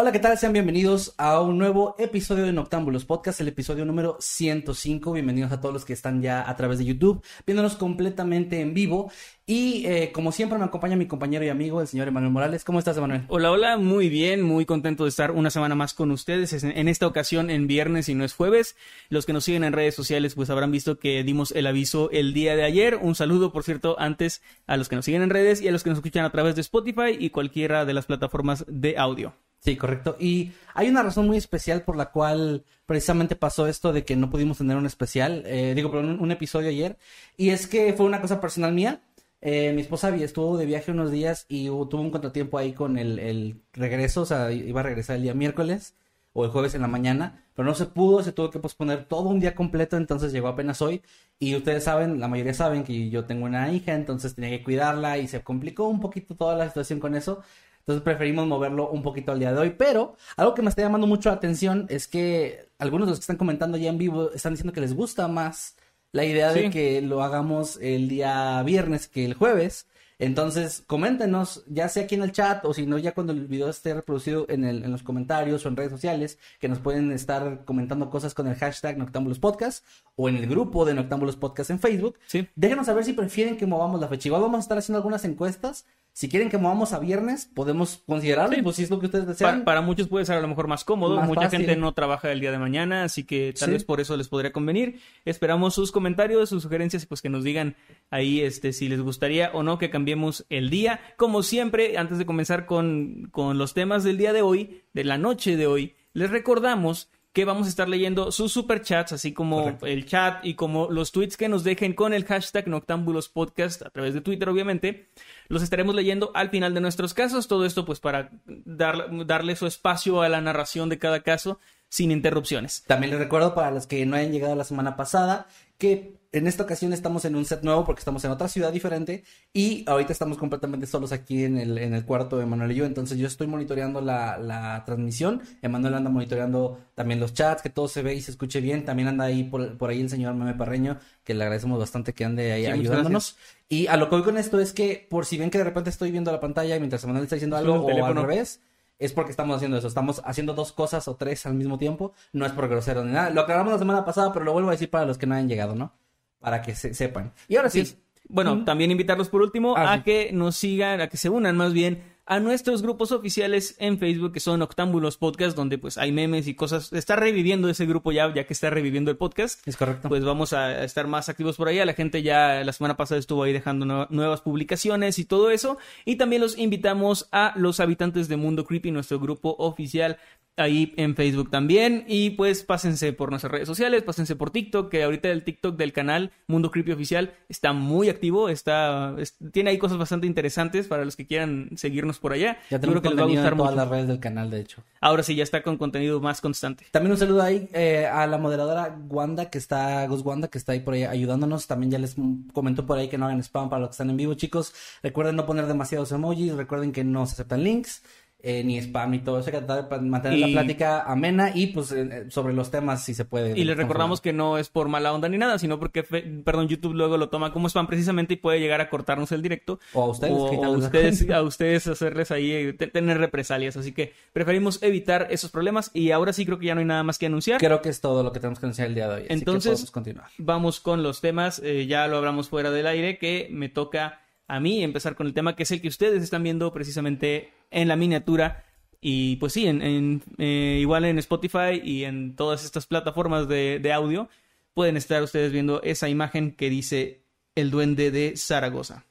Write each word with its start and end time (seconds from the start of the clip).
Hola, 0.00 0.12
¿qué 0.12 0.18
tal? 0.18 0.38
Sean 0.38 0.54
bienvenidos 0.54 1.14
a 1.18 1.42
un 1.42 1.58
nuevo 1.58 1.94
episodio 1.98 2.46
de 2.46 2.54
Noctámbulos 2.54 3.04
Podcast, 3.04 3.38
el 3.42 3.48
episodio 3.48 3.84
número 3.84 4.16
105. 4.18 5.12
Bienvenidos 5.12 5.52
a 5.52 5.60
todos 5.60 5.74
los 5.74 5.84
que 5.84 5.92
están 5.92 6.22
ya 6.22 6.48
a 6.48 6.56
través 6.56 6.78
de 6.78 6.86
YouTube, 6.86 7.22
viéndonos 7.46 7.76
completamente 7.76 8.62
en 8.62 8.72
vivo. 8.72 9.12
Y 9.44 9.84
eh, 9.84 10.10
como 10.10 10.32
siempre 10.32 10.58
me 10.58 10.64
acompaña 10.64 10.96
mi 10.96 11.04
compañero 11.06 11.44
y 11.44 11.50
amigo, 11.50 11.82
el 11.82 11.86
señor 11.86 12.08
Emanuel 12.08 12.32
Morales. 12.32 12.64
¿Cómo 12.64 12.78
estás, 12.78 12.96
Emanuel? 12.96 13.24
Hola, 13.28 13.50
hola, 13.50 13.76
muy 13.76 14.08
bien, 14.08 14.40
muy 14.40 14.64
contento 14.64 15.04
de 15.04 15.10
estar 15.10 15.32
una 15.32 15.50
semana 15.50 15.74
más 15.74 15.92
con 15.92 16.10
ustedes. 16.12 16.54
Es- 16.54 16.64
En 16.64 16.88
esta 16.88 17.06
ocasión 17.06 17.50
en 17.50 17.66
viernes 17.66 18.08
y 18.08 18.14
no 18.14 18.24
es 18.24 18.32
jueves. 18.32 18.76
Los 19.10 19.26
que 19.26 19.34
nos 19.34 19.44
siguen 19.44 19.64
en 19.64 19.74
redes 19.74 19.94
sociales 19.94 20.34
pues 20.34 20.48
habrán 20.48 20.70
visto 20.72 20.98
que 20.98 21.22
dimos 21.24 21.52
el 21.52 21.66
aviso 21.66 22.08
el 22.10 22.32
día 22.32 22.56
de 22.56 22.64
ayer. 22.64 22.96
Un 22.96 23.14
saludo, 23.14 23.52
por 23.52 23.64
cierto, 23.64 23.96
antes 23.98 24.40
a 24.66 24.78
los 24.78 24.88
que 24.88 24.96
nos 24.96 25.04
siguen 25.04 25.20
en 25.20 25.28
redes 25.28 25.60
y 25.60 25.68
a 25.68 25.72
los 25.72 25.82
que 25.84 25.90
nos 25.90 25.98
escuchan 25.98 26.24
a 26.24 26.32
través 26.32 26.54
de 26.54 26.62
Spotify 26.62 27.18
y 27.18 27.28
cualquiera 27.28 27.84
de 27.84 27.92
las 27.92 28.06
plataformas 28.06 28.64
de 28.66 28.96
audio. 28.96 29.34
Sí, 29.60 29.76
correcto. 29.76 30.16
Y 30.18 30.52
hay 30.74 30.88
una 30.88 31.02
razón 31.02 31.26
muy 31.26 31.36
especial 31.36 31.82
por 31.82 31.96
la 31.96 32.10
cual 32.10 32.64
precisamente 32.86 33.36
pasó 33.36 33.66
esto 33.66 33.92
de 33.92 34.04
que 34.04 34.16
no 34.16 34.30
pudimos 34.30 34.58
tener 34.58 34.76
un 34.76 34.86
especial, 34.86 35.42
eh, 35.46 35.74
digo, 35.74 35.90
pero 35.90 36.02
un, 36.02 36.30
episodio 36.30 36.70
ayer. 36.70 36.98
Y 37.36 37.50
es 37.50 37.66
que 37.66 37.92
fue 37.92 38.06
una 38.06 38.22
cosa 38.22 38.40
personal 38.40 38.72
mía. 38.72 39.02
Eh, 39.42 39.72
mi 39.74 39.82
esposa 39.82 40.14
estuvo 40.16 40.56
de 40.56 40.66
viaje 40.66 40.90
unos 40.90 41.10
días 41.10 41.44
y 41.48 41.66
tuvo 41.66 42.00
un 42.00 42.10
contratiempo 42.10 42.58
ahí 42.58 42.72
con 42.72 42.98
el, 42.98 43.18
el 43.18 43.62
regreso, 43.72 44.22
o 44.22 44.26
sea, 44.26 44.50
iba 44.52 44.80
a 44.80 44.82
regresar 44.82 45.16
el 45.16 45.22
día 45.22 45.34
miércoles 45.34 45.94
o 46.32 46.44
el 46.44 46.50
jueves 46.50 46.74
en 46.74 46.82
la 46.82 46.88
mañana, 46.88 47.44
pero 47.54 47.66
no 47.66 47.74
se 47.74 47.86
pudo, 47.86 48.22
se 48.22 48.32
tuvo 48.32 48.50
que 48.50 48.58
posponer 48.60 49.06
todo 49.06 49.28
un 49.28 49.40
día 49.40 49.54
completo, 49.54 49.96
entonces 49.96 50.32
llegó 50.32 50.48
apenas 50.48 50.80
hoy. 50.82 51.02
Y 51.38 51.56
ustedes 51.56 51.84
saben, 51.84 52.20
la 52.20 52.28
mayoría 52.28 52.54
saben 52.54 52.84
que 52.84 53.10
yo 53.10 53.24
tengo 53.24 53.46
una 53.46 53.72
hija, 53.72 53.94
entonces 53.94 54.34
tenía 54.34 54.50
que 54.50 54.62
cuidarla 54.62 55.18
y 55.18 55.28
se 55.28 55.42
complicó 55.42 55.88
un 55.88 56.00
poquito 56.00 56.36
toda 56.36 56.56
la 56.56 56.68
situación 56.68 57.00
con 57.00 57.14
eso. 57.14 57.42
Entonces 57.90 58.04
preferimos 58.04 58.46
moverlo 58.46 58.88
un 58.90 59.02
poquito 59.02 59.32
al 59.32 59.40
día 59.40 59.52
de 59.52 59.58
hoy. 59.58 59.70
Pero 59.76 60.14
algo 60.36 60.54
que 60.54 60.62
me 60.62 60.68
está 60.68 60.82
llamando 60.82 61.08
mucho 61.08 61.28
la 61.28 61.34
atención 61.34 61.86
es 61.88 62.06
que 62.06 62.68
algunos 62.78 63.08
de 63.08 63.10
los 63.10 63.18
que 63.18 63.24
están 63.24 63.36
comentando 63.36 63.76
ya 63.76 63.90
en 63.90 63.98
vivo 63.98 64.30
están 64.32 64.52
diciendo 64.52 64.72
que 64.72 64.80
les 64.80 64.94
gusta 64.94 65.26
más 65.26 65.74
la 66.12 66.24
idea 66.24 66.52
de 66.52 66.70
que 66.70 67.02
lo 67.02 67.22
hagamos 67.22 67.78
el 67.80 68.08
día 68.08 68.62
viernes 68.62 69.08
que 69.08 69.24
el 69.24 69.34
jueves. 69.34 69.88
Entonces, 70.20 70.84
coméntenos, 70.86 71.64
ya 71.66 71.88
sea 71.88 72.04
aquí 72.04 72.14
en 72.14 72.22
el 72.22 72.30
chat 72.32 72.62
o 72.66 72.74
si 72.74 72.84
no, 72.86 72.98
ya 72.98 73.12
cuando 73.12 73.32
el 73.32 73.46
video 73.46 73.70
esté 73.70 73.94
reproducido 73.94 74.44
en, 74.50 74.64
el, 74.64 74.84
en 74.84 74.92
los 74.92 75.02
comentarios 75.02 75.64
o 75.64 75.68
en 75.68 75.76
redes 75.76 75.90
sociales, 75.90 76.38
que 76.60 76.68
nos 76.68 76.78
pueden 76.78 77.10
estar 77.10 77.64
comentando 77.64 78.10
cosas 78.10 78.34
con 78.34 78.46
el 78.46 78.54
hashtag 78.54 78.98
Noctámbulos 78.98 79.38
Podcast 79.38 79.84
o 80.16 80.28
en 80.28 80.36
el 80.36 80.46
grupo 80.46 80.84
de 80.84 80.92
Noctámbulos 80.94 81.36
Podcast 81.36 81.70
en 81.70 81.80
Facebook. 81.80 82.18
Sí. 82.26 82.46
Déjenos 82.54 82.86
saber 82.86 83.04
si 83.04 83.14
prefieren 83.14 83.56
que 83.56 83.64
movamos 83.66 83.98
la 84.00 84.08
fecha. 84.08 84.28
Igual 84.28 84.42
vamos 84.42 84.58
a 84.58 84.60
estar 84.60 84.76
haciendo 84.78 84.98
algunas 84.98 85.24
encuestas. 85.24 85.86
Si 86.12 86.28
quieren 86.28 86.50
que 86.50 86.58
movamos 86.58 86.92
a 86.92 86.98
viernes, 86.98 87.48
podemos 87.54 88.02
considerarlo, 88.04 88.56
Sí. 88.56 88.62
pues 88.62 88.74
si 88.76 88.82
es 88.82 88.90
lo 88.90 88.98
que 88.98 89.06
ustedes 89.06 89.28
desean. 89.28 89.62
para 89.64 89.80
muchos 89.80 90.08
puede 90.08 90.26
ser 90.26 90.36
a 90.36 90.40
lo 90.40 90.48
mejor 90.48 90.66
más 90.66 90.82
cómodo. 90.84 91.16
Más 91.16 91.28
Mucha 91.28 91.42
fácil. 91.42 91.60
gente 91.60 91.76
no 91.76 91.92
trabaja 91.94 92.32
el 92.32 92.40
día 92.40 92.50
de 92.50 92.58
mañana, 92.58 93.04
así 93.04 93.22
que 93.22 93.54
tal 93.56 93.68
Sí. 93.68 93.72
vez 93.74 93.84
por 93.84 94.00
eso 94.00 94.16
les 94.16 94.26
podría 94.28 94.52
convenir. 94.52 94.98
Esperamos 95.24 95.72
sus 95.72 95.92
comentarios, 95.92 96.48
sus 96.48 96.64
sugerencias 96.64 97.04
y 97.04 97.06
pues 97.06 97.22
que 97.22 97.28
nos 97.30 97.44
digan 97.44 97.76
ahí 98.10 98.40
este 98.40 98.72
si 98.72 98.88
les 98.88 99.00
gustaría 99.00 99.50
o 99.54 99.62
no 99.62 99.78
que 99.78 99.88
cambiemos 99.88 100.09
el 100.48 100.70
día. 100.70 101.00
Como 101.16 101.42
siempre, 101.42 101.98
antes 101.98 102.18
de 102.18 102.26
comenzar 102.26 102.66
con, 102.66 103.28
con 103.30 103.58
los 103.58 103.74
temas 103.74 104.04
del 104.04 104.18
día 104.18 104.32
de 104.32 104.42
hoy, 104.42 104.82
de 104.92 105.04
la 105.04 105.18
noche 105.18 105.56
de 105.56 105.66
hoy, 105.66 105.94
les 106.12 106.30
recordamos 106.30 107.08
que 107.32 107.44
vamos 107.44 107.66
a 107.68 107.70
estar 107.70 107.88
leyendo 107.88 108.32
sus 108.32 108.50
superchats, 108.52 109.12
así 109.12 109.32
como 109.32 109.62
Correcto. 109.62 109.86
el 109.86 110.04
chat 110.04 110.44
y 110.44 110.54
como 110.54 110.90
los 110.90 111.12
tweets 111.12 111.36
que 111.36 111.48
nos 111.48 111.62
dejen 111.62 111.92
con 111.94 112.12
el 112.12 112.24
hashtag 112.24 112.66
Noctámbulos 112.66 113.28
Podcast 113.28 113.82
a 113.82 113.90
través 113.90 114.14
de 114.14 114.20
Twitter, 114.20 114.48
obviamente. 114.48 115.10
Los 115.46 115.62
estaremos 115.62 115.94
leyendo 115.94 116.32
al 116.34 116.50
final 116.50 116.74
de 116.74 116.80
nuestros 116.80 117.14
casos. 117.14 117.46
Todo 117.46 117.64
esto, 117.64 117.84
pues, 117.84 118.00
para 118.00 118.30
dar- 118.46 119.06
darle 119.26 119.54
su 119.54 119.68
espacio 119.68 120.22
a 120.22 120.28
la 120.28 120.40
narración 120.40 120.88
de 120.88 120.98
cada 120.98 121.20
caso 121.20 121.60
sin 121.88 122.10
interrupciones. 122.10 122.82
También 122.88 123.10
les 123.12 123.20
recuerdo 123.20 123.54
para 123.54 123.70
los 123.70 123.86
que 123.86 124.04
no 124.06 124.16
hayan 124.16 124.32
llegado 124.32 124.56
la 124.56 124.64
semana 124.64 124.96
pasada 124.96 125.46
que 125.80 126.20
en 126.32 126.46
esta 126.46 126.62
ocasión 126.62 126.92
estamos 126.92 127.24
en 127.24 127.34
un 127.34 127.44
set 127.44 127.62
nuevo 127.62 127.84
porque 127.84 127.98
estamos 127.98 128.24
en 128.24 128.30
otra 128.30 128.46
ciudad 128.46 128.72
diferente 128.72 129.24
y 129.52 129.82
ahorita 129.88 130.12
estamos 130.12 130.38
completamente 130.38 130.86
solos 130.86 131.10
aquí 131.10 131.42
en 131.42 131.58
el, 131.58 131.76
en 131.78 131.92
el 131.92 132.04
cuarto 132.04 132.38
de 132.38 132.46
Manuel 132.46 132.70
y 132.70 132.76
yo. 132.76 132.84
Entonces 132.84 133.18
yo 133.18 133.26
estoy 133.26 133.48
monitoreando 133.48 134.00
la, 134.00 134.38
la 134.38 134.84
transmisión. 134.84 135.42
Emanuel 135.60 135.94
anda 135.94 136.08
monitoreando 136.08 136.78
también 136.94 137.18
los 137.18 137.34
chats, 137.34 137.62
que 137.62 137.70
todo 137.70 137.88
se 137.88 138.02
ve 138.02 138.14
y 138.14 138.20
se 138.20 138.30
escuche 138.30 138.60
bien. 138.60 138.84
También 138.84 139.08
anda 139.08 139.24
ahí 139.24 139.42
por, 139.42 139.76
por 139.76 139.90
ahí 139.90 140.00
el 140.00 140.08
señor 140.08 140.34
Meme 140.34 140.54
Parreño, 140.54 140.98
que 141.24 141.34
le 141.34 141.42
agradecemos 141.42 141.80
bastante 141.80 142.12
que 142.12 142.24
ande 142.24 142.52
ahí 142.52 142.64
Sí, 142.64 142.70
ayudándonos. 142.70 143.36
Y 143.68 143.86
a 143.88 143.96
lo 143.96 144.08
que 144.08 144.16
voy 144.16 144.24
con 144.24 144.38
esto 144.38 144.60
es 144.60 144.72
que 144.72 145.06
por 145.10 145.26
si 145.26 145.36
ven 145.36 145.50
que 145.50 145.58
de 145.58 145.64
repente 145.64 145.90
estoy 145.90 146.12
viendo 146.12 146.30
la 146.30 146.38
pantalla 146.38 146.78
mientras 146.78 147.02
Emanuel 147.02 147.24
está 147.24 147.36
diciendo 147.36 147.56
algo 147.56 147.74
o 147.74 148.04
al 148.04 148.14
revés, 148.14 148.60
es 149.00 149.12
porque 149.12 149.32
estamos 149.32 149.56
haciendo 149.56 149.76
eso. 149.78 149.88
Estamos 149.88 150.22
haciendo 150.24 150.54
dos 150.54 150.72
cosas 150.72 151.08
o 151.08 151.16
tres 151.16 151.44
al 151.46 151.54
mismo 151.54 151.76
tiempo. 151.78 152.12
No 152.32 152.46
es 152.46 152.52
por 152.52 152.68
grosero 152.68 153.04
ni 153.04 153.12
nada. 153.12 153.30
Lo 153.30 153.40
aclaramos 153.40 153.72
la 153.72 153.78
semana 153.80 154.04
pasada, 154.04 154.32
pero 154.32 154.44
lo 154.44 154.52
vuelvo 154.52 154.68
a 154.68 154.72
decir 154.72 154.88
para 154.90 155.06
los 155.06 155.18
que 155.18 155.26
no 155.26 155.34
hayan 155.34 155.48
llegado, 155.48 155.74
¿no? 155.74 155.92
Para 156.38 156.62
que 156.62 156.74
se 156.76 156.94
sepan. 156.94 157.32
Y 157.48 157.56
ahora 157.56 157.68
sí. 157.70 157.96
Bueno, 158.28 158.54
Mm. 158.54 158.64
también 158.64 158.90
invitarlos 158.92 159.28
por 159.28 159.42
último 159.42 159.74
Ah, 159.76 159.92
a 159.92 159.96
sí. 159.96 160.02
que 160.04 160.30
nos 160.32 160.54
sigan, 160.56 161.00
a 161.00 161.08
que 161.08 161.16
se 161.16 161.28
unan 161.28 161.56
más 161.56 161.72
bien 161.72 162.09
a 162.30 162.38
nuestros 162.38 162.80
grupos 162.80 163.10
oficiales 163.10 163.74
en 163.80 163.98
Facebook 163.98 164.32
que 164.32 164.38
son 164.38 164.62
Octámbulos 164.62 165.16
Podcast, 165.16 165.56
donde 165.56 165.78
pues 165.78 165.98
hay 165.98 166.12
memes 166.12 166.46
y 166.46 166.54
cosas. 166.54 166.92
Está 166.92 167.16
reviviendo 167.16 167.68
ese 167.68 167.86
grupo 167.86 168.12
ya, 168.12 168.32
ya 168.32 168.46
que 168.46 168.52
está 168.52 168.70
reviviendo 168.70 169.10
el 169.10 169.16
podcast. 169.16 169.66
Es 169.66 169.76
correcto. 169.76 170.08
Pues 170.08 170.24
vamos 170.24 170.52
a 170.52 170.84
estar 170.84 171.08
más 171.08 171.28
activos 171.28 171.56
por 171.56 171.66
allá. 171.66 171.84
La 171.84 171.94
gente 171.94 172.22
ya 172.22 172.62
la 172.62 172.72
semana 172.72 172.96
pasada 172.96 173.18
estuvo 173.18 173.42
ahí 173.42 173.52
dejando 173.52 173.84
nue- 173.84 174.06
nuevas 174.10 174.42
publicaciones 174.42 175.18
y 175.18 175.24
todo 175.24 175.50
eso. 175.50 175.78
Y 176.04 176.16
también 176.16 176.40
los 176.40 176.56
invitamos 176.56 177.28
a 177.32 177.52
los 177.56 177.80
habitantes 177.80 178.28
de 178.28 178.36
Mundo 178.36 178.64
Creepy, 178.64 178.92
nuestro 178.92 179.18
grupo 179.18 179.56
oficial 179.58 180.16
ahí 180.56 180.92
en 180.96 181.14
Facebook 181.16 181.50
también. 181.50 182.04
Y 182.06 182.30
pues 182.30 182.62
pásense 182.64 183.12
por 183.12 183.30
nuestras 183.30 183.50
redes 183.52 183.66
sociales, 183.68 184.02
pásense 184.02 184.36
por 184.36 184.50
TikTok, 184.50 184.90
que 184.90 185.02
ahorita 185.02 185.28
el 185.30 185.42
TikTok 185.44 185.76
del 185.76 185.92
canal 185.92 186.32
Mundo 186.46 186.70
Creepy 186.70 186.92
Oficial 186.92 187.32
está 187.48 187.72
muy 187.72 188.08
activo, 188.08 188.48
está, 188.48 189.14
es- 189.18 189.36
tiene 189.52 189.70
ahí 189.70 189.78
cosas 189.78 189.98
bastante 189.98 190.26
interesantes 190.26 190.86
para 190.86 191.04
los 191.04 191.16
que 191.16 191.26
quieran 191.26 191.70
seguirnos 191.76 192.18
por 192.18 192.32
allá. 192.32 192.58
ya 192.70 192.76
Yo 192.76 192.80
tenemos 192.80 193.00
creo 193.00 193.02
que 193.02 193.08
les 193.16 193.18
va 193.18 193.22
a 193.22 193.26
gustar 193.32 193.52
en 193.52 193.58
todas 193.58 193.72
mucho. 193.72 193.82
las 193.82 193.88
redes 193.90 194.08
del 194.08 194.20
canal, 194.20 194.50
de 194.50 194.60
hecho. 194.60 194.82
Ahora 195.00 195.22
sí, 195.22 195.34
ya 195.34 195.42
está 195.42 195.62
con 195.62 195.78
contenido 195.78 196.20
más 196.20 196.40
constante. 196.40 196.84
También 196.90 197.12
un 197.12 197.18
saludo 197.18 197.42
ahí 197.42 197.68
eh, 197.72 198.06
a 198.06 198.26
la 198.26 198.36
moderadora 198.38 198.98
Wanda, 199.08 199.48
que 199.50 199.58
está, 199.58 200.06
Gus 200.06 200.20
Wanda, 200.22 200.48
que 200.48 200.58
está 200.58 200.72
ahí 200.72 200.80
por 200.80 200.94
ahí 200.94 201.04
ayudándonos. 201.04 201.66
También 201.66 201.90
ya 201.90 201.98
les 201.98 202.16
comentó 202.52 202.84
por 202.86 202.98
ahí 202.98 203.08
que 203.08 203.16
no 203.16 203.26
hagan 203.26 203.40
spam 203.42 203.70
para 203.70 203.80
los 203.80 203.88
que 203.90 203.92
están 203.92 204.10
en 204.10 204.16
vivo, 204.18 204.34
chicos. 204.34 204.74
Recuerden 205.02 205.36
no 205.36 205.46
poner 205.46 205.66
demasiados 205.66 206.12
emojis, 206.12 206.52
recuerden 206.54 206.92
que 206.92 207.04
no 207.04 207.24
se 207.26 207.32
aceptan 207.34 207.64
links. 207.64 208.02
Eh, 208.42 208.62
ni 208.64 208.78
spam 208.78 209.10
ni 209.10 209.18
todo 209.20 209.38
eso, 209.38 209.50
que 209.50 209.58
tratar 209.60 209.88
de 209.88 210.08
mantener 210.08 210.38
la 210.38 210.46
plática 210.48 211.02
amena 211.02 211.52
y 211.54 211.68
pues 211.68 211.92
eh, 211.92 212.26
sobre 212.30 212.52
los 212.54 212.70
temas 212.70 213.04
si 213.04 213.14
se 213.14 213.24
puede. 213.24 213.58
Y 213.58 213.64
les 213.64 213.76
recordamos 213.76 214.20
que 214.20 214.32
no 214.32 214.58
es 214.58 214.68
por 214.68 214.88
mala 214.88 215.12
onda 215.12 215.28
ni 215.28 215.38
nada, 215.38 215.58
sino 215.58 215.78
porque, 215.78 216.02
fe- 216.02 216.22
perdón, 216.44 216.68
YouTube 216.68 216.94
luego 216.94 217.16
lo 217.16 217.28
toma 217.28 217.52
como 217.52 217.68
spam 217.68 217.86
precisamente 217.86 218.34
y 218.34 218.36
puede 218.36 218.60
llegar 218.60 218.80
a 218.80 218.88
cortarnos 218.90 219.32
el 219.32 219.42
directo. 219.42 219.78
O 219.92 220.02
a 220.02 220.08
ustedes, 220.08 220.32
O, 220.34 220.70
ustedes, 220.72 221.30
a 221.30 221.42
ustedes 221.42 221.86
hacerles 221.86 222.30
ahí, 222.30 222.50
eh, 222.52 222.72
te- 222.72 222.86
tener 222.86 223.18
represalias. 223.18 223.76
Así 223.76 223.92
que 223.92 224.12
preferimos 224.32 224.82
evitar 224.82 225.26
esos 225.30 225.50
problemas 225.50 225.90
y 225.94 226.10
ahora 226.10 226.32
sí 226.32 226.44
creo 226.46 226.58
que 226.58 226.66
ya 226.66 226.74
no 226.74 226.80
hay 226.80 226.86
nada 226.86 227.02
más 227.02 227.18
que 227.18 227.26
anunciar. 227.26 227.60
Creo 227.60 227.82
que 227.82 227.88
es 227.88 228.00
todo 228.00 228.22
lo 228.22 228.32
que 228.32 228.40
tenemos 228.40 228.58
que 228.58 228.66
anunciar 228.66 228.88
el 228.88 228.94
día 228.94 229.08
de 229.08 229.14
hoy. 229.14 229.20
así 229.20 229.28
que 229.28 229.34
Entonces- 229.34 229.90
continuar. 229.90 230.26
Vamos 230.38 230.80
con 230.80 231.02
los 231.02 231.20
temas, 231.20 231.60
eh, 231.64 231.86
ya 231.86 232.06
lo 232.06 232.16
hablamos 232.18 232.48
fuera 232.48 232.70
del 232.70 232.86
aire, 232.86 233.18
que 233.18 233.48
me 233.50 233.68
toca 233.68 234.20
a 234.50 234.60
mí 234.60 234.82
empezar 234.82 235.14
con 235.14 235.26
el 235.26 235.34
tema 235.34 235.56
que 235.56 235.62
es 235.62 235.70
el 235.70 235.80
que 235.80 235.88
ustedes 235.88 236.22
están 236.22 236.42
viendo 236.42 236.72
precisamente 236.72 237.52
en 237.70 237.88
la 237.88 237.96
miniatura. 237.96 238.64
Y 239.00 239.36
pues 239.36 239.52
sí, 239.52 239.66
en, 239.66 240.22
eh, 240.38 240.78
igual 240.80 241.04
en 241.04 241.18
Spotify 241.18 241.80
y 241.82 242.04
en 242.04 242.36
todas 242.36 242.64
estas 242.64 242.86
plataformas 242.86 243.48
de 243.48 243.92
audio 243.92 244.28
pueden 244.74 244.96
estar 244.96 245.22
ustedes 245.22 245.52
viendo 245.52 245.82
esa 245.82 246.08
imagen 246.08 246.52
que 246.52 246.70
dice 246.70 247.22
el 247.54 247.70
duende 247.70 248.10
de 248.10 248.36
Zaragoza. 248.36 249.04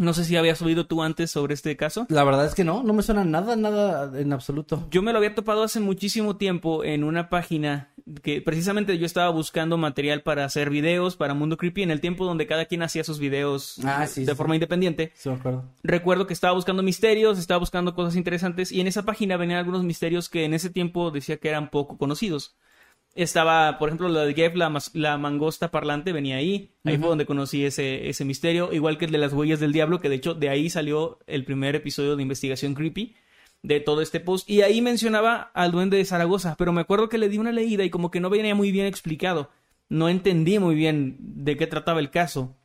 No 0.00 0.14
sé 0.14 0.24
si 0.24 0.34
habías 0.36 0.62
oído 0.62 0.86
tú 0.86 1.02
antes 1.02 1.30
sobre 1.30 1.52
este 1.52 1.76
caso. 1.76 2.06
La 2.08 2.24
verdad 2.24 2.46
es 2.46 2.54
que 2.54 2.64
no, 2.64 2.82
no 2.82 2.94
me 2.94 3.02
suena 3.02 3.22
nada, 3.22 3.54
nada 3.54 4.18
en 4.18 4.32
absoluto. 4.32 4.88
Yo 4.90 5.02
me 5.02 5.12
lo 5.12 5.18
había 5.18 5.34
topado 5.34 5.62
hace 5.62 5.78
muchísimo 5.78 6.36
tiempo 6.38 6.84
en 6.84 7.04
una 7.04 7.28
página 7.28 7.90
que 8.22 8.40
precisamente 8.40 8.96
yo 8.96 9.04
estaba 9.04 9.28
buscando 9.28 9.76
material 9.76 10.22
para 10.22 10.46
hacer 10.46 10.70
videos 10.70 11.16
para 11.16 11.34
Mundo 11.34 11.58
Creepy 11.58 11.82
en 11.82 11.90
el 11.90 12.00
tiempo 12.00 12.24
donde 12.24 12.46
cada 12.46 12.64
quien 12.64 12.82
hacía 12.82 13.04
sus 13.04 13.18
videos 13.18 13.76
Ah, 13.84 14.06
sí, 14.06 14.24
de 14.24 14.32
sí. 14.32 14.36
forma 14.36 14.56
independiente. 14.56 15.12
Sí, 15.14 15.28
me 15.28 15.34
acuerdo. 15.36 15.64
Recuerdo 15.82 16.26
que 16.26 16.32
estaba 16.32 16.54
buscando 16.54 16.82
misterios, 16.82 17.38
estaba 17.38 17.58
buscando 17.58 17.94
cosas 17.94 18.16
interesantes 18.16 18.72
y 18.72 18.80
en 18.80 18.86
esa 18.86 19.02
página 19.04 19.36
venían 19.36 19.58
algunos 19.58 19.84
misterios 19.84 20.30
que 20.30 20.44
en 20.46 20.54
ese 20.54 20.70
tiempo 20.70 21.10
decía 21.10 21.36
que 21.36 21.50
eran 21.50 21.70
poco 21.70 21.98
conocidos. 21.98 22.56
Estaba, 23.22 23.78
por 23.78 23.88
ejemplo, 23.88 24.08
lo 24.08 24.20
de 24.20 24.34
Jeff, 24.34 24.54
la, 24.54 24.72
la 24.94 25.18
mangosta 25.18 25.70
parlante, 25.70 26.12
venía 26.12 26.36
ahí. 26.36 26.72
Ahí 26.84 26.96
fue 26.96 27.08
donde 27.08 27.26
conocí 27.26 27.64
ese, 27.64 28.08
ese 28.08 28.24
misterio. 28.24 28.72
Igual 28.72 28.98
que 28.98 29.04
el 29.04 29.12
de 29.12 29.18
las 29.18 29.32
huellas 29.32 29.60
del 29.60 29.72
diablo, 29.72 30.00
que 30.00 30.08
de 30.08 30.16
hecho 30.16 30.34
de 30.34 30.48
ahí 30.48 30.70
salió 30.70 31.18
el 31.26 31.44
primer 31.44 31.76
episodio 31.76 32.16
de 32.16 32.22
investigación 32.22 32.74
creepy 32.74 33.14
de 33.62 33.80
todo 33.80 34.00
este 34.00 34.20
post. 34.20 34.48
Y 34.48 34.62
ahí 34.62 34.80
mencionaba 34.80 35.50
al 35.54 35.72
duende 35.72 35.96
de 35.96 36.04
Zaragoza, 36.04 36.56
pero 36.56 36.72
me 36.72 36.80
acuerdo 36.80 37.08
que 37.08 37.18
le 37.18 37.28
di 37.28 37.38
una 37.38 37.52
leída 37.52 37.84
y 37.84 37.90
como 37.90 38.10
que 38.10 38.20
no 38.20 38.30
venía 38.30 38.54
muy 38.54 38.72
bien 38.72 38.86
explicado. 38.86 39.50
No 39.88 40.08
entendí 40.08 40.58
muy 40.58 40.74
bien 40.74 41.16
de 41.18 41.56
qué 41.56 41.66
trataba 41.66 42.00
el 42.00 42.10
caso. 42.10 42.56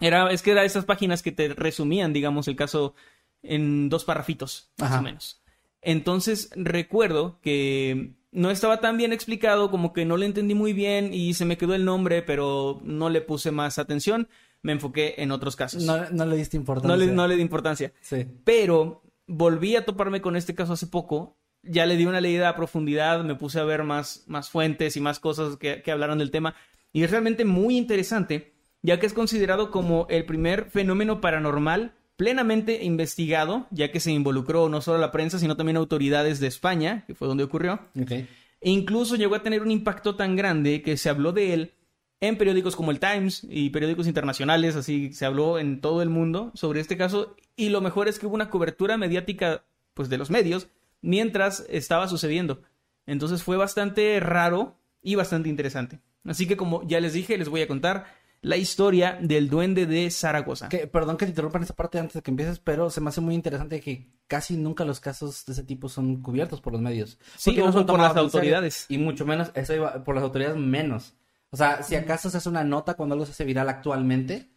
Era, 0.00 0.30
es 0.30 0.42
que 0.42 0.50
era 0.50 0.64
esas 0.64 0.84
páginas 0.84 1.22
que 1.22 1.32
te 1.32 1.48
resumían, 1.54 2.12
digamos, 2.12 2.48
el 2.48 2.56
caso 2.56 2.94
en 3.42 3.88
dos 3.88 4.04
parrafitos, 4.04 4.70
más 4.78 4.90
Ajá. 4.90 5.00
o 5.00 5.02
menos. 5.02 5.42
Entonces 5.82 6.50
recuerdo 6.56 7.38
que 7.40 8.14
no 8.32 8.50
estaba 8.50 8.80
tan 8.80 8.96
bien 8.96 9.12
explicado, 9.12 9.70
como 9.70 9.92
que 9.92 10.04
no 10.04 10.16
le 10.16 10.26
entendí 10.26 10.54
muy 10.54 10.72
bien 10.72 11.12
y 11.12 11.34
se 11.34 11.44
me 11.44 11.56
quedó 11.58 11.74
el 11.74 11.84
nombre, 11.84 12.22
pero 12.22 12.80
no 12.84 13.10
le 13.10 13.20
puse 13.20 13.50
más 13.50 13.78
atención. 13.78 14.28
Me 14.62 14.72
enfoqué 14.72 15.14
en 15.18 15.32
otros 15.32 15.56
casos. 15.56 15.82
No, 15.84 16.10
no 16.10 16.26
le 16.26 16.36
diste 16.36 16.56
importancia. 16.56 16.96
No 16.96 17.02
le, 17.02 17.10
no 17.10 17.26
le 17.26 17.36
di 17.36 17.42
importancia. 17.42 17.92
Sí. 18.00 18.26
Pero 18.44 19.02
volví 19.26 19.74
a 19.74 19.84
toparme 19.84 20.20
con 20.20 20.36
este 20.36 20.54
caso 20.54 20.74
hace 20.74 20.86
poco. 20.86 21.38
Ya 21.62 21.86
le 21.86 21.96
di 21.96 22.06
una 22.06 22.20
leída 22.20 22.48
a 22.48 22.56
profundidad, 22.56 23.22
me 23.24 23.34
puse 23.34 23.58
a 23.58 23.64
ver 23.64 23.84
más, 23.84 24.24
más 24.26 24.50
fuentes 24.50 24.96
y 24.96 25.00
más 25.00 25.18
cosas 25.18 25.56
que, 25.56 25.82
que 25.82 25.90
hablaron 25.90 26.18
del 26.18 26.30
tema. 26.30 26.54
Y 26.92 27.02
es 27.02 27.10
realmente 27.10 27.44
muy 27.44 27.76
interesante, 27.76 28.54
ya 28.82 29.00
que 29.00 29.06
es 29.06 29.12
considerado 29.12 29.70
como 29.70 30.06
el 30.08 30.24
primer 30.24 30.70
fenómeno 30.70 31.20
paranormal 31.20 31.94
plenamente 32.20 32.84
investigado, 32.84 33.66
ya 33.70 33.90
que 33.90 33.98
se 33.98 34.12
involucró 34.12 34.68
no 34.68 34.82
solo 34.82 34.98
la 34.98 35.10
prensa, 35.10 35.38
sino 35.38 35.56
también 35.56 35.78
autoridades 35.78 36.38
de 36.38 36.48
España, 36.48 37.02
que 37.06 37.14
fue 37.14 37.26
donde 37.26 37.44
ocurrió. 37.44 37.80
E 37.96 38.26
incluso 38.60 39.16
llegó 39.16 39.36
a 39.36 39.42
tener 39.42 39.62
un 39.62 39.70
impacto 39.70 40.16
tan 40.16 40.36
grande 40.36 40.82
que 40.82 40.98
se 40.98 41.08
habló 41.08 41.32
de 41.32 41.54
él 41.54 41.72
en 42.20 42.36
periódicos 42.36 42.76
como 42.76 42.90
el 42.90 43.00
Times 43.00 43.46
y 43.48 43.70
periódicos 43.70 44.06
internacionales, 44.06 44.76
así 44.76 45.14
se 45.14 45.24
habló 45.24 45.58
en 45.58 45.80
todo 45.80 46.02
el 46.02 46.10
mundo 46.10 46.52
sobre 46.52 46.80
este 46.80 46.98
caso 46.98 47.36
y 47.56 47.70
lo 47.70 47.80
mejor 47.80 48.06
es 48.06 48.18
que 48.18 48.26
hubo 48.26 48.34
una 48.34 48.50
cobertura 48.50 48.98
mediática 48.98 49.64
pues 49.94 50.10
de 50.10 50.18
los 50.18 50.28
medios 50.28 50.68
mientras 51.00 51.64
estaba 51.70 52.06
sucediendo. 52.06 52.60
Entonces 53.06 53.42
fue 53.42 53.56
bastante 53.56 54.20
raro 54.20 54.76
y 55.02 55.14
bastante 55.14 55.48
interesante. 55.48 56.00
Así 56.26 56.46
que 56.46 56.58
como 56.58 56.86
ya 56.86 57.00
les 57.00 57.14
dije, 57.14 57.38
les 57.38 57.48
voy 57.48 57.62
a 57.62 57.66
contar 57.66 58.19
la 58.42 58.56
historia 58.56 59.18
del 59.20 59.48
duende 59.48 59.86
de 59.86 60.10
Zaragoza. 60.10 60.68
Que, 60.68 60.86
perdón 60.86 61.16
que 61.16 61.26
te 61.26 61.30
interrumpa 61.30 61.58
en 61.58 61.64
esa 61.64 61.74
parte 61.74 61.98
antes 61.98 62.14
de 62.14 62.22
que 62.22 62.30
empieces, 62.30 62.58
pero 62.58 62.90
se 62.90 63.00
me 63.00 63.08
hace 63.08 63.20
muy 63.20 63.34
interesante 63.34 63.80
que 63.80 64.10
casi 64.26 64.56
nunca 64.56 64.84
los 64.84 65.00
casos 65.00 65.44
de 65.44 65.52
ese 65.52 65.64
tipo 65.64 65.88
son 65.88 66.22
cubiertos 66.22 66.60
por 66.60 66.72
los 66.72 66.80
medios. 66.80 67.18
Sí, 67.36 67.50
Porque 67.50 67.62
o 67.62 67.72
son 67.72 67.86
por 67.86 68.00
las 68.00 68.16
autoridades. 68.16 68.86
Y 68.88 68.98
mucho 68.98 69.26
menos, 69.26 69.50
eso 69.54 69.74
iba, 69.74 70.02
por 70.04 70.14
las 70.14 70.24
autoridades 70.24 70.56
menos. 70.56 71.14
O 71.50 71.56
sea, 71.56 71.82
si 71.82 71.96
acaso 71.96 72.30
se 72.30 72.38
hace 72.38 72.48
una 72.48 72.64
nota 72.64 72.94
cuando 72.94 73.14
algo 73.14 73.26
se 73.26 73.32
hace 73.32 73.44
viral 73.44 73.68
actualmente, 73.68 74.48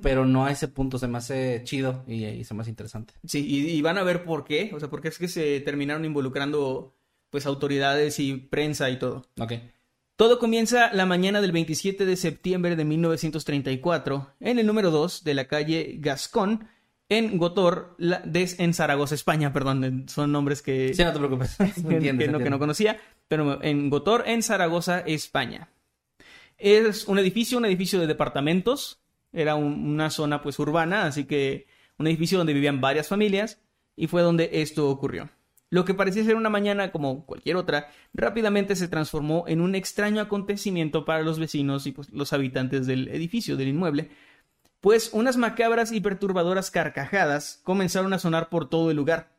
pero 0.00 0.24
no 0.24 0.44
a 0.44 0.52
ese 0.52 0.68
punto, 0.68 0.96
se 0.96 1.08
me 1.08 1.18
hace 1.18 1.62
chido 1.64 2.04
y, 2.06 2.24
y 2.24 2.44
se 2.44 2.54
me 2.54 2.60
hace 2.60 2.70
interesante. 2.70 3.14
Sí, 3.24 3.44
y, 3.44 3.70
y 3.70 3.82
van 3.82 3.98
a 3.98 4.04
ver 4.04 4.22
por 4.22 4.44
qué, 4.44 4.70
o 4.72 4.78
sea, 4.78 4.88
por 4.88 5.00
qué 5.00 5.08
es 5.08 5.18
que 5.18 5.26
se 5.26 5.58
terminaron 5.60 6.04
involucrando 6.04 6.94
pues 7.30 7.46
autoridades 7.46 8.20
y 8.20 8.34
prensa 8.34 8.90
y 8.90 8.98
todo. 8.98 9.24
Ok. 9.40 9.54
Todo 10.22 10.38
comienza 10.38 10.92
la 10.92 11.04
mañana 11.04 11.40
del 11.40 11.50
27 11.50 12.06
de 12.06 12.14
septiembre 12.16 12.76
de 12.76 12.84
1934 12.84 14.34
en 14.38 14.60
el 14.60 14.66
número 14.68 14.92
2 14.92 15.24
de 15.24 15.34
la 15.34 15.48
calle 15.48 15.96
Gascón 15.98 16.68
en 17.08 17.38
Gotor, 17.38 17.96
la- 17.98 18.22
en 18.32 18.72
Zaragoza, 18.72 19.16
España, 19.16 19.52
perdón, 19.52 20.04
son 20.08 20.30
nombres 20.30 20.62
que, 20.62 20.94
Sí, 20.94 21.02
no 21.02 21.12
te 21.12 21.18
preocupes. 21.18 21.56
Que, 21.58 21.72
que 21.74 21.82
no, 21.82 21.88
que 21.98 22.08
entiende. 22.10 22.50
no 22.50 22.60
conocía, 22.60 23.00
pero 23.26 23.60
en 23.64 23.90
Gotor, 23.90 24.22
en 24.28 24.44
Zaragoza, 24.44 25.00
España. 25.00 25.70
Es 26.56 27.08
un 27.08 27.18
edificio, 27.18 27.58
un 27.58 27.64
edificio 27.64 27.98
de 27.98 28.06
departamentos, 28.06 29.00
era 29.32 29.56
un- 29.56 29.84
una 29.92 30.08
zona 30.10 30.40
pues 30.40 30.56
urbana, 30.60 31.06
así 31.06 31.24
que 31.24 31.66
un 31.98 32.06
edificio 32.06 32.38
donde 32.38 32.52
vivían 32.54 32.80
varias 32.80 33.08
familias 33.08 33.60
y 33.96 34.06
fue 34.06 34.22
donde 34.22 34.50
esto 34.52 34.88
ocurrió. 34.88 35.30
Lo 35.72 35.86
que 35.86 35.94
parecía 35.94 36.22
ser 36.22 36.36
una 36.36 36.50
mañana 36.50 36.92
como 36.92 37.24
cualquier 37.24 37.56
otra, 37.56 37.88
rápidamente 38.12 38.76
se 38.76 38.88
transformó 38.88 39.44
en 39.48 39.62
un 39.62 39.74
extraño 39.74 40.20
acontecimiento 40.20 41.06
para 41.06 41.22
los 41.22 41.38
vecinos 41.38 41.86
y 41.86 41.92
pues, 41.92 42.10
los 42.10 42.34
habitantes 42.34 42.86
del 42.86 43.08
edificio, 43.08 43.56
del 43.56 43.68
inmueble, 43.68 44.10
pues 44.82 45.10
unas 45.14 45.38
macabras 45.38 45.90
y 45.90 46.02
perturbadoras 46.02 46.70
carcajadas 46.70 47.60
comenzaron 47.64 48.12
a 48.12 48.18
sonar 48.18 48.50
por 48.50 48.68
todo 48.68 48.90
el 48.90 48.98
lugar 48.98 49.32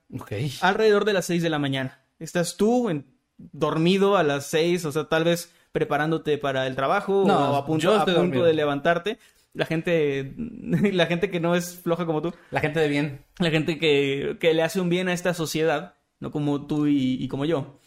alrededor 0.61 1.05
de 1.05 1.13
las 1.13 1.25
6 1.25 1.43
de 1.43 1.49
la 1.51 1.59
mañana. 1.59 1.99
Estás 2.17 2.57
tú 2.57 2.89
en- 2.89 3.05
dormido 3.37 4.17
a 4.17 4.23
las 4.23 4.47
6, 4.47 4.85
o 4.85 4.91
sea, 4.91 5.03
tal 5.05 5.25
vez 5.25 5.53
preparándote 5.71 6.37
para 6.39 6.65
el 6.65 6.75
trabajo 6.75 7.25
No, 7.27 7.51
o 7.51 7.55
a 7.57 7.65
punto, 7.65 7.83
yo 7.83 7.93
a 7.93 7.97
estoy 7.99 8.13
punto 8.15 8.27
dormido. 8.27 8.45
de 8.45 8.53
levantarte. 8.53 9.17
La 9.53 9.65
gente, 9.67 10.33
la 10.37 11.05
gente 11.05 11.29
que 11.29 11.39
no 11.39 11.55
es 11.55 11.75
floja 11.79 12.07
como 12.07 12.23
tú, 12.23 12.33
La 12.49 12.59
gente 12.59 12.79
de 12.79 12.87
bien. 12.87 13.23
la 13.37 13.51
gente 13.51 13.77
que, 13.77 14.37
que 14.39 14.53
le 14.55 14.63
hace 14.63 14.81
un 14.81 14.89
bien 14.89 15.09
a 15.09 15.13
esta 15.13 15.33
sociedad, 15.35 15.93
no 16.19 16.31
como 16.31 16.67
tú 16.67 16.87
y, 16.87 17.17
y 17.23 17.27
como 17.27 17.45
yo, 17.45 17.79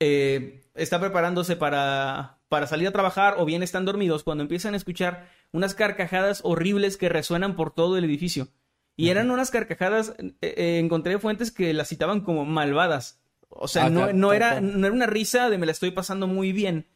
eh, 0.00 0.62
está 0.74 1.00
preparándose 1.00 1.56
para, 1.56 2.38
para 2.48 2.66
salir 2.66 2.88
a 2.88 2.92
trabajar 2.92 3.36
o 3.38 3.44
bien 3.44 3.62
están 3.62 3.84
dormidos 3.84 4.22
cuando 4.22 4.42
empiezan 4.42 4.74
a 4.74 4.76
escuchar 4.76 5.28
unas 5.52 5.74
carcajadas 5.74 6.40
horribles 6.44 6.96
que 6.96 7.08
resuenan 7.08 7.56
por 7.56 7.72
todo 7.72 7.96
el 7.96 8.04
edificio. 8.04 8.48
Y 8.96 9.10
eran 9.10 9.30
unas 9.30 9.50
carcajadas, 9.50 10.14
eh, 10.18 10.34
eh, 10.40 10.78
encontré 10.80 11.18
fuentes 11.18 11.52
que 11.52 11.72
las 11.72 11.88
citaban 11.88 12.20
como 12.20 12.44
malvadas. 12.44 13.20
O 13.48 13.68
sea, 13.68 13.86
Ah, 13.86 13.90
no, 13.90 14.12
no, 14.12 14.32
era, 14.32 14.60
no 14.60 14.86
era 14.86 14.94
una 14.94 15.06
risa 15.06 15.50
de 15.50 15.58
me 15.58 15.66
la 15.66 15.72
estoy 15.72 15.92
pasando 15.92 16.26
muy 16.26 16.52
bien, 16.52 16.88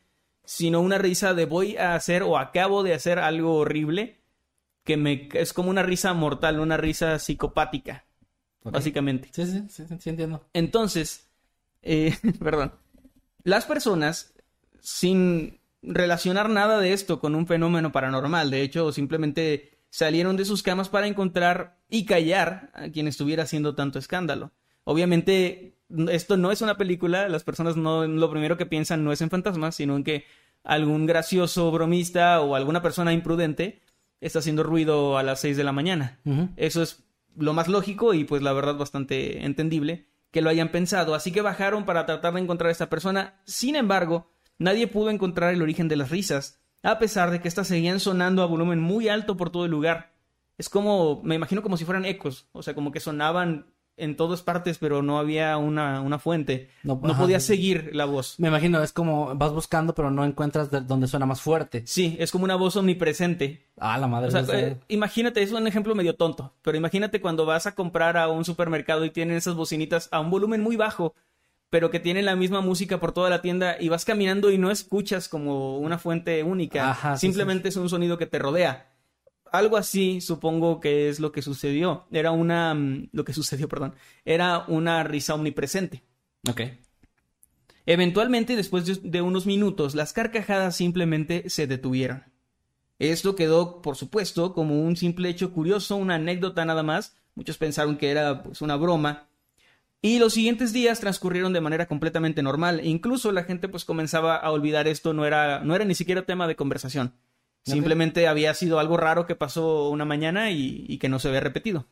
sino 0.45 0.81
una 0.81 0.99
risa 0.99 1.33
de 1.33 1.47
voy 1.47 1.77
a 1.77 1.95
hacer 1.95 2.25
o 2.25 2.39
acabo 2.39 2.83
de 2.83 2.95
hacer 2.95 3.19
algo 3.19 3.55
horrible 3.55 4.21
que 4.85 4.97
me 4.97 5.29
es 5.33 5.53
como 5.53 5.71
una 5.71 5.83
risa 5.83 6.12
mortal, 6.12 6.59
una 6.59 6.77
risa 6.77 7.19
psicopática, 7.19 8.05
Básicamente. 8.64 9.28
Sí, 9.33 9.47
sí, 9.47 9.64
sí, 9.69 9.85
sí, 9.99 10.11
entiendo. 10.11 10.45
Entonces, 10.52 11.28
eh, 11.83 12.16
perdón, 12.38 12.73
las 13.45 13.64
personas 13.66 14.35
sin 14.81 15.61
relacionar 15.83 16.49
nada 16.49 16.78
de 16.78 16.92
esto 16.92 17.19
con 17.21 17.35
un 17.35 17.47
fenómeno 17.47 17.92
paranormal, 17.92 18.50
de 18.50 18.62
hecho, 18.62 18.92
simplemente 18.92 19.78
salieron 19.90 20.37
de 20.37 20.45
sus 20.45 20.62
camas 20.62 20.88
para 20.88 21.07
encontrar 21.07 21.78
y 21.88 22.07
callar 22.07 22.71
a 22.75 22.88
quien 22.88 23.09
estuviera 23.09 23.42
haciendo 23.42 23.75
tanto 23.75 23.99
escándalo. 23.99 24.52
Obviamente, 24.85 25.76
esto 26.09 26.37
no 26.37 26.50
es 26.50 26.62
una 26.62 26.76
película, 26.76 27.28
las 27.28 27.45
personas 27.45 27.76
no, 27.76 28.07
lo 28.07 28.31
primero 28.31 28.57
que 28.57 28.66
piensan 28.66 29.04
no 29.04 29.12
es 29.12 29.21
en 29.21 29.31
fantasmas, 29.31 29.75
sino 29.75 29.97
en 29.97 30.04
que 30.04 30.25
algún 30.64 31.07
gracioso 31.07 31.71
bromista 31.71 32.40
o 32.40 32.54
alguna 32.54 32.83
persona 32.83 33.12
imprudente 33.12 33.83
está 34.21 34.38
haciendo 34.38 34.62
ruido 34.62 35.19
a 35.19 35.23
las 35.23 35.40
6 35.40 35.57
de 35.57 35.64
la 35.64 35.73
mañana. 35.73 36.21
Eso 36.57 36.83
es 36.83 37.04
lo 37.37 37.53
más 37.53 37.69
lógico 37.69 38.15
y 38.15 38.25
pues 38.25 38.43
la 38.43 38.53
verdad 38.53 38.77
bastante 38.77 39.45
entendible 39.45 40.09
que 40.31 40.41
lo 40.41 40.51
hayan 40.51 40.71
pensado. 40.71 41.15
Así 41.15 41.31
que 41.31 41.43
bajaron 41.43 41.85
para 41.85 42.07
tratar 42.07 42.35
de 42.35 42.41
encontrar 42.41 42.69
a 42.69 42.73
esta 42.73 42.91
persona. 42.91 43.41
Sin 43.45 43.77
embargo, 43.77 44.33
nadie 44.59 44.87
pudo 44.87 45.11
encontrar 45.11 45.53
el 45.53 45.62
origen 45.62 45.89
de 45.89 45.97
las 45.97 46.11
risas, 46.11 46.61
a 46.83 46.99
pesar 46.99 47.31
de 47.31 47.41
que 47.41 47.49
éstas 47.49 47.69
seguían 47.69 48.01
sonando 48.01 48.43
a 48.43 48.47
volumen 48.47 48.81
muy 48.81 49.09
alto 49.09 49.37
por 49.37 49.51
todo 49.51 49.67
el 49.67 49.71
lugar. 49.71 50.15
Es 50.59 50.69
como, 50.69 51.23
me 51.23 51.35
imagino 51.35 51.62
como 51.62 51.77
si 51.77 51.85
fueran 51.85 52.05
ecos, 52.05 52.49
o 52.53 52.62
sea, 52.62 52.75
como 52.75 52.93
que 52.93 53.01
sonaban 53.01 53.72
en 53.97 54.17
todas 54.17 54.43
partes, 54.43 54.79
pero 54.79 55.03
no 55.03 55.19
había 55.19 55.57
una, 55.59 56.01
una 56.01 56.19
fuente. 56.19 56.71
No, 56.83 56.99
No, 57.03 57.17
podía 57.17 57.41
seguir 57.41 57.91
la 57.93 58.05
voz. 58.05 58.39
Me 58.39 58.49
imagino, 58.49 58.83
es 58.83 58.93
como 58.93 59.35
vas 59.35 59.53
buscando, 59.53 59.95
pero 59.95 60.11
no 60.11 60.25
encuentras 60.25 60.71
de 60.71 60.81
donde 60.81 61.07
suena 61.09 61.27
más 61.27 61.41
fuerte. 61.41 61.83
Sí, 61.87 62.17
es 62.19 62.31
como 62.31 62.45
una 62.45 62.57
voz 62.57 62.77
omnipresente. 62.77 63.67
Ah, 63.79 63.99
la 63.99 64.07
madre. 64.07 64.29
O 64.29 64.31
sea, 64.31 64.59
eh, 64.59 64.79
imagínate, 64.89 65.43
es 65.43 65.53
un 65.53 65.67
ejemplo 65.67 65.95
medio 65.95 66.15
tonto, 66.15 66.55
pero 66.63 66.77
imagínate 66.77 67.21
cuando 67.21 67.45
vas 67.47 67.67
a 67.67 67.75
comprar 67.75 68.17
a 68.17 68.29
un 68.29 68.45
supermercado 68.45 69.05
y 69.05 69.11
tienen 69.11 69.37
esas 69.37 69.55
bocinitas 69.55 70.09
a 70.11 70.21
un 70.21 70.31
volumen 70.31 70.63
muy 70.63 70.77
bajo, 70.77 71.15
pero 71.69 71.91
que 71.91 72.01
tienen 72.01 72.25
la 72.25 72.37
misma 72.37 72.61
música 72.61 72.99
por 72.99 73.13
toda 73.13 73.31
la 73.31 73.43
tienda 73.43 73.77
y 73.79 73.89
vas 73.89 74.05
caminando 74.05 74.51
y 74.51 74.59
no 74.59 74.71
escuchas 74.71 75.29
como 75.29 75.79
una 75.79 75.99
fuente 75.99 76.43
única, 76.43 76.91
Ajá, 76.91 77.17
sí, 77.17 77.27
simplemente 77.27 77.69
es 77.69 77.77
un 77.77 77.89
sonido 77.89 78.19
que 78.19 78.27
te 78.27 78.39
rodea. 78.39 78.92
Algo 79.52 79.76
así 79.76 80.21
supongo 80.21 80.80
que 80.80 81.09
es 81.09 81.21
lo 81.21 81.32
que 81.32 81.42
sucedió. 81.42 82.06
Era 82.11 82.30
una... 82.32 82.75
mm, 82.75 83.11
Lo 83.12 83.25
que 83.25 83.32
sucedió, 83.32 83.68
perdón. 83.71 83.94
Era 84.25 84.64
una 84.68 85.02
risa 85.04 85.35
omnipresente. 85.35 86.02
Ok. 86.49 86.62
Eventualmente, 87.87 88.56
después 88.56 89.02
de, 89.02 89.23
unos 89.23 89.47
minutos, 89.47 89.94
las 89.94 90.12
carcajadas 90.12 90.76
simplemente 90.76 91.50
se 91.50 91.66
detuvieron. 91.66 92.25
Esto 92.99 93.35
quedó, 93.35 93.82
por 93.82 93.97
supuesto, 93.97 94.54
como 94.54 94.80
un 94.82 94.97
simple 94.97 95.28
hecho 95.28 95.52
curioso, 95.52 95.97
una 95.97 96.14
anécdota 96.14 96.64
nada 96.64 96.85
más. 96.85 97.16
Muchos 97.35 97.59
pensaron 97.59 97.97
que 97.97 98.11
era 98.11 98.44
pues, 98.44 98.62
una 98.62 98.76
broma. 98.76 99.28
Y 100.00 100.18
los 100.18 100.35
siguientes 100.35 100.73
días 100.73 101.00
transcurrieron 101.00 101.52
de 101.52 101.61
manera 101.61 101.87
completamente 101.87 102.42
normal. 102.42 102.80
Incluso 102.85 103.32
la 103.32 103.44
gente 103.44 103.68
pues 103.68 103.85
comenzaba 103.85 104.37
a 104.37 104.50
olvidar 104.50 104.87
esto, 104.87 105.12
no 105.12 105.25
era, 105.25 105.61
no 105.61 105.75
era 105.75 105.85
ni 105.85 105.94
siquiera 105.94 106.26
tema 106.26 106.47
de 106.47 106.56
conversación. 106.56 107.14
Simplemente 107.64 108.26
había 108.26 108.54
sido 108.54 108.81
algo 108.81 108.97
raro 108.97 109.26
que 109.26 109.37
pasó 109.37 109.88
una 109.88 110.04
mañana 110.04 110.50
y, 110.50 110.85
y 110.88 110.99
que 110.99 111.09
no 111.09 111.19
se 111.19 111.28
había 111.28 111.40
repetido. 111.40 111.87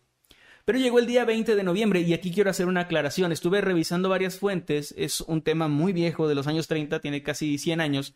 Pero 0.64 0.78
llegó 0.78 0.98
el 0.98 1.06
día 1.06 1.24
20 1.24 1.54
de 1.54 1.62
noviembre 1.62 2.00
y 2.00 2.12
aquí 2.12 2.32
quiero 2.32 2.50
hacer 2.50 2.66
una 2.66 2.82
aclaración. 2.82 3.32
Estuve 3.32 3.60
revisando 3.60 4.08
varias 4.08 4.38
fuentes, 4.38 4.94
es 4.96 5.20
un 5.20 5.42
tema 5.42 5.68
muy 5.68 5.92
viejo 5.92 6.28
de 6.28 6.34
los 6.34 6.46
años 6.46 6.68
30, 6.68 7.00
tiene 7.00 7.22
casi 7.22 7.58
100 7.58 7.80
años, 7.80 8.14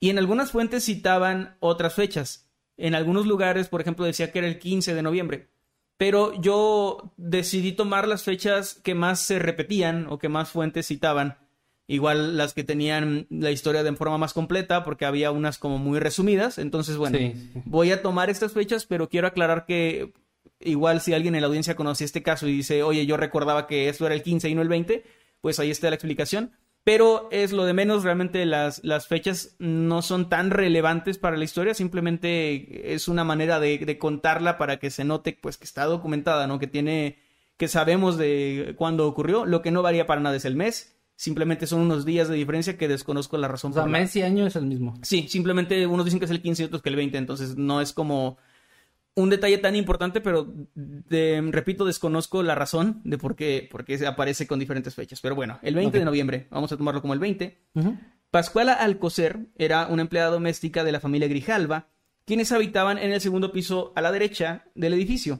y 0.00 0.10
en 0.10 0.18
algunas 0.18 0.50
fuentes 0.50 0.84
citaban 0.84 1.56
otras 1.60 1.94
fechas. 1.94 2.50
En 2.76 2.94
algunos 2.94 3.26
lugares, 3.26 3.68
por 3.68 3.80
ejemplo, 3.80 4.04
decía 4.04 4.32
que 4.32 4.40
era 4.40 4.48
el 4.48 4.58
15 4.58 4.94
de 4.94 5.02
noviembre. 5.02 5.50
Pero 5.96 6.38
yo 6.40 7.14
decidí 7.16 7.72
tomar 7.72 8.08
las 8.08 8.24
fechas 8.24 8.74
que 8.74 8.94
más 8.94 9.20
se 9.20 9.38
repetían 9.38 10.06
o 10.08 10.18
que 10.18 10.28
más 10.28 10.50
fuentes 10.50 10.88
citaban. 10.88 11.38
Igual 11.86 12.36
las 12.38 12.54
que 12.54 12.64
tenían 12.64 13.26
la 13.28 13.50
historia 13.50 13.82
de 13.82 13.92
forma 13.94 14.16
más 14.16 14.32
completa, 14.32 14.84
porque 14.84 15.04
había 15.04 15.30
unas 15.30 15.58
como 15.58 15.78
muy 15.78 15.98
resumidas. 15.98 16.58
Entonces, 16.58 16.96
bueno, 16.96 17.18
Sí, 17.18 17.32
sí. 17.52 17.62
voy 17.66 17.90
a 17.92 18.00
tomar 18.00 18.30
estas 18.30 18.52
fechas, 18.52 18.86
pero 18.86 19.08
quiero 19.10 19.26
aclarar 19.26 19.66
que 19.66 20.14
igual 20.60 21.02
si 21.02 21.12
alguien 21.12 21.34
en 21.34 21.42
la 21.42 21.48
audiencia 21.48 21.76
conoce 21.76 22.04
este 22.04 22.22
caso 22.22 22.48
y 22.48 22.52
dice, 22.56 22.82
oye, 22.82 23.04
yo 23.04 23.18
recordaba 23.18 23.66
que 23.66 23.88
esto 23.90 24.06
era 24.06 24.14
el 24.14 24.22
15 24.22 24.48
y 24.48 24.54
no 24.54 24.62
el 24.62 24.68
20, 24.68 25.04
pues 25.42 25.60
ahí 25.60 25.70
está 25.70 25.90
la 25.90 25.96
explicación. 25.96 26.52
Pero 26.84 27.28
es 27.30 27.52
lo 27.52 27.64
de 27.64 27.72
menos, 27.72 28.02
realmente 28.04 28.44
las, 28.46 28.82
las 28.84 29.06
fechas 29.06 29.56
no 29.58 30.00
son 30.02 30.28
tan 30.28 30.50
relevantes 30.50 31.16
para 31.18 31.36
la 31.38 31.44
historia, 31.44 31.72
simplemente 31.74 32.94
es 32.94 33.08
una 33.08 33.24
manera 33.24 33.58
de, 33.60 33.78
de 33.78 33.98
contarla 33.98 34.58
para 34.58 34.78
que 34.78 34.90
se 34.90 35.04
note 35.04 35.38
pues 35.40 35.56
que 35.56 35.64
está 35.64 35.84
documentada, 35.86 36.46
¿no? 36.46 36.58
Que 36.58 36.66
tiene, 36.66 37.18
que 37.56 37.68
sabemos 37.68 38.18
de 38.18 38.74
cuándo 38.76 39.06
ocurrió, 39.08 39.46
lo 39.46 39.62
que 39.62 39.70
no 39.70 39.82
varía 39.82 40.06
para 40.06 40.20
nada 40.20 40.36
es 40.36 40.44
el 40.44 40.56
mes, 40.56 40.93
simplemente 41.16 41.66
son 41.66 41.80
unos 41.80 42.04
días 42.04 42.28
de 42.28 42.34
diferencia 42.36 42.76
que 42.76 42.88
desconozco 42.88 43.36
la 43.38 43.48
razón 43.48 43.70
O 43.70 43.74
sea, 43.74 43.82
por 43.84 43.90
la- 43.92 43.98
mes 44.00 44.14
y 44.16 44.22
año 44.22 44.46
es 44.46 44.56
el 44.56 44.66
mismo. 44.66 44.94
Sí, 45.02 45.26
simplemente 45.28 45.86
unos 45.86 46.04
dicen 46.04 46.18
que 46.18 46.24
es 46.26 46.30
el 46.30 46.42
15 46.42 46.62
y 46.62 46.66
otros 46.66 46.82
que 46.82 46.88
el 46.90 46.96
20, 46.96 47.18
entonces 47.18 47.56
no 47.56 47.80
es 47.80 47.92
como 47.92 48.36
un 49.16 49.30
detalle 49.30 49.58
tan 49.58 49.76
importante, 49.76 50.20
pero 50.20 50.52
de- 50.74 51.40
repito, 51.52 51.84
desconozco 51.84 52.42
la 52.42 52.56
razón 52.56 53.00
de 53.04 53.16
por 53.16 53.36
qué, 53.36 53.68
por 53.70 53.84
qué 53.84 53.96
se 53.96 54.08
aparece 54.08 54.46
con 54.48 54.58
diferentes 54.58 54.94
fechas. 54.96 55.20
Pero 55.20 55.36
bueno, 55.36 55.58
el 55.62 55.76
20 55.76 56.00
de 56.00 56.04
noviembre, 56.04 56.48
vamos 56.50 56.72
a 56.72 56.76
tomarlo 56.76 57.00
como 57.00 57.14
el 57.14 57.20
20. 57.20 57.58
Ujú. 57.74 57.96
Pascuala 58.32 58.72
Alcocer 58.72 59.46
era 59.56 59.86
una 59.86 60.02
empleada 60.02 60.30
doméstica 60.30 60.82
de 60.82 60.90
la 60.90 60.98
familia 60.98 61.28
Grijalva, 61.28 61.86
quienes 62.24 62.50
habitaban 62.50 62.98
en 62.98 63.12
el 63.12 63.20
segundo 63.20 63.52
piso 63.52 63.92
a 63.94 64.00
la 64.00 64.10
derecha 64.10 64.64
del 64.74 64.94
edificio. 64.94 65.38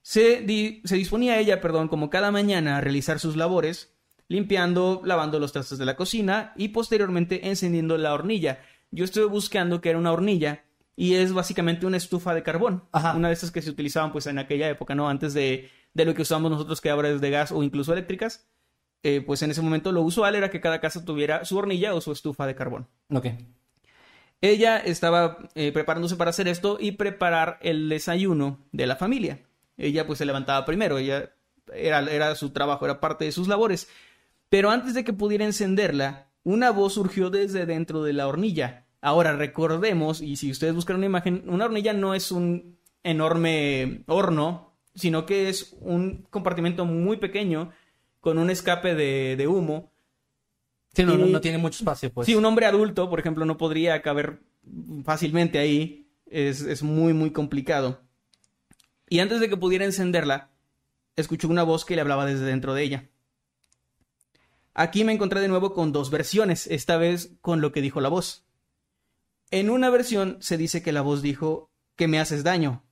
Se, 0.00 0.40
di- 0.40 0.80
se 0.84 0.96
disponía 0.96 1.38
ella, 1.38 1.60
perdón, 1.60 1.88
como 1.88 2.08
cada 2.08 2.30
mañana 2.30 2.78
a 2.78 2.80
realizar 2.80 3.18
sus 3.20 3.36
labores, 3.36 3.93
limpiando, 4.34 5.00
lavando 5.04 5.38
los 5.38 5.52
trastes 5.52 5.78
de 5.78 5.84
la 5.84 5.96
cocina 5.96 6.52
y 6.56 6.68
posteriormente 6.68 7.48
encendiendo 7.48 7.96
la 7.96 8.12
hornilla. 8.12 8.60
Yo 8.90 9.04
estuve 9.04 9.26
buscando 9.26 9.80
que 9.80 9.90
era 9.90 9.98
una 9.98 10.12
hornilla 10.12 10.64
y 10.96 11.14
es 11.14 11.32
básicamente 11.32 11.86
una 11.86 11.96
estufa 11.96 12.34
de 12.34 12.42
carbón. 12.42 12.84
Ajá. 12.92 13.14
Una 13.14 13.28
de 13.28 13.34
esas 13.34 13.50
que 13.50 13.62
se 13.62 13.70
utilizaban 13.70 14.12
pues 14.12 14.26
en 14.26 14.38
aquella 14.38 14.68
época, 14.68 14.94
¿no? 14.94 15.08
Antes 15.08 15.34
de, 15.34 15.70
de 15.94 16.04
lo 16.04 16.14
que 16.14 16.22
usamos 16.22 16.50
nosotros 16.50 16.80
que 16.80 16.90
ahora 16.90 17.08
es 17.10 17.20
de 17.20 17.30
gas 17.30 17.52
o 17.52 17.62
incluso 17.62 17.92
eléctricas. 17.92 18.48
Eh, 19.02 19.20
pues 19.20 19.42
en 19.42 19.50
ese 19.50 19.62
momento 19.62 19.92
lo 19.92 20.02
usual 20.02 20.34
era 20.34 20.50
que 20.50 20.60
cada 20.60 20.80
casa 20.80 21.04
tuviera 21.04 21.44
su 21.44 21.58
hornilla 21.58 21.94
o 21.94 22.00
su 22.00 22.10
estufa 22.10 22.46
de 22.46 22.54
carbón. 22.54 22.88
Ok. 23.10 23.26
Ella 24.40 24.78
estaba 24.78 25.38
eh, 25.54 25.72
preparándose 25.72 26.16
para 26.16 26.30
hacer 26.30 26.48
esto 26.48 26.78
y 26.80 26.92
preparar 26.92 27.58
el 27.62 27.88
desayuno 27.88 28.66
de 28.72 28.86
la 28.86 28.96
familia. 28.96 29.40
Ella 29.76 30.06
pues 30.06 30.18
se 30.18 30.26
levantaba 30.26 30.64
primero, 30.64 30.98
ella 30.98 31.34
era, 31.72 32.00
era 32.00 32.34
su 32.34 32.50
trabajo, 32.50 32.84
era 32.84 33.00
parte 33.00 33.24
de 33.24 33.32
sus 33.32 33.48
labores. 33.48 33.88
Pero 34.54 34.70
antes 34.70 34.94
de 34.94 35.02
que 35.02 35.12
pudiera 35.12 35.44
encenderla, 35.44 36.28
una 36.44 36.70
voz 36.70 36.92
surgió 36.94 37.28
desde 37.28 37.66
dentro 37.66 38.04
de 38.04 38.12
la 38.12 38.28
hornilla. 38.28 38.86
Ahora 39.00 39.32
recordemos, 39.34 40.20
y 40.20 40.36
si 40.36 40.48
ustedes 40.52 40.76
buscan 40.76 40.94
una 40.94 41.06
imagen, 41.06 41.42
una 41.48 41.64
hornilla 41.64 41.92
no 41.92 42.14
es 42.14 42.30
un 42.30 42.78
enorme 43.02 44.04
horno, 44.06 44.76
sino 44.94 45.26
que 45.26 45.48
es 45.48 45.76
un 45.80 46.24
compartimento 46.30 46.84
muy 46.84 47.16
pequeño 47.16 47.72
con 48.20 48.38
un 48.38 48.48
escape 48.48 48.94
de, 48.94 49.34
de 49.36 49.48
humo 49.48 49.90
Sí, 50.94 51.02
no, 51.02 51.18
no, 51.18 51.26
Y- 51.26 51.32
no 51.32 51.40
tiene 51.40 51.58
mucho 51.58 51.78
espacio, 51.78 52.12
pues. 52.12 52.26
Sí, 52.26 52.36
un 52.36 52.44
hombre 52.44 52.66
adulto, 52.66 53.10
por 53.10 53.18
ejemplo, 53.18 53.44
no 53.44 53.56
podría 53.56 54.02
caber 54.02 54.38
fácilmente 55.04 55.58
ahí. 55.58 56.06
Es, 56.26 56.60
es 56.60 56.84
muy, 56.84 57.12
muy 57.12 57.32
complicado. 57.32 58.02
Y 59.08 59.18
antes 59.18 59.40
de 59.40 59.48
que 59.48 59.56
pudiera 59.56 59.84
encenderla, 59.84 60.50
escuchó 61.16 61.48
una 61.48 61.64
voz 61.64 61.84
que 61.84 61.96
le 61.96 62.02
hablaba 62.02 62.24
desde 62.24 62.44
dentro 62.44 62.72
de 62.72 62.84
ella. 62.84 63.10
Aquí 64.74 65.04
me 65.04 65.12
encontré 65.12 65.40
de 65.40 65.48
nuevo 65.48 65.72
con 65.72 65.92
dos 65.92 66.10
versiones, 66.10 66.66
esta 66.66 66.96
vez 66.96 67.36
con 67.40 67.60
lo 67.60 67.70
que 67.70 67.80
dijo 67.80 68.00
la 68.00 68.08
voz. 68.08 68.44
En 69.50 69.70
una 69.70 69.88
versión 69.88 70.36
se 70.40 70.56
dice 70.56 70.82
que 70.82 70.92
la 70.92 71.00
voz 71.00 71.22
dijo 71.22 71.70
que 71.94 72.08
me 72.08 72.18
haces 72.18 72.42
daño, 72.42 72.82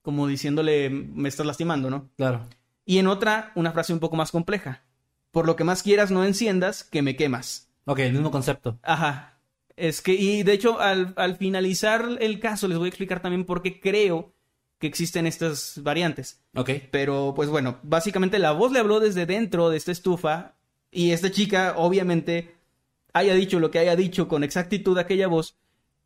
como 0.00 0.26
diciéndole 0.26 0.88
me 0.88 1.28
estás 1.28 1.44
lastimando, 1.44 1.90
¿no? 1.90 2.10
Claro. 2.16 2.48
Y 2.86 2.98
en 2.98 3.06
otra, 3.06 3.52
una 3.54 3.72
frase 3.72 3.92
un 3.92 4.00
poco 4.00 4.16
más 4.16 4.30
compleja. 4.30 4.82
Por 5.30 5.46
lo 5.46 5.56
que 5.56 5.64
más 5.64 5.82
quieras 5.82 6.10
no 6.10 6.24
enciendas, 6.24 6.84
que 6.84 7.02
me 7.02 7.16
quemas. 7.16 7.68
Ok, 7.84 7.98
el 7.98 8.12
mismo 8.12 8.30
concepto. 8.30 8.78
Ajá. 8.82 9.40
Es 9.76 10.00
que, 10.00 10.14
y 10.14 10.42
de 10.42 10.52
hecho, 10.52 10.80
al, 10.80 11.12
al 11.16 11.36
finalizar 11.36 12.06
el 12.20 12.40
caso, 12.40 12.66
les 12.66 12.78
voy 12.78 12.86
a 12.86 12.88
explicar 12.88 13.20
también 13.20 13.44
por 13.44 13.60
qué 13.60 13.80
creo 13.80 14.32
que 14.78 14.86
existen 14.86 15.26
estas 15.26 15.82
variantes. 15.82 16.42
Ok. 16.54 16.70
Pero, 16.90 17.34
pues 17.34 17.50
bueno, 17.50 17.78
básicamente 17.82 18.38
la 18.38 18.52
voz 18.52 18.72
le 18.72 18.78
habló 18.78 19.00
desde 19.00 19.26
dentro 19.26 19.68
de 19.70 19.76
esta 19.76 19.92
estufa 19.92 20.54
y 20.94 21.12
esta 21.12 21.30
chica, 21.30 21.74
obviamente, 21.76 22.54
haya 23.12 23.34
dicho 23.34 23.60
lo 23.60 23.70
que 23.70 23.78
haya 23.78 23.96
dicho 23.96 24.28
con 24.28 24.44
exactitud 24.44 24.96
aquella 24.98 25.26
voz. 25.28 25.56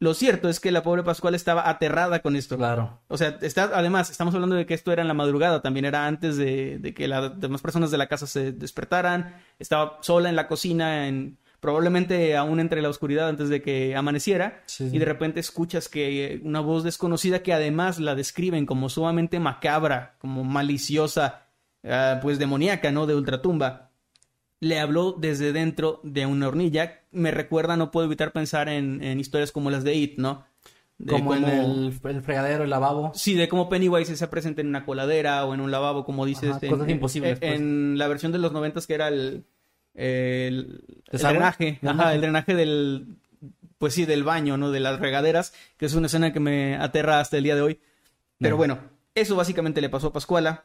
Lo 0.01 0.15
cierto 0.15 0.49
es 0.49 0.61
que 0.61 0.71
la 0.71 0.85
pobre 0.85 1.03
Pascual 1.03 1.35
estaba 1.35 1.69
aterrada 1.69 2.21
con 2.21 2.37
esto. 2.37 2.57
Claro. 2.57 3.01
O 3.09 3.19
sea, 3.19 3.39
está, 3.41 3.65
además, 3.75 4.11
estamos 4.11 4.33
hablando 4.35 4.55
de 4.55 4.65
que 4.65 4.75
esto 4.75 4.93
era 4.93 5.03
en 5.03 5.09
la 5.09 5.15
madrugada, 5.15 5.61
también 5.61 5.85
era 5.85 6.07
antes 6.07 6.37
de, 6.37 6.79
de 6.79 6.95
que 6.95 7.09
las 7.09 7.39
demás 7.41 7.63
personas 7.63 7.91
de 7.91 7.99
la 7.99 8.07
casa 8.07 8.27
se 8.29 8.53
despertaran. 8.53 9.35
Estaba 9.59 9.99
sola 10.03 10.29
en 10.29 10.37
la 10.37 10.47
cocina, 10.47 11.09
en, 11.09 11.39
probablemente 11.59 12.37
aún 12.37 12.61
entre 12.61 12.81
la 12.81 12.89
oscuridad 12.89 13.29
antes 13.29 13.49
de 13.49 13.61
que 13.61 13.97
amaneciera. 13.97 14.63
Sí. 14.67 14.89
Y 14.93 14.99
de 14.99 15.05
repente 15.05 15.41
escuchas 15.41 15.89
que 15.89 16.27
eh, 16.27 16.41
una 16.45 16.61
voz 16.61 16.85
desconocida 16.85 17.43
que 17.43 17.53
además 17.53 17.99
la 17.99 18.15
describen 18.15 18.67
como 18.67 18.89
sumamente 18.89 19.41
macabra, 19.41 20.15
como 20.21 20.45
maliciosa, 20.45 21.47
ah, 21.85 22.21
pues 22.23 22.39
demoníaca, 22.39 22.93
¿no? 22.93 23.07
De 23.07 23.17
ultratumba. 23.17 23.88
Le 24.61 24.81
habló 24.81 25.13
desde 25.13 25.53
dentro 25.53 26.01
de 26.03 26.27
una 26.27 26.49
hornilla. 26.49 27.01
Me 27.13 27.31
recuerda, 27.31 27.77
no 27.77 27.91
puedo 27.91 28.07
evitar 28.07 28.33
pensar 28.33 28.69
en, 28.69 29.03
en 29.05 29.21
historias 29.21 29.53
como 29.53 29.71
las 29.71 29.85
de 29.85 29.95
It, 29.95 30.19
¿no? 30.19 30.45
De 30.99 31.13
Como 31.13 31.35
en 31.37 31.45
el, 31.45 31.93
el 32.05 32.23
fregadero, 32.23 32.65
el 32.65 32.71
lavabo. 32.71 33.13
Sí, 33.15 33.35
de 33.35 33.49
cómo 33.49 33.69
Pennywise 33.69 34.17
se 34.17 34.27
presenta 34.27 34.61
en 34.63 34.67
una 34.67 34.85
coladera 34.85 35.45
o 35.47 35.55
en 35.55 35.61
un 35.61 35.71
lavabo, 35.71 36.05
como 36.05 36.27
dices. 36.27 36.51
Ajá, 36.57 36.67
cosas 36.69 36.87
en- 36.89 36.91
imposibles, 36.91 37.33
En, 37.35 37.39
pues. 37.39 37.53
en 37.55 37.99
la 37.99 38.09
versión 38.09 38.33
de 38.33 38.39
los 38.39 38.51
noventas 38.53 38.89
que 38.89 38.95
era 38.95 39.07
el, 39.07 39.45
el, 39.95 40.83
drenaje. 41.13 41.79
Ajá, 41.83 41.91
Ajá. 41.93 42.15
el 42.15 42.21
drenaje 42.21 42.55
del, 42.57 43.17
pues 43.79 43.95
sí, 43.95 44.07
del 44.07 44.25
baño, 44.25 44.57
¿no? 44.57 44.73
De 44.73 44.81
las 44.81 44.99
regaderas, 44.99 45.53
que 45.77 45.87
es 45.87 45.95
una 45.95 46.07
escena 46.07 46.33
que 46.33 46.41
me 46.41 46.75
aterra 46.77 47.21
hasta 47.21 47.37
el 47.37 47.45
día 47.45 47.55
de 47.55 47.63
hoy. 47.63 47.81
Pero 48.39 48.55
Ajá. 48.55 48.59
bueno, 48.59 48.79
eso 49.15 49.37
básicamente 49.37 49.81
le 49.81 49.89
pasó 49.91 50.09
a 50.09 50.13
Pascuala. 50.13 50.65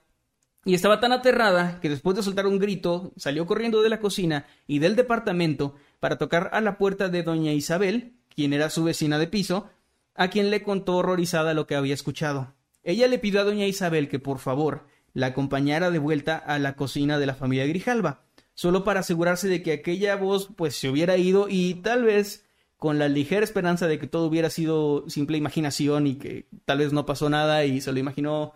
Y 0.66 0.76
estaba 0.76 1.00
tan 1.00 1.12
aterrada 1.12 1.80
que 1.82 1.90
después 1.90 2.16
de 2.16 2.24
soltar 2.24 2.48
un 2.48 2.58
grito, 2.58 3.12
salió 3.18 3.46
corriendo 3.46 3.82
de 3.82 3.90
la 3.90 4.00
cocina 4.00 4.46
y 4.66 4.80
del 4.80 4.96
departamento 4.96 5.76
para 6.00 6.18
tocar 6.18 6.50
a 6.54 6.62
la 6.62 6.78
puerta 6.78 7.10
de 7.10 7.24
doña 7.24 7.52
Isabel, 7.52 8.14
quien 8.34 8.54
era 8.54 8.70
su 8.70 8.84
vecina 8.84 9.20
de 9.20 9.28
piso, 9.28 9.70
a 10.16 10.30
quien 10.30 10.52
le 10.52 10.64
contó 10.64 10.98
horrorizada 10.98 11.54
lo 11.54 11.68
que 11.68 11.76
había 11.76 11.94
escuchado. 11.94 12.54
Ella 12.84 13.08
le 13.08 13.20
pidió 13.20 13.42
a 13.42 13.46
doña 13.46 13.66
Isabel 13.66 14.08
que 14.08 14.20
por 14.20 14.40
favor 14.40 14.86
la 15.14 15.28
acompañara 15.28 15.92
de 15.92 16.00
vuelta 16.00 16.38
a 16.38 16.60
la 16.60 16.76
cocina 16.76 17.20
de 17.20 17.26
la 17.26 17.36
familia 17.36 17.68
Grijalva, 17.68 18.22
solo 18.54 18.84
para 18.84 19.02
asegurarse 19.02 19.48
de 19.48 19.62
que 19.64 19.74
aquella 19.74 20.16
voz 20.16 20.50
pues 20.56 20.76
se 20.76 20.90
hubiera 20.90 21.18
ido 21.18 21.48
y 21.50 21.76
tal 21.76 22.04
vez 22.04 22.46
con 22.78 23.00
la 23.00 23.08
ligera 23.08 23.44
esperanza 23.44 23.88
de 23.88 24.00
que 24.00 24.08
todo 24.08 24.28
hubiera 24.28 24.50
sido 24.50 25.10
simple 25.10 25.38
imaginación 25.38 26.08
y 26.08 26.16
que 26.16 26.48
tal 26.66 26.80
vez 26.80 26.92
no 26.92 27.06
pasó 27.06 27.30
nada 27.30 27.64
y 27.66 27.80
se 27.80 27.92
lo 27.92 28.00
imaginó 28.00 28.54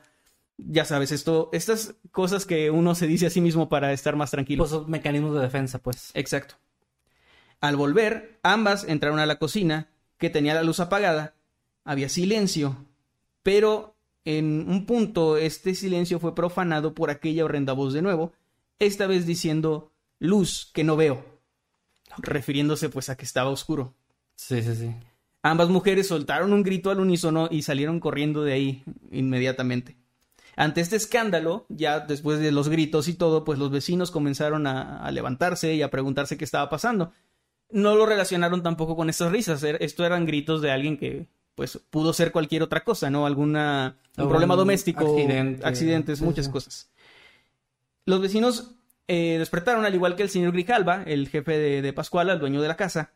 ya 0.58 0.86
sabes, 0.86 1.12
esto, 1.12 1.50
estas 1.54 1.96
cosas 2.12 2.46
que 2.46 2.72
uno 2.72 2.96
se 2.96 3.08
dice 3.08 3.28
a 3.28 3.30
sí 3.30 3.42
mismo 3.42 3.70
para 3.70 3.94
estar 3.94 4.16
más 4.16 4.32
tranquilo. 4.32 4.64
Pues 4.64 4.72
son 4.72 4.90
mecanismos 4.90 5.36
de 5.36 5.42
defensa, 5.42 5.80
pues. 5.80 6.12
Exacto. 6.14 6.56
Al 7.62 7.76
volver, 7.76 8.40
ambas 8.44 8.84
entraron 8.84 9.20
a 9.20 9.26
la 9.26 9.40
cocina, 9.40 9.90
que 10.18 10.30
tenía 10.30 10.54
la 10.54 10.64
luz 10.64 10.80
apagada. 10.80 11.36
Había 11.84 12.10
silencio, 12.10 12.86
Pero 13.44 13.96
en 14.26 14.70
un 14.70 14.86
punto 14.86 15.38
este 15.38 15.74
silencio 15.74 16.20
fue 16.20 16.36
profanado 16.36 16.94
por 16.94 17.10
aquella 17.10 17.46
horrenda 17.46 17.72
voz 17.72 17.94
de 17.94 18.02
nuevo, 18.02 18.34
esta 18.78 19.08
vez 19.08 19.26
diciendo 19.26 19.94
luz 20.20 20.70
que 20.74 20.84
no 20.84 20.98
veo, 20.98 21.24
refiriéndose 22.18 22.90
pues 22.90 23.10
a 23.10 23.16
que 23.16 23.24
estaba 23.24 23.50
oscuro. 23.50 23.96
Sí, 24.36 24.62
sí, 24.62 24.76
sí. 24.76 24.94
Ambas 25.44 25.70
mujeres 25.70 26.10
soltaron 26.10 26.52
un 26.52 26.62
grito 26.62 26.90
al 26.90 27.00
unísono 27.00 27.48
y 27.50 27.62
salieron 27.62 28.02
corriendo 28.02 28.44
de 28.44 28.52
ahí 28.52 28.84
inmediatamente. 29.12 29.96
Ante 30.58 30.82
este 30.82 30.96
escándalo, 30.98 31.66
ya 31.70 32.00
después 32.02 32.40
de 32.40 32.52
los 32.52 32.68
gritos 32.68 33.08
y 33.08 33.14
todo, 33.14 33.46
pues 33.46 33.60
los 33.60 33.72
vecinos 33.72 34.12
comenzaron 34.12 34.68
a, 34.68 34.98
a 35.06 35.12
levantarse 35.12 35.74
y 35.76 35.84
a 35.84 35.90
preguntarse 35.92 36.36
qué 36.38 36.44
estaba 36.44 36.68
pasando. 36.70 37.14
No 37.70 37.96
lo 37.96 38.06
relacionaron 38.06 38.64
tampoco 38.64 38.96
con 38.96 39.10
estas 39.10 39.32
risas. 39.32 39.64
er- 39.64 39.78
Esto 39.82 40.04
eran 40.06 40.26
gritos 40.26 40.62
de 40.62 40.72
alguien 40.72 40.98
que, 40.98 41.28
pues, 41.56 41.80
pudo 41.90 42.12
ser 42.12 42.32
cualquier 42.32 42.64
otra 42.64 42.84
cosa, 42.84 43.10
¿no? 43.10 43.26
Alguna 43.28 43.98
un 44.16 44.22
Algún 44.22 44.32
problema 44.32 44.56
doméstico, 44.56 45.02
accidente. 45.06 45.64
accidentes, 45.66 46.22
muchas 46.22 46.46
sí. 46.48 46.52
cosas. 46.52 46.90
Los 48.06 48.20
vecinos 48.20 48.72
eh, 49.08 49.36
despertaron, 49.38 49.86
al 49.86 49.94
igual 49.94 50.16
que 50.16 50.24
el 50.24 50.30
señor 50.30 50.54
Grijalva, 50.54 51.04
el 51.04 51.28
jefe 51.30 51.58
de, 51.58 51.82
de 51.84 51.94
Pascuala, 51.94 52.34
el 52.34 52.40
dueño 52.40 52.62
de 52.64 52.68
la 52.68 52.76
casa, 52.78 53.12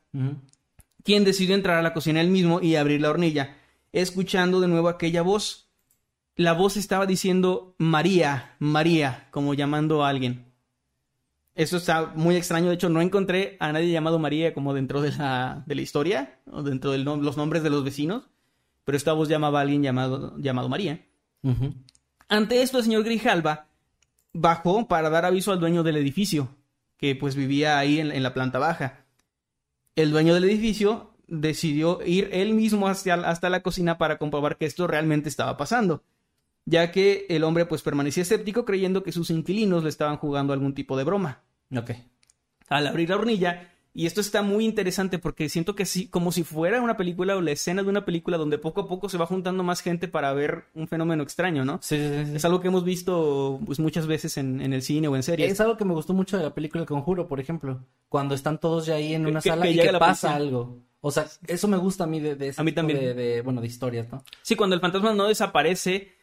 quien 1.04 1.24
decidió 1.24 1.56
entrar 1.56 1.78
a 1.78 1.82
la 1.82 1.94
cocina 1.94 2.22
él 2.22 2.28
mismo 2.30 2.62
y 2.62 2.76
abrir 2.76 3.02
la 3.02 3.10
hornilla, 3.10 3.58
escuchando 3.94 4.62
de 4.62 4.68
nuevo 4.68 4.90
aquella 4.90 5.24
voz. 5.24 5.70
La 6.36 6.54
voz 6.54 6.78
estaba 6.78 7.06
diciendo 7.06 7.76
María, 7.78 8.56
María, 8.60 9.28
como 9.32 9.54
llamando 9.54 10.04
a 10.04 10.10
alguien. 10.10 10.52
Eso 11.54 11.78
está 11.78 12.14
muy 12.16 12.36
extraño, 12.38 12.70
de 12.70 12.76
hecho 12.76 12.90
no 12.90 13.02
encontré 13.02 13.58
a 13.60 13.72
nadie 13.72 13.92
llamado 13.92 14.20
María 14.20 14.54
como 14.54 14.74
dentro 14.74 15.02
de 15.02 15.12
la, 15.12 15.64
de 15.66 15.76
la 15.76 15.82
historia, 15.82 16.40
o 16.50 16.64
dentro 16.64 16.92
de 16.92 17.00
los 17.00 17.38
nombres 17.38 17.62
de 17.62 17.70
los 17.70 17.84
vecinos, 17.84 18.24
pero 18.86 18.96
esta 18.96 19.14
voz 19.14 19.28
llamaba 19.28 19.60
a 19.60 19.62
alguien 19.64 19.84
llamado, 19.84 20.38
llamado 20.38 20.70
María. 20.70 21.06
Ante 22.30 22.62
esto, 22.62 22.78
el 22.78 22.86
señor 22.86 23.04
Grijalva 23.04 23.68
bajó 24.32 24.88
para 24.88 25.10
dar 25.10 25.26
aviso 25.26 25.52
al 25.52 25.60
dueño 25.60 25.84
del 25.84 25.98
edificio, 25.98 26.56
que 26.98 27.16
pues 27.16 27.36
vivía 27.36 27.78
ahí 27.78 28.00
en, 28.00 28.12
en 28.12 28.24
la 28.24 28.34
planta 28.34 28.58
baja. 28.58 29.06
El 29.96 30.12
dueño 30.12 30.34
del 30.34 30.46
edificio 30.46 31.12
decidió 31.28 32.00
ir 32.06 32.30
él 32.32 32.54
mismo 32.54 32.88
hacia, 32.88 33.16
hasta 33.16 33.50
la 33.50 33.62
cocina 33.62 33.98
para 33.98 34.18
comprobar 34.18 34.58
que 34.58 34.66
esto 34.66 34.88
realmente 34.88 35.30
estaba 35.30 35.58
pasando, 35.58 36.04
ya 36.66 36.92
que 36.92 37.26
el 37.30 37.44
hombre 37.44 37.66
pues 37.66 37.82
permanecía 37.82 38.24
escéptico 38.24 38.66
creyendo 38.66 39.04
que 39.04 39.12
sus 39.12 39.30
inquilinos 39.30 39.84
le 39.84 39.90
estaban 39.90 40.18
jugando 40.18 40.54
algún 40.54 40.74
tipo 40.74 40.98
de 40.98 41.04
broma 41.04 41.42
Ok. 41.76 41.92
al 42.70 42.88
abrir 42.88 43.10
la 43.10 43.16
hornilla. 43.18 43.68
Y 43.94 44.06
esto 44.06 44.22
está 44.22 44.42
muy 44.42 44.64
interesante 44.64 45.20
porque 45.20 45.50
siento 45.50 45.76
que 45.76 45.86
sí, 45.86 46.08
como 46.08 46.32
si 46.32 46.44
fuera 46.46 46.82
una 46.82 46.96
película 46.96 47.36
o 47.36 47.42
la 47.42 47.52
escena 47.52 47.84
de 47.84 47.90
una 47.90 48.06
película 48.06 48.38
donde 48.38 48.58
poco 48.58 48.80
a 48.80 48.88
poco 48.88 49.10
se 49.10 49.18
va 49.18 49.26
juntando 49.26 49.64
más 49.64 49.82
gente 49.82 50.08
para 50.08 50.32
ver 50.32 50.64
un 50.76 50.88
fenómeno 50.88 51.24
extraño, 51.24 51.66
¿no? 51.66 51.78
Sí, 51.82 51.98
sí, 51.98 52.26
sí. 52.26 52.36
Es 52.38 52.46
algo 52.46 52.62
que 52.62 52.70
hemos 52.70 52.86
visto 52.86 53.60
pues 53.66 53.82
muchas 53.82 54.08
veces 54.08 54.38
en, 54.38 54.62
en 54.62 54.72
el 54.72 54.82
cine 54.82 55.10
o 55.10 55.16
en 55.18 55.24
series. 55.24 55.52
Es 55.52 55.60
algo 55.60 55.76
que 55.76 55.84
me 55.84 55.94
gustó 55.94 56.14
mucho 56.14 56.38
de 56.38 56.44
la 56.44 56.54
película 56.54 56.84
El 56.84 56.88
Conjuro, 56.88 57.28
por 57.28 57.42
ejemplo. 57.42 57.84
Cuando 58.08 58.34
están 58.34 58.62
todos 58.62 58.86
ya 58.86 58.96
ahí 58.96 59.14
en 59.14 59.26
una 59.26 59.42
Que- 59.42 59.50
sala 59.50 59.64
que 59.66 59.72
y 59.72 59.76
que 59.80 59.92
pasa 60.00 60.30
policía. 60.30 60.36
algo. 60.38 60.78
O 61.02 61.12
sea, 61.12 61.26
eso 61.48 61.68
me 61.68 61.76
gusta 61.76 62.06
a 62.06 62.08
mí 62.08 62.22
de, 62.22 62.36
de 62.36 62.48
ese 62.48 62.62
A 62.62 62.64
mí 62.64 62.72
tipo 62.72 62.76
también. 62.80 63.00
De, 63.00 63.14
de, 63.14 63.42
bueno, 63.42 63.60
de 63.60 63.68
historias, 63.68 64.10
¿no? 64.10 64.24
Sí, 64.42 64.56
cuando 64.56 64.74
el 64.76 64.80
fantasma 64.82 65.14
no 65.14 65.28
desaparece, 65.28 66.14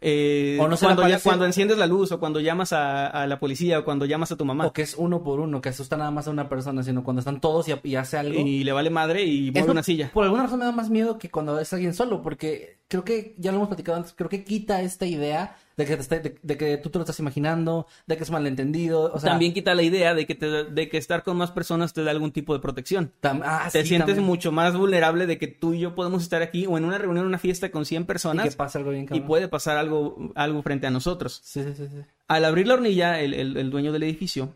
eh, 0.00 0.58
O 0.60 0.68
no 0.68 0.76
cuando, 0.76 1.06
ya- 1.08 1.18
cuando 1.20 1.44
enciendes 1.44 1.78
la 1.78 1.86
luz 1.86 2.12
o 2.12 2.20
cuando 2.20 2.40
llamas 2.40 2.72
a, 2.72 3.06
a 3.08 3.26
la 3.26 3.38
policía 3.40 3.78
o 3.80 3.84
cuando 3.84 4.04
llamas 4.06 4.30
a 4.32 4.36
tu 4.36 4.44
mamá 4.44 4.66
O 4.66 4.72
que 4.72 4.82
es 4.82 4.94
uno 4.96 5.22
por 5.22 5.40
uno, 5.40 5.60
que 5.60 5.68
asusta 5.70 5.96
nada 5.96 6.10
más 6.10 6.26
a 6.28 6.30
una 6.30 6.48
persona, 6.48 6.82
sino 6.82 7.02
cuando 7.04 7.20
están 7.20 7.40
todos 7.40 7.68
y, 7.68 7.74
y 7.84 7.96
hace 7.96 8.16
algo. 8.16 8.38
y 8.40 8.64
le 8.64 8.72
vale 8.72 8.90
madre 8.90 9.24
y 9.24 9.50
mueve 9.50 9.70
una 9.70 9.82
silla. 9.82 10.10
Por 10.12 10.24
alguna 10.24 10.44
razón 10.44 10.58
me 10.60 10.64
da 10.64 10.72
más 10.72 10.90
miedo 10.90 11.18
que 11.18 11.30
cuando 11.30 11.58
es 11.58 11.72
alguien 11.72 11.94
solo, 11.94 12.22
porque 12.22 12.78
creo 12.88 13.04
que, 13.04 13.34
ya 13.38 13.50
lo 13.52 13.56
hemos 13.58 13.68
platicado 13.68 13.98
antes, 13.98 14.12
creo 14.14 14.28
que 14.28 14.44
quita 14.44 14.80
esta 14.82 15.06
idea 15.06 15.56
de 15.78 15.86
que, 15.86 15.96
te 15.96 16.02
esté- 16.02 16.20
de, 16.20 16.38
de 16.42 16.56
que 16.58 16.76
tú 16.76 16.90
te 16.90 16.98
lo 16.98 17.04
estás 17.04 17.18
imaginando, 17.20 17.86
de 18.06 18.16
que 18.18 18.24
es 18.24 18.30
malentendido. 18.30 19.10
O 19.14 19.18
sea, 19.18 19.30
También 19.30 19.54
quita 19.54 19.74
la 19.74 19.82
idea 19.82 20.12
de 20.14 20.26
que, 20.26 20.34
te- 20.34 20.64
de 20.64 20.88
que 20.90 20.98
estar 20.98 21.22
con 21.22 21.36
más 21.38 21.50
personas 21.52 21.94
te 21.94 22.02
da 22.04 22.10
algún 22.10 22.32
tipo 22.32 22.52
de 22.52 22.60
protección. 22.60 23.12
tam- 23.22 23.40
ah, 23.44 23.68
te 23.72 23.82
sí, 23.82 23.88
sientes 23.88 24.08
también. 24.16 24.26
mucho 24.26 24.52
más 24.52 24.76
vulnerable 24.76 25.26
de 25.26 25.38
que 25.38 25.46
tú 25.46 25.72
y 25.74 25.78
yo 25.80 25.94
podemos 25.94 26.22
estar 26.22 26.42
aquí 26.42 26.66
o 26.66 26.76
en 26.76 26.84
una 26.84 26.98
reunión, 26.98 27.24
una 27.24 27.38
fiesta 27.38 27.70
con 27.70 27.86
100 27.86 28.02
Y 28.02 28.04
personas 28.06 28.48
que 28.50 28.56
pasa 28.56 28.78
algo 28.78 28.90
bien 28.90 29.06
y 29.10 29.20
puede 29.20 29.48
pasar 29.48 29.76
algo, 29.78 30.32
algo 30.34 30.62
frente 30.62 30.86
a 30.86 30.90
nosotros. 30.90 31.40
Sí, 31.44 31.62
sí, 31.62 31.72
sí, 31.74 31.86
sí. 31.86 32.02
Al 32.26 32.44
abrir 32.44 32.66
la 32.66 32.74
hornilla, 32.74 33.20
el, 33.20 33.32
el- 33.32 33.56
el 33.56 33.70
dueño 33.70 33.92
del 33.92 34.02
edificio, 34.02 34.54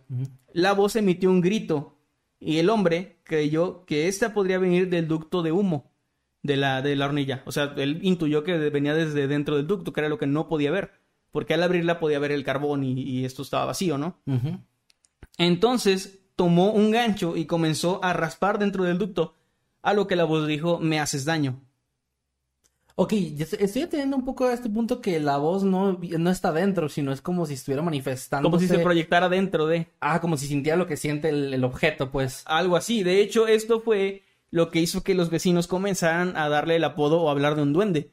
la 0.52 0.72
voz 0.74 0.96
emitió 0.96 1.30
un 1.30 1.40
grito 1.40 1.96
y 2.40 2.58
el 2.58 2.68
hombre 2.68 3.20
creyó 3.22 3.84
que 3.86 4.08
esta 4.08 4.34
podría 4.34 4.58
venir 4.58 4.90
del 4.90 5.06
ducto 5.08 5.42
de 5.42 5.52
humo 5.52 5.90
de 6.42 6.56
la, 6.56 6.82
de 6.82 6.96
la 6.96 7.06
hornilla. 7.06 7.42
O 7.46 7.52
sea, 7.52 7.72
él 7.76 8.00
intuyó 8.02 8.42
que 8.42 8.58
venía 8.70 8.94
desde 8.94 9.28
dentro 9.28 9.56
del 9.56 9.68
ducto, 9.68 9.92
que 9.92 10.00
era 10.00 10.08
lo 10.08 10.18
que 10.18 10.26
no 10.26 10.48
podía 10.48 10.72
ver. 10.72 10.90
Porque 11.32 11.54
al 11.54 11.62
abrirla 11.64 11.98
podía 11.98 12.18
ver 12.20 12.30
el 12.30 12.44
carbón 12.44 12.84
y, 12.84 12.92
y 13.02 13.24
esto 13.24 13.42
estaba 13.42 13.64
vacío, 13.64 13.98
¿no? 13.98 14.20
Entonces 15.38 16.20
tomó 16.36 16.72
un 16.72 16.90
gancho 16.90 17.36
y 17.36 17.46
comenzó 17.46 18.02
a 18.04 18.12
raspar 18.12 18.58
dentro 18.58 18.84
del 18.84 18.98
ducto, 18.98 19.34
a 19.82 19.94
lo 19.94 20.06
que 20.06 20.16
la 20.16 20.24
voz 20.24 20.46
dijo, 20.46 20.78
me 20.78 21.00
haces 21.00 21.24
daño. 21.24 21.60
Ok, 22.94 23.14
estoy- 23.14 23.58
entendiendo 23.82 24.16
un 24.16 24.24
poco 24.24 24.44
a 24.44 24.52
este 24.52 24.68
punto 24.68 25.00
que 25.00 25.18
la 25.18 25.38
voz 25.38 25.64
no, 25.64 25.98
no 25.98 26.30
está 26.30 26.52
dentro, 26.52 26.88
sino 26.90 27.10
es 27.10 27.22
como 27.22 27.46
si 27.46 27.54
estuviera 27.54 27.82
manifestando. 27.82 28.46
Como 28.46 28.60
si 28.60 28.68
se 28.68 28.74
proyectara 28.84 29.30
dentro 29.30 29.66
de... 29.66 29.88
Ah, 30.00 30.20
como 30.20 30.36
si 30.36 30.46
sintiera 30.46 30.76
lo 30.76 30.86
que 30.86 30.98
siente 30.98 31.30
el, 31.30 31.54
el 31.54 31.64
objeto, 31.64 32.10
pues. 32.10 32.42
Algo 32.46 32.76
así. 32.76 33.02
De 33.02 33.22
hecho, 33.22 33.46
esto 33.48 33.80
fue 33.80 34.22
lo 34.50 34.70
que 34.70 34.80
hizo 34.80 35.02
que 35.02 35.14
los 35.14 35.30
vecinos 35.30 35.66
comenzaran 35.68 36.36
a 36.36 36.50
darle 36.50 36.76
el 36.76 36.84
apodo 36.84 37.22
o 37.22 37.30
hablar 37.30 37.56
de 37.56 37.62
un 37.62 37.72
duende. 37.72 38.10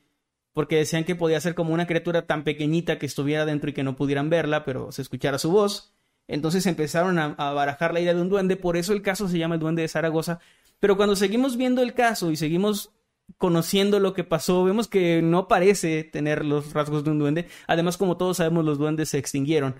Porque 0.53 0.77
decían 0.77 1.03
que 1.03 1.15
podía 1.15 1.39
ser 1.39 1.55
como 1.55 1.73
una 1.73 1.87
criatura 1.87 2.25
tan 2.25 2.43
pequeñita 2.43 2.97
que 2.97 3.05
estuviera 3.05 3.45
dentro 3.45 3.69
y 3.69 3.73
que 3.73 3.83
no 3.83 3.95
pudieran 3.95 4.29
verla, 4.29 4.65
pero 4.65 4.91
se 4.91 5.01
escuchara 5.01 5.37
su 5.37 5.51
voz. 5.51 5.93
Entonces 6.27 6.65
empezaron 6.65 7.19
a, 7.19 7.35
a 7.37 7.53
barajar 7.53 7.93
la 7.93 7.99
idea 7.99 8.13
de 8.13 8.21
un 8.21 8.29
duende. 8.29 8.55
Por 8.55 8.77
eso 8.77 8.93
el 8.93 9.01
caso 9.01 9.27
se 9.27 9.37
llama 9.37 9.55
el 9.55 9.61
duende 9.61 9.81
de 9.81 9.87
Zaragoza. 9.87 10.39
Pero 10.79 10.97
cuando 10.97 11.15
seguimos 11.15 11.57
viendo 11.57 11.81
el 11.81 11.93
caso 11.93 12.31
y 12.31 12.35
seguimos 12.35 12.91
conociendo 13.37 13.99
lo 13.99 14.13
que 14.13 14.23
pasó, 14.23 14.63
vemos 14.63 14.87
que 14.87 15.21
no 15.21 15.47
parece 15.47 16.03
tener 16.03 16.45
los 16.45 16.73
rasgos 16.73 17.03
de 17.03 17.11
un 17.11 17.19
duende. 17.19 17.47
Además, 17.67 17.97
como 17.97 18.17
todos 18.17 18.37
sabemos, 18.37 18.65
los 18.65 18.77
duendes 18.77 19.09
se 19.09 19.17
extinguieron. 19.17 19.75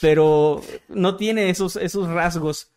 Pero 0.00 0.62
no 0.88 1.16
tiene 1.16 1.50
esos, 1.50 1.76
esos 1.76 2.08
rasgos. 2.08 2.72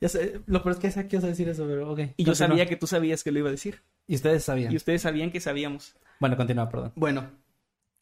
Ya 0.00 0.08
sé, 0.08 0.40
lo 0.46 0.62
peor 0.62 0.74
es 0.74 0.80
que 0.80 0.90
sé 0.90 1.06
que 1.06 1.16
ibas 1.16 1.24
a 1.24 1.28
decir 1.28 1.48
eso, 1.48 1.64
pero 1.66 1.90
ok. 1.92 2.00
Y 2.16 2.24
yo 2.24 2.34
sabía 2.34 2.66
que 2.66 2.76
tú 2.76 2.86
sabías 2.86 3.22
que 3.22 3.30
lo 3.30 3.38
iba 3.38 3.48
a 3.48 3.52
decir. 3.52 3.80
Y 4.08 4.16
ustedes 4.16 4.44
sabían. 4.44 4.72
Y 4.72 4.76
ustedes 4.76 5.02
sabían 5.02 5.30
que 5.30 5.40
sabíamos. 5.40 5.94
Bueno, 6.22 6.36
continúa, 6.36 6.68
perdón. 6.68 6.92
Bueno, 6.94 7.32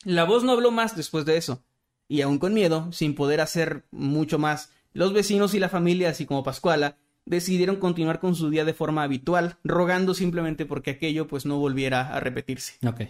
la 0.04 0.24
voz 0.24 0.44
no 0.44 0.52
habló 0.52 0.70
más 0.70 0.94
después 0.94 1.24
de 1.24 1.38
eso. 1.38 1.64
Y 2.06 2.20
aún 2.20 2.38
con 2.38 2.52
miedo, 2.52 2.92
sin 2.92 3.14
poder 3.14 3.40
hacer 3.40 3.86
mucho 3.90 4.38
más, 4.38 4.74
los 4.92 5.14
vecinos 5.14 5.54
y 5.54 5.58
la 5.58 5.70
familia, 5.70 6.10
así 6.10 6.26
como 6.26 6.42
Pascuala, 6.42 6.98
decidieron 7.24 7.76
continuar 7.76 8.20
con 8.20 8.34
su 8.34 8.50
día 8.50 8.66
de 8.66 8.74
forma 8.74 9.04
habitual, 9.04 9.56
rogando 9.64 10.12
simplemente 10.12 10.66
porque 10.66 10.90
aquello 10.90 11.28
pues 11.28 11.46
no 11.46 11.56
volviera 11.56 12.14
a 12.14 12.20
repetirse. 12.20 12.74
Ok. 12.86 13.08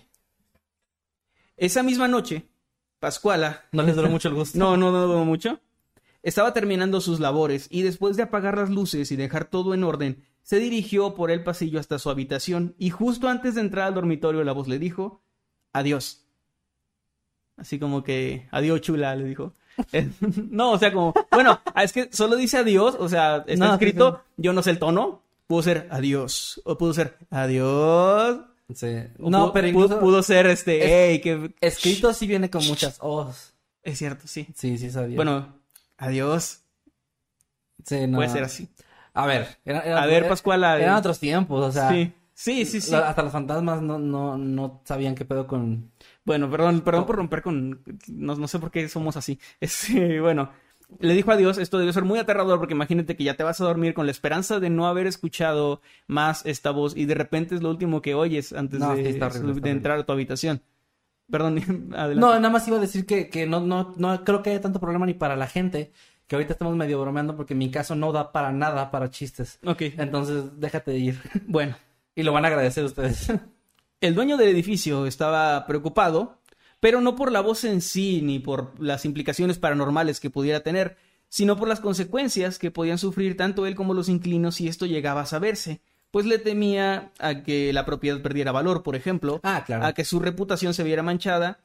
Esa 1.56 1.82
misma 1.82 2.06
noche, 2.06 2.46
Pascuala 3.00 3.64
No 3.72 3.82
les 3.82 3.96
duró 3.96 4.08
mucho 4.08 4.28
el 4.28 4.34
gusto. 4.34 4.56
no, 4.60 4.76
no, 4.76 4.92
no 4.92 5.08
duró 5.08 5.24
mucho. 5.24 5.58
Estaba 6.22 6.52
terminando 6.52 7.00
sus 7.00 7.18
labores 7.18 7.66
y 7.68 7.82
después 7.82 8.16
de 8.16 8.22
apagar 8.22 8.56
las 8.56 8.70
luces 8.70 9.10
y 9.10 9.16
dejar 9.16 9.46
todo 9.46 9.74
en 9.74 9.82
orden, 9.82 10.24
se 10.42 10.58
dirigió 10.58 11.14
por 11.14 11.30
el 11.30 11.44
pasillo 11.44 11.78
hasta 11.80 11.98
su 11.98 12.10
habitación 12.10 12.74
y 12.78 12.90
justo 12.90 13.28
antes 13.28 13.54
de 13.54 13.60
entrar 13.60 13.86
al 13.86 13.94
dormitorio 13.94 14.42
la 14.44 14.52
voz 14.52 14.66
le 14.68 14.78
dijo, 14.78 15.22
adiós. 15.72 16.24
Así 17.56 17.78
como 17.78 18.02
que, 18.02 18.48
adiós 18.50 18.80
chula, 18.80 19.14
le 19.16 19.24
dijo. 19.24 19.54
Eh, 19.92 20.10
no, 20.50 20.72
o 20.72 20.78
sea, 20.78 20.92
como, 20.92 21.14
bueno, 21.30 21.58
es 21.76 21.92
que 21.92 22.10
solo 22.12 22.36
dice 22.36 22.58
adiós, 22.58 22.96
o 22.98 23.08
sea, 23.08 23.44
está 23.46 23.64
No, 23.64 23.66
sí, 23.68 23.72
escrito, 23.74 24.22
yo 24.36 24.52
no 24.52 24.62
sé 24.62 24.70
el 24.72 24.78
tono, 24.78 25.22
pudo 25.46 25.62
ser 25.62 25.88
adiós, 25.90 26.60
o 26.64 26.76
pudo 26.76 26.92
ser 26.92 27.16
adiós, 27.30 28.40
Sí. 28.74 28.86
o 29.18 29.30
No, 29.30 29.46
pudo- 29.46 29.52
pero 29.54 29.72
pudo, 29.72 29.84
incluso 29.84 30.00
pudo 30.00 30.22
ser 30.22 30.46
este, 30.48 30.84
Es- 30.84 30.90
hey, 30.90 31.20
que... 31.22 31.54
escrito 31.62 32.12
sí 32.12 32.26
viene 32.26 32.50
con 32.50 32.66
muchas 32.66 32.98
O's. 33.00 33.54
Es 33.82 33.96
cierto, 33.98 34.26
sí. 34.28 34.46
Sí, 34.54 34.76
sí 34.76 34.90
sabía. 34.90 35.16
Bueno, 35.16 35.54
adiós. 35.96 36.60
sí, 37.86 38.06
no. 38.06 38.18
Puede 38.18 38.28
ser 38.28 38.42
así. 38.44 38.68
A 39.14 39.26
ver, 39.26 39.46
era- 39.64 39.80
era- 39.80 40.02
A 40.02 40.06
ver, 40.06 40.18
era- 40.18 40.28
Pascuala. 40.28 40.78
Eran 40.80 40.96
otros 40.96 41.18
tiempos, 41.18 41.64
o 41.64 41.72
sea. 41.72 41.90
Sí, 42.32 42.64
sí, 42.64 42.80
sí. 42.80 42.94
hasta 42.94 43.22
los 43.22 43.32
fantasmas 43.32 43.82
no, 43.82 43.98
no, 43.98 44.38
no 44.38 44.80
sabían 44.84 45.14
qué 45.14 45.24
pedo 45.26 45.46
con. 45.46 45.90
Bueno, 46.24 46.50
perdón, 46.50 46.80
perdón 46.80 47.02
Oh. 47.02 47.06
por 47.06 47.16
romper 47.16 47.42
con... 47.42 47.82
No, 48.08 48.34
no 48.36 48.48
sé 48.48 48.58
por 48.58 48.70
qué 48.70 48.88
somos 48.88 49.16
así. 49.16 49.38
Este, 49.60 50.20
bueno, 50.20 50.50
le 51.00 51.12
dijo 51.12 51.30
adiós. 51.32 51.58
Esto 51.58 51.78
debe 51.78 51.92
ser 51.92 52.04
muy 52.04 52.18
aterrador 52.18 52.58
porque 52.58 52.72
imagínate 52.72 53.14
que 53.14 53.24
ya 53.24 53.34
te 53.34 53.42
vas 53.42 53.60
a 53.60 53.64
dormir 53.64 53.92
con 53.92 54.06
la 54.06 54.12
esperanza 54.12 54.58
de 54.58 54.70
no 54.70 54.86
haber 54.86 55.06
escuchado 55.06 55.82
más 56.06 56.46
esta 56.46 56.70
voz 56.70 56.96
y 56.96 57.04
de 57.04 57.14
repente 57.14 57.54
es 57.56 57.62
lo 57.62 57.68
último 57.70 58.00
que 58.00 58.14
oyes 58.14 58.52
antes 58.54 58.80
No, 58.80 58.94
de, 58.94 59.02
horrible, 59.02 59.24
horrible. 59.26 59.70
entrar 59.70 59.98
a 59.98 60.04
tu 60.06 60.12
habitación. 60.12 60.62
Perdón, 61.30 61.58
adelante. 61.94 62.14
No, 62.20 62.34
nada 62.36 62.48
más 62.50 62.66
iba 62.68 62.78
a 62.78 62.80
decir 62.80 63.04
que, 63.04 63.28
que 63.28 63.46
no, 63.46 63.60
no, 63.60 63.92
no 63.98 64.24
creo 64.24 64.42
que 64.42 64.50
haya 64.50 64.60
tanto 64.62 64.80
problema 64.80 65.04
ni 65.04 65.12
para 65.14 65.36
la 65.36 65.46
gente. 65.46 65.92
Que 66.30 66.36
ahorita 66.36 66.52
estamos 66.52 66.76
medio 66.76 67.00
bromeando 67.00 67.34
porque 67.36 67.56
mi 67.56 67.72
caso 67.72 67.96
no 67.96 68.12
da 68.12 68.30
para 68.30 68.52
nada 68.52 68.92
para 68.92 69.10
chistes. 69.10 69.58
Ok, 69.66 69.82
Entonces, 69.98 70.60
déjate 70.60 70.92
de 70.92 70.98
ir. 70.98 71.20
bueno. 71.48 71.76
Y 72.14 72.22
lo 72.22 72.32
van 72.32 72.44
a 72.44 72.48
agradecer 72.48 72.84
ustedes. 72.84 73.32
El 74.00 74.14
dueño 74.14 74.36
del 74.36 74.46
edificio 74.50 75.06
estaba 75.06 75.66
preocupado, 75.66 76.38
pero 76.78 77.00
no 77.00 77.16
por 77.16 77.32
la 77.32 77.40
voz 77.40 77.64
en 77.64 77.80
sí 77.80 78.22
ni 78.22 78.38
por 78.38 78.80
las 78.80 79.04
implicaciones 79.04 79.58
paranormales 79.58 80.20
que 80.20 80.30
pudiera 80.30 80.60
tener, 80.60 80.96
sino 81.28 81.56
por 81.56 81.66
las 81.66 81.80
consecuencias 81.80 82.60
que 82.60 82.70
podían 82.70 82.98
sufrir 82.98 83.36
tanto 83.36 83.66
él 83.66 83.74
como 83.74 83.92
los 83.92 84.08
inquilinos 84.08 84.54
si 84.54 84.68
esto 84.68 84.86
llegaba 84.86 85.22
a 85.22 85.26
saberse. 85.26 85.80
Pues 86.12 86.26
le 86.26 86.38
temía 86.38 87.10
a 87.18 87.42
que 87.42 87.72
la 87.72 87.84
propiedad 87.84 88.22
perdiera 88.22 88.52
valor, 88.52 88.84
por 88.84 88.94
ejemplo, 88.94 89.40
Ah, 89.42 89.64
claro. 89.66 89.84
a 89.84 89.94
que 89.94 90.04
su 90.04 90.20
reputación 90.20 90.74
se 90.74 90.84
viera 90.84 91.02
manchada, 91.02 91.58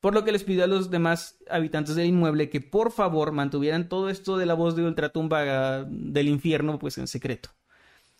por 0.00 0.14
lo 0.14 0.24
que 0.24 0.32
les 0.32 0.44
pidió 0.44 0.64
a 0.64 0.66
los 0.66 0.90
demás 0.90 1.36
habitantes 1.50 1.94
del 1.94 2.06
inmueble 2.06 2.48
que 2.48 2.60
por 2.60 2.90
favor 2.90 3.32
mantuvieran 3.32 3.88
todo 3.88 4.08
esto 4.08 4.38
de 4.38 4.46
la 4.46 4.54
voz 4.54 4.76
de 4.76 4.84
ultratumba 4.84 5.42
ah, 5.80 5.84
del 5.88 6.28
infierno 6.28 6.78
pues 6.78 6.98
en 6.98 7.06
secreto. 7.06 7.50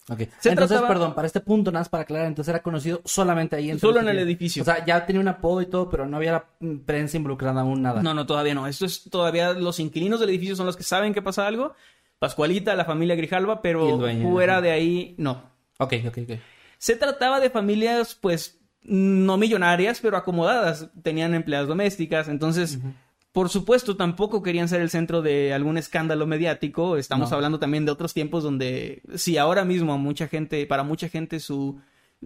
Ok. 0.08 0.18
Se 0.40 0.48
entonces, 0.50 0.76
trataba- 0.76 0.88
perdón, 0.88 1.14
para 1.14 1.26
este 1.26 1.40
punto, 1.40 1.70
nada 1.70 1.82
más 1.82 1.88
para 1.88 2.02
aclarar, 2.02 2.26
entonces 2.26 2.50
era 2.50 2.62
conocido 2.62 3.00
solamente 3.04 3.54
ahí. 3.54 3.78
Solo 3.78 4.00
en 4.00 4.08
el 4.08 4.18
edificio. 4.18 4.62
O 4.62 4.64
sea, 4.64 4.84
ya 4.84 5.06
tenía 5.06 5.20
un 5.20 5.28
apodo 5.28 5.62
y 5.62 5.66
todo, 5.66 5.88
pero 5.88 6.06
no 6.06 6.16
había 6.16 6.44
mm, 6.58 6.78
prensa 6.78 7.16
involucrada 7.16 7.60
aún 7.60 7.80
nada. 7.82 8.02
No, 8.02 8.12
no, 8.12 8.26
todavía 8.26 8.54
no. 8.54 8.66
Esto 8.66 8.86
es 8.86 9.04
todavía 9.08 9.52
los 9.52 9.78
inquilinos 9.78 10.18
del 10.18 10.30
edificio 10.30 10.56
son 10.56 10.66
los 10.66 10.76
que 10.76 10.82
saben 10.82 11.14
que 11.14 11.22
pasa 11.22 11.46
algo. 11.46 11.74
Pascualita, 12.18 12.74
la 12.74 12.84
familia 12.84 13.14
Grijalva, 13.14 13.62
pero 13.62 13.96
dueño, 13.96 14.28
fuera 14.30 14.60
de 14.60 14.72
ahí 14.72 15.14
no. 15.16 15.42
Ok, 15.78 15.94
ok, 16.08 16.18
ok. 16.24 16.38
Se 16.76 16.96
trataba 16.96 17.40
de 17.40 17.50
familias, 17.50 18.14
pues, 18.20 18.59
no 18.82 19.36
millonarias, 19.36 20.00
pero 20.00 20.16
acomodadas. 20.16 20.90
Tenían 21.02 21.34
empleadas 21.34 21.68
domésticas, 21.68 22.28
entonces, 22.28 22.78
por 23.32 23.48
supuesto, 23.48 23.96
tampoco 23.96 24.42
querían 24.42 24.68
ser 24.68 24.80
el 24.80 24.90
centro 24.90 25.22
de 25.22 25.52
algún 25.54 25.78
escándalo 25.78 26.26
mediático. 26.26 26.96
Estamos 26.96 27.30
No. 27.30 27.36
hablando 27.36 27.58
también 27.58 27.84
de 27.84 27.92
otros 27.92 28.12
tiempos 28.14 28.42
donde, 28.42 29.02
si 29.14 29.38
ahora 29.38 29.64
mismo 29.64 29.96
mucha 29.98 30.26
gente, 30.28 30.66
para 30.66 30.82
mucha 30.82 31.08
gente 31.08 31.38
su, 31.38 31.78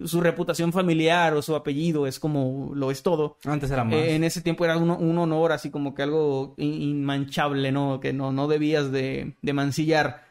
su 0.04 0.20
reputación 0.22 0.72
familiar 0.72 1.34
o 1.34 1.42
su 1.42 1.54
apellido 1.54 2.06
es 2.06 2.18
como 2.18 2.72
lo 2.74 2.90
es 2.90 3.02
todo. 3.02 3.36
Antes 3.44 3.70
era 3.70 3.84
más. 3.84 3.94
Eh, 3.94 4.14
en 4.14 4.24
ese 4.24 4.40
tiempo 4.40 4.64
era 4.64 4.78
un, 4.78 4.90
un 4.90 5.18
honor, 5.18 5.52
así 5.52 5.70
como 5.70 5.94
que 5.94 6.02
algo 6.02 6.54
in- 6.56 6.80
inmanchable, 6.80 7.70
¿no? 7.70 8.00
Que 8.00 8.12
no, 8.12 8.32
no 8.32 8.48
debías 8.48 8.90
de, 8.90 9.34
de 9.42 9.52
mancillar. 9.52 10.24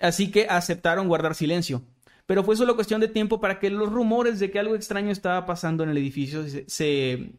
Así 0.00 0.30
que 0.30 0.46
aceptaron 0.48 1.06
guardar 1.06 1.34
silencio. 1.34 1.82
Pero 2.26 2.42
fue 2.42 2.56
solo 2.56 2.74
cuestión 2.74 3.00
de 3.00 3.08
tiempo 3.08 3.40
para 3.40 3.58
que 3.58 3.70
los 3.70 3.92
rumores 3.92 4.38
de 4.38 4.50
que 4.50 4.58
algo 4.58 4.74
extraño 4.74 5.10
estaba 5.10 5.44
pasando 5.44 5.84
en 5.84 5.90
el 5.90 5.98
edificio 5.98 6.48
se, 6.48 6.64
se, 6.68 7.32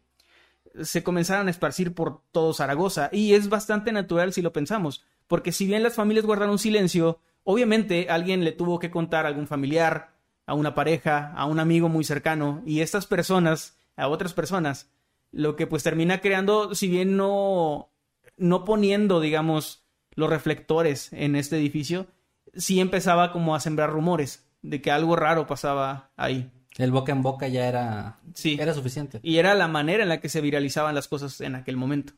se 0.82 1.04
comenzaran 1.04 1.48
a 1.48 1.52
esparcir 1.52 1.94
por 1.94 2.22
todo 2.32 2.54
Zaragoza. 2.54 3.10
Y 3.12 3.34
es 3.34 3.50
bastante 3.50 3.92
natural 3.92 4.32
si 4.32 4.42
lo 4.42 4.54
pensamos. 4.54 5.04
Porque 5.28 5.52
si 5.52 5.66
bien 5.66 5.82
las 5.82 5.96
familias 5.96 6.26
guardaron 6.26 6.60
silencio, 6.60 7.20
obviamente 7.44 8.08
alguien 8.10 8.44
le 8.44 8.52
tuvo 8.52 8.78
que 8.78 8.92
contar 8.92 9.26
a 9.26 9.30
algún 9.30 9.48
familiar, 9.48 10.14
a 10.46 10.54
una 10.54 10.76
pareja, 10.76 11.34
a 11.36 11.46
un 11.46 11.60
amigo 11.60 11.90
muy 11.90 12.04
cercano. 12.04 12.62
Y 12.66 12.82
estas 12.82 13.08
personas, 13.08 13.80
a 13.96 14.08
otras 14.08 14.34
personas, 14.34 14.92
lo 15.32 15.56
que 15.56 15.66
pues 15.66 15.82
termina 15.82 16.22
creando, 16.22 16.76
si 16.76 16.88
bien 16.88 17.18
no, 17.18 17.90
no 18.38 18.66
poniendo, 18.66 19.20
digamos, 19.20 19.84
los 20.14 20.30
reflectores 20.30 21.12
en 21.12 21.36
este 21.36 21.58
edificio, 21.58 22.06
sí 22.54 22.80
empezaba 22.80 23.32
como 23.32 23.56
a 23.56 23.60
sembrar 23.60 23.90
rumores 23.90 24.45
de 24.70 24.82
que 24.82 24.92
algo 24.92 25.16
raro 25.16 25.48
pasaba 25.48 26.12
ahí. 26.16 26.52
El 26.78 26.92
boca 26.92 27.12
en 27.14 27.22
boca 27.22 27.48
ya 27.48 27.68
era, 27.68 28.20
Sí. 28.34 28.58
era 28.60 28.74
suficiente. 28.74 29.20
Y 29.24 29.38
era 29.38 29.56
la 29.56 29.68
manera 29.68 30.04
en 30.04 30.10
la 30.10 30.20
que 30.20 30.28
se 30.30 30.42
viralizaban 30.42 30.94
las 30.96 31.08
cosas 31.08 31.40
en 31.42 31.56
aquel 31.56 31.78
momento. 31.78 32.14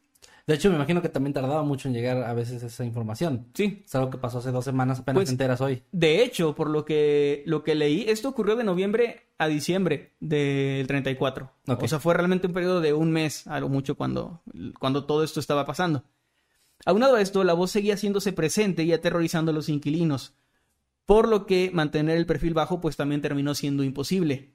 De 0.47 0.55
hecho, 0.55 0.69
me 0.69 0.77
imagino 0.77 1.01
que 1.01 1.09
también 1.09 1.33
tardaba 1.33 1.61
mucho 1.63 1.89
en 1.89 1.93
llegar 1.93 2.23
a 2.23 2.33
veces 2.33 2.63
esa 2.63 2.85
información. 2.85 3.47
Sí. 3.53 3.83
Es 3.85 3.93
algo 3.95 4.09
que 4.09 4.17
pasó 4.17 4.37
hace 4.39 4.51
dos 4.51 4.63
semanas, 4.63 4.99
apenas 4.99 5.17
Pues- 5.17 5.27
te 5.27 5.33
enteras 5.33 5.59
hoy. 5.59 5.83
De 5.91 6.23
hecho, 6.23 6.55
por 6.55 6.69
lo 6.69 6.85
que, 6.85 7.43
lo 7.45 7.63
que 7.65 7.75
leí, 7.75 8.05
esto 8.07 8.29
ocurrió 8.29 8.55
de 8.55 8.63
noviembre 8.63 9.27
a 9.37 9.47
diciembre 9.49 10.13
del 10.21 10.87
34. 10.87 11.51
Ok. 11.67 11.83
O 11.83 11.87
sea, 11.89 11.99
fue 11.99 12.13
realmente 12.13 12.47
un 12.47 12.53
periodo 12.53 12.79
de 12.79 12.93
un 12.93 13.11
mes, 13.11 13.45
a 13.45 13.59
lo 13.59 13.67
mucho, 13.67 13.95
cuando, 13.95 14.41
cuando 14.79 15.03
todo 15.05 15.21
esto 15.23 15.41
estaba 15.41 15.65
pasando. 15.65 16.03
Aunado 16.85 17.17
a 17.17 17.21
esto, 17.21 17.43
la 17.43 17.53
voz 17.53 17.71
seguía 17.71 17.95
haciéndose 17.95 18.31
presente 18.31 18.83
y 18.83 18.93
aterrorizando 18.93 19.51
a 19.51 19.53
los 19.53 19.67
inquilinos, 19.67 20.33
por 21.07 21.27
lo 21.27 21.47
que 21.47 21.71
mantener 21.73 22.17
el 22.17 22.27
perfil 22.27 22.53
bajo 22.53 22.79
pues 22.79 22.97
también 22.97 23.21
terminó 23.21 23.55
siendo 23.55 23.83
imposible. 23.83 24.53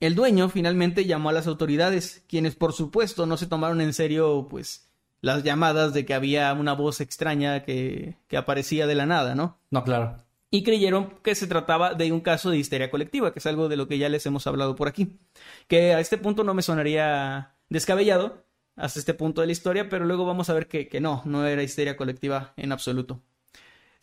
El 0.00 0.14
dueño 0.14 0.48
finalmente 0.48 1.04
llamó 1.04 1.28
a 1.28 1.32
las 1.32 1.46
autoridades, 1.46 2.24
quienes 2.28 2.54
por 2.54 2.72
supuesto 2.72 3.26
no 3.26 3.36
se 3.36 3.46
tomaron 3.46 3.80
en 3.80 3.92
serio 3.92 4.46
pues 4.48 4.90
las 5.20 5.42
llamadas 5.42 5.92
de 5.92 6.06
que 6.06 6.14
había 6.14 6.52
una 6.52 6.74
voz 6.74 7.00
extraña 7.00 7.64
que, 7.64 8.16
que 8.28 8.36
aparecía 8.36 8.86
de 8.86 8.94
la 8.94 9.06
nada, 9.06 9.34
¿no? 9.34 9.58
No, 9.70 9.82
claro. 9.82 10.18
y 10.50 10.62
creyeron 10.62 11.18
que 11.22 11.34
se 11.34 11.48
trataba 11.48 11.94
de 11.94 12.12
un 12.12 12.20
caso 12.20 12.50
de 12.50 12.58
histeria 12.58 12.90
colectiva, 12.90 13.32
que 13.32 13.40
es 13.40 13.46
algo 13.46 13.68
de 13.68 13.76
lo 13.76 13.88
que 13.88 13.98
ya 13.98 14.08
les 14.08 14.24
hemos 14.26 14.46
hablado 14.46 14.76
por 14.76 14.86
aquí. 14.86 15.18
Que 15.66 15.94
a 15.94 16.00
este 16.00 16.16
punto 16.16 16.44
no 16.44 16.54
me 16.54 16.62
sonaría 16.62 17.56
descabellado, 17.68 18.44
hasta 18.76 19.00
este 19.00 19.14
punto 19.14 19.40
de 19.40 19.48
la 19.48 19.52
historia, 19.52 19.88
pero 19.88 20.04
luego 20.04 20.24
vamos 20.24 20.48
a 20.50 20.54
ver 20.54 20.68
que, 20.68 20.88
que 20.88 21.00
no, 21.00 21.22
no 21.24 21.44
era 21.46 21.62
histeria 21.62 21.96
colectiva 21.96 22.52
en 22.56 22.70
absoluto. 22.70 23.20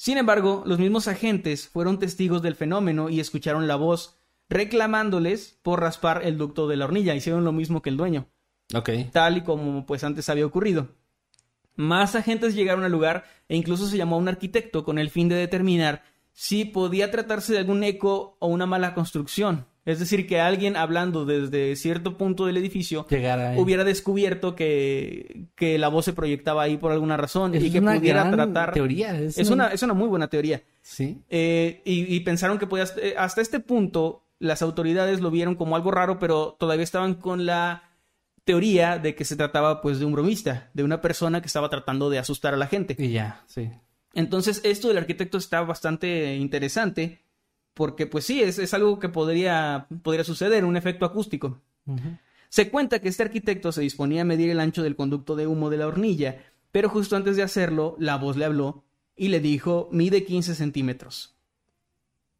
Sin 0.01 0.17
embargo, 0.17 0.63
los 0.65 0.79
mismos 0.79 1.07
agentes 1.07 1.67
fueron 1.67 1.99
testigos 1.99 2.41
del 2.41 2.55
fenómeno 2.55 3.11
y 3.11 3.19
escucharon 3.19 3.67
la 3.67 3.75
voz 3.75 4.17
reclamándoles 4.49 5.59
por 5.61 5.79
raspar 5.79 6.21
el 6.23 6.39
ducto 6.39 6.67
de 6.67 6.75
la 6.75 6.85
hornilla. 6.85 7.13
Hicieron 7.13 7.43
lo 7.43 7.51
mismo 7.51 7.83
que 7.83 7.91
el 7.91 7.97
dueño 7.97 8.27
Ok. 8.73 8.89
tal 9.11 9.37
y 9.37 9.41
como 9.41 9.85
pues 9.85 10.03
antes 10.03 10.27
había 10.27 10.47
ocurrido. 10.47 10.87
Más 11.75 12.15
agentes 12.15 12.55
llegaron 12.55 12.83
al 12.83 12.91
lugar 12.91 13.25
e 13.47 13.55
incluso 13.55 13.85
se 13.85 13.95
llamó 13.95 14.15
a 14.15 14.17
un 14.17 14.27
arquitecto 14.27 14.83
con 14.83 14.97
el 14.97 15.11
fin 15.11 15.29
de 15.29 15.35
determinar 15.35 16.01
si 16.33 16.65
podía 16.65 17.11
tratarse 17.11 17.53
de 17.53 17.59
algún 17.59 17.83
eco 17.83 18.37
o 18.39 18.47
una 18.47 18.65
mala 18.65 18.95
construcción. 18.95 19.67
Es 19.83 19.99
decir, 19.99 20.27
que 20.27 20.39
alguien 20.39 20.75
hablando 20.75 21.25
desde 21.25 21.75
cierto 21.75 22.15
punto 22.17 22.45
del 22.45 22.57
edificio 22.57 23.05
hubiera 23.57 23.83
descubierto 23.83 24.55
que, 24.55 25.47
que 25.55 25.79
la 25.79 25.87
voz 25.87 26.05
se 26.05 26.13
proyectaba 26.13 26.61
ahí 26.63 26.77
por 26.77 26.91
alguna 26.91 27.17
razón 27.17 27.55
y 27.55 27.71
que 27.71 27.81
pudiera 27.81 28.29
tratar... 28.29 28.73
teoría. 28.73 29.19
Es, 29.19 29.37
Es 29.39 29.49
una, 29.49 29.67
es 29.69 29.81
una 29.81 29.93
muy 29.95 30.07
buena 30.07 30.27
teoría. 30.27 30.61
Sí. 30.81 31.23
Eh, 31.29 31.81
y, 31.83 32.15
y 32.15 32.19
pensaron 32.19 32.59
que 32.59 32.67
podía... 32.67 32.85
eh, 33.01 33.15
hasta 33.17 33.41
este 33.41 33.59
punto, 33.59 34.27
las 34.37 34.61
autoridades 34.61 35.19
lo 35.19 35.31
vieron 35.31 35.55
como 35.55 35.75
algo 35.75 35.89
raro, 35.89 36.19
pero 36.19 36.55
todavía 36.59 36.83
estaban 36.83 37.15
con 37.15 37.47
la 37.47 37.83
teoría 38.43 38.99
de 38.99 39.15
que 39.15 39.25
se 39.25 39.35
trataba 39.35 39.81
pues 39.81 39.99
de 39.99 40.05
un 40.05 40.13
bromista, 40.13 40.69
de 40.73 40.83
una 40.83 41.01
persona 41.01 41.41
que 41.41 41.47
estaba 41.47 41.69
tratando 41.69 42.09
de 42.09 42.19
asustar 42.19 42.53
a 42.53 42.57
la 42.57 42.67
gente. 42.67 42.95
Y 42.99 43.09
ya, 43.09 43.43
sí. 43.47 43.71
Entonces, 44.13 44.61
esto 44.63 44.89
del 44.89 44.97
arquitecto 44.97 45.37
está 45.37 45.61
bastante 45.61 46.35
interesante, 46.35 47.20
porque 47.73 48.05
pues 48.07 48.25
sí, 48.25 48.41
es, 48.41 48.59
es 48.59 48.73
algo 48.73 48.99
que 48.99 49.09
podría, 49.09 49.87
podría 50.03 50.23
suceder, 50.23 50.65
un 50.65 50.77
efecto 50.77 51.05
acústico. 51.05 51.59
Se 52.49 52.69
cuenta 52.69 52.99
que 52.99 53.07
este 53.09 53.23
arquitecto 53.23 53.71
se 53.71 53.81
disponía 53.81 54.21
a 54.21 54.25
medir 54.25 54.49
el 54.49 54.59
ancho 54.59 54.83
del 54.83 54.95
conducto 54.95 55.35
de 55.35 55.47
humo 55.47 55.69
de 55.69 55.77
la 55.77 55.87
hornilla, 55.87 56.37
pero 56.71 56.89
justo 56.89 57.15
antes 57.15 57.35
de 57.37 57.43
hacerlo, 57.43 57.95
la 57.99 58.17
voz 58.17 58.35
le 58.37 58.45
habló 58.45 58.83
y 59.15 59.29
le 59.29 59.39
dijo, 59.39 59.87
mide 59.91 60.23
15 60.25 60.55
centímetros. 60.55 61.35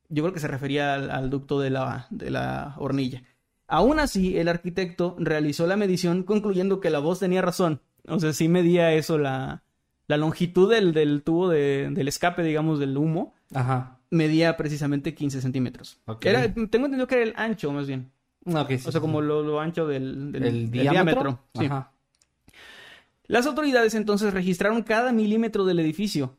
Yo 0.09 0.23
creo 0.23 0.33
que 0.33 0.39
se 0.41 0.47
refería 0.47 0.93
al, 0.95 1.09
al 1.09 1.29
ducto 1.29 1.59
de 1.59 1.69
la, 1.69 2.07
de 2.09 2.29
la 2.31 2.75
hornilla. 2.77 3.23
Aún 3.67 3.99
así, 3.99 4.37
el 4.37 4.49
arquitecto 4.49 5.15
realizó 5.17 5.65
la 5.65 5.77
medición 5.77 6.23
concluyendo 6.23 6.81
que 6.81 6.89
la 6.89 6.99
voz 6.99 7.19
tenía 7.19 7.41
razón. 7.41 7.79
O 8.07 8.19
sea, 8.19 8.33
sí 8.33 8.49
medía 8.49 8.91
eso, 8.93 9.17
la, 9.17 9.63
la 10.07 10.17
longitud 10.17 10.69
del, 10.69 10.91
del 10.93 11.23
tubo 11.23 11.47
de- 11.49 11.89
del 11.91 12.07
escape, 12.09 12.43
digamos, 12.43 12.79
del 12.79 12.97
humo, 12.97 13.33
Ajá. 13.53 13.99
Medía 14.11 14.55
precisamente 14.57 15.15
15 15.15 15.41
centímetros. 15.41 15.97
Era, 16.21 16.53
tengo 16.53 16.85
entendido 16.85 17.07
que 17.07 17.15
era 17.15 17.23
el 17.23 17.33
ancho, 17.37 17.71
más 17.71 17.87
bien. 17.87 18.11
Sí, 18.45 18.53
O 18.53 18.77
sea, 18.79 18.91
sí, 18.91 18.99
como 18.99 19.21
lo, 19.21 19.41
lo 19.41 19.59
ancho 19.59 19.87
del, 19.87 20.31
del- 20.31 20.43
el 20.43 20.71
del 20.71 20.71
diámetro. 20.71 21.39
Ajá. 21.55 21.91
Las 23.27 23.45
autoridades 23.45 23.93
entonces 23.95 24.33
registraron 24.33 24.83
cada 24.83 25.11
milímetro 25.13 25.63
del 25.65 25.79
edificio, 25.79 26.35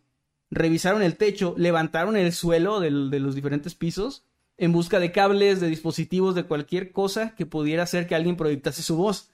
revisaron 0.50 1.02
el 1.02 1.16
techo, 1.16 1.54
levantaron 1.56 2.16
el 2.16 2.32
suelo 2.32 2.80
del- 2.80 3.11
de 3.11 3.20
los 3.20 3.35
diferentes 3.35 3.74
pisos 3.74 4.24
en 4.58 4.72
busca 4.72 5.00
de 5.00 5.12
cables, 5.12 5.61
de 5.61 5.68
dispositivos, 5.68 6.35
de 6.35 6.44
cualquier 6.44 6.92
cosa 6.92 7.35
que 7.35 7.46
pudiera 7.46 7.85
hacer 7.85 8.06
que 8.06 8.14
alguien 8.14 8.37
proyectase 8.37 8.82
su 8.82 8.96
voz, 8.96 9.30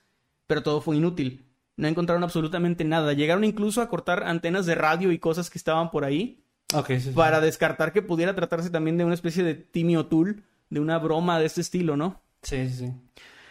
pero 0.47 0.63
todo 0.63 0.81
fue 0.81 0.97
inútil. 0.97 1.45
No 1.77 1.89
encontraron 1.89 2.23
absolutamente 2.25 2.85
nada. 2.85 3.13
Llegaron 3.13 3.45
incluso 3.45 3.81
a 3.83 3.89
cortar 3.89 4.25
antenas 4.25 4.67
de 4.67 4.75
radio 4.75 5.11
y 5.13 5.19
cosas 5.19 5.51
que 5.51 5.59
estaban 5.59 5.91
por 5.91 6.05
ahí 6.05 6.43
Ok, 6.75 6.87
sí, 6.89 7.01
sí. 7.01 7.11
para 7.11 7.41
descartar 7.41 7.93
que 7.93 8.03
pudiera 8.03 8.35
tratarse 8.35 8.71
también 8.71 8.99
de 8.99 9.05
una 9.05 9.15
especie 9.15 9.43
de 9.43 9.55
Timmy 9.55 9.97
O'Toole, 9.97 10.43
de 10.71 10.81
una 10.81 10.99
broma 10.99 11.39
de 11.39 11.47
este 11.47 11.61
estilo, 11.61 11.97
¿no? 11.97 12.21
Sí, 12.43 12.69
sí, 12.69 12.87
sí. 12.87 12.93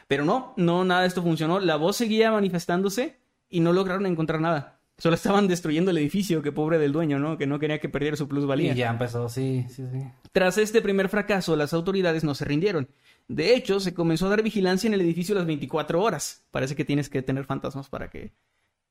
Pero 0.08 0.23
no, 0.23 0.53
no, 0.56 0.86
nada 0.86 1.01
de 1.01 1.08
esto 1.08 1.21
funcionó. 1.21 1.60
La 1.60 1.75
voz 1.75 1.97
seguía 1.97 2.32
manifestándose 2.32 3.19
y 3.49 3.60
no 3.60 3.73
lograron 3.73 4.06
encontrar 4.06 4.39
nada. 4.39 4.80
Solo 4.97 5.15
estaban 5.15 5.47
destruyendo 5.47 5.91
el 5.91 5.97
edificio, 5.99 6.41
que 6.41 6.51
pobre 6.51 6.80
del 6.80 6.91
dueño, 6.91 7.19
¿no? 7.19 7.38
Que 7.38 7.45
no 7.45 7.60
quería 7.60 7.80
que 7.80 7.89
perdiera 7.89 8.17
su 8.17 8.27
plusvalía. 8.27 8.73
Y 8.73 8.77
ya 8.77 8.89
empezó, 8.89 9.30
sí, 9.30 9.65
sí, 9.69 9.84
sí. 9.91 9.99
Tras 10.32 10.58
este 10.58 10.82
primer 10.82 11.08
fracaso, 11.10 11.56
las 11.56 11.73
autoridades 11.73 12.23
no 12.23 12.34
se 12.34 12.45
rindieron. 12.45 12.89
De 13.27 13.56
hecho, 13.56 13.80
se 13.80 13.93
comenzó 13.93 14.25
a 14.25 14.30
dar 14.30 14.41
vigilancia 14.41 14.88
en 14.88 14.95
el 14.95 15.01
edificio 15.01 15.36
las 15.36 15.45
24 15.45 16.01
horas. 16.01 16.45
Parece 16.49 16.75
que 16.75 16.86
tienes 16.86 17.10
que 17.10 17.21
tener 17.21 17.45
fantasmas 17.45 17.89
para 17.89 18.10
que... 18.10 18.32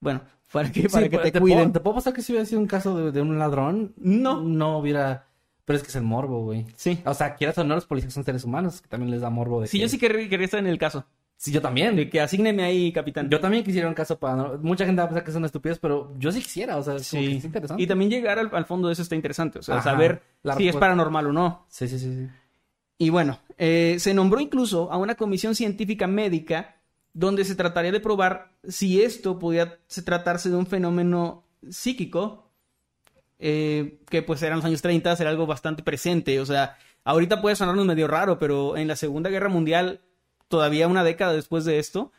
Bueno, 0.01 0.21
para 0.53 0.71
que, 0.71 0.89
para 0.89 1.05
Sí, 1.05 1.11
que 1.11 1.19
pues, 1.19 1.33
te 1.33 1.41
puedo- 1.41 1.55
cuiden. 1.55 1.73
te 1.73 1.81
puedo 1.81 1.95
pasar 1.97 2.13
que 2.13 2.23
si 2.23 2.33
hubiera 2.33 2.47
sido 2.47 2.61
un 2.61 2.67
caso 2.67 2.97
de, 2.97 3.13
de 3.13 3.21
un 3.23 3.39
ladrón, 3.39 3.93
No. 3.97 4.41
no 4.43 4.79
hubiera 4.79 5.27
Pero 5.65 5.79
es 5.79 5.83
que 5.83 5.89
es 5.89 5.97
el 5.97 6.05
morbo, 6.05 6.45
güey. 6.45 6.65
Sí. 6.77 7.01
O 7.05 7.13
sea, 7.13 7.35
quieras 7.35 7.59
o 7.59 7.65
no, 7.65 7.75
los 7.75 7.87
policías 7.87 8.13
son 8.15 8.23
seres 8.23 8.45
humanos, 8.45 8.81
que 8.81 8.87
también 8.89 9.11
les 9.11 9.21
da 9.21 9.31
morbo 9.31 9.61
de 9.61 9.67
Sí, 9.67 9.79
que- 9.79 9.83
yo 9.83 9.89
sí 9.89 9.99
querría, 9.99 10.29
querría 10.29 10.45
estar 10.45 10.61
en 10.61 10.69
el 10.69 10.79
caso. 10.79 11.05
Sí, 11.39 11.51
yo 11.51 11.61
también. 11.61 11.97
De 11.97 12.09
que 12.09 12.21
asígneme 12.21 12.63
ahí, 12.63 12.93
capitán. 12.93 13.29
Yo 13.29 13.41
también 13.41 13.65
quisiera 13.65 13.89
un 13.89 13.95
caso 13.95 14.17
para... 14.19 14.57
Mucha 14.63 14.87
gente 14.87 15.01
va 15.01 15.07
a 15.07 15.09
pensar 15.09 15.25
que 15.25 15.33
son 15.33 15.45
estúpidos, 15.45 15.79
pero 15.81 16.15
yo 16.19 16.31
sí 16.31 16.41
quisiera, 16.41 16.77
o 16.77 16.83
sea, 16.85 16.95
es 16.95 17.11
como 17.11 17.23
que 17.23 17.29
Sí. 17.31 17.37
es 17.39 17.45
interesante. 17.45 17.83
Y 17.83 17.87
también 17.89 18.11
llegar 18.13 18.39
al, 18.39 18.49
al 18.55 18.65
fondo 18.65 18.87
de 18.89 18.93
eso 18.93 19.03
está 19.03 19.17
interesante. 19.17 19.59
O 19.59 19.63
sea, 19.63 19.75
Ajá. 19.79 19.91
saber 19.91 20.23
si 20.57 20.69
es 20.69 20.77
paranormal 20.77 21.27
o 21.27 21.33
no. 21.33 21.67
Sí, 21.69 21.89
sí, 21.89 21.99
sí, 21.99 22.15
sí. 22.15 22.29
Y 22.99 23.11
bueno, 23.11 23.39
eh, 23.59 23.97
se 23.99 24.15
nombró 24.15 24.41
incluso 24.41 24.91
a 24.93 24.97
una 24.99 25.17
comisión 25.17 25.55
científica 25.57 26.07
médica 26.07 26.76
donde 27.17 27.47
se 27.47 27.55
trataría 27.55 27.93
de 27.93 28.01
probar 28.01 28.53
si 28.69 29.01
esto 29.01 29.39
podía 29.39 29.79
se 29.87 30.03
tratarse 30.03 30.51
de 30.51 30.57
un 30.57 30.67
fenómeno 30.67 31.45
psíquico, 31.67 32.51
eh, 33.39 34.01
que 34.11 34.21
pues 34.21 34.43
eran 34.43 34.59
los 34.59 34.67
años 34.67 34.83
30, 34.83 35.15
era 35.15 35.31
algo 35.31 35.47
bastante 35.47 35.83
presente. 35.83 36.39
O 36.41 36.45
sea, 36.45 36.77
ahorita 37.05 37.41
puede 37.41 37.57
sonarnos 37.57 37.87
medio 37.87 38.07
raro, 38.07 38.39
pero 38.39 38.77
en 38.77 38.87
la 38.87 38.97
Segunda 38.97 39.31
Guerra 39.31 39.49
Mundial, 39.49 40.03
todavía 40.49 40.89
una 40.89 41.05
década 41.05 41.33
después 41.33 41.65
de 41.65 41.79
esto, 41.79 42.13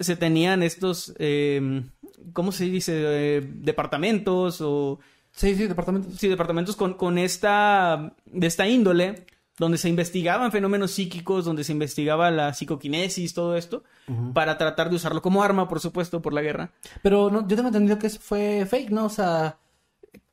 se 0.00 0.16
tenían 0.16 0.64
estos, 0.64 1.14
eh, 1.20 1.84
¿cómo 2.32 2.50
se 2.50 2.64
dice? 2.64 2.94
Eh, 2.96 3.48
departamentos 3.48 4.60
o... 4.60 4.98
Sí, 5.30 5.54
sí, 5.54 5.68
departamento. 5.68 6.10
Sí, 6.18 6.26
departamentos 6.26 6.74
con, 6.74 6.94
con 6.94 7.16
esta, 7.16 8.12
de 8.26 8.46
esta 8.48 8.66
índole, 8.66 9.24
donde 9.58 9.78
se 9.78 9.88
investigaban 9.88 10.50
fenómenos 10.50 10.92
psíquicos, 10.92 11.44
donde 11.44 11.64
se 11.64 11.72
investigaba 11.72 12.30
la 12.30 12.54
psicoquinesis, 12.54 13.34
todo 13.34 13.56
esto, 13.56 13.84
para 14.32 14.56
tratar 14.58 14.88
de 14.90 14.96
usarlo 14.96 15.20
como 15.22 15.42
arma, 15.42 15.68
por 15.68 15.80
supuesto, 15.80 16.22
por 16.22 16.32
la 16.32 16.42
guerra. 16.42 16.70
Pero 17.02 17.30
no, 17.30 17.46
yo 17.46 17.54
tengo 17.56 17.68
entendido 17.68 17.98
que 17.98 18.06
eso 18.06 18.18
fue 18.20 18.66
fake, 18.68 18.90
¿no? 18.90 19.04
O 19.06 19.10
sea, 19.10 19.58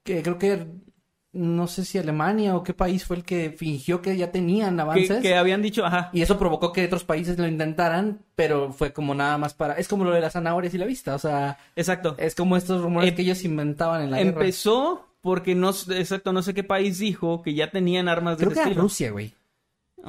que 0.03 0.23
creo 0.23 0.37
que 0.39 0.67
no 1.31 1.67
sé 1.67 1.85
si 1.85 1.99
Alemania 1.99 2.55
o 2.55 2.63
qué 2.63 2.73
país 2.73 3.05
fue 3.05 3.17
el 3.17 3.23
que 3.23 3.51
fingió 3.51 4.01
que 4.01 4.17
ya 4.17 4.31
tenían 4.31 4.77
Que, 4.77 4.81
avances. 4.81 5.21
que 5.21 5.35
habían 5.35 5.61
dicho, 5.61 5.85
ajá, 5.85 6.09
Y 6.11 6.23
eso 6.23 6.39
provocó 6.39 6.71
que 6.73 6.85
otros 6.85 7.03
países 7.03 7.37
lo 7.37 7.45
intentaran, 7.47 8.21
pero 8.35 8.73
fue 8.73 8.93
como 8.93 9.13
nada 9.13 9.37
más 9.37 9.53
para... 9.53 9.75
Es 9.75 9.87
como 9.87 10.05
lo 10.05 10.11
de 10.11 10.21
las 10.21 10.33
zanahorias 10.33 10.73
y 10.73 10.79
la 10.79 10.85
vista, 10.87 11.13
o 11.13 11.19
sea, 11.19 11.59
exacto. 11.75 12.15
es 12.17 12.33
como 12.33 12.57
estos 12.57 12.81
rumores 12.81 13.09
Em- 13.09 13.15
que 13.15 13.21
ellos 13.21 13.43
inventaban 13.43 14.01
en 14.01 14.11
la 14.11 14.17
guerra. 14.17 14.29
Empezó 14.29 15.05
porque 15.29 15.53
no, 15.53 15.69
exacto, 15.69 16.33
no 16.33 16.41
sé 16.41 16.55
qué 16.55 16.63
país 16.63 16.97
dijo 16.97 17.43
que 17.43 17.53
ya 17.53 17.69
tenían 17.69 18.07
armas 18.07 18.39
de 18.39 18.45
Creo 18.45 18.49
ese 18.51 18.55
que 18.55 18.61
era 18.61 18.69
estilo. 18.69 18.81
Rusia, 18.81 19.11
güey. 19.11 19.31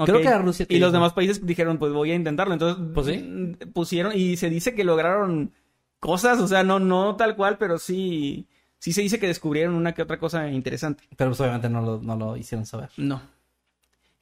Creo 0.06 0.16
que 0.22 0.26
era 0.28 0.38
Rusia 0.38 0.64
Y 0.66 0.78
los 0.78 0.94
demás 0.94 1.12
países 1.12 1.44
dijeron, 1.44 1.76
pues 1.76 1.92
voy 1.92 2.10
a 2.10 2.14
intentarlo. 2.14 2.54
Entonces, 2.54 2.82
Pues 2.94 3.06
sí. 3.06 3.18
mm, 3.18 3.72
pusieron, 3.74 4.12
y 4.16 4.38
se 4.38 4.48
dice 4.48 4.74
que 4.74 4.82
lograron 4.82 5.52
cosas, 5.98 6.40
o 6.40 6.48
sea, 6.48 6.62
no, 6.62 6.78
no 6.80 7.16
tal 7.16 7.36
cual, 7.36 7.58
pero 7.58 7.78
sí, 7.78 8.46
sí 8.78 8.94
se 8.94 9.02
dice 9.02 9.18
que 9.18 9.26
descubrieron 9.26 9.74
una 9.74 9.92
que 9.92 10.00
otra 10.00 10.18
cosa 10.18 10.48
interesante. 10.50 11.04
Pero 11.18 11.32
pues 11.32 11.40
obviamente 11.42 11.68
no 11.68 11.82
lo, 11.82 12.00
no 12.00 12.16
lo 12.16 12.34
hicieron 12.38 12.64
saber. 12.64 12.88
No. 12.96 13.20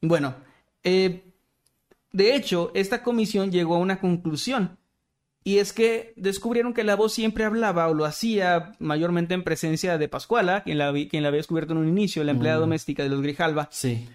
Bueno, 0.01 0.35
eh, 0.83 1.23
de 2.11 2.35
hecho, 2.35 2.73
esta 2.75 3.05
comisión 3.05 3.53
llegó 3.53 3.77
a 3.77 3.79
una 3.79 4.01
conclusión. 4.01 4.78
Y 5.49 5.59
es 5.61 5.73
que 5.73 6.13
descubrieron 6.17 6.75
que 6.75 6.85
la 6.85 6.95
voz 6.95 7.15
siempre 7.15 7.45
hablaba 7.45 7.89
o 7.89 7.95
lo 7.95 8.05
hacía 8.05 8.73
mayormente 8.81 9.33
en 9.33 9.45
presencia 9.45 9.97
de 9.97 10.07
Pascuala, 10.09 10.63
quien 10.63 10.77
la, 10.77 10.91
vi- 10.93 11.09
quien 11.09 11.23
la 11.23 11.29
había 11.29 11.39
descubierto 11.39 11.73
en 11.73 11.79
un 11.79 11.89
inicio, 11.89 12.23
la 12.23 12.33
empleada 12.33 12.59
Mm. 12.59 12.61
doméstica 12.61 13.03
de 13.03 13.09
los 13.09 13.23
Grijalva. 13.23 13.69
Sí. 13.73 14.07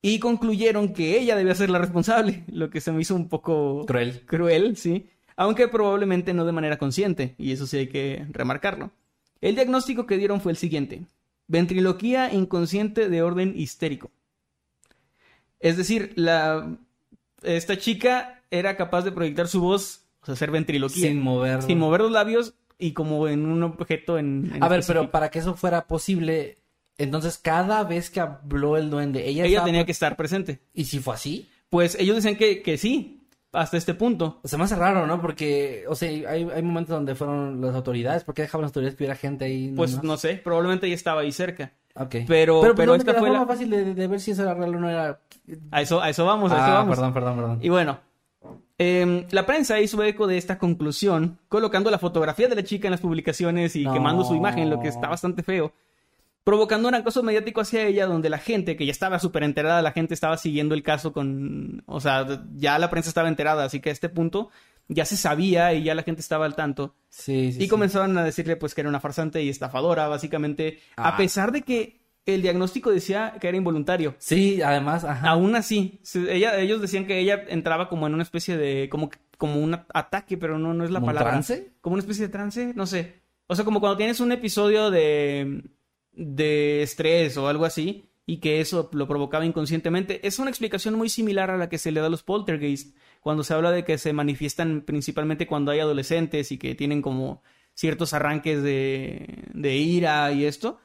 Y 0.00 0.18
concluyeron 0.18 0.92
que 0.92 1.20
ella 1.20 1.36
debía 1.36 1.54
ser 1.54 1.70
la 1.70 1.78
responsable, 1.78 2.42
lo 2.48 2.68
que 2.68 2.80
se 2.80 2.90
me 2.90 3.00
hizo 3.00 3.14
un 3.14 3.28
poco 3.28 3.84
Cruel. 3.86 4.22
cruel, 4.26 4.76
sí, 4.76 5.06
aunque 5.36 5.68
probablemente 5.68 6.34
no 6.34 6.44
de 6.44 6.50
manera 6.52 6.78
consciente, 6.78 7.36
y 7.38 7.52
eso 7.52 7.68
sí 7.68 7.76
hay 7.76 7.86
que 7.86 8.26
remarcarlo. 8.30 8.90
El 9.40 9.54
diagnóstico 9.54 10.04
que 10.06 10.16
dieron 10.18 10.40
fue 10.40 10.50
el 10.50 10.58
siguiente: 10.58 11.02
ventriloquía 11.46 12.32
inconsciente 12.34 13.08
de 13.08 13.22
orden 13.22 13.52
histérico. 13.56 14.10
Es 15.60 15.76
decir, 15.76 16.12
la 16.16 16.76
esta 17.42 17.78
chica 17.78 18.42
era 18.50 18.76
capaz 18.76 19.02
de 19.02 19.12
proyectar 19.12 19.46
su 19.48 19.60
voz, 19.60 20.01
o 20.22 20.26
sea, 20.26 20.34
hacer 20.34 20.50
ventriloquía 20.50 21.08
Sin 21.08 21.20
mover. 21.20 21.62
sin 21.62 21.78
mover 21.78 22.00
los 22.02 22.10
labios 22.12 22.54
y 22.78 22.92
como 22.92 23.28
en 23.28 23.46
un 23.46 23.62
objeto 23.62 24.18
en, 24.18 24.50
en 24.54 24.62
A 24.62 24.68
ver, 24.68 24.80
específico. 24.80 25.02
pero 25.04 25.10
para 25.12 25.30
que 25.30 25.38
eso 25.40 25.54
fuera 25.54 25.86
posible, 25.86 26.58
entonces 26.98 27.38
cada 27.38 27.84
vez 27.84 28.10
que 28.10 28.20
habló 28.20 28.76
el 28.76 28.90
duende, 28.90 29.20
ella, 29.28 29.42
ella 29.44 29.48
estaba- 29.50 29.66
tenía 29.66 29.84
que 29.84 29.92
estar 29.92 30.16
presente. 30.16 30.60
¿Y 30.74 30.84
si 30.84 30.98
fue 30.98 31.14
así? 31.14 31.48
Pues 31.70 31.96
ellos 31.98 32.16
decían 32.16 32.36
que, 32.36 32.60
que 32.62 32.76
sí, 32.78 33.26
hasta 33.52 33.76
este 33.76 33.94
punto. 33.94 34.40
O 34.42 34.48
sea, 34.48 34.58
me 34.58 34.64
hace 34.64 34.76
raro, 34.76 35.06
¿no? 35.06 35.20
Porque, 35.20 35.84
o 35.88 35.94
sea, 35.94 36.08
hay, 36.08 36.24
hay 36.54 36.62
momentos 36.62 36.94
donde 36.94 37.14
fueron 37.14 37.60
las 37.60 37.74
autoridades. 37.74 38.24
¿Por 38.24 38.34
qué 38.34 38.42
dejaban 38.42 38.62
las 38.62 38.70
autoridades 38.70 38.96
que 38.96 39.04
hubiera 39.04 39.16
gente 39.16 39.44
ahí? 39.44 39.72
Pues 39.76 40.02
no 40.02 40.16
sé, 40.16 40.34
probablemente 40.36 40.86
ella 40.86 40.94
estaba 40.96 41.20
ahí 41.22 41.32
cerca. 41.32 41.72
Ok. 41.94 42.16
Pero- 42.26 42.60
pero, 42.62 42.74
pero 42.74 42.92
¿dónde 42.92 43.02
esta 43.02 43.12
la 43.12 43.18
fue 43.20 43.28
forma 43.28 43.42
la- 43.44 43.46
fácil 43.46 43.70
de, 43.70 43.94
de 43.94 44.06
ver 44.08 44.20
si 44.20 44.30
eso 44.32 44.42
era 44.42 44.54
real 44.54 44.74
o 44.74 44.80
no 44.80 44.88
era... 44.90 45.20
A 45.70 45.82
eso, 45.82 46.00
a 46.00 46.08
eso 46.10 46.24
vamos, 46.24 46.50
a 46.52 46.56
eso 46.56 46.64
ah, 46.64 46.74
vamos. 46.74 46.96
perdón, 46.96 47.12
perdón, 47.14 47.36
perdón. 47.36 47.58
Y 47.62 47.68
bueno, 47.68 47.98
em, 48.78 49.24
la 49.30 49.46
prensa 49.46 49.80
hizo 49.80 50.02
eco 50.02 50.26
de 50.26 50.38
esta 50.38 50.58
conclusión, 50.58 51.38
colocando 51.48 51.90
la 51.90 51.98
fotografía 51.98 52.48
de 52.48 52.56
la 52.56 52.64
chica 52.64 52.88
en 52.88 52.92
las 52.92 53.00
publicaciones 53.00 53.76
y 53.76 53.84
No. 53.84 53.92
quemando 53.92 54.24
su 54.24 54.34
imagen, 54.34 54.70
lo 54.70 54.80
que 54.80 54.88
está 54.88 55.08
bastante 55.08 55.42
feo. 55.42 55.72
Provocando 56.44 56.88
un 56.88 56.94
acoso 56.96 57.22
mediático 57.22 57.60
hacia 57.60 57.86
ella, 57.86 58.06
donde 58.06 58.28
la 58.28 58.38
gente, 58.38 58.74
que 58.74 58.84
ya 58.84 58.90
estaba 58.90 59.20
súper 59.20 59.44
enterada, 59.44 59.80
la 59.80 59.92
gente 59.92 60.12
estaba 60.14 60.36
siguiendo 60.36 60.74
el 60.74 60.82
caso 60.82 61.12
con. 61.12 61.84
O 61.86 62.00
sea, 62.00 62.26
ya 62.56 62.78
la 62.80 62.90
prensa 62.90 63.10
estaba 63.10 63.28
enterada, 63.28 63.64
así 63.64 63.78
que 63.78 63.90
a 63.90 63.92
este 63.92 64.08
punto 64.08 64.50
ya 64.88 65.04
se 65.04 65.16
sabía 65.16 65.72
y 65.72 65.84
ya 65.84 65.94
la 65.94 66.02
gente 66.02 66.20
estaba 66.20 66.44
al 66.44 66.56
tanto. 66.56 66.96
Sí, 67.10 67.52
sí, 67.52 67.58
y 67.58 67.62
sí. 67.62 67.68
comenzaron 67.68 68.18
a 68.18 68.24
decirle 68.24 68.56
pues 68.56 68.74
que 68.74 68.80
era 68.80 68.90
una 68.90 68.98
farsante 68.98 69.40
y 69.44 69.48
estafadora, 69.50 70.08
básicamente, 70.08 70.80
a 70.96 71.10
Ah. 71.10 71.16
pesar 71.16 71.52
de 71.52 71.62
que 71.62 72.00
el 72.26 72.42
diagnóstico 72.42 72.90
decía 72.90 73.34
que 73.40 73.48
era 73.48 73.56
involuntario. 73.56 74.14
Sí, 74.18 74.62
además, 74.62 75.04
ajá. 75.04 75.28
Aún 75.30 75.56
así, 75.56 76.00
ella, 76.14 76.58
ellos 76.60 76.80
decían 76.80 77.06
que 77.06 77.18
ella 77.18 77.44
entraba 77.48 77.88
como 77.88 78.06
en 78.06 78.14
una 78.14 78.22
especie 78.22 78.56
de, 78.56 78.88
como, 78.88 79.10
como 79.38 79.60
un 79.60 79.74
ataque, 79.92 80.36
pero 80.36 80.58
no, 80.58 80.72
no 80.74 80.84
es 80.84 80.90
la 80.90 81.00
¿Como 81.00 81.08
un 81.10 81.14
palabra. 81.14 81.32
trance? 81.32 81.72
Como 81.80 81.94
una 81.94 82.00
especie 82.02 82.26
de 82.26 82.32
trance, 82.32 82.72
no 82.74 82.86
sé. 82.86 83.22
O 83.48 83.54
sea, 83.56 83.64
como 83.64 83.80
cuando 83.80 83.96
tienes 83.96 84.20
un 84.20 84.32
episodio 84.32 84.90
de, 84.90 85.62
de 86.12 86.82
estrés 86.82 87.36
o 87.36 87.48
algo 87.48 87.64
así, 87.64 88.08
y 88.24 88.38
que 88.38 88.60
eso 88.60 88.88
lo 88.92 89.08
provocaba 89.08 89.44
inconscientemente. 89.44 90.26
Es 90.26 90.38
una 90.38 90.48
explicación 90.50 90.94
muy 90.94 91.08
similar 91.08 91.50
a 91.50 91.56
la 91.56 91.68
que 91.68 91.78
se 91.78 91.90
le 91.90 92.00
da 92.00 92.06
a 92.06 92.10
los 92.10 92.22
poltergeist, 92.22 92.96
cuando 93.20 93.42
se 93.42 93.52
habla 93.52 93.72
de 93.72 93.84
que 93.84 93.98
se 93.98 94.12
manifiestan 94.12 94.82
principalmente 94.82 95.46
cuando 95.46 95.72
hay 95.72 95.80
adolescentes 95.80 96.52
y 96.52 96.58
que 96.58 96.74
tienen 96.74 97.02
como 97.02 97.42
ciertos 97.74 98.12
arranques 98.14 98.62
de, 98.62 99.44
de 99.52 99.76
ira 99.76 100.30
y 100.32 100.44
esto. 100.44 100.78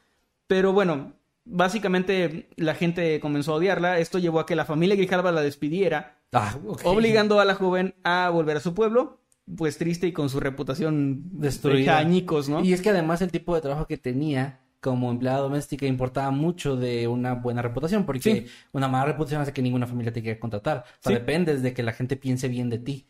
Pero 0.48 0.74
bueno, 0.74 1.14
básicamente 1.50 2.50
la 2.56 2.76
gente 2.76 3.20
comenzó 3.20 3.54
a 3.54 3.56
odiarla. 3.56 4.00
Esto 4.00 4.20
llevó 4.20 4.40
a 4.40 4.46
que 4.46 4.56
la 4.56 4.66
familia 4.66 4.96
Grijalva 4.96 5.32
la 5.32 5.42
despidiera, 5.42 6.14
Ah, 6.34 6.58
obligando 6.84 7.40
a 7.40 7.46
la 7.46 7.56
joven 7.56 7.96
a 8.04 8.30
volver 8.30 8.58
a 8.58 8.60
su 8.60 8.74
pueblo, 8.74 9.22
pues 9.56 9.78
triste 9.78 10.08
y 10.08 10.12
con 10.12 10.30
su 10.30 10.40
reputación 10.42 11.22
Destruida. 11.40 11.98
añicos, 11.98 12.50
¿no? 12.50 12.62
Y 12.64 12.74
es 12.74 12.82
que 12.82 12.90
además 12.90 13.22
el 13.22 13.32
tipo 13.32 13.56
de 13.56 13.62
trabajo 13.62 13.88
que 13.88 13.98
tenía 13.98 14.60
como 14.82 15.10
empleada 15.10 15.40
doméstica 15.40 15.86
importaba 15.86 16.30
mucho 16.32 16.76
de 16.76 17.08
una 17.08 17.34
buena 17.34 17.62
reputación, 17.62 18.06
porque 18.06 18.20
Sí. 18.22 18.46
una 18.74 18.88
mala 18.90 19.06
reputación 19.06 19.42
hace 19.42 19.54
que 19.54 19.62
ninguna 19.62 19.88
familia 19.88 20.12
te 20.14 20.22
quiera 20.22 20.40
contratar. 20.40 20.80
O 20.80 20.84
sea, 21.02 21.14
Sí. 21.14 21.14
dependes 21.14 21.64
de 21.64 21.74
que 21.74 21.82
la 21.82 21.94
gente 21.94 22.16
piense 22.18 22.48
bien 22.50 22.70
de 22.70 22.80
ti. 22.80 23.08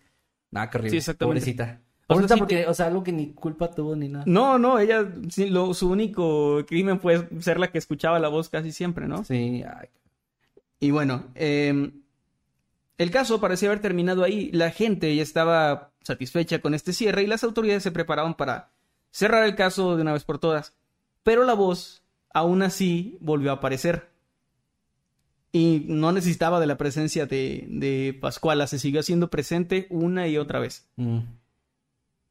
Nada, 0.52 0.70
qué 0.70 0.78
horrible. 0.78 0.92
Sí, 0.92 0.98
exactamente. 0.98 1.40
Pobrecita. 1.42 1.82
Sea, 2.28 2.38
porque, 2.38 2.66
o 2.68 2.74
sea, 2.74 2.86
algo 2.88 3.04
que 3.04 3.12
ni 3.12 3.28
culpa 3.34 3.70
tuvo 3.70 3.96
ni 3.96 4.08
nada. 4.08 4.24
No, 4.28 4.58
no, 4.58 4.80
ella, 4.80 5.06
sí, 5.30 5.50
lo- 5.50 5.74
su 5.74 5.90
único 5.90 6.66
crimen 6.66 7.00
fue 7.02 7.28
ser 7.42 7.60
la 7.60 7.70
que 7.72 7.78
escuchaba 7.78 8.18
la 8.20 8.30
voz 8.30 8.48
casi 8.50 8.72
siempre, 8.72 9.08
¿no? 9.08 9.24
Sí, 9.26 9.64
ay, 9.64 9.90
Y 10.80 10.92
bueno, 10.92 11.26
eh, 11.36 11.92
el 12.98 13.12
caso 13.12 13.42
parecía 13.42 13.70
haber 13.70 13.82
terminado 13.82 14.24
ahí. 14.24 14.50
La 14.54 14.72
gente 14.72 15.14
ya 15.16 15.22
estaba 15.24 15.92
satisfecha 16.02 16.60
con 16.62 16.74
este 16.74 16.94
cierre 16.94 17.24
y 17.24 17.28
las 17.28 17.44
autoridades 17.44 17.84
se 17.84 17.92
preparaban 17.92 18.36
para 18.36 18.70
cerrar 19.12 19.44
el 19.46 19.56
caso 19.56 19.96
de 19.96 20.02
una 20.02 20.14
vez 20.14 20.24
por 20.24 20.40
todas. 20.40 20.74
Pero 21.24 21.44
la 21.44 21.54
voz, 21.56 22.04
aún 22.34 22.62
así, 22.62 23.18
volvió 23.20 23.52
a 23.52 23.56
aparecer. 23.56 24.08
Y 25.52 25.86
no 25.88 26.12
necesitaba 26.12 26.60
de 26.60 26.68
la 26.68 26.78
presencia 26.78 27.26
de, 27.26 27.66
de 27.70 28.18
Pascuala, 28.20 28.68
se 28.68 28.80
siguió 28.80 29.00
haciendo 29.00 29.30
presente 29.30 29.88
una 29.90 30.28
y 30.28 30.38
otra 30.38 30.60
vez. 30.60 30.88
mm. 30.96 31.20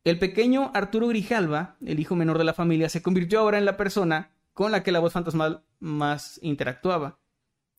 El 0.06 0.18
pequeño 0.20 0.70
Arturo 0.72 1.08
Grijalva, 1.08 1.74
el 1.84 1.98
hijo 1.98 2.14
menor 2.14 2.38
de 2.38 2.44
la 2.44 2.54
familia, 2.54 2.88
se 2.88 3.02
convirtió 3.02 3.40
ahora 3.40 3.58
en 3.58 3.64
la 3.64 3.76
persona 3.76 4.30
con 4.54 4.70
la 4.70 4.82
que 4.84 4.92
la 4.92 5.00
voz 5.00 5.12
fantasmal 5.12 5.62
más 5.80 6.38
interactuaba. 6.42 7.18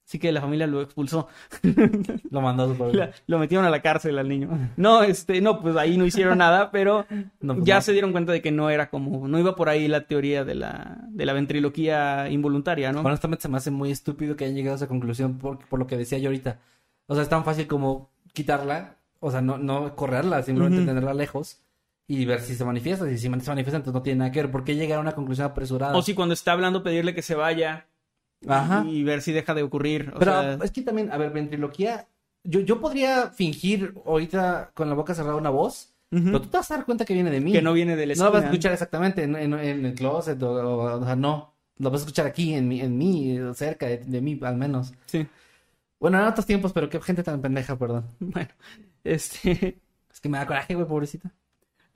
Así 0.06 0.20
que 0.20 0.32
la 0.34 0.42
familia 0.42 0.68
lo 0.68 0.82
expulsó. 0.82 1.28
Lo 2.32 2.42
mandó 2.42 2.64
a 2.64 2.68
su 2.68 2.76
pueblo. 2.76 2.98
La- 3.00 3.12
lo 3.28 3.40
metieron 3.40 3.66
a 3.66 3.70
la 3.70 3.82
cárcel 3.82 4.18
al 4.20 4.28
niño. 4.30 4.50
No, 4.78 5.04
este, 5.04 5.40
no, 5.42 5.62
pues 5.62 5.76
ahí 5.78 5.98
no 5.98 6.06
hicieron 6.06 6.38
nada, 6.38 6.70
pero 6.72 7.06
No, 7.42 7.56
pues 7.56 7.66
ya 7.66 7.76
no. 7.76 7.82
se 7.82 7.92
dieron 7.94 8.12
cuenta 8.12 8.32
de 8.34 8.42
que 8.42 8.52
no 8.52 8.70
era 8.70 8.90
como, 8.90 9.28
no 9.28 9.40
iba 9.40 9.56
por 9.56 9.68
ahí 9.70 9.88
la 9.88 10.06
teoría 10.08 10.44
de 10.46 10.56
la, 10.56 10.98
de 11.10 11.26
la 11.26 11.34
ventriloquía 11.34 12.30
involuntaria, 12.30 12.92
¿no? 12.92 13.02
Honestamente 13.02 13.42
se 13.44 13.50
me 13.50 13.58
hace 13.58 13.72
muy 13.72 13.92
estúpido 13.92 14.36
que 14.36 14.46
hayan 14.46 14.56
llegado 14.56 14.74
a 14.76 14.78
esa 14.78 14.88
conclusión 14.88 15.38
por, 15.38 15.60
por 15.68 15.80
lo 15.80 15.88
que 15.88 15.98
decía 15.98 16.18
yo 16.20 16.30
ahorita. 16.30 16.60
O 17.08 17.14
sea, 17.14 17.24
es 17.24 17.30
tan 17.30 17.44
fácil 17.44 17.68
como 17.68 18.10
quitarla, 18.34 18.96
o 19.20 19.32
sea, 19.32 19.42
no, 19.42 19.58
no 19.58 19.96
correrla, 19.96 20.42
simplemente 20.44 20.86
tenerla 20.86 21.14
lejos 21.14 21.60
y 22.08 22.26
ver 22.26 22.42
si 22.42 22.56
se 22.56 22.64
manifiesta. 22.66 23.06
Si 23.08 23.18
se 23.18 23.30
manifiesta, 23.30 23.78
entonces 23.78 23.94
no 23.94 24.02
tiene 24.02 24.20
nada 24.20 24.32
que 24.32 24.42
ver. 24.42 24.52
¿Por 24.52 24.64
qué 24.64 24.76
llegar 24.76 24.98
a 25.00 25.02
una 25.02 25.14
conclusión 25.14 25.48
apresurada? 25.48 25.96
O 25.98 26.02
si 26.02 26.14
cuando 26.14 26.34
está 26.34 26.54
hablando 26.54 26.84
pedirle 26.84 27.14
que 27.14 27.22
se 27.22 27.36
vaya 27.36 27.88
Ajá. 28.48 28.86
y 28.88 29.04
ver 29.04 29.22
si 29.22 29.32
deja 29.34 29.54
de 29.54 29.64
ocurrir. 29.64 30.12
O 30.16 30.20
Pero 30.20 30.32
sea, 30.32 30.54
es 30.64 30.72
que 30.72 30.82
también, 30.82 31.12
a 31.12 31.18
ver, 31.18 31.32
ventriloquía. 31.32 32.08
Yo, 32.44 32.62
yo 32.62 32.80
podría 32.80 33.30
fingir 33.32 33.94
ahorita 34.06 34.72
con 34.74 34.88
la 34.90 34.96
boca 34.96 35.14
cerrada 35.14 35.36
una 35.36 35.50
voz, 35.50 35.94
pero 36.10 36.40
tú 36.42 36.48
te 36.48 36.56
vas 36.58 36.72
a 36.72 36.78
dar 36.78 36.86
cuenta 36.86 37.04
que 37.04 37.14
viene 37.14 37.30
de 37.30 37.42
mí. 37.42 37.52
que 37.52 37.62
no 37.62 37.74
viene 37.74 37.98
del 37.98 38.18
No 38.18 38.26
lo 38.26 38.32
vas 38.32 38.44
a 38.44 38.46
escuchar 38.46 38.72
exactamente 38.72 39.24
en, 39.24 39.36
en- 39.36 39.54
en 39.54 39.86
el 39.86 39.94
closet 39.94 40.42
o, 40.44 40.52
o- 40.52 41.00
o 41.02 41.04
sea, 41.04 41.16
no. 41.18 41.54
Lo 41.80 41.92
vas 41.92 42.00
a 42.02 42.04
escuchar 42.06 42.26
aquí, 42.26 42.54
en 42.54 42.68
mí, 42.70 42.80
en 42.80 42.98
mí 42.98 43.38
cerca 43.54 43.86
de, 43.88 43.98
de 43.98 44.22
mí, 44.22 44.40
al 44.42 44.56
menos. 44.56 44.94
Sí. 45.08 45.28
Bueno, 46.00 46.20
en 46.22 46.26
otros 46.28 46.46
tiempos, 46.46 46.72
pero 46.72 46.90
qué 46.90 47.02
gente 47.02 47.22
tan 47.24 47.42
pendeja, 47.42 47.76
perdón. 47.78 48.06
Bueno, 48.20 48.50
este. 49.04 49.80
Es 50.12 50.22
que 50.22 50.30
me 50.30 50.38
da 50.38 50.48
coraje, 50.48 50.74
güey, 50.76 50.88
pobrecita. 50.88 51.34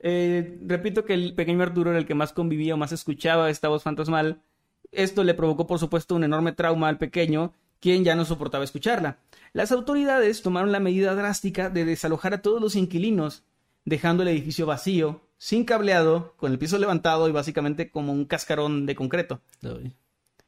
Eh, 0.02 0.58
repito 0.66 1.04
que 1.04 1.14
el 1.14 1.34
pequeño 1.34 1.62
Arturo 1.62 1.90
era 1.90 1.98
el 1.98 2.06
que 2.06 2.14
más 2.14 2.32
convivía 2.32 2.74
o 2.74 2.76
más 2.76 2.92
escuchaba 2.92 3.50
esta 3.50 3.68
voz 3.68 3.82
fantasmal. 3.82 4.42
Esto 4.90 5.24
le 5.24 5.34
provocó, 5.34 5.66
por 5.66 5.78
supuesto, 5.78 6.14
un 6.14 6.24
enorme 6.24 6.52
trauma 6.52 6.88
al 6.88 6.98
pequeño, 6.98 7.54
quien 7.80 8.04
ya 8.04 8.14
no 8.14 8.24
soportaba 8.24 8.64
escucharla. 8.64 9.18
Las 9.52 9.72
autoridades 9.72 10.42
tomaron 10.42 10.72
la 10.72 10.80
medida 10.80 11.14
drástica 11.14 11.70
de 11.70 11.84
desalojar 11.84 12.34
a 12.34 12.42
todos 12.42 12.60
los 12.60 12.76
inquilinos, 12.76 13.44
dejando 13.84 14.22
el 14.22 14.28
edificio 14.28 14.66
vacío, 14.66 15.22
sin 15.38 15.64
cableado, 15.64 16.34
con 16.36 16.52
el 16.52 16.58
piso 16.58 16.78
levantado 16.78 17.28
y 17.28 17.32
básicamente 17.32 17.90
como 17.90 18.12
un 18.12 18.24
cascarón 18.24 18.86
de 18.86 18.94
concreto. 18.94 19.40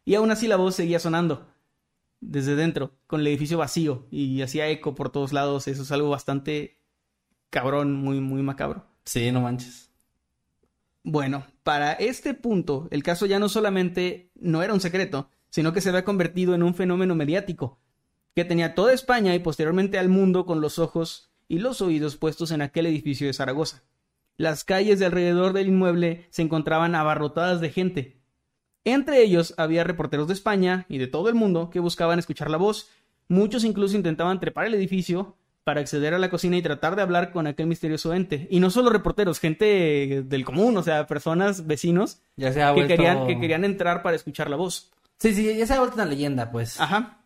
Y 0.05 0.15
aún 0.15 0.31
así 0.31 0.49
la 0.49 0.57
voz 0.57 0.75
seguía 0.75 0.99
sonando 0.99 1.47
desde 2.21 2.57
dentro, 2.57 2.93
con 3.07 3.21
el 3.21 3.27
edificio 3.27 3.59
vacío 3.59 4.07
y 4.11 4.43
hacía 4.43 4.69
eco 4.69 4.95
por 4.95 5.11
todos 5.11 5.33
lados. 5.33 5.69
Eso 5.69 5.83
es 5.83 5.93
algo 5.93 6.11
bastante 6.11 6.79
cabrón, 7.51 7.93
muy, 7.93 8.21
muy 8.21 8.43
macabro. 8.43 8.94
Sí, 9.05 9.31
no 9.33 9.41
manches. 9.41 9.91
Bueno, 11.03 11.47
para 11.63 11.93
este 11.93 12.33
punto, 12.33 12.89
el 12.91 13.03
caso 13.03 13.27
ya 13.27 13.39
no 13.39 13.49
solamente 13.49 14.31
no 14.35 14.63
era 14.63 14.73
un 14.73 14.81
secreto, 14.81 15.31
sino 15.51 15.73
que 15.73 15.83
se 15.83 15.91
había 15.91 16.05
convertido 16.05 16.55
en 16.55 16.63
un 16.63 16.75
fenómeno 16.75 17.15
mediático, 17.15 17.79
que 18.35 18.45
tenía 18.45 18.75
toda 18.75 18.95
España 18.95 19.35
y 19.35 19.39
posteriormente 19.39 19.99
al 19.99 20.09
mundo 20.09 20.47
con 20.47 20.61
los 20.63 20.79
ojos 20.79 21.31
y 21.47 21.59
los 21.59 21.83
oídos 21.83 22.17
puestos 22.17 22.51
en 22.51 22.63
aquel 22.63 22.87
edificio 22.87 23.27
de 23.27 23.35
Zaragoza. 23.35 23.83
Las 24.37 24.65
calles 24.65 24.99
de 24.99 25.07
alrededor 25.07 25.53
del 25.53 25.69
inmueble 25.69 26.27
se 26.31 26.43
encontraban 26.43 26.95
abarrotadas 26.95 27.61
de 27.61 27.71
gente. 27.71 28.21
Entre 28.85 29.23
ellos 29.23 29.55
había 29.59 29.85
reporteros 29.85 30.27
de 30.27 30.35
España 30.35 30.87
y 30.89 30.99
de 30.99 31.07
todo 31.07 31.29
el 31.29 31.35
mundo 31.35 31.71
que 31.71 31.81
buscaban 31.81 32.19
escuchar 32.19 32.51
la 32.51 32.57
voz. 32.57 32.89
Muchos 33.29 33.65
incluso 33.65 33.97
intentaban 33.97 34.41
trepar 34.41 34.67
el 34.67 34.75
edificio 34.75 35.37
para 35.65 35.81
acceder 35.81 36.13
a 36.15 36.19
la 36.19 36.29
cocina 36.31 36.57
y 36.57 36.63
tratar 36.63 36.95
de 36.95 37.03
hablar 37.03 37.33
con 37.33 37.47
aquel 37.47 37.67
misterioso 37.67 38.13
ente. 38.15 38.47
Y 38.51 38.61
no 38.61 38.71
solo 38.71 38.91
reporteros, 38.91 39.41
gente 39.41 40.23
del 40.27 40.45
común, 40.45 40.77
o 40.77 40.83
sea, 40.83 41.07
personas, 41.07 41.67
vecinos, 41.67 42.21
Ya 42.37 42.53
se 42.53 42.63
ha 42.63 42.69
que, 42.69 42.75
vuelto... 42.75 42.89
querían, 42.95 43.27
que 43.27 43.41
querían 43.41 43.65
entrar 43.65 44.03
para 44.03 44.15
escuchar 44.17 44.51
la 44.51 44.57
voz. 44.57 44.91
Sí, 45.19 45.35
sí, 45.35 45.57
ya 45.57 45.67
se 45.67 45.73
ha 45.75 45.79
vuelto 45.79 45.95
una 45.97 46.05
leyenda, 46.05 46.51
pues. 46.51 46.79
Ajá. 46.81 47.19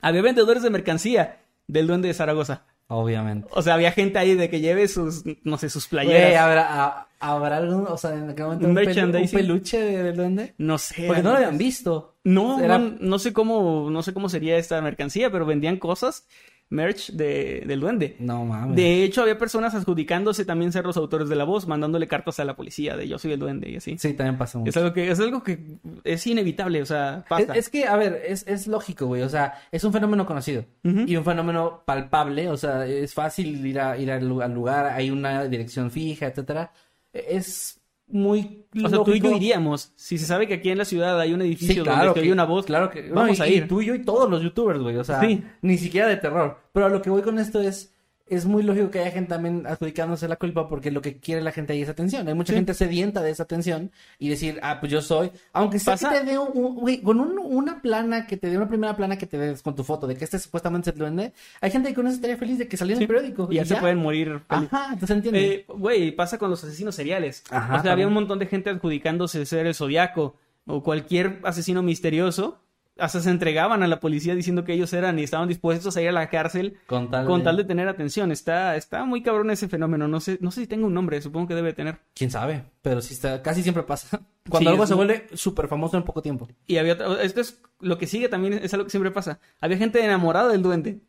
Había 0.00 0.22
vendedores 0.22 0.62
de 0.62 0.70
mercancía 0.70 1.40
del 1.66 1.86
duende 1.86 2.08
de 2.08 2.14
Zaragoza. 2.14 2.62
Obviamente. 2.88 3.46
O 3.52 3.62
sea, 3.62 3.74
había 3.74 3.92
gente 3.92 4.18
ahí 4.18 4.34
de 4.34 4.50
que 4.50 4.60
lleve 4.60 4.88
sus, 4.88 5.22
no 5.44 5.56
sé, 5.58 5.70
sus 5.70 5.88
Güey, 5.88 6.06
playeras. 6.06 6.36
¿habrá, 6.42 6.84
a- 6.84 7.08
¿habrá 7.20 7.58
algún, 7.58 7.86
o 7.86 7.96
sea, 7.96 8.12
en 8.14 8.30
aquel 8.30 8.46
momento 8.46 8.66
Un 8.66 8.74
pelu- 8.74 9.22
un 9.22 9.30
peluche 9.30 9.78
de- 9.80 10.02
del 10.02 10.16
duende? 10.16 10.54
No 10.58 10.76
sé. 10.76 11.06
Porque 11.06 11.22
no 11.22 11.30
lo 11.30 11.36
habían 11.36 11.56
visto. 11.56 12.16
No, 12.24 12.58
Era- 12.60 12.78
no, 12.78 12.96
no 12.98 13.18
sé 13.20 13.32
cómo, 13.32 13.88
no 13.90 14.02
sé 14.02 14.12
cómo 14.12 14.28
sería 14.28 14.56
esta 14.58 14.80
mercancía, 14.82 15.30
pero 15.30 15.46
vendían 15.46 15.76
cosas, 15.76 16.26
merch 16.70 17.10
de, 17.10 17.64
del 17.66 17.80
duende. 17.80 18.16
No 18.20 18.44
mames. 18.44 18.76
De 18.76 19.02
hecho, 19.04 19.22
había 19.22 19.36
personas 19.36 19.74
adjudicándose 19.74 20.44
también 20.44 20.72
ser 20.72 20.86
los 20.86 20.96
autores 20.96 21.28
de 21.28 21.36
la 21.36 21.44
voz, 21.44 21.66
mandándole 21.66 22.06
cartas 22.06 22.40
a 22.40 22.44
la 22.44 22.56
policía 22.56 22.96
de 22.96 23.08
yo 23.08 23.18
soy 23.18 23.32
el 23.32 23.40
duende 23.40 23.68
y 23.68 23.76
así. 23.76 23.98
Sí, 23.98 24.14
también 24.14 24.38
pasa 24.38 24.58
mucho. 24.58 24.70
Es 24.70 24.76
algo 24.76 24.92
que, 24.92 25.10
es 25.10 25.20
algo 25.20 25.42
que 25.42 25.78
es 26.04 26.26
inevitable, 26.26 26.80
o 26.80 26.86
sea, 26.86 27.24
pasa. 27.28 27.54
es 27.54 27.68
que, 27.68 27.86
a 27.86 27.96
ver, 27.96 28.22
es, 28.24 28.46
es 28.46 28.68
lógico, 28.68 29.06
güey. 29.06 29.22
O 29.22 29.28
sea, 29.28 29.54
es 29.72 29.82
un 29.84 29.92
fenómeno 29.92 30.24
conocido. 30.24 30.64
Y 30.82 31.16
un 31.16 31.24
fenómeno 31.24 31.82
palpable. 31.84 32.48
O 32.48 32.56
sea, 32.56 32.86
es 32.86 33.12
fácil 33.12 33.64
ir, 33.66 33.80
a, 33.80 33.98
ir 33.98 34.10
al 34.10 34.26
lugar. 34.26 34.86
Hay 34.86 35.10
una 35.10 35.44
dirección 35.44 35.90
fija, 35.90 36.26
etcétera. 36.26 36.72
Es 37.12 37.79
muy 38.12 38.66
O 38.84 38.88
sea, 38.88 39.02
tú 39.02 39.12
y 39.12 39.20
yo 39.20 39.30
iríamos. 39.34 39.92
Si 39.96 40.16
se 40.18 40.26
sabe 40.26 40.46
que 40.46 40.54
aquí 40.54 40.70
en 40.70 40.78
la 40.78 40.84
ciudad 40.84 41.18
hay 41.18 41.32
un 41.32 41.40
Sí, 41.40 41.46
edificio 41.46 41.82
claro. 41.82 41.98
donde 42.06 42.14
que- 42.14 42.20
oye 42.20 42.32
una 42.32 42.44
voz, 42.44 42.66
Claro 42.66 42.88
que. 42.90 43.10
vamos 43.10 43.38
no, 43.38 43.44
a 43.44 43.48
ir. 43.48 43.64
Y 43.64 43.66
tú 43.68 43.80
y 43.82 43.86
yo 43.86 43.94
y 43.94 44.02
todos 44.04 44.30
los 44.30 44.42
youtubers, 44.42 44.78
güey. 44.80 44.96
O 44.96 45.04
sea, 45.04 45.20
Sí. 45.20 45.42
ni 45.62 45.76
siquiera 45.78 46.06
de 46.08 46.16
terror. 46.16 46.58
Pero 46.72 46.86
a 46.86 46.88
lo 46.88 47.02
que 47.02 47.10
voy 47.10 47.22
con 47.22 47.38
esto 47.38 47.60
es. 47.60 47.92
Es 48.30 48.46
muy 48.46 48.62
lógico 48.62 48.90
que 48.90 49.00
haya 49.00 49.10
gente 49.10 49.28
también 49.30 49.66
adjudicándose 49.66 50.28
la 50.28 50.36
culpa 50.36 50.68
porque 50.68 50.90
lo 50.92 51.02
que 51.02 51.18
quiere 51.18 51.42
la 51.42 51.50
gente 51.52 51.72
ahí 51.72 51.82
es 51.82 51.88
atención. 51.88 52.26
Hay 52.28 52.34
mucha 52.34 52.52
Sí. 52.52 52.56
gente 52.58 52.72
sedienta 52.74 53.20
de 53.22 53.30
esa 53.30 53.42
atención 53.42 53.90
y 54.20 54.28
decir, 54.28 54.60
ah, 54.62 54.78
pues 54.80 54.92
yo 54.92 55.02
soy. 55.02 55.32
Aunque 55.52 55.78
sea 55.80 55.94
Pasa- 55.94 56.10
que 56.12 56.18
te 56.20 56.24
dé 56.26 56.38
un, 56.38 56.48
un- 56.54 56.74
güey, 56.76 57.02
con 57.02 57.18
un- 57.20 57.38
una 57.38 57.82
plana, 57.82 58.26
que 58.28 58.36
te 58.36 58.48
dé 58.48 58.56
una 58.56 58.68
primera 58.68 58.96
plana 58.96 59.18
que 59.18 59.26
te 59.26 59.36
des 59.36 59.62
con 59.62 59.74
tu 59.74 59.82
foto 59.84 60.06
de 60.06 60.14
que 60.16 60.24
este 60.24 60.38
supuestamente 60.38 60.90
es 60.90 60.94
el 60.94 61.00
duende. 61.00 61.32
Hay 61.60 61.70
gente 61.72 61.88
que 61.88 61.94
con 61.96 62.06
eso 62.06 62.14
estaría 62.14 62.36
feliz 62.36 62.58
de 62.58 62.68
que 62.68 62.76
saliera 62.76 62.96
en 62.96 63.00
Sí. 63.00 63.04
el 63.04 63.08
periódico. 63.08 63.48
y 63.50 63.56
ya, 63.56 63.64
se 63.64 63.76
pueden 63.76 63.98
morir. 63.98 64.40
feliz. 64.48 64.68
Ajá, 64.72 64.92
entonces 64.92 65.16
entiendes. 65.16 65.42
Eh, 65.44 65.64
Güey, 65.68 66.12
pasa 66.12 66.38
con 66.38 66.50
los 66.50 66.62
asesinos 66.62 66.94
seriales. 66.94 67.42
Ajá, 67.50 67.76
o 67.78 67.82
sea, 67.82 67.92
había 67.92 68.06
un 68.06 68.12
montón 68.14 68.38
de 68.38 68.46
gente 68.46 68.70
adjudicándose 68.70 69.44
ser 69.44 69.66
el 69.66 69.74
zodiaco 69.74 70.36
o 70.66 70.82
cualquier 70.84 71.40
asesino 71.42 71.82
misterioso. 71.82 72.60
Hasta 73.00 73.20
se 73.20 73.30
entregaban 73.30 73.82
a 73.82 73.86
la 73.88 73.98
policía 74.00 74.34
diciendo 74.34 74.64
que 74.64 74.72
ellos 74.74 74.92
eran 74.92 75.18
y 75.18 75.22
estaban 75.24 75.48
dispuestos 75.48 75.96
a 75.96 76.02
ir 76.02 76.08
a 76.08 76.12
la 76.12 76.28
cárcel 76.28 76.76
con 76.86 77.10
tal, 77.10 77.26
con 77.26 77.38
de- 77.40 77.44
tal 77.44 77.56
de 77.56 77.64
tener 77.64 77.88
atención. 77.88 78.30
Está, 78.32 78.76
está 78.76 79.04
muy 79.04 79.22
cabrón 79.22 79.50
ese 79.50 79.68
fenómeno. 79.68 80.06
No 80.08 80.20
sé, 80.20 80.38
no 80.40 80.50
sé 80.50 80.60
si 80.62 80.66
tengo 80.66 80.86
un 80.86 80.94
nombre, 80.94 81.20
supongo 81.22 81.48
que 81.48 81.54
debe 81.54 81.72
tener. 81.72 81.98
Quién 82.14 82.30
sabe, 82.30 82.64
pero 82.82 83.00
sí 83.00 83.14
está, 83.14 83.42
casi 83.42 83.62
siempre 83.62 83.82
pasa. 83.82 84.20
Cuando 84.48 84.70
Sí, 84.70 84.72
algo 84.74 84.86
se 84.86 84.94
muy- 84.94 85.06
vuelve 85.06 85.26
súper 85.34 85.68
famoso 85.68 85.96
en 85.96 86.02
poco 86.02 86.22
tiempo. 86.22 86.48
Y 86.66 86.76
había 86.78 86.94
otra- 86.94 87.22
esto 87.22 87.40
es 87.40 87.60
lo 87.80 87.98
que 87.98 88.06
sigue 88.06 88.28
también 88.28 88.54
es 88.54 88.72
algo 88.74 88.84
que 88.84 88.90
siempre 88.90 89.10
pasa. 89.10 89.38
Había 89.60 89.76
gente 89.78 90.04
enamorada 90.04 90.48
del 90.50 90.62
duende. 90.62 91.00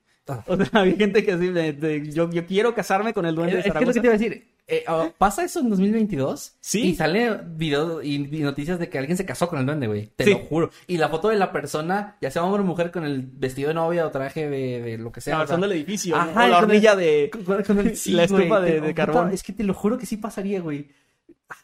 O 0.47 0.55
sea, 0.57 0.67
había 0.73 0.95
gente 0.95 1.23
que 1.23 1.31
así 1.33 1.47
de, 1.47 1.73
de, 1.73 2.11
yo, 2.11 2.29
yo 2.29 2.45
quiero 2.45 2.73
casarme 2.73 3.13
con 3.13 3.25
el 3.25 3.35
duende 3.35 3.53
de 3.55 3.59
Es 3.59 3.63
que 3.65 3.69
es 3.69 3.73
lo 3.75 3.79
Zaragoza. 3.79 3.93
que 3.93 4.01
te 4.01 4.07
iba 4.07 4.15
a 4.15 4.17
decir. 4.17 4.51
Eh, 4.67 4.83
ah, 4.87 5.09
¿Pasa 5.17 5.43
eso 5.43 5.59
en 5.59 5.69
2022? 5.69 6.53
Sí. 6.61 6.81
Y 6.89 6.95
sale 6.95 7.39
video 7.45 8.01
y, 8.01 8.15
y 8.31 8.39
noticias 8.41 8.79
de 8.79 8.87
que 8.89 8.97
alguien 8.99 9.17
se 9.17 9.25
casó 9.25 9.49
con 9.49 9.59
el 9.59 9.65
duende, 9.65 9.87
güey. 9.87 10.11
Te 10.15 10.23
Sí. 10.23 10.29
lo 10.31 10.39
juro. 10.39 10.69
Y 10.87 10.97
la 10.97 11.09
foto 11.09 11.27
de 11.27 11.35
la 11.35 11.51
persona, 11.51 12.15
ya 12.21 12.31
sea 12.31 12.43
hombre 12.43 12.61
o 12.61 12.65
mujer, 12.65 12.89
con 12.91 13.03
el 13.03 13.21
vestido 13.23 13.67
de 13.69 13.73
novia 13.73 14.05
o 14.07 14.11
traje 14.11 14.49
de, 14.49 14.81
de 14.81 14.97
lo 14.97 15.11
que 15.11 15.19
sea. 15.19 15.33
o 15.33 15.35
sea, 15.35 15.39
Avanzando 15.39 15.65
el 15.65 15.73
edificio. 15.73 16.15
¿no? 16.15 16.21
Ajá, 16.21 16.45
o 16.45 16.47
la 16.47 16.57
el- 16.59 16.63
hornilla 16.63 16.95
de... 16.95 17.29
con- 17.33 17.43
con- 17.43 17.63
con 17.63 17.79
el- 17.79 17.95
sí, 17.97 18.11
la 18.11 18.27
güey, 18.27 18.43
estufa 18.43 18.61
de, 18.61 18.79
de 18.79 18.93
carbón. 18.93 19.31
Es 19.33 19.43
que 19.43 19.51
te 19.51 19.63
lo 19.65 19.73
juro 19.73 19.97
que 19.97 20.05
sí 20.05 20.15
pasaría, 20.17 20.61
güey. 20.61 20.87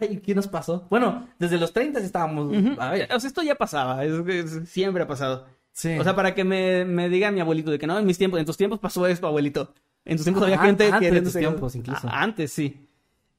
Ay, 0.01 0.17
¿qué 0.17 0.36
nos 0.36 0.47
pasó? 0.47 0.86
Bueno, 0.89 1.30
desde 1.39 1.58
los 1.58 1.71
30 1.71 1.99
estábamos. 2.01 2.47
Ujú. 2.53 2.75
A 2.82 2.91
ver. 2.91 3.08
O 3.13 3.19
sea, 3.21 3.27
esto 3.30 3.41
ya 3.41 3.56
pasaba. 3.56 4.03
es- 4.03 4.12
es- 4.27 4.69
siempre 4.69 5.03
ha 5.03 5.08
pasado. 5.08 5.45
Sí. 5.78 5.96
O 6.00 6.04
sea, 6.04 6.16
para 6.16 6.34
que 6.34 6.44
me, 6.44 6.86
me 6.86 7.08
diga 7.08 7.30
mi 7.30 7.40
abuelito 7.40 7.70
de 7.70 7.78
que 7.78 7.86
no, 7.86 8.00
en 8.00 8.06
mis 8.08 8.18
tiempos, 8.18 8.40
en 8.40 8.48
tus 8.48 8.58
tiempos 8.58 8.80
pasó 8.80 9.06
esto, 9.06 9.28
abuelito. 9.28 9.76
En 10.06 10.18
tus 10.18 10.24
tiempos 10.26 10.42
había 10.42 10.60
Ah, 10.60 10.66
gente 10.66 10.86
antes 10.92 11.10
que... 11.10 11.16
de 11.16 11.22
tus 11.22 11.34
tiempos, 11.36 11.76
incluso. 11.76 12.10
Antes, 12.12 12.52
sí. 12.52 12.88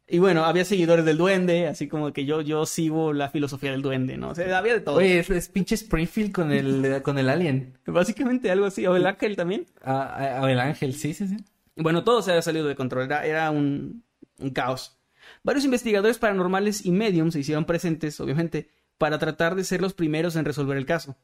Y 0.07 0.21
bueno, 0.21 0.45
había 0.45 0.65
seguidores 0.65 1.05
del 1.05 1.19
duende, 1.19 1.67
así 1.67 1.89
como 1.89 2.13
que 2.13 2.25
yo, 2.25 2.41
yo 2.41 2.65
sigo 2.65 3.13
la 3.13 3.29
filosofía 3.29 3.73
del 3.73 3.83
duende, 3.83 4.17
¿no? 4.17 4.29
O 4.31 4.35
sea, 4.37 4.57
había 4.57 4.75
de 4.75 4.81
todo. 4.81 4.99
Oye, 4.99 5.19
es, 5.19 5.29
es 5.31 5.49
pinche 5.49 5.75
Springfield 5.75 6.31
con 6.31 6.53
el, 6.53 7.03
con 7.03 7.19
el 7.19 7.29
alien. 7.29 7.77
Básicamente 7.87 8.53
algo 8.53 8.67
así. 8.67 8.87
O 8.87 8.95
el 8.95 9.05
ángel 9.05 9.35
también. 9.35 9.67
Ah, 9.83 10.15
ah, 10.17 10.41
ah, 10.45 10.51
el 10.53 10.61
ángel, 10.61 10.95
sí, 10.95 11.15
sí, 11.15 11.27
sí. 11.27 11.37
Bueno, 11.75 12.05
todo 12.05 12.23
se 12.23 12.31
había 12.31 12.43
salido 12.43 12.69
de 12.69 12.77
control, 12.77 13.07
era, 13.07 13.27
era 13.27 13.51
un, 13.51 14.05
un 14.39 14.51
caos. 14.51 14.97
Varios 15.43 15.65
investigadores 15.65 16.19
paranormales 16.19 16.87
y 16.87 16.93
mediums 16.93 17.35
se 17.35 17.41
hicieron 17.41 17.65
presentes, 17.65 18.21
obviamente, 18.21 18.69
para 18.97 19.19
tratar 19.19 19.57
de 19.57 19.65
ser 19.65 19.83
los 19.83 19.93
primeros 19.93 20.37
en 20.37 20.45
resolver 20.45 20.77
el 20.79 20.87
caso. 20.87 21.17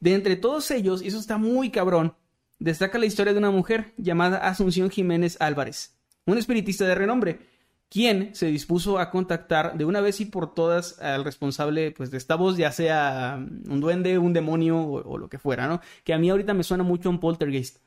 De 0.00 0.14
entre 0.14 0.36
todos 0.36 0.70
ellos, 0.70 1.02
y 1.02 1.08
eso 1.08 1.18
está 1.18 1.38
muy 1.38 1.70
cabrón, 1.70 2.14
destaca 2.58 2.98
la 2.98 3.06
historia 3.06 3.32
de 3.32 3.38
una 3.38 3.50
mujer 3.50 3.94
llamada 3.96 4.38
Asunción 4.38 4.90
Jiménez 4.90 5.36
Álvarez, 5.40 5.96
un 6.26 6.38
espiritista 6.38 6.86
de 6.86 6.94
renombre, 6.94 7.40
quien 7.88 8.34
se 8.34 8.46
dispuso 8.46 8.98
a 8.98 9.10
contactar 9.10 9.76
de 9.76 9.84
una 9.84 10.00
vez 10.00 10.20
y 10.20 10.26
por 10.26 10.54
todas 10.54 11.00
al 11.00 11.24
responsable 11.24 11.90
pues, 11.92 12.10
de 12.10 12.18
esta 12.18 12.34
voz, 12.34 12.56
ya 12.56 12.70
sea 12.70 13.38
un 13.38 13.80
duende, 13.80 14.18
un 14.18 14.32
demonio 14.32 14.78
o, 14.78 15.08
o 15.08 15.18
lo 15.18 15.28
que 15.28 15.38
fuera, 15.38 15.66
¿no? 15.66 15.80
Que 16.04 16.12
a 16.12 16.18
mí 16.18 16.28
ahorita 16.28 16.54
me 16.54 16.64
suena 16.64 16.84
mucho 16.84 17.08
a 17.08 17.12
un 17.12 17.20
poltergeist. 17.20 17.78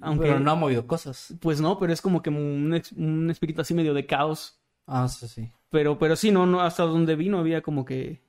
Aunque, 0.00 0.26
Pero 0.26 0.40
no 0.40 0.50
ha 0.50 0.54
movido 0.54 0.86
cosas. 0.86 1.34
pues 1.40 1.60
no, 1.60 1.78
pero 1.78 1.92
es 1.92 2.02
como 2.02 2.22
que 2.22 2.30
un, 2.30 3.30
espíritu 3.30 3.60
así 3.60 3.74
medio 3.74 3.94
de 3.94 4.06
caos. 4.06 4.58
Ah, 4.86 5.08
sí, 5.08 5.26
sí. 5.26 5.50
Pero, 5.70 5.98
pero 5.98 6.16
sí, 6.16 6.30
no, 6.30 6.46
no, 6.46 6.60
hasta 6.60 6.84
donde 6.84 7.16
vino 7.16 7.38
había 7.38 7.62
como 7.62 7.84
que. 7.84 8.22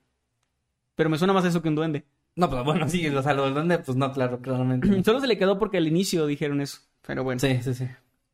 Pero 0.96 1.10
me 1.10 1.18
suena 1.18 1.34
más 1.34 1.46
eso 1.46 1.62
que 1.62 1.70
un 1.70 1.76
duende. 1.76 2.06
No, 2.38 2.52
pero 2.52 2.64
bueno, 2.64 2.88
sí, 2.88 3.06
o 3.08 3.24
sea, 3.24 3.34
lo 3.34 3.46
del 3.46 3.56
duende, 3.56 3.80
pues 3.80 3.98
no, 3.98 4.14
claro, 4.14 4.40
claramente. 4.40 4.88
Solo 5.04 5.20
se 5.20 5.28
le 5.28 5.40
quedó 5.40 5.58
porque 5.58 5.78
al 5.78 5.88
inicio 5.88 6.28
dijeron 6.28 6.62
eso. 6.62 6.80
Pero 7.06 7.24
bueno. 7.24 7.40
Sí, 7.40 7.60
sí, 7.64 7.74
sí. 7.74 7.88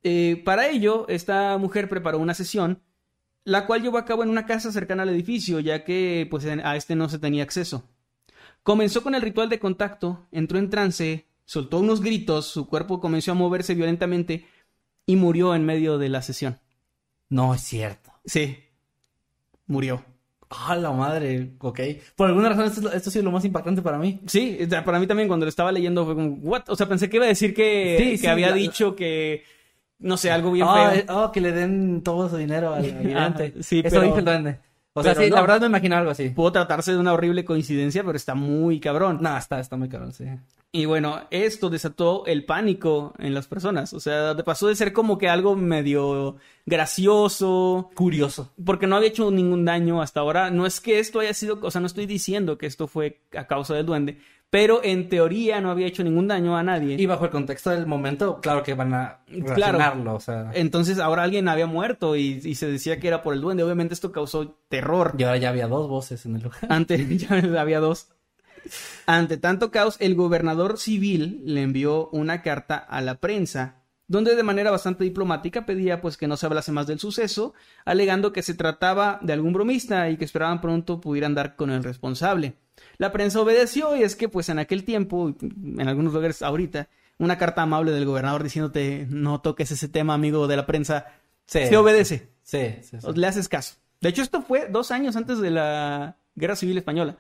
Eh, 0.04 0.42
para 0.44 0.68
ello, 0.68 1.06
esta 1.08 1.58
mujer 1.58 1.88
preparó 1.88 2.20
una 2.20 2.34
sesión, 2.34 2.82
la 3.46 3.66
cual 3.66 3.82
llevó 3.82 3.98
a 3.98 4.04
cabo 4.04 4.24
en 4.24 4.30
una 4.30 4.46
casa 4.46 4.74
cercana 4.74 5.04
al 5.04 5.10
edificio, 5.10 5.62
ya 5.62 5.86
que 5.86 6.28
pues 6.30 6.46
a 6.46 6.76
este 6.76 6.96
no 6.96 7.08
se 7.08 7.18
tenía 7.18 7.44
acceso. 7.44 7.88
Comenzó 8.62 9.04
con 9.04 9.16
el 9.16 9.22
ritual 9.22 9.48
de 9.48 9.60
contacto, 9.60 10.28
entró 10.34 10.60
en 10.60 10.70
trance, 10.70 11.26
soltó 11.46 11.80
unos 11.80 12.02
gritos, 12.02 12.48
su 12.48 12.68
cuerpo 12.68 13.00
comenzó 13.00 13.32
a 13.32 13.36
moverse 13.36 13.74
violentamente 13.74 14.46
y 15.06 15.16
murió 15.16 15.56
en 15.56 15.66
medio 15.66 15.98
de 15.98 16.10
la 16.10 16.22
sesión. 16.22 16.60
No 17.30 17.54
es 17.54 17.62
cierto. 17.62 18.12
Sí, 18.26 18.58
murió. 19.66 20.04
Ah, 20.56 20.76
la 20.76 20.92
madre, 20.92 21.54
ok. 21.60 21.80
Por 22.16 22.28
alguna 22.30 22.50
razón 22.50 22.66
esto, 22.66 22.80
es 22.80 22.84
lo- 22.84 22.92
esto 22.94 23.10
ha 23.10 23.14
sido 23.14 23.26
lo 23.26 23.32
más 23.32 23.44
impactante 23.46 23.82
para 23.82 23.98
mí. 23.98 24.20
Sí, 24.28 24.60
para 24.86 25.00
mí 25.00 25.08
también 25.08 25.28
cuando 25.28 25.46
lo 25.46 25.50
estaba 25.50 25.72
leyendo 25.72 26.06
fue 26.06 26.14
como, 26.16 26.28
¿what? 26.44 26.64
O 26.68 26.76
sea, 26.76 26.88
pensé 26.88 27.10
que 27.10 27.18
iba 27.18 27.26
a 27.26 27.30
decir 27.30 27.54
que, 27.54 27.96
Sí, 27.98 28.12
que 28.12 28.18
sí, 28.20 28.28
había 28.28 28.50
la- 28.50 28.56
dicho 28.56 28.96
que, 28.96 29.44
no 30.00 30.16
sé, 30.18 30.30
algo 30.32 30.52
bien 30.52 30.68
Ah, 30.70 30.92
feo. 30.92 31.00
eh, 31.00 31.06
oh, 31.10 31.32
que 31.32 31.42
le 31.42 31.52
den 31.54 32.02
todo 32.04 32.30
su 32.30 32.38
dinero 32.38 32.74
al 32.74 32.84
vidente. 32.84 33.46
Ajá, 33.54 33.64
sí, 33.64 33.80
Eso 33.80 33.90
pero- 33.96 34.02
dice 34.04 34.20
el 34.20 34.26
duende. 34.26 34.60
O 34.96 35.02
sea, 35.02 35.14
pero 35.14 35.26
sí, 35.26 35.30
no. 35.30 35.36
la 35.38 35.42
verdad 35.42 35.62
me 35.62 35.68
imagino 35.68 35.96
algo 35.96 36.12
así. 36.12 36.30
Pudo 36.30 36.52
tratarse 36.52 36.92
de 36.92 37.00
una 37.00 37.14
horrible 37.14 37.44
coincidencia, 37.44 38.04
pero 38.04 38.16
está 38.16 38.36
muy 38.36 38.80
cabrón. 38.80 39.20
No, 39.22 39.36
está, 39.38 39.60
está 39.60 39.76
muy 39.76 39.90
cabrón, 39.90 40.14
sí. 40.14 40.26
Y 40.76 40.86
bueno, 40.86 41.22
esto 41.30 41.70
desató 41.70 42.26
el 42.26 42.46
pánico 42.46 43.14
en 43.20 43.36
las 43.36 43.46
personas. 43.48 43.94
O 43.94 44.00
sea, 44.00 44.36
pasó 44.44 44.68
de 44.68 44.76
ser 44.76 44.92
como 44.92 45.20
que 45.20 45.30
algo 45.30 45.56
medio 45.56 46.38
gracioso, 46.66 47.92
Curioso. 47.94 48.52
porque 48.66 48.88
no 48.88 48.96
había 48.96 49.10
hecho 49.10 49.30
ningún 49.30 49.66
daño 49.66 50.02
hasta 50.02 50.22
ahora. 50.22 50.50
No 50.50 50.66
es 50.66 50.82
que 50.82 50.98
esto 50.98 51.20
haya 51.20 51.36
sido, 51.36 51.60
o 51.62 51.70
sea, 51.70 51.80
no 51.80 51.86
estoy 51.86 52.08
diciendo 52.08 52.58
que 52.58 52.66
esto 52.66 52.88
fue 52.88 53.22
a 53.38 53.46
causa 53.46 53.76
del 53.76 53.86
duende, 53.86 54.18
pero 54.54 54.82
en 54.84 55.10
teoría 55.10 55.62
no 55.62 55.72
había 55.72 55.88
hecho 55.88 56.04
ningún 56.04 56.28
daño 56.28 56.56
a 56.56 56.62
nadie. 56.62 56.96
Y 57.02 57.08
bajo 57.08 57.26
el 57.26 57.32
contexto 57.32 57.72
del 57.72 57.88
momento, 57.88 58.40
claro 58.40 58.62
que 58.62 58.76
van 58.76 58.94
a 58.94 59.22
Claro. 59.26 59.56
relacionarlo, 59.56 60.14
o 60.14 60.20
sea. 60.20 60.52
Entonces 60.54 61.00
ahora 61.00 61.24
alguien 61.24 61.48
había 61.48 61.66
muerto 61.66 62.16
y, 62.16 62.40
y 62.44 62.54
se 62.54 62.68
decía 62.68 63.00
que 63.00 63.08
era 63.08 63.24
por 63.24 63.34
el 63.34 63.42
duende. 63.42 63.64
Obviamente 63.64 63.96
esto 63.96 64.12
causó 64.12 64.60
terror. 64.70 65.16
Y 65.18 65.24
ahora 65.24 65.38
ya 65.38 65.50
había 65.50 65.68
dos 65.68 65.90
voces 65.90 66.28
en 66.28 66.36
el 66.36 66.44
lugar. 66.44 66.60
Ante, 66.70 67.18
ya 67.18 67.30
había 67.60 67.80
dos. 67.80 68.10
Ante 69.08 69.38
tanto 69.38 69.72
caos, 69.72 69.98
el 70.00 70.14
gobernador 70.14 70.78
civil 70.78 71.42
le 71.46 71.64
envió 71.64 72.10
una 72.10 72.44
carta 72.44 72.78
a 72.78 73.02
la 73.02 73.16
prensa, 73.16 73.82
donde 74.08 74.36
de 74.36 74.44
manera 74.44 74.70
bastante 74.70 75.04
diplomática 75.04 75.66
pedía 75.66 76.00
pues 76.00 76.16
que 76.16 76.28
no 76.28 76.38
se 76.38 76.46
hablase 76.46 76.72
más 76.72 76.86
del 76.86 77.00
suceso, 77.00 77.56
alegando 77.86 78.32
que 78.32 78.44
se 78.44 78.54
trataba 78.54 79.18
de 79.24 79.34
algún 79.34 79.54
bromista 79.54 80.12
y 80.12 80.18
que 80.18 80.26
esperaban 80.26 80.62
pronto 80.62 81.02
pudieran 81.02 81.34
dar 81.34 81.56
con 81.56 81.72
el 81.72 81.84
responsable. 81.84 82.54
La 82.98 83.12
prensa 83.12 83.42
obedeció 83.42 83.96
y 83.96 84.04
es 84.04 84.16
que 84.16 84.30
pues 84.30 84.50
en 84.50 84.60
aquel 84.60 84.84
tiempo, 84.84 85.34
en 85.42 85.88
algunos 85.88 86.14
lugares 86.14 86.42
ahorita, 86.42 86.90
una 87.18 87.38
carta 87.38 87.62
amable 87.62 87.92
del 87.92 88.06
gobernador 88.06 88.44
diciéndote 88.44 89.08
no 89.10 89.42
toques 89.42 89.72
ese 89.72 89.88
tema, 89.88 90.14
amigo 90.14 90.48
de 90.48 90.58
la 90.58 90.66
prensa, 90.66 91.06
Sí. 91.46 91.68
se 91.68 91.78
obedece. 91.78 92.30
Sí, 92.44 92.76
sí, 92.82 92.98
sí. 93.00 93.08
O 93.08 93.12
le 93.12 93.28
haces 93.28 93.48
caso. 93.50 93.76
De 94.02 94.10
hecho, 94.10 94.22
esto 94.22 94.42
fue 94.42 94.68
dos 94.70 94.92
años 94.92 95.16
antes 95.16 95.40
de 95.40 95.52
la 95.52 96.18
Guerra 96.36 96.56
Civil 96.56 96.78
Española. 96.78 97.18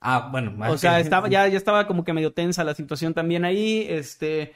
Ah, 0.00 0.28
bueno. 0.30 0.54
O 0.70 0.78
sea, 0.78 1.00
estaba, 1.00 1.28
ya, 1.28 1.46
ya 1.48 1.56
estaba 1.56 1.86
como 1.86 2.04
que 2.04 2.12
medio 2.12 2.32
tensa 2.32 2.64
la 2.64 2.74
situación 2.74 3.14
también 3.14 3.44
ahí. 3.44 3.86
Este, 3.88 4.52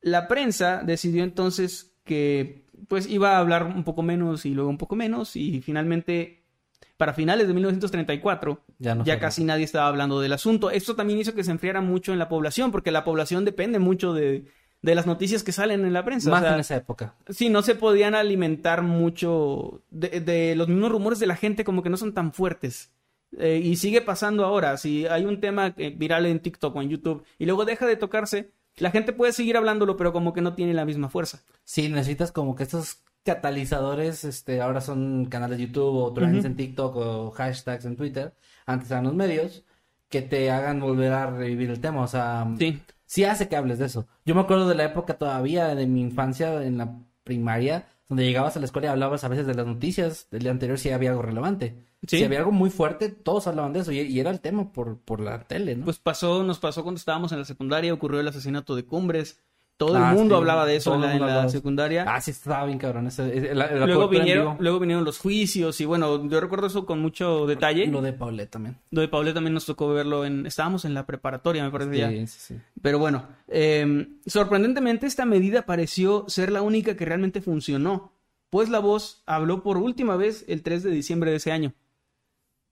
la 0.00 0.28
prensa 0.28 0.82
decidió 0.84 1.22
entonces 1.24 1.92
que 2.04 2.64
pues 2.88 3.06
iba 3.08 3.36
a 3.36 3.38
hablar 3.38 3.64
un 3.64 3.84
poco 3.84 4.02
menos 4.02 4.46
y 4.46 4.54
luego 4.54 4.70
un 4.70 4.78
poco 4.78 4.96
menos 4.96 5.36
y 5.36 5.60
finalmente 5.60 6.39
para 7.00 7.14
finales 7.14 7.48
de 7.48 7.54
1934 7.54 8.62
Ya 8.78 8.94
no 8.94 9.04
ya 9.06 9.14
fue 9.14 9.20
casi 9.20 9.42
nadie 9.42 9.64
estaba 9.64 9.88
hablando 9.88 10.20
del 10.20 10.34
asunto. 10.34 10.70
Esto 10.70 10.94
también 10.94 11.18
hizo 11.18 11.34
que 11.34 11.42
se 11.42 11.50
enfriara 11.50 11.80
mucho 11.80 12.12
en 12.12 12.18
la 12.18 12.28
población 12.28 12.70
porque 12.70 12.90
la 12.90 13.04
población 13.04 13.46
depende 13.46 13.78
mucho 13.78 14.12
de, 14.12 14.44
de 14.82 14.94
las 14.94 15.06
noticias 15.06 15.42
que 15.42 15.50
salen 15.50 15.86
en 15.86 15.94
la 15.94 16.04
prensa. 16.04 16.28
O 16.28 16.32
Más 16.32 16.42
sea, 16.42 16.52
en 16.52 16.60
esa 16.60 16.76
época. 16.76 17.14
Sí, 17.30 17.48
no 17.48 17.62
se 17.62 17.74
podían 17.74 18.14
alimentar 18.14 18.82
mucho 18.82 19.80
de, 19.88 20.20
de 20.20 20.54
los 20.56 20.68
mismos 20.68 20.92
rumores 20.92 21.18
de 21.18 21.26
la 21.26 21.36
gente, 21.36 21.64
como 21.64 21.82
que 21.82 21.88
no 21.88 21.96
son 21.96 22.12
tan 22.12 22.34
fuertes. 22.34 22.92
Eh, 23.38 23.62
y 23.64 23.76
sigue 23.76 24.02
pasando 24.02 24.44
ahora. 24.44 24.76
Si 24.76 25.06
hay 25.06 25.24
un 25.24 25.40
tema 25.40 25.72
eh, 25.78 25.94
viral 25.96 26.26
en 26.26 26.40
TikTok 26.40 26.76
o 26.76 26.82
en 26.82 26.90
YouTube 26.90 27.24
y 27.38 27.46
luego 27.46 27.64
deja 27.64 27.86
de 27.86 27.96
tocarse, 27.96 28.50
la 28.80 28.90
gente 28.90 29.12
puede 29.12 29.32
seguir 29.32 29.56
hablándolo, 29.56 29.96
pero 29.96 30.12
como 30.12 30.32
que 30.32 30.40
no 30.42 30.54
tiene 30.54 30.74
la 30.74 30.84
misma 30.84 31.08
fuerza. 31.08 31.42
Sí, 31.64 31.88
necesitas 31.88 32.32
como 32.32 32.54
que 32.56 32.64
estos 32.64 33.02
catalizadores, 33.22 34.24
este, 34.24 34.60
ahora 34.60 34.80
son 34.80 35.26
canales 35.26 35.58
de 35.58 35.66
YouTube 35.66 35.94
o 35.96 36.12
trends 36.12 36.44
en 36.44 36.56
TikTok 36.56 36.96
o 36.96 37.30
hashtags 37.30 37.84
en 37.84 37.96
Twitter, 37.96 38.34
antes 38.66 38.90
eran 38.90 39.04
los 39.04 39.14
medios, 39.14 39.64
que 40.08 40.22
te 40.22 40.50
hagan 40.50 40.80
volver 40.80 41.12
a 41.12 41.30
revivir 41.30 41.70
el 41.70 41.80
tema, 41.80 42.02
o 42.02 42.08
sea, 42.08 42.46
Sí. 42.58 42.80
sí 43.06 43.24
hace 43.24 43.48
que 43.48 43.56
hables 43.56 43.78
de 43.78 43.86
eso. 43.86 44.06
Yo 44.24 44.34
me 44.34 44.40
acuerdo 44.40 44.68
de 44.68 44.74
la 44.74 44.84
época 44.84 45.18
todavía 45.18 45.74
de 45.74 45.86
mi 45.86 46.00
infancia 46.00 46.62
en 46.64 46.78
la 46.78 46.98
primaria, 47.24 47.86
donde 48.08 48.24
llegabas 48.24 48.56
a 48.56 48.60
la 48.60 48.66
escuela 48.66 48.88
y 48.88 48.90
hablabas 48.90 49.22
a 49.24 49.28
veces 49.28 49.46
de 49.46 49.54
las 49.54 49.66
noticias 49.66 50.26
del 50.30 50.42
día 50.42 50.50
anterior 50.50 50.78
si 50.78 50.90
había 50.90 51.10
algo 51.10 51.22
relevante. 51.22 51.84
Sí. 52.06 52.18
Si 52.18 52.24
había 52.24 52.38
algo 52.38 52.52
muy 52.52 52.70
fuerte, 52.70 53.10
todos 53.10 53.46
hablaban 53.46 53.72
de 53.74 53.80
eso 53.80 53.92
y, 53.92 54.00
y 54.00 54.20
era 54.20 54.30
el 54.30 54.40
tema 54.40 54.72
por, 54.72 54.98
por 54.98 55.20
la 55.20 55.44
tele, 55.44 55.76
¿no? 55.76 55.84
Pues 55.84 55.98
pasó, 55.98 56.42
nos 56.44 56.58
pasó 56.58 56.82
cuando 56.82 56.98
estábamos 56.98 57.30
en 57.32 57.38
la 57.38 57.44
secundaria, 57.44 57.92
ocurrió 57.92 58.20
el 58.20 58.28
asesinato 58.28 58.74
de 58.74 58.84
Cumbres. 58.84 59.40
Todo 59.76 59.96
Ah, 59.96 60.10
el 60.10 60.16
mundo 60.16 60.34
sí, 60.34 60.38
hablaba 60.40 60.66
de 60.66 60.76
eso 60.76 60.94
en 60.94 61.00
la, 61.00 61.12
en 61.14 61.22
mundo 61.22 61.48
secundaria. 61.48 62.04
ah, 62.06 62.20
sí, 62.20 62.32
estaba 62.32 62.66
bien 62.66 62.76
cabrón. 62.78 63.06
Ese, 63.06 63.54
la- 63.54 63.70
la 63.70 63.86
luego, 63.86 64.08
vinieron, 64.08 64.56
luego 64.60 64.78
vinieron 64.78 65.04
los 65.04 65.18
juicios 65.18 65.80
y 65.80 65.86
bueno, 65.86 66.28
yo 66.28 66.38
recuerdo 66.38 66.66
eso 66.66 66.84
con 66.84 67.00
mucho 67.00 67.46
detalle. 67.46 67.86
Lo 67.86 68.02
de 68.02 68.12
Paulette 68.12 68.50
también. 68.50 68.76
Lo 68.90 69.00
de 69.00 69.08
Paulette 69.08 69.34
también 69.34 69.54
nos 69.54 69.64
tocó 69.64 69.88
verlo 69.88 70.26
en... 70.26 70.44
Estábamos 70.44 70.84
en 70.84 70.92
la 70.92 71.06
preparatoria, 71.06 71.64
me 71.64 71.70
parece 71.70 71.96
ya. 71.96 72.10
Sí, 72.10 72.26
sí, 72.26 72.38
sí. 72.40 72.60
Pero 72.82 72.98
bueno, 72.98 73.26
eh, 73.48 74.06
sorprendentemente 74.26 75.06
esta 75.06 75.24
medida 75.24 75.62
pareció 75.66 76.24
ser 76.28 76.52
la 76.52 76.60
única 76.62 76.94
que 76.96 77.04
realmente 77.06 77.40
funcionó, 77.40 78.12
pues 78.50 78.68
la 78.68 78.80
voz 78.80 79.22
habló 79.26 79.62
por 79.62 79.76
última 79.78 80.16
vez 80.16 80.44
el 80.48 80.62
3 80.62 80.82
de 80.82 80.90
diciembre 80.90 81.30
de 81.30 81.38
ese 81.38 81.52
año. 81.52 81.72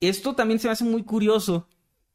Esto 0.01 0.35
también 0.35 0.59
se 0.61 0.69
me 0.69 0.73
hace 0.73 0.85
muy 0.85 1.03
curioso, 1.03 1.67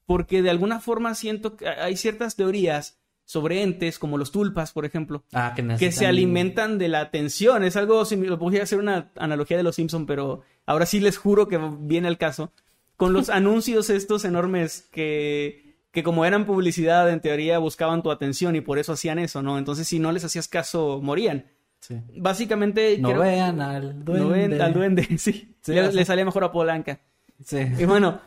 porque 0.06 0.42
de 0.42 0.50
alguna 0.50 0.80
forma 0.80 1.16
siento 1.16 1.56
que 1.58 1.68
hay 1.68 1.98
ciertas 1.98 2.36
teorías 2.36 2.98
sobre 3.26 3.62
entes, 3.64 4.00
como 4.00 4.18
los 4.18 4.32
tulpas, 4.32 4.72
por 4.74 4.86
ejemplo, 4.86 5.24
Ah, 5.34 5.54
que, 5.56 5.92
se 5.92 6.06
alimentan 6.06 6.78
de 6.78 6.90
la 6.90 7.00
atención. 7.02 7.64
Es 7.64 7.76
algo 7.78 8.04
similar, 8.06 8.38
voy 8.38 8.58
a 8.58 8.64
hacer 8.64 8.80
una 8.80 9.12
analogía 9.16 9.56
de 9.58 9.64
los 9.64 9.76
Simpson, 9.76 10.06
pero 10.06 10.42
ahora 10.66 10.86
sí 10.86 11.00
les 11.00 11.18
juro 11.18 11.48
que 11.48 11.58
viene 11.80 12.08
al 12.10 12.18
caso. 12.18 12.52
Con 12.98 13.14
los 13.14 13.30
anuncios 13.30 13.90
estos 13.90 14.26
enormes 14.26 14.88
que, 14.92 15.78
que 15.92 16.04
como 16.04 16.26
eran 16.26 16.46
publicidad, 16.46 17.10
en 17.10 17.22
teoría 17.22 17.60
buscaban 17.60 18.04
tu 18.04 18.12
atención 18.12 18.56
y 18.58 18.62
por 18.62 18.78
eso 18.78 18.94
hacían 18.94 19.20
eso, 19.20 19.42
¿no? 19.42 19.58
Entonces, 19.58 19.88
si 19.88 20.00
no 20.00 20.12
les 20.12 20.26
hacías 20.26 20.48
caso, 20.50 21.00
morían. 21.02 21.46
Sí. 21.80 21.96
Básicamente... 22.18 22.98
No 23.00 23.10
creo- 23.10 23.22
vean 23.22 23.62
al 23.62 24.04
duende. 24.04 24.24
no 24.26 24.30
ven 24.30 24.62
al 24.62 24.74
duende, 24.74 25.04
sí. 25.18 25.56
Sí, 25.62 25.72
le, 25.74 25.80
así. 25.82 25.96
le 25.96 26.06
salía 26.06 26.26
mejor 26.26 26.44
a 26.44 26.52
Polanca. 26.52 27.00
Sí. 27.44 27.60
Y 27.78 27.86
bueno, 27.86 28.22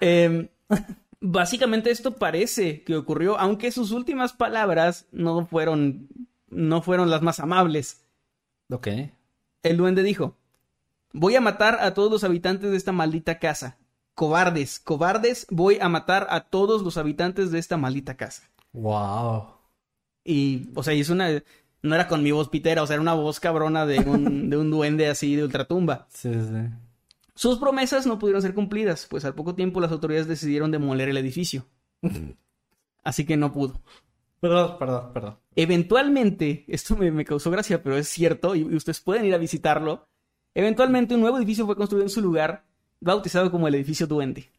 em, 0.00 0.48
básicamente 1.20 1.90
esto 1.90 2.16
parece 2.16 2.82
que 2.82 2.96
ocurrió, 2.96 3.38
aunque 3.38 3.70
sus 3.70 3.90
últimas 3.90 4.32
palabras 4.32 5.06
no 5.12 5.46
fueron, 5.46 6.08
no 6.48 6.82
fueron 6.82 7.10
las 7.10 7.22
más 7.22 7.40
amables. 7.40 8.04
Ok. 8.70 8.88
El 9.62 9.76
duende 9.76 10.02
dijo, 10.02 10.36
voy 11.12 11.36
a 11.36 11.40
matar 11.40 11.78
a 11.80 11.94
todos 11.94 12.10
los 12.10 12.24
habitantes 12.24 12.70
de 12.70 12.76
esta 12.76 12.92
maldita 12.92 13.38
casa. 13.38 13.78
Cobardes, 14.14 14.80
cobardes, 14.80 15.46
voy 15.50 15.78
a 15.80 15.88
matar 15.88 16.26
a 16.30 16.40
todos 16.40 16.82
los 16.82 16.96
habitantes 16.96 17.50
de 17.50 17.58
esta 17.58 17.76
maldita 17.76 18.16
casa. 18.16 18.50
Wow. 18.72 19.54
Y, 20.24 20.68
o 20.74 20.82
sea, 20.82 20.94
y 20.94 21.00
es 21.00 21.10
una... 21.10 21.42
No 21.82 21.94
era 21.94 22.08
con 22.08 22.22
mi 22.22 22.30
voz 22.30 22.50
pitera, 22.50 22.82
o 22.82 22.86
sea, 22.86 22.94
era 22.94 23.00
una 23.00 23.14
voz 23.14 23.40
cabrona 23.40 23.86
de 23.86 24.00
un, 24.00 24.50
de 24.50 24.56
un 24.58 24.70
duende 24.70 25.08
así 25.08 25.34
de 25.34 25.44
ultratumba. 25.44 26.06
Sí, 26.10 26.30
sí. 26.30 26.68
Sus 27.40 27.56
promesas 27.56 28.06
no 28.06 28.18
pudieron 28.18 28.42
ser 28.42 28.52
cumplidas, 28.52 29.06
pues 29.08 29.24
al 29.24 29.34
poco 29.34 29.54
tiempo 29.54 29.80
las 29.80 29.90
autoridades 29.90 30.28
decidieron 30.28 30.70
demoler 30.70 31.08
el 31.08 31.16
edificio. 31.16 31.64
Así 33.02 33.24
que 33.24 33.38
no 33.38 33.50
pudo. 33.50 33.80
Perdón, 34.40 34.76
perdón, 34.78 35.12
perdón. 35.14 35.38
Eventualmente, 35.56 36.66
esto 36.68 36.96
me, 36.96 37.10
me 37.10 37.24
causó 37.24 37.50
gracia, 37.50 37.82
pero 37.82 37.96
es 37.96 38.08
cierto, 38.08 38.54
y, 38.54 38.60
y 38.60 38.76
ustedes 38.76 39.00
pueden 39.00 39.24
ir 39.24 39.32
a 39.32 39.38
visitarlo. 39.38 40.06
Eventualmente 40.52 41.14
un 41.14 41.22
nuevo 41.22 41.38
edificio 41.38 41.64
fue 41.64 41.76
construido 41.76 42.04
en 42.04 42.10
su 42.10 42.20
lugar, 42.20 42.66
bautizado 43.00 43.50
como 43.50 43.68
el 43.68 43.74
edificio 43.74 44.06
Duende. 44.06 44.50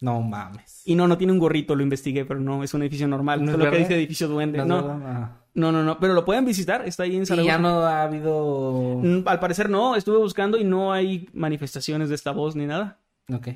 No 0.00 0.22
mames. 0.22 0.80
Y 0.86 0.94
no, 0.94 1.06
no 1.06 1.18
tiene 1.18 1.34
un 1.34 1.40
gorrito, 1.40 1.74
lo 1.74 1.82
investigué, 1.82 2.24
pero 2.24 2.40
no, 2.40 2.64
es 2.64 2.72
un 2.72 2.80
edificio 2.80 3.06
normal. 3.06 3.44
¿No 3.44 3.50
es 3.50 3.58
Solo 3.58 3.70
que 3.70 3.80
dice 3.80 3.96
edificio 3.96 4.28
Duende. 4.28 4.64
¿No 4.64 4.64
No? 4.64 5.00
Ah. 5.04 5.39
No, 5.54 5.72
no, 5.72 5.82
no, 5.82 5.98
pero 5.98 6.14
lo 6.14 6.24
pueden 6.24 6.44
visitar, 6.44 6.86
está 6.86 7.02
ahí 7.04 7.16
en 7.16 7.22
Y 7.22 7.26
Zaragoza. 7.26 7.52
ya 7.54 7.58
no 7.58 7.80
ha 7.80 8.02
habido. 8.02 9.00
Mm, 9.02 9.22
Al 9.26 9.40
parecer 9.40 9.68
no, 9.68 9.96
estuve 9.96 10.18
buscando 10.18 10.56
y 10.58 10.64
no 10.64 10.92
hay 10.92 11.28
manifestaciones 11.32 12.08
de 12.08 12.14
esta 12.14 12.30
voz 12.32 12.54
ni 12.56 12.66
nada. 12.66 12.98
Ok. 13.32 13.48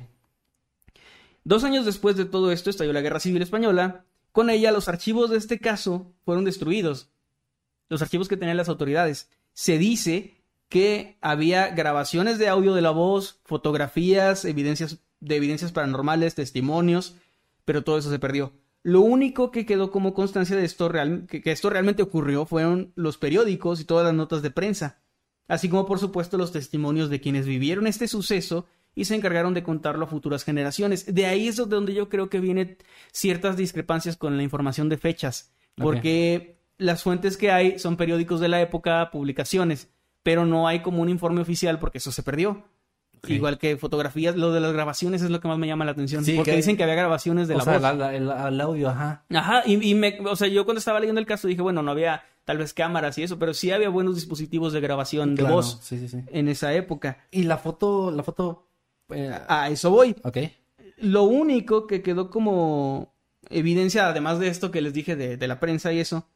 Dos 1.43 1.63
años 1.63 1.85
después 1.85 2.15
de 2.17 2.25
todo 2.25 2.51
esto 2.51 2.69
estalló 2.69 2.91
la 2.93 3.01
Guerra 3.01 3.19
Civil 3.19 3.41
Española. 3.41 4.03
Con 4.31 4.49
ella 4.49 4.71
los 4.71 4.87
archivos 4.89 5.29
de 5.29 5.37
este 5.37 5.59
caso 5.59 6.11
fueron 6.25 6.43
destruidos. 6.43 7.09
Los 7.87 8.01
archivos 8.01 8.27
que 8.27 8.35
tenían 8.37 8.57
las 8.57 8.67
autoridades. 8.69 9.29
Se 9.53 9.77
dice 9.77 10.35
que 10.69 11.17
había 11.21 11.69
grabaciones 11.69 12.39
de 12.39 12.49
audio 12.49 12.73
de 12.73 12.81
la 12.81 12.89
voz, 12.89 13.39
fotografías, 13.45 14.43
evidencias 14.45 14.97
de 15.19 15.35
evidencias 15.37 15.71
paranormales, 15.71 16.35
testimonios, 16.35 17.15
pero 17.63 17.83
todo 17.83 17.97
eso 17.97 18.09
se 18.09 18.19
perdió. 18.19 18.51
Lo 18.85 19.01
único 19.01 19.49
que 19.49 19.65
quedó 19.65 19.89
como 19.89 20.13
constancia 20.13 20.55
de 20.55 20.63
esto 20.63 20.89
real, 20.89 21.25
que, 21.27 21.41
que 21.41 21.51
esto 21.51 21.71
realmente 21.71 22.03
ocurrió 22.03 22.45
fueron 22.45 22.93
los 22.93 23.17
periódicos 23.17 23.81
y 23.81 23.85
todas 23.85 24.05
las 24.05 24.13
notas 24.13 24.43
de 24.43 24.51
prensa, 24.51 25.01
así 25.47 25.69
como 25.69 25.87
por 25.87 25.97
supuesto 25.97 26.37
los 26.37 26.51
testimonios 26.51 27.09
de 27.09 27.19
quienes 27.19 27.47
vivieron 27.47 27.87
este 27.87 28.07
suceso 28.07 28.67
y 28.93 29.05
se 29.05 29.15
encargaron 29.15 29.55
de 29.55 29.63
contarlo 29.63 30.05
a 30.05 30.07
futuras 30.07 30.43
generaciones. 30.43 31.11
De 31.11 31.25
ahí 31.25 31.47
es 31.47 31.55
donde 31.55 31.95
yo 31.95 32.09
creo 32.09 32.29
que 32.29 32.39
vienen 32.39 32.77
ciertas 33.11 33.57
discrepancias 33.57 34.17
con 34.17 34.37
la 34.37 34.43
información 34.43 34.87
de 34.87 34.97
fechas, 34.97 35.51
porque 35.73 36.59
las 36.77 37.01
fuentes 37.01 37.37
que 37.37 37.49
hay 37.49 37.79
son 37.79 37.97
periódicos 37.97 38.39
de 38.39 38.49
la 38.49 38.61
época, 38.61 39.09
publicaciones, 39.09 39.89
pero 40.21 40.45
no 40.45 40.67
hay 40.67 40.83
como 40.83 41.01
un 41.01 41.09
informe 41.09 41.41
oficial 41.41 41.79
porque 41.79 41.97
eso 41.97 42.11
se 42.11 42.21
perdió. 42.21 42.63
Igual 43.33 43.57
que 43.57 43.77
fotografías. 43.77 44.35
Lo 44.35 44.51
de 44.51 44.59
las 44.59 44.73
grabaciones 44.73 45.21
es 45.21 45.29
lo 45.29 45.39
que 45.39 45.47
más 45.47 45.57
me 45.57 45.67
llama 45.67 45.85
la 45.85 45.91
atención. 45.91 46.23
Sí, 46.25 46.33
porque 46.35 46.51
que- 46.51 46.57
dicen 46.57 46.77
que 46.77 46.83
había 46.83 46.95
grabaciones 46.95 47.47
de 47.47 47.55
o 47.55 47.57
la 47.57 47.63
sea, 47.63 47.73
voz. 47.73 47.81
la- 47.81 47.93
la- 47.93 48.15
el, 48.15 48.29
el 48.53 48.61
audio, 48.61 48.89
ajá. 48.89 49.23
Ajá, 49.33 49.63
y, 49.65 49.73
y 49.89 49.95
me, 49.95 50.17
o 50.27 50.35
sea, 50.35 50.47
yo 50.47 50.65
cuando 50.65 50.79
estaba 50.79 50.99
leyendo 50.99 51.19
el 51.19 51.27
caso 51.27 51.47
dije, 51.47 51.61
bueno, 51.61 51.81
no 51.81 51.91
había 51.91 52.23
tal 52.43 52.57
vez 52.59 52.73
cámaras 52.73 53.17
y 53.17 53.23
eso, 53.23 53.39
pero 53.39 53.53
sí 53.53 53.71
había 53.71 53.89
buenos 53.89 54.15
dispositivos 54.15 54.71
de 54.73 54.79
grabación 54.81 55.33
de 55.35 55.43
voz 55.43 55.79
Sí, 55.81 55.97
sí, 55.97 56.07
sí. 56.07 56.19
en 56.27 56.47
esa 56.47 56.73
época. 56.73 57.17
Y 57.31 57.43
la 57.43 57.57
foto, 57.57 58.11
la 58.11 58.21
foto... 58.23 58.67
eh, 59.09 59.31
A 59.47 59.69
eso 59.69 59.89
voy. 59.89 60.15
ok. 60.23 60.37
Lo 60.97 61.23
único 61.23 61.87
que 61.87 62.01
quedó 62.01 62.29
como 62.29 63.13
evidencia, 63.49 64.07
además 64.07 64.39
de 64.39 64.47
esto 64.47 64.71
que 64.71 64.81
les 64.81 64.93
dije 64.93 65.15
de, 65.15 65.37
de 65.37 65.47
la 65.47 65.59
prensa 65.59 65.91
y 65.91 65.99
eso, 65.99 66.27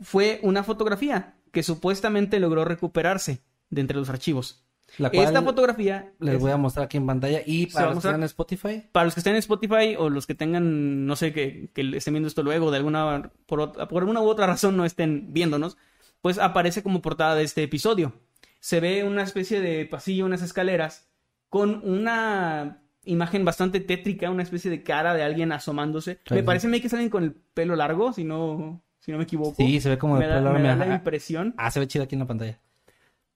fue 0.00 0.38
una 0.42 0.62
fotografía 0.64 1.34
que 1.52 1.62
supuestamente 1.62 2.38
logró 2.40 2.64
recuperarse 2.64 3.40
de 3.70 3.80
entre 3.80 3.96
los 3.96 4.08
archivos. 4.10 4.63
La 4.98 5.10
cual 5.10 5.24
Esta 5.26 5.42
fotografía, 5.42 6.12
les 6.20 6.34
es- 6.34 6.40
voy 6.40 6.50
a 6.52 6.56
mostrar 6.56 6.84
aquí 6.86 6.96
en 6.96 7.06
pantalla. 7.06 7.40
Y 7.44 7.66
para 7.66 7.86
los 7.86 7.94
que 7.94 8.08
están 8.08 8.20
en 8.20 8.24
Spotify, 8.24 8.82
para 8.92 9.04
los 9.04 9.14
que 9.14 9.20
estén 9.20 9.32
en 9.34 9.38
Spotify 9.40 9.96
o 9.98 10.08
los 10.10 10.26
que 10.26 10.34
tengan, 10.34 11.06
no 11.06 11.16
sé, 11.16 11.32
que, 11.32 11.70
que 11.74 11.96
estén 11.96 12.14
viendo 12.14 12.28
esto 12.28 12.42
luego, 12.42 12.70
de 12.70 12.76
alguna, 12.78 13.30
por, 13.46 13.72
por 13.88 14.02
alguna 14.02 14.20
u 14.20 14.26
otra 14.28 14.46
razón 14.46 14.76
no 14.76 14.84
estén 14.84 15.32
viéndonos, 15.32 15.76
pues 16.22 16.38
aparece 16.38 16.82
como 16.82 17.02
portada 17.02 17.34
de 17.34 17.42
este 17.44 17.62
episodio. 17.62 18.12
Se 18.60 18.80
ve 18.80 19.04
una 19.04 19.22
especie 19.22 19.60
de 19.60 19.84
pasillo, 19.86 20.24
unas 20.26 20.42
escaleras, 20.42 21.08
con 21.50 21.80
una 21.88 22.80
imagen 23.04 23.44
bastante 23.44 23.80
tétrica, 23.80 24.30
una 24.30 24.42
especie 24.42 24.70
de 24.70 24.82
cara 24.82 25.12
de 25.14 25.22
alguien 25.22 25.52
asomándose. 25.52 26.20
Me 26.30 26.42
parece 26.42 26.66
a 26.66 26.70
mí 26.70 26.80
que 26.80 26.86
es 26.86 26.92
alguien 26.94 27.10
con 27.10 27.24
el 27.24 27.32
pelo 27.32 27.76
largo, 27.76 28.12
si 28.14 28.24
no, 28.24 28.82
si 29.00 29.12
no 29.12 29.18
me 29.18 29.24
equivoco. 29.24 29.54
sí, 29.56 29.80
se 29.80 29.90
ve 29.90 29.98
como 29.98 30.14
de 30.14 30.20
me 30.20 30.26
da, 30.28 30.36
pelo 30.36 30.52
me 30.54 30.62
da 30.62 30.68
largo, 30.76 30.84
la 30.86 30.94
impresión. 30.94 31.54
Ah, 31.58 31.70
se 31.70 31.80
ve 31.80 31.86
chido 31.86 32.04
aquí 32.04 32.14
en 32.14 32.20
la 32.20 32.26
pantalla. 32.26 32.58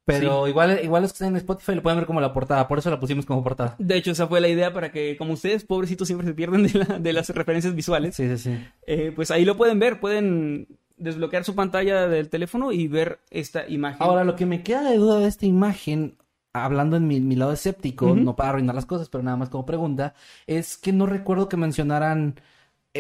Pero 0.09 0.48
igual, 0.48 0.80
igual 0.82 1.02
los 1.02 1.12
que 1.12 1.16
están 1.16 1.28
en 1.28 1.36
Spotify 1.36 1.74
lo 1.74 1.82
pueden 1.82 1.98
ver 1.98 2.06
como 2.06 2.20
la 2.20 2.32
portada. 2.32 2.66
Por 2.66 2.78
eso 2.78 2.90
la 2.90 2.98
pusimos 3.00 3.26
como 3.26 3.42
portada. 3.42 3.76
De 3.78 3.96
hecho, 3.96 4.11
esa 4.11 4.26
fue 4.26 4.40
la 4.40 4.48
idea 4.48 4.72
para 4.72 4.90
que, 4.90 5.16
como 5.16 5.34
ustedes, 5.34 5.64
pobrecitos, 5.64 6.09
siempre 6.09 6.26
se 6.26 6.34
pierden 6.34 6.62
de, 6.66 6.74
la- 6.78 6.98
de 6.98 7.12
las 7.12 7.28
referencias 7.30 7.74
visuales. 7.74 8.16
Sí, 8.16 8.28
sí, 8.28 8.38
sí. 8.38 8.59
Eh, 8.86 9.12
pues 9.14 9.30
ahí 9.30 9.44
lo 9.44 9.56
pueden 9.56 9.78
ver, 9.78 10.00
pueden 10.00 10.66
desbloquear 10.96 11.44
su 11.44 11.54
pantalla 11.54 12.09
del 12.09 12.28
teléfono 12.28 12.72
y 12.72 12.88
ver 12.88 13.20
esta 13.30 13.68
imagen. 13.68 14.02
Ahora, 14.02 14.24
lo 14.24 14.34
que 14.34 14.46
me 14.46 14.62
queda 14.62 14.82
de 14.90 14.96
duda 14.96 15.20
de 15.20 15.28
esta 15.28 15.46
imagen, 15.46 16.16
hablando 16.52 16.96
en 16.96 17.06
mi, 17.06 17.20
mi 17.20 17.36
lado 17.36 17.52
escéptico, 17.52 18.16
no 18.16 18.34
para 18.34 18.50
arruinar 18.50 18.74
las 18.74 18.86
cosas, 18.86 19.09
pero 19.09 19.22
nada 19.22 19.36
más 19.36 19.48
como 19.48 19.64
pregunta, 19.66 20.14
es 20.46 20.76
que 20.76 20.92
no 20.92 21.06
recuerdo 21.06 21.48
que 21.48 21.56
mencionaran... 21.56 22.40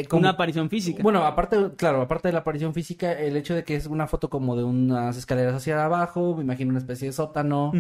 eh, 0.00 0.04
como- 0.06 0.20
una 0.20 0.30
aparición 0.30 0.68
física. 0.70 1.02
Bueno, 1.02 1.24
aparte, 1.24 1.56
claro, 1.76 2.00
aparte 2.02 2.28
de 2.28 2.32
la 2.32 2.40
aparición 2.40 2.74
física, 2.74 3.12
el 3.12 3.36
hecho 3.36 3.54
de 3.54 3.64
que 3.64 3.76
es 3.76 3.86
una 3.86 4.06
foto 4.06 4.28
como 4.30 4.56
de 4.56 4.64
unas 4.64 5.16
escaleras 5.16 5.54
hacia 5.54 5.84
abajo, 5.84 6.34
me 6.36 6.42
imagino 6.44 6.70
una 6.70 6.78
especie 6.78 7.08
de 7.08 7.12
sótano. 7.12 7.72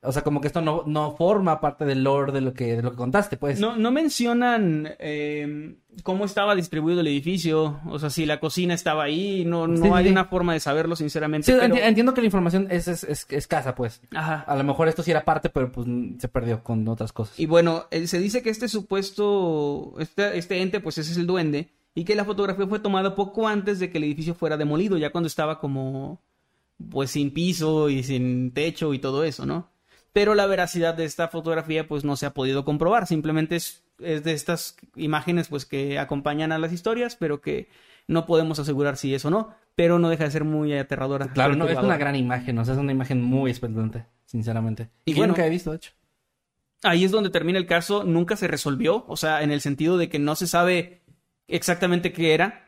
O 0.00 0.12
sea, 0.12 0.22
como 0.22 0.40
que 0.40 0.46
esto 0.46 0.60
no, 0.60 0.84
no 0.86 1.16
forma 1.16 1.60
parte 1.60 1.84
del 1.84 2.04
lore 2.04 2.30
de 2.30 2.40
lo 2.40 2.54
que, 2.54 2.76
de 2.76 2.82
lo 2.82 2.92
que 2.92 2.96
contaste, 2.96 3.36
pues. 3.36 3.58
no, 3.58 3.74
no 3.76 3.90
mencionan 3.90 4.90
eh, 5.00 5.74
cómo 6.04 6.24
estaba 6.24 6.54
distribuido 6.54 7.00
el 7.00 7.08
edificio, 7.08 7.80
o 7.84 7.98
sea, 7.98 8.08
si 8.08 8.24
la 8.24 8.38
cocina 8.38 8.74
estaba 8.74 9.02
ahí, 9.02 9.44
no, 9.44 9.66
no 9.66 9.84
Sí, 9.86 9.90
hay 9.92 10.04
sí. 10.04 10.10
una 10.12 10.26
forma 10.26 10.52
de 10.52 10.60
saberlo, 10.60 10.94
sinceramente. 10.94 11.50
Sí, 11.52 11.58
pero- 11.60 11.74
entiendo 11.76 12.14
que 12.14 12.20
la 12.20 12.26
información 12.26 12.68
es, 12.70 12.86
es, 12.86 13.02
es 13.02 13.26
escasa, 13.30 13.74
pues. 13.74 14.00
Ajá. 14.14 14.44
A 14.46 14.54
lo 14.54 14.62
mejor 14.62 14.86
esto 14.86 15.02
sí 15.02 15.10
era 15.10 15.24
parte, 15.24 15.48
pero 15.50 15.72
pues 15.72 15.88
se 16.18 16.28
perdió 16.28 16.62
con 16.62 16.86
otras 16.86 17.12
cosas. 17.12 17.38
Y 17.40 17.46
bueno, 17.46 17.86
eh, 17.90 18.06
se 18.06 18.20
dice 18.20 18.40
que 18.40 18.50
este 18.50 18.68
supuesto, 18.68 19.94
este, 19.98 20.38
este 20.38 20.62
ente, 20.62 20.78
pues 20.78 20.98
ese 20.98 21.10
es 21.10 21.18
el 21.18 21.26
duende, 21.26 21.70
y 21.96 22.04
que 22.04 22.14
la 22.14 22.24
fotografía 22.24 22.68
fue 22.68 22.78
tomada 22.78 23.16
poco 23.16 23.48
antes 23.48 23.80
de 23.80 23.90
que 23.90 23.98
el 23.98 24.04
edificio 24.04 24.34
fuera 24.36 24.56
demolido, 24.56 24.96
ya 24.96 25.10
cuando 25.10 25.26
estaba 25.26 25.58
como, 25.58 26.20
pues 26.90 27.10
sin 27.10 27.32
piso 27.32 27.90
y 27.90 28.04
sin 28.04 28.52
techo 28.52 28.94
y 28.94 29.00
todo 29.00 29.24
eso, 29.24 29.44
¿no? 29.44 29.68
Pero 30.18 30.34
la 30.34 30.46
veracidad 30.46 30.94
de 30.94 31.04
esta 31.04 31.28
fotografía, 31.28 31.86
pues 31.86 32.02
no 32.02 32.16
se 32.16 32.26
ha 32.26 32.34
podido 32.34 32.64
comprobar, 32.64 33.06
simplemente 33.06 33.54
es, 33.54 33.84
es 34.00 34.24
de 34.24 34.32
estas 34.32 34.76
imágenes, 34.96 35.46
pues 35.46 35.64
que 35.64 35.96
acompañan 35.96 36.50
a 36.50 36.58
las 36.58 36.72
historias, 36.72 37.14
pero 37.14 37.40
que 37.40 37.68
no 38.08 38.26
podemos 38.26 38.58
asegurar 38.58 38.96
si 38.96 39.14
es 39.14 39.24
o 39.24 39.30
no, 39.30 39.54
pero 39.76 40.00
no 40.00 40.08
deja 40.08 40.24
de 40.24 40.32
ser 40.32 40.42
muy 40.42 40.76
aterradora. 40.76 41.28
Claro, 41.32 41.54
no, 41.54 41.68
es 41.68 41.78
una 41.78 41.96
gran 41.96 42.16
imagen, 42.16 42.58
o 42.58 42.64
sea, 42.64 42.74
es 42.74 42.80
una 42.80 42.90
imagen 42.90 43.22
muy 43.22 43.52
espeluznante, 43.52 44.06
sinceramente. 44.24 44.88
Y 45.04 45.12
que 45.12 45.18
bueno- 45.20 45.34
nunca 45.34 45.46
he 45.46 45.50
visto, 45.50 45.70
de 45.70 45.76
hecho. 45.76 45.92
ahí 46.82 47.04
es 47.04 47.12
donde 47.12 47.30
termina 47.30 47.60
el 47.60 47.66
caso, 47.66 48.02
nunca 48.02 48.34
se 48.34 48.48
resolvió, 48.48 49.04
o 49.06 49.16
sea, 49.16 49.44
en 49.44 49.52
el 49.52 49.60
sentido 49.60 49.98
de 49.98 50.08
que 50.08 50.18
no 50.18 50.34
se 50.34 50.48
sabe 50.48 51.02
exactamente 51.46 52.12
qué 52.12 52.34
era, 52.34 52.67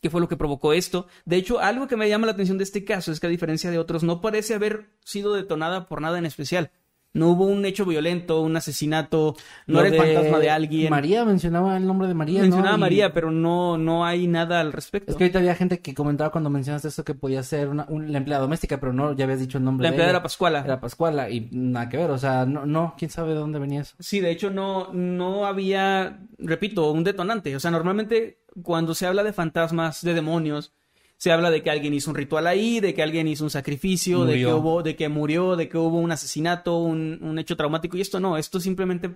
qué 0.00 0.10
fue 0.10 0.20
lo 0.20 0.28
que 0.28 0.36
provocó 0.36 0.72
esto. 0.72 1.06
De 1.24 1.36
hecho, 1.36 1.60
algo 1.60 1.86
que 1.86 1.96
me 1.96 2.08
llama 2.08 2.26
la 2.26 2.32
atención 2.32 2.58
de 2.58 2.64
este 2.64 2.84
caso 2.84 3.12
es 3.12 3.20
que 3.20 3.26
a 3.26 3.30
diferencia 3.30 3.70
de 3.70 3.78
otros, 3.78 4.02
no 4.02 4.20
parece 4.20 4.54
haber 4.54 4.90
sido 5.04 5.34
detonada 5.34 5.86
por 5.86 6.00
nada 6.00 6.18
en 6.18 6.26
especial. 6.26 6.70
No 7.12 7.30
hubo 7.30 7.44
un 7.46 7.64
hecho 7.64 7.84
violento, 7.84 8.40
un 8.40 8.56
asesinato, 8.56 9.34
no 9.66 9.80
Lo 9.80 9.84
era 9.84 9.96
el 9.96 10.14
fantasma 10.14 10.38
de 10.38 10.48
alguien. 10.50 10.90
María 10.90 11.24
mencionaba 11.24 11.76
el 11.76 11.84
nombre 11.86 12.06
de 12.06 12.14
María, 12.14 12.42
Mencionaba 12.42 12.68
¿no? 12.70 12.74
a 12.74 12.76
Y- 12.76 12.80
María, 12.80 13.12
pero 13.12 13.32
no, 13.32 13.76
no 13.78 14.04
hay 14.04 14.28
nada 14.28 14.60
al 14.60 14.72
respecto. 14.72 15.10
Es 15.10 15.16
que 15.16 15.24
ahorita 15.24 15.40
había 15.40 15.56
gente 15.56 15.80
que 15.80 15.92
comentaba 15.92 16.30
cuando 16.30 16.50
mencionaste 16.50 16.86
eso 16.88 17.04
que 17.04 17.14
podía 17.14 17.42
ser 17.42 17.68
una, 17.68 17.84
un- 17.88 18.12
la 18.12 18.18
empleada 18.18 18.42
doméstica, 18.42 18.78
pero 18.78 18.92
no, 18.92 19.12
ya 19.16 19.24
habías 19.24 19.40
dicho 19.40 19.58
el 19.58 19.64
nombre 19.64 19.82
la 19.84 19.90
de 19.90 19.94
empleada 19.94 20.10
ella. 20.10 20.18
era 20.18 20.22
Pascuala. 20.22 20.60
Era 20.64 20.80
Pascuala 20.80 21.30
y 21.30 21.48
nada 21.50 21.88
que 21.88 21.96
ver, 21.96 22.10
o 22.12 22.18
sea, 22.18 22.46
no, 22.46 22.64
no, 22.64 22.94
quién 22.96 23.10
sabe 23.10 23.30
de 23.30 23.40
dónde 23.40 23.58
venía 23.58 23.80
eso. 23.80 23.96
Sí, 23.98 24.20
de 24.20 24.30
hecho 24.30 24.50
no, 24.50 24.92
no 24.92 25.46
había, 25.46 26.20
repito, 26.38 26.92
un 26.92 27.02
detonante. 27.02 27.56
O 27.56 27.60
sea, 27.60 27.72
normalmente 27.72 28.38
cuando 28.62 28.94
se 28.94 29.06
habla 29.06 29.24
de 29.24 29.32
fantasmas, 29.32 30.02
de 30.02 30.14
demonios, 30.14 30.74
se 31.20 31.30
habla 31.30 31.50
de 31.50 31.62
que 31.62 31.68
alguien 31.68 31.92
hizo 31.92 32.08
un 32.08 32.16
ritual 32.16 32.46
ahí, 32.46 32.80
de 32.80 32.94
que 32.94 33.02
alguien 33.02 33.28
hizo 33.28 33.44
un 33.44 33.50
sacrificio, 33.50 34.24
de 34.24 34.38
que 34.38 34.46
hubo, 34.46 34.82
de 34.82 34.96
que 34.96 35.10
murió, 35.10 35.54
de 35.54 35.68
que 35.68 35.76
hubo 35.76 35.98
un 35.98 36.10
asesinato, 36.10 36.78
un, 36.78 37.18
un 37.20 37.38
hecho 37.38 37.58
traumático. 37.58 37.98
Y 37.98 38.00
esto 38.00 38.20
no, 38.20 38.38
esto 38.38 38.58
simplemente 38.58 39.10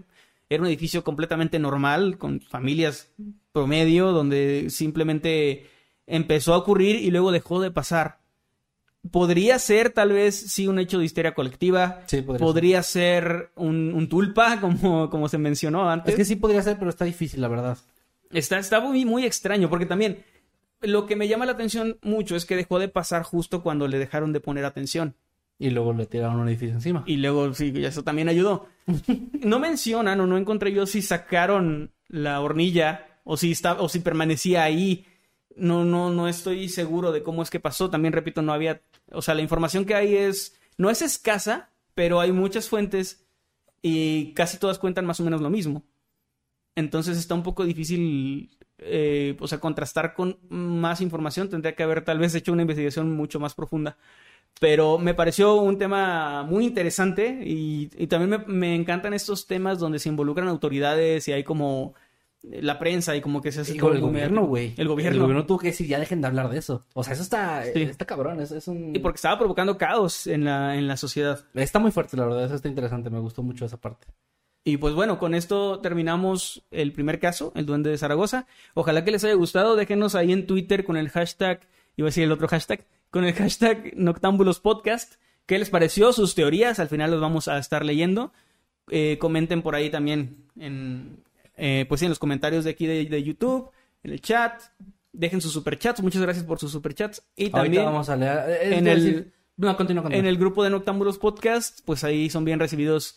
era 0.50 0.60
un 0.60 0.66
edificio 0.66 1.02
completamente 1.02 1.58
normal, 1.58 2.18
con 2.18 2.42
familias 2.42 3.10
promedio, 3.52 4.12
donde 4.12 4.66
simplemente 4.68 5.64
empezó 6.06 6.52
a 6.52 6.58
ocurrir 6.58 6.96
y 6.96 7.10
luego 7.10 7.32
dejó 7.32 7.58
de 7.62 7.70
pasar. 7.70 8.18
Podría 9.10 9.58
ser 9.58 9.88
tal 9.88 10.12
vez 10.12 10.34
sí 10.34 10.68
un 10.68 10.78
hecho 10.78 10.98
de 10.98 11.06
histeria 11.06 11.32
colectiva. 11.32 12.02
Sí, 12.04 12.20
podría 12.20 12.46
podría 12.46 12.82
ser 12.82 13.50
un, 13.56 13.94
un 13.94 14.10
tulpa, 14.10 14.60
como, 14.60 15.08
como 15.08 15.26
se 15.30 15.38
mencionó 15.38 15.88
antes. 15.88 16.10
Es 16.10 16.16
que 16.16 16.26
sí 16.26 16.36
podría 16.36 16.60
ser, 16.60 16.78
pero 16.78 16.90
está 16.90 17.06
difícil, 17.06 17.40
la 17.40 17.48
verdad. 17.48 17.78
Está, 18.30 18.58
está 18.58 18.80
muy, 18.80 19.06
muy 19.06 19.24
extraño, 19.24 19.70
porque 19.70 19.86
también 19.86 20.18
lo 20.86 21.06
que 21.06 21.16
me 21.16 21.28
llama 21.28 21.46
la 21.46 21.52
atención 21.52 21.98
mucho 22.02 22.36
es 22.36 22.44
que 22.44 22.56
dejó 22.56 22.78
de 22.78 22.88
pasar 22.88 23.22
justo 23.22 23.62
cuando 23.62 23.88
le 23.88 23.98
dejaron 23.98 24.32
de 24.32 24.40
poner 24.40 24.64
atención. 24.64 25.14
Y 25.58 25.70
luego 25.70 25.92
le 25.92 26.06
tiraron 26.06 26.40
un 26.40 26.48
edificio 26.48 26.74
encima. 26.74 27.04
Y 27.06 27.16
luego, 27.16 27.54
sí, 27.54 27.72
eso 27.76 28.02
también 28.02 28.28
ayudó. 28.28 28.68
No 29.44 29.58
mencionan 29.58 30.20
o 30.20 30.26
no 30.26 30.38
encontré 30.38 30.72
yo 30.72 30.86
si 30.86 31.02
sacaron 31.02 31.90
la 32.08 32.40
hornilla 32.40 33.20
o 33.24 33.36
si, 33.36 33.52
está, 33.52 33.74
o 33.74 33.90
si 33.90 34.00
permanecía 34.00 34.64
ahí. 34.64 35.04
No, 35.54 35.84
no, 35.84 36.10
no 36.10 36.28
estoy 36.28 36.70
seguro 36.70 37.12
de 37.12 37.22
cómo 37.22 37.42
es 37.42 37.50
que 37.50 37.60
pasó. 37.60 37.90
También 37.90 38.12
repito, 38.12 38.40
no 38.40 38.52
había. 38.54 38.80
O 39.12 39.20
sea, 39.20 39.34
la 39.34 39.42
información 39.42 39.84
que 39.84 39.94
hay 39.94 40.16
es. 40.16 40.58
No 40.78 40.88
es 40.88 41.02
escasa, 41.02 41.70
pero 41.94 42.20
hay 42.20 42.32
muchas 42.32 42.68
fuentes 42.68 43.26
y 43.82 44.32
casi 44.32 44.58
todas 44.58 44.78
cuentan 44.78 45.04
más 45.04 45.20
o 45.20 45.24
menos 45.24 45.42
lo 45.42 45.50
mismo. 45.50 45.84
Entonces 46.74 47.18
está 47.18 47.34
un 47.34 47.42
poco 47.42 47.64
difícil. 47.64 48.50
Eh, 48.84 49.36
o 49.40 49.46
sea, 49.48 49.58
contrastar 49.60 50.14
con 50.14 50.38
más 50.48 51.00
información. 51.00 51.48
Tendría 51.48 51.74
que 51.74 51.82
haber 51.82 52.04
tal 52.04 52.18
vez 52.18 52.34
hecho 52.34 52.52
una 52.52 52.62
investigación 52.62 53.14
mucho 53.16 53.40
más 53.40 53.54
profunda. 53.54 53.96
Pero 54.60 54.98
me 54.98 55.14
pareció 55.14 55.56
un 55.56 55.78
tema 55.78 56.44
muy 56.44 56.64
interesante 56.64 57.40
y, 57.44 57.90
y 57.96 58.06
también 58.06 58.30
me, 58.30 58.54
me 58.54 58.74
encantan 58.76 59.12
estos 59.12 59.46
temas 59.48 59.80
donde 59.80 59.98
se 59.98 60.08
involucran 60.08 60.46
autoridades 60.46 61.26
y 61.26 61.32
hay 61.32 61.42
como 61.42 61.94
eh, 62.44 62.62
la 62.62 62.78
prensa 62.78 63.16
y 63.16 63.20
como 63.20 63.42
que 63.42 63.50
se 63.50 63.62
hace 63.62 63.74
Y 63.74 63.78
todo 63.78 63.92
el 63.92 64.00
gobierno, 64.00 64.46
güey. 64.46 64.72
El 64.76 64.86
gobierno. 64.86 65.16
El 65.16 65.22
gobierno 65.22 65.44
tuvo 65.44 65.58
que 65.58 65.68
decir, 65.68 65.88
ya 65.88 65.98
dejen 65.98 66.20
de 66.20 66.28
hablar 66.28 66.48
de 66.50 66.58
eso. 66.58 66.84
O 66.94 67.02
sea, 67.02 67.14
eso 67.14 67.22
está, 67.24 67.64
Sí. 67.64 67.82
está 67.82 68.04
cabrón, 68.04 68.40
es, 68.40 68.52
es 68.52 68.68
un... 68.68 68.94
Y 68.94 69.00
porque 69.00 69.16
estaba 69.16 69.36
provocando 69.38 69.76
caos 69.76 70.28
en 70.28 70.44
la, 70.44 70.76
en 70.76 70.86
la 70.86 70.96
sociedad. 70.96 71.44
Está 71.54 71.80
muy 71.80 71.90
fuerte, 71.90 72.16
la 72.16 72.24
verdad, 72.26 72.44
eso 72.44 72.54
está 72.54 72.68
interesante, 72.68 73.10
me 73.10 73.18
gustó 73.18 73.42
mucho 73.42 73.64
esa 73.64 73.78
parte. 73.80 74.06
Y 74.66 74.78
pues 74.78 74.94
bueno, 74.94 75.18
con 75.18 75.34
esto 75.34 75.80
terminamos 75.80 76.62
el 76.70 76.92
primer 76.92 77.20
caso, 77.20 77.52
el 77.54 77.66
Duende 77.66 77.90
de 77.90 77.98
Zaragoza. 77.98 78.46
Ojalá 78.72 79.04
que 79.04 79.10
les 79.10 79.22
haya 79.24 79.34
gustado. 79.34 79.76
Déjenos 79.76 80.14
ahí 80.14 80.32
en 80.32 80.46
Twitter 80.46 80.84
con 80.84 80.96
el 80.96 81.10
hashtag, 81.10 81.60
iba 81.96 82.06
a 82.06 82.08
decir 82.08 82.24
el 82.24 82.32
otro 82.32 82.48
hashtag, 82.48 82.86
con 83.10 83.24
el 83.24 83.34
hashtag 83.34 83.92
Noctámbulos 83.96 84.60
Podcast. 84.60 85.16
¿Qué 85.46 85.58
les 85.58 85.68
pareció? 85.68 86.12
Sus 86.14 86.34
teorías, 86.34 86.78
al 86.78 86.88
final 86.88 87.10
los 87.10 87.20
vamos 87.20 87.48
a 87.48 87.58
estar 87.58 87.84
leyendo. 87.84 88.32
Eh, 88.90 89.18
comenten 89.20 89.60
por 89.60 89.74
ahí 89.74 89.90
también 89.90 90.46
en, 90.58 91.22
eh, 91.58 91.84
pues 91.88 92.00
en 92.02 92.08
los 92.08 92.18
comentarios 92.18 92.64
de 92.64 92.70
aquí 92.70 92.86
de, 92.86 93.04
de 93.04 93.22
YouTube, 93.22 93.70
en 94.02 94.12
el 94.12 94.22
chat. 94.22 94.62
Dejen 95.12 95.42
sus 95.42 95.52
superchats. 95.52 96.02
Muchas 96.02 96.22
gracias 96.22 96.44
por 96.46 96.58
sus 96.58 96.72
superchats. 96.72 97.22
Y 97.36 97.44
Ahorita 97.44 97.60
también 97.62 97.84
vamos 97.84 98.08
a 98.08 98.16
leer... 98.16 98.48
es 98.62 98.72
en 98.78 98.84
decir, 98.84 99.14
el- 99.14 99.32
No, 99.58 99.76
continúa, 99.76 100.02
continúa. 100.04 100.20
en 100.20 100.26
el 100.26 100.38
grupo 100.38 100.64
de 100.64 100.70
Noctámbulos 100.70 101.18
Podcast, 101.18 101.80
pues 101.84 102.02
ahí 102.02 102.30
son 102.30 102.44
bien 102.46 102.58
recibidos 102.58 103.16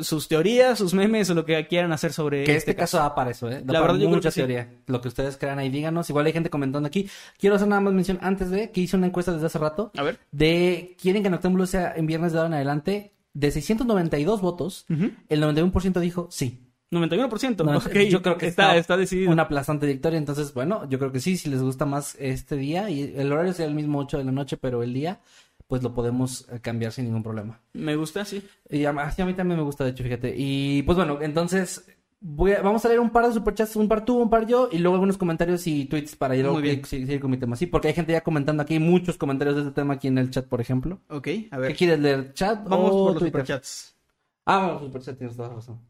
sus 0.00 0.28
teorías, 0.28 0.78
sus 0.78 0.94
memes 0.94 1.28
o 1.30 1.34
lo 1.34 1.44
que 1.44 1.66
quieran 1.66 1.92
hacer 1.92 2.12
sobre 2.12 2.44
Que 2.44 2.56
este 2.56 2.74
caso 2.74 2.96
da 2.96 3.14
para 3.14 3.30
eso, 3.30 3.50
¿eh? 3.50 3.62
Da 3.64 3.72
La 3.74 3.80
para 3.80 3.92
verdad, 3.92 3.94
yo 3.96 4.06
creo 4.06 4.16
mucha 4.16 4.30
sí. 4.30 4.40
teoría. 4.40 4.72
Lo 4.86 5.00
que 5.00 5.08
ustedes 5.08 5.36
crean 5.36 5.58
ahí, 5.58 5.68
díganos. 5.68 6.08
Igual 6.10 6.26
hay 6.26 6.32
gente 6.32 6.48
comentando 6.50 6.86
aquí. 6.86 7.08
Quiero 7.38 7.56
hacer 7.56 7.68
nada 7.68 7.80
más 7.80 7.92
mención 7.92 8.18
antes 8.22 8.50
de 8.50 8.70
que 8.70 8.80
hice 8.80 8.96
una 8.96 9.06
encuesta 9.08 9.32
desde 9.32 9.46
hace 9.46 9.58
rato 9.58 9.92
A 9.96 10.02
ver. 10.02 10.18
de 10.32 10.96
quieren 11.00 11.22
que 11.22 11.30
Noctámbulo 11.30 11.66
sea 11.66 11.92
en 11.96 12.06
viernes 12.06 12.32
de 12.32 12.38
ahora 12.38 12.48
en 12.48 12.54
adelante. 12.54 13.12
de 13.34 13.50
692 13.50 14.40
votos, 14.40 14.86
el 15.28 15.42
91% 15.42 16.00
dijo 16.00 16.28
sí. 16.30 16.60
91%. 16.92 17.64
No, 17.64 17.78
ok, 17.78 17.92
yo 18.08 18.22
creo 18.22 18.38
que 18.38 18.46
está, 18.46 18.76
está 18.76 18.96
decidido. 18.96 19.32
Una 19.32 19.44
aplastante 19.44 19.86
victoria. 19.86 20.16
Entonces, 20.18 20.54
bueno, 20.54 20.88
yo 20.88 20.98
creo 21.00 21.10
que 21.10 21.18
sí, 21.18 21.36
si 21.36 21.50
les 21.50 21.60
gusta 21.60 21.86
más 21.86 22.16
este 22.20 22.56
día, 22.56 22.88
y 22.88 23.14
el 23.16 23.32
horario 23.32 23.52
sea 23.52 23.66
el 23.66 23.74
mismo 23.74 23.98
8 23.98 24.18
de 24.18 24.24
la 24.24 24.30
noche, 24.32 24.56
pero 24.56 24.82
el 24.82 24.94
día, 24.94 25.20
pues 25.66 25.82
lo 25.82 25.94
podemos 25.94 26.46
eh, 26.52 26.60
cambiar 26.60 26.92
sin 26.92 27.06
ningún 27.06 27.22
problema. 27.22 27.60
Me 27.72 27.96
gusta, 27.96 28.24
sí. 28.24 28.42
Y 28.68 28.84
a, 28.84 29.10
sí, 29.10 29.22
a 29.22 29.26
mí 29.26 29.34
también 29.34 29.58
me 29.58 29.64
gusta, 29.64 29.84
de 29.84 29.90
hecho, 29.90 30.04
fíjate. 30.04 30.34
Y 30.36 30.82
pues 30.82 30.96
bueno, 30.96 31.18
entonces 31.22 31.86
voy 32.20 32.52
a- 32.52 32.62
vamos 32.62 32.84
a 32.84 32.88
leer 32.88 33.00
un 33.00 33.10
par 33.10 33.26
de 33.26 33.32
superchats, 33.34 33.76
un 33.76 33.88
par 33.88 34.04
tú, 34.04 34.16
un 34.18 34.30
par 34.30 34.46
yo, 34.46 34.68
y 34.72 34.78
luego 34.78 34.94
algunos 34.94 35.18
comentarios 35.18 35.66
y 35.66 35.84
tweets 35.86 36.16
para 36.16 36.36
ir 36.36 36.46
eh, 36.64 36.82
seguir 36.84 37.20
con 37.20 37.30
mi 37.30 37.36
tema. 37.38 37.56
Sí, 37.56 37.66
porque 37.66 37.88
hay 37.88 37.94
gente 37.94 38.12
ya 38.12 38.22
comentando 38.22 38.62
aquí, 38.62 38.78
muchos 38.78 39.18
comentarios 39.18 39.56
de 39.56 39.62
este 39.62 39.74
tema 39.74 39.94
aquí 39.94 40.08
en 40.08 40.18
el 40.18 40.30
chat, 40.30 40.46
por 40.46 40.60
ejemplo. 40.60 41.00
Ok, 41.08 41.26
a 41.50 41.56
¿Qué 41.56 41.58
ver. 41.58 41.76
quieres 41.76 41.98
leer? 42.00 42.32
¿Chat 42.34 42.66
Vamos 42.68 42.92
o 42.92 43.04
por 43.04 43.12
los 43.14 43.22
Twitter? 43.22 43.40
superchats. 43.42 43.96
Ah, 44.46 44.64
bueno, 44.66 44.80
superchat, 44.80 45.18
tienes 45.18 45.36
toda 45.36 45.48
la 45.48 45.54
razón. 45.56 45.80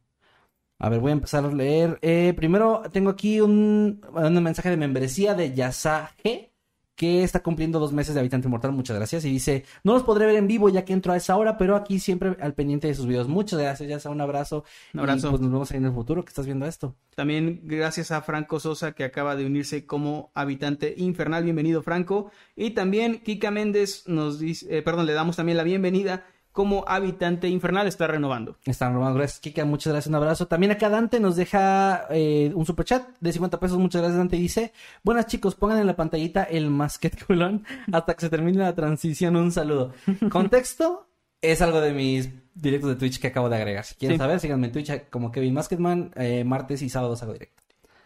A 0.79 0.89
ver, 0.89 1.01
voy 1.01 1.11
a 1.11 1.15
empezar 1.15 1.45
a 1.45 1.53
leer. 1.53 1.99
Eh, 2.03 2.35
primero, 2.37 2.83
tengo 2.93 3.11
aquí 3.11 3.41
un, 3.41 4.01
un 4.13 4.43
mensaje 4.43 4.71
de 4.71 4.77
membresía 4.77 5.35
de 5.35 5.55
Yasage, 5.55 6.53
que 6.97 7.25
está 7.25 7.43
cumpliendo 7.43 7.79
dos 7.79 7.93
meses 7.93 8.15
de 8.15 8.21
Habitante 8.21 8.47
Inmortal. 8.47 8.73
Muchas 8.73 8.97
gracias. 8.97 9.25
Y 9.25 9.31
dice, 9.31 9.65
no 9.83 9.95
los 9.95 10.03
podré 10.05 10.27
ver 10.27 10.37
en 10.37 10.47
vivo 10.47 10.69
ya 10.69 10.85
que 10.85 10.93
entro 10.93 11.13
a 11.13 11.17
esa 11.17 11.37
hora, 11.37 11.59
pero 11.59 11.77
aquí 11.77 11.99
siempre 11.99 12.37
al 12.41 12.55
pendiente 12.55 12.89
de 12.89 12.95
sus 12.95 13.07
videos. 13.07 13.29
Muchas 13.29 13.59
gracias, 13.59 13.89
Yasa. 13.89 14.11
Un 14.11 14.21
abrazo. 14.21 14.65
Un 14.93 15.01
abrazo. 15.01 15.29
Y 15.29 15.31
pues 15.31 15.43
nos 15.43 15.51
vemos 15.51 15.71
ahí 15.71 15.79
en 15.79 15.87
el 15.87 15.93
futuro 15.93 16.25
que 16.25 16.31
estás 16.31 16.47
viendo 16.47 16.67
esto. 16.67 16.95
También 17.15 17.61
gracias 17.65 18.11
a 18.11 18.23
Franco 18.23 18.61
Sosa 18.61 18.93
que 18.93 19.05
acaba 19.05 19.37
de 19.37 19.47
unirse 19.47 19.87
como 19.87 20.31
habitante 20.35 20.95
infernal. 20.97 21.45
Bienvenido, 21.45 21.83
Franco. 21.83 22.31
Y 22.57 22.71
también 22.71 23.21
Kika 23.21 23.51
Méndez 23.51 24.05
nos 24.07 24.39
dice, 24.39 24.79
eh, 24.79 24.83
perdón, 24.83 25.07
le 25.07 25.13
damos 25.13 25.37
también 25.37 25.57
la 25.57 25.65
bienvenida 25.65 26.27
como 26.55 26.85
habitante 26.87 27.49
infernal. 27.49 27.87
Está 27.89 28.07
renovando. 28.07 28.57
Están 28.65 28.95
robando. 28.95 29.19
Gracias, 29.19 29.41
Kika. 29.41 29.65
Muchas 29.67 29.93
gracias. 29.93 30.09
Un 30.09 30.15
abrazo. 30.15 30.47
También 30.47 30.73
acá 30.73 30.89
Dante 30.89 31.19
nos 31.21 31.35
deja 31.37 32.07
eh, 32.11 32.53
un 32.55 32.65
superchat 32.65 33.07
de 33.21 33.33
50 33.33 33.61
pesos. 33.61 33.77
Muchas 33.77 34.01
gracias, 34.01 34.17
Dante. 34.17 34.37
Dice: 34.37 34.73
Buenas 35.03 35.27
chicos, 35.27 35.57
pongan 35.57 35.79
en 35.79 35.87
la 35.89 35.97
pantallita 35.97 36.45
el 36.45 36.71
masquet 36.71 37.23
culón 37.27 37.67
hasta 37.93 38.15
que 38.15 38.21
se 38.23 38.31
termine 38.31 38.59
la 38.59 38.75
transición. 38.75 39.37
Un 39.37 39.51
saludo. 39.53 39.93
Contexto 40.31 41.07
es 41.43 41.61
algo 41.61 41.81
de 41.81 41.93
mis 41.93 42.31
directos 42.55 42.89
de 42.91 42.97
Twitch 42.97 43.19
que 43.21 43.27
acabo 43.27 43.49
de 43.49 43.57
agregar. 43.57 43.85
Si 43.85 43.97
quieren 43.97 44.17
Sí. 44.17 44.23
saber, 44.23 44.39
síganme 44.41 44.69
en 44.69 44.73
Twitch 44.73 45.11
como 45.11 45.33
Kevin 45.33 45.55
Masketman. 45.55 46.13
Eh, 46.15 46.45
martes 46.45 46.81
y 46.83 46.89
sábados 46.89 47.23
hago 47.23 47.33
directo. 47.33 47.63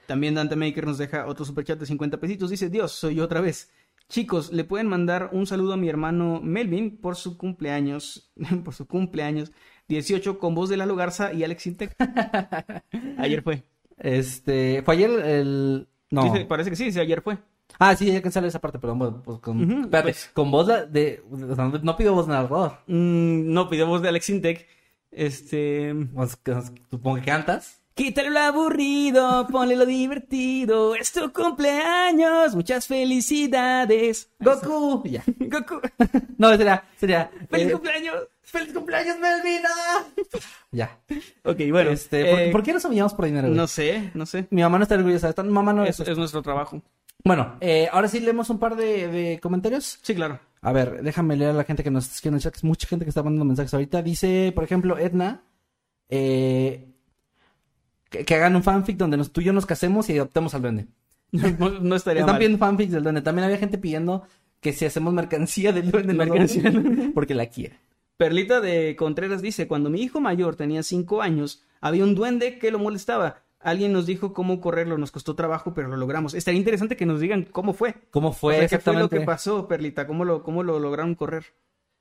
También 0.07 0.35
Dante 0.35 0.57
Maker 0.57 0.87
nos 0.87 0.97
deja 0.97 1.27
otro 1.27 1.45
superchat 1.45 1.79
de 1.79 1.85
50 1.85 2.17
pesitos. 2.17 2.49
Dice, 2.49 2.71
Dios, 2.71 2.93
soy 2.93 3.17
yo 3.17 3.25
otra 3.25 3.43
vez. 3.43 3.71
Chicos, 4.09 4.53
le 4.53 4.65
pueden 4.65 4.87
mandar 4.87 5.31
un 5.33 5.47
saludo 5.47 5.75
a 5.75 5.77
mi 5.77 5.89
hermano 5.89 6.41
Melvin 6.43 6.97
por 6.97 7.17
su 7.17 7.37
cumpleaños, 7.37 8.33
por 8.65 8.75
su 8.75 8.87
cumpleaños 8.87 9.53
18 9.89 10.39
con 10.39 10.55
voz 10.55 10.69
de 10.71 10.77
Lalo 10.79 10.97
Garza 10.97 11.33
y 11.33 11.45
Alex 11.45 11.67
Intec. 11.67 11.95
Ayer 13.19 13.43
fue. 13.43 13.65
Este. 13.99 14.83
Fue 14.83 14.95
ayer 14.95 15.11
el. 15.11 15.89
No. 16.11 16.33
Parece 16.47 16.71
que 16.71 16.77
sí, 16.77 16.93
sí, 16.93 17.01
ayer 17.01 17.21
fue. 17.21 17.39
Ah, 17.79 17.95
sí, 17.97 18.07
ya 18.11 18.23
cansé 18.23 18.45
esa 18.47 18.61
parte, 18.61 18.79
perdón. 18.79 18.99
Bueno, 18.99 19.23
pues 19.23 19.39
con. 19.41 19.63
Ujú, 19.63 19.81
espérate, 19.83 20.03
pues. 20.03 20.31
con 20.33 20.51
voz 20.51 20.69
de. 20.69 21.23
o 21.31 21.55
sea, 21.55 21.65
no- 21.83 21.97
pido 21.97 22.15
voz 22.15 22.29
narrador. 22.29 22.79
Mm, 22.87 23.53
no, 23.53 23.69
pidió 23.69 23.87
voz 23.87 24.01
de 24.03 24.09
Alex 24.09 24.31
Intec. 24.31 24.67
Este... 25.11 25.95
Pues, 26.15 26.39
supongo 26.91 27.17
que 27.17 27.23
cantas. 27.25 27.83
Quítale 27.99 28.31
lo 28.31 28.39
aburrido, 28.39 29.45
ponle 29.51 29.75
lo 29.75 29.85
divertido. 29.85 30.95
Es 30.95 31.11
tu 31.11 31.33
cumpleaños, 31.33 32.55
muchas 32.55 32.87
felicidades. 32.87 34.31
Goku. 34.39 35.03
Ya. 35.05 35.25
Goku. 35.27 35.81
No, 36.39 36.51
sería. 36.57 36.85
sería 36.97 37.29
¡Feliz 37.51 37.67
eh, 37.67 37.73
cumpleaños! 37.73 38.15
¡Feliz 38.43 38.73
cumpleaños, 38.73 39.17
Melvina! 39.19 39.69
Ya. 40.71 40.97
Ok, 41.43 41.57
bueno. 41.73 41.91
este, 41.91 42.31
¿por, 42.31 42.39
eh, 42.41 42.51
por 42.53 42.63
qué 42.63 42.73
nos 42.73 42.85
humillamos 42.85 43.15
por 43.15 43.25
dinero? 43.25 43.49
güey? 43.49 43.57
No 43.57 43.67
sé, 43.67 44.13
no 44.15 44.27
sé. 44.27 44.47
Mi 44.51 44.63
mamá 44.63 44.79
no 44.79 44.85
está 44.85 44.95
orgullosa. 44.95 45.31
Esta- 45.31 45.43
mamá 45.43 45.73
no 45.73 45.85
Es, 45.85 45.99
es. 45.99 46.07
es 46.07 46.17
nuestro 46.19 46.41
trabajo. 46.41 46.81
Bueno, 47.25 47.57
eh, 47.61 47.89
ahora 47.91 48.07
sí 48.07 48.21
leemos 48.21 48.49
un 48.51 48.61
par 48.61 48.77
de, 48.77 49.09
de 49.09 49.41
comentarios. 49.41 49.99
Sí, 50.03 50.15
claro. 50.15 50.39
A 50.63 50.71
ver, 50.73 51.03
déjame 51.03 51.35
leer 51.37 51.51
a 51.51 51.55
la 51.55 51.65
gente 51.65 51.83
que 51.83 51.91
nos 51.91 52.05
escribiendo 52.07 52.37
en 52.37 52.39
el 52.39 52.43
chat, 52.45 52.55
es 52.55 52.63
mucha 52.63 52.87
gente 52.87 53.05
que 53.05 53.09
está 53.09 53.25
mandando 53.25 53.45
mensajes 53.45 53.75
ahorita. 53.75 54.03
Dice, 54.03 54.53
por 54.55 54.63
ejemplo, 54.63 54.97
Edna, 54.99 55.43
eh, 56.09 56.88
que, 58.11 58.25
que 58.25 58.35
hagan 58.35 58.57
un 58.57 58.63
fanfic 58.63 58.97
donde 58.97 59.17
nos- 59.17 59.33
tú 59.33 59.41
y 59.41 59.45
yo 59.45 59.53
nos 59.53 59.67
casemos 59.67 60.09
y 60.11 60.17
adoptemos 60.17 60.55
al 60.55 60.63
duende. 60.63 60.87
No, 61.33 61.69
no 61.81 61.95
estaría 61.97 62.21
Están 62.21 62.35
mal. 62.35 62.39
pidiendo 62.39 62.59
fanfics 62.59 62.93
del 62.93 63.03
duende. 63.03 63.21
También 63.23 63.45
había 63.45 63.59
gente 63.59 63.77
pidiendo 63.79 64.23
que 64.61 64.73
si 64.73 64.85
hacemos 64.87 65.13
mercancía 65.13 65.73
del 65.73 65.91
duende, 65.91 66.15
Mercancía 66.15 66.73
porque 67.15 67.35
la 67.35 67.47
quiere. 67.47 67.79
Perlita 68.17 68.61
de 68.61 68.97
Contreras 68.97 69.43
dice, 69.43 69.69
cuando 69.69 69.91
mi 69.91 70.01
hijo 70.03 70.21
mayor 70.21 70.57
tenía 70.57 70.83
cinco 70.83 71.23
años, 71.23 71.63
había 71.81 72.03
un 72.05 72.15
duende 72.15 72.59
que 72.59 72.71
lo 72.71 72.79
molestaba. 72.79 73.43
Alguien 73.61 73.93
nos 73.93 74.07
dijo 74.07 74.33
cómo 74.33 74.61
correrlo, 74.61 74.99
nos 74.99 75.11
costó 75.13 75.35
trabajo, 75.35 75.75
pero 75.75 75.89
lo 75.89 75.97
logramos. 75.97 76.35
Estaría 76.35 76.59
interesante 76.59 76.97
que 76.97 77.07
nos 77.07 77.21
digan 77.21 77.45
cómo 77.51 77.73
fue. 77.75 77.95
¿Cómo 78.11 78.33
fue 78.33 78.55
O 78.55 78.59
sea, 78.59 78.69
¿Qué 78.69 78.79
fue 78.79 78.93
lo 78.95 78.99
exactamente? 79.01 79.19
que 79.19 79.25
pasó, 79.27 79.69
Perlita? 79.69 80.07
¿Cómo 80.07 80.25
lo, 80.25 80.43
cómo 80.43 80.63
lo 80.63 80.79
lograron 80.81 81.15
correr? 81.15 81.45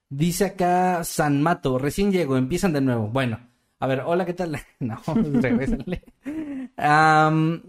Dice 0.09 0.45
acá 0.45 1.03
San 1.03 1.41
Mato, 1.41 1.77
recién 1.77 2.11
llego, 2.11 2.37
empiezan 2.37 2.73
de 2.73 2.81
nuevo. 2.81 3.07
Bueno, 3.09 3.39
a 3.79 3.87
ver, 3.87 4.01
hola, 4.05 4.25
¿qué 4.25 4.33
tal? 4.33 4.57
No, 4.79 5.01
regrésenle. 5.05 6.03
Am, 6.77 7.61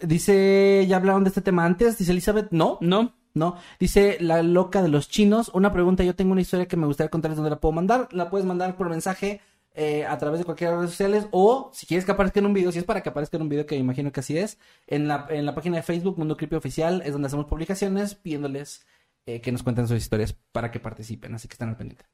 dice, 0.00 0.86
¿ya 0.88 0.96
hablaron 0.96 1.24
de 1.24 1.28
este 1.28 1.40
tema 1.40 1.64
antes? 1.64 1.98
Dice 1.98 2.12
Elizabeth, 2.12 2.50
no, 2.50 2.78
¿No? 2.80 3.14
no. 3.34 3.56
Dice 3.78 4.18
la 4.20 4.42
loca 4.42 4.82
de 4.82 4.88
los 4.88 5.08
chinos. 5.08 5.50
Una 5.54 5.72
pregunta, 5.72 6.04
yo 6.04 6.14
tengo 6.14 6.32
una 6.32 6.40
historia 6.40 6.66
que 6.66 6.76
me 6.76 6.86
gustaría 6.86 7.10
contarles 7.10 7.36
dónde 7.36 7.50
la 7.50 7.60
puedo 7.60 7.72
mandar. 7.72 8.08
La 8.12 8.30
puedes 8.30 8.46
mandar 8.46 8.76
por 8.76 8.88
mensaje 8.88 9.40
eh, 9.74 10.04
a 10.04 10.18
través 10.18 10.38
de 10.38 10.44
cualquier 10.44 10.72
redes 10.72 10.90
sociales 10.90 11.26
o 11.30 11.70
si 11.72 11.86
quieres 11.86 12.04
que 12.04 12.12
aparezca 12.12 12.40
en 12.40 12.46
un 12.46 12.52
video, 12.52 12.70
si 12.72 12.78
es 12.78 12.84
para 12.84 13.02
que 13.02 13.08
aparezca 13.08 13.38
en 13.38 13.44
un 13.44 13.48
video, 13.48 13.64
que 13.64 13.76
imagino 13.76 14.12
que 14.12 14.20
así 14.20 14.36
es, 14.36 14.58
en 14.86 15.08
la, 15.08 15.26
en 15.30 15.46
la 15.46 15.54
página 15.54 15.76
de 15.76 15.82
Facebook, 15.82 16.18
Mundo 16.18 16.36
Creepy 16.36 16.56
Oficial, 16.56 17.02
es 17.06 17.12
donde 17.12 17.28
hacemos 17.28 17.46
publicaciones 17.46 18.14
pidiéndoles 18.14 18.84
eh, 19.24 19.40
que 19.40 19.50
nos 19.50 19.62
cuenten 19.62 19.88
sus 19.88 19.96
historias 19.96 20.34
para 20.52 20.70
que 20.70 20.78
participen, 20.78 21.34
así 21.34 21.48
que 21.48 21.54
estén 21.54 21.70
al 21.70 21.76
pendiente. 21.76 22.04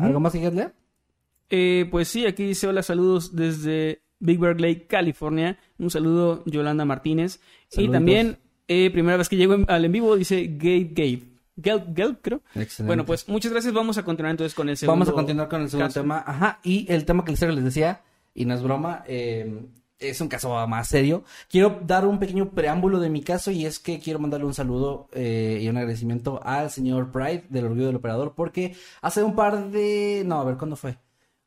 ¿Algo 0.00 0.20
más 0.20 0.32
que 0.32 0.38
quieras 0.40 0.54
leer? 0.54 0.74
Eh, 1.50 1.86
pues 1.90 2.08
sí, 2.08 2.26
aquí 2.26 2.44
dice 2.44 2.66
hola, 2.68 2.82
saludos 2.82 3.34
desde 3.34 4.02
Big 4.20 4.38
Bear 4.38 4.60
Lake, 4.60 4.86
California. 4.86 5.58
Un 5.78 5.90
saludo, 5.90 6.42
Yolanda 6.46 6.84
Martínez. 6.84 7.40
Y 7.72 7.88
también, 7.88 8.38
eh, 8.68 8.90
primera 8.90 9.16
vez 9.16 9.28
que 9.28 9.36
llego 9.36 9.54
en- 9.54 9.66
al 9.68 9.84
en 9.84 9.92
vivo, 9.92 10.16
dice 10.16 10.46
Gabe 10.56 10.90
Gabe. 10.94 11.22
Gabe, 11.56 11.84
Gabe, 11.88 12.16
creo. 12.22 12.40
Excelente. 12.54 12.86
Bueno, 12.86 13.04
pues 13.04 13.28
muchas 13.28 13.52
gracias. 13.52 13.74
Vamos 13.74 13.98
a 13.98 14.04
continuar 14.04 14.30
entonces 14.30 14.54
con 14.54 14.68
el 14.68 14.76
segundo. 14.76 14.94
Vamos 14.94 15.08
a 15.08 15.12
continuar 15.12 15.48
con 15.48 15.62
el 15.62 15.68
segundo 15.68 15.88
caso. 15.88 16.00
tema. 16.00 16.22
Ajá, 16.26 16.60
y 16.62 16.90
el 16.90 17.04
tema 17.04 17.24
que 17.24 17.32
les 17.32 17.42
les 17.42 17.64
decía, 17.64 18.00
y 18.34 18.44
no 18.46 18.54
es 18.54 18.62
broma, 18.62 19.04
eh, 19.06 19.66
es 19.98 20.20
un 20.22 20.28
caso 20.28 20.66
más 20.66 20.88
serio. 20.88 21.24
Quiero 21.50 21.80
dar 21.86 22.06
un 22.06 22.18
pequeño 22.18 22.50
preámbulo 22.50 22.98
de 23.00 23.10
mi 23.10 23.20
caso 23.22 23.50
y 23.50 23.66
es 23.66 23.78
que 23.78 23.98
quiero 23.98 24.18
mandarle 24.18 24.46
un 24.46 24.54
saludo 24.54 25.08
eh, 25.12 25.58
y 25.60 25.68
un 25.68 25.76
agradecimiento 25.76 26.40
al 26.42 26.70
señor 26.70 27.10
Pride 27.12 27.44
del 27.50 27.66
Orgullo 27.66 27.86
del 27.88 27.96
Operador 27.96 28.32
porque 28.34 28.74
hace 29.02 29.22
un 29.22 29.34
par 29.34 29.70
de... 29.70 30.22
No, 30.24 30.40
a 30.40 30.44
ver, 30.44 30.56
¿cuándo 30.56 30.76
fue? 30.76 30.96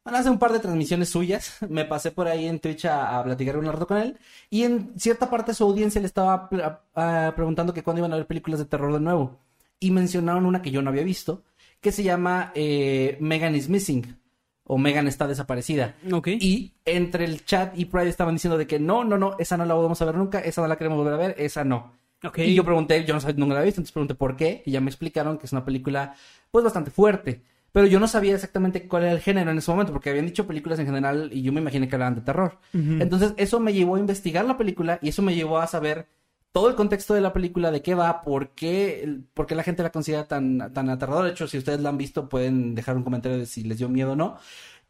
Bueno, 0.04 0.20
hace 0.20 0.30
un 0.30 0.40
par 0.40 0.52
de 0.52 0.60
transmisiones 0.60 1.10
suyas, 1.10 1.58
me 1.70 1.86
pasé 1.86 2.12
por 2.12 2.28
ahí 2.28 2.46
en 2.48 2.60
Twitch 2.60 2.86
a, 2.86 3.20
a 3.20 3.24
platicar 3.24 3.58
un 3.58 3.66
rato 3.66 3.88
con 3.88 3.98
él 3.98 4.18
y 4.50 4.64
en 4.64 5.00
cierta 5.00 5.30
parte 5.30 5.52
de 5.52 5.56
su 5.56 5.64
audiencia 5.64 6.02
le 6.02 6.08
estaba 6.08 6.50
ah, 6.96 7.34
preguntando 7.36 7.74
que 7.74 7.84
cuándo 7.84 8.00
iban 8.00 8.14
a 8.14 8.18
ver 8.18 8.28
películas 8.28 8.60
de 8.60 8.66
terror 8.66 8.94
de 8.94 9.00
nuevo 9.00 9.40
y 9.80 9.92
mencionaron 9.92 10.46
una 10.46 10.62
que 10.62 10.72
yo 10.72 10.82
no 10.82 10.90
había 10.90 11.04
visto 11.04 11.44
que 11.82 11.92
se 11.92 12.04
llama 12.04 12.52
eh, 12.56 13.18
Megan 13.20 13.56
is 13.56 13.70
Missing 13.70 14.18
o 14.66 14.78
Megan 14.78 15.08
está 15.08 15.28
desaparecida. 15.28 15.96
Ok. 16.12 16.30
Y 16.40 16.74
entre 16.86 17.26
el 17.26 17.44
chat 17.46 17.78
y 17.78 17.86
Pride 17.86 18.10
estaban 18.10 18.36
diciendo 18.36 18.58
de 18.58 18.66
que 18.66 18.80
no, 18.80 19.04
no, 19.04 19.18
no, 19.18 19.36
esa 19.38 19.58
no 19.58 19.66
la 19.66 19.74
vamos 19.74 20.02
a 20.02 20.06
ver 20.06 20.16
nunca, 20.16 20.40
esa 20.40 20.62
no 20.62 20.68
la 20.68 20.78
queremos 20.78 20.98
volver 20.98 21.14
a 21.14 21.18
ver, 21.18 21.36
esa 21.38 21.64
no. 21.64 21.92
Ok. 22.24 22.40
Y 22.40 22.56
yo 22.56 22.64
pregunté, 22.64 23.04
yo 23.04 23.14
no 23.14 23.20
sabía, 23.20 23.36
nunca 23.38 23.54
la 23.54 23.60
había 23.60 23.68
visto, 23.68 23.82
entonces 23.82 23.94
pregunté 23.94 24.16
por 24.16 24.38
qué, 24.38 24.64
y 24.66 24.72
ya 24.72 24.80
me 24.80 24.90
explicaron 24.90 25.38
que 25.38 25.46
es 25.46 25.52
una 25.52 25.66
película, 25.66 26.16
pues 26.50 26.64
bastante 26.64 26.90
fuerte. 26.90 27.42
Pero 27.74 27.88
yo 27.88 28.00
no 28.00 28.08
sabía 28.08 28.36
exactamente 28.36 28.88
cuál 28.88 29.04
era 29.04 29.12
el 29.12 29.20
género 29.20 29.50
en 29.50 29.58
ese 29.58 29.72
momento, 29.72 29.92
porque 29.92 30.12
habían 30.12 30.28
dicho 30.28 30.46
películas 30.46 30.78
en 30.78 30.86
general 30.86 31.32
y 31.34 31.42
yo 31.42 31.52
me 31.52 31.60
imaginé 31.60 31.90
que 31.90 31.96
hablaban 31.96 32.14
de 32.16 32.22
terror. 32.22 32.60
Entonces, 32.72 33.34
eso 33.36 33.60
me 33.60 33.74
llevó 33.74 33.96
a 33.96 34.00
investigar 34.00 34.46
la 34.46 34.58
película 34.58 35.00
y 35.02 35.10
eso 35.10 35.24
me 35.24 35.34
llevó 35.34 35.58
a 35.58 35.66
saber 35.66 36.08
todo 36.52 36.70
el 36.70 36.76
contexto 36.76 37.16
de 37.16 37.22
la 37.22 37.34
película, 37.34 37.72
de 37.72 37.82
qué 37.82 37.96
va, 37.96 38.22
por 38.22 38.50
qué, 38.50 39.22
por 39.34 39.48
qué 39.48 39.56
la 39.56 39.64
gente 39.64 39.82
la 39.82 39.92
considera 39.92 40.28
tan, 40.28 40.72
tan 40.72 40.88
aterradora. 40.88 41.26
De 41.26 41.32
hecho, 41.32 41.48
si 41.48 41.58
ustedes 41.58 41.82
la 41.82 41.90
han 41.90 41.98
visto, 41.98 42.30
pueden 42.30 42.76
dejar 42.76 42.96
un 42.96 43.04
comentario 43.04 43.40
de 43.40 43.48
si 43.48 43.64
les 43.64 43.80
dio 43.80 43.90
miedo 43.90 44.12
o 44.12 44.16
no. 44.16 44.38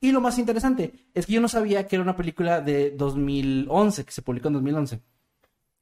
Y 0.02 0.12
lo 0.12 0.20
más 0.20 0.38
interesante 0.38 1.08
es 1.14 1.26
que 1.26 1.32
yo 1.32 1.40
no 1.40 1.48
sabía 1.48 1.88
que 1.88 1.96
era 1.96 2.04
una 2.04 2.18
película 2.18 2.60
de 2.60 2.92
2011, 2.92 4.04
que 4.04 4.12
se 4.12 4.22
publicó 4.22 4.50
en 4.50 4.56
2011, 4.56 5.02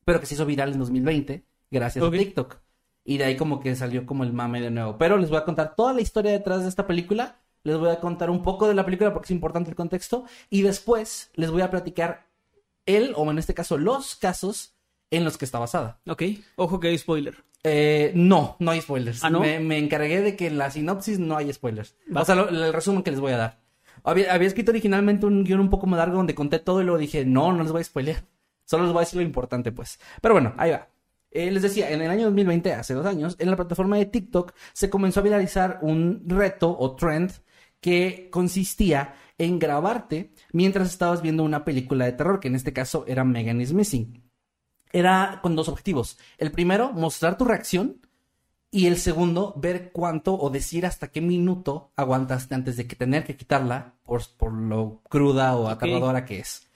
pero 0.05 0.19
que 0.19 0.27
se 0.27 0.35
hizo 0.35 0.45
viral 0.45 0.73
en 0.73 0.77
2020 0.77 1.43
gracias 1.71 2.05
a 2.05 2.11
TikTok. 2.11 2.59
Y 3.03 3.17
de 3.17 3.23
ahí 3.25 3.35
como 3.37 3.59
que 3.59 3.75
salió 3.75 4.05
como 4.05 4.23
el 4.23 4.33
mame 4.33 4.61
de 4.61 4.71
nuevo. 4.71 4.97
Pero 4.97 5.17
les 5.17 5.29
voy 5.29 5.39
a 5.39 5.45
contar 5.45 5.75
toda 5.75 5.93
la 5.93 6.01
historia 6.01 6.31
detrás 6.31 6.63
de 6.63 6.69
esta 6.69 6.85
película. 6.87 7.39
Les 7.63 7.77
voy 7.77 7.89
a 7.89 7.99
contar 7.99 8.29
un 8.29 8.41
poco 8.43 8.67
de 8.67 8.73
la 8.75 8.85
película 8.85 9.11
porque 9.13 9.25
es 9.27 9.31
importante 9.31 9.69
el 9.69 9.75
contexto. 9.75 10.25
Y 10.49 10.61
después 10.61 11.31
les 11.35 11.49
voy 11.51 11.61
a 11.61 11.69
platicar 11.71 12.27
el, 12.85 13.13
o 13.15 13.29
en 13.29 13.37
este 13.37 13.53
caso 13.53 13.77
los 13.77 14.15
casos 14.15 14.75
en 15.09 15.23
los 15.23 15.37
que 15.37 15.45
está 15.45 15.59
basada. 15.59 15.99
Ok. 16.07 16.23
Ojo 16.55 16.79
que 16.79 16.89
hay 16.89 16.97
spoiler. 16.97 17.35
Eh, 17.63 18.11
no, 18.15 18.55
no 18.59 18.71
hay 18.71 18.81
spoilers. 18.81 19.23
¿Ah, 19.23 19.29
no? 19.29 19.39
Me, 19.39 19.59
me 19.59 19.77
encargué 19.77 20.21
de 20.21 20.35
que 20.35 20.47
en 20.47 20.57
la 20.57 20.71
sinopsis 20.71 21.19
no 21.19 21.37
hay 21.37 21.51
spoilers. 21.53 21.95
O 22.15 22.25
sea, 22.25 22.33
lo- 22.35 22.49
el 22.49 22.73
resumen 22.73 23.03
que 23.03 23.11
les 23.11 23.19
voy 23.19 23.33
a 23.33 23.37
dar. 23.37 23.59
Había, 24.03 24.33
había 24.33 24.47
escrito 24.47 24.71
originalmente 24.71 25.27
un 25.27 25.43
guion 25.43 25.59
un 25.59 25.69
poco 25.69 25.85
más 25.85 25.99
largo 25.99 26.17
donde 26.17 26.33
conté 26.33 26.57
todo 26.57 26.81
y 26.81 26.85
luego 26.85 26.97
dije, 26.97 27.23
no, 27.25 27.53
no 27.53 27.61
les 27.61 27.71
voy 27.71 27.81
a 27.81 27.83
spoilear. 27.83 28.23
Solo 28.65 28.83
les 28.85 28.93
voy 28.93 29.01
a 29.01 29.05
decir 29.05 29.17
lo 29.17 29.25
importante, 29.25 29.71
pues. 29.71 29.99
Pero 30.21 30.33
bueno, 30.33 30.53
ahí 30.57 30.71
va. 30.71 30.87
Eh, 31.31 31.49
les 31.49 31.63
decía, 31.63 31.89
en 31.91 32.01
el 32.01 32.11
año 32.11 32.25
2020, 32.25 32.73
hace 32.73 32.93
dos 32.93 33.05
años, 33.05 33.37
en 33.39 33.49
la 33.49 33.55
plataforma 33.55 33.97
de 33.97 34.05
TikTok 34.05 34.53
se 34.73 34.89
comenzó 34.89 35.21
a 35.21 35.23
viralizar 35.23 35.79
un 35.81 36.23
reto 36.27 36.75
o 36.77 36.95
trend 36.95 37.31
que 37.79 38.29
consistía 38.29 39.15
en 39.37 39.57
grabarte 39.57 40.33
mientras 40.51 40.89
estabas 40.89 41.21
viendo 41.21 41.43
una 41.43 41.63
película 41.63 42.05
de 42.05 42.11
terror, 42.11 42.39
que 42.39 42.49
en 42.49 42.55
este 42.55 42.73
caso 42.73 43.05
era 43.07 43.23
Megan 43.23 43.61
is 43.61 43.73
Missing. 43.73 44.21
Era 44.91 45.39
con 45.41 45.55
dos 45.55 45.69
objetivos. 45.69 46.19
El 46.37 46.51
primero, 46.51 46.91
mostrar 46.91 47.37
tu 47.37 47.45
reacción. 47.45 48.01
Y 48.73 48.87
el 48.87 48.97
segundo, 48.97 49.53
ver 49.57 49.91
cuánto 49.91 50.37
o 50.37 50.49
decir 50.49 50.85
hasta 50.85 51.11
qué 51.11 51.19
minuto 51.19 51.91
aguantaste 51.97 52.55
antes 52.55 52.77
de 52.77 52.87
que 52.87 52.95
tener 52.95 53.25
que 53.25 53.35
quitarla 53.35 53.95
por, 54.03 54.21
por 54.37 54.53
lo 54.53 55.01
cruda 55.09 55.57
o 55.57 55.67
aterradora 55.67 56.23
que 56.23 56.39
es. 56.39 56.69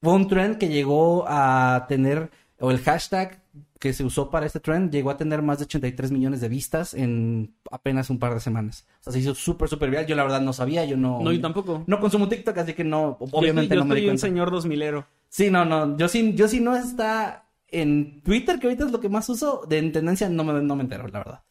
Fue 0.00 0.14
un 0.14 0.28
trend 0.28 0.56
que 0.56 0.68
llegó 0.68 1.26
a 1.28 1.84
tener, 1.88 2.30
o 2.58 2.70
el 2.70 2.78
hashtag 2.78 3.42
que 3.78 3.92
se 3.92 4.04
usó 4.04 4.30
para 4.30 4.46
este 4.46 4.60
trend 4.60 4.90
llegó 4.90 5.10
a 5.10 5.16
tener 5.16 5.42
más 5.42 5.58
de 5.58 5.64
83 5.64 6.10
millones 6.12 6.40
de 6.40 6.48
vistas 6.48 6.94
en 6.94 7.54
apenas 7.70 8.10
un 8.10 8.18
par 8.18 8.34
de 8.34 8.40
semanas. 8.40 8.86
O 9.00 9.04
sea, 9.04 9.12
se 9.12 9.18
hizo 9.20 9.34
súper, 9.34 9.68
súper 9.68 9.90
viral. 9.90 10.06
Yo 10.06 10.16
la 10.16 10.22
verdad 10.22 10.40
no 10.40 10.52
sabía, 10.52 10.84
yo 10.84 10.96
no... 10.96 11.20
No, 11.20 11.32
yo 11.32 11.40
tampoco. 11.40 11.84
No 11.86 12.00
consumo 12.00 12.28
TikTok, 12.28 12.56
así 12.58 12.72
que 12.74 12.84
no, 12.84 13.16
obviamente 13.32 13.74
yo 13.74 13.80
no 13.80 13.86
me 13.86 13.94
di 13.94 14.00
estoy 14.00 14.10
un 14.10 14.16
cuenta. 14.16 14.26
señor 14.26 14.50
dos 14.50 14.66
milero. 14.66 15.06
Sí, 15.28 15.50
no, 15.50 15.64
no. 15.64 15.96
Yo 15.96 16.08
sí, 16.08 16.34
yo 16.34 16.48
sí 16.48 16.60
no 16.60 16.74
está 16.76 17.48
en 17.68 18.22
Twitter, 18.22 18.58
que 18.58 18.66
ahorita 18.66 18.86
es 18.86 18.92
lo 18.92 19.00
que 19.00 19.08
más 19.08 19.28
uso, 19.28 19.62
de 19.68 19.78
en 19.78 19.92
tendencia 19.92 20.28
no 20.28 20.44
me, 20.44 20.60
no 20.62 20.76
me 20.76 20.82
entero, 20.82 21.06
la 21.08 21.18
verdad. 21.18 21.42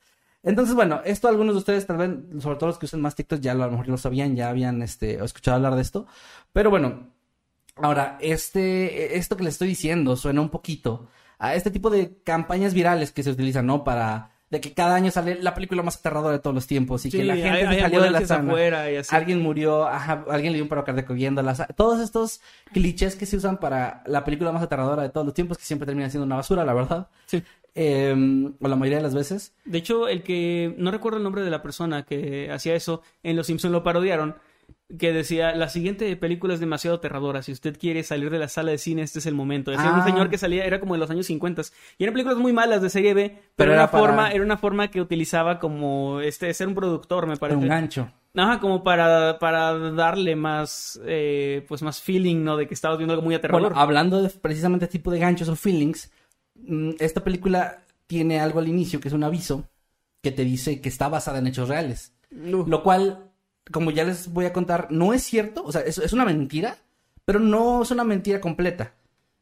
Entonces, 0.43 0.76
bueno, 0.76 1.01
esto 1.06 1.28
algunos 1.28 1.56
de 1.56 1.60
ustedes 1.60 1.88
tal 1.88 1.97
vez, 1.97 2.12
sobre 2.41 2.58
todo 2.58 2.68
los 2.70 2.78
que 2.78 2.86
usan 2.86 3.01
más 3.01 3.16
TikTok, 3.16 3.39
ya 3.39 3.53
lo, 3.53 3.64
a 3.64 3.66
lo 3.66 3.72
mejor 3.74 3.88
lo 3.89 3.97
sabían, 3.97 4.36
ya 4.36 4.49
habían 4.49 4.82
este, 4.82 5.24
escuchado 5.24 5.56
hablar 5.56 5.76
de 5.76 5.82
esto. 5.82 6.06
Pero 6.53 6.70
bueno, 6.70 7.10
ahora, 7.76 8.18
este, 8.22 9.18
esto 9.18 9.36
que 9.36 9.43
les 9.43 9.56
estoy 9.56 9.70
diciendo 9.70 10.16
suena 10.16 10.41
un 10.41 10.49
poquito 10.49 11.08
a 11.48 11.56
este 11.56 11.72
tipo 11.72 11.89
de 11.89 12.18
campañas 12.24 12.74
virales 12.74 13.12
que 13.12 13.24
se 13.24 13.32
utilizan, 13.32 13.66
¿no? 13.66 13.84
Para, 13.84 14.32
de 14.50 14.62
que 14.62 14.74
cada 14.74 14.96
año 14.96 15.12
sale 15.12 15.41
la 15.41 15.54
película 15.54 15.82
más 15.84 15.98
aterradora 15.98 16.34
de 16.34 16.39
todos 16.39 16.54
los 16.54 16.68
tiempos 16.68 17.06
y 17.06 17.12
Sí, 17.12 17.18
que 17.18 17.24
la 17.24 17.36
gente 17.36 17.50
hay- 17.68 17.76
se 17.76 17.82
salió 17.82 18.02
de 18.02 18.12
la 18.12 18.22
sala. 18.26 18.54
Alguien 19.12 19.41
murió, 19.41 19.88
ajá, 19.88 20.24
alguien 20.30 20.54
le 20.54 20.58
dio 20.58 20.64
un 20.64 20.70
paro 20.70 20.84
cardíaco 20.84 21.14
viéndolas. 21.14 21.64
Todos 21.76 22.00
estos 22.00 22.41
clichés 22.74 23.16
que 23.16 23.26
se 23.26 23.38
usan 23.38 23.58
para 23.60 24.04
la 24.06 24.24
película 24.24 24.52
más 24.52 24.64
aterradora 24.64 25.04
de 25.04 25.10
todos 25.10 25.26
los 25.26 25.34
tiempos, 25.34 25.58
que 25.58 25.64
siempre 25.66 25.86
termina 25.86 26.10
siendo 26.10 26.26
una 26.26 26.36
basura, 26.38 26.64
la 26.64 26.74
verdad. 26.74 27.08
Sí. 27.26 27.43
Eh, 27.78 28.16
o 28.62 28.68
la 28.70 28.76
mayoría 28.78 28.98
de 29.00 29.04
las 29.04 29.14
veces. 29.14 29.54
De 29.66 29.78
hecho, 29.80 30.08
el 30.08 30.24
que 30.24 30.74
no 30.78 30.91
recuerdo 30.91 31.18
el 31.18 31.24
nombre 31.24 31.41
de 31.43 31.50
la 31.50 31.62
persona 31.62 32.04
que 32.06 32.50
hacía 32.50 32.74
eso, 32.74 33.02
en 33.22 33.36
Los 33.36 33.48
Simpsons 33.48 33.72
lo 33.74 33.84
parodiaron, 33.84 34.36
que 35.00 35.12
decía, 35.14 35.56
la 35.56 35.68
siguiente 35.68 36.16
película 36.16 36.54
es 36.54 36.60
demasiado 36.60 36.98
aterradora, 36.98 37.42
si 37.42 37.52
usted 37.52 37.76
quiere 37.80 38.04
salir 38.04 38.30
de 38.30 38.38
la 38.38 38.48
sala 38.48 38.72
de 38.72 38.78
cine, 38.78 39.02
este 39.02 39.18
es 39.20 39.26
el 39.26 39.34
momento. 39.34 39.72
Decía 39.72 39.92
un 39.92 40.02
Ah. 40.02 40.06
señor 40.06 40.30
que 40.30 40.38
salía, 40.38 40.64
era 40.66 40.80
como 40.80 40.94
de 40.94 41.00
los 41.00 41.10
años 41.10 41.26
50 41.26 41.64
y 41.98 42.04
eran 42.04 42.14
películas 42.14 42.38
muy 42.38 42.54
malas 42.54 42.82
de 42.84 42.90
serie 42.92 43.14
B, 43.16 43.30
pero, 43.30 43.42
Pero 43.56 43.72
era, 43.74 43.82
una 43.84 43.92
para- 43.92 44.04
forma, 44.06 44.32
era 44.32 44.44
una 44.44 44.58
forma 44.58 44.90
que 44.92 45.02
utilizaba 45.02 45.58
como 45.60 46.20
este 46.22 46.54
ser 46.54 46.68
un 46.68 46.76
productor, 46.76 47.26
me 47.26 47.36
parece. 47.38 47.58
Un 47.58 47.68
gancho. 47.68 48.12
Ajá, 48.38 48.60
como 48.60 48.84
para, 48.84 49.40
para 49.40 49.74
darle 49.92 50.36
más, 50.36 51.00
eh, 51.06 51.66
pues 51.68 51.82
más 51.82 52.02
feeling, 52.02 52.44
¿no? 52.44 52.58
De 52.58 52.68
que 52.68 52.74
estabas 52.74 52.98
viendo 52.98 53.14
algo 53.14 53.24
muy 53.26 53.34
aterrador. 53.34 53.62
Bueno, 53.70 53.80
hablando 53.80 54.22
de 54.22 54.30
precisamente 54.30 54.88
tipo 54.88 55.10
de 55.10 55.20
ganchos 55.20 55.48
o 55.50 55.56
feelings, 55.56 56.12
mm, 56.56 56.92
esta 57.00 57.24
película 57.24 57.82
tiene 58.08 58.40
algo 58.40 58.60
al 58.60 58.68
inicio 58.68 59.00
que 59.00 59.08
es 59.08 59.14
un 59.14 59.24
aviso 59.24 59.68
que 60.22 60.32
te 60.32 60.44
dice 60.44 60.80
que 60.82 60.90
está 60.90 61.08
basada 61.08 61.40
en 61.40 61.48
hechos 61.48 61.70
reales. 61.70 62.14
No. 62.30 62.66
Lo 62.68 62.84
cual, 62.84 63.32
como 63.72 63.91
ya 63.91 64.03
les 64.03 64.32
voy 64.32 64.45
a 64.45 64.53
contar, 64.53 64.88
no 64.91 65.13
es 65.13 65.24
cierto, 65.24 65.63
o 65.63 65.72
sea, 65.72 65.82
es, 65.82 65.97
es 65.97 66.13
una 66.13 66.26
mentira, 66.26 66.78
pero 67.26 67.39
no 67.39 67.82
es 67.84 67.91
una 67.91 68.03
mentira 68.03 68.39
completa. 68.41 68.93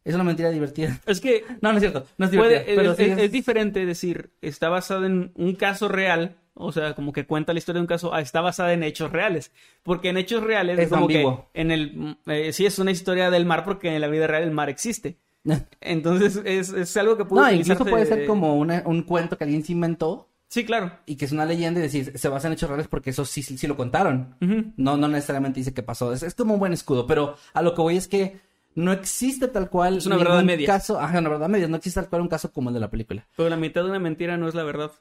Es 0.06 0.16
una 0.16 0.24
mentira 0.26 0.50
divertida. 0.50 1.00
Es 1.06 1.22
que 1.22 1.46
No, 1.62 1.72
no 1.72 1.78
es 1.78 1.82
cierto, 1.82 2.06
no 2.18 2.26
es 2.26 2.32
divertida. 2.32 2.64
Puede- 2.64 2.76
pero 2.76 2.92
es, 2.92 2.98
sí 2.98 3.04
es- 3.06 3.18
es- 3.18 3.32
diferente 3.32 3.86
decir, 3.86 4.32
está 4.42 4.68
basada 4.70 5.06
en 5.08 5.32
un 5.36 5.56
caso 5.56 5.88
real, 5.88 6.36
o 6.56 6.72
sea, 6.74 6.94
como 6.94 7.14
que 7.14 7.26
cuenta 7.26 7.54
la 7.54 7.60
historia 7.60 7.80
de 7.80 7.84
un 7.84 7.88
caso, 7.88 8.14
a 8.14 8.20
está 8.22 8.42
basada 8.42 8.74
en 8.74 8.84
hechos 8.84 9.12
reales. 9.12 9.52
Porque 9.82 10.10
en 10.10 10.18
hechos 10.18 10.44
reales 10.44 10.78
Es 10.78 10.90
como 10.90 11.04
ambiguo. 11.04 11.50
que 11.54 11.62
en 11.62 11.72
el 11.72 12.18
eh, 12.28 12.52
sí 12.54 12.66
es 12.66 12.80
una 12.80 12.92
historia 12.92 13.30
del 13.32 13.46
mar 13.46 13.64
porque 13.64 13.96
en 13.96 14.02
la 14.02 14.08
vida 14.08 14.28
real 14.28 14.44
el 14.44 14.52
mar 14.52 14.70
existe. 14.70 15.18
Entonces 15.82 16.40
es, 16.46 16.70
es 16.74 16.96
algo 16.98 17.18
que 17.18 17.26
puede 17.26 17.42
No, 17.44 17.52
incluso 17.52 17.86
puede 17.86 18.06
ser 18.06 18.26
como 18.26 18.56
una- 18.56 18.84
un 18.86 19.04
cuento 19.04 19.38
que 19.38 19.44
alguien 19.46 19.64
se 19.64 19.72
inventó 19.72 20.28
Sí, 20.54 20.66
claro. 20.66 20.92
y 21.08 21.16
que 21.16 21.26
es 21.26 21.32
una 21.32 21.46
leyenda 21.48 21.80
y 21.80 21.84
decir, 21.84 22.16
se 22.16 22.30
basa 22.30 22.46
en 22.46 22.54
hechos 22.54 22.70
reales 22.70 22.88
porque 22.88 23.10
eso 23.10 23.26
sí, 23.26 23.42
sí, 23.42 23.58
sí 23.58 23.66
lo 23.66 23.76
contaron. 23.76 24.36
No, 24.78 24.98
no 24.98 25.08
necesariamente 25.08 25.60
dice 25.62 25.74
que 25.74 25.82
pasó. 25.82 26.14
Es, 26.14 26.22
es 26.22 26.36
como 26.36 26.54
un 26.54 26.60
buen 26.60 26.74
escudo, 26.74 27.08
pero 27.08 27.36
a 27.56 27.64
lo 27.64 27.74
que 27.74 27.82
voy 27.82 27.98
es 27.98 28.08
que 28.08 28.40
no 28.76 28.92
existe 28.92 29.48
tal 29.48 29.72
cual. 29.72 29.98
Es 29.98 30.06
una 30.06 30.16
verdad 30.18 30.34
a 30.34 30.42
ningún 30.42 30.56
medias. 30.56 30.68
Caso, 30.68 31.00
ajá, 31.00 31.18
una 31.18 31.30
verdad 31.30 31.46
a 31.46 31.48
medias. 31.48 31.72
No 31.72 31.78
existe 31.78 32.00
tal 32.02 32.08
cual 32.08 32.22
un 32.22 32.28
caso 32.28 32.52
como 32.52 32.70
el 32.70 32.76
de 32.76 32.80
la 32.82 32.92
película. 32.92 33.26
Pero 33.36 33.50
la 33.50 33.58
mitad 33.58 33.82
de 33.84 33.90
una 33.90 33.98
mentira 33.98 34.38
no 34.38 34.48
es 34.48 34.54
la 34.54 34.62
verdad. 34.64 34.92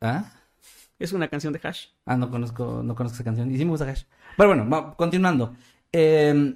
¿Ah? 0.00 0.32
Es 0.98 1.12
una 1.12 1.28
canción 1.28 1.52
de 1.52 1.60
Hash. 1.62 1.88
Ah, 2.06 2.16
no 2.16 2.30
conozco, 2.30 2.80
no 2.82 2.94
conozco 2.94 3.16
esa 3.16 3.24
canción. 3.24 3.50
Y 3.54 3.58
sí 3.58 3.66
me 3.66 3.72
gusta 3.72 3.86
Hash. 3.90 4.04
Pero 4.38 4.48
bueno, 4.48 4.66
va- 4.70 4.96
continuando. 4.96 5.54
Eh, 5.92 6.54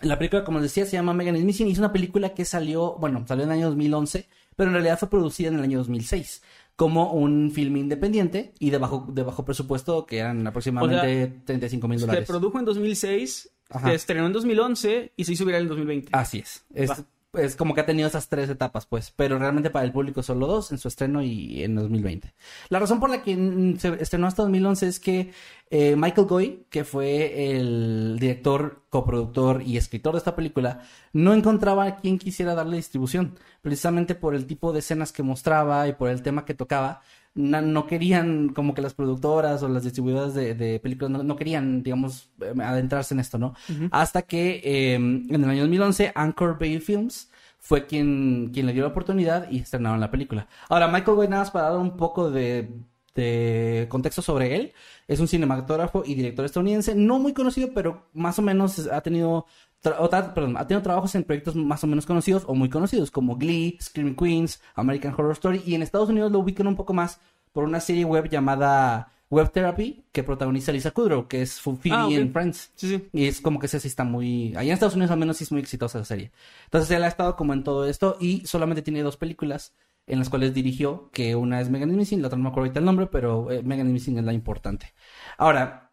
la 0.00 0.18
película, 0.18 0.42
como 0.42 0.58
les 0.58 0.70
decía, 0.70 0.86
se 0.86 0.92
llama 0.96 1.12
Megan 1.14 1.36
is 1.36 1.44
Missing 1.44 1.68
y 1.68 1.72
es 1.72 1.78
una 1.78 1.92
película 1.92 2.30
que 2.34 2.44
salió, 2.44 2.96
bueno, 2.98 3.24
salió 3.28 3.44
en 3.44 3.50
el 3.52 3.58
año 3.58 3.66
2011, 3.68 4.26
pero 4.56 4.68
en 4.70 4.74
realidad 4.74 4.98
fue 4.98 5.08
producida 5.08 5.48
en 5.48 5.54
el 5.58 5.62
año 5.62 5.78
2006 5.78 6.42
como 6.76 7.12
un 7.12 7.50
filme 7.50 7.78
independiente 7.80 8.52
y 8.58 8.70
de 8.70 8.78
bajo, 8.78 9.06
de 9.12 9.22
bajo 9.22 9.44
presupuesto 9.44 10.06
que 10.06 10.18
eran 10.18 10.46
aproximadamente 10.46 11.40
35 11.44 11.88
mil 11.88 11.98
Se 11.98 12.06
dólares. 12.06 12.28
produjo 12.28 12.58
en 12.58 12.64
2006, 12.64 13.50
Ajá. 13.70 13.88
se 13.90 13.94
estrenó 13.94 14.26
en 14.26 14.32
2011 14.32 15.12
y 15.16 15.24
se 15.24 15.32
hizo 15.32 15.44
viral 15.44 15.62
en 15.62 15.68
2020. 15.68 16.08
Así 16.12 16.38
es. 16.38 16.64
Es, 16.74 16.90
Va. 17.34 17.42
es 17.42 17.56
como 17.56 17.74
que 17.74 17.80
ha 17.80 17.86
tenido 17.86 18.08
esas 18.08 18.28
tres 18.28 18.50
etapas, 18.50 18.86
pues. 18.86 19.12
Pero 19.14 19.38
realmente 19.38 19.70
para 19.70 19.84
el 19.84 19.92
público 19.92 20.22
solo 20.22 20.46
dos, 20.46 20.72
en 20.72 20.78
su 20.78 20.88
estreno 20.88 21.22
y 21.22 21.62
en 21.62 21.74
2020. 21.74 22.32
La 22.68 22.78
razón 22.78 23.00
por 23.00 23.10
la 23.10 23.22
que 23.22 23.76
se 23.78 24.02
estrenó 24.02 24.26
hasta 24.26 24.42
2011 24.42 24.88
es 24.88 25.00
que 25.00 25.32
eh, 25.70 25.96
Michael 25.96 26.26
Goy, 26.26 26.66
que 26.68 26.84
fue 26.84 27.56
el 27.56 28.18
director, 28.20 28.82
coproductor 28.90 29.62
y 29.62 29.76
escritor 29.76 30.12
de 30.12 30.18
esta 30.18 30.36
película, 30.36 30.82
no 31.12 31.32
encontraba 31.32 31.84
a 31.84 31.96
quien 31.96 32.18
quisiera 32.18 32.54
darle 32.54 32.76
distribución. 32.76 33.38
Precisamente 33.62 34.14
por 34.14 34.34
el 34.34 34.46
tipo 34.46 34.72
de 34.72 34.80
escenas 34.80 35.12
que 35.12 35.22
mostraba 35.22 35.88
y 35.88 35.94
por 35.94 36.10
el 36.10 36.22
tema 36.22 36.44
que 36.44 36.54
tocaba. 36.54 37.00
Na- 37.34 37.60
No 37.62 37.86
querían, 37.86 38.50
como 38.50 38.74
que 38.74 38.82
las 38.82 38.94
productoras 38.94 39.62
o 39.62 39.68
las 39.68 39.84
distribuidoras 39.84 40.34
de, 40.34 40.54
de 40.54 40.78
películas 40.80 41.10
no, 41.10 41.22
no 41.22 41.36
querían, 41.36 41.82
digamos, 41.82 42.30
eh, 42.40 42.52
adentrarse 42.62 43.14
en 43.14 43.20
esto, 43.20 43.38
¿no? 43.38 43.54
Hasta 43.90 44.22
que 44.22 44.60
eh, 44.64 44.94
en 44.94 45.26
el 45.34 45.44
año 45.50 45.62
2011, 45.62 46.12
Anchor 46.14 46.58
Bay 46.58 46.78
Films 46.80 47.30
fue 47.58 47.86
quien, 47.86 48.50
quien 48.52 48.66
le 48.66 48.72
dio 48.72 48.82
la 48.82 48.88
oportunidad 48.88 49.50
y 49.50 49.58
estrenaron 49.60 50.00
la 50.00 50.10
película. 50.10 50.48
Ahora, 50.68 50.88
Michael 50.88 51.16
Goy, 51.16 51.28
nada 51.28 51.42
más 51.42 51.50
para 51.52 51.70
dar 51.70 51.78
un 51.78 51.96
poco 51.96 52.30
de, 52.30 52.68
de 53.14 53.86
contexto 53.88 54.20
sobre 54.22 54.56
él, 54.56 54.72
es 55.06 55.20
un 55.20 55.28
cinematógrafo 55.28 56.02
y 56.04 56.14
director 56.14 56.44
estadounidense, 56.44 56.94
no 56.94 57.18
muy 57.18 57.32
conocido, 57.34 57.70
pero 57.74 58.08
más 58.14 58.38
o 58.38 58.42
menos 58.42 58.88
ha 58.88 59.00
tenido, 59.02 59.46
o 59.84 60.08
tra- 60.10 60.32
perdón, 60.32 60.56
ha 60.56 60.66
tenido 60.66 60.82
trabajos 60.82 61.14
en 61.14 61.24
proyectos 61.24 61.56
más 61.56 61.82
o 61.82 61.86
menos 61.86 62.06
conocidos 62.06 62.44
o 62.46 62.54
muy 62.54 62.68
conocidos, 62.68 63.10
como 63.10 63.36
Glee, 63.36 63.78
Screaming 63.80 64.16
Queens, 64.16 64.60
American 64.74 65.12
Horror 65.12 65.32
Story, 65.32 65.62
y 65.66 65.74
en 65.74 65.82
Estados 65.82 66.08
Unidos 66.08 66.30
lo 66.30 66.38
ubican 66.38 66.66
un 66.66 66.76
poco 66.76 66.92
más 66.94 67.20
por 67.52 67.64
una 67.64 67.80
serie 67.80 68.04
web 68.04 68.28
llamada 68.30 69.08
Web 69.28 69.50
Therapy, 69.50 70.04
que 70.12 70.22
protagoniza 70.22 70.72
Lisa 70.72 70.90
Kudrow, 70.90 71.26
que 71.26 71.42
es 71.42 71.58
Phoebe 71.60 71.90
Ah, 71.90 72.06
ok. 72.06 72.12
en 72.12 72.32
Friends. 72.32 72.70
Sí, 72.74 72.88
sí. 72.88 73.08
Y 73.12 73.26
es 73.26 73.40
como 73.40 73.58
que 73.58 73.66
esa 73.66 73.80
sí 73.80 73.88
está 73.88 74.04
muy... 74.04 74.50
Allá 74.56 74.68
en 74.68 74.74
Estados 74.74 74.94
Unidos 74.94 75.10
al 75.10 75.18
menos 75.18 75.38
sí 75.38 75.44
es 75.44 75.52
muy 75.52 75.60
exitosa 75.62 75.98
la 75.98 76.04
serie. 76.04 76.32
Entonces 76.64 76.90
él 76.90 77.02
ha 77.02 77.08
estado 77.08 77.34
como 77.34 77.54
en 77.54 77.64
todo 77.64 77.86
esto 77.86 78.18
y 78.20 78.46
solamente 78.46 78.82
tiene 78.82 79.02
dos 79.02 79.16
películas 79.16 79.72
en 80.06 80.18
las 80.18 80.28
cuales 80.28 80.52
dirigió, 80.52 81.08
que 81.12 81.34
una 81.34 81.60
es 81.62 81.70
Megan 81.70 81.90
is 81.90 81.96
Missing, 81.96 82.20
la 82.20 82.26
otra 82.26 82.36
no 82.36 82.42
me 82.44 82.48
acuerdo 82.50 82.64
ahorita 82.66 82.80
el 82.80 82.84
nombre, 82.84 83.06
pero 83.06 83.50
eh, 83.50 83.62
Megan 83.62 83.86
is 83.86 83.92
Missing 83.94 84.18
es 84.18 84.24
la 84.24 84.32
importante. 84.34 84.92
Ahora, 85.38 85.92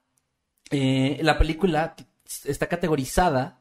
eh, 0.72 1.20
la 1.22 1.38
película 1.38 1.96
está 2.44 2.68
categorizada 2.68 3.59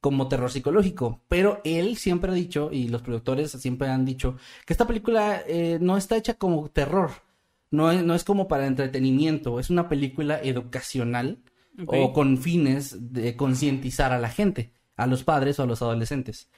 como 0.00 0.28
terror 0.28 0.50
psicológico, 0.50 1.22
pero 1.28 1.60
él 1.64 1.96
siempre 1.96 2.30
ha 2.30 2.34
dicho, 2.34 2.70
y 2.72 2.88
los 2.88 3.02
productores 3.02 3.50
siempre 3.52 3.88
han 3.88 4.04
dicho, 4.04 4.36
que 4.64 4.72
esta 4.72 4.86
película 4.86 5.42
eh, 5.46 5.78
no 5.80 5.96
está 5.96 6.16
hecha 6.16 6.34
como 6.34 6.68
terror, 6.70 7.10
no 7.70 7.90
es, 7.90 8.04
no 8.04 8.14
es 8.14 8.24
como 8.24 8.48
para 8.48 8.66
entretenimiento, 8.66 9.58
es 9.58 9.70
una 9.70 9.88
película 9.88 10.40
educacional 10.42 11.38
o 11.86 12.12
con 12.12 12.38
fines 12.38 13.12
de 13.12 13.36
concientizar 13.36 14.12
a 14.12 14.18
la 14.18 14.28
gente, 14.28 14.72
a 14.96 15.06
los 15.06 15.22
padres 15.24 15.58
o 15.58 15.62
a 15.62 15.66
los 15.66 15.82
adolescentes. 15.82 16.50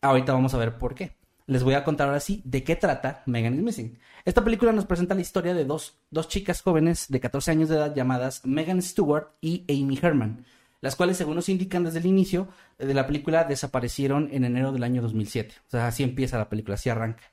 Ahorita 0.00 0.32
vamos 0.32 0.54
a 0.54 0.58
ver 0.58 0.78
por 0.78 0.94
qué. 0.94 1.16
Les 1.46 1.62
voy 1.62 1.74
a 1.74 1.84
contar 1.84 2.08
ahora 2.08 2.18
sí 2.18 2.42
de 2.44 2.64
qué 2.64 2.74
trata 2.74 3.22
Megan 3.26 3.54
is 3.54 3.62
Missing. 3.62 3.98
Esta 4.24 4.42
película 4.42 4.72
nos 4.72 4.86
presenta 4.86 5.14
la 5.14 5.20
historia 5.20 5.54
de 5.54 5.64
dos, 5.64 5.96
dos 6.10 6.26
chicas 6.28 6.60
jóvenes 6.60 7.06
de 7.08 7.20
14 7.20 7.52
años 7.52 7.68
de 7.68 7.76
edad 7.76 7.94
llamadas 7.94 8.44
Megan 8.44 8.82
Stewart 8.82 9.28
y 9.40 9.64
Amy 9.68 9.96
Herman, 10.02 10.44
las 10.86 10.96
cuales, 10.96 11.16
según 11.16 11.36
nos 11.36 11.48
indican 11.48 11.84
desde 11.84 11.98
el 11.98 12.06
inicio 12.06 12.48
de 12.78 12.94
la 12.94 13.06
película, 13.06 13.44
desaparecieron 13.44 14.28
en 14.32 14.44
enero 14.44 14.72
del 14.72 14.84
año 14.84 15.02
2007. 15.02 15.54
O 15.66 15.70
sea, 15.70 15.88
así 15.88 16.02
empieza 16.02 16.38
la 16.38 16.48
película, 16.48 16.74
así 16.74 16.88
arranca. 16.88 17.24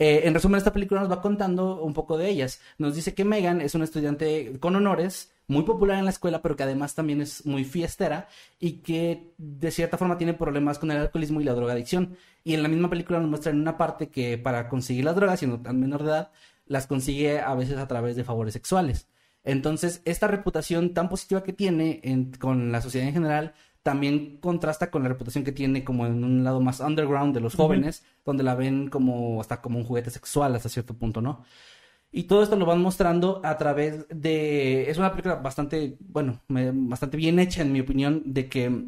Eh, 0.00 0.22
en 0.24 0.34
resumen, 0.34 0.58
esta 0.58 0.72
película 0.72 1.00
nos 1.00 1.10
va 1.10 1.20
contando 1.20 1.82
un 1.82 1.92
poco 1.92 2.18
de 2.18 2.28
ellas. 2.28 2.60
Nos 2.78 2.94
dice 2.94 3.14
que 3.14 3.24
Megan 3.24 3.60
es 3.60 3.74
una 3.74 3.84
estudiante 3.84 4.58
con 4.60 4.76
honores, 4.76 5.32
muy 5.48 5.64
popular 5.64 5.98
en 5.98 6.04
la 6.04 6.10
escuela, 6.10 6.40
pero 6.42 6.56
que 6.56 6.62
además 6.62 6.94
también 6.94 7.20
es 7.20 7.46
muy 7.46 7.64
fiestera 7.64 8.28
y 8.60 8.74
que 8.74 9.32
de 9.38 9.70
cierta 9.70 9.96
forma 9.96 10.18
tiene 10.18 10.34
problemas 10.34 10.78
con 10.78 10.90
el 10.90 10.98
alcoholismo 10.98 11.40
y 11.40 11.44
la 11.44 11.54
drogadicción. 11.54 12.16
Y 12.44 12.54
en 12.54 12.62
la 12.62 12.68
misma 12.68 12.90
película 12.90 13.18
nos 13.18 13.28
muestra 13.28 13.50
en 13.52 13.60
una 13.60 13.76
parte 13.78 14.08
que 14.08 14.38
para 14.38 14.68
conseguir 14.68 15.04
las 15.04 15.16
drogas, 15.16 15.40
siendo 15.40 15.60
tan 15.60 15.80
menor 15.80 16.02
de 16.04 16.10
edad, 16.10 16.30
las 16.66 16.86
consigue 16.86 17.40
a 17.40 17.54
veces 17.54 17.78
a 17.78 17.88
través 17.88 18.14
de 18.16 18.24
favores 18.24 18.52
sexuales. 18.52 19.08
Entonces, 19.44 20.02
esta 20.04 20.26
reputación 20.28 20.94
tan 20.94 21.08
positiva 21.08 21.42
que 21.42 21.52
tiene 21.52 22.02
con 22.38 22.72
la 22.72 22.80
sociedad 22.80 23.08
en 23.08 23.14
general 23.14 23.54
también 23.82 24.38
contrasta 24.38 24.90
con 24.90 25.02
la 25.02 25.08
reputación 25.08 25.44
que 25.44 25.52
tiene 25.52 25.84
como 25.84 26.06
en 26.06 26.22
un 26.22 26.44
lado 26.44 26.60
más 26.60 26.80
underground 26.80 27.34
de 27.34 27.40
los 27.40 27.54
jóvenes, 27.54 28.04
donde 28.24 28.42
la 28.42 28.54
ven 28.54 28.88
como 28.90 29.40
hasta 29.40 29.62
como 29.62 29.78
un 29.78 29.84
juguete 29.84 30.10
sexual 30.10 30.54
hasta 30.54 30.68
cierto 30.68 30.94
punto, 30.94 31.22
¿no? 31.22 31.44
Y 32.10 32.24
todo 32.24 32.42
esto 32.42 32.56
lo 32.56 32.66
van 32.66 32.80
mostrando 32.80 33.40
a 33.44 33.56
través 33.58 34.06
de... 34.08 34.90
Es 34.90 34.98
una 34.98 35.10
película 35.10 35.36
bastante, 35.36 35.96
bueno, 36.00 36.42
bastante 36.48 37.16
bien 37.16 37.38
hecha 37.38 37.62
en 37.62 37.72
mi 37.72 37.80
opinión, 37.80 38.22
de 38.26 38.48
que 38.48 38.84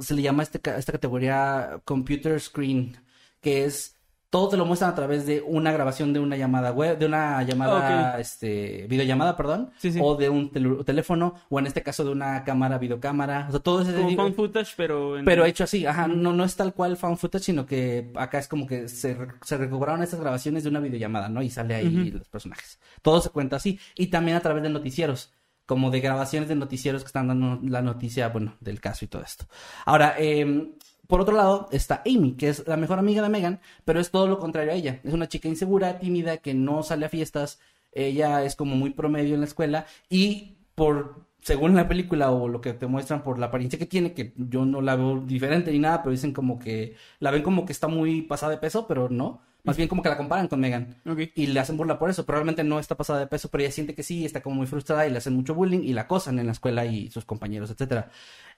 se 0.00 0.14
le 0.14 0.22
llama 0.22 0.42
este, 0.42 0.58
esta 0.76 0.92
categoría 0.92 1.80
computer 1.84 2.40
screen, 2.40 2.96
que 3.40 3.64
es 3.64 3.96
todo 4.32 4.48
te 4.48 4.56
lo 4.56 4.64
muestran 4.64 4.90
a 4.90 4.94
través 4.94 5.26
de 5.26 5.42
una 5.42 5.72
grabación 5.72 6.14
de 6.14 6.18
una 6.18 6.38
llamada 6.38 6.72
web, 6.72 6.96
de 6.96 7.04
una 7.04 7.42
llamada, 7.42 8.18
este, 8.18 8.86
videollamada, 8.88 9.36
perdón, 9.36 9.72
o 10.00 10.16
de 10.16 10.30
un 10.30 10.50
teléfono, 10.86 11.34
o 11.50 11.58
en 11.58 11.66
este 11.66 11.82
caso 11.82 12.02
de 12.02 12.12
una 12.12 12.42
cámara, 12.42 12.78
videocámara, 12.78 13.44
o 13.48 13.50
sea, 13.50 13.60
todo 13.60 13.82
ese... 13.82 13.92
Como 13.92 14.16
fan 14.16 14.32
footage, 14.32 14.72
pero... 14.74 15.16
Pero 15.22 15.44
hecho 15.44 15.64
así, 15.64 15.84
ajá, 15.84 16.08
no, 16.08 16.32
no 16.32 16.44
es 16.44 16.56
tal 16.56 16.72
cual 16.72 16.96
fan 16.96 17.18
footage, 17.18 17.44
sino 17.44 17.66
que 17.66 18.10
acá 18.14 18.38
es 18.38 18.48
como 18.48 18.66
que 18.66 18.88
se, 18.88 19.18
se 19.42 19.58
recuperaron 19.58 20.02
estas 20.02 20.20
grabaciones 20.20 20.62
de 20.62 20.70
una 20.70 20.80
videollamada, 20.80 21.28
¿no? 21.28 21.42
Y 21.42 21.50
sale 21.50 21.74
ahí 21.74 22.10
los 22.10 22.26
personajes. 22.30 22.80
Todo 23.02 23.20
se 23.20 23.28
cuenta 23.28 23.56
así, 23.56 23.78
y 23.94 24.06
también 24.06 24.38
a 24.38 24.40
través 24.40 24.62
de 24.62 24.70
noticieros 24.70 25.34
como 25.66 25.90
de 25.90 26.00
grabaciones 26.00 26.48
de 26.48 26.54
noticieros 26.54 27.02
que 27.02 27.08
están 27.08 27.28
dando 27.28 27.60
la 27.62 27.82
noticia, 27.82 28.28
bueno, 28.28 28.56
del 28.60 28.80
caso 28.80 29.04
y 29.04 29.08
todo 29.08 29.22
esto. 29.22 29.44
Ahora, 29.84 30.14
eh, 30.18 30.72
por 31.12 31.20
otro 31.20 31.36
lado 31.36 31.68
está 31.72 32.02
Amy, 32.06 32.32
que 32.38 32.48
es 32.48 32.66
la 32.66 32.78
mejor 32.78 32.98
amiga 32.98 33.22
de 33.22 33.28
Megan, 33.28 33.60
pero 33.84 34.00
es 34.00 34.10
todo 34.10 34.26
lo 34.26 34.38
contrario 34.38 34.72
a 34.72 34.74
ella. 34.74 34.98
Es 35.04 35.12
una 35.12 35.28
chica 35.28 35.46
insegura, 35.46 35.98
tímida, 35.98 36.38
que 36.38 36.54
no 36.54 36.82
sale 36.82 37.04
a 37.04 37.10
fiestas. 37.10 37.60
Ella 37.92 38.42
es 38.44 38.56
como 38.56 38.76
muy 38.76 38.94
promedio 38.94 39.34
en 39.34 39.40
la 39.40 39.46
escuela 39.46 39.84
y 40.08 40.56
por 40.74 41.26
según 41.42 41.76
la 41.76 41.86
película 41.86 42.30
o 42.30 42.48
lo 42.48 42.62
que 42.62 42.72
te 42.72 42.86
muestran 42.86 43.22
por 43.22 43.38
la 43.38 43.48
apariencia 43.48 43.78
que 43.78 43.84
tiene, 43.84 44.14
que 44.14 44.32
yo 44.38 44.64
no 44.64 44.80
la 44.80 44.96
veo 44.96 45.20
diferente 45.20 45.70
ni 45.70 45.80
nada, 45.80 46.02
pero 46.02 46.12
dicen 46.12 46.32
como 46.32 46.58
que 46.58 46.96
la 47.20 47.30
ven 47.30 47.42
como 47.42 47.66
que 47.66 47.72
está 47.72 47.88
muy 47.88 48.22
pasada 48.22 48.52
de 48.52 48.56
peso, 48.56 48.86
pero 48.86 49.10
no. 49.10 49.42
Más 49.64 49.76
bien 49.76 49.90
como 49.90 50.02
que 50.02 50.08
la 50.08 50.16
comparan 50.16 50.48
con 50.48 50.60
Megan. 50.60 50.96
Y 51.34 51.46
le 51.48 51.60
hacen 51.60 51.76
burla 51.76 51.98
por 51.98 52.08
eso. 52.08 52.24
Probablemente 52.24 52.64
no 52.64 52.80
está 52.80 52.96
pasada 52.96 53.20
de 53.20 53.26
peso, 53.26 53.50
pero 53.50 53.62
ella 53.62 53.70
siente 53.70 53.94
que 53.94 54.02
sí, 54.02 54.24
está 54.24 54.40
como 54.40 54.56
muy 54.56 54.66
frustrada 54.66 55.06
y 55.06 55.10
le 55.10 55.18
hacen 55.18 55.34
mucho 55.34 55.54
bullying 55.54 55.82
y 55.82 55.92
la 55.92 56.02
acosan 56.02 56.38
en 56.38 56.46
la 56.46 56.52
escuela 56.52 56.86
y 56.86 57.10
sus 57.10 57.26
compañeros, 57.26 57.70
etcétera. 57.70 58.10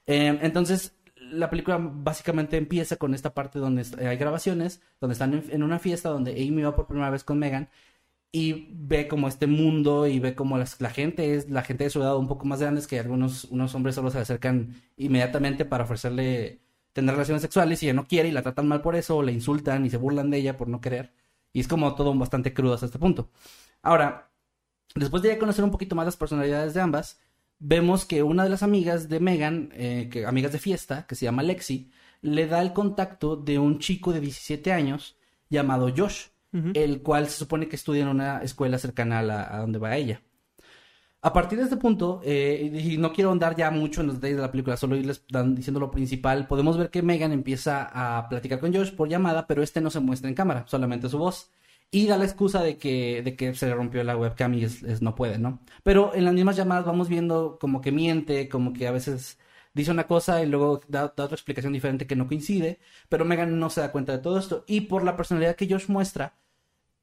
Eh, 0.06 0.38
entonces, 0.40 0.94
la 1.30 1.50
película 1.50 1.78
básicamente 1.78 2.56
empieza 2.56 2.96
con 2.96 3.14
esta 3.14 3.34
parte 3.34 3.58
donde 3.58 3.84
hay 3.98 4.16
grabaciones, 4.16 4.80
donde 5.00 5.12
están 5.12 5.44
en, 5.48 5.62
una 5.62 5.78
fiesta, 5.78 6.08
donde 6.08 6.32
Amy 6.32 6.62
va 6.62 6.74
por 6.74 6.86
primera 6.86 7.10
vez 7.10 7.24
con 7.24 7.38
Megan 7.38 7.68
y 8.32 8.68
ve 8.72 9.06
como 9.06 9.28
este 9.28 9.46
mundo 9.46 10.06
y 10.06 10.18
ve 10.18 10.34
como 10.34 10.58
la 10.58 10.90
gente 10.90 11.34
es, 11.34 11.50
la 11.50 11.62
gente 11.62 11.84
de 11.84 11.90
su 11.90 12.00
edad 12.02 12.16
un 12.16 12.26
poco 12.26 12.46
más 12.46 12.60
grandes 12.60 12.86
que 12.86 12.98
algunos 12.98 13.44
unos 13.44 13.74
hombres 13.74 13.94
solo 13.94 14.10
se 14.10 14.18
acercan 14.18 14.74
inmediatamente 14.96 15.64
para 15.64 15.84
ofrecerle 15.84 16.60
tener 16.92 17.14
relaciones 17.14 17.42
sexuales 17.42 17.82
y 17.82 17.86
ella 17.86 17.94
no 17.94 18.08
quiere 18.08 18.28
y 18.28 18.32
la 18.32 18.42
tratan 18.42 18.68
mal 18.68 18.80
por 18.80 18.96
eso, 18.96 19.18
o 19.18 19.22
le 19.22 19.32
insultan 19.32 19.84
y 19.84 19.90
se 19.90 19.98
burlan 19.98 20.30
de 20.30 20.38
ella 20.38 20.56
por 20.56 20.68
no 20.68 20.80
querer. 20.80 21.12
Y 21.52 21.60
es 21.60 21.68
como 21.68 21.94
todo 21.94 22.14
bastante 22.14 22.54
crudo 22.54 22.74
hasta 22.74 22.86
este 22.86 22.98
punto. 22.98 23.30
Ahora, 23.82 24.30
después 24.94 25.22
de 25.22 25.38
conocer 25.38 25.64
un 25.64 25.70
poquito 25.70 25.94
más 25.94 26.06
las 26.06 26.16
personalidades 26.16 26.74
de 26.74 26.80
ambas, 26.80 27.20
vemos 27.58 28.04
que 28.04 28.22
una 28.22 28.44
de 28.44 28.50
las 28.50 28.62
amigas 28.62 29.08
de 29.08 29.20
Megan, 29.20 29.70
eh, 29.72 30.08
que, 30.10 30.26
amigas 30.26 30.52
de 30.52 30.58
fiesta, 30.58 31.06
que 31.06 31.14
se 31.14 31.24
llama 31.24 31.42
Lexi, 31.42 31.90
le 32.22 32.46
da 32.46 32.62
el 32.62 32.72
contacto 32.72 33.36
de 33.36 33.58
un 33.58 33.78
chico 33.78 34.12
de 34.12 34.20
17 34.20 34.72
años 34.72 35.16
llamado 35.50 35.92
Josh, 35.94 36.26
el 36.74 37.02
cual 37.02 37.26
se 37.26 37.38
supone 37.38 37.66
que 37.66 37.74
estudia 37.74 38.02
en 38.02 38.08
una 38.08 38.38
escuela 38.38 38.78
cercana 38.78 39.18
a, 39.18 39.58
donde 39.58 39.80
va 39.80 39.96
ella. 39.96 40.22
A 41.20 41.32
partir 41.32 41.58
de 41.58 41.64
este 41.64 41.76
punto, 41.76 42.20
eh, 42.22 42.70
y 42.72 42.96
no 42.96 43.12
quiero 43.12 43.32
andar 43.32 43.56
ya 43.56 43.72
mucho 43.72 44.02
en 44.02 44.06
los 44.06 44.16
detalles 44.16 44.36
de 44.36 44.42
la 44.42 44.52
película, 44.52 44.76
solo 44.76 44.94
irles 44.94 45.24
diciendo 45.48 45.80
lo 45.80 45.90
principal, 45.90 46.46
podemos 46.46 46.78
ver 46.78 46.90
que 46.90 47.02
Megan 47.02 47.32
empieza 47.32 47.90
a 47.92 48.28
platicar 48.28 48.60
con 48.60 48.72
Josh 48.72 48.92
por 48.92 49.08
llamada, 49.08 49.48
pero 49.48 49.64
este 49.64 49.80
no 49.80 49.90
se 49.90 49.98
muestra 49.98 50.28
en 50.28 50.36
cámara, 50.36 50.64
solamente 50.68 51.08
su 51.08 51.18
voz 51.18 51.50
y 51.94 52.08
da 52.08 52.16
la 52.18 52.24
excusa 52.24 52.60
de 52.60 52.76
que, 52.76 53.22
de 53.22 53.36
que 53.36 53.54
se 53.54 53.66
le 53.68 53.74
rompió 53.74 54.02
la 54.02 54.16
webcam 54.16 54.52
y 54.54 54.64
es, 54.64 55.00
no 55.00 55.14
puede, 55.14 55.38
¿no? 55.38 55.60
Pero 55.84 56.12
en 56.12 56.24
las 56.24 56.34
mismas 56.34 56.56
llamadas 56.56 56.84
vamos 56.84 57.08
viendo 57.08 57.56
como 57.60 57.80
que 57.80 57.92
miente, 57.92 58.48
como 58.48 58.72
que 58.72 58.88
a 58.88 58.90
veces 58.90 59.38
dice 59.74 59.92
una 59.92 60.08
cosa 60.08 60.42
y 60.42 60.46
luego 60.46 60.80
da, 60.88 61.04
otra 61.04 61.26
explicación 61.26 61.72
diferente 61.72 62.08
que 62.08 62.16
no 62.16 62.26
coincide, 62.26 62.80
pero 63.08 63.24
Megan 63.24 63.60
no 63.60 63.70
se 63.70 63.80
da 63.80 63.92
cuenta 63.92 64.10
de 64.10 64.18
todo 64.18 64.40
esto 64.40 64.64
y 64.66 64.82
por 64.82 65.04
la 65.04 65.16
personalidad 65.16 65.54
que 65.54 65.68
Josh 65.68 65.86
muestra, 65.88 66.34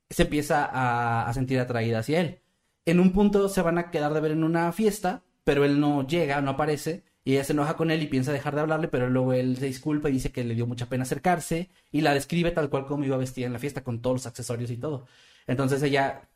se 0.10 0.24
empieza 0.24 0.66
a, 0.66 1.26
a 1.28 1.34
sentir 1.34 1.60
atraída 1.60 2.00
hacia 2.00 2.20
él. 2.20 2.42
En 2.86 3.00
un 3.00 3.14
punto 3.14 3.48
se 3.48 3.62
van 3.62 3.78
a 3.78 3.92
quedar 3.92 4.14
de 4.14 4.20
ver 4.20 4.32
en 4.32 4.44
una 4.44 4.74
fiesta, 4.74 5.24
pero 5.46 5.64
él 5.64 5.80
no 5.80 6.06
llega, 6.06 6.42
no 6.42 6.52
aparece, 6.52 7.06
y 7.24 7.34
ella 7.34 7.44
se 7.44 7.54
enoja 7.54 7.76
con 7.76 7.92
él 7.92 8.02
y 8.02 8.08
piensa 8.08 8.32
dejar 8.32 8.56
de 8.56 8.62
hablarle, 8.62 8.88
pero 8.88 9.10
luego 9.10 9.34
él 9.34 9.58
se 9.58 9.68
disculpa 9.68 10.10
y 10.10 10.14
dice 10.14 10.32
que 10.32 10.44
le 10.44 10.56
dio 10.56 10.66
mucha 10.66 10.88
pena 10.88 11.04
acercarse 11.04 11.70
y 11.92 12.02
la 12.02 12.14
describe 12.14 12.52
tal 12.52 12.70
cual 12.70 12.86
como 12.86 13.06
iba 13.06 13.18
vestida 13.18 13.46
en 13.46 13.54
la 13.54 13.60
fiesta 13.60 13.84
con 13.84 14.02
todos 14.02 14.16
los 14.16 14.26
accesorios 14.26 14.72
y 14.72 14.78
todo. 14.78 15.06
Entonces 15.46 15.84
ella 15.84 16.30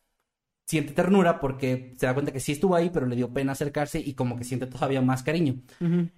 siente 0.65 0.93
ternura 0.93 1.39
porque 1.39 1.93
se 1.97 2.05
da 2.05 2.13
cuenta 2.13 2.31
que 2.31 2.39
sí 2.39 2.51
estuvo 2.51 2.75
ahí, 2.75 2.89
pero 2.91 3.07
le 3.07 3.15
dio 3.15 3.33
pena 3.33 3.53
acercarse 3.53 3.99
y 3.99 4.13
como 4.13 4.37
que 4.37 4.43
siente 4.43 4.67
todavía 4.67 5.01
más 5.01 5.23
cariño. 5.23 5.61
en, 5.79 6.11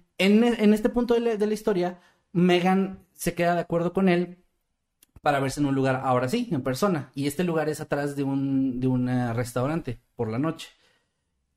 en, 0.44 0.74
este 0.74 0.88
punto 0.90 1.14
de 1.14 1.20
la, 1.20 1.36
de 1.36 1.46
la 1.46 1.54
historia, 1.54 2.00
Megan 2.32 3.06
se 3.14 3.34
queda 3.34 3.54
de 3.54 3.60
acuerdo 3.60 3.92
con 3.92 4.08
él 4.08 4.44
para 5.22 5.40
verse 5.40 5.60
en 5.60 5.66
un 5.66 5.74
lugar, 5.74 6.00
ahora 6.04 6.28
sí, 6.28 6.48
en 6.52 6.62
persona. 6.62 7.10
Y 7.14 7.26
este 7.26 7.44
lugar 7.44 7.68
es 7.68 7.80
atrás 7.80 8.16
de 8.16 8.22
un, 8.22 8.80
de 8.80 8.86
un 8.86 9.08
restaurante 9.34 10.00
por 10.14 10.30
la 10.30 10.38
noche. 10.38 10.68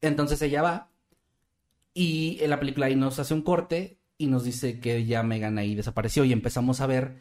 Entonces 0.01 0.41
ella 0.41 0.61
va 0.61 0.90
y 1.93 2.37
en 2.41 2.49
la 2.49 2.59
película 2.59 2.85
ahí 2.87 2.95
nos 2.95 3.19
hace 3.19 3.33
un 3.33 3.41
corte 3.41 3.99
y 4.17 4.27
nos 4.27 4.43
dice 4.43 4.79
que 4.79 5.05
ya 5.05 5.23
Megan 5.23 5.57
ahí 5.57 5.75
desapareció 5.75 6.23
y 6.25 6.31
empezamos 6.31 6.81
a 6.81 6.87
ver 6.87 7.17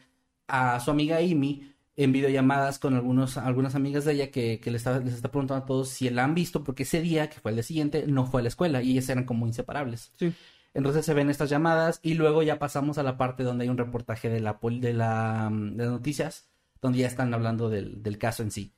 a 0.47 0.79
su 0.79 0.91
amiga 0.91 1.17
Amy 1.17 1.73
en 1.95 2.11
videollamadas 2.11 2.79
con 2.79 2.93
algunos, 2.95 3.37
algunas 3.37 3.75
amigas 3.75 4.05
de 4.05 4.13
ella 4.13 4.31
que, 4.31 4.59
que 4.59 4.71
les, 4.71 4.81
está, 4.81 4.99
les 4.99 5.15
está 5.15 5.29
preguntando 5.29 5.63
a 5.63 5.67
todos 5.67 5.89
si 5.89 6.09
la 6.09 6.23
han 6.23 6.35
visto 6.35 6.63
porque 6.63 6.83
ese 6.83 7.01
día, 7.01 7.29
que 7.29 7.39
fue 7.39 7.51
el 7.51 7.57
día 7.57 7.63
siguiente, 7.63 8.05
no 8.07 8.25
fue 8.25 8.41
a 8.41 8.43
la 8.43 8.47
escuela 8.49 8.81
y 8.81 8.91
ellas 8.91 9.09
eran 9.09 9.25
como 9.25 9.47
inseparables. 9.47 10.13
Sí. 10.17 10.33
Entonces 10.73 11.05
se 11.05 11.13
ven 11.13 11.29
estas 11.29 11.49
llamadas 11.49 11.99
y 12.01 12.13
luego 12.13 12.43
ya 12.43 12.57
pasamos 12.59 12.97
a 12.97 13.03
la 13.03 13.17
parte 13.17 13.43
donde 13.43 13.63
hay 13.63 13.69
un 13.69 13.77
reportaje 13.77 14.29
de 14.29 14.39
la 14.39 14.57
de 14.61 14.93
la 14.93 15.49
de 15.51 15.83
las 15.83 15.91
noticias 15.91 16.49
donde 16.81 16.99
ya 16.99 17.07
están 17.07 17.33
hablando 17.33 17.69
del, 17.69 18.01
del 18.01 18.17
caso 18.17 18.41
en 18.41 18.51
sí. 18.51 18.73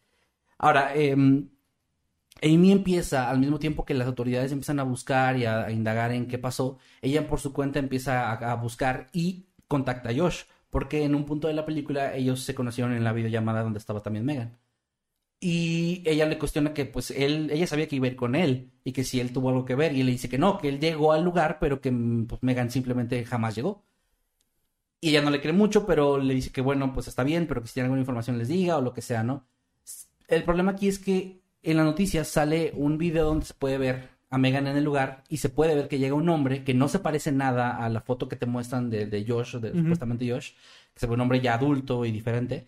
Ahora, 0.58 0.96
eh, 0.96 1.16
Amy 2.44 2.72
empieza, 2.74 3.30
al 3.30 3.40
mismo 3.40 3.58
tiempo 3.58 3.86
que 3.86 3.94
las 3.94 4.08
autoridades 4.08 4.52
empiezan 4.52 4.80
a 4.80 4.84
buscar 4.84 5.38
y 5.38 5.46
a, 5.46 5.72
indagar 5.72 6.12
en 6.12 6.28
qué 6.28 6.38
pasó, 6.38 6.78
ella 7.02 7.28
por 7.28 7.40
su 7.40 7.54
cuenta 7.54 7.80
empieza 7.80 8.32
a, 8.34 8.56
buscar 8.56 9.10
y 9.14 9.46
contacta 9.68 10.10
a 10.10 10.16
Josh, 10.16 10.44
porque 10.70 11.04
en 11.04 11.16
un 11.16 11.26
punto 11.26 11.48
de 11.48 11.54
la 11.54 11.66
película 11.66 12.14
ellos 12.16 12.42
se 12.44 12.54
conocieron 12.56 12.94
en 12.94 13.04
la 13.04 13.14
videollamada 13.14 13.64
donde 13.64 13.80
estaba 13.80 14.02
también 14.04 14.26
Megan. 14.26 14.58
Y 15.40 16.04
ella 16.06 16.26
le 16.26 16.40
cuestiona 16.40 16.74
que 16.74 16.86
pues 16.86 17.12
él, 17.12 17.50
ella 17.52 17.68
sabía 17.68 17.88
que 17.88 17.98
iba 17.98 18.08
a 18.08 18.10
ir 18.12 18.16
con 18.16 18.36
él 18.36 18.72
y 18.84 18.94
que 18.94 19.04
si 19.04 19.20
él 19.20 19.34
tuvo 19.34 19.50
algo 19.50 19.66
que 19.66 19.76
ver 19.76 19.94
y 19.94 20.04
le 20.04 20.12
dice 20.12 20.30
que 20.30 20.38
no, 20.38 20.58
que 20.58 20.70
él 20.70 20.80
llegó 20.80 21.12
al 21.14 21.24
lugar 21.24 21.60
pero 21.60 21.82
que 21.82 21.92
pues, 21.92 22.42
Megan 22.44 22.72
simplemente 22.72 23.26
jamás 23.26 23.56
llegó. 23.56 23.84
Y 25.02 25.10
ella 25.10 25.22
no 25.22 25.32
le 25.32 25.42
cree 25.42 25.54
mucho, 25.54 25.86
pero 25.86 26.18
le 26.18 26.34
dice 26.34 26.52
que 26.52 26.62
bueno, 26.62 26.94
pues 26.94 27.08
está 27.10 27.24
bien, 27.24 27.48
pero 27.48 27.62
que 27.62 27.68
si 27.68 27.76
tiene 27.76 27.86
alguna 27.86 28.02
información 28.02 28.38
les 28.38 28.48
diga 28.48 28.78
o 28.78 28.82
lo 28.82 28.94
que 28.94 29.02
sea, 29.02 29.24
¿no? 29.24 29.46
El 30.30 30.44
problema 30.44 30.72
aquí 30.72 30.88
es 30.88 31.00
que 31.00 31.43
en 31.64 31.78
la 31.78 31.84
noticia 31.84 32.24
sale 32.24 32.72
un 32.76 32.98
video 32.98 33.26
donde 33.26 33.46
se 33.46 33.54
puede 33.54 33.78
ver 33.78 34.10
a 34.30 34.38
Megan 34.38 34.68
en 34.68 34.76
el 34.76 34.84
lugar 34.84 35.24
y 35.30 35.38
se 35.38 35.50
puede 35.50 35.76
ver 35.76 35.88
que 35.88 36.00
llega 36.00 36.16
un 36.16 36.28
hombre 36.28 36.64
que 36.64 36.74
no 36.74 36.88
se 36.88 37.00
parece 37.00 37.32
nada 37.32 37.78
a 37.78 37.88
la 37.90 38.02
foto 38.02 38.28
que 38.28 38.36
te 38.36 38.46
muestran 38.46 38.90
de, 38.90 39.06
de 39.06 39.26
Josh, 39.28 39.58
de, 39.58 39.72
supuestamente 39.74 40.30
Josh, 40.30 40.54
que 40.94 41.00
se 41.00 41.08
ve 41.08 41.14
un 41.14 41.22
hombre 41.22 41.40
ya 41.40 41.54
adulto 41.54 42.04
y 42.04 42.12
diferente. 42.12 42.68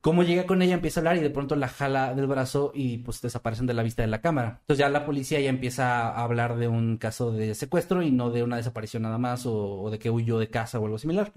Cómo 0.00 0.22
llega 0.22 0.46
con 0.46 0.60
ella, 0.60 0.74
empieza 0.74 1.00
a 1.00 1.02
hablar 1.02 1.16
y 1.16 1.20
de 1.20 1.30
pronto 1.30 1.54
la 1.56 1.68
jala 1.68 2.14
del 2.14 2.26
brazo 2.26 2.72
y 2.74 2.98
pues 2.98 3.22
desaparecen 3.22 3.66
de 3.66 3.74
la 3.74 3.82
vista 3.82 4.02
de 4.02 4.08
la 4.08 4.20
cámara. 4.20 4.58
Entonces 4.60 4.78
ya 4.78 4.88
la 4.88 5.06
policía 5.06 5.40
ya 5.40 5.48
empieza 5.48 6.08
a 6.08 6.22
hablar 6.22 6.56
de 6.56 6.68
un 6.68 6.98
caso 6.98 7.30
de 7.30 7.54
secuestro 7.54 8.02
y 8.02 8.10
no 8.10 8.30
de 8.30 8.42
una 8.42 8.56
desaparición 8.56 9.02
nada 9.02 9.18
más 9.18 9.46
o, 9.46 9.90
de 9.90 9.98
que 9.98 10.10
huyó 10.10 10.38
de 10.38 10.50
casa 10.50 10.78
o 10.78 10.84
algo 10.84 10.98
similar. 10.98 11.32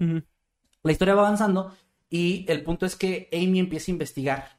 La 0.82 0.92
historia 0.92 1.14
va 1.14 1.22
avanzando 1.22 1.74
y 2.10 2.44
el 2.48 2.62
punto 2.62 2.86
es 2.86 2.96
que 2.96 3.28
Amy 3.32 3.58
empieza 3.58 3.90
a 3.90 3.94
investigar 3.94 4.57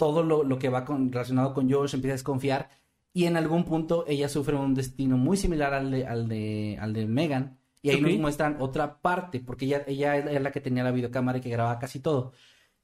todo 0.00 0.22
lo, 0.22 0.58
que 0.58 0.70
va 0.70 0.86
con, 0.86 1.12
relacionado 1.12 1.52
con 1.52 1.70
Josh, 1.70 1.94
empieza 1.94 2.14
a 2.14 2.16
desconfiar 2.16 2.70
y 3.12 3.26
en 3.26 3.36
algún 3.36 3.64
punto 3.66 4.06
ella 4.08 4.30
sufre 4.30 4.56
un 4.56 4.72
destino 4.72 5.18
muy 5.18 5.36
similar 5.36 5.74
al 5.74 5.90
de, 5.90 6.06
al 6.06 6.26
de, 6.26 6.78
al 6.80 6.94
de 6.94 7.06
Megan. 7.06 7.58
Y 7.82 7.90
ahí 7.90 8.00
nos 8.00 8.16
muestran 8.16 8.56
otra 8.60 9.00
parte, 9.00 9.40
porque 9.40 9.66
ella, 9.66 9.84
ella 9.86 10.16
es 10.16 10.40
la 10.40 10.52
que 10.52 10.60
tenía 10.62 10.84
la 10.84 10.90
videocámara 10.90 11.38
y 11.38 11.40
que 11.42 11.50
grababa 11.50 11.78
casi 11.78 12.00
todo. 12.00 12.32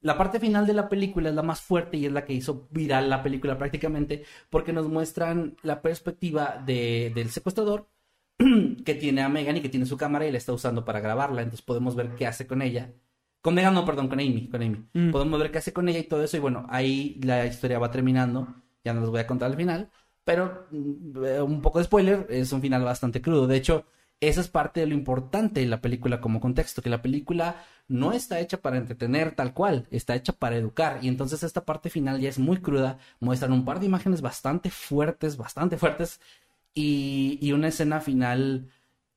La 0.03 0.19
parte 0.19 0.39
final 0.39 0.67
de 0.67 0.75
la 0.75 0.91
película 0.91 1.31
es 1.31 1.35
la 1.35 1.43
más 1.43 1.62
fuerte 1.62 1.97
y 1.97 2.05
es 2.05 2.12
la 2.12 2.27
que 2.27 2.35
hizo 2.35 2.69
viral 2.71 3.09
la 3.09 3.23
película 3.23 3.57
prácticamente, 3.57 4.25
porque 4.51 4.75
nos 4.75 4.89
muestran 4.89 5.57
la 5.62 5.81
perspectiva 5.81 6.62
de, 6.67 7.12
del 7.14 7.31
secuestrador 7.31 7.89
que 8.85 8.95
tiene 8.95 9.23
a 9.23 9.31
Megan 9.31 9.57
y 9.57 9.62
que 9.62 9.71
tiene 9.71 9.87
su 9.87 9.97
cámara 9.97 10.27
y 10.27 10.33
la 10.33 10.39
está 10.39 10.53
usando 10.53 10.85
para 10.85 11.01
grabarla. 11.01 11.43
Entonces 11.43 11.64
podemos 11.64 11.97
ver 11.97 12.14
qué 12.14 12.27
hace 12.27 12.47
con 12.47 12.61
ella. 12.61 12.93
Con 13.47 13.55
Megan, 13.55 13.75
no, 13.75 13.85
perdón, 13.85 14.09
con 14.09 14.19
Amy. 14.19 14.49
Con 14.49 14.61
Amy. 14.61 14.89
Mm. 14.93 15.13
Podemos 15.13 15.39
ver 15.39 15.53
qué 15.53 15.59
hace 15.59 15.73
con 15.73 15.89
ella 15.89 16.01
y 16.01 16.09
todo 16.09 16.21
eso. 16.25 16.37
Y 16.37 16.41
bueno, 16.41 16.67
ahí 16.69 17.21
la 17.23 17.47
historia 17.47 17.79
va 17.79 17.93
terminando. 17.93 18.49
Ya 18.83 18.93
no 18.93 19.03
les 19.03 19.09
voy 19.09 19.21
a 19.21 19.27
contar 19.29 19.53
al 19.53 19.57
final. 19.57 19.89
Pero 20.25 20.67
mm, 20.73 21.25
eh, 21.25 21.41
un 21.43 21.63
poco 21.63 21.79
de 21.79 21.85
spoiler, 21.85 22.27
es 22.29 22.51
un 22.51 22.61
final 22.61 22.83
bastante 22.83 23.23
crudo. 23.23 23.47
De 23.47 23.55
hecho, 23.55 23.87
esa 24.19 24.41
es 24.41 24.49
parte 24.49 24.81
de 24.81 24.89
lo 24.89 24.95
importante 24.95 25.61
de 25.61 25.67
la 25.67 25.81
película 25.81 26.21
como 26.21 26.41
contexto, 26.41 26.83
que 26.83 26.91
la 26.91 27.03
película 27.03 27.65
no 27.87 28.11
está 28.13 28.41
hecha 28.41 28.57
para 28.57 28.79
entretener 28.79 29.37
tal 29.37 29.55
cual, 29.55 29.87
está 29.93 30.17
hecha 30.17 30.33
para 30.33 30.57
educar. 30.57 30.99
Y 31.03 31.07
entonces 31.07 31.45
esta 31.45 31.65
parte 31.65 31.89
final 31.89 32.21
ya 32.21 32.29
es 32.29 32.41
muy 32.41 32.57
cruda, 32.57 32.99
muestran 33.21 33.53
un 33.53 33.65
par 33.65 33.79
de 33.79 33.87
imágenes 33.87 34.23
bastante 34.23 34.71
fuertes, 34.73 35.37
bastante 35.37 35.77
fuertes, 35.77 36.21
y, 36.75 37.39
y 37.41 37.53
una 37.53 37.69
escena 37.69 38.01
final 38.01 38.71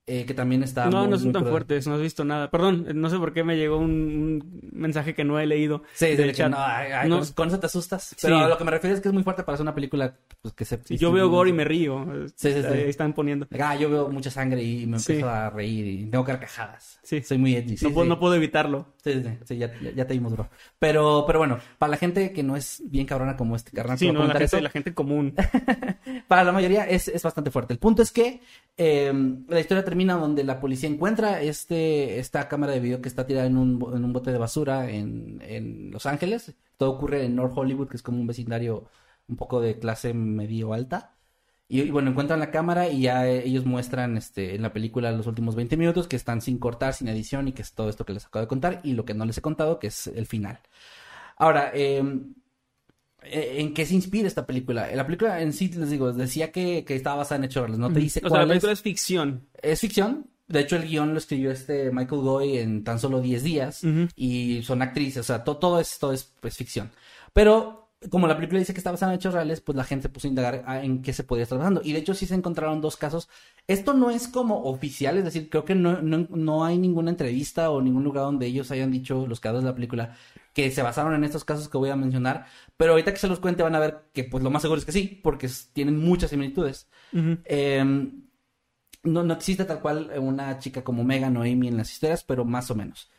eh, 0.09 0.25
que 0.25 0.33
también 0.33 0.63
está... 0.63 0.89
No, 0.89 1.01
muy, 1.01 1.09
no 1.11 1.17
son 1.17 1.25
muy 1.27 1.33
tan 1.33 1.41
cruda. 1.43 1.51
fuertes, 1.51 1.87
no 1.87 1.95
has 1.95 2.01
visto 2.01 2.25
nada. 2.25 2.49
Perdón, 2.49 2.87
no 2.95 3.09
sé 3.09 3.17
por 3.17 3.31
qué 3.31 3.43
me 3.43 3.55
llegó 3.57 3.77
un, 3.77 3.91
un 3.91 4.69
mensaje 4.73 5.13
que 5.13 5.23
no 5.23 5.39
he 5.39 5.45
leído. 5.45 5.83
Sí, 5.93 6.07
de 6.07 6.15
del 6.17 6.27
que 6.27 6.33
chat. 6.33 6.51
no, 6.51 6.57
ay, 6.59 6.91
ay, 6.91 7.09
No. 7.09 7.19
Con, 7.19 7.27
con 7.33 7.47
eso 7.49 7.59
te 7.59 7.67
asustas. 7.67 8.15
Pero 8.21 8.37
Sí. 8.37 8.43
a 8.43 8.47
lo 8.47 8.57
que 8.57 8.63
me 8.63 8.71
refiero 8.71 8.95
es 8.95 9.01
que 9.01 9.07
es 9.09 9.13
muy 9.13 9.23
fuerte 9.23 9.43
para 9.43 9.53
hacer 9.53 9.63
una 9.63 9.75
película 9.75 10.15
pues, 10.41 10.53
que 10.53 10.65
se... 10.65 10.79
Yo 10.89 11.11
veo 11.11 11.29
gore 11.29 11.51
y 11.51 11.53
me 11.53 11.63
río. 11.63 12.05
Sí, 12.35 12.51
sí, 12.53 12.61
sí. 12.61 12.67
Ahí 12.67 12.89
están 12.89 13.13
poniendo. 13.13 13.47
Ah, 13.59 13.75
yo 13.75 13.89
veo 13.89 14.09
mucha 14.09 14.31
sangre 14.31 14.63
y 14.63 14.85
me 14.87 14.97
empiezo 14.97 15.29
a 15.29 15.49
reír 15.49 15.85
y 15.85 16.05
tengo 16.07 16.23
carcajadas. 16.25 16.99
Sí. 17.03 17.21
Soy 17.21 17.37
muy 17.37 17.55
edgy. 17.55 17.75
no 18.05 18.19
puedo 18.19 18.35
evitarlo. 18.35 18.87
Sí, 19.13 19.23
sí, 19.23 19.37
sí, 19.45 19.57
ya, 19.57 19.71
ya, 19.95 20.07
te 20.07 20.13
vimos, 20.13 20.33
bro. 20.33 20.49
Pero, 20.77 21.23
pero 21.25 21.39
bueno, 21.39 21.59
para 21.77 21.91
la 21.91 21.97
gente 21.97 22.31
que 22.31 22.43
no 22.43 22.55
es 22.55 22.81
bien 22.85 23.05
cabrona 23.05 23.35
como 23.35 23.55
este 23.55 23.71
carnal, 23.71 23.97
Sí, 23.97 24.11
no, 24.11 24.25
la 24.25 24.33
gente, 24.33 24.45
eso, 24.45 24.59
la 24.59 24.69
gente 24.69 24.93
común. 24.93 25.33
para 26.27 26.43
la 26.43 26.51
mayoría 26.51 26.83
es, 26.85 27.07
es 27.07 27.23
bastante 27.23 27.51
fuerte. 27.51 27.73
El 27.73 27.79
punto 27.79 28.01
es 28.01 28.11
que 28.11 28.41
eh, 28.77 29.11
la 29.47 29.59
historia 29.59 29.83
termina 29.83 30.15
donde 30.15 30.43
la 30.43 30.59
policía 30.59 30.89
encuentra 30.89 31.41
este, 31.41 32.19
esta 32.19 32.47
cámara 32.47 32.73
de 32.73 32.79
video 32.79 33.01
que 33.01 33.09
está 33.09 33.25
tirada 33.25 33.47
en 33.47 33.57
un, 33.57 33.83
en 33.95 34.03
un 34.03 34.13
bote 34.13 34.31
de 34.31 34.37
basura 34.37 34.89
en, 34.89 35.41
en 35.41 35.91
Los 35.91 36.05
Ángeles. 36.05 36.55
Todo 36.77 36.91
ocurre 36.91 37.25
en 37.25 37.35
North 37.35 37.53
Hollywood, 37.55 37.89
que 37.89 37.97
es 37.97 38.03
como 38.03 38.19
un 38.19 38.27
vecindario 38.27 38.85
un 39.27 39.35
poco 39.35 39.61
de 39.61 39.79
clase 39.79 40.13
medio 40.13 40.73
alta. 40.73 41.15
Y, 41.71 41.81
y 41.81 41.91
bueno, 41.91 42.09
encuentran 42.09 42.39
la 42.39 42.49
cámara 42.51 42.89
y 42.89 43.01
ya 43.03 43.27
eh, 43.29 43.43
ellos 43.45 43.63
muestran 43.65 44.17
este, 44.17 44.55
en 44.55 44.63
la 44.63 44.73
película 44.73 45.11
los 45.11 45.27
últimos 45.27 45.55
20 45.55 45.77
minutos 45.77 46.07
que 46.07 46.15
están 46.17 46.41
sin 46.41 46.57
cortar, 46.57 46.93
sin 46.95 47.07
edición 47.07 47.47
y 47.47 47.51
que 47.53 47.61
es 47.61 47.73
todo 47.73 47.89
esto 47.89 48.05
que 48.05 48.13
les 48.13 48.25
acabo 48.25 48.41
de 48.43 48.47
contar 48.49 48.81
y 48.83 48.93
lo 48.93 49.05
que 49.05 49.13
no 49.13 49.23
les 49.25 49.37
he 49.37 49.41
contado, 49.41 49.77
que 49.79 49.87
es 49.87 50.07
el 50.07 50.25
final. 50.25 50.59
Ahora, 51.37 51.71
eh, 51.73 52.03
eh, 53.21 53.55
¿en 53.59 53.73
qué 53.73 53.85
se 53.85 53.95
inspira 53.95 54.27
esta 54.27 54.45
película? 54.45 54.89
La 54.95 55.05
película 55.05 55.41
en 55.41 55.53
sí, 55.53 55.69
les 55.69 55.89
digo, 55.89 56.11
decía 56.13 56.51
que, 56.51 56.83
que 56.85 56.95
estaba 56.95 57.17
basada 57.17 57.37
en 57.37 57.43
hechos 57.45 57.61
reales, 57.63 57.79
no 57.79 57.91
te 57.93 57.99
dice 57.99 58.19
o 58.19 58.21
sea, 58.23 58.29
cuál 58.29 58.41
la 58.41 58.47
película 58.53 58.71
es 58.73 58.81
ficción. 58.81 59.47
Es 59.61 59.79
ficción. 59.81 60.25
De 60.47 60.61
hecho, 60.61 60.77
el 60.77 60.87
guion 60.87 61.11
lo 61.11 61.19
escribió 61.19 61.51
este 61.51 61.91
Michael 61.91 62.21
Goy 62.21 62.57
en 62.57 62.83
tan 62.83 62.97
solo 62.97 63.21
10 63.21 63.43
días. 63.43 63.83
Y 64.15 64.63
son 64.63 64.81
actrices, 64.81 65.19
o 65.19 65.23
sea, 65.23 65.43
to- 65.43 65.57
todo 65.57 65.79
esto 65.79 66.11
es 66.11 66.33
pues, 66.39 66.57
ficción. 66.57 66.89
Pero 67.33 67.78
como 68.09 68.27
la 68.27 68.35
película 68.35 68.59
dice 68.59 68.73
que 68.73 68.79
está 68.79 68.91
basada 68.91 69.11
en 69.11 69.17
hechos 69.17 69.33
reales, 69.33 69.59
pues 69.59 69.75
la 69.75 69.83
gente 69.83 70.03
se 70.03 70.09
puso 70.09 70.27
a 70.27 70.29
indagar 70.29 70.63
en 70.83 71.01
qué 71.01 71.11
se 71.11 71.25
podía 71.25 71.43
estar 71.43 71.57
basando. 71.57 71.81
Y 71.83 71.91
de 71.91 71.99
hecho 71.99 72.13
sí 72.13 72.25
se 72.25 72.35
encontraron 72.35 72.79
dos 72.79 72.95
casos. 72.95 73.27
Esto 73.67 73.93
no 73.93 74.09
es 74.09 74.29
como 74.29 74.63
oficial, 74.63 75.17
es 75.17 75.25
decir, 75.25 75.49
creo 75.49 75.65
que 75.65 75.75
no, 75.75 76.01
no, 76.01 76.25
no 76.29 76.63
hay 76.63 76.77
ninguna 76.77 77.11
entrevista 77.11 77.69
o 77.71 77.81
ningún 77.81 78.05
lugar 78.05 78.23
donde 78.23 78.45
ellos 78.45 78.71
hayan 78.71 78.89
dicho, 78.89 79.27
los 79.27 79.41
creadores 79.41 79.65
de 79.65 79.71
la 79.71 79.75
película, 79.75 80.15
que 80.53 80.71
se 80.71 80.81
basaron 80.81 81.13
en 81.13 81.25
estos 81.25 81.43
casos 81.43 81.67
que 81.67 81.77
voy 81.77 81.89
a 81.89 81.97
mencionar. 81.97 82.45
Pero 82.77 82.91
ahorita 82.91 83.11
que 83.11 83.19
se 83.19 83.27
los 83.27 83.39
cuente 83.39 83.63
van 83.63 83.75
a 83.75 83.79
ver 83.79 84.05
que 84.13 84.23
pues 84.23 84.43
lo 84.43 84.49
más 84.49 84.61
seguro 84.61 84.79
es 84.79 84.85
que 84.85 84.93
sí, 84.93 85.19
porque 85.21 85.49
tienen 85.73 85.97
muchas 85.97 86.29
similitudes. 86.29 86.87
Ujú. 87.11 87.37
Eh, 87.43 87.83
no, 89.03 89.23
no 89.23 89.33
existe 89.33 89.65
tal 89.65 89.81
cual 89.81 90.11
una 90.19 90.57
chica 90.59 90.83
como 90.83 91.03
Megan 91.03 91.35
o 91.35 91.41
Amy 91.41 91.67
en 91.67 91.77
las 91.77 91.91
historias, 91.91 92.23
pero 92.23 92.45
más 92.45 92.71
o 92.71 92.75
menos. 92.75 93.09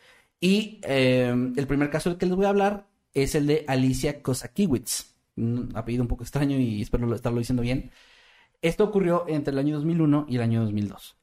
Y 0.41 0.81
eh, 0.85 1.35
el 1.55 1.67
primer 1.67 1.91
caso 1.91 2.09
del 2.09 2.19
que 2.19 2.25
les 2.25 2.35
voy 2.35 2.47
a 2.47 2.51
hablar 2.51 2.90
es 3.15 3.35
el 3.35 3.47
de 3.47 3.65
Alicia 3.69 4.23
Kosakiewicz. 4.23 5.15
Un 5.37 5.71
apellido 5.75 6.03
un 6.03 6.09
poco 6.09 6.23
extraño 6.23 6.59
y 6.59 6.83
espero 6.83 7.07
lo- 7.07 7.15
estarlo 7.15 7.39
diciendo 7.39 7.63
bien. 7.63 7.91
Esto 8.63 8.85
ocurrió 8.85 9.25
entre 9.29 9.53
el 9.53 9.59
año 9.59 9.77
2001 9.77 10.27
y 10.29 10.37
el 10.37 10.43
año 10.43 10.61
2002. 10.63 11.17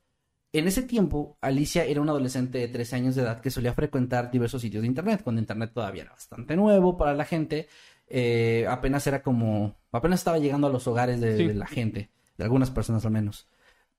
En 0.54 0.66
ese 0.68 0.82
tiempo, 0.84 1.38
Alicia 1.42 1.84
era 1.86 2.02
una 2.02 2.12
adolescente 2.14 2.58
de 2.58 2.68
13 2.70 2.96
años 2.96 3.16
de 3.16 3.22
edad 3.22 3.42
que 3.42 3.52
solía 3.52 3.74
frecuentar 3.74 4.32
diversos 4.32 4.62
sitios 4.62 4.82
de 4.82 4.88
Internet, 4.88 5.22
cuando 5.24 5.40
Internet 5.42 5.72
todavía 5.74 6.04
era 6.04 6.12
bastante 6.14 6.56
nuevo 6.56 6.98
para 6.98 7.14
la 7.14 7.26
gente. 7.26 7.68
eh, 8.10 8.66
apenas 8.70 9.06
era 9.06 9.22
como... 9.22 9.76
apenas 9.92 10.22
estaba 10.22 10.40
llegando 10.40 10.68
a 10.68 10.70
los 10.70 10.88
hogares 10.88 11.20
de, 11.20 11.36
Sí. 11.38 11.46
de 11.48 11.54
la 11.54 11.68
gente, 11.68 12.10
de 12.38 12.44
algunas 12.46 12.72
personas 12.72 13.06
al 13.06 13.12
menos. 13.12 13.48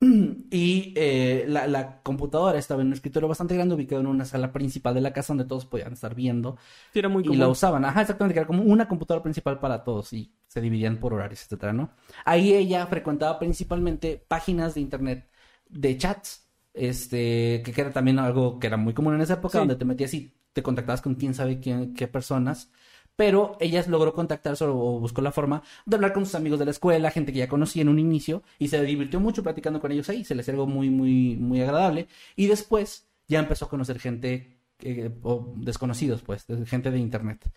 Y 0.50 0.94
eh, 0.96 1.44
la, 1.48 1.66
la 1.66 2.02
computadora 2.02 2.58
estaba 2.58 2.80
en 2.80 2.88
un 2.88 2.92
escritorio 2.94 3.28
bastante 3.28 3.54
grande, 3.54 3.74
ubicado 3.74 4.00
en 4.00 4.06
una 4.06 4.24
sala 4.24 4.52
principal 4.52 4.94
de 4.94 5.00
la 5.00 5.12
casa 5.12 5.32
donde 5.34 5.44
todos 5.44 5.66
podían 5.66 5.92
estar 5.92 6.14
viendo. 6.14 6.56
Sí, 6.92 7.00
era 7.00 7.08
muy 7.08 7.24
Y 7.26 7.36
la 7.36 7.48
usaban, 7.48 7.84
ajá, 7.84 8.02
exactamente, 8.02 8.34
que 8.34 8.40
era 8.40 8.46
como 8.46 8.62
una 8.62 8.88
computadora 8.88 9.22
principal 9.22 9.58
para 9.58 9.84
todos 9.84 10.12
y 10.12 10.32
se 10.46 10.60
dividían 10.60 10.98
por 10.98 11.12
horarios, 11.14 11.42
etcétera, 11.42 11.72
¿no? 11.72 11.90
Ahí 12.24 12.54
ella 12.54 12.86
frecuentaba 12.86 13.38
principalmente 13.38 14.24
páginas 14.26 14.74
de 14.74 14.80
internet 14.80 15.28
de 15.68 15.98
chats, 15.98 16.48
este, 16.72 17.62
que 17.62 17.74
era 17.76 17.92
también 17.92 18.18
algo 18.18 18.58
que 18.58 18.68
era 18.68 18.76
muy 18.76 18.94
común 18.94 19.14
en 19.14 19.20
esa 19.20 19.34
época, 19.34 19.58
Sí. 19.58 19.58
donde 19.58 19.76
te 19.76 19.84
metías 19.84 20.14
y 20.14 20.32
te 20.52 20.62
contactabas 20.62 21.02
con 21.02 21.14
quién 21.16 21.34
sabe 21.34 21.60
quién, 21.60 21.92
qué 21.94 22.08
personas. 22.08 22.70
Pero 23.18 23.56
ella 23.58 23.84
logró 23.88 24.14
contactarse 24.14 24.64
o 24.64 25.00
buscó 25.00 25.20
la 25.22 25.32
forma 25.32 25.60
de 25.84 25.96
hablar 25.96 26.12
con 26.12 26.24
sus 26.24 26.36
amigos 26.36 26.60
de 26.60 26.66
la 26.66 26.70
escuela, 26.70 27.10
gente 27.10 27.32
que 27.32 27.40
ya 27.40 27.48
conocía 27.48 27.82
en 27.82 27.88
un 27.88 27.98
inicio, 27.98 28.44
y 28.60 28.68
se 28.68 28.80
divirtió 28.84 29.18
mucho 29.18 29.42
platicando 29.42 29.80
con 29.80 29.90
ellos 29.90 30.08
ahí, 30.08 30.22
se 30.22 30.36
les 30.36 30.48
algo 30.48 30.68
muy, 30.68 30.88
muy, 30.88 31.34
muy 31.36 31.60
agradable. 31.60 32.06
Y 32.36 32.46
después 32.46 33.08
ya 33.26 33.40
empezó 33.40 33.64
a 33.64 33.70
conocer 33.70 33.98
gente, 33.98 34.60
eh, 34.78 35.10
o 35.24 35.52
desconocidos, 35.56 36.22
pues, 36.22 36.46
gente 36.66 36.92
de 36.92 36.98
internet. 37.00 37.50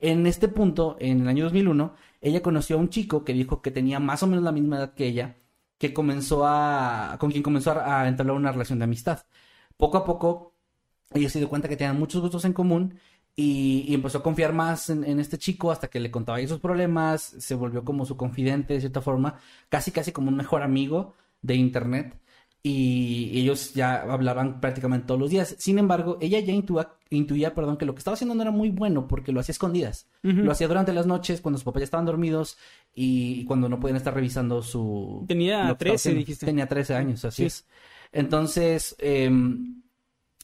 En 0.00 0.26
este 0.26 0.48
punto, 0.48 0.96
en 0.98 1.20
el 1.20 1.28
año 1.28 1.44
2001, 1.44 1.94
ella 2.22 2.40
conoció 2.40 2.76
a 2.76 2.78
un 2.78 2.88
chico 2.88 3.22
que 3.22 3.34
dijo 3.34 3.60
que 3.60 3.70
tenía 3.70 4.00
más 4.00 4.22
o 4.22 4.26
menos 4.26 4.42
la 4.42 4.52
misma 4.52 4.78
edad 4.78 4.94
que 4.94 5.06
ella, 5.06 5.36
que 5.76 5.92
comenzó 5.92 6.46
a, 6.46 7.18
con 7.20 7.30
quien 7.30 7.42
comenzó 7.42 7.78
a 7.78 8.08
entablar 8.08 8.34
una 8.34 8.50
relación 8.50 8.78
de 8.78 8.84
amistad. 8.86 9.26
Poco 9.76 9.98
a 9.98 10.06
poco, 10.06 10.54
ella 11.12 11.28
se 11.28 11.38
dio 11.38 11.50
cuenta 11.50 11.68
que 11.68 11.76
tenían 11.76 11.98
muchos 11.98 12.22
gustos 12.22 12.46
en 12.46 12.54
común 12.54 12.98
y, 13.36 13.84
y 13.88 13.94
empezó 13.94 14.18
a 14.18 14.22
confiar 14.22 14.52
más 14.52 14.90
en, 14.90 15.04
en 15.04 15.18
este 15.20 15.38
chico 15.38 15.70
hasta 15.72 15.88
que 15.88 16.00
le 16.00 16.10
contaba 16.10 16.38
ahí 16.38 16.46
sus 16.48 16.60
problemas, 16.60 17.22
se 17.22 17.54
volvió 17.54 17.84
como 17.84 18.04
su 18.06 18.16
confidente 18.16 18.74
de 18.74 18.80
cierta 18.80 19.00
forma, 19.00 19.36
casi 19.68 19.90
casi 19.90 20.12
como 20.12 20.28
un 20.28 20.36
mejor 20.36 20.62
amigo 20.62 21.14
de 21.40 21.54
internet 21.56 22.18
y 22.64 23.30
ellos 23.40 23.74
ya 23.74 24.02
hablaban 24.02 24.60
prácticamente 24.60 25.06
todos 25.08 25.18
los 25.18 25.30
días. 25.30 25.56
Sin 25.58 25.80
embargo, 25.80 26.18
ella 26.20 26.38
ya 26.38 26.52
intuía, 26.52 26.90
intuía 27.10 27.54
perdón, 27.54 27.76
que 27.76 27.84
lo 27.86 27.92
que 27.94 27.98
estaba 27.98 28.14
haciendo 28.14 28.36
no 28.36 28.42
era 28.42 28.52
muy 28.52 28.70
bueno 28.70 29.08
porque 29.08 29.32
lo 29.32 29.40
hacía 29.40 29.50
escondidas. 29.52 30.06
Lo 30.22 30.52
hacía 30.52 30.68
durante 30.68 30.92
las 30.92 31.06
noches 31.06 31.40
cuando 31.40 31.58
sus 31.58 31.64
papás 31.64 31.80
ya 31.80 31.84
estaban 31.84 32.06
dormidos 32.06 32.58
y, 32.94 33.40
y 33.40 33.44
cuando 33.46 33.68
no 33.68 33.80
podían 33.80 33.96
estar 33.96 34.14
revisando 34.14 34.62
su... 34.62 35.24
Tenía 35.26 35.64
lo 35.64 35.64
que 35.64 35.72
estaba 35.72 35.78
13, 35.78 35.94
haciendo. 35.96 36.18
dijiste. 36.20 36.46
Tenía 36.46 36.68
13 36.68 36.94
años, 36.94 37.24
así 37.24 37.42
Sí. 37.42 37.46
es. 37.46 37.66
Entonces, 38.12 38.94
eh, 39.00 39.28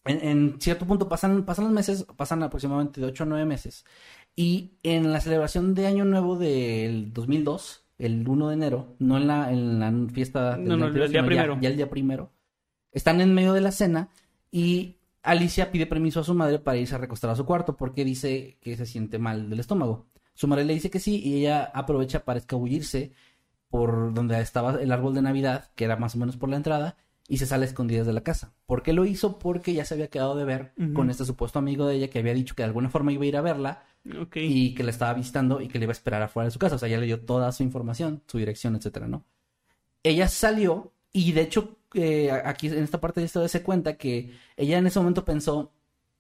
en, 0.05 0.27
en 0.27 0.61
cierto 0.61 0.87
punto 0.87 1.09
pasan, 1.09 1.45
pasan 1.45 1.65
los 1.67 1.75
meses, 1.75 2.07
pasan 2.17 2.43
aproximadamente 2.43 3.01
de 3.01 3.07
8 3.09 3.25
a 3.25 3.27
9 3.27 3.45
meses. 3.45 3.85
Y 4.37 4.73
en 4.83 5.13
la 5.13 5.21
celebración 5.21 5.75
de 5.75 5.87
Año 5.87 6.05
Nuevo 6.05 6.37
del 6.39 7.13
2002, 7.13 7.85
el 7.99 8.27
1 8.29 8.49
de 8.49 8.55
enero, 8.55 8.95
no 9.01 9.17
en 9.17 9.27
la, 9.27 9.53
en 9.53 9.81
la 9.81 9.93
fiesta 10.13 10.57
del 10.57 10.69
No, 10.69 10.77
no, 10.77 10.87
anterior, 10.87 11.07
el 11.07 11.13
día 11.13 11.21
sino 11.21 11.23
ya- 11.23 11.27
primero. 11.43 11.59
ya 11.61 11.69
el 11.69 11.77
día 11.77 11.91
primero, 11.91 12.33
están 12.93 13.21
en 13.21 13.35
medio 13.35 13.53
de 13.53 13.61
la 13.61 13.73
cena 13.73 14.09
y 14.53 14.97
Alicia 15.23 15.71
pide 15.73 15.87
permiso 15.87 16.21
a 16.21 16.25
su 16.25 16.33
madre 16.35 16.59
para 16.61 16.79
irse 16.79 16.95
a 16.95 16.99
recostar 16.99 17.31
a 17.31 17.37
su 17.37 17.45
cuarto 17.45 17.77
porque 17.77 18.05
dice 18.05 18.57
que 18.61 18.77
se 18.77 18.87
siente 18.87 19.19
mal 19.19 19.51
del 19.51 19.61
estómago. 19.61 20.07
Su 20.35 20.47
madre 20.47 20.65
le 20.65 20.75
dice 20.75 20.89
que 20.91 21.01
sí 21.01 21.21
y 21.23 21.39
ella 21.41 21.65
aprovecha 21.75 22.25
para 22.25 22.39
escabullirse 22.39 23.13
por 23.69 24.15
donde 24.15 24.41
estaba 24.41 24.81
el 24.81 24.93
árbol 24.93 25.15
de 25.15 25.23
Navidad, 25.23 25.71
que 25.75 25.85
era 25.85 25.97
más 25.97 26.15
o 26.15 26.19
menos 26.19 26.37
por 26.37 26.49
la 26.49 26.57
entrada, 26.57 26.97
y 27.29 27.37
se 27.39 27.47
sale 27.47 27.67
a 27.67 27.69
escondidas 27.69 28.07
de 28.07 28.13
la 28.15 28.23
casa. 28.23 28.55
¿Por 28.67 28.83
qué 28.83 28.93
lo 28.95 29.05
hizo? 29.05 29.39
Porque 29.39 29.75
ya 29.75 29.85
se 29.85 29.95
había 29.95 30.09
quedado 30.09 30.35
de 30.35 30.45
ver 30.45 30.73
con 30.95 31.11
este 31.11 31.25
supuesto 31.27 31.59
amigo 31.59 31.87
de 31.87 31.97
ella 31.97 32.09
que 32.09 32.19
había 32.21 32.33
dicho 32.35 32.55
que 32.55 32.63
de 32.63 32.67
alguna 32.69 32.89
forma 32.89 33.13
iba 33.13 33.23
a 33.23 33.27
ir 33.27 33.37
a 33.37 33.43
verla 33.43 33.85
y 34.43 34.75
que 34.75 34.83
la 34.83 34.91
estaba 34.91 35.13
visitando 35.15 35.61
y 35.61 35.69
que 35.69 35.79
le 35.79 35.85
iba 35.85 35.91
a 35.91 35.93
esperar 35.93 36.23
afuera 36.23 36.47
de 36.47 36.51
su 36.51 36.59
casa. 36.59 36.77
O 36.77 36.79
sea, 36.79 36.89
ya 36.89 36.99
le 36.99 37.07
dio 37.07 37.21
toda 37.21 37.53
su 37.53 37.63
información, 37.63 38.23
su 38.27 38.39
dirección, 38.39 38.75
etcétera, 38.77 39.07
¿no? 39.09 39.25
Ella 40.03 40.29
salió 40.29 40.93
y 41.13 41.33
de 41.33 41.43
hecho 41.43 41.77
eh, 41.95 42.31
aquí 42.31 42.69
en 42.69 42.83
esta 42.85 43.01
parte 43.01 43.21
de 43.21 43.27
historia 43.27 43.49
se 43.49 43.63
cuenta 43.63 43.97
que 43.97 44.33
ella 44.57 44.79
en 44.79 44.87
ese 44.87 44.99
momento 44.99 45.25
pensó 45.25 45.73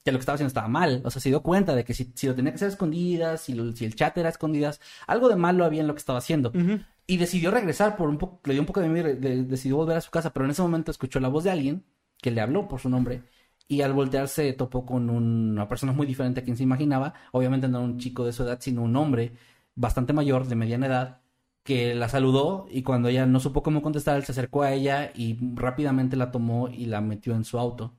que 0.05 0.13
lo 0.13 0.19
que 0.19 0.21
estaba 0.21 0.35
haciendo 0.35 0.49
estaba 0.49 0.69
mal. 0.69 1.03
O 1.05 1.11
sea, 1.11 1.21
se 1.23 1.29
dio 1.29 1.43
cuenta 1.43 1.75
de 1.75 1.85
que 1.85 1.95
si, 1.95 2.13
si 2.15 2.27
lo 2.27 2.35
tenía 2.35 2.53
que 2.53 2.57
hacer 2.57 2.67
a 2.69 2.73
escondidas, 2.73 3.41
si, 3.43 3.55
lo- 3.55 3.73
si 3.73 3.85
el 3.85 3.95
chat 3.95 4.17
era 4.19 4.29
a 4.29 4.33
escondidas, 4.33 4.81
algo 5.07 5.29
de 5.29 5.37
malo 5.37 5.65
había 5.65 5.81
en 5.81 5.87
lo 5.87 5.95
que 5.95 5.99
estaba 6.01 6.19
haciendo. 6.19 6.51
Y 7.09 7.17
decidió 7.17 7.51
regresar 7.51 7.97
por 7.97 8.09
un 8.11 8.19
poco, 8.19 8.41
le 8.45 8.53
dio 8.55 8.63
un 8.63 8.67
poco 8.67 8.81
de 8.81 8.89
miedo, 8.91 9.09
de- 9.09 9.45
decidió 9.45 9.77
volver 9.79 9.97
a 9.97 10.01
su 10.03 10.11
casa, 10.13 10.33
pero 10.33 10.45
en 10.45 10.53
ese 10.53 10.63
momento 10.63 10.93
escuchó 10.93 11.21
la 11.21 11.29
voz 11.29 11.45
de 11.45 11.51
alguien 11.51 11.85
que 12.23 12.31
le 12.31 12.41
habló 12.43 12.69
por 12.69 12.81
su 12.81 12.91
nombre 12.91 13.23
y 13.67 13.81
al 13.83 13.95
voltearse 13.95 14.53
topó 14.53 14.87
con 14.87 15.11
una 15.11 15.69
persona 15.69 15.93
muy 15.93 16.07
diferente 16.07 16.41
a 16.41 16.45
quien 16.45 16.57
se 16.57 16.65
imaginaba. 16.65 17.15
Obviamente 17.33 17.69
no 17.69 17.81
un 17.83 17.99
chico 17.99 18.25
de 18.27 18.33
su 18.33 18.43
edad, 18.45 18.59
sino 18.61 18.83
un 18.83 18.95
hombre 18.97 19.33
bastante 19.75 20.13
mayor, 20.13 20.47
de 20.49 20.55
mediana 20.57 20.87
edad, 20.87 21.21
que 21.65 21.95
la 21.95 22.09
saludó 22.11 22.67
y 22.71 22.83
cuando 22.83 23.09
ella 23.09 23.27
no 23.27 23.41
supo 23.41 23.63
cómo 23.63 23.83
contestar, 23.83 24.17
él 24.17 24.25
se 24.25 24.33
acercó 24.33 24.63
a 24.63 24.73
ella 24.73 25.13
y 25.15 25.39
rápidamente 25.55 26.17
la 26.17 26.31
tomó 26.31 26.69
y 26.69 26.87
la 26.87 27.01
metió 27.01 27.35
en 27.35 27.45
su 27.45 27.59
auto 27.59 27.95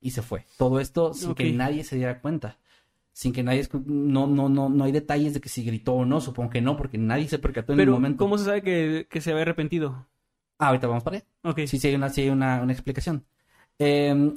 y 0.00 0.10
se 0.12 0.22
fue. 0.22 0.46
Todo 0.56 0.80
esto 0.80 1.14
sin 1.14 1.34
que 1.34 1.52
nadie 1.52 1.84
se 1.84 1.96
diera 1.96 2.20
cuenta. 2.20 2.58
Sin 3.12 3.32
que 3.32 3.42
nadie... 3.42 3.68
No, 3.84 4.26
no, 4.26 4.48
no, 4.48 4.68
no 4.68 4.84
hay 4.84 4.92
detalles 4.92 5.34
de 5.34 5.40
que 5.40 5.48
si 5.48 5.64
gritó 5.64 5.94
o 5.94 6.04
no, 6.04 6.20
supongo 6.20 6.50
que 6.50 6.60
no, 6.60 6.76
porque 6.76 6.98
nadie 6.98 7.28
se 7.28 7.38
percató 7.38 7.72
en 7.72 7.80
el 7.80 7.90
momento. 7.90 8.24
¿cómo 8.24 8.38
se 8.38 8.44
sabe 8.44 8.62
que, 8.62 9.20
se 9.20 9.30
había 9.30 9.42
arrepentido? 9.42 10.06
Ah, 10.58 10.68
ahorita 10.68 10.86
vamos 10.86 11.04
para 11.04 11.18
allá. 11.18 11.26
Ok. 11.42 11.60
Sí, 11.66 11.78
sí 11.78 11.88
hay 11.88 11.94
una, 11.94 12.08
sí 12.08 12.22
hay 12.22 12.30
una, 12.30 12.62
una 12.62 12.72
explicación. 12.72 13.24
Eh, 13.78 14.32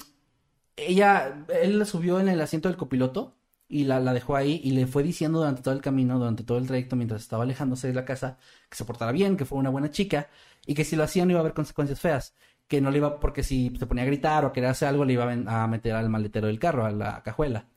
ella, 0.75 1.45
él 1.61 1.79
la 1.79 1.85
subió 1.85 2.19
en 2.19 2.27
el 2.27 2.41
asiento 2.41 2.67
del 2.69 2.77
copiloto 2.77 3.35
y 3.67 3.85
la, 3.85 3.99
la, 3.99 4.13
dejó 4.13 4.35
ahí 4.35 4.61
y 4.63 4.71
le 4.71 4.87
fue 4.87 5.03
diciendo 5.03 5.39
durante 5.39 5.61
todo 5.61 5.73
el 5.73 5.81
camino, 5.81 6.19
durante 6.19 6.43
todo 6.43 6.57
el 6.57 6.67
trayecto, 6.67 6.95
mientras 6.95 7.21
estaba 7.21 7.43
alejándose 7.43 7.87
de 7.87 7.93
la 7.93 8.05
casa, 8.05 8.37
que 8.69 8.75
se 8.75 8.85
portara 8.85 9.11
bien, 9.11 9.37
que 9.37 9.45
fue 9.45 9.57
una 9.57 9.69
buena 9.69 9.89
chica 9.89 10.29
y 10.65 10.73
que 10.75 10.83
si 10.83 10.95
lo 10.95 11.03
hacía 11.03 11.25
no 11.25 11.31
iba 11.31 11.39
a 11.39 11.41
haber 11.41 11.53
consecuencias 11.53 11.99
feas. 11.99 12.35
Que 12.67 12.81
no 12.81 12.89
le 12.89 12.97
iba, 12.97 13.19
porque 13.19 13.43
si 13.43 13.71
se 13.77 13.85
ponía 13.85 14.03
a 14.03 14.07
gritar 14.07 14.43
o 14.43 14.51
quería 14.51 14.71
hacer 14.71 14.87
algo, 14.87 15.05
le 15.05 15.13
iba 15.13 15.31
a 15.31 15.67
meter 15.67 15.93
al 15.93 16.09
maletero 16.09 16.47
del 16.47 16.59
carro, 16.59 16.85
a 16.85 16.91
la 16.91 17.21
cajuela. 17.23 17.67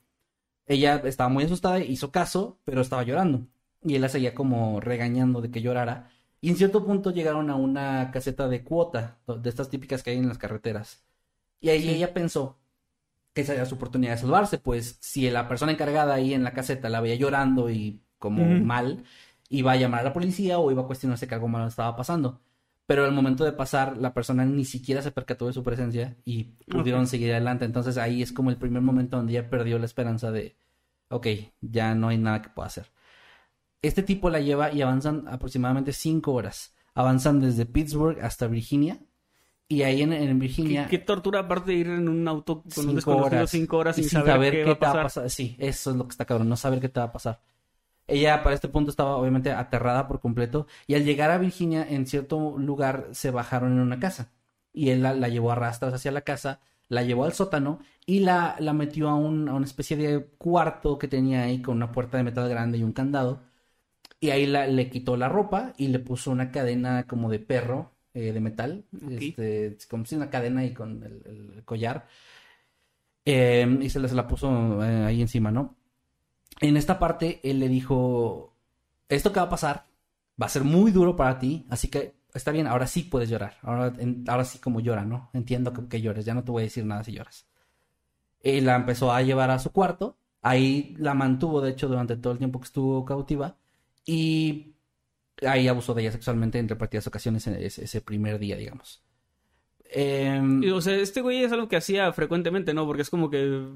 Ella 0.69 1.03
estaba 1.05 1.31
muy 1.31 1.45
asustada, 1.45 1.81
hizo 1.81 2.13
caso, 2.13 2.59
pero 2.65 2.83
estaba 2.83 3.03
llorando. 3.03 3.47
Y 3.83 3.95
él 3.95 4.03
la 4.03 4.09
seguía 4.09 4.35
como 4.35 4.81
regañando 4.81 5.41
de 5.41 5.51
que 5.51 5.63
llorara. 5.63 6.11
Y 6.41 6.51
en 6.51 6.57
cierto 6.57 6.85
punto 6.85 7.11
llegaron 7.11 7.51
a 7.51 7.57
una 7.57 8.11
caseta 8.13 8.49
de 8.49 8.63
cuota, 8.63 9.19
de 9.27 9.49
estas 9.49 9.71
típicas 9.71 10.03
que 10.03 10.11
hay 10.11 10.19
en 10.19 10.29
las 10.29 10.39
carreteras. 10.39 11.05
Y 11.61 11.71
ahí 11.71 11.89
ella 11.89 12.15
pensó 12.15 12.59
que 13.35 13.43
esa 13.43 13.55
era 13.55 13.67
su 13.67 13.77
oportunidad 13.77 14.13
de 14.13 14.19
salvarse, 14.19 14.59
pues 14.59 14.99
si 15.01 15.31
la 15.31 15.49
persona 15.49 15.73
encargada 15.73 16.15
ahí 16.15 16.35
en 16.35 16.45
la 16.45 16.53
caseta 16.55 16.89
la 16.89 17.01
veía 17.01 17.17
llorando 17.17 17.71
y 17.71 18.03
como 18.19 18.45
mal, 18.45 19.05
iba 19.49 19.73
a 19.73 19.77
llamar 19.77 20.01
a 20.01 20.05
la 20.05 20.13
policía 20.13 20.59
o 20.59 20.71
iba 20.71 20.83
a 20.83 20.87
cuestionarse 20.87 21.29
que 21.29 21.35
algo 21.35 21.49
malo 21.49 21.69
estaba 21.69 21.97
pasando. 21.97 22.41
Pero 22.89 23.05
al 23.05 23.13
momento 23.13 23.45
de 23.45 23.53
pasar, 23.53 23.99
la 23.99 24.15
persona 24.15 24.47
ni 24.47 24.65
siquiera 24.65 25.03
se 25.03 25.11
percató 25.11 25.47
de 25.47 25.53
su 25.53 25.63
presencia 25.63 26.17
y 26.25 26.45
pudieron 26.71 27.07
seguir 27.07 27.33
adelante. 27.33 27.67
Entonces 27.67 27.99
ahí 27.99 28.23
es 28.23 28.33
como 28.33 28.49
el 28.49 28.57
primer 28.57 28.81
momento 28.81 29.19
donde 29.19 29.33
ella 29.33 29.51
perdió 29.51 29.79
la 29.79 29.85
esperanza 29.85 30.31
de, 30.31 30.57
ok, 31.11 31.27
ya 31.61 31.95
no 31.95 32.09
hay 32.09 32.17
nada 32.17 32.41
que 32.41 32.49
pueda 32.49 32.69
hacer. 32.69 32.91
Este 33.83 34.03
tipo 34.03 34.31
la 34.31 34.41
lleva 34.41 34.73
y 34.73 34.81
avanzan 34.81 35.29
aproximadamente 35.29 35.93
cinco 35.93 36.33
horas. 36.33 36.75
Avanzan 36.95 37.41
desde 37.41 37.67
Pittsburgh 37.67 38.21
hasta 38.23 38.47
Virginia 38.47 38.99
y 39.69 39.83
ahí 39.83 40.01
en, 40.01 40.39
Virginia. 40.39 40.87
¿Qué, 40.89 40.97
tortura 40.97 41.41
aparte 41.41 41.73
de 41.73 41.77
ir 41.77 41.89
en 41.89 42.09
un 42.09 42.27
auto 42.27 42.65
con 42.75 42.89
un 42.89 42.95
desconocido 42.95 43.47
cinco 43.49 43.77
horas 43.77 43.97
sin, 43.97 44.09
saber, 44.09 44.55
qué, 44.55 44.65
va 44.65 44.73
a 44.73 45.03
pasar. 45.03 45.29
Sí, 45.29 45.57
eso 45.59 45.91
es 45.91 45.97
lo 45.99 46.05
que 46.05 46.13
está 46.13 46.25
cabrón, 46.25 46.49
no 46.49 46.57
saber 46.57 46.81
qué 46.81 46.89
te 46.89 47.01
va 47.01 47.07
a 47.07 47.13
pasar. 47.13 47.43
Ella 48.09 48.43
para 48.43 48.55
este 48.55 48.69
punto 48.69 48.91
estaba 48.91 49.17
obviamente 49.17 49.53
aterrada 49.53 50.09
por 50.09 50.21
completo 50.21 50.67
y 50.87 50.95
al 50.95 51.05
llegar 51.05 51.31
a 51.31 51.39
Virginia 51.39 51.87
en 51.89 52.07
cierto 52.07 52.59
lugar 52.59 53.09
se 53.13 53.31
bajaron 53.31 53.73
en 53.73 53.81
una 53.81 54.01
casa 54.01 54.33
y 54.73 54.91
él 54.91 55.03
la, 55.03 55.29
llevó 55.29 55.53
a 55.53 55.55
rastras 55.57 55.95
hacia 55.95 56.13
la 56.13 56.23
casa, 56.23 56.61
la 56.89 57.03
llevó 57.03 57.25
al 57.25 57.33
sótano 57.35 57.81
y 58.07 58.21
la, 58.21 58.57
la 58.61 58.73
metió 58.73 59.09
a, 59.09 59.15
un, 59.17 59.49
a 59.49 59.55
una 59.55 59.67
especie 59.67 59.97
de 59.97 60.25
cuarto 60.39 60.99
que 60.99 61.09
tenía 61.09 61.43
ahí 61.45 61.63
con 61.63 61.77
una 61.77 61.93
puerta 61.93 62.17
de 62.19 62.25
metal 62.25 62.49
grande 62.49 62.79
y 62.79 62.83
un 62.85 62.93
candado 62.93 63.43
y 64.21 64.31
ahí 64.31 64.47
la, 64.47 64.67
le 64.67 64.91
quitó 64.91 65.17
la 65.17 65.29
ropa 65.29 65.75
y 65.77 65.89
le 65.89 65.99
puso 66.01 66.31
una 66.31 66.51
cadena 66.51 67.05
como 67.07 67.31
de 67.31 67.39
perro 67.41 67.93
eh, 68.15 68.33
de 68.33 68.41
metal, 68.41 68.85
este, 69.11 69.77
como 69.89 70.05
si 70.05 70.17
una 70.17 70.31
cadena 70.31 70.65
y 70.65 70.75
con 70.75 71.03
el, 71.05 71.65
collar. 71.65 72.09
Em, 73.25 73.83
y 73.83 73.91
se 73.91 74.01
la, 74.01 74.09
se 74.09 74.15
la 74.15 74.27
puso 74.27 74.83
eh, 74.85 75.05
ahí 75.05 75.21
encima, 75.21 75.51
¿no? 75.51 75.78
En 76.61 76.77
esta 76.77 76.99
parte, 76.99 77.41
él 77.43 77.61
le 77.61 77.69
dijo, 77.69 78.55
esto 79.09 79.33
que 79.33 79.41
va 79.41 79.47
a 79.47 79.51
pasar 79.51 79.87
va 80.41 80.47
a 80.47 80.51
ser 80.51 80.65
muy 80.65 80.93
duro 80.93 81.17
para 81.17 81.39
ti, 81.39 81.67
así 81.71 81.89
que 81.89 82.15
está 82.35 82.53
bien, 82.53 82.67
ahora 82.67 82.87
sí 82.87 83.03
puedes 83.03 83.29
llorar, 83.29 83.57
ahora, 83.63 84.45
sí 84.45 84.59
como 84.59 84.81
llora, 84.81 85.05
¿no? 85.05 85.31
Entiendo 85.33 85.73
que, 85.89 86.01
llores, 86.01 86.25
ya 86.25 86.35
no 86.35 86.45
te 86.45 86.51
voy 86.51 86.63
a 86.63 86.65
decir 86.65 86.85
nada 86.85 87.05
si 87.05 87.13
lloras. 87.13 87.47
Y 88.43 88.61
la 88.61 88.77
empezó 88.77 89.13
a 89.13 89.23
llevar 89.23 89.51
a 89.51 89.59
su 89.59 89.71
cuarto, 89.73 90.17
ahí 90.43 90.95
la 90.99 91.15
mantuvo, 91.15 91.61
de 91.61 91.71
hecho, 91.71 91.89
durante 91.89 92.17
todo 92.17 92.33
el 92.33 92.39
tiempo 92.39 92.61
que 92.61 92.67
estuvo 92.67 93.05
cautiva, 93.05 93.57
y 94.05 94.75
ahí 95.47 95.69
abusó 95.69 95.95
de 95.95 96.03
ella 96.03 96.13
sexualmente 96.13 96.59
en 96.59 96.69
repetidas 96.69 97.07
ocasiones 97.07 97.47
ese, 97.47 98.01
primer 98.01 98.39
día, 98.39 98.57
digamos. 98.57 99.03
Em, 99.91 100.63
o 100.73 100.81
sea, 100.81 100.97
este 100.97 101.21
güey 101.21 101.43
es 101.43 101.53
algo 101.53 101.69
que 101.69 101.77
hacía 101.77 102.13
frecuentemente, 102.13 102.75
¿no? 102.75 102.87
Porque 102.87 103.03
es 103.03 103.11
como 103.11 103.31
que. 103.31 103.67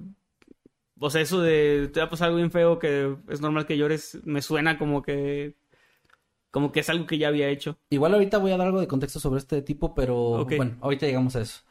O 1.05 1.11
sea, 1.11 1.21
eso 1.21 1.41
de 1.41 1.91
te 1.93 1.99
va 1.99 2.07
a 2.07 2.11
pasar 2.11 2.27
algo 2.27 2.37
bien 2.37 2.53
feo 2.53 2.79
que 2.79 3.17
es 3.29 3.41
normal 3.41 3.67
que 3.67 3.77
llores, 3.77 4.19
me 4.25 4.41
suena 4.41 4.79
como 4.79 5.03
que. 5.03 5.57
Como 6.53 6.71
que 6.71 6.81
es 6.81 6.89
algo 6.91 7.07
que 7.07 7.19
ya 7.19 7.29
había 7.29 7.49
hecho. 7.49 7.77
Igual 7.91 8.15
ahorita 8.15 8.39
voy 8.39 8.53
a 8.53 8.57
dar 8.57 8.69
algo 8.69 8.79
de 8.79 8.87
contexto 8.87 9.19
sobre 9.19 9.39
este 9.39 9.63
tipo, 9.63 9.95
pero 9.95 10.45
bueno, 10.45 10.77
ahorita 10.81 11.07
llegamos 11.07 11.35
a 11.35 11.41
eso. 11.41 11.63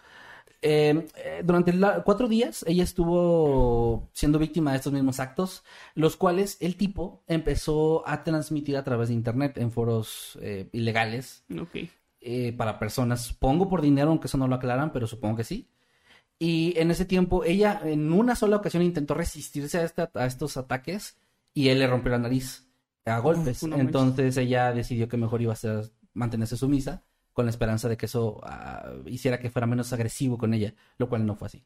Em, 0.62 1.06
eh, 1.16 1.44
durante 1.46 1.74
cuatro 2.04 2.28
días 2.28 2.66
ella 2.68 2.84
estuvo 2.84 4.10
siendo 4.12 4.38
víctima 4.38 4.72
de 4.72 4.78
estos 4.78 4.92
mismos 4.92 5.20
actos, 5.20 5.64
los 5.96 6.18
cuales 6.18 6.58
el 6.60 6.76
tipo 6.76 7.24
empezó 7.28 8.08
a 8.08 8.24
transmitir 8.24 8.76
a 8.76 8.84
través 8.84 9.08
de 9.08 9.16
internet 9.16 9.58
en 9.58 9.72
foros 9.72 10.38
eh, 10.42 10.68
ilegales 10.74 11.46
eh, 12.20 12.54
para 12.58 12.80
personas, 12.80 13.22
supongo 13.22 13.70
por 13.70 13.82
dinero, 13.82 14.10
aunque 14.10 14.28
eso 14.28 14.38
no 14.38 14.48
lo 14.48 14.56
aclaran, 14.56 14.92
pero 14.92 15.08
supongo 15.08 15.38
que 15.38 15.44
sí. 15.46 15.70
Y 16.44 16.74
en 16.80 16.90
ese 16.90 17.06
tiempo 17.06 17.44
ella 17.44 17.80
en 17.84 18.12
una 18.12 18.36
sola 18.36 18.56
ocasión 18.56 18.82
intentó 18.82 19.14
resistirse 19.14 19.78
a, 19.78 20.10
a 20.16 20.26
estos 20.26 20.58
ataques 20.58 21.16
y 21.54 21.68
él 21.68 21.78
le 21.78 21.86
rompió 21.86 22.12
la 22.12 22.18
nariz 22.18 22.68
a 23.06 23.20
golpes. 23.20 23.62
Entonces 23.62 24.36
ella 24.38 24.74
decidió 24.74 25.08
que 25.08 25.18
mejor 25.18 25.44
iba 25.44 25.54
a 25.54 25.56
ser, 25.56 25.92
mantenerse 26.16 26.58
sumisa 26.58 27.04
con 27.32 27.46
la 27.46 27.52
esperanza 27.52 27.88
de 27.90 27.96
que 27.96 28.08
eso 28.08 28.42
ah, 28.42 28.92
hiciera 29.06 29.40
que 29.40 29.52
fuera 29.52 29.68
menos 29.68 29.94
agresivo 29.94 30.40
con 30.40 30.56
ella, 30.56 30.74
lo 30.98 31.10
cual 31.10 31.28
no 31.28 31.36
fue 31.36 31.46
así 31.46 31.64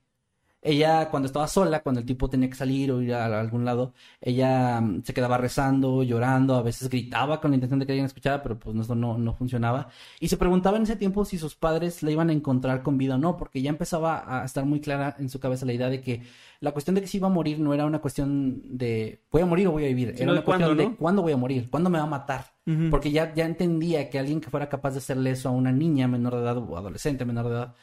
ella 0.65 1.09
cuando 1.09 1.27
estaba 1.27 1.47
sola, 1.47 1.81
cuando 1.81 2.01
el 2.01 2.07
tipo 2.07 2.27
tenía 2.27 2.49
que 2.49 2.55
salir 2.55 2.91
o 2.91 3.01
ir 3.01 3.13
a, 3.13 3.39
algún 3.39 3.65
lado, 3.65 3.93
ella 4.19 4.81
mm, 4.81 5.03
se 5.03 5.13
quedaba 5.13 5.37
rezando, 5.37 6.01
llorando, 6.01 6.55
a 6.55 6.63
veces 6.63 6.89
gritaba 6.89 7.39
con 7.39 7.51
la 7.51 7.55
intención 7.55 7.79
de 7.79 7.85
que 7.85 7.91
alguien 7.91 8.07
escuchara, 8.07 8.41
pero 8.41 8.57
pues 8.57 8.75
esto 8.75 8.95
no, 8.95 9.17
no 9.17 9.33
funcionaba. 9.33 9.89
Y 10.19 10.27
se 10.27 10.37
preguntaba 10.37 10.77
en 10.77 10.83
ese 10.83 10.95
tiempo 10.95 11.23
si 11.23 11.37
sus 11.37 11.55
padres 11.55 12.01
la 12.01 12.11
iban 12.11 12.29
a 12.29 12.33
encontrar 12.33 12.81
con 12.81 12.97
vida 12.97 13.15
o 13.15 13.17
no, 13.19 13.37
porque 13.37 13.61
ya 13.61 13.69
empezaba 13.69 14.41
a 14.41 14.43
estar 14.43 14.65
muy 14.65 14.81
clara 14.81 15.15
en 15.19 15.29
su 15.29 15.39
cabeza 15.39 15.65
la 15.65 15.73
idea 15.73 15.89
de 15.89 16.01
que 16.01 16.23
la 16.61 16.71
cuestión 16.71 16.95
de 16.95 17.01
que 17.01 17.07
si 17.07 17.17
iba 17.17 17.27
a 17.27 17.31
morir 17.31 17.59
no 17.59 17.73
era 17.73 17.85
una 17.85 17.99
cuestión 17.99 18.61
de 18.65 19.21
voy 19.31 19.43
a 19.43 19.45
morir 19.45 19.67
o 19.67 19.71
voy 19.71 19.85
a 19.85 19.87
vivir, 19.87 20.15
era 20.17 20.31
una 20.31 20.43
cuestión 20.43 20.75
de 20.75 20.95
cuándo 20.95 21.21
voy 21.21 21.33
a 21.33 21.37
morir, 21.37 21.69
cuándo 21.69 21.89
me 21.89 21.99
va 21.99 22.05
a 22.05 22.07
matar. 22.07 22.55
Porque 22.89 23.11
ya, 23.11 23.31
ya 23.35 23.45
entendía 23.45 24.09
que 24.09 24.17
alguien 24.17 24.41
que 24.41 24.49
fuera 24.49 24.67
capaz 24.67 24.93
de 24.93 24.97
hacerle 24.97 25.29
eso 25.29 25.49
a 25.49 25.51
una 25.51 25.71
niña 25.71 26.07
menor 26.07 26.33
de 26.33 26.41
edad 26.41 26.57
o 26.57 26.75
adolescente 26.75 27.23
menor 27.23 27.45
de 27.45 27.51
edad, 27.51 27.75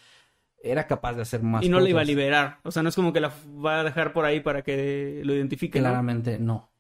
era 0.63 0.87
capaz 0.87 1.15
de 1.15 1.23
hacer 1.23 1.43
más. 1.43 1.65
Y 1.65 1.69
no 1.69 1.81
le 1.81 1.91
iba 1.91 2.01
a 2.01 2.05
liberar. 2.05 2.59
O 2.63 2.71
sea, 2.71 2.83
no 2.83 2.89
es 2.89 2.95
como 2.95 3.13
que 3.13 3.21
la 3.21 3.33
va 3.65 3.81
a 3.81 3.85
dejar 3.85 4.13
por 4.13 4.25
ahí 4.25 4.41
para 4.41 4.63
que 4.63 5.23
lo 5.25 5.35
identifique. 5.35 5.79
Claramente 5.79 6.39
no. 6.39 6.71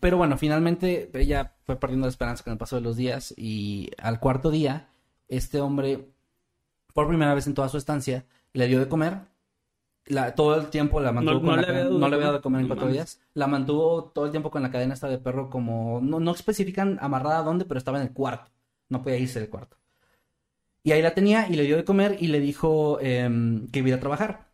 pero 0.00 0.16
bueno, 0.16 0.36
finalmente 0.36 1.10
ella 1.14 1.54
fue 1.64 1.76
perdiendo 1.76 2.06
la 2.06 2.10
esperanza 2.10 2.44
con 2.44 2.52
el 2.52 2.58
paso 2.58 2.76
de 2.76 2.82
los 2.82 2.96
días 2.96 3.32
y 3.36 3.90
al 3.98 4.20
cuarto 4.20 4.50
día, 4.50 4.88
este 5.28 5.60
hombre, 5.60 6.08
por 6.92 7.08
primera 7.08 7.34
vez 7.34 7.46
en 7.46 7.54
toda 7.54 7.68
su 7.68 7.78
estancia, 7.78 8.26
le 8.52 8.66
dio 8.66 8.80
de 8.80 8.88
comer. 8.88 9.20
La, 10.06 10.34
todo 10.34 10.60
el 10.60 10.66
tiempo 10.66 11.00
la 11.00 11.12
mantuvo 11.12 11.34
no, 11.34 11.40
con 11.40 11.56
la 11.56 11.64
cadena. 11.64 11.90
No 11.90 12.08
le 12.08 12.14
había 12.16 12.26
dado 12.26 12.38
de 12.38 12.42
comer 12.42 12.62
en 12.62 12.66
cuatro 12.66 12.88
días. 12.88 13.20
La 13.34 13.46
mantuvo 13.46 14.10
todo 14.12 14.24
el 14.24 14.32
tiempo 14.32 14.50
con 14.50 14.62
la 14.62 14.70
cadena 14.72 14.94
esta 14.94 15.08
de 15.08 15.18
perro 15.18 15.48
como... 15.48 16.00
No, 16.02 16.18
no 16.18 16.32
especifican 16.32 16.98
amarrada 17.00 17.38
a 17.38 17.42
dónde, 17.42 17.64
pero 17.64 17.78
estaba 17.78 17.98
en 17.98 18.08
el 18.08 18.12
cuarto. 18.12 18.50
No 18.88 19.00
podía 19.00 19.18
irse 19.18 19.38
del 19.38 19.48
cuarto. 19.48 19.76
Y 20.84 20.92
ahí 20.92 21.02
la 21.02 21.14
tenía 21.14 21.48
y 21.48 21.54
le 21.54 21.64
dio 21.64 21.76
de 21.76 21.84
comer 21.84 22.16
y 22.20 22.28
le 22.28 22.40
dijo 22.40 22.98
em, 23.00 23.68
que 23.68 23.80
iba 23.80 23.96
a 23.96 24.00
trabajar. 24.00 24.48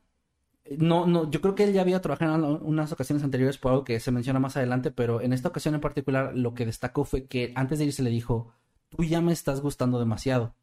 No, 0.77 1.07
no, 1.07 1.31
yo 1.31 1.41
creo 1.41 1.55
que 1.55 1.65
él 1.65 1.73
ya 1.73 1.81
había 1.81 2.03
trabajado 2.03 2.35
en 2.35 2.67
unas 2.67 2.93
ocasiones 2.93 3.25
anteriores 3.25 3.57
por 3.57 3.73
algo 3.73 3.85
que 3.85 4.01
se 4.01 4.11
menciona 4.11 4.39
más 4.39 4.57
adelante, 4.57 4.91
pero 4.91 5.23
en 5.23 5.33
esta 5.33 5.49
ocasión 5.49 5.75
en 5.75 5.81
particular 5.81 6.37
lo 6.37 6.53
que 6.53 6.67
destacó 6.67 7.05
fue 7.05 7.27
que 7.27 7.53
antes 7.55 7.79
de 7.79 7.87
irse 7.87 8.03
le 8.03 8.11
dijo, 8.11 8.53
tú 8.91 9.05
ya 9.05 9.23
me 9.23 9.33
estás 9.33 9.63
gustando 9.63 9.99
demasiado. 9.99 10.55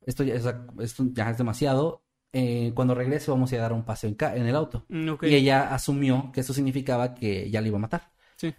Esto 0.00 0.24
ya 0.24 0.34
es, 0.34 0.46
esto 0.80 1.04
ya 1.12 1.30
es 1.30 1.38
demasiado. 1.38 2.02
Eh, 2.32 2.72
cuando 2.74 2.94
regrese 2.94 3.30
vamos 3.30 3.52
a, 3.52 3.58
dar 3.58 3.74
un 3.74 3.84
paseo 3.84 4.10
en, 4.18 4.46
el 4.46 4.56
auto. 4.56 4.86
Y 4.88 5.34
ella 5.34 5.74
asumió 5.74 6.30
que 6.32 6.40
eso 6.40 6.54
significaba 6.54 7.14
que 7.14 7.50
ya 7.50 7.60
le 7.60 7.68
iba 7.68 7.76
a 7.76 7.82
matar. 7.82 8.10
Sí. 8.36 8.54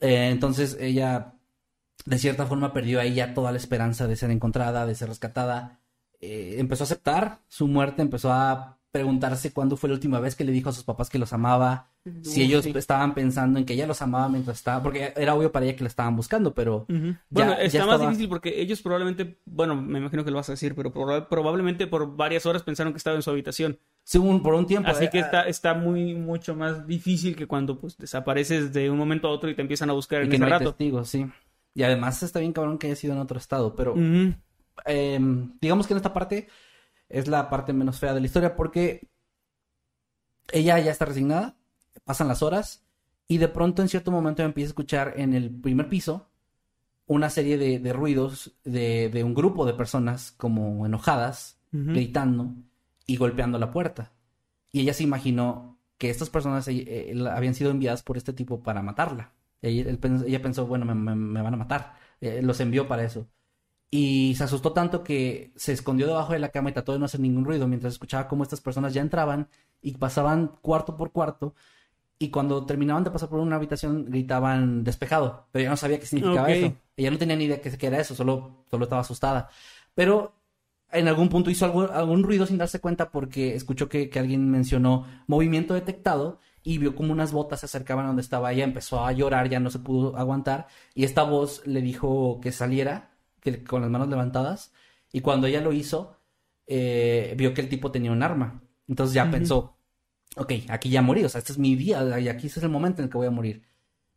Eh, 0.00 0.30
entonces 0.30 0.78
ella 0.80 1.34
de 2.06 2.18
cierta 2.18 2.46
forma 2.46 2.72
perdió 2.72 3.00
ahí 3.00 3.14
ya 3.14 3.34
toda 3.34 3.50
la 3.50 3.58
esperanza 3.58 4.06
de 4.06 4.16
ser 4.16 4.30
encontrada, 4.30 4.86
de 4.86 4.94
ser 4.94 5.08
rescatada. 5.08 5.80
Eh, 6.20 6.56
empezó 6.58 6.84
a 6.84 6.86
aceptar 6.86 7.38
su 7.48 7.68
muerte, 7.68 8.02
empezó 8.02 8.32
a 8.32 8.78
preguntarse 8.94 9.52
cuándo 9.52 9.76
fue 9.76 9.88
la 9.88 9.96
última 9.96 10.20
vez 10.20 10.36
que 10.36 10.44
le 10.44 10.52
dijo 10.52 10.68
a 10.68 10.72
sus 10.72 10.84
papás 10.84 11.10
que 11.10 11.18
los 11.18 11.32
amaba, 11.32 11.90
si 12.22 12.42
ellos 12.42 12.64
estaban 12.64 13.12
pensando 13.12 13.58
en 13.58 13.64
que 13.64 13.72
ella 13.72 13.88
los 13.88 14.00
amaba 14.02 14.28
mientras 14.28 14.58
estaba, 14.58 14.84
porque 14.84 15.12
era 15.16 15.34
obvio 15.34 15.50
para 15.50 15.66
ella 15.66 15.74
que 15.74 15.82
la 15.82 15.88
estaban 15.88 16.14
buscando, 16.14 16.54
pero 16.54 16.86
bueno, 17.28 17.54
está 17.54 17.86
más 17.86 18.00
difícil 18.00 18.28
porque 18.28 18.60
ellos 18.60 18.82
probablemente, 18.82 19.40
bueno, 19.46 19.74
me 19.74 19.98
imagino 19.98 20.24
que 20.24 20.30
lo 20.30 20.36
vas 20.36 20.48
a 20.48 20.52
decir, 20.52 20.76
pero 20.76 20.92
probablemente 20.92 21.88
por 21.88 22.14
varias 22.14 22.46
horas 22.46 22.62
pensaron 22.62 22.92
que 22.92 22.98
estaba 22.98 23.16
en 23.16 23.22
su 23.22 23.30
habitación. 23.30 23.80
Sí, 24.04 24.18
por 24.18 24.54
un 24.54 24.66
tiempo. 24.66 24.88
Así 24.90 25.06
eh, 25.06 25.10
que 25.10 25.18
está, 25.18 25.40
ah. 25.40 25.48
está 25.48 25.74
muy, 25.74 26.14
mucho 26.14 26.54
más 26.54 26.86
difícil 26.86 27.34
que 27.34 27.46
cuando 27.46 27.80
pues 27.80 27.96
desapareces 27.96 28.72
de 28.72 28.90
un 28.90 28.98
momento 28.98 29.26
a 29.26 29.30
otro 29.30 29.50
y 29.50 29.56
te 29.56 29.62
empiezan 29.62 29.90
a 29.90 29.94
buscar 29.94 30.22
en 30.22 30.30
que 30.30 30.38
no 30.38 30.46
hay 30.46 30.62
testigos, 30.62 31.08
sí. 31.08 31.26
Y 31.74 31.82
además 31.82 32.22
está 32.22 32.38
bien 32.38 32.52
cabrón 32.52 32.78
que 32.78 32.86
haya 32.86 32.96
sido 32.96 33.14
en 33.14 33.20
otro 33.20 33.38
estado, 33.38 33.74
pero 33.74 33.94
em, 34.86 35.58
digamos 35.60 35.86
que 35.86 35.92
en 35.92 35.98
esta 35.98 36.12
parte 36.12 36.48
es 37.08 37.28
la 37.28 37.50
parte 37.50 37.72
menos 37.72 37.98
fea 37.98 38.14
de 38.14 38.20
la 38.20 38.26
historia 38.26 38.56
porque 38.56 39.08
ella 40.52 40.78
ya 40.78 40.92
está 40.92 41.04
resignada, 41.04 41.56
pasan 42.04 42.28
las 42.28 42.42
horas 42.42 42.86
y 43.26 43.38
de 43.38 43.48
pronto 43.48 43.82
en 43.82 43.88
cierto 43.88 44.10
momento 44.10 44.42
empieza 44.42 44.68
a 44.68 44.72
escuchar 44.72 45.14
en 45.16 45.34
el 45.34 45.50
primer 45.50 45.88
piso 45.88 46.30
una 47.06 47.28
serie 47.28 47.58
de, 47.58 47.92
ruidos 47.92 48.56
de, 48.64 49.10
de, 49.10 49.24
un 49.24 49.34
grupo 49.34 49.66
de 49.66 49.74
personas 49.74 50.32
como 50.32 50.86
enojadas, 50.86 51.60
gritando 51.70 52.54
y 53.06 53.16
golpeando 53.16 53.58
la 53.58 53.70
puerta. 53.70 54.12
Y 54.72 54.80
ella 54.80 54.94
se 54.94 55.02
imaginó 55.02 55.78
que 55.98 56.08
estas 56.08 56.30
personas 56.30 56.66
eh, 56.68 56.84
eh, 56.86 57.28
habían 57.30 57.54
sido 57.54 57.70
enviadas 57.70 58.02
por 58.02 58.16
este 58.16 58.32
tipo 58.32 58.62
para 58.62 58.80
matarla. 58.80 59.33
Ella, 59.64 59.96
ella 60.26 60.42
pensó, 60.42 60.66
bueno, 60.66 60.84
me, 60.84 61.42
van 61.42 61.54
a 61.54 61.56
matar. 61.56 61.94
Eh, 62.20 62.40
los 62.42 62.60
envió 62.60 62.86
para 62.86 63.04
eso. 63.04 63.26
Y 63.90 64.34
se 64.36 64.44
asustó 64.44 64.72
tanto 64.72 65.04
que 65.04 65.52
se 65.56 65.72
escondió 65.72 66.06
debajo 66.06 66.32
de 66.32 66.38
la 66.38 66.48
cama 66.48 66.70
y 66.70 66.72
trató 66.72 66.92
de 66.92 66.98
no 66.98 67.04
hacer 67.04 67.20
ningún 67.20 67.44
ruido 67.44 67.68
mientras 67.68 67.92
escuchaba 67.92 68.28
cómo 68.28 68.42
estas 68.42 68.60
personas 68.60 68.92
ya 68.92 69.00
entraban 69.00 69.48
y 69.80 69.92
pasaban 69.96 70.58
cuarto 70.60 70.96
por 70.96 71.12
cuarto. 71.12 71.54
Y 72.18 72.30
cuando 72.30 72.66
terminaban 72.66 73.04
de 73.04 73.10
pasar 73.10 73.28
por 73.28 73.40
una 73.40 73.56
habitación 73.56 74.04
gritaban 74.06 74.84
despejado, 74.84 75.46
pero 75.52 75.62
ella 75.62 75.70
no 75.70 75.76
sabía 75.76 75.98
qué 75.98 76.06
significaba 76.06 76.50
eso. 76.50 76.74
Ella 76.96 77.10
no 77.10 77.18
tenía 77.18 77.36
ni 77.36 77.44
idea 77.44 77.58
de 77.58 77.78
qué 77.78 77.86
era 77.86 78.00
eso, 78.00 78.14
solo, 78.14 78.64
solo 78.70 78.84
estaba 78.84 79.02
asustada. 79.02 79.48
Pero 79.94 80.34
en 80.94 81.08
algún 81.08 81.28
punto 81.28 81.50
hizo 81.50 81.64
algo, 81.64 81.90
algún 81.90 82.22
ruido 82.22 82.46
sin 82.46 82.58
darse 82.58 82.80
cuenta 82.80 83.10
porque 83.10 83.54
escuchó 83.54 83.88
que, 83.88 84.10
alguien 84.14 84.50
mencionó 84.50 85.06
movimiento 85.26 85.74
detectado 85.74 86.40
y 86.64 86.78
vio 86.78 86.96
como 86.96 87.12
unas 87.12 87.30
botas 87.30 87.60
se 87.60 87.66
acercaban 87.66 88.06
a 88.06 88.08
donde 88.08 88.22
estaba 88.22 88.52
ella, 88.52 88.64
empezó 88.64 89.04
a 89.04 89.12
llorar, 89.12 89.48
ya 89.50 89.60
no 89.60 89.70
se 89.70 89.78
pudo 89.78 90.16
aguantar 90.16 90.66
y 90.94 91.04
esta 91.04 91.22
voz 91.22 91.64
le 91.66 91.82
dijo 91.82 92.40
que 92.42 92.50
saliera 92.50 93.12
que, 93.40 93.62
con 93.62 93.82
las 93.82 93.90
manos 93.90 94.08
levantadas 94.08 94.72
y 95.12 95.20
cuando 95.20 95.46
ella 95.46 95.60
lo 95.60 95.72
hizo 95.72 96.18
eh, 96.66 97.34
vio 97.36 97.52
que 97.52 97.60
el 97.60 97.68
tipo 97.68 97.92
tenía 97.92 98.10
un 98.10 98.22
arma. 98.22 98.62
Entonces 98.88 99.14
ya 99.14 99.30
pensó, 99.30 99.76
ok, 100.36 100.52
aquí 100.68 100.88
ya 100.88 101.02
morí, 101.02 101.22
o 101.24 101.28
sea, 101.28 101.38
este 101.38 101.52
es 101.52 101.58
mi 101.58 101.76
día 101.76 102.18
y 102.18 102.28
aquí 102.28 102.46
este 102.46 102.60
es 102.60 102.64
el 102.64 102.70
momento 102.70 103.00
en 103.00 103.04
el 103.04 103.10
que 103.10 103.18
voy 103.18 103.26
a 103.26 103.30
morir. 103.30 103.62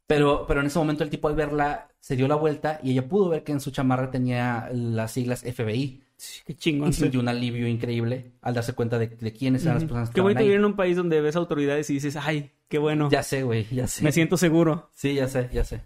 Pero, 0.08 0.46
pero 0.48 0.62
en 0.62 0.68
ese 0.68 0.80
momento 0.80 1.04
el 1.04 1.10
tipo 1.10 1.28
al 1.28 1.36
verla 1.36 1.90
se 2.00 2.16
dio 2.16 2.30
la 2.30 2.36
vuelta 2.36 2.80
y 2.82 2.92
ella 2.92 3.08
pudo 3.10 3.28
ver 3.28 3.44
que 3.44 3.52
en 3.52 3.60
su 3.60 3.72
chamarra 3.72 4.10
tenía 4.10 4.70
las 4.72 5.12
siglas 5.12 5.42
FBI. 5.42 6.02
Qué 6.46 6.56
chingón. 6.56 6.90
Y 6.90 6.94
sintió 6.94 7.20
un 7.20 7.28
alivio 7.28 7.68
increíble 7.68 8.34
al 8.42 8.54
darse 8.54 8.74
cuenta 8.74 8.98
de, 9.00 9.10
quiénes 9.34 9.64
eran 9.64 9.76
las 9.76 9.84
personas 9.84 10.10
que 10.10 10.16
Qué 10.16 10.22
bonito 10.22 10.42
vivir 10.42 10.58
en 10.58 10.66
un 10.66 10.76
país 10.76 10.98
donde 10.98 11.22
ves 11.22 11.36
autoridades 11.36 11.90
y 11.90 11.94
dices, 11.94 12.16
ay, 12.16 12.52
qué 12.68 12.78
bueno. 12.78 13.10
Ya 13.10 13.24
sé, 13.24 13.44
güey, 13.44 13.68
ya 13.72 13.88
sé. 13.88 14.04
Me 14.04 14.12
siento 14.12 14.38
seguro. 14.38 14.90
Sí, 14.94 15.16
ya 15.16 15.28
sé, 15.28 15.50
ya 15.54 15.64
sé. 15.64 15.82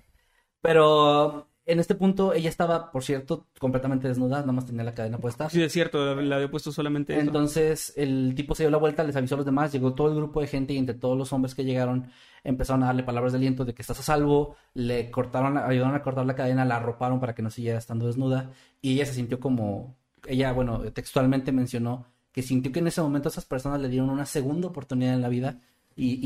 Pero 0.61 1.51
en 1.65 1.79
este 1.79 1.95
punto 1.95 2.33
ella 2.33 2.49
estaba, 2.49 2.91
por 2.91 3.03
cierto, 3.03 3.47
completamente 3.59 4.07
desnuda, 4.07 4.39
nada 4.41 4.51
más 4.51 4.65
tenía 4.65 4.83
la 4.83 4.93
cadena 4.93 5.17
puesta. 5.19 5.49
Sí, 5.49 5.61
es 5.61 5.71
cierto, 5.71 6.15
la 6.15 6.35
había 6.35 6.49
puesto 6.49 6.71
solamente 6.71 7.13
eso. 7.13 7.21
Entonces 7.21 7.93
el 7.95 8.33
tipo 8.35 8.55
se 8.55 8.63
dio 8.63 8.71
la 8.71 8.77
vuelta, 8.77 9.03
les 9.03 9.15
avisó 9.15 9.35
a 9.35 9.37
los 9.37 9.45
demás, 9.45 9.71
llegó 9.71 9.93
todo 9.93 10.09
el 10.09 10.15
grupo 10.15 10.41
de 10.41 10.47
gente 10.47 10.73
y 10.73 10.77
entre 10.77 10.95
todos 10.95 11.17
los 11.17 11.31
hombres 11.33 11.55
que 11.55 11.63
llegaron 11.63 12.09
empezaron 12.43 12.81
a 12.83 12.87
darle 12.87 13.03
palabras 13.03 13.33
de 13.33 13.37
aliento 13.37 13.65
de 13.65 13.73
que 13.75 13.83
estás 13.83 13.99
a 13.99 14.03
salvo, 14.03 14.55
le 14.73 15.11
cortaron, 15.11 15.57
ayudaron 15.57 15.95
a 15.95 16.01
cortar 16.01 16.25
la 16.25 16.35
cadena, 16.35 16.65
la 16.65 16.77
arroparon 16.77 17.19
para 17.19 17.35
que 17.35 17.43
no 17.43 17.51
siguiera 17.51 17.77
estando 17.77 18.07
desnuda 18.07 18.51
y 18.81 18.93
ella 18.93 19.05
se 19.05 19.13
sintió 19.13 19.39
como, 19.39 19.95
ella, 20.27 20.51
bueno, 20.51 20.79
textualmente 20.91 21.51
mencionó 21.51 22.07
que 22.31 22.41
sintió 22.41 22.71
que 22.71 22.79
en 22.79 22.87
ese 22.87 23.01
momento 23.01 23.29
esas 23.29 23.45
personas 23.45 23.81
le 23.81 23.89
dieron 23.89 24.09
una 24.09 24.25
segunda 24.25 24.67
oportunidad 24.67 25.13
en 25.13 25.21
la 25.21 25.29
vida 25.29 25.59
y, 25.95 26.17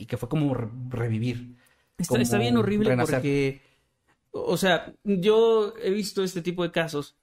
y, 0.00 0.06
que 0.06 0.16
fue 0.16 0.28
como 0.28 0.54
revivir. 0.54 1.56
Está, 1.98 2.38
bien 2.38 2.56
horrible 2.56 2.96
porque, 2.96 3.60
o 4.30 4.56
sea, 4.56 4.94
yo 5.04 5.74
he 5.82 5.90
visto 5.90 6.22
este 6.22 6.40
tipo 6.40 6.62
de 6.62 6.70
casos 6.70 7.16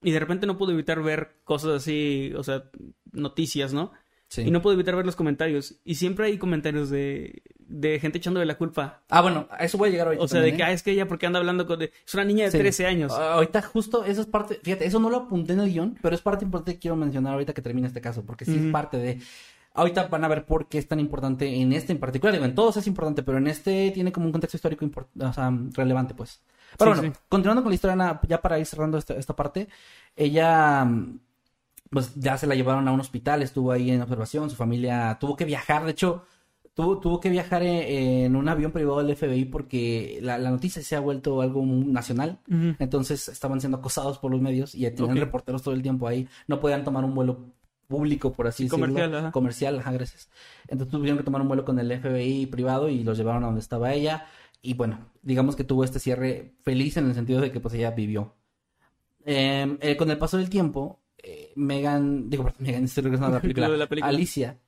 y 0.00 0.10
de 0.10 0.20
repente 0.20 0.46
no 0.46 0.56
puedo 0.56 0.72
evitar 0.72 1.02
ver 1.02 1.36
cosas 1.44 1.82
así, 1.82 2.32
o 2.36 2.42
sea, 2.42 2.64
noticias, 3.12 3.72
¿no? 3.72 3.92
Y 4.38 4.50
no 4.50 4.62
puedo 4.62 4.74
evitar 4.74 4.96
ver 4.96 5.04
los 5.04 5.16
comentarios. 5.16 5.76
Y 5.84 5.96
siempre 5.96 6.26
hay 6.26 6.38
comentarios 6.38 6.90
de, 6.90 7.42
de 7.58 7.98
gente 8.00 8.18
echándole 8.18 8.46
la 8.46 8.56
culpa. 8.56 9.02
Ah, 9.08 9.20
bueno, 9.20 9.46
a 9.50 9.64
eso 9.64 9.78
voy 9.78 9.88
a 9.88 9.92
llegar 9.92 10.08
hoy. 10.08 10.16
O 10.18 10.28
sea, 10.28 10.40
de 10.40 10.54
que, 10.54 10.62
¿eh? 10.62 10.64
ah, 10.64 10.72
es 10.72 10.82
que 10.82 10.92
ella, 10.92 11.06
porque 11.06 11.26
anda 11.26 11.38
hablando 11.38 11.66
con... 11.66 11.82
Es 11.82 12.14
una 12.14 12.24
niña 12.24 12.48
de 12.48 12.58
13 12.58 12.86
años. 12.86 13.12
Ah, 13.12 13.34
ahorita 13.34 13.62
justo, 13.62 14.04
eso 14.04 14.20
es 14.20 14.26
parte... 14.26 14.60
Fíjate, 14.62 14.86
eso 14.86 14.98
no 14.98 15.10
lo 15.10 15.18
apunté 15.18 15.52
en 15.52 15.60
el 15.60 15.70
guion, 15.70 15.98
pero 16.00 16.14
es 16.14 16.22
parte 16.22 16.44
importante 16.44 16.74
que 16.74 16.80
quiero 16.80 16.96
mencionar 16.96 17.34
ahorita 17.34 17.52
que 17.52 17.62
termine 17.62 17.86
este 17.86 18.00
caso, 18.00 18.24
porque 18.24 18.44
sí 18.44 18.56
es 18.56 18.72
parte 18.72 18.96
de... 18.96 19.20
Ahorita 19.74 20.08
van 20.08 20.22
a 20.24 20.28
ver 20.28 20.44
por 20.44 20.68
qué 20.68 20.76
es 20.76 20.86
tan 20.86 21.00
importante 21.00 21.48
en 21.54 21.72
este 21.72 21.92
en 21.92 21.98
particular. 21.98 22.34
Digo, 22.34 22.44
en 22.44 22.54
todos 22.54 22.76
es 22.76 22.86
importante, 22.86 23.22
pero 23.22 23.38
en 23.38 23.46
este 23.46 23.90
tiene 23.92 24.12
como 24.12 24.26
un 24.26 24.32
contexto 24.32 24.58
histórico 24.58 24.86
o 24.86 25.32
sea, 25.32 25.50
relevante, 25.72 26.14
pues. 26.14 26.42
Pero 26.78 26.94
bueno, 26.94 27.12
continuando 27.28 27.62
con 27.62 27.70
la 27.70 27.74
historia, 27.74 28.20
ya 28.28 28.42
para 28.42 28.58
ir 28.58 28.66
cerrando 28.66 28.98
esta, 28.98 29.14
esta 29.14 29.34
parte, 29.34 29.68
ella 30.14 30.86
pues 31.92 32.14
ya 32.14 32.38
se 32.38 32.46
la 32.46 32.54
llevaron 32.54 32.88
a 32.88 32.92
un 32.92 33.00
hospital, 33.00 33.42
estuvo 33.42 33.70
ahí 33.70 33.90
en 33.90 34.00
observación, 34.00 34.48
su 34.48 34.56
familia 34.56 35.18
tuvo 35.20 35.36
que 35.36 35.44
viajar, 35.44 35.84
de 35.84 35.90
hecho, 35.90 36.24
tuvo, 36.72 36.98
tuvo 36.98 37.20
que 37.20 37.28
viajar 37.28 37.62
en, 37.62 38.34
un 38.34 38.48
avión 38.48 38.72
privado 38.72 39.02
del 39.02 39.14
FBI 39.14 39.44
porque 39.44 40.18
la, 40.22 40.38
noticia 40.38 40.82
se 40.82 40.96
ha 40.96 41.00
vuelto 41.00 41.42
algo 41.42 41.62
nacional, 41.64 42.38
entonces 42.78 43.28
estaban 43.28 43.60
siendo 43.60 43.76
acosados 43.76 44.18
por 44.18 44.30
los 44.30 44.40
medios 44.40 44.74
y 44.74 44.90
tenían 44.90 45.18
reporteros 45.18 45.62
todo 45.62 45.74
el 45.74 45.82
tiempo 45.82 46.08
ahí, 46.08 46.26
no 46.46 46.60
podían 46.60 46.82
tomar 46.82 47.04
un 47.04 47.14
vuelo 47.14 47.52
público, 47.88 48.32
por 48.32 48.46
así 48.46 48.64
decirlo. 48.64 48.86
Comercial, 48.86 49.30
Comercial, 49.32 49.78
ajá, 49.78 49.92
gracias. 49.92 50.30
Entonces 50.68 50.90
tuvieron 50.90 51.18
que 51.18 51.24
tomar 51.24 51.42
un 51.42 51.48
vuelo 51.48 51.66
con 51.66 51.78
el 51.78 52.00
FBI 52.00 52.46
privado 52.46 52.88
y 52.88 53.04
los 53.04 53.18
llevaron 53.18 53.42
a 53.42 53.46
donde 53.46 53.60
estaba 53.60 53.92
ella. 53.92 54.26
Y 54.62 54.72
bueno, 54.72 55.10
digamos 55.20 55.56
que 55.56 55.64
tuvo 55.64 55.84
este 55.84 55.98
cierre 55.98 56.54
feliz 56.62 56.96
en 56.96 57.06
el 57.06 57.14
sentido 57.14 57.42
de 57.42 57.52
que 57.52 57.60
pues 57.60 57.74
ella 57.74 57.90
vivió. 57.90 58.34
Em, 59.26 59.76
eh, 59.82 59.96
con 59.98 60.10
el 60.10 60.16
paso 60.16 60.38
del 60.38 60.48
tiempo, 60.48 61.01
eh, 61.22 61.52
Megan, 61.56 62.28
digo, 62.28 62.52
Megan, 62.58 62.84
estoy 62.84 63.04
regresando 63.04 63.36
a 63.36 63.40
la 63.78 63.86
película, 63.88 64.06
Alicia, 64.06 64.58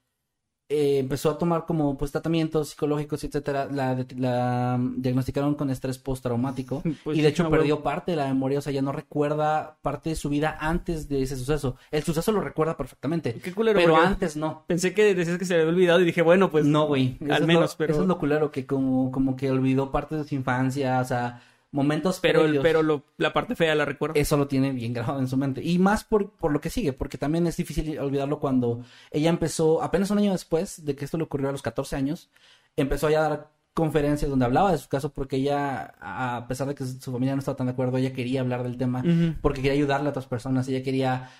eh, 0.66 1.00
empezó 1.00 1.28
a 1.28 1.36
tomar 1.36 1.66
como 1.66 1.98
pues 1.98 2.10
tratamientos 2.10 2.70
psicológicos, 2.70 3.22
etcétera, 3.22 3.68
la, 3.70 4.02
la 4.16 4.80
diagnosticaron 4.96 5.56
con 5.56 5.68
estrés 5.68 5.98
postraumático. 5.98 6.82
Pues 7.04 7.18
y 7.18 7.22
de 7.22 7.28
hecho 7.28 7.50
perdió 7.50 7.82
parte 7.82 8.12
de 8.12 8.16
la 8.16 8.28
memoria, 8.28 8.60
o 8.60 8.62
sea, 8.62 8.72
ya 8.72 8.80
no 8.80 8.92
recuerda 8.92 9.76
parte 9.82 10.10
de 10.10 10.16
su 10.16 10.30
vida 10.30 10.56
antes 10.58 11.06
de 11.08 11.22
ese 11.22 11.36
suceso. 11.36 11.76
El 11.90 12.02
suceso 12.02 12.32
lo 12.32 12.40
recuerda 12.40 12.76
perfectamente, 12.76 13.34
Qué 13.34 13.52
culero, 13.52 13.78
pero 13.78 13.96
antes 13.96 14.36
no. 14.36 14.64
Pensé 14.66 14.94
que 14.94 15.14
decías 15.14 15.36
que 15.36 15.44
se 15.44 15.54
había 15.54 15.68
olvidado 15.68 16.00
y 16.00 16.04
dije, 16.04 16.22
bueno, 16.22 16.50
pues 16.50 16.64
no, 16.64 16.86
güey, 16.86 17.18
al 17.30 17.46
menos, 17.46 17.76
pero 17.76 17.92
eso 17.92 18.02
es 18.02 18.08
lo 18.08 18.18
culero 18.18 18.50
que 18.50 18.64
como 18.64 19.10
como 19.10 19.36
que 19.36 19.50
olvidó 19.50 19.90
parte 19.90 20.16
de 20.16 20.24
su 20.24 20.34
infancia, 20.34 21.00
o 21.00 21.04
sea, 21.04 21.42
momentos 21.74 22.20
pero 22.22 22.44
pero 22.62 23.04
la 23.16 23.32
parte 23.32 23.56
fea 23.56 23.74
la 23.74 23.84
recuerdo. 23.84 24.14
Eso 24.14 24.36
lo 24.36 24.46
tiene 24.46 24.70
bien 24.72 24.92
grabado 24.92 25.18
en 25.18 25.28
su 25.28 25.36
mente. 25.36 25.60
Y 25.62 25.78
más 25.78 26.04
por, 26.04 26.30
por 26.36 26.52
lo 26.52 26.60
que 26.60 26.70
sigue 26.70 26.92
porque 26.92 27.18
también 27.18 27.46
es 27.46 27.56
difícil 27.56 27.98
olvidarlo 27.98 28.38
cuando 28.38 28.82
ella 29.10 29.28
empezó 29.28 29.82
apenas 29.82 30.10
un 30.10 30.18
año 30.18 30.32
después 30.32 30.84
de 30.84 30.94
que 30.94 31.04
esto 31.04 31.18
le 31.18 31.24
ocurrió 31.24 31.48
a 31.48 31.52
los 31.52 31.62
14 31.62 31.96
años 31.96 32.30
empezó 32.76 33.10
ya 33.10 33.24
a 33.24 33.28
dar 33.28 33.53
conferencias 33.74 34.30
donde 34.30 34.44
hablaba 34.44 34.72
de 34.72 34.78
su 34.78 34.88
caso 34.88 35.12
porque 35.12 35.36
ella 35.36 35.94
a 36.00 36.46
pesar 36.48 36.68
de 36.68 36.74
que 36.74 36.86
su 36.86 37.12
familia 37.12 37.34
no 37.34 37.40
estaba 37.40 37.56
tan 37.56 37.66
de 37.66 37.72
acuerdo 37.72 37.98
ella 37.98 38.12
quería 38.12 38.40
hablar 38.40 38.62
del 38.62 38.76
tema 38.76 39.04
porque 39.42 39.60
quería 39.60 39.74
ayudarle 39.74 40.06
a 40.06 40.10
otras 40.10 40.26
personas 40.26 40.68
ella 40.68 40.82
quería 40.82 41.30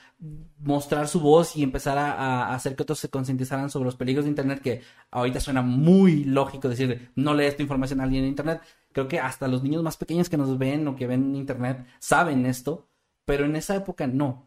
mostrar 0.58 1.08
su 1.08 1.20
voz 1.20 1.56
y 1.56 1.62
empezar 1.62 1.98
a, 1.98 2.54
hacer 2.54 2.76
que 2.76 2.82
otros 2.82 2.98
se 2.98 3.08
concientizaran 3.08 3.70
sobre 3.70 3.86
los 3.86 3.96
peligros 3.96 4.24
de 4.24 4.30
internet 4.30 4.60
que 4.60 4.82
ahorita 5.10 5.40
suena 5.40 5.62
muy 5.62 6.24
lógico 6.24 6.68
decir 6.68 7.12
no 7.14 7.34
lees 7.34 7.52
esta 7.52 7.62
información 7.62 8.00
a 8.00 8.04
alguien 8.04 8.24
en 8.24 8.30
internet 8.30 8.60
Creo 8.94 9.08
que 9.08 9.18
hasta 9.18 9.48
los 9.48 9.64
niños 9.64 9.82
más 9.82 9.96
pequeños 9.96 10.28
que 10.30 10.36
nos 10.36 10.56
ven 10.56 10.86
o 10.86 10.94
que 10.94 11.08
ven 11.08 11.24
en 11.24 11.34
internet 11.34 11.84
saben 11.98 12.46
esto, 12.46 12.86
pero 13.24 13.44
en 13.44 13.56
esa 13.56 13.74
época 13.74 14.06
no. 14.06 14.46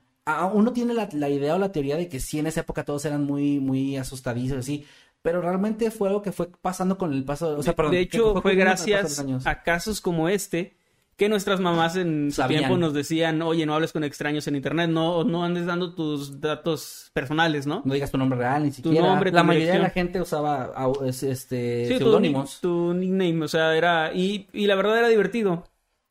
uno 0.54 0.72
tiene 0.72 0.94
la, 0.94 1.30
idea 1.30 1.56
o 1.56 1.60
la 1.60 1.74
teoría 1.74 1.98
de 1.98 2.08
que 2.08 2.22
sí, 2.22 2.40
en 2.40 2.48
esa 2.48 2.62
época 2.62 2.86
todos 2.86 3.04
eran 3.04 3.26
muy, 3.26 3.60
muy 3.60 3.98
asustadizos, 3.98 4.60
así, 4.60 4.86
pero 5.22 5.42
realmente 5.42 5.92
fue 5.92 6.10
algo 6.10 6.22
que 6.22 6.32
fue 6.32 6.50
pasando 6.62 6.98
con 6.98 7.14
el 7.14 7.24
paso. 7.24 7.58
O 7.58 7.64
sea, 7.64 7.74
de, 7.74 8.00
hecho, 8.00 8.42
fue, 8.42 8.56
gracias 8.56 9.24
a 9.46 9.64
casos 9.64 10.02
como 10.02 10.30
este 10.30 10.78
que 11.18 11.30
nuestras 11.30 11.60
mamás 11.60 11.96
en 11.96 12.32
su 12.32 12.48
tiempo 12.48 12.78
nos 12.78 12.94
decían, 12.94 13.42
oye, 13.42 13.66
no 13.66 13.74
hables 13.74 13.92
con 13.92 14.04
extraños 14.04 14.48
en 14.48 14.56
internet, 14.56 14.88
no, 14.88 15.24
no 15.24 15.44
andes 15.44 15.66
dando 15.66 15.96
tus 15.96 16.40
datos 16.40 17.10
personales, 17.12 17.66
¿no? 17.66 17.82
No 17.84 17.94
digas 17.96 18.12
tu 18.12 18.20
nombre 18.20 18.38
real, 18.38 18.64
ni 18.64 18.72
siquiera. 18.72 19.02
Tu 19.02 19.04
nombre, 19.04 19.32
la 19.32 19.42
mayoría 19.42 19.74
de 19.74 19.80
la 19.80 19.90
gente 19.90 20.22
usaba 20.22 20.72
este 21.16 21.88
sí, 21.88 21.98
seudónimos. 21.98 22.62
Tu, 22.62 22.94
nickname, 22.94 23.44
o 23.44 23.48
sea, 23.48 23.76
era 23.76 24.14
y, 24.14 24.48
y 24.54 24.68
la 24.68 24.76
verdad 24.76 25.00
era 25.00 25.08
divertido, 25.08 25.64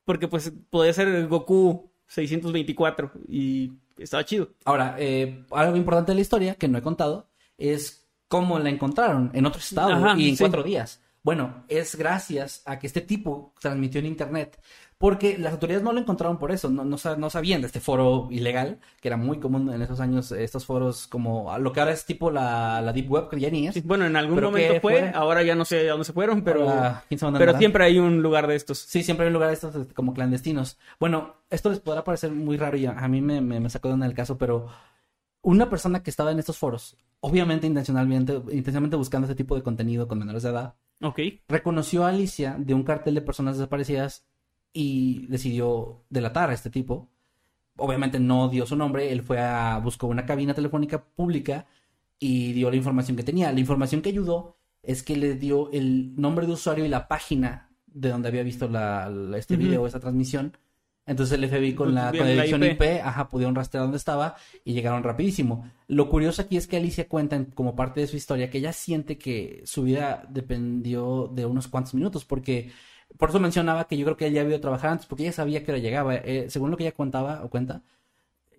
porque 0.04 0.26
pues 0.26 0.52
podía 0.70 0.92
ser 0.92 1.28
Goku 1.28 1.92
624 2.08 3.12
y 3.28 3.74
estaba 3.98 4.24
chido. 4.24 4.48
Ahora, 4.64 4.96
eh, 4.98 5.44
algo 5.52 5.76
importante 5.76 6.12
de 6.12 6.16
la 6.16 6.22
historia 6.22 6.54
que 6.56 6.66
no 6.66 6.78
he 6.78 6.82
contado 6.82 7.28
es 7.58 8.05
cómo 8.28 8.58
la 8.58 8.70
encontraron 8.70 9.30
en 9.34 9.46
otro 9.46 9.60
estado 9.60 9.92
Ajá, 9.92 10.14
y 10.18 10.30
en 10.30 10.36
sí. 10.36 10.42
cuatro 10.42 10.62
días. 10.62 11.00
Bueno, 11.22 11.64
es 11.68 11.96
gracias 11.96 12.62
a 12.66 12.78
que 12.78 12.86
este 12.86 13.00
tipo 13.00 13.52
transmitió 13.60 13.98
en 14.00 14.06
internet. 14.06 14.60
Porque 14.98 15.36
las 15.36 15.52
autoridades 15.52 15.84
no 15.84 15.92
lo 15.92 16.00
encontraron 16.00 16.38
por 16.38 16.52
eso, 16.52 16.70
no, 16.70 16.82
no, 16.82 16.96
sa- 16.96 17.16
no 17.16 17.28
sabían 17.28 17.60
de 17.60 17.66
este 17.66 17.80
foro 17.80 18.28
ilegal, 18.30 18.80
que 19.02 19.08
era 19.08 19.18
muy 19.18 19.38
común 19.38 19.70
en 19.70 19.82
esos 19.82 20.00
años, 20.00 20.32
estos 20.32 20.64
foros 20.64 21.06
como 21.06 21.54
lo 21.58 21.70
que 21.70 21.80
ahora 21.80 21.92
es 21.92 22.06
tipo 22.06 22.30
la, 22.30 22.80
la 22.80 22.94
Deep 22.94 23.10
Web, 23.10 23.28
que 23.28 23.38
ya 23.38 23.50
ni 23.50 23.66
es. 23.68 23.74
Sí, 23.74 23.82
bueno, 23.84 24.06
en 24.06 24.16
algún 24.16 24.40
momento 24.42 24.80
fue, 24.80 25.00
fue- 25.00 25.10
ahora 25.14 25.42
ya 25.42 25.54
no 25.54 25.66
sé 25.66 25.86
a 25.88 25.90
dónde 25.90 26.06
se 26.06 26.14
fueron, 26.14 26.42
pero, 26.42 26.66
siempre 27.58 27.84
hay 27.84 27.98
un 27.98 28.22
lugar 28.22 28.46
de 28.46 28.56
estos. 28.56 28.78
Sí, 28.78 29.02
siempre 29.02 29.24
hay 29.24 29.28
un 29.28 29.34
lugar 29.34 29.48
de 29.48 29.54
estos 29.54 29.74
este, 29.74 29.92
como 29.92 30.14
clandestinos. 30.14 30.78
Bueno, 30.98 31.34
esto 31.50 31.68
les 31.68 31.80
podrá 31.80 32.02
parecer 32.02 32.30
muy 32.30 32.56
raro 32.56 32.78
y 32.78 32.86
a, 32.86 32.92
a 32.92 33.06
mí 33.08 33.20
me, 33.20 33.42
me, 33.42 33.60
me 33.60 33.68
sacó 33.68 33.88
de 33.88 33.94
onda 33.94 34.06
el 34.06 34.14
caso, 34.14 34.38
pero 34.38 34.68
una 35.46 35.70
persona 35.70 36.02
que 36.02 36.10
estaba 36.10 36.32
en 36.32 36.38
estos 36.40 36.58
foros, 36.58 36.96
obviamente 37.20 37.66
intencionalmente, 37.68 38.34
intencionalmente 38.50 38.96
buscando 38.96 39.26
este 39.26 39.36
tipo 39.36 39.54
de 39.54 39.62
contenido 39.62 40.08
con 40.08 40.18
menores 40.18 40.42
de 40.42 40.50
edad, 40.50 40.74
reconoció 41.48 42.04
a 42.04 42.08
Alicia 42.08 42.56
de 42.58 42.74
un 42.74 42.82
cartel 42.82 43.14
de 43.14 43.22
personas 43.22 43.56
desaparecidas 43.56 44.26
y 44.72 45.26
decidió 45.28 46.04
delatar 46.10 46.50
a 46.50 46.54
este 46.54 46.68
tipo. 46.70 47.10
Obviamente 47.76 48.18
no 48.18 48.48
dio 48.48 48.66
su 48.66 48.74
nombre, 48.74 49.12
él 49.12 49.22
fue 49.22 49.38
a 49.38 49.78
buscó 49.78 50.06
una 50.08 50.26
cabina 50.26 50.52
telefónica 50.54 51.04
pública 51.04 51.66
y 52.18 52.52
dio 52.52 52.70
la 52.70 52.76
información 52.76 53.16
que 53.16 53.22
tenía. 53.22 53.52
La 53.52 53.60
información 53.60 54.02
que 54.02 54.08
ayudó 54.08 54.56
es 54.82 55.02
que 55.02 55.16
le 55.16 55.34
dio 55.34 55.70
el 55.72 56.14
nombre 56.16 56.46
de 56.46 56.52
usuario 56.54 56.84
y 56.84 56.88
la 56.88 57.06
página 57.06 57.70
de 57.86 58.08
donde 58.08 58.28
había 58.28 58.42
visto 58.42 58.68
la, 58.68 59.08
la- 59.10 59.38
este 59.38 59.54
Ujú. 59.54 59.62
video, 59.62 59.86
esta 59.86 60.00
transmisión. 60.00 60.56
Entonces 61.06 61.38
el 61.38 61.48
FBI 61.48 61.74
con 61.74 61.94
la, 61.94 62.10
con 62.18 62.26
dirección 62.26 62.60
IP. 62.64 62.72
IP, 62.82 63.00
ajá, 63.04 63.28
pudieron 63.28 63.54
rastrear 63.54 63.84
dónde 63.84 63.96
estaba 63.96 64.34
y 64.64 64.72
llegaron 64.72 65.04
rapidísimo. 65.04 65.70
Lo 65.86 66.08
curioso 66.10 66.42
aquí 66.42 66.56
es 66.56 66.66
que 66.66 66.76
Alicia 66.76 67.08
cuenta 67.08 67.36
en- 67.36 67.44
como 67.46 67.76
parte 67.76 68.00
de 68.00 68.08
su 68.08 68.16
historia 68.16 68.50
que 68.50 68.58
ella 68.58 68.72
siente 68.72 69.16
que 69.16 69.62
su 69.64 69.84
vida 69.84 70.26
dependió 70.28 71.30
de 71.32 71.46
unos 71.46 71.68
cuantos 71.68 71.94
minutos 71.94 72.24
porque 72.24 72.72
por 73.18 73.28
eso 73.30 73.38
mencionaba 73.38 73.86
que 73.86 73.96
yo 73.96 74.04
creo 74.04 74.16
que 74.16 74.26
ella 74.26 74.40
había 74.40 74.50
ido 74.50 74.58
a 74.58 74.60
trabajar 74.62 74.90
antes 74.90 75.06
porque 75.06 75.22
ella 75.22 75.32
sabía 75.32 75.62
que 75.64 75.70
hora 75.70 75.80
llegaba. 75.80 76.16
Eh, 76.16 76.46
según 76.50 76.70
lo 76.72 76.76
que 76.76 76.82
ella 76.82 76.92
contaba 76.92 77.44
o 77.44 77.50
cuenta, 77.50 77.82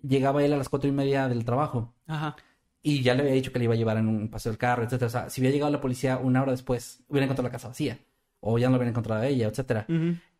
llegaba 0.02 0.42
él 0.44 0.52
a 0.52 0.56
las 0.56 0.68
cuatro 0.68 0.88
y 0.88 0.92
media 0.92 1.28
del 1.28 1.44
trabajo 1.44 1.92
Ajá. 2.06 2.36
y 2.82 3.02
ya 3.02 3.14
le 3.14 3.22
había 3.22 3.34
dicho 3.34 3.52
que 3.52 3.58
le 3.58 3.64
iba 3.66 3.74
a 3.74 3.76
llevar 3.76 3.98
en 3.98 4.08
un 4.08 4.28
paseo 4.30 4.52
del 4.52 4.58
carro, 4.58 4.84
etcétera. 4.84 5.06
O 5.08 5.10
sea, 5.10 5.28
si 5.30 5.40
hubiera 5.40 5.52
llegado 5.52 5.70
la 5.72 5.80
policía 5.80 6.16
una 6.18 6.40
hora 6.42 6.52
después, 6.52 7.00
hubiera 7.08 7.24
encontrado 7.24 7.48
la 7.48 7.52
casa 7.52 7.68
vacía 7.68 7.98
o 8.40 8.56
ya 8.58 8.68
no 8.68 8.72
lo 8.72 8.76
hubiera 8.78 8.90
encontrado 8.90 9.20
a 9.22 9.26
ella, 9.26 9.48
etcétera. 9.48 9.84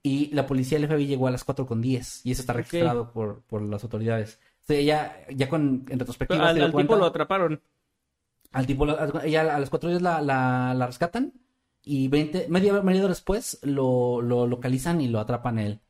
Y 0.02 0.32
la 0.32 0.46
policía 0.46 0.78
del 0.78 0.88
FBI 0.88 1.06
llegó 1.06 1.26
a 1.26 1.30
las 1.30 1.44
4 1.44 1.66
con 1.66 1.80
10 1.82 2.24
y 2.24 2.30
eso 2.32 2.42
está 2.42 2.52
registrado 2.52 3.12
por, 3.12 3.42
por 3.42 3.62
las 3.62 3.82
autoridades. 3.82 4.38
O 4.62 4.66
sea, 4.66 4.76
ella 4.76 5.16
ya 5.34 5.48
con, 5.48 5.84
en 5.88 5.98
retrospectiva 5.98 6.48
Al, 6.48 6.54
dio 6.54 6.64
al 6.64 6.72
cuenta- 6.72 6.92
tipo 6.94 7.00
lo 7.00 7.06
atraparon. 7.06 7.60
al 8.52 8.66
tipo, 8.66 8.86
ella 9.24 9.54
a 9.56 9.58
las 9.60 9.70
4 9.70 9.90
días 9.90 10.02
la, 10.02 10.22
la, 10.22 10.72
la 10.74 10.86
rescatan 10.86 11.32
y 11.82 12.08
20, 12.08 12.46
media, 12.48 12.80
media 12.82 13.00
hora 13.02 13.08
después 13.10 13.58
lo, 13.62 14.22
lo 14.22 14.46
localizan 14.46 15.00
y 15.00 15.08
lo 15.08 15.18
atrapan 15.20 15.58
él. 15.58 15.80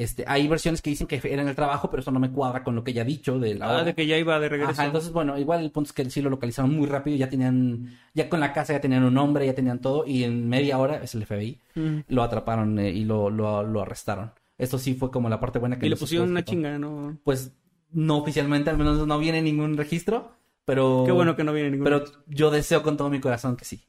Este, 0.00 0.24
hay 0.26 0.48
versiones 0.48 0.80
que 0.80 0.88
dicen 0.88 1.06
que 1.06 1.20
era 1.22 1.42
en 1.42 1.48
el 1.48 1.54
trabajo, 1.54 1.90
pero 1.90 2.00
eso 2.00 2.10
no 2.10 2.18
me 2.20 2.30
cuadra 2.30 2.64
con 2.64 2.74
lo 2.74 2.82
que 2.82 2.92
ella 2.92 3.02
ha 3.02 3.04
dicho 3.04 3.38
de 3.38 3.54
la 3.54 3.66
Ah, 3.66 3.72
hora. 3.74 3.84
de 3.84 3.94
que 3.94 4.06
ya 4.06 4.16
iba 4.16 4.40
de 4.40 4.48
regreso. 4.48 4.72
Ajá, 4.72 4.86
entonces, 4.86 5.12
bueno, 5.12 5.38
igual 5.38 5.62
el 5.62 5.70
punto 5.70 5.88
es 5.88 5.92
que 5.92 6.08
sí 6.08 6.22
lo 6.22 6.30
localizaron 6.30 6.74
muy 6.74 6.86
rápido, 6.86 7.18
ya 7.18 7.28
tenían, 7.28 7.98
ya 8.14 8.30
con 8.30 8.40
la 8.40 8.54
casa 8.54 8.72
ya 8.72 8.80
tenían 8.80 9.04
un 9.04 9.12
nombre, 9.12 9.44
ya 9.44 9.54
tenían 9.54 9.78
todo, 9.80 10.06
y 10.06 10.24
en 10.24 10.48
media 10.48 10.78
hora, 10.78 11.02
es 11.02 11.14
el 11.14 11.22
FBI, 11.26 11.60
Ujú. 11.76 12.02
lo 12.08 12.22
atraparon 12.22 12.78
eh, 12.78 12.90
y 12.90 13.04
lo, 13.04 13.28
lo, 13.28 13.62
lo 13.62 13.82
arrestaron. 13.82 14.32
Esto 14.56 14.78
sí 14.78 14.94
fue 14.94 15.10
como 15.10 15.28
la 15.28 15.38
parte 15.38 15.58
buena 15.58 15.78
que 15.78 15.84
Y 15.86 15.90
le 15.90 15.96
pusieron 15.96 16.30
una 16.30 16.40
escapar. 16.40 16.54
chinga, 16.54 16.78
¿no? 16.78 17.18
Pues 17.22 17.52
no 17.92 18.16
oficialmente, 18.18 18.70
al 18.70 18.78
menos 18.78 19.06
no 19.06 19.18
viene 19.18 19.42
ningún 19.42 19.76
registro, 19.76 20.32
pero... 20.64 21.02
Qué 21.04 21.12
bueno 21.12 21.36
que 21.36 21.44
no 21.44 21.52
viene 21.52 21.70
ningún. 21.72 21.84
Pero 21.84 22.04
yo 22.26 22.50
deseo 22.50 22.82
con 22.82 22.96
todo 22.96 23.10
mi 23.10 23.20
corazón 23.20 23.54
que 23.56 23.66
sí. 23.66 23.82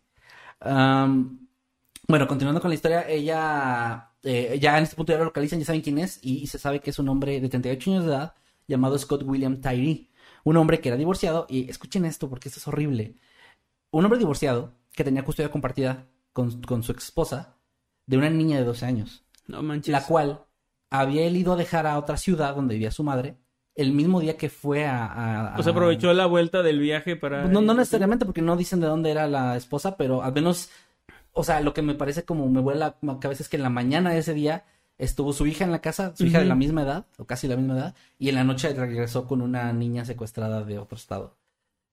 Bueno, 2.07 2.27
continuando 2.27 2.59
con 2.59 2.69
la 2.69 2.75
historia, 2.75 3.07
ella 3.07 4.10
eh, 4.23 4.57
ya 4.61 4.77
en 4.77 4.83
este 4.83 4.95
punto 4.95 5.11
ya 5.13 5.17
lo 5.19 5.25
localizan, 5.25 5.59
ya 5.59 5.65
saben 5.65 5.81
quién 5.81 5.97
es, 5.97 6.19
y, 6.21 6.39
y 6.39 6.47
se 6.47 6.57
sabe 6.59 6.79
que 6.79 6.89
es 6.91 6.99
un 6.99 7.09
hombre 7.09 7.39
de 7.39 7.49
38 7.49 7.91
años 7.91 8.03
de 8.05 8.11
edad 8.11 8.33
llamado 8.67 8.97
Scott 8.97 9.23
William 9.25 9.59
Tyree. 9.61 10.09
Un 10.43 10.57
hombre 10.57 10.79
que 10.79 10.89
era 10.89 10.97
divorciado, 10.97 11.45
y 11.49 11.69
escuchen 11.69 12.05
esto 12.05 12.29
porque 12.29 12.49
esto 12.49 12.59
es 12.59 12.67
horrible. 12.67 13.15
Un 13.91 14.05
hombre 14.05 14.19
divorciado 14.19 14.73
que 14.93 15.03
tenía 15.03 15.23
custodia 15.23 15.51
compartida 15.51 16.07
con, 16.33 16.61
con 16.63 16.81
su 16.83 16.91
esposa 16.93 17.57
de 18.07 18.17
una 18.17 18.29
niña 18.29 18.57
de 18.57 18.63
12 18.65 18.85
años, 18.85 19.23
No 19.47 19.61
manches. 19.61 19.91
la 19.91 20.05
cual 20.05 20.41
había 20.89 21.25
él 21.25 21.37
ido 21.37 21.53
a 21.53 21.55
dejar 21.57 21.85
a 21.87 21.97
otra 21.97 22.17
ciudad 22.17 22.55
donde 22.55 22.73
vivía 22.75 22.91
su 22.91 23.03
madre 23.03 23.37
el 23.75 23.93
mismo 23.93 24.19
día 24.19 24.35
que 24.37 24.49
fue 24.49 24.85
a... 24.85 25.05
a- 25.53 25.57
O 25.59 25.63
sea, 25.63 25.71
a- 25.71 25.75
aprovechó 25.75 26.13
la 26.13 26.25
vuelta 26.25 26.61
del 26.63 26.79
viaje 26.79 27.15
para. 27.15 27.45
no, 27.47 27.61
no 27.61 27.73
necesariamente 27.73 28.25
porque 28.25 28.41
no 28.41 28.57
dicen 28.57 28.79
de 28.81 28.87
dónde 28.87 29.11
era 29.11 29.27
la 29.27 29.55
esposa, 29.55 29.95
pero 29.95 30.23
al 30.23 30.33
menos, 30.33 30.69
o 31.33 31.43
sea, 31.43 31.61
lo 31.61 31.73
que 31.73 31.81
me 31.81 31.95
parece 31.95 32.23
como 32.23 32.47
me 32.49 32.61
vuela 32.61 32.97
la 33.01 33.19
cabeza 33.19 33.43
es 33.43 33.49
que 33.49 33.57
en 33.57 33.63
la 33.63 33.69
mañana 33.69 34.11
de 34.11 34.19
ese 34.19 34.33
día 34.33 34.65
estuvo 34.97 35.33
su 35.33 35.47
hija 35.47 35.63
en 35.63 35.71
la 35.71 35.81
casa, 35.81 36.15
su 36.15 36.25
hija 36.25 36.39
de 36.39 36.45
la 36.45 36.55
misma 36.55 36.83
edad, 36.83 37.07
o 37.17 37.25
casi 37.25 37.47
la 37.47 37.57
misma 37.57 37.75
edad, 37.75 37.95
y 38.19 38.29
en 38.29 38.35
la 38.35 38.43
noche 38.43 38.73
regresó 38.73 39.27
con 39.27 39.41
una 39.41 39.73
niña 39.73 40.05
secuestrada 40.05 40.63
de 40.63 40.77
otro 40.77 40.97
estado. 40.97 41.37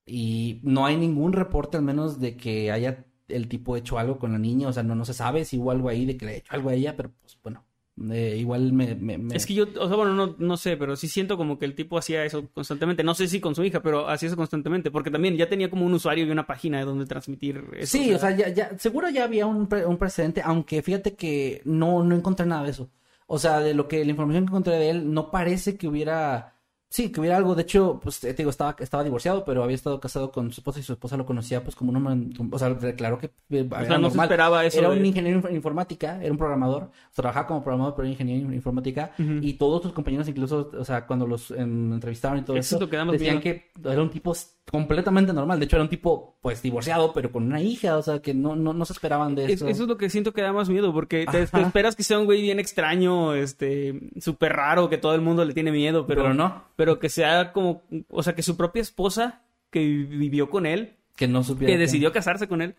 Y 0.05 0.61
no 0.63 0.87
hay 0.87 0.97
ningún 0.97 1.33
reporte 1.33 1.77
al 1.77 1.83
menos 1.83 2.21
de 2.21 2.37
que 2.37 2.71
haya 2.71 3.07
el 3.29 3.49
tipo 3.49 3.77
hecho 3.77 3.99
algo 3.99 4.19
con 4.19 4.33
la 4.33 4.39
niña, 4.39 4.69
o 4.69 4.73
sea, 4.73 4.83
no, 4.83 4.95
no 4.95 5.05
se 5.05 5.15
sabe 5.15 5.45
si 5.45 5.59
hubo 5.59 5.71
algo 5.71 5.89
ahí 5.89 6.05
de 6.07 6.17
que 6.17 6.27
le 6.27 6.33
haya 6.33 6.41
hecho 6.41 6.55
algo 6.55 6.71
a 6.71 6.75
ella, 6.75 6.97
pero 6.97 7.11
pues 7.21 7.39
bueno, 7.43 7.65
eh, 8.13 8.37
igual 8.39 8.73
me... 8.73 8.95
me- 8.95 9.19
me- 9.19 9.35
Es 9.37 9.47
que 9.47 9.55
yo, 9.55 9.67
o 9.81 9.89
sea, 9.89 9.97
bueno, 9.97 10.15
no, 10.15 10.35
no 10.39 10.57
sé, 10.57 10.77
pero 10.77 10.97
sí 10.97 11.09
siento 11.09 11.37
como 11.37 11.59
que 11.59 11.65
el 11.65 11.75
tipo 11.75 11.99
hacía 11.99 12.25
eso 12.25 12.49
constantemente. 12.55 13.03
No 13.05 13.15
sé 13.15 13.29
si 13.29 13.41
con 13.41 13.55
su 13.55 13.65
hija, 13.65 13.81
pero 13.83 14.09
hacía 14.09 14.29
eso 14.29 14.37
constantemente. 14.37 14.91
Porque 14.91 15.11
también 15.11 15.37
ya 15.37 15.49
tenía 15.49 15.71
como 15.71 15.85
un 15.87 15.95
usuario 15.95 16.27
y 16.27 16.31
una 16.31 16.47
página 16.47 16.79
de 16.79 16.85
donde 16.85 17.07
transmitir 17.07 17.65
eso. 17.77 17.97
Sí, 17.99 18.13
o 18.13 18.19
sea, 18.19 18.31
ya, 18.37 18.49
ya, 18.49 18.71
seguro 18.79 19.09
ya 19.11 19.25
había 19.25 19.47
un, 19.47 19.67
pre- 19.67 19.87
un 19.87 19.97
precedente, 19.97 20.43
aunque 20.45 20.83
fíjate 20.83 21.15
que 21.15 21.63
no, 21.65 22.03
no 22.05 22.15
encontré 22.17 22.47
nada 22.47 22.65
de 22.65 22.71
eso. 22.71 22.91
O 23.27 23.39
sea, 23.39 23.61
de 23.61 23.75
lo 23.75 23.89
que 23.89 24.05
la 24.05 24.11
información 24.11 24.45
que 24.45 24.51
encontré 24.51 24.75
de 24.79 24.91
él, 24.91 25.13
no 25.13 25.31
parece 25.31 25.77
que 25.77 25.87
hubiera, 25.87 26.55
sí, 26.89 27.11
que 27.13 27.21
hubiera 27.21 27.37
algo. 27.37 27.55
De 27.55 27.63
hecho, 27.63 28.01
pues 28.03 28.21
te 28.21 28.33
digo, 28.35 28.51
estaba, 28.51 28.75
estaba 28.79 29.05
divorciado, 29.05 29.45
pero 29.45 29.63
había 29.63 29.75
estado 29.77 30.01
casado 30.01 30.33
con 30.33 30.53
su 30.53 30.61
esposa 30.61 30.81
y 30.81 30.83
su 30.83 30.93
esposa 30.93 31.17
lo 31.17 31.27
conocía, 31.27 31.63
pues 31.63 31.77
como 31.77 31.91
un 31.91 31.97
hombre, 31.97 32.35
o 32.51 32.59
sea, 32.59 32.71
declaró 32.75 33.19
que 33.19 33.27
eh, 33.51 33.69
O 33.71 33.75
era 33.77 33.87
sea, 33.87 33.99
no 33.99 34.11
se 34.11 34.19
esperaba 34.21 34.65
eso. 34.65 34.79
Era 34.79 34.91
de- 34.91 34.99
un 34.99 35.07
ingeniero 35.07 35.49
en 35.49 35.55
informática, 35.55 36.23
era 36.23 36.33
un 36.33 36.39
programador, 36.39 36.83
o 36.85 36.91
sea, 37.13 37.23
trabajaba 37.23 37.47
como 37.47 37.63
programador, 37.63 37.95
pero 37.95 38.05
era 38.07 38.13
ingeniero 38.13 38.49
en 38.49 38.55
informática, 38.55 39.13
y 39.19 39.55
todos 39.55 39.83
sus 39.83 39.93
compañeros, 39.93 40.29
incluso, 40.29 40.71
o 40.79 40.85
sea, 40.85 41.07
cuando 41.07 41.27
los 41.27 41.51
em, 41.51 41.93
entrevistaron 41.93 42.39
y 42.39 42.43
todo 42.43 42.57
Eso 42.57 42.77
eso, 42.77 42.87
decían 42.87 43.39
miedo. 43.39 43.41
que 43.41 43.71
era 43.91 44.03
un 44.03 44.11
tipo 44.11 44.35
completamente 44.71 45.33
normal. 45.33 45.59
De 45.59 45.65
hecho, 45.65 45.77
era 45.77 45.83
un 45.83 45.89
tipo, 45.89 46.37
pues, 46.41 46.63
divorciado, 46.63 47.13
pero 47.13 47.31
con 47.33 47.45
una 47.45 47.61
hija, 47.61 47.97
o 47.97 48.03
sea, 48.03 48.21
que 48.21 48.35
no, 48.35 48.57
no, 48.57 48.73
no 48.73 48.85
se 48.85 48.93
esperaban 48.93 49.35
de 49.35 49.47
Es- 49.47 49.51
eso. 49.53 49.69
eso 49.69 49.83
es 49.83 49.89
lo 49.89 49.97
que 49.97 50.11
siento 50.11 50.33
que 50.33 50.43
da 50.43 50.53
más 50.53 50.69
miedo, 50.69 50.93
porque 50.93 51.27
te, 51.31 51.43
esperas 51.43 51.97
que 51.97 52.03
sea 52.03 52.19
un 52.19 52.25
güey 52.27 52.43
bien 52.43 52.59
extraño, 52.61 53.35
este, 53.35 54.01
súper 54.21 54.53
raro, 54.55 54.89
que 54.89 54.99
todo 54.99 55.15
el 55.15 55.21
mundo 55.21 55.45
le 55.45 55.55
tiene 55.55 55.73
miedo, 55.73 56.07
pero, 56.07 56.23
pero 56.23 56.35
no, 56.35 56.65
pero 56.77 56.99
que 56.99 57.09
sea 57.09 57.53
como, 57.53 57.83
o 58.11 58.23
sea, 58.23 58.35
que 58.35 58.43
su 58.43 58.57
propia 58.57 58.83
esposa 58.83 59.43
que 59.71 59.81
vivió 59.81 60.49
con 60.51 60.67
él, 60.67 60.95
que 61.17 61.29
no 61.29 61.43
supiera. 61.45 61.73
que 61.73 61.79
decidió 61.79 62.13
casarse 62.13 62.47
con 62.49 62.63
él, 62.63 62.75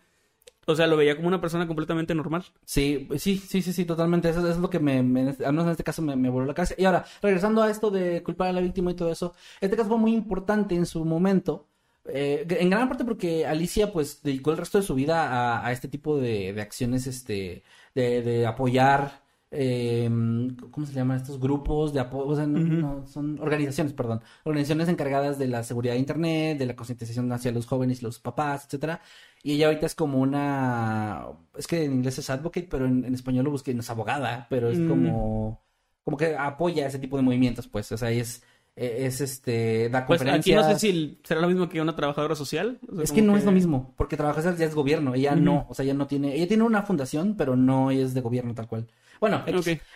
o 0.66 0.76
sea, 0.76 0.86
lo 0.86 0.96
veía 0.96 1.16
como 1.16 1.26
una 1.26 1.40
persona 1.40 1.66
completamente 1.66 2.14
normal. 2.14 2.44
Sí, 2.64 3.08
sí, 3.16 3.38
sí, 3.38 3.62
sí, 3.62 3.72
sí, 3.72 3.84
totalmente. 3.84 4.28
Eso, 4.28 4.40
eso 4.40 4.50
es 4.50 4.58
lo 4.58 4.70
que 4.70 4.78
me, 4.78 5.02
me- 5.02 5.30
al 5.44 5.52
menos 5.52 5.64
en 5.64 5.70
este 5.70 5.82
caso 5.82 6.00
me, 6.02 6.14
me 6.16 6.28
voló 6.28 6.46
la 6.46 6.54
cabeza. 6.54 6.74
Y 6.78 6.84
ahora, 6.84 7.04
regresando 7.22 7.62
a 7.62 7.70
esto 7.70 7.90
de 7.90 8.22
culpar 8.22 8.48
a 8.48 8.52
la 8.52 8.60
víctima 8.60 8.90
y 8.90 8.94
todo 8.94 9.10
eso, 9.10 9.34
este 9.60 9.76
caso 9.76 9.88
fue 9.88 9.98
muy 9.98 10.12
importante 10.12 10.74
en 10.76 10.86
su 10.86 11.04
momento. 11.04 11.66
Eh, 12.12 12.46
en 12.48 12.70
gran 12.70 12.88
parte 12.88 13.04
porque 13.04 13.46
Alicia 13.46 13.92
pues 13.92 14.22
dedicó 14.22 14.50
el 14.52 14.58
resto 14.58 14.78
de 14.78 14.84
su 14.84 14.94
vida 14.94 15.28
a, 15.28 15.66
a 15.66 15.72
este 15.72 15.88
tipo 15.88 16.18
de, 16.18 16.52
de 16.52 16.60
acciones, 16.62 17.06
este, 17.06 17.62
de, 17.94 18.22
de 18.22 18.46
apoyar, 18.46 19.22
eh, 19.50 20.08
¿cómo 20.70 20.86
se 20.86 20.92
llaman 20.92 21.16
estos 21.18 21.40
grupos 21.40 21.92
de 21.92 22.00
apoyo? 22.00 22.26
O 22.28 22.36
sea, 22.36 22.46
no- 22.46 23.06
son 23.06 23.38
organizaciones, 23.40 23.92
perdón, 23.92 24.22
organizaciones 24.44 24.88
encargadas 24.88 25.38
de 25.38 25.48
la 25.48 25.62
seguridad 25.64 25.94
de 25.94 26.00
internet, 26.00 26.58
de 26.58 26.66
la 26.66 26.76
concientización 26.76 27.30
hacia 27.32 27.52
los 27.52 27.66
jóvenes 27.66 28.00
y 28.00 28.04
los 28.04 28.18
papás, 28.20 28.64
etcétera. 28.66 29.00
Y 29.42 29.54
ella 29.54 29.66
ahorita 29.66 29.86
es 29.86 29.94
como 29.94 30.18
una, 30.20 31.26
es 31.56 31.66
que 31.66 31.84
en 31.84 31.92
inglés 31.94 32.18
es 32.18 32.30
advocate, 32.30 32.68
pero 32.70 32.86
en, 32.86 33.04
en 33.04 33.14
español 33.14 33.44
lo 33.46 33.50
busqué, 33.50 33.74
no 33.74 33.80
es 33.80 33.90
abogada, 33.90 34.46
pero 34.50 34.70
es 34.70 34.78
Mm. 34.78 34.84
como, 34.86 35.64
como 36.04 36.16
que 36.16 36.36
apoya 36.36 36.86
ese 36.86 36.98
tipo 36.98 37.16
de 37.16 37.22
movimientos, 37.22 37.66
pues, 37.68 37.90
o 37.92 37.98
sea, 37.98 38.10
es, 38.10 38.42
es 38.76 39.20
este, 39.20 39.88
da 39.90 40.06
Pues 40.06 40.20
aquí 40.20 40.28
conferencias. 40.28 40.66
no 40.66 40.72
sé 40.72 40.78
si 40.78 41.18
será 41.24 41.40
lo 41.40 41.48
mismo 41.48 41.68
que 41.68 41.80
una 41.80 41.96
trabajadora 41.96 42.34
social. 42.34 42.78
o 42.90 42.94
sea, 42.94 43.04
Es 43.04 43.12
que 43.12 43.22
no 43.22 43.36
es 43.36 43.44
lo 43.44 43.52
mismo, 43.52 43.94
porque 43.96 44.16
trabajar 44.16 44.56
ya 44.56 44.64
es 44.64 44.74
gobierno, 44.74 45.14
ella 45.14 45.34
no, 45.34 45.66
o 45.68 45.74
sea, 45.74 45.84
ella 45.84 45.94
no 45.94 46.06
tiene, 46.06 46.34
ella 46.34 46.48
tiene 46.48 46.62
una 46.62 46.82
fundación, 46.82 47.36
pero 47.36 47.56
no 47.56 47.90
es 47.90 48.14
de 48.14 48.20
gobierno 48.20 48.54
tal 48.54 48.68
cual. 48.68 48.86
Bueno. 49.20 49.44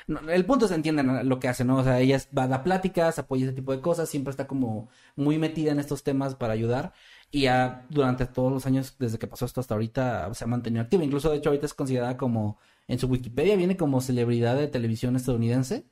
No, 0.07 0.21
el 0.31 0.45
punto 0.45 0.67
es 0.67 0.73
entienden 0.73 1.27
lo 1.27 1.41
que 1.41 1.49
hace, 1.49 1.65
¿no? 1.65 1.79
O 1.79 1.85
sea, 1.85 1.99
ella 1.99 2.21
va 2.37 2.43
a 2.43 2.49
dar 2.49 2.63
pláticas, 2.63 3.19
apoya 3.19 3.47
ese 3.47 3.55
tipo 3.55 3.73
de 3.73 3.81
cosas, 3.81 4.09
siempre 4.09 4.31
está 4.31 4.47
como 4.47 4.91
muy 5.17 5.39
metida 5.39 5.73
en 5.73 5.81
estos 5.81 6.03
temas 6.03 6.35
para 6.35 6.53
ayudar 6.53 6.93
y 7.31 7.43
ya 7.43 7.87
durante 7.89 8.27
todos 8.27 8.53
los 8.53 8.67
años 8.67 8.97
desde 8.99 9.19
que 9.19 9.27
pasó 9.27 9.47
esto 9.47 9.61
hasta 9.61 9.75
ahorita 9.75 10.33
se 10.35 10.45
ha 10.45 10.47
mantenido 10.47 10.83
activa. 10.83 11.03
Incluso 11.05 11.31
de 11.31 11.39
hecho 11.39 11.49
ahorita 11.49 11.67
es 11.67 11.75
considerada 11.75 12.17
como 12.17 12.59
en 12.87 12.99
su 12.99 13.07
Wikipedia 13.07 13.57
viene 13.57 13.77
como 13.79 14.03
celebridad 14.03 14.57
de 14.57 14.69
televisión 14.69 15.17
estadounidense 15.17 15.87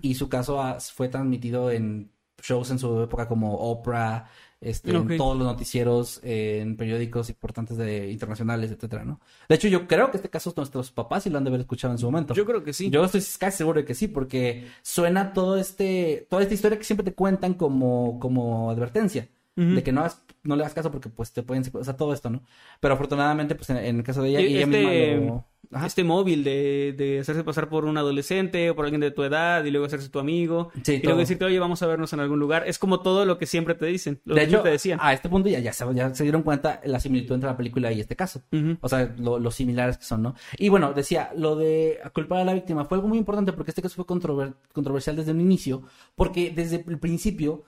y 0.00 0.14
su 0.14 0.28
caso 0.28 0.62
fue 0.94 1.08
transmitido 1.08 1.72
en 1.72 2.12
shows 2.46 2.70
en 2.70 2.78
su 2.78 3.02
época 3.02 3.28
como 3.28 3.54
Oprah, 3.54 4.28
este, 4.60 4.90
en 4.90 5.16
todos 5.16 5.36
los 5.36 5.46
noticieros, 5.46 6.20
eh, 6.22 6.60
en 6.62 6.76
periódicos 6.76 7.28
importantes 7.28 7.76
de, 7.76 8.10
internacionales, 8.10 8.70
etcétera, 8.70 9.04
¿no? 9.04 9.20
De 9.48 9.54
hecho, 9.54 9.68
yo 9.68 9.86
creo 9.86 10.10
que 10.10 10.16
este 10.16 10.30
caso 10.30 10.52
nuestros 10.56 10.90
papás 10.90 11.24
sí 11.24 11.30
lo 11.30 11.38
han 11.38 11.44
de 11.44 11.50
haber 11.50 11.60
escuchado 11.60 11.92
en 11.92 11.98
su 11.98 12.06
momento. 12.06 12.34
Yo 12.34 12.46
creo 12.46 12.64
que 12.64 12.72
sí. 12.72 12.88
Yo 12.90 13.04
estoy 13.04 13.22
casi 13.38 13.58
seguro 13.58 13.80
de 13.80 13.84
que 13.84 13.94
sí, 13.94 14.08
porque 14.08 14.66
suena 14.82 15.32
todo 15.32 15.58
este, 15.58 16.26
toda 16.30 16.42
esta 16.42 16.54
historia 16.54 16.78
que 16.78 16.84
siempre 16.84 17.04
te 17.04 17.14
cuentan 17.14 17.54
como, 17.54 18.18
como 18.18 18.70
advertencia. 18.70 19.28
Ujú. 19.56 19.74
De 19.74 19.82
que 19.82 19.92
no, 19.92 20.04
no 20.44 20.56
le 20.56 20.62
hagas 20.62 20.74
caso 20.74 20.90
porque 20.90 21.08
pues 21.08 21.32
te 21.32 21.42
pueden, 21.42 21.64
o 21.72 21.84
sea, 21.84 21.96
todo 21.96 22.12
esto, 22.12 22.28
¿no? 22.30 22.42
Pero 22.80 22.94
afortunadamente, 22.94 23.54
pues 23.54 23.70
en, 23.70 23.78
en 23.78 23.96
el 23.98 24.02
caso 24.02 24.22
de 24.22 24.28
ella, 24.30 24.38
Sí, 24.40 24.46
ella 24.46 24.60
este- 24.60 25.16
misma 25.16 25.26
lo... 25.32 25.44
Ajá. 25.72 25.86
Este 25.88 26.04
móvil 26.04 26.44
de, 26.44 26.94
de 26.96 27.18
hacerse 27.18 27.42
pasar 27.42 27.68
por 27.68 27.86
un 27.86 27.98
adolescente 27.98 28.70
o 28.70 28.76
por 28.76 28.84
alguien 28.84 29.00
de 29.00 29.10
tu 29.10 29.24
edad 29.24 29.64
y 29.64 29.72
luego 29.72 29.86
hacerse 29.86 30.08
tu 30.08 30.20
amigo. 30.20 30.70
Sí, 30.84 30.92
y 30.92 30.96
todo. 30.98 31.06
luego 31.08 31.18
decirte, 31.18 31.44
oye, 31.44 31.58
vamos 31.58 31.82
a 31.82 31.88
vernos 31.88 32.12
en 32.12 32.20
algún 32.20 32.38
lugar. 32.38 32.62
Es 32.68 32.78
como 32.78 33.00
todo 33.00 33.24
lo 33.24 33.36
que 33.36 33.46
siempre 33.46 33.74
te 33.74 33.84
dicen. 33.86 34.20
Lo 34.24 34.36
de 34.36 34.42
que 34.42 34.46
hecho, 34.46 34.62
te 34.62 34.68
decían. 34.70 35.00
a 35.02 35.12
este 35.12 35.28
punto 35.28 35.48
ya, 35.48 35.58
ya, 35.58 35.72
se, 35.72 35.84
ya 35.92 36.14
se 36.14 36.22
dieron 36.22 36.42
cuenta 36.42 36.80
la 36.84 37.00
similitud 37.00 37.34
entre 37.34 37.50
la 37.50 37.56
película 37.56 37.90
y 37.90 37.98
este 38.00 38.14
caso. 38.14 38.42
Ujú. 38.52 38.76
O 38.80 38.88
sea, 38.88 39.12
lo, 39.18 39.40
lo 39.40 39.50
similares 39.50 39.98
que 39.98 40.04
son, 40.04 40.22
¿no? 40.22 40.36
Y 40.56 40.68
bueno, 40.68 40.92
decía, 40.92 41.32
lo 41.36 41.56
de 41.56 41.98
culpar 42.14 42.38
a 42.38 42.44
la 42.44 42.54
víctima 42.54 42.84
fue 42.84 42.98
algo 42.98 43.08
muy 43.08 43.18
importante 43.18 43.52
porque 43.52 43.72
este 43.72 43.82
caso 43.82 43.96
fue 43.96 44.04
controver- 44.06 44.54
controversial 44.72 45.16
desde 45.16 45.32
el 45.32 45.40
inicio, 45.40 45.82
porque 46.14 46.52
desde 46.54 46.84
el 46.86 46.98
principio 47.00 47.64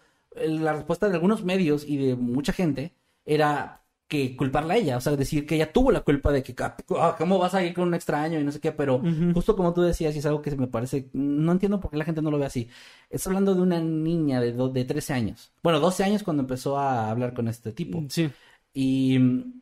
la 0.46 0.72
respuesta 0.72 1.08
de 1.08 1.14
algunos 1.14 1.44
medios 1.44 1.84
y 1.86 1.96
de 1.96 2.16
mucha 2.16 2.52
gente 2.52 2.94
era 3.24 3.78
que 4.08 4.34
culparla 4.36 4.74
a 4.74 4.76
ella, 4.78 4.96
o 4.96 5.00
sea, 5.02 5.14
decir 5.16 5.46
que 5.46 5.56
ella 5.56 5.70
tuvo 5.70 5.92
la 5.92 6.00
culpa 6.00 6.32
de 6.32 6.42
que, 6.42 6.54
ah, 6.98 7.14
¿cómo 7.18 7.38
vas 7.38 7.54
a 7.54 7.62
ir 7.62 7.74
con 7.74 7.88
un 7.88 7.94
extraño 7.94 8.40
y 8.40 8.44
no 8.44 8.50
sé 8.50 8.58
qué? 8.58 8.72
Pero 8.72 9.02
justo 9.34 9.54
como 9.54 9.74
tú 9.74 9.82
decías, 9.82 10.16
y 10.16 10.20
es 10.20 10.26
algo 10.26 10.40
que 10.40 10.56
me 10.56 10.66
parece, 10.66 11.10
no 11.12 11.52
entiendo 11.52 11.78
por 11.78 11.90
qué 11.90 11.98
la 11.98 12.06
gente 12.06 12.22
no 12.22 12.30
lo 12.30 12.38
ve 12.38 12.46
así. 12.46 12.70
Estás 13.10 13.26
hablando 13.26 13.54
de 13.54 13.60
una 13.60 13.80
niña 13.80 14.40
de, 14.40 14.52
de 14.52 14.84
13 14.84 15.12
años. 15.12 15.52
Bueno, 15.62 15.78
12 15.78 16.04
años 16.04 16.22
cuando 16.22 16.42
empezó 16.42 16.78
a 16.78 17.10
hablar 17.10 17.34
con 17.34 17.48
este 17.48 17.72
tipo. 17.72 18.02
Sí. 18.08 18.30
Y 18.72 19.18
mm, 19.18 19.60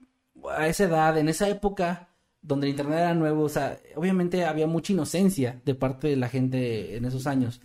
a 0.57 0.69
esa 0.69 0.85
edad, 0.85 1.19
en 1.19 1.29
esa 1.29 1.49
época 1.49 2.09
donde 2.41 2.69
el 2.69 2.71
internet 2.71 3.01
era 3.01 3.15
nuevo, 3.15 3.43
o 3.43 3.49
sea, 3.49 3.79
obviamente 3.97 4.45
había 4.45 4.69
mucha 4.69 4.93
inocencia 4.93 5.61
de 5.65 5.75
parte 5.75 6.07
de 6.07 6.17
la 6.17 6.29
gente 6.29 6.97
en 6.97 7.05
esos 7.05 7.27
años. 7.27 7.61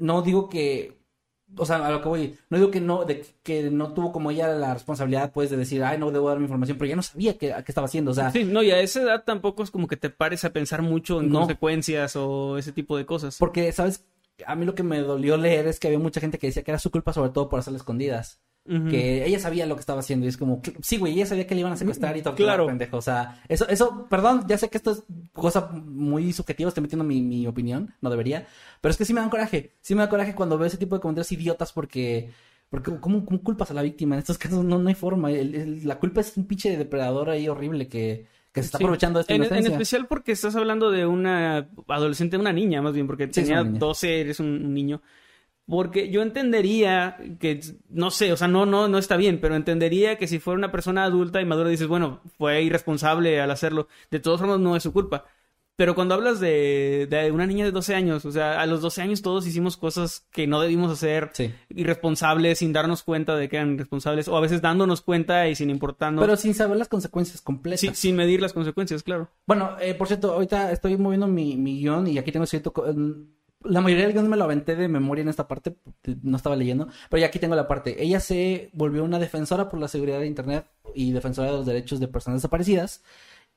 No 0.00 0.22
digo 0.22 0.48
que, 0.48 1.01
o 1.56 1.66
sea, 1.66 1.86
a 1.86 1.90
lo 1.90 2.00
que 2.02 2.08
voy, 2.08 2.36
no 2.50 2.58
digo 2.58 2.70
que 2.70 2.80
no, 2.80 3.04
de 3.04 3.24
que 3.42 3.70
no 3.70 3.92
tuvo 3.94 4.12
como 4.12 4.30
ella 4.30 4.48
la 4.48 4.72
responsabilidad, 4.74 5.32
pues, 5.32 5.50
de 5.50 5.56
decir, 5.56 5.82
ay, 5.84 5.98
no 5.98 6.10
debo 6.10 6.28
dar 6.28 6.38
mi 6.38 6.44
información, 6.44 6.78
pero 6.78 6.88
ya 6.88 6.96
no 6.96 7.02
sabía 7.02 7.36
qué, 7.38 7.48
qué 7.48 7.64
estaba 7.70 7.86
haciendo, 7.86 8.10
o 8.10 8.14
sea, 8.14 8.30
Sí, 8.30 8.44
no, 8.44 8.62
y 8.62 8.70
a 8.70 8.80
esa 8.80 9.02
edad 9.02 9.24
tampoco 9.24 9.62
es 9.62 9.70
como 9.70 9.86
que 9.86 9.96
te 9.96 10.10
pares 10.10 10.44
a 10.44 10.50
pensar 10.52 10.82
mucho 10.82 11.20
en 11.20 11.30
No. 11.30 11.40
consecuencias 11.40 12.16
o 12.16 12.58
ese 12.58 12.72
tipo 12.72 12.96
de 12.96 13.06
cosas. 13.06 13.36
porque, 13.38 13.70
¿sabes? 13.72 14.04
A 14.46 14.54
mí 14.54 14.64
lo 14.64 14.74
que 14.74 14.82
me 14.82 14.98
dolió 15.00 15.36
leer 15.36 15.66
es 15.68 15.78
que 15.78 15.88
había 15.88 15.98
mucha 15.98 16.20
gente 16.20 16.38
que 16.38 16.46
decía 16.48 16.62
que 16.62 16.70
era 16.70 16.78
su 16.78 16.90
culpa, 16.90 17.12
sobre 17.12 17.30
todo 17.30 17.48
por 17.48 17.58
hacerle 17.60 17.76
escondidas. 17.76 18.40
Que 18.64 19.26
ella 19.26 19.40
sabía 19.40 19.66
lo 19.66 19.74
que 19.74 19.80
estaba 19.80 19.98
haciendo 20.00 20.24
y 20.24 20.28
es 20.28 20.36
como, 20.36 20.62
sí, 20.82 20.96
güey, 20.96 21.14
ella 21.14 21.26
sabía 21.26 21.46
que 21.48 21.54
le 21.54 21.62
iban 21.62 21.72
a 21.72 21.76
secuestrar 21.76 22.16
y 22.16 22.22
todo, 22.22 22.36
Claro. 22.36 22.66
pendejo, 22.66 22.96
o 22.96 23.02
sea, 23.02 23.42
eso, 23.48 23.68
eso, 23.68 24.06
perdón, 24.08 24.44
ya 24.46 24.56
sé 24.56 24.68
que 24.68 24.76
esto 24.78 24.92
es 24.92 25.02
cosa 25.32 25.68
muy 25.72 26.32
subjetiva, 26.32 26.68
estoy 26.68 26.82
metiendo 26.82 27.02
mi, 27.04 27.20
mi 27.22 27.44
opinión, 27.48 27.92
no 28.00 28.08
debería, 28.08 28.46
pero 28.80 28.92
es 28.92 28.96
que 28.96 29.04
sí 29.04 29.12
me 29.12 29.20
dan 29.20 29.30
coraje, 29.30 29.72
sí 29.80 29.96
me 29.96 30.02
da 30.02 30.08
coraje 30.08 30.34
cuando 30.36 30.58
veo 30.58 30.68
ese 30.68 30.76
tipo 30.78 30.94
de 30.94 31.00
comentarios 31.00 31.32
idiotas 31.32 31.72
porque, 31.72 32.30
porque 32.70 32.92
¿cómo, 33.00 33.24
cómo 33.24 33.42
culpas 33.42 33.72
a 33.72 33.74
la 33.74 33.82
víctima? 33.82 34.14
En 34.14 34.20
estos 34.20 34.38
casos 34.38 34.64
no, 34.64 34.78
no 34.78 34.88
hay 34.88 34.94
forma, 34.94 35.32
el- 35.32 35.54
el- 35.56 35.86
la 35.88 35.98
culpa 35.98 36.20
es 36.20 36.36
un 36.36 36.46
pinche 36.46 36.76
depredador 36.76 37.30
ahí 37.30 37.48
horrible 37.48 37.88
que, 37.88 38.26
que 38.52 38.62
se 38.62 38.66
está 38.66 38.78
Sí. 38.78 38.84
aprovechando 38.84 39.18
de 39.18 39.22
esta 39.22 39.34
En, 39.34 39.66
especial 39.66 40.06
porque 40.06 40.30
estás 40.30 40.54
hablando 40.54 40.90
de 40.92 41.04
una 41.04 41.68
adolescente, 41.88 42.36
una 42.38 42.52
niña 42.52 42.80
más 42.80 42.94
bien, 42.94 43.08
porque 43.08 43.24
Sí, 43.26 43.40
tenía 43.42 43.54
una 43.60 43.70
niña. 43.70 43.78
12, 43.80 44.20
eres 44.20 44.38
un, 44.38 44.46
un 44.66 44.72
niño. 44.72 45.02
Porque 45.68 46.10
yo 46.10 46.22
entendería 46.22 47.16
que, 47.38 47.60
no 47.88 48.10
sé, 48.10 48.32
o 48.32 48.36
sea, 48.36 48.48
no, 48.48 48.66
no, 48.66 48.88
no 48.88 48.98
está 48.98 49.16
bien, 49.16 49.40
pero 49.40 49.54
entendería 49.54 50.18
que 50.18 50.26
si 50.26 50.38
fuera 50.40 50.58
una 50.58 50.72
persona 50.72 51.04
adulta 51.04 51.40
y 51.40 51.44
madura 51.46 51.68
dices, 51.70 51.86
bueno, 51.86 52.20
fue 52.36 52.62
irresponsable 52.62 53.40
al 53.40 53.50
hacerlo. 53.50 53.88
De 54.10 54.18
todas 54.20 54.40
formas, 54.40 54.58
no 54.58 54.74
es 54.76 54.82
su 54.82 54.92
culpa. 54.92 55.24
Pero 55.74 55.94
cuando 55.94 56.14
hablas 56.14 56.38
de, 56.38 57.06
de 57.08 57.30
una 57.32 57.46
niña 57.46 57.64
de 57.64 57.70
12 57.70 57.94
años, 57.94 58.24
o 58.26 58.30
sea, 58.32 58.60
a 58.60 58.66
los 58.66 58.82
12 58.82 59.00
años 59.02 59.22
todos 59.22 59.46
hicimos 59.46 59.78
cosas 59.78 60.26
que 60.30 60.46
no 60.46 60.60
debimos 60.60 60.92
hacer, 60.92 61.30
Sí. 61.32 61.50
irresponsables, 61.70 62.58
sin 62.58 62.72
darnos 62.74 63.02
cuenta 63.02 63.36
de 63.36 63.48
que 63.48 63.56
eran 63.56 63.74
irresponsables, 63.74 64.28
o 64.28 64.36
a 64.36 64.40
veces 64.40 64.60
dándonos 64.60 65.00
cuenta 65.00 65.48
y 65.48 65.54
sin 65.54 65.70
importarnos, 65.70 66.22
Pero 66.22 66.36
sin 66.36 66.52
saber 66.54 66.76
las 66.76 66.88
consecuencias 66.88 67.40
completas. 67.40 67.80
sin, 67.80 67.94
sin 67.94 68.16
medir 68.16 68.42
las 68.42 68.52
consecuencias, 68.52 69.02
claro. 69.02 69.30
Bueno, 69.46 69.76
eh, 69.80 69.94
por 69.94 70.08
cierto, 70.08 70.32
ahorita 70.32 70.72
estoy 70.72 70.96
moviendo 70.98 71.26
mi, 71.26 71.56
mi 71.56 71.78
guion 71.80 72.06
y 72.06 72.18
aquí 72.18 72.32
tengo 72.32 72.46
cierto... 72.46 72.72
La 73.64 73.80
mayoría 73.80 74.04
del 74.04 74.12
guion 74.12 74.28
me 74.28 74.36
lo 74.36 74.44
aventé 74.44 74.76
de 74.76 74.88
memoria 74.88 75.22
en 75.22 75.28
esta 75.28 75.48
parte, 75.48 75.76
no 76.22 76.36
estaba 76.36 76.56
leyendo, 76.56 76.88
pero 77.10 77.20
ya 77.20 77.26
aquí 77.26 77.38
tengo 77.38 77.54
la 77.54 77.68
parte. 77.68 78.02
Ella 78.02 78.20
se 78.20 78.70
volvió 78.72 79.04
una 79.04 79.18
defensora 79.18 79.68
por 79.68 79.80
la 79.80 79.88
seguridad 79.88 80.20
de 80.20 80.26
Internet 80.26 80.66
y 80.94 81.12
defensora 81.12 81.50
de 81.50 81.56
los 81.56 81.66
derechos 81.66 82.00
de 82.00 82.08
personas 82.08 82.38
desaparecidas 82.38 83.02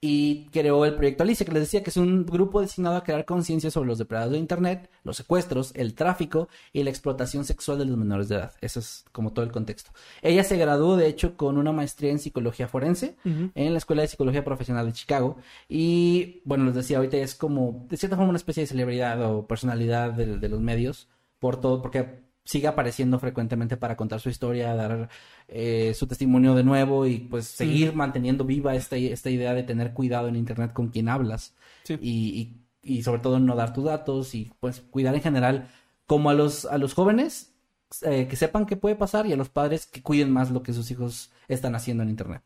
y 0.01 0.49
creó 0.51 0.85
el 0.85 0.95
proyecto 0.95 1.23
Alicia, 1.23 1.45
que 1.45 1.51
les 1.51 1.63
decía 1.63 1.81
que 1.81 1.89
es 1.89 1.97
un 1.97 2.25
grupo 2.25 2.61
destinado 2.61 2.97
a 2.97 3.03
crear 3.03 3.25
conciencia 3.25 3.71
sobre 3.71 3.87
los 3.87 3.97
depredadores 3.97 4.33
de 4.33 4.39
Internet, 4.39 4.89
los 5.03 5.17
secuestros, 5.17 5.71
el 5.75 5.95
tráfico 5.95 6.47
y 6.73 6.83
la 6.83 6.89
explotación 6.89 7.45
sexual 7.45 7.79
de 7.79 7.85
los 7.85 7.97
menores 7.97 8.27
de 8.29 8.35
edad. 8.35 8.53
Eso 8.61 8.79
es 8.79 9.05
como 9.11 9.33
todo 9.33 9.45
el 9.45 9.51
contexto. 9.51 9.91
Ella 10.21 10.43
se 10.43 10.57
graduó, 10.57 10.95
de 10.97 11.07
hecho, 11.07 11.37
con 11.37 11.57
una 11.57 11.71
maestría 11.71 12.11
en 12.11 12.19
psicología 12.19 12.67
forense 12.67 13.15
en 13.23 13.71
la 13.71 13.77
Escuela 13.77 14.03
de 14.03 14.07
Psicología 14.07 14.43
Profesional 14.43 14.85
de 14.85 14.93
Chicago. 14.93 15.37
Y 15.67 16.41
bueno, 16.45 16.65
les 16.65 16.75
decía, 16.75 16.97
ahorita 16.97 17.17
es 17.17 17.33
como, 17.33 17.85
de 17.89 17.97
cierta 17.97 18.15
forma, 18.15 18.29
una 18.29 18.37
especie 18.37 18.61
de 18.61 18.67
celebridad 18.67 19.23
o 19.31 19.47
personalidad 19.47 20.13
de, 20.13 20.37
de 20.37 20.49
los 20.49 20.61
medios, 20.61 21.07
por 21.39 21.59
todo, 21.59 21.81
porque 21.81 22.24
sigue 22.45 22.67
apareciendo 22.67 23.19
frecuentemente 23.19 23.75
para 23.75 23.97
contar 23.97 24.21
su 24.21 24.29
historia, 24.29 24.75
dar 24.75 25.09
eh, 25.47 25.93
su 25.95 26.07
testimonio 26.07 26.55
de 26.55 26.63
nuevo 26.63 27.05
y 27.07 27.17
pues 27.17 27.45
seguir 27.47 27.93
manteniendo 27.93 28.45
viva 28.45 28.75
esta, 28.75 28.95
esta 28.95 29.29
idea 29.29 29.53
de 29.53 29.63
tener 29.63 29.93
cuidado 29.93 30.27
en 30.27 30.35
Internet 30.35 30.71
con 30.71 30.89
quien 30.89 31.09
hablas. 31.09 31.55
Sí. 31.83 31.97
Y, 32.01 32.61
y, 32.83 32.97
y 32.97 33.03
sobre 33.03 33.21
todo 33.21 33.39
no 33.39 33.55
dar 33.55 33.73
tus 33.73 33.85
datos 33.85 34.35
y 34.35 34.51
pues 34.59 34.81
cuidar 34.91 35.15
en 35.15 35.21
general 35.21 35.69
como 36.05 36.29
a 36.29 36.33
los, 36.33 36.65
a 36.65 36.77
los 36.77 36.93
jóvenes 36.93 37.55
eh, 38.01 38.27
que 38.27 38.35
sepan 38.35 38.65
qué 38.65 38.77
puede 38.77 38.95
pasar 38.95 39.25
y 39.25 39.33
a 39.33 39.37
los 39.37 39.49
padres 39.49 39.85
que 39.85 40.01
cuiden 40.01 40.31
más 40.31 40.51
lo 40.51 40.63
que 40.63 40.73
sus 40.73 40.89
hijos 40.91 41.31
están 41.47 41.75
haciendo 41.75 42.03
en 42.03 42.09
internet. 42.09 42.41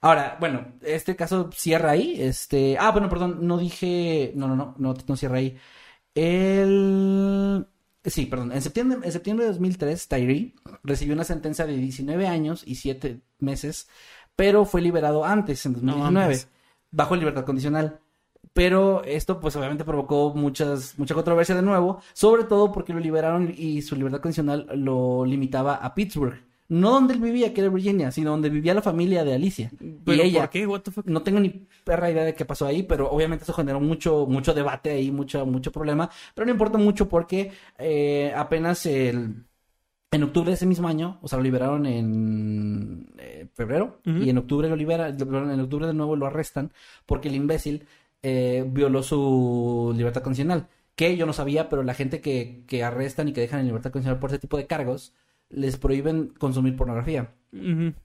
Ahora, 0.00 0.36
bueno, 0.38 0.66
este 0.82 1.16
caso 1.16 1.50
cierra 1.52 1.92
ahí. 1.92 2.16
Este, 2.20 2.76
ah, 2.78 2.90
bueno, 2.92 3.08
perdón, 3.08 3.38
no 3.46 3.58
dije, 3.58 4.32
no, 4.36 4.48
no, 4.48 4.56
no, 4.56 4.74
no, 4.78 4.94
no 5.06 5.16
cierra 5.16 5.38
ahí. 5.38 5.56
El, 6.14 7.66
sí, 8.04 8.26
perdón, 8.26 8.52
en 8.52 8.62
septiembre, 8.62 8.98
en 9.02 9.12
septiembre 9.12 9.46
de 9.46 9.52
2003, 9.52 10.08
Tyree 10.08 10.54
recibió 10.82 11.14
una 11.14 11.24
sentencia 11.24 11.66
de 11.66 11.76
19 11.76 12.26
años 12.26 12.62
y 12.66 12.76
7 12.76 13.20
meses, 13.38 13.88
pero 14.36 14.64
fue 14.64 14.82
liberado 14.82 15.24
antes, 15.24 15.64
en 15.66 15.72
No 15.72 15.78
2019, 15.78 16.10
mames. 16.12 16.48
bajo 16.90 17.16
libertad 17.16 17.44
condicional. 17.44 18.00
Pero 18.52 19.02
esto, 19.04 19.40
pues 19.40 19.56
obviamente 19.56 19.84
provocó 19.84 20.32
muchas, 20.34 20.96
mucha 20.98 21.14
controversia 21.14 21.56
de 21.56 21.62
nuevo, 21.62 22.00
sobre 22.12 22.44
todo 22.44 22.70
porque 22.70 22.92
lo 22.92 23.00
liberaron 23.00 23.52
y 23.56 23.82
su 23.82 23.96
libertad 23.96 24.20
condicional 24.20 24.68
lo 24.74 25.24
limitaba 25.24 25.74
a 25.74 25.94
Pittsburgh. 25.94 26.40
No 26.68 26.92
donde 26.92 27.14
él 27.14 27.20
vivía, 27.20 27.52
que 27.52 27.60
era 27.60 27.70
Virginia, 27.70 28.10
sino 28.10 28.30
donde 28.30 28.48
vivía 28.48 28.72
la 28.72 28.82
familia 28.82 29.22
de 29.22 29.34
Alicia. 29.34 29.70
¿Pero 30.04 30.22
y 30.22 30.28
ella. 30.28 30.40
por 30.40 30.50
qué? 30.50 30.66
What 30.66 30.80
the 30.80 30.90
fuck? 30.90 31.06
No 31.06 31.22
tengo 31.22 31.40
ni 31.40 31.66
perra 31.84 32.10
idea 32.10 32.24
de 32.24 32.34
qué 32.34 32.44
pasó 32.44 32.66
ahí, 32.66 32.82
pero 32.82 33.10
obviamente 33.10 33.44
eso 33.44 33.52
generó 33.52 33.80
mucho, 33.80 34.26
mucho 34.26 34.54
debate 34.54 34.90
ahí, 34.90 35.10
mucho, 35.10 35.44
mucho 35.44 35.70
problema. 35.70 36.10
Pero 36.34 36.46
no 36.46 36.52
importa 36.52 36.78
mucho 36.78 37.08
porque 37.08 37.52
eh, 37.78 38.32
apenas 38.34 38.86
el, 38.86 39.44
en 40.14 40.22
octubre 40.22 40.50
de 40.50 40.54
ese 40.54 40.66
mismo 40.66 40.88
año, 40.88 41.18
o 41.22 41.28
sea, 41.28 41.38
lo 41.38 41.42
liberaron 41.42 41.86
en 41.86 43.12
eh, 43.18 43.48
febrero, 43.52 44.00
y 44.04 44.30
en 44.30 44.38
octubre 44.38 44.68
lo 44.68 44.76
liberan, 44.76 45.16
en 45.20 45.60
octubre 45.60 45.86
de 45.86 45.94
nuevo 45.94 46.16
lo 46.16 46.26
arrestan 46.26 46.72
porque 47.04 47.28
el 47.28 47.34
imbécil 47.34 47.86
eh, 48.22 48.64
violó 48.66 49.02
su 49.02 49.92
libertad 49.96 50.22
condicional. 50.22 50.68
Que 50.94 51.16
yo 51.16 51.26
no 51.26 51.32
sabía, 51.32 51.68
pero 51.68 51.82
la 51.82 51.94
gente 51.94 52.20
que, 52.20 52.62
que 52.68 52.84
arrestan 52.84 53.28
y 53.28 53.32
que 53.32 53.40
dejan 53.40 53.60
en 53.60 53.66
libertad 53.66 53.90
condicional 53.90 54.20
por 54.20 54.30
ese 54.30 54.38
tipo 54.38 54.56
de 54.56 54.66
cargos, 54.66 55.12
les 55.54 55.76
prohíben 55.76 56.32
consumir 56.38 56.76
pornografía. 56.76 57.34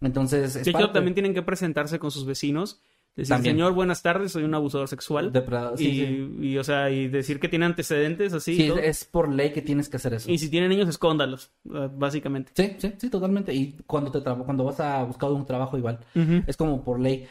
Entonces, 0.01 0.55
es 0.55 0.65
De 0.65 0.71
hecho, 0.71 0.91
también 0.91 1.13
tienen 1.13 1.34
que 1.34 1.41
presentarse 1.41 1.99
con 1.99 2.11
sus 2.11 2.26
vecinos. 2.26 2.81
Decir, 3.15 3.35
También. 3.35 3.55
señor, 3.55 3.73
buenas 3.73 4.01
tardes, 4.01 4.31
soy 4.31 4.43
un 4.43 4.53
abusador 4.53 4.88
sexual. 4.88 5.34
Depredador, 5.34 5.77
sí, 5.77 5.88
y, 5.88 5.91
sí. 5.91 6.38
y, 6.41 6.57
o 6.57 6.63
sea, 6.63 6.89
y 6.89 7.09
decir 7.09 7.39
que 7.39 7.49
tiene 7.49 7.65
antecedentes 7.65 8.31
así. 8.34 8.55
Sí, 8.55 8.67
todo. 8.67 8.77
es 8.77 9.03
por 9.03 9.27
ley 9.27 9.51
que 9.51 9.61
tienes 9.61 9.89
que 9.89 9.97
hacer 9.97 10.13
eso. 10.13 10.31
y 10.31 10.38
si 10.38 10.49
tiene 10.49 10.69
niños, 10.69 10.88
escóndalos, 10.88 11.51
eh, 11.73 11.89
básicamente. 11.91 12.51
Sí, 12.53 12.76
sí, 12.77 12.93
sí, 12.97 13.09
totalmente. 13.09 13.53
Y 13.53 13.76
cuando 13.85 14.11
te 14.11 14.21
cuando 14.21 14.63
vas 14.63 14.80
a 14.80 15.03
buscar 15.03 15.31
un 15.31 15.45
trabajo 15.45 15.77
igual, 15.77 15.99
es 16.47 16.55
como 16.55 16.81
por 16.84 16.99
ley. 16.99 17.26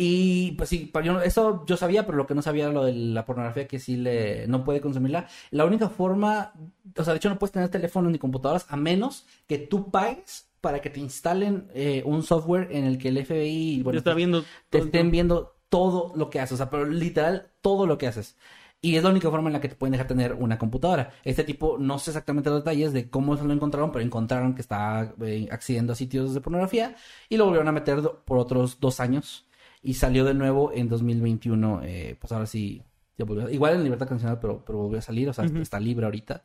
Y 0.00 0.52
pues 0.52 0.68
sí, 0.68 0.92
yo 1.04 1.20
eso 1.20 1.64
yo 1.66 1.76
sabía, 1.76 2.06
pero 2.06 2.16
lo 2.16 2.26
que 2.28 2.34
no 2.36 2.40
sabía 2.40 2.66
era 2.66 2.72
lo 2.72 2.84
de 2.84 2.92
la 2.92 3.24
pornografía 3.26 3.66
que 3.66 3.80
sí 3.80 3.96
le 3.96 4.46
no 4.46 4.62
puede 4.62 4.80
consumirla. 4.80 5.26
La 5.50 5.64
única 5.64 5.88
forma, 5.88 6.52
o 6.96 7.02
sea, 7.02 7.12
de 7.12 7.16
hecho 7.16 7.28
no 7.28 7.36
puedes 7.36 7.50
tener 7.52 7.68
teléfonos 7.68 8.12
ni 8.12 8.18
computadoras 8.18 8.66
a 8.68 8.76
menos 8.76 9.26
que 9.48 9.58
tú 9.58 9.90
pagues 9.90 10.48
para 10.60 10.80
que 10.80 10.90
te 10.90 11.00
instalen 11.00 11.68
eh, 11.74 12.04
un 12.06 12.22
software 12.22 12.68
en 12.70 12.84
el 12.84 12.96
que 12.96 13.08
el 13.08 13.26
FBI, 13.26 13.82
bueno, 13.82 13.96
Ya 13.96 13.98
está 13.98 14.14
viendo. 14.14 14.44
te 14.70 14.78
estén 14.78 15.10
viendo 15.10 15.56
todo 15.68 16.12
lo 16.14 16.30
que 16.30 16.38
haces, 16.38 16.52
o 16.52 16.56
sea, 16.58 16.70
pero 16.70 16.84
literal 16.84 17.50
todo 17.60 17.84
lo 17.84 17.98
que 17.98 18.06
haces. 18.06 18.36
Y 18.80 18.94
es 18.94 19.02
la 19.02 19.10
única 19.10 19.28
forma 19.30 19.48
en 19.48 19.54
la 19.54 19.60
que 19.60 19.68
te 19.68 19.74
pueden 19.74 19.90
dejar 19.92 20.06
tener 20.06 20.34
una 20.34 20.58
computadora. 20.58 21.10
Este 21.24 21.42
tipo, 21.42 21.76
no 21.78 21.98
sé 21.98 22.10
exactamente 22.12 22.50
los 22.50 22.60
detalles 22.60 22.92
de 22.92 23.10
cómo 23.10 23.34
lo 23.34 23.52
encontraron, 23.52 23.90
pero 23.90 24.04
encontraron 24.04 24.54
que 24.54 24.60
estaba 24.62 25.12
eh, 25.22 25.48
accediendo 25.50 25.92
a 25.92 25.96
sitios 25.96 26.34
de 26.34 26.40
pornografía 26.40 26.94
y 27.28 27.36
lo 27.36 27.46
volvieron 27.46 27.66
a 27.66 27.72
meter 27.72 28.00
por 28.24 28.38
otros 28.38 28.78
dos 28.78 29.00
años. 29.00 29.47
Y 29.82 29.94
salió 29.94 30.24
de 30.24 30.34
nuevo 30.34 30.72
en 30.72 30.88
2021, 30.88 31.80
eh, 31.84 32.16
pues 32.20 32.32
ahora 32.32 32.46
sí, 32.46 32.82
ya 33.16 33.24
volvió- 33.24 33.48
igual 33.50 33.74
en 33.74 33.84
libertad 33.84 34.08
condicional, 34.08 34.38
pero, 34.40 34.64
pero 34.64 34.78
volvió 34.78 34.98
a 34.98 35.02
salir, 35.02 35.28
o 35.28 35.32
sea, 35.32 35.44
Ujú. 35.44 35.58
está 35.58 35.78
libre 35.80 36.04
ahorita. 36.06 36.42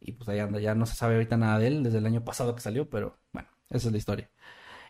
Y 0.00 0.12
pues 0.12 0.28
ahí 0.30 0.38
anda, 0.38 0.58
ya 0.60 0.74
no 0.74 0.86
se 0.86 0.94
sabe 0.96 1.14
ahorita 1.14 1.36
nada 1.36 1.58
de 1.58 1.66
él 1.66 1.82
desde 1.82 1.98
el 1.98 2.06
año 2.06 2.24
pasado 2.24 2.54
que 2.54 2.62
salió, 2.62 2.88
pero 2.88 3.16
bueno, 3.32 3.48
esa 3.68 3.88
es 3.88 3.92
la 3.92 3.98
historia. 3.98 4.30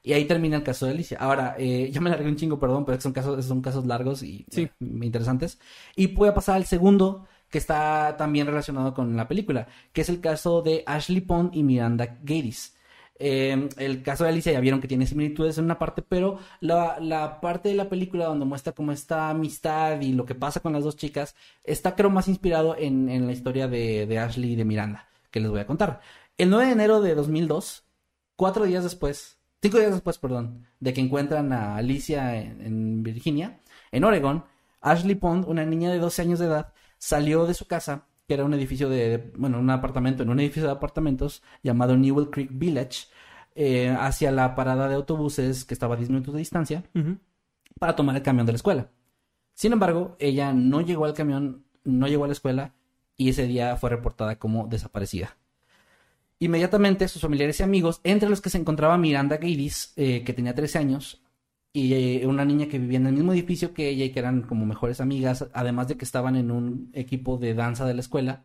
Y 0.02 0.12
ahí 0.14 0.24
termina 0.24 0.56
el 0.56 0.62
caso 0.62 0.86
de 0.86 0.92
Alicia. 0.92 1.18
Ahora, 1.20 1.56
eh, 1.58 1.90
ya 1.92 2.00
me 2.00 2.08
largué 2.10 2.28
un 2.28 2.36
chingo, 2.36 2.58
perdón, 2.60 2.84
pero 2.84 2.94
es 2.94 2.98
que 3.00 3.02
son 3.02 3.12
casos, 3.12 3.44
son 3.44 3.60
casos 3.60 3.84
largos 3.86 4.22
y 4.22 4.46
Sí. 4.50 4.62
eh, 4.62 4.70
interesantes. 4.80 5.58
Y 5.96 6.06
voy 6.06 6.28
a 6.28 6.34
pasar 6.34 6.56
al 6.56 6.64
segundo, 6.64 7.26
que 7.50 7.58
está 7.58 8.14
también 8.16 8.46
relacionado 8.46 8.94
con 8.94 9.16
la 9.16 9.26
película, 9.28 9.66
que 9.92 10.00
es 10.02 10.08
el 10.08 10.20
caso 10.20 10.62
de 10.62 10.84
Ashley 10.86 11.20
Pond 11.20 11.50
y 11.54 11.64
Miranda 11.64 12.18
Gatiss. 12.22 12.76
Eh, 13.22 13.68
el 13.76 14.02
caso 14.02 14.24
de 14.24 14.30
Alicia 14.30 14.50
ya 14.50 14.60
vieron 14.60 14.80
que 14.80 14.88
tiene 14.88 15.06
similitudes 15.06 15.58
en 15.58 15.66
una 15.66 15.78
parte, 15.78 16.00
pero 16.00 16.38
la, 16.60 17.38
parte 17.42 17.68
de 17.68 17.74
la 17.74 17.90
película 17.90 18.24
donde 18.24 18.46
muestra 18.46 18.72
como 18.72 18.92
esta 18.92 19.28
amistad 19.28 20.00
y 20.00 20.14
lo 20.14 20.24
que 20.24 20.34
pasa 20.34 20.60
con 20.60 20.72
las 20.72 20.84
dos 20.84 20.96
chicas 20.96 21.36
está 21.62 21.94
creo 21.96 22.08
más 22.08 22.28
inspirado 22.28 22.74
en, 22.78 23.26
la 23.26 23.32
historia 23.32 23.68
de, 23.68 24.18
Ashley 24.18 24.52
y 24.52 24.56
de 24.56 24.64
Miranda, 24.64 25.06
que 25.30 25.40
les 25.40 25.50
voy 25.50 25.60
a 25.60 25.66
contar. 25.66 26.00
El 26.38 26.48
9 26.48 26.64
de 26.64 26.72
enero 26.72 27.02
de 27.02 27.14
2002, 27.14 27.84
cuatro 28.36 28.64
días 28.64 28.84
después, 28.84 29.38
cinco 29.60 29.78
días 29.78 29.92
después, 29.92 30.16
perdón, 30.16 30.66
de 30.80 30.94
que 30.94 31.02
encuentran 31.02 31.52
a 31.52 31.76
Alicia 31.76 32.40
en, 32.40 32.62
en 32.62 33.02
Virginia, 33.02 33.60
en 33.92 34.04
Oregon, 34.04 34.44
Ashley 34.80 35.14
Pond, 35.14 35.44
una 35.46 35.66
niña 35.66 35.90
de 35.90 35.98
12 35.98 36.22
años 36.22 36.38
de 36.38 36.46
edad, 36.46 36.72
salió 36.96 37.44
de 37.44 37.52
su 37.52 37.66
casa, 37.66 38.06
que 38.30 38.34
era 38.34 38.44
un 38.44 38.54
edificio 38.54 38.88
de, 38.88 39.08
de- 39.18 39.32
bueno, 39.36 39.58
un 39.58 39.68
apartamento, 39.70 40.22
en 40.22 40.30
un 40.30 40.38
edificio 40.38 40.62
de 40.66 40.70
apartamentos 40.70 41.42
llamado 41.64 41.96
Newell 41.96 42.30
Creek 42.30 42.50
Village, 42.52 43.08
eh, 43.56 43.88
hacia 43.98 44.30
la 44.30 44.54
parada 44.54 44.88
de 44.88 44.94
autobuses 44.94 45.64
que 45.64 45.74
estaba 45.74 45.94
a 45.94 45.96
10 45.96 46.10
minutos 46.10 46.32
de 46.34 46.38
distancia, 46.38 46.84
para 47.80 47.96
tomar 47.96 48.14
el 48.14 48.22
camión 48.22 48.46
de 48.46 48.52
la 48.52 48.56
escuela. 48.56 48.88
Sin 49.54 49.72
embargo, 49.72 50.14
ella 50.20 50.52
no 50.52 50.80
llegó 50.80 51.06
al 51.06 51.12
camión, 51.14 51.64
no 51.82 52.06
llegó 52.06 52.22
a 52.22 52.28
la 52.28 52.32
escuela 52.34 52.72
y 53.16 53.30
ese 53.30 53.48
día 53.48 53.74
fue 53.76 53.90
reportada 53.90 54.38
como 54.38 54.68
desaparecida. 54.68 55.36
Inmediatamente 56.38 57.08
sus 57.08 57.20
familiares 57.22 57.58
y 57.58 57.64
amigos, 57.64 58.00
entre 58.04 58.28
los 58.28 58.40
que 58.40 58.48
se 58.48 58.58
encontraba 58.58 58.96
Miranda 58.96 59.38
Gatiss, 59.38 59.92
eh, 59.96 60.22
que 60.24 60.32
tenía 60.32 60.54
13 60.54 60.78
años, 60.78 61.20
y 61.72 61.94
eh, 61.94 62.26
una 62.26 62.44
niña 62.44 62.66
que 62.66 62.78
vivía 62.78 62.98
en 62.98 63.06
el 63.06 63.12
mismo 63.14 63.32
edificio 63.32 63.72
que 63.72 63.88
ella 63.88 64.04
y 64.04 64.10
que 64.10 64.18
eran 64.18 64.42
como 64.42 64.66
mejores 64.66 65.00
amigas, 65.00 65.48
además 65.52 65.88
de 65.88 65.96
que 65.96 66.04
estaban 66.04 66.36
en 66.36 66.50
un 66.50 66.90
equipo 66.94 67.38
de 67.38 67.54
danza 67.54 67.86
de 67.86 67.94
la 67.94 68.00
escuela, 68.00 68.44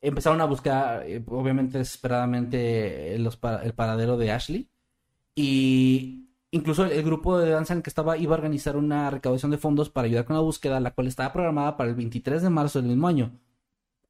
empezaron 0.00 0.40
a 0.40 0.44
buscar, 0.46 1.04
eh, 1.06 1.22
obviamente 1.26 1.78
desesperadamente, 1.78 3.14
eh, 3.14 3.16
el 3.16 3.74
paradero 3.74 4.16
de 4.16 4.32
Ashley. 4.32 4.68
Y 5.34 6.28
incluso 6.50 6.84
el, 6.84 6.92
el 6.92 7.02
grupo 7.04 7.38
de 7.38 7.50
danza 7.50 7.72
en 7.74 7.78
el 7.78 7.82
que 7.82 7.90
estaba 7.90 8.16
iba 8.16 8.34
a 8.34 8.38
organizar 8.38 8.76
una 8.76 9.10
recaudación 9.10 9.50
de 9.50 9.58
fondos 9.58 9.90
para 9.90 10.06
ayudar 10.06 10.24
con 10.24 10.36
la 10.36 10.42
búsqueda, 10.42 10.80
la 10.80 10.92
cual 10.92 11.08
estaba 11.08 11.32
programada 11.32 11.76
para 11.76 11.90
el 11.90 11.96
23 11.96 12.42
de 12.42 12.50
marzo 12.50 12.80
del 12.80 12.90
mismo 12.90 13.08
año. 13.08 13.32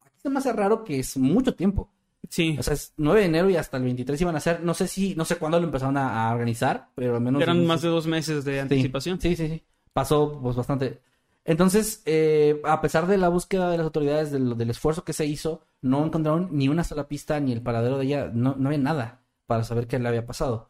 Aquí 0.05 0.19
se 0.21 0.29
me 0.29 0.39
hace 0.39 0.53
raro 0.53 0.83
que 0.83 0.99
es 0.99 1.17
mucho 1.17 1.55
tiempo. 1.55 1.89
Sí. 2.29 2.55
O 2.59 2.63
sea, 2.63 2.73
es 2.73 2.93
9 2.97 3.19
de 3.21 3.25
enero 3.27 3.49
y 3.49 3.55
hasta 3.57 3.77
el 3.77 3.83
23 3.83 4.21
iban 4.21 4.35
a 4.35 4.37
hacer. 4.39 4.63
No 4.63 4.73
sé 4.73 4.87
si, 4.87 5.15
no 5.15 5.25
sé 5.25 5.35
cuándo 5.35 5.59
lo 5.59 5.65
empezaron 5.65 5.97
a, 5.97 6.29
a 6.29 6.33
organizar, 6.33 6.89
pero 6.95 7.15
al 7.15 7.21
menos. 7.21 7.41
Eran 7.41 7.65
más 7.65 7.81
de 7.81 7.89
dos 7.89 8.07
meses 8.07 8.43
de 8.45 8.53
Sí, 8.53 8.59
anticipación. 8.59 9.19
Sí, 9.21 9.35
sí, 9.35 9.47
sí. 9.47 9.63
Pasó 9.91 10.39
pues 10.41 10.55
bastante. 10.55 11.01
Entonces, 11.45 12.01
eh, 12.05 12.61
a 12.63 12.81
pesar 12.81 13.05
de 13.05 13.17
la 13.17 13.29
búsqueda 13.29 13.69
de 13.69 13.77
las 13.77 13.83
autoridades, 13.85 14.31
del, 14.31 14.57
del 14.57 14.69
esfuerzo 14.69 15.03
que 15.03 15.13
se 15.13 15.25
hizo, 15.25 15.65
no 15.81 16.05
encontraron 16.05 16.49
ni 16.51 16.69
una 16.69 16.83
sola 16.85 17.07
pista 17.07 17.39
ni 17.39 17.51
el 17.51 17.61
paradero 17.61 17.97
de 17.97 18.05
ella. 18.05 18.31
No, 18.33 18.55
no 18.57 18.69
había 18.69 18.79
nada 18.79 19.21
para 19.45 19.63
saber 19.63 19.87
qué 19.87 19.99
le 19.99 20.07
había 20.07 20.25
pasado. 20.25 20.69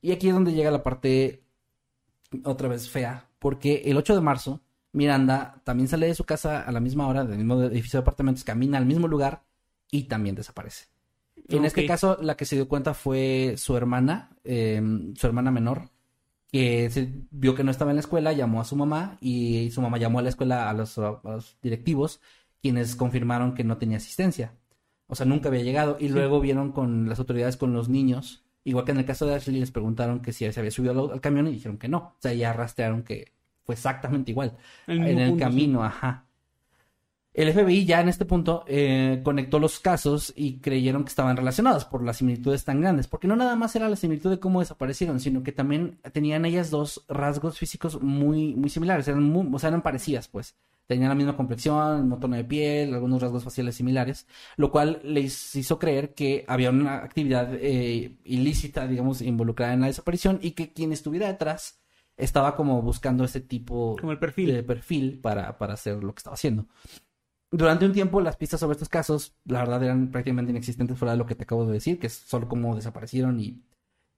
Y 0.00 0.12
aquí 0.12 0.28
es 0.28 0.34
donde 0.34 0.52
llega 0.52 0.70
la 0.70 0.82
parte 0.82 1.44
otra 2.44 2.68
vez 2.68 2.88
fea, 2.88 3.28
porque 3.38 3.82
el 3.84 3.96
8 3.96 4.14
de 4.14 4.20
marzo, 4.20 4.60
Miranda 4.92 5.60
también 5.64 5.88
sale 5.88 6.06
de 6.06 6.14
su 6.14 6.24
casa 6.24 6.62
a 6.62 6.72
la 6.72 6.80
misma 6.80 7.06
hora, 7.06 7.24
del 7.24 7.38
mismo 7.38 7.62
edificio 7.62 7.98
de 7.98 8.02
apartamentos, 8.02 8.44
camina 8.44 8.78
al 8.78 8.86
mismo 8.86 9.06
lugar 9.08 9.44
y 9.90 10.04
también 10.04 10.34
desaparece. 10.34 10.86
En 11.48 11.64
este 11.64 11.86
caso, 11.86 12.18
la 12.20 12.36
que 12.36 12.44
se 12.44 12.56
dio 12.56 12.68
cuenta 12.68 12.94
fue 12.94 13.54
su 13.56 13.76
hermana, 13.76 14.30
eh, 14.44 14.80
su 15.14 15.26
hermana 15.26 15.50
menor, 15.50 15.90
que 16.50 16.88
se 16.90 17.10
vio 17.30 17.54
que 17.54 17.64
no 17.64 17.70
estaba 17.70 17.90
en 17.90 17.96
la 17.96 18.00
escuela, 18.00 18.32
llamó 18.32 18.60
a 18.60 18.64
su 18.64 18.76
mamá 18.76 19.18
y 19.20 19.70
su 19.70 19.82
mamá 19.82 19.98
llamó 19.98 20.20
a 20.20 20.22
la 20.22 20.28
escuela 20.28 20.70
a 20.70 20.72
los, 20.72 20.96
a 20.98 21.20
los 21.22 21.58
directivos, 21.62 22.20
quienes 22.62 22.96
confirmaron 22.96 23.54
que 23.54 23.64
no 23.64 23.76
tenía 23.76 23.98
asistencia. 23.98 24.54
O 25.06 25.14
sea, 25.14 25.26
nunca 25.26 25.48
había 25.48 25.62
llegado. 25.62 25.96
Y 26.00 26.08
luego 26.08 26.40
vieron 26.40 26.72
con 26.72 27.08
las 27.08 27.18
autoridades 27.18 27.56
con 27.56 27.72
los 27.72 27.88
niños. 27.88 28.44
Igual 28.64 28.86
que 28.86 28.92
en 28.92 28.98
el 28.98 29.04
caso 29.04 29.26
de 29.26 29.34
Ashley, 29.34 29.60
les 29.60 29.70
preguntaron 29.70 30.20
que 30.20 30.32
si 30.32 30.50
se 30.50 30.60
había 30.60 30.70
subido 30.70 30.92
al, 30.92 31.12
al 31.12 31.20
camión 31.20 31.46
y 31.48 31.52
dijeron 31.52 31.76
que 31.76 31.88
no. 31.88 31.98
O 31.98 32.16
sea, 32.20 32.32
ya 32.32 32.52
rastrearon 32.52 33.02
que 33.02 33.32
fue 33.64 33.74
exactamente 33.74 34.30
igual. 34.30 34.56
El 34.86 35.06
en 35.06 35.18
el 35.18 35.30
punto, 35.30 35.44
sí. 35.44 35.50
camino, 35.50 35.84
ajá. 35.84 36.23
El 37.34 37.48
FBI 37.52 37.84
ya 37.84 38.00
en 38.00 38.08
este 38.08 38.24
punto 38.24 38.64
eh, 38.68 39.20
conectó 39.24 39.58
los 39.58 39.80
casos 39.80 40.32
y 40.36 40.58
creyeron 40.60 41.02
que 41.02 41.08
estaban 41.08 41.36
relacionados 41.36 41.84
por 41.84 42.04
las 42.04 42.18
similitudes 42.18 42.64
tan 42.64 42.80
grandes, 42.80 43.08
porque 43.08 43.26
no 43.26 43.34
nada 43.34 43.56
más 43.56 43.74
era 43.74 43.88
la 43.88 43.96
similitud 43.96 44.30
de 44.30 44.38
cómo 44.38 44.60
desaparecieron, 44.60 45.18
sino 45.18 45.42
que 45.42 45.50
también 45.50 45.98
tenían 46.12 46.44
ellas 46.44 46.70
dos 46.70 47.04
rasgos 47.08 47.58
físicos 47.58 48.00
muy, 48.00 48.54
muy 48.54 48.70
similares, 48.70 49.08
eran 49.08 49.24
muy- 49.24 49.48
o 49.52 49.58
sea, 49.58 49.68
eran 49.68 49.82
parecidas, 49.82 50.28
pues. 50.28 50.54
Tenían 50.86 51.08
la 51.08 51.14
misma 51.16 51.36
complexión, 51.36 51.96
el 51.96 52.02
mismo 52.02 52.18
tono 52.18 52.36
de 52.36 52.44
piel, 52.44 52.94
algunos 52.94 53.20
rasgos 53.20 53.42
faciales 53.42 53.74
similares, 53.74 54.26
lo 54.56 54.70
cual 54.70 55.00
les 55.02 55.56
hizo 55.56 55.78
creer 55.78 56.14
que 56.14 56.44
había 56.46 56.70
una 56.70 56.98
actividad 56.98 57.48
eh, 57.54 58.16
ilícita, 58.24 58.86
digamos, 58.86 59.22
involucrada 59.22 59.72
en 59.72 59.80
la 59.80 59.86
desaparición 59.88 60.38
y 60.40 60.52
que 60.52 60.72
quien 60.72 60.92
estuviera 60.92 61.26
detrás 61.26 61.80
estaba 62.16 62.54
como 62.54 62.80
buscando 62.82 63.24
ese 63.24 63.40
tipo 63.40 63.96
Como 63.98 64.12
el 64.12 64.18
perfil. 64.18 64.52
de 64.52 64.62
perfil 64.62 65.18
para, 65.20 65.56
para 65.58 65.72
hacer 65.74 66.04
lo 66.04 66.14
que 66.14 66.18
estaba 66.20 66.34
haciendo. 66.34 66.66
Durante 67.56 67.86
un 67.86 67.92
tiempo 67.92 68.20
las 68.20 68.36
pistas 68.36 68.58
sobre 68.58 68.72
estos 68.72 68.88
casos, 68.88 69.32
la 69.44 69.60
verdad, 69.60 69.80
eran 69.84 70.10
prácticamente 70.10 70.50
inexistentes 70.50 70.98
fuera 70.98 71.12
de 71.12 71.18
lo 71.18 71.24
que 71.24 71.36
te 71.36 71.44
acabo 71.44 71.64
de 71.64 71.74
decir, 71.74 72.00
que 72.00 72.08
es 72.08 72.12
solo 72.12 72.48
cómo 72.48 72.74
desaparecieron 72.74 73.38
y 73.38 73.62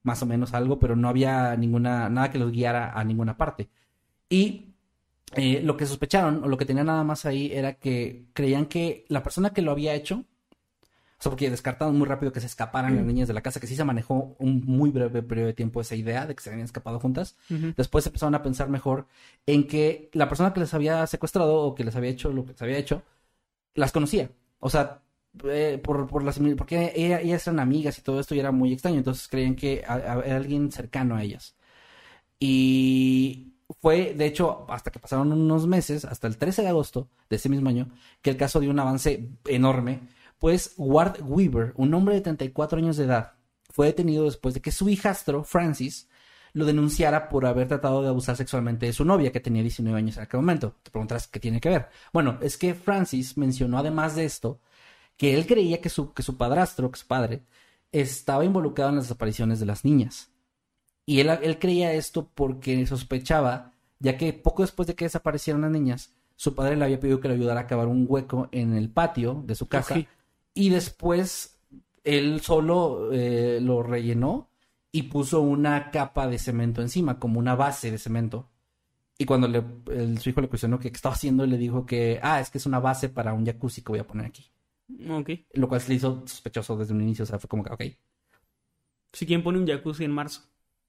más 0.02 0.22
o 0.22 0.26
menos 0.26 0.54
algo, 0.54 0.78
pero 0.78 0.96
no 0.96 1.06
había 1.10 1.54
ninguna, 1.54 2.08
nada 2.08 2.30
que 2.30 2.38
los 2.38 2.50
guiara 2.50 2.98
a 2.98 3.04
ninguna 3.04 3.36
parte. 3.36 3.68
Y 4.30 4.72
eh, 5.34 5.60
lo 5.62 5.76
que 5.76 5.84
sospecharon, 5.84 6.44
o 6.44 6.48
lo 6.48 6.56
que 6.56 6.64
tenían 6.64 6.86
nada 6.86 7.04
más 7.04 7.26
ahí, 7.26 7.52
era 7.52 7.74
que 7.74 8.24
creían 8.32 8.64
que 8.64 9.04
la 9.08 9.22
persona 9.22 9.50
que 9.50 9.60
lo 9.60 9.72
había 9.72 9.92
hecho, 9.92 10.24
o 11.18 11.22
sea, 11.22 11.28
porque 11.28 11.50
descartaron 11.50 11.98
muy 11.98 12.08
rápido 12.08 12.32
que 12.32 12.40
se 12.40 12.46
escaparan 12.46 12.96
las 12.96 13.04
niñas 13.04 13.28
de 13.28 13.34
la 13.34 13.42
casa, 13.42 13.60
que 13.60 13.66
sí 13.66 13.76
se 13.76 13.84
manejó 13.84 14.34
un 14.38 14.62
muy 14.64 14.88
breve 14.88 15.22
periodo 15.22 15.48
de 15.48 15.52
tiempo 15.52 15.82
esa 15.82 15.94
idea 15.94 16.26
de 16.26 16.34
que 16.34 16.42
se 16.42 16.48
habían 16.48 16.64
escapado 16.64 17.00
juntas. 17.00 17.36
Después 17.76 18.06
empezaron 18.06 18.34
a 18.34 18.42
pensar 18.42 18.70
mejor 18.70 19.08
en 19.44 19.66
que 19.66 20.08
la 20.14 20.26
persona 20.26 20.54
que 20.54 20.60
les 20.60 20.72
había 20.72 21.06
secuestrado 21.06 21.56
o 21.56 21.74
que 21.74 21.84
les 21.84 21.96
había 21.96 22.08
hecho 22.08 22.32
lo 22.32 22.46
que 22.46 22.54
se 22.54 22.64
había 22.64 22.78
hecho, 22.78 23.02
las 23.76 23.92
conocía. 23.92 24.30
O 24.60 24.70
sea, 24.70 25.02
eh, 25.44 25.80
por, 25.82 26.06
por 26.08 26.24
las, 26.24 26.40
porque 26.58 26.92
ella- 26.96 27.20
ellas 27.20 27.46
eran 27.46 27.60
amigas 27.60 27.98
y 27.98 28.02
todo 28.02 28.20
esto 28.20 28.34
y 28.34 28.40
era 28.40 28.52
muy 28.52 28.72
extraño. 28.72 28.98
Entonces 28.98 29.28
creían 29.28 29.56
que 29.56 29.84
a- 29.86 29.98
era 30.24 30.36
alguien 30.36 30.72
cercano 30.72 31.16
a 31.16 31.22
ellas. 31.24 31.56
Y 32.38 33.54
fue, 33.80 34.14
de 34.14 34.26
hecho, 34.26 34.66
hasta 34.70 34.90
que 34.90 34.98
pasaron 34.98 35.32
unos 35.32 35.66
meses, 35.66 36.04
hasta 36.04 36.26
el 36.26 36.36
13 36.38 36.62
de 36.62 36.68
agosto 36.68 37.08
de 37.30 37.36
ese 37.36 37.48
mismo 37.48 37.68
año, 37.68 37.90
que 38.22 38.30
el 38.30 38.36
caso 38.36 38.60
dio 38.60 38.70
un 38.70 38.78
avance 38.78 39.30
enorme. 39.46 40.00
Pues 40.38 40.74
Ward 40.76 41.22
Weaver, 41.22 41.72
un 41.76 41.94
hombre 41.94 42.14
de 42.16 42.20
34 42.20 42.78
años 42.78 42.96
de 42.96 43.04
edad, 43.04 43.34
fue 43.70 43.86
detenido 43.86 44.24
después 44.24 44.54
de 44.54 44.60
que 44.60 44.72
su 44.72 44.88
hijastro, 44.88 45.44
Francis, 45.44 46.08
lo 46.56 46.64
denunciara 46.64 47.28
por 47.28 47.44
haber 47.44 47.68
tratado 47.68 48.00
de 48.00 48.08
abusar 48.08 48.34
sexualmente 48.34 48.86
de 48.86 48.94
su 48.94 49.04
novia, 49.04 49.30
que 49.30 49.40
tenía 49.40 49.60
19 49.60 49.98
años 49.98 50.16
en 50.16 50.22
aquel 50.22 50.40
momento. 50.40 50.76
Te 50.82 50.90
preguntarás 50.90 51.28
qué 51.28 51.38
tiene 51.38 51.60
que 51.60 51.68
ver. 51.68 51.90
Bueno, 52.14 52.38
es 52.40 52.56
que 52.56 52.72
Francis 52.72 53.36
mencionó 53.36 53.76
además 53.76 54.16
de 54.16 54.24
esto 54.24 54.58
que 55.18 55.34
él 55.34 55.46
creía 55.46 55.82
que 55.82 55.90
su, 55.90 56.14
que 56.14 56.22
su 56.22 56.38
padrastro, 56.38 56.90
que 56.90 56.98
su 56.98 57.06
padre, 57.06 57.42
estaba 57.92 58.42
involucrado 58.42 58.88
en 58.88 58.96
las 58.96 59.04
desapariciones 59.04 59.60
de 59.60 59.66
las 59.66 59.84
niñas. 59.84 60.30
Y 61.04 61.20
él, 61.20 61.28
él 61.42 61.58
creía 61.58 61.92
esto 61.92 62.30
porque 62.34 62.86
sospechaba, 62.86 63.74
ya 63.98 64.16
que 64.16 64.32
poco 64.32 64.62
después 64.62 64.86
de 64.86 64.94
que 64.94 65.04
desaparecieron 65.04 65.60
las 65.60 65.70
niñas, 65.70 66.14
su 66.36 66.54
padre 66.54 66.76
le 66.76 66.86
había 66.86 67.00
pedido 67.00 67.20
que 67.20 67.28
le 67.28 67.34
ayudara 67.34 67.60
a 67.60 67.66
cavar 67.66 67.86
un 67.86 68.06
hueco 68.08 68.48
en 68.50 68.72
el 68.72 68.88
patio 68.88 69.42
de 69.46 69.54
su 69.56 69.68
casa. 69.68 69.96
Y 70.54 70.70
después 70.70 71.58
él 72.02 72.40
solo 72.40 73.12
eh, 73.12 73.58
lo 73.60 73.82
rellenó 73.82 74.48
y 74.96 75.02
puso 75.04 75.40
una 75.42 75.90
capa 75.90 76.26
de 76.28 76.38
cemento 76.38 76.82
encima, 76.82 77.18
como 77.18 77.38
una 77.40 77.54
base 77.54 77.90
de 77.90 77.98
cemento. 77.98 78.50
Y 79.18 79.26
cuando 79.26 79.48
le, 79.48 79.64
el- 79.92 80.18
su 80.20 80.30
hijo 80.30 80.40
le 80.42 80.48
cuestionó 80.48 80.78
qué 80.78 80.88
estaba 80.88 81.14
haciendo, 81.14 81.46
le 81.46 81.58
dijo 81.58 81.86
que, 81.86 82.20
ah, 82.22 82.40
es 82.40 82.50
que 82.50 82.58
es 82.58 82.66
una 82.66 82.80
base 82.80 83.08
para 83.10 83.34
un 83.34 83.46
jacuzzi 83.46 83.82
que 83.82 83.92
voy 83.92 84.00
a 84.00 84.06
poner 84.06 84.26
aquí. 84.26 84.52
Ok. 85.10 85.30
Lo 85.54 85.68
cual 85.68 85.80
se 85.80 85.88
le 85.88 85.94
hizo 85.96 86.22
sospechoso 86.26 86.76
desde 86.76 86.94
un 86.94 87.02
inicio, 87.02 87.24
o 87.24 87.26
sea, 87.26 87.38
fue 87.40 87.48
como 87.48 87.64
que, 87.64 87.72
ok. 87.72 87.82
Si 89.12 89.26
quien 89.26 89.42
pone 89.42 89.58
un 89.58 89.66
jacuzzi 89.66 90.04
en 90.04 90.12
marzo. 90.12 90.42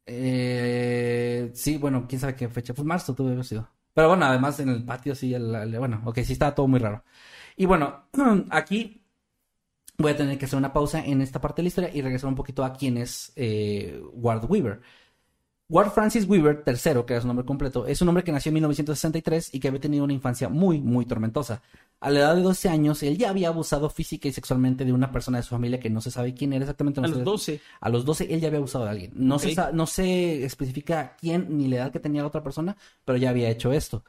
Eh, 0.05 1.51
sí, 1.53 1.77
bueno, 1.77 2.05
quién 2.07 2.19
sabe 2.21 2.35
qué 2.35 2.47
fecha. 2.49 2.73
Pues 2.73 2.85
marzo 2.85 3.13
tuvo 3.15 3.27
que 3.27 3.33
haber 3.33 3.45
sido. 3.45 3.69
Pero 3.93 4.09
bueno, 4.09 4.25
además 4.25 4.59
en 4.59 4.69
el 4.69 4.83
patio 4.85 5.15
sí, 5.15 5.33
el, 5.33 5.53
el- 5.55 5.79
bueno, 5.79 6.01
ok, 6.05 6.19
sí 6.23 6.33
estaba 6.33 6.55
todo 6.55 6.67
muy 6.67 6.79
raro. 6.79 7.03
Y 7.57 7.65
bueno, 7.65 8.09
aquí 8.51 9.05
voy 9.97 10.11
a 10.11 10.15
tener 10.15 10.37
que 10.37 10.45
hacer 10.45 10.57
una 10.57 10.73
pausa 10.73 11.03
en 11.03 11.21
esta 11.21 11.41
parte 11.41 11.61
de 11.61 11.63
la 11.63 11.67
historia 11.67 11.91
y 11.93 12.01
regresar 12.01 12.29
un 12.29 12.35
poquito 12.35 12.63
a 12.63 12.73
quién 12.73 12.97
es 12.97 13.31
eh, 13.35 14.01
Ward 14.13 14.45
Weaver. 14.49 14.81
Ward 15.69 15.91
Francis 15.91 16.25
Weaver 16.25 16.63
III, 16.65 17.03
que 17.05 17.13
era 17.13 17.21
su 17.21 17.27
nombre 17.27 17.45
completo, 17.45 17.85
es 17.85 18.01
un 18.01 18.07
hombre 18.07 18.23
que 18.23 18.31
nació 18.31 18.51
en 18.51 18.53
1963 18.53 19.53
y 19.53 19.59
que 19.59 19.67
había 19.67 19.81
tenido 19.81 20.05
una 20.05 20.13
infancia 20.13 20.47
muy, 20.47 20.79
muy 20.79 21.05
tormentosa. 21.05 21.61
A 21.99 22.09
la 22.09 22.19
edad 22.19 22.35
de 22.35 22.41
12 22.41 22.69
años, 22.69 23.03
él 23.03 23.17
ya 23.17 23.31
había 23.31 23.49
abusado 23.49 23.89
física 23.89 24.29
y 24.29 24.31
sexualmente 24.31 24.85
de 24.85 24.93
una 24.93 25.11
persona 25.11 25.39
de 25.39 25.43
su 25.43 25.49
familia 25.49 25.79
que 25.79 25.89
no 25.89 25.99
se 25.99 26.11
sabe 26.11 26.33
quién 26.33 26.53
era 26.53 26.63
exactamente. 26.63 27.01
no 27.01 27.07
A 27.07 27.09
los 27.09 27.23
12. 27.23 27.59
A 27.81 27.89
los 27.89 28.05
12 28.05 28.33
él 28.33 28.39
ya 28.39 28.47
había 28.47 28.59
abusado 28.59 28.85
de 28.85 28.91
alguien. 28.91 29.11
No, 29.15 29.39
se, 29.39 29.55
no 29.73 29.87
se 29.87 30.45
especifica 30.45 31.17
quién 31.19 31.57
ni 31.57 31.67
la 31.67 31.77
edad 31.77 31.91
que 31.91 31.99
tenía 31.99 32.21
la 32.21 32.27
otra 32.27 32.43
persona, 32.43 32.77
pero 33.03 33.17
ya 33.17 33.31
había 33.31 33.49
hecho 33.49 33.73
esto. 33.73 34.05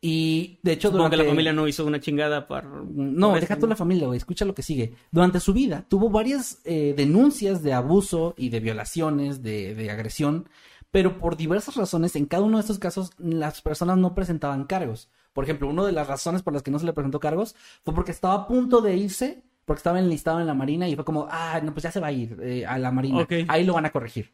Y 0.00 0.58
de 0.62 0.72
hecho, 0.72 0.88
Supongo 0.88 1.10
que 1.10 1.16
la 1.16 1.22
durante- 1.22 1.30
familia 1.30 1.52
no 1.52 1.66
hizo 1.68 1.84
una 1.86 2.00
chingada 2.00 2.46
para... 2.46 2.68
no, 2.68 3.30
por 3.30 3.40
deja 3.40 3.54
eso, 3.54 3.60
tú 3.62 3.66
la 3.66 3.76
familia, 3.76 4.06
güey. 4.06 4.16
Escucha 4.18 4.44
lo 4.44 4.54
que 4.54 4.62
sigue. 4.62 4.94
Durante 5.10 5.40
su 5.40 5.52
vida 5.52 5.84
tuvo 5.88 6.10
varias 6.10 6.60
eh, 6.64 6.94
denuncias 6.96 7.62
de 7.62 7.72
abuso 7.72 8.34
y 8.36 8.50
de 8.50 8.60
violaciones, 8.60 9.42
de, 9.42 9.74
de 9.74 9.90
agresión, 9.90 10.48
pero 10.90 11.18
por 11.18 11.36
diversas 11.36 11.76
razones, 11.76 12.14
en 12.16 12.26
cada 12.26 12.42
uno 12.44 12.58
de 12.58 12.60
estos 12.62 12.78
casos, 12.78 13.10
las 13.18 13.60
personas 13.62 13.98
no 13.98 14.14
presentaban 14.14 14.64
cargos. 14.64 15.08
Por 15.32 15.44
ejemplo, 15.44 15.68
una 15.68 15.84
de 15.84 15.92
las 15.92 16.06
razones 16.06 16.42
por 16.42 16.52
las 16.52 16.62
que 16.62 16.70
no 16.70 16.78
se 16.78 16.86
le 16.86 16.92
presentó 16.92 17.20
cargos 17.20 17.54
fue 17.84 17.92
porque 17.94 18.12
estaba 18.12 18.34
a 18.34 18.46
punto 18.46 18.80
de 18.80 18.96
irse, 18.96 19.42
porque 19.64 19.80
estaba 19.80 19.98
enlistado 19.98 20.40
en 20.40 20.46
la 20.46 20.54
Marina 20.54 20.88
y 20.88 20.94
fue 20.94 21.04
como, 21.04 21.26
ah, 21.30 21.60
no, 21.62 21.72
pues 21.72 21.82
ya 21.82 21.90
se 21.90 22.00
va 22.00 22.06
a 22.06 22.12
ir 22.12 22.38
eh, 22.42 22.64
a 22.64 22.78
la 22.78 22.90
Marina. 22.92 23.26
Ahí 23.48 23.64
lo 23.64 23.74
van 23.74 23.84
a 23.86 23.90
corregir. 23.90 24.30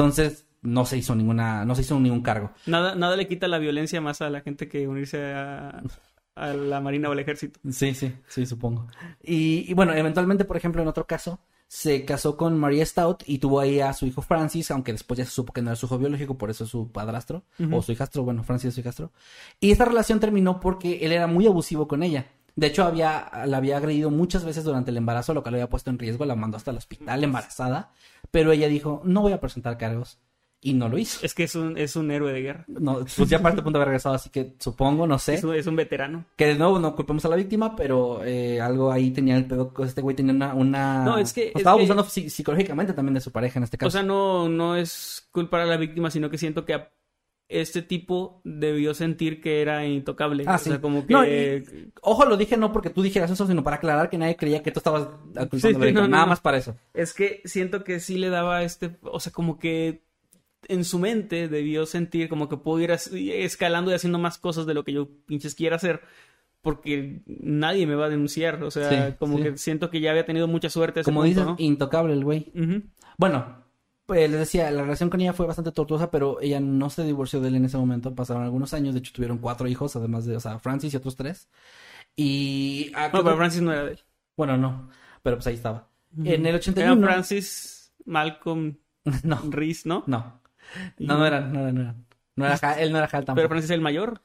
Entonces, 0.00 0.46
no 0.62 0.84
se 0.86 0.96
hizo 0.98 1.14
ninguna, 1.14 1.64
no 1.64 1.74
se 1.74 1.82
hizo 1.82 1.98
ningún 2.00 2.22
cargo. 2.22 2.52
Nada, 2.66 2.94
nada 2.94 3.16
le 3.16 3.26
quita 3.26 3.48
la 3.48 3.58
violencia 3.58 4.00
más 4.00 4.22
a 4.22 4.30
la 4.30 4.40
gente 4.40 4.68
que 4.68 4.88
unirse 4.88 5.32
a, 5.32 5.82
a 6.34 6.54
la 6.54 6.80
marina 6.80 7.08
o 7.08 7.12
al 7.12 7.18
ejército. 7.18 7.60
Sí, 7.70 7.94
sí, 7.94 8.14
sí, 8.28 8.46
supongo. 8.46 8.86
Y, 9.22 9.70
y 9.70 9.74
bueno, 9.74 9.92
eventualmente, 9.92 10.44
por 10.44 10.56
ejemplo, 10.56 10.80
en 10.80 10.88
otro 10.88 11.06
caso, 11.06 11.40
se 11.66 12.04
casó 12.04 12.36
con 12.36 12.58
Maria 12.58 12.84
Stout 12.84 13.22
y 13.26 13.38
tuvo 13.38 13.60
ahí 13.60 13.80
a 13.80 13.92
su 13.92 14.06
hijo 14.06 14.22
Francis, 14.22 14.70
aunque 14.70 14.92
después 14.92 15.18
ya 15.18 15.24
se 15.24 15.30
supo 15.30 15.52
que 15.52 15.62
no 15.62 15.70
era 15.70 15.76
su 15.76 15.86
hijo 15.86 15.98
biológico, 15.98 16.36
por 16.36 16.50
eso 16.50 16.64
es 16.64 16.70
su 16.70 16.90
padrastro, 16.90 17.44
o 17.70 17.80
su 17.80 17.92
hijastro, 17.92 18.24
bueno, 18.24 18.42
Francis 18.42 18.68
es 18.68 18.74
su 18.74 18.80
hijastro. 18.80 19.12
Y 19.60 19.70
esta 19.70 19.84
relación 19.84 20.18
terminó 20.18 20.60
porque 20.60 20.98
él 21.02 21.12
era 21.12 21.26
muy 21.26 21.46
abusivo 21.46 21.86
con 21.86 22.02
ella. 22.02 22.26
De 22.60 22.66
hecho, 22.66 22.84
había, 22.84 23.30
la 23.46 23.56
había 23.56 23.78
agredido 23.78 24.10
muchas 24.10 24.44
veces 24.44 24.64
durante 24.64 24.90
el 24.90 24.96
embarazo, 24.98 25.32
lo 25.32 25.42
que 25.42 25.50
le 25.50 25.56
había 25.56 25.70
puesto 25.70 25.88
en 25.90 25.98
riesgo, 25.98 26.24
la 26.26 26.36
mandó 26.36 26.58
hasta 26.58 26.70
el 26.72 26.76
hospital 26.76 27.24
embarazada, 27.24 27.92
pero 28.30 28.52
ella 28.52 28.68
dijo, 28.68 29.00
no 29.04 29.22
voy 29.22 29.32
a 29.32 29.40
presentar 29.40 29.78
cargos, 29.78 30.18
y 30.62 30.74
no 30.74 30.90
lo 30.90 30.98
hizo. 30.98 31.24
Es 31.24 31.32
que 31.32 31.44
es 31.44 31.54
un, 31.54 31.78
es 31.78 31.96
un 31.96 32.10
héroe 32.10 32.34
de 32.34 32.42
guerra. 32.42 32.64
No, 32.68 32.96
pues 33.16 33.30
ya 33.30 33.38
aparte 33.38 33.62
punto 33.62 33.78
de 33.78 33.82
haber 33.82 33.88
regresado, 33.88 34.14
así 34.16 34.28
que 34.28 34.56
supongo, 34.58 35.06
no 35.06 35.18
sé. 35.18 35.36
Es 35.36 35.42
un, 35.44 35.54
es 35.54 35.66
un 35.66 35.74
veterano. 35.74 36.26
Que 36.36 36.48
de 36.48 36.54
nuevo 36.56 36.78
no 36.78 36.94
culpemos 36.94 37.24
a 37.24 37.28
la 37.30 37.36
víctima, 37.36 37.74
pero 37.74 38.22
eh, 38.24 38.60
algo 38.60 38.92
ahí 38.92 39.10
tenía 39.10 39.38
el 39.38 39.46
pedo. 39.46 39.72
Este 39.82 40.02
güey 40.02 40.14
tenía 40.14 40.34
una. 40.34 40.52
una... 40.52 41.02
No, 41.02 41.16
es 41.16 41.32
que- 41.32 41.48
es 41.48 41.56
Estaba 41.56 41.76
que- 41.78 41.84
abusando 41.84 42.04
psi- 42.04 42.28
psicológicamente 42.28 42.92
también 42.92 43.14
de 43.14 43.22
su 43.22 43.32
pareja 43.32 43.58
en 43.58 43.62
este 43.62 43.78
caso. 43.78 43.88
O 43.88 43.90
sea, 43.90 44.02
no, 44.02 44.50
no 44.50 44.76
es 44.76 45.26
culpar 45.32 45.62
a 45.62 45.64
la 45.64 45.78
víctima, 45.78 46.10
sino 46.10 46.28
que 46.28 46.36
siento 46.36 46.66
que 46.66 46.74
a- 46.74 46.90
este 47.50 47.82
tipo 47.82 48.40
debió 48.44 48.94
sentir 48.94 49.40
que 49.40 49.60
era 49.60 49.84
intocable. 49.86 50.44
ah, 50.46 50.54
o 50.54 50.58
sí. 50.58 50.70
sea, 50.70 50.80
como 50.80 51.06
que... 51.06 51.12
No, 51.12 51.26
y- 51.26 51.90
ojo, 52.00 52.24
lo 52.24 52.36
dije 52.36 52.56
no 52.56 52.72
porque 52.72 52.90
tú 52.90 53.02
dijeras 53.02 53.30
eso, 53.30 53.46
sino 53.46 53.62
para 53.64 53.76
aclarar 53.76 54.08
que 54.08 54.18
nadie 54.18 54.36
creía 54.36 54.62
que 54.62 54.70
tú 54.70 54.78
estabas 54.80 55.08
acusando 55.36 55.80
Sí, 55.80 55.86
sí, 55.88 55.92
no, 55.92 56.06
Nada 56.08 56.22
no. 56.24 56.28
más 56.30 56.40
para 56.40 56.58
eso. 56.58 56.76
Es 56.94 57.12
que 57.12 57.42
siento 57.44 57.82
que 57.84 58.00
sí 58.00 58.18
le 58.18 58.28
daba 58.30 58.62
este, 58.62 58.96
o 59.02 59.18
sea, 59.20 59.32
como 59.32 59.58
que 59.58 60.02
en 60.68 60.84
su 60.84 60.98
mente 60.98 61.48
debió 61.48 61.86
sentir 61.86 62.28
como 62.28 62.48
que 62.48 62.56
puedo 62.56 62.80
ir 62.80 62.90
escalando 62.92 63.90
y 63.90 63.94
haciendo 63.94 64.18
más 64.18 64.38
cosas 64.38 64.66
de 64.66 64.74
lo 64.74 64.84
que 64.84 64.92
yo 64.92 65.08
pinches 65.26 65.54
quiera 65.54 65.76
hacer, 65.76 66.02
porque 66.60 67.22
nadie 67.26 67.86
me 67.86 67.94
va 67.94 68.06
a 68.06 68.10
denunciar, 68.10 68.62
o 68.62 68.70
sea, 68.70 69.16
como 69.16 69.38
que 69.42 69.56
siento 69.56 69.90
que 69.90 70.00
ya 70.00 70.10
había 70.10 70.26
tenido 70.26 70.46
mucha 70.46 70.68
suerte. 70.68 71.02
Como 71.02 71.22
punto, 71.22 71.40
dices, 71.40 71.54
intocable 71.58 72.12
el 72.12 72.22
güey. 72.24 72.52
Bueno, 73.16 73.64
pues 74.10 74.28
les 74.28 74.40
decía, 74.40 74.68
la 74.72 74.82
relación 74.82 75.08
con 75.08 75.20
ella 75.20 75.32
fue 75.32 75.46
bastante 75.46 75.70
tortuosa, 75.70 76.10
pero 76.10 76.40
ella 76.40 76.58
no 76.58 76.90
se 76.90 77.04
divorció 77.04 77.40
de 77.40 77.46
él 77.46 77.54
en 77.54 77.64
ese 77.66 77.76
momento. 77.76 78.12
Pasaron 78.12 78.42
algunos 78.42 78.74
años, 78.74 78.92
de 78.92 78.98
hecho 78.98 79.12
tuvieron 79.12 79.38
cuatro 79.38 79.68
hijos, 79.68 79.94
además 79.94 80.24
de, 80.26 80.34
o 80.36 80.40
sea, 80.40 80.58
Francis 80.58 80.92
y 80.92 80.96
otros 80.96 81.14
tres. 81.14 81.48
Y. 82.16 82.90
ah, 82.96 83.10
No, 83.12 83.22
pero 83.22 83.36
Francis 83.36 83.62
no 83.62 83.72
era 83.72 83.84
de 83.84 83.92
él. 83.92 84.00
Bueno, 84.36 84.56
no, 84.56 84.90
pero 85.22 85.36
pues 85.36 85.46
ahí 85.46 85.54
estaba. 85.54 85.88
En 86.18 86.26
el 86.26 86.46
Era 86.46 86.56
81. 86.58 87.06
Francis, 87.06 87.92
Malcolm, 88.04 88.78
No, 89.22 89.40
Reese, 89.48 89.88
¿no? 89.88 90.02
no. 90.08 90.40
No, 90.98 91.18
no 91.18 91.26
eran, 91.26 91.52
no 91.52 91.60
eran, 91.60 91.74
no 91.74 91.80
eran. 91.82 92.06
No 92.36 92.46
era 92.46 92.72
él 92.80 92.90
no 92.92 92.98
era 92.98 93.06
Hal 93.06 93.24
tampoco. 93.24 93.36
Pero 93.36 93.48
Francis 93.48 93.70
es 93.70 93.74
el 93.74 93.80
mayor. 93.80 94.22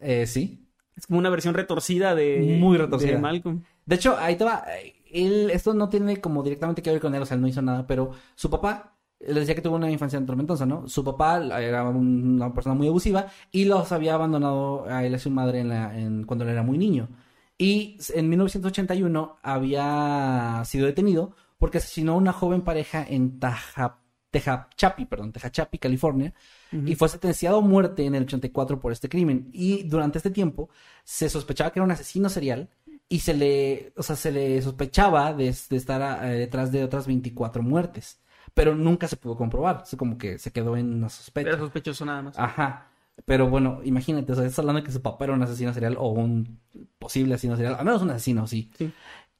Eh, 0.00 0.26
sí. 0.26 0.68
Es 0.96 1.06
como 1.06 1.18
una 1.18 1.30
versión 1.30 1.54
retorcida 1.54 2.14
de, 2.14 2.56
Muy 2.60 2.76
retorcida. 2.76 3.12
de 3.12 3.18
Malcolm. 3.18 3.62
De 3.86 3.94
hecho, 3.96 4.16
ahí 4.18 4.36
te 4.36 4.44
va. 4.44 4.64
eh, 4.78 4.94
Él, 5.12 5.50
esto 5.50 5.72
no 5.74 5.88
tiene 5.88 6.20
como 6.20 6.42
directamente 6.42 6.82
que 6.82 6.90
ver 6.90 7.00
con 7.00 7.14
él, 7.14 7.22
o 7.22 7.26
sea, 7.26 7.36
él 7.36 7.40
no 7.40 7.48
hizo 7.48 7.62
nada, 7.62 7.86
pero 7.86 8.12
su 8.34 8.50
papá, 8.50 8.93
le 9.28 9.40
decía 9.40 9.54
que 9.54 9.62
tuvo 9.62 9.76
una 9.76 9.90
infancia 9.90 10.24
tormentosa, 10.24 10.66
¿no? 10.66 10.86
Su 10.88 11.04
papá 11.04 11.38
era 11.60 11.84
un- 11.88 12.34
una 12.36 12.52
persona 12.54 12.74
muy 12.74 12.88
abusiva 12.88 13.26
y 13.52 13.64
los 13.64 13.90
había 13.92 14.14
abandonado 14.14 14.84
a 14.86 15.04
él 15.04 15.12
y 15.12 15.14
a 15.16 15.18
su 15.18 15.30
madre 15.30 15.60
en 15.60 15.68
la, 15.68 15.98
en, 15.98 16.24
cuando 16.24 16.44
él 16.44 16.50
era 16.50 16.62
muy 16.62 16.78
niño. 16.78 17.08
Y 17.56 17.98
en 18.14 18.28
1981 18.28 19.38
había 19.42 20.62
sido 20.64 20.86
detenido 20.86 21.34
porque 21.58 21.78
asesinó 21.78 22.12
a 22.12 22.16
una 22.16 22.32
joven 22.32 22.62
pareja 22.62 23.04
en 23.08 23.38
Taja, 23.38 23.98
Tehachapi, 24.30 25.06
perdón, 25.06 25.32
Tehachapi, 25.32 25.78
California, 25.78 26.34
y 26.72 26.96
fue 26.96 27.08
sentenciado 27.08 27.58
a 27.58 27.60
muerte 27.60 28.04
en 28.04 28.16
el 28.16 28.24
84 28.24 28.80
por 28.80 28.90
este 28.90 29.08
crimen. 29.08 29.48
Y 29.52 29.84
durante 29.84 30.18
este 30.18 30.30
tiempo 30.30 30.68
se 31.04 31.28
sospechaba 31.28 31.70
que 31.72 31.78
era 31.78 31.84
un 31.84 31.92
asesino 31.92 32.28
serial 32.28 32.68
y 33.08 33.20
se 33.20 33.34
le, 33.34 33.92
o 33.96 34.02
sea, 34.02 34.16
se 34.16 34.32
le 34.32 34.60
sospechaba 34.60 35.32
de, 35.32 35.54
de 35.70 35.76
estar 35.76 36.24
eh, 36.24 36.32
detrás 36.38 36.72
de 36.72 36.82
otras 36.82 37.06
24 37.06 37.62
muertes, 37.62 38.18
pero 38.54 38.74
nunca 38.74 39.08
se 39.08 39.16
pudo 39.16 39.36
comprobar, 39.36 39.84
sea, 39.86 39.98
como 39.98 40.16
que 40.16 40.38
se 40.38 40.52
quedó 40.52 40.76
en 40.76 40.94
una 40.94 41.08
sospecha. 41.08 41.50
Era 41.50 41.58
sospechoso 41.58 42.04
nada 42.04 42.22
más. 42.22 42.38
Ajá. 42.38 42.88
Pero 43.26 43.48
bueno, 43.48 43.80
imagínate, 43.84 44.32
o 44.32 44.34
sea, 44.34 44.44
estás 44.44 44.60
hablando 44.60 44.80
de 44.80 44.86
que 44.86 44.92
su 44.92 45.02
papá 45.02 45.24
era 45.24 45.34
un 45.34 45.42
asesino 45.42 45.72
serial 45.72 45.96
o 45.98 46.08
un 46.08 46.60
posible 46.98 47.34
asesino 47.34 47.56
serial, 47.56 47.76
al 47.78 47.84
menos 47.84 48.02
un 48.02 48.10
asesino, 48.10 48.46
sí. 48.46 48.70
Sí. 48.76 48.92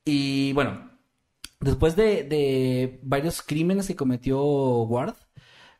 Y 0.04 0.52
bueno, 0.52 0.90
después 1.60 1.96
de, 1.96 2.22
de 2.24 3.00
varios 3.02 3.42
crímenes 3.42 3.86
que 3.88 3.96
cometió 3.96 4.42
Ward, 4.84 5.14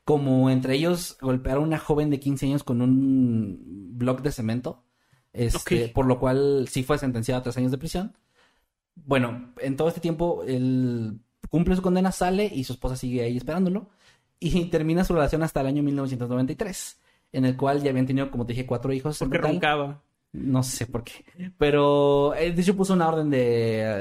como 0.04 0.50
entre 0.50 0.74
ellos 0.74 1.16
golpear 1.20 1.56
a 1.58 1.60
una 1.60 1.78
joven 1.78 2.10
de 2.10 2.20
15 2.20 2.46
años 2.46 2.64
con 2.64 2.82
un 2.82 3.92
bloque 3.96 4.22
de 4.22 4.32
cemento, 4.32 4.84
este, 5.32 5.86
Ok. 5.86 5.92
por 5.92 6.06
lo 6.06 6.18
cual 6.18 6.66
sí 6.68 6.82
fue 6.82 6.98
sentenciado 6.98 7.40
a 7.40 7.42
tres 7.42 7.56
años 7.56 7.70
de 7.70 7.78
prisión. 7.78 8.16
Bueno, 8.96 9.52
en 9.60 9.76
todo 9.76 9.88
este 9.88 10.00
tiempo 10.00 10.44
él 10.46 11.20
cumple 11.54 11.76
su 11.76 11.82
condena, 11.82 12.10
sale 12.10 12.50
y 12.52 12.64
su 12.64 12.72
esposa 12.72 12.96
sigue 12.96 13.22
ahí 13.22 13.36
esperándolo 13.36 13.88
y 14.40 14.64
termina 14.72 15.04
su 15.04 15.14
relación 15.14 15.44
hasta 15.44 15.60
el 15.60 15.68
año 15.68 15.84
1993, 15.84 17.00
en 17.30 17.44
el 17.44 17.56
cual 17.56 17.80
ya 17.80 17.90
habían 17.90 18.06
tenido, 18.06 18.28
como 18.28 18.44
te 18.44 18.54
dije, 18.54 18.66
cuatro 18.66 18.92
hijos. 18.92 19.20
Porque 19.20 19.38
roncaba. 19.38 20.02
No 20.32 20.64
sé 20.64 20.86
por 20.86 21.04
qué. 21.04 21.24
Pero, 21.56 22.34
eh, 22.34 22.50
de 22.50 22.60
hecho, 22.60 22.74
puso 22.74 22.92
una 22.92 23.08
orden 23.08 23.30
de, 23.30 23.38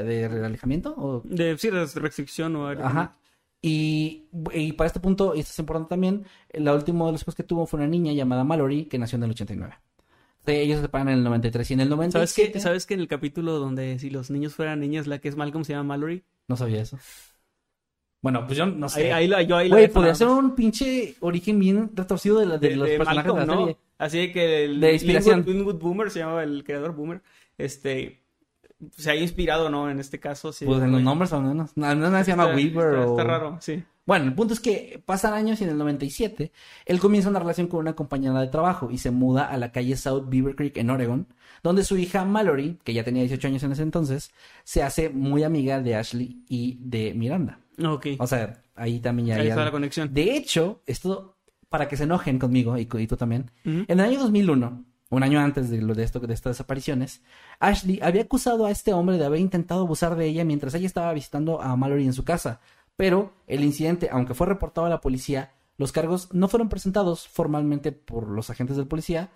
de 0.03 0.25
alejamiento. 0.43 0.95
O... 0.97 1.21
De, 1.25 1.55
sí, 1.59 1.69
de 1.69 1.85
restricción 1.85 2.55
o 2.55 2.65
algo. 2.65 2.85
Ajá. 2.85 3.17
Y, 3.61 4.29
y 4.51 4.73
para 4.73 4.87
este 4.87 4.99
punto, 4.99 5.35
y 5.35 5.41
esto 5.41 5.51
es 5.51 5.59
importante 5.59 5.89
también, 5.89 6.25
la 6.53 6.73
última 6.73 7.05
de 7.05 7.11
los 7.11 7.21
hijos 7.21 7.35
que 7.35 7.43
tuvo 7.43 7.67
fue 7.67 7.77
una 7.77 7.87
niña 7.87 8.13
llamada 8.13 8.43
Mallory, 8.43 8.85
que 8.85 8.97
nació 8.97 9.17
en 9.17 9.25
el 9.25 9.29
89. 9.29 9.75
Entonces, 10.39 10.63
ellos 10.63 10.77
se 10.77 10.85
separan 10.85 11.09
en 11.09 11.19
el 11.19 11.23
93 11.23 11.69
y 11.69 11.73
en 11.75 11.79
el 11.81 11.89
97... 11.89 12.27
¿Sabes 12.33 12.51
que, 12.51 12.59
¿Sabes 12.59 12.85
que 12.87 12.95
en 12.95 12.99
el 13.01 13.07
capítulo 13.07 13.59
donde 13.59 13.99
si 13.99 14.09
los 14.09 14.31
niños 14.31 14.55
fueran 14.55 14.79
niñas, 14.79 15.05
la 15.05 15.19
que 15.19 15.29
es 15.29 15.35
Malcolm 15.35 15.63
se 15.63 15.73
llama 15.73 15.89
Mallory? 15.89 16.23
No 16.47 16.57
sabía 16.57 16.81
eso. 16.81 16.97
Bueno, 18.23 18.45
pues 18.47 18.57
yo 18.57 18.65
no 18.65 18.89
sé. 18.89 19.13
ahí 19.13 19.27
yo 19.45 19.57
Güey, 19.69 19.87
podría 19.89 20.15
ser 20.15 20.29
un 20.29 20.55
pinche 20.55 21.13
origen 21.19 21.59
bien 21.59 21.91
retorcido 21.93 22.39
de, 22.39 22.45
la- 22.47 22.57
de 22.57 22.69
de, 22.69 22.75
los 22.77 22.87
de 22.89 22.97
personajes 22.97 23.25
Malcolm, 23.33 23.39
de 23.41 23.45
la 23.45 23.53
¿no? 23.53 23.61
serie. 23.67 23.77
Así 23.99 24.17
de 24.17 24.31
que 24.31 24.63
el 24.65 24.79
De 24.79 24.93
inspiración. 24.93 25.39
Linwood, 25.45 25.53
Linwood 25.55 25.75
Boomer 25.79 26.09
se 26.09 26.19
llamaba 26.19 26.43
el 26.43 26.63
creador 26.63 26.95
Boomer. 26.95 27.21
Este 27.57 28.21
se 28.97 29.11
ha 29.11 29.15
inspirado, 29.15 29.69
¿no? 29.69 29.89
En 29.89 29.99
este 29.99 30.19
caso, 30.19 30.51
sí. 30.51 30.65
Pues 30.65 30.81
en 30.81 30.91
los 30.91 31.01
nombres 31.01 31.31
al 31.33 31.43
menos. 31.43 31.71
No, 31.75 31.93
no, 31.95 32.09
no 32.09 32.23
se 32.23 32.31
llama 32.31 32.43
Está- 32.45 32.55
Weaver 32.55 32.93
está, 32.95 33.07
o... 33.07 33.11
está 33.11 33.23
raro, 33.23 33.57
sí. 33.61 33.83
Bueno, 34.05 34.25
el 34.25 34.33
punto 34.33 34.53
es 34.53 34.59
que 34.59 35.01
pasan 35.05 35.33
años 35.33 35.61
y 35.61 35.63
en 35.63 35.69
el 35.69 35.77
97 35.77 36.51
él 36.85 36.99
comienza 36.99 37.29
una 37.29 37.39
relación 37.39 37.67
con 37.67 37.79
una 37.79 37.93
compañera 37.93 38.41
de 38.41 38.47
trabajo 38.47 38.91
y 38.91 38.97
se 38.97 39.11
muda 39.11 39.45
a 39.45 39.55
la 39.57 39.71
calle 39.71 39.95
South 39.95 40.25
Beaver 40.27 40.55
Creek 40.57 40.75
en 40.77 40.89
Oregon, 40.89 41.25
donde 41.61 41.85
su 41.85 41.97
hija 41.97 42.25
Mallory, 42.25 42.77
que 42.83 42.93
ya 42.93 43.05
tenía 43.05 43.21
18 43.21 43.47
años 43.47 43.63
en 43.63 43.71
ese 43.71 43.83
entonces, 43.83 44.31
se 44.65 44.83
hace 44.83 45.07
muy 45.09 45.43
amiga 45.43 45.79
de 45.81 45.95
Ashley 45.95 46.43
y 46.49 46.77
de 46.81 47.13
Miranda. 47.13 47.59
Ok. 47.83 48.07
O 48.19 48.27
sea, 48.27 48.61
ahí 48.75 48.99
también 48.99 49.27
ya 49.29 49.35
Ahí 49.35 49.47
está 49.47 49.63
la 49.65 49.71
conexión. 49.71 50.13
De 50.13 50.35
hecho, 50.35 50.81
esto 50.85 51.35
para 51.69 51.87
que 51.87 51.97
se 51.97 52.03
enojen 52.03 52.37
conmigo 52.39 52.77
y, 52.77 52.81
y 52.99 53.07
tú 53.07 53.17
también. 53.17 53.49
En 53.63 53.85
el 53.87 53.99
año 53.99 54.19
2001, 54.19 54.85
un 55.09 55.23
año 55.23 55.39
antes 55.39 55.69
de, 55.69 55.81
lo 55.81 55.95
de, 55.95 56.03
esto, 56.03 56.19
de 56.19 56.33
estas 56.33 56.51
desapariciones, 56.51 57.21
Ashley 57.59 57.99
había 58.01 58.21
acusado 58.23 58.65
a 58.65 58.71
este 58.71 58.93
hombre 58.93 59.17
de 59.17 59.25
haber 59.25 59.39
intentado 59.39 59.81
abusar 59.81 60.15
de 60.15 60.27
ella 60.27 60.43
mientras 60.45 60.73
ella 60.75 60.85
estaba 60.87 61.11
visitando 61.13 61.61
a 61.61 61.75
Mallory 61.75 62.05
en 62.05 62.13
su 62.13 62.23
casa. 62.23 62.59
Pero 62.95 63.33
el 63.47 63.63
incidente, 63.63 64.09
aunque 64.11 64.35
fue 64.35 64.45
reportado 64.47 64.85
a 64.85 64.89
la 64.89 65.01
policía, 65.01 65.51
los 65.79 65.91
cargos 65.91 66.31
no 66.31 66.47
fueron 66.47 66.69
presentados 66.69 67.27
formalmente 67.27 67.91
por 67.91 68.27
los 68.29 68.51
agentes 68.51 68.77
de 68.77 68.85
policía 68.85 69.31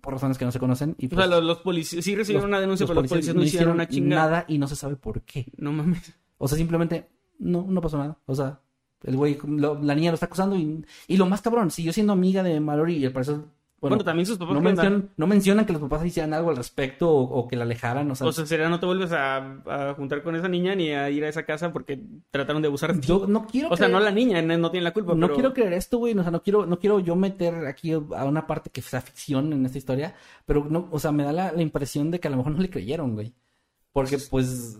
por 0.00 0.12
razones 0.12 0.38
que 0.38 0.44
no 0.44 0.52
se 0.52 0.60
conocen. 0.60 0.94
Y 0.98 1.06
O 1.06 1.08
sea, 1.08 1.16
pues, 1.18 1.30
los, 1.30 1.42
los 1.44 1.58
policías 1.58 2.04
sí 2.04 2.14
recibieron 2.14 2.42
los- 2.42 2.48
una 2.56 2.60
denuncia, 2.60 2.84
los 2.84 2.90
pero 2.90 3.00
los 3.02 3.10
policías 3.10 3.34
no 3.34 3.42
hicieron 3.42 3.74
una 3.74 3.88
chingada. 3.88 4.22
nada 4.30 4.44
y 4.46 4.58
no 4.58 4.68
se 4.68 4.76
sabe 4.76 4.94
por 4.96 5.22
qué. 5.22 5.46
No 5.56 5.72
mames. 5.72 6.12
O 6.38 6.46
sea, 6.46 6.58
simplemente 6.58 7.08
no, 7.44 7.64
no 7.68 7.80
pasó 7.80 7.98
nada. 7.98 8.16
O 8.26 8.34
sea, 8.34 8.60
el 9.04 9.16
güey, 9.16 9.38
lo- 9.46 9.80
la 9.82 9.94
niña 9.94 10.10
lo 10.10 10.14
está 10.14 10.26
acusando 10.26 10.56
y, 10.56 10.84
y 11.06 11.16
lo 11.16 11.26
más 11.26 11.42
cabrón, 11.42 11.70
siguió 11.70 11.92
siendo 11.92 12.12
amiga 12.12 12.42
de 12.42 12.58
Mallory 12.60 12.96
y 12.96 13.06
al 13.06 13.12
parecer, 13.12 13.34
bueno, 13.80 13.96
Bueno, 13.96 14.04
también 14.04 14.24
sus 14.24 14.38
papás 14.38 14.54
no, 14.54 14.62
mencionan, 14.62 15.10
no 15.14 15.26
mencionan 15.26 15.66
que 15.66 15.74
los 15.74 15.82
papás 15.82 16.06
hicieran 16.06 16.32
algo 16.32 16.48
al 16.48 16.56
respecto 16.56 17.10
o, 17.10 17.20
o 17.40 17.46
que 17.46 17.54
la 17.56 17.64
alejaran. 17.64 18.10
O 18.10 18.14
sea, 18.14 18.26
O 18.26 18.32
sea, 18.32 18.46
sería 18.46 18.70
no 18.70 18.80
te 18.80 18.86
vuelves 18.86 19.12
a, 19.12 19.36
a 19.66 19.92
juntar 19.94 20.22
con 20.22 20.34
esa 20.36 20.48
niña 20.48 20.74
ni 20.74 20.88
a 20.92 21.10
ir 21.10 21.22
a 21.22 21.28
esa 21.28 21.42
casa 21.44 21.70
porque 21.70 22.00
trataron 22.30 22.62
de 22.62 22.68
abusar 22.68 22.94
de 22.94 23.00
ti. 23.00 23.08
yo 23.08 23.26
no 23.26 23.46
quiero 23.46 23.68
O 23.68 23.76
sea, 23.76 23.88
no 23.88 24.00
la 24.00 24.10
niña, 24.10 24.40
no, 24.40 24.56
no 24.56 24.70
tiene 24.70 24.84
la 24.84 24.94
culpa, 24.94 25.12
no 25.14 25.26
pero... 25.26 25.34
quiero 25.34 25.52
creer 25.52 25.74
esto, 25.74 25.98
güey. 25.98 26.16
O 26.18 26.22
sea, 26.22 26.30
no 26.32 26.42
quiero, 26.42 26.64
no 26.64 26.78
quiero 26.78 26.98
yo 27.00 27.14
meter 27.14 27.66
aquí 27.66 27.92
a 27.92 27.98
una 28.24 28.46
parte 28.46 28.70
que 28.70 28.80
sea 28.80 29.02
ficción 29.02 29.52
en 29.52 29.66
esta 29.66 29.76
historia. 29.76 30.14
Pero 30.46 30.64
no, 30.70 30.88
o 30.90 30.98
sea, 30.98 31.12
me 31.12 31.24
da 31.24 31.32
la, 31.32 31.52
la 31.52 31.60
impresión 31.60 32.10
de 32.10 32.20
que 32.20 32.28
a 32.28 32.30
lo 32.30 32.38
mejor 32.38 32.52
no 32.52 32.62
le 32.62 32.70
creyeron, 32.70 33.12
güey. 33.12 33.34
Porque, 33.92 34.16
pues, 34.30 34.78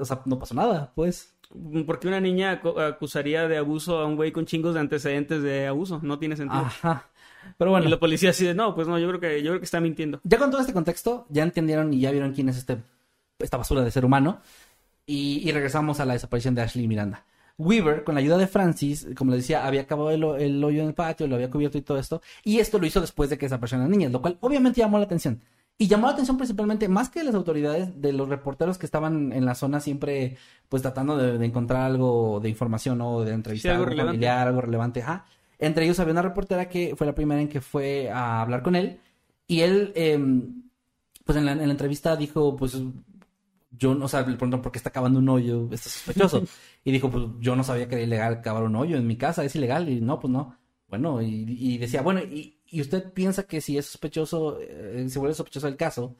o 0.00 0.04
sea, 0.06 0.22
no 0.24 0.38
pasó 0.38 0.54
nada, 0.54 0.92
pues. 0.94 1.36
Porque 1.86 2.06
una 2.06 2.20
niña 2.20 2.60
acu- 2.62 2.80
acusaría 2.80 3.48
de 3.48 3.56
abuso 3.56 3.98
a 3.98 4.06
un 4.06 4.16
güey 4.16 4.30
con 4.30 4.46
chingos 4.46 4.74
de 4.74 4.80
antecedentes 4.80 5.42
de 5.42 5.66
abuso. 5.66 5.98
No 6.02 6.18
tiene 6.18 6.36
sentido. 6.36 6.62
Ajá. 6.62 7.08
Pero 7.58 7.70
bueno. 7.72 7.86
Y 7.86 7.90
la 7.90 7.98
policía 7.98 8.30
así 8.30 8.44
de, 8.44 8.54
no, 8.54 8.74
pues 8.74 8.86
no, 8.86 8.98
yo 8.98 9.08
creo 9.08 9.20
que, 9.20 9.42
yo 9.42 9.50
creo 9.50 9.58
que 9.60 9.64
está 9.64 9.80
mintiendo. 9.80 10.20
Ya 10.24 10.38
con 10.38 10.50
todo 10.50 10.60
este 10.60 10.72
contexto, 10.72 11.26
ya 11.28 11.42
entendieron 11.42 11.92
y 11.92 12.00
ya 12.00 12.10
vieron 12.12 12.32
quién 12.32 12.48
es 12.48 12.56
este, 12.58 12.78
esta 13.38 13.56
basura 13.56 13.82
de 13.82 13.90
ser 13.90 14.04
humano. 14.04 14.40
Y, 15.06 15.40
y 15.42 15.50
regresamos 15.50 15.98
a 15.98 16.04
la 16.04 16.12
desaparición 16.12 16.54
de 16.54 16.62
Ashley 16.62 16.86
Miranda. 16.86 17.24
Weaver, 17.58 18.04
con 18.04 18.14
la 18.14 18.20
ayuda 18.20 18.38
de 18.38 18.46
Francis, 18.46 19.08
como 19.16 19.32
les 19.32 19.40
decía, 19.40 19.66
había 19.66 19.82
acabado 19.82 20.10
el, 20.12 20.22
el 20.40 20.62
hoyo 20.64 20.82
en 20.82 20.88
el 20.88 20.94
patio, 20.94 21.26
lo 21.26 21.34
había 21.34 21.50
cubierto 21.50 21.76
y 21.78 21.82
todo 21.82 21.98
esto. 21.98 22.22
Y 22.44 22.58
esto 22.58 22.78
lo 22.78 22.86
hizo 22.86 23.00
después 23.00 23.28
de 23.28 23.36
que 23.36 23.46
desaparecieron 23.46 23.82
las 23.82 23.90
niñas, 23.90 24.12
lo 24.12 24.22
cual 24.22 24.38
obviamente 24.40 24.80
llamó 24.80 24.98
la 24.98 25.04
atención. 25.04 25.40
Y 25.80 25.88
llamó 25.88 26.08
la 26.08 26.12
atención 26.12 26.36
principalmente, 26.36 26.88
más 26.88 27.08
que 27.08 27.20
de 27.20 27.24
las 27.24 27.34
autoridades, 27.34 28.02
de 28.02 28.12
los 28.12 28.28
reporteros 28.28 28.76
que 28.76 28.84
estaban 28.84 29.32
en 29.32 29.46
la 29.46 29.54
zona 29.54 29.80
siempre, 29.80 30.36
pues 30.68 30.82
tratando 30.82 31.16
de, 31.16 31.38
de 31.38 31.46
encontrar 31.46 31.84
algo 31.84 32.38
de 32.38 32.50
información 32.50 33.00
o 33.00 33.22
de 33.22 33.32
entrevistar 33.32 33.76
Sí, 33.76 33.82
algo 33.82 33.96
familiar, 33.96 34.46
algo 34.48 34.60
relevante. 34.60 35.00
Ajá. 35.00 35.24
Entre 35.58 35.86
ellos 35.86 35.98
había 35.98 36.12
una 36.12 36.20
reportera 36.20 36.68
que 36.68 36.94
fue 36.96 37.06
la 37.06 37.14
primera 37.14 37.40
en 37.40 37.48
que 37.48 37.62
fue 37.62 38.10
a 38.10 38.42
hablar 38.42 38.62
con 38.62 38.76
él. 38.76 39.00
Y 39.46 39.62
él, 39.62 39.92
em, 39.94 40.64
pues 41.24 41.38
en 41.38 41.46
la, 41.46 41.52
en 41.52 41.60
la 41.60 41.70
entrevista 41.70 42.14
dijo, 42.14 42.54
pues 42.56 42.76
yo 43.70 43.94
no, 43.94 44.04
o 44.04 44.08
sea, 44.08 44.20
le 44.20 44.36
preguntaron 44.36 44.60
por 44.60 44.72
qué 44.72 44.78
está 44.80 44.90
cavando 44.90 45.18
un 45.18 45.30
hoyo, 45.30 45.66
está 45.72 45.88
sospechoso. 45.88 46.44
y 46.84 46.92
dijo, 46.92 47.10
pues 47.10 47.24
yo 47.40 47.56
no 47.56 47.64
sabía 47.64 47.88
que 47.88 47.94
era 47.94 48.04
ilegal 48.04 48.42
cavar 48.42 48.64
un 48.64 48.76
hoyo 48.76 48.98
en 48.98 49.06
mi 49.06 49.16
casa, 49.16 49.46
es 49.46 49.56
ilegal. 49.56 49.88
Y 49.88 50.02
no, 50.02 50.20
pues 50.20 50.30
no. 50.30 50.58
Bueno, 50.88 51.22
y, 51.22 51.46
y 51.58 51.78
decía, 51.78 52.02
bueno, 52.02 52.20
y, 52.20 52.59
y 52.70 52.80
usted 52.80 53.12
piensa 53.12 53.44
que 53.44 53.60
si 53.60 53.76
es 53.78 53.86
sospechoso, 53.86 54.58
eh, 54.60 55.06
se 55.08 55.18
vuelve 55.18 55.34
sospechoso 55.34 55.68
el 55.68 55.76
caso, 55.76 56.16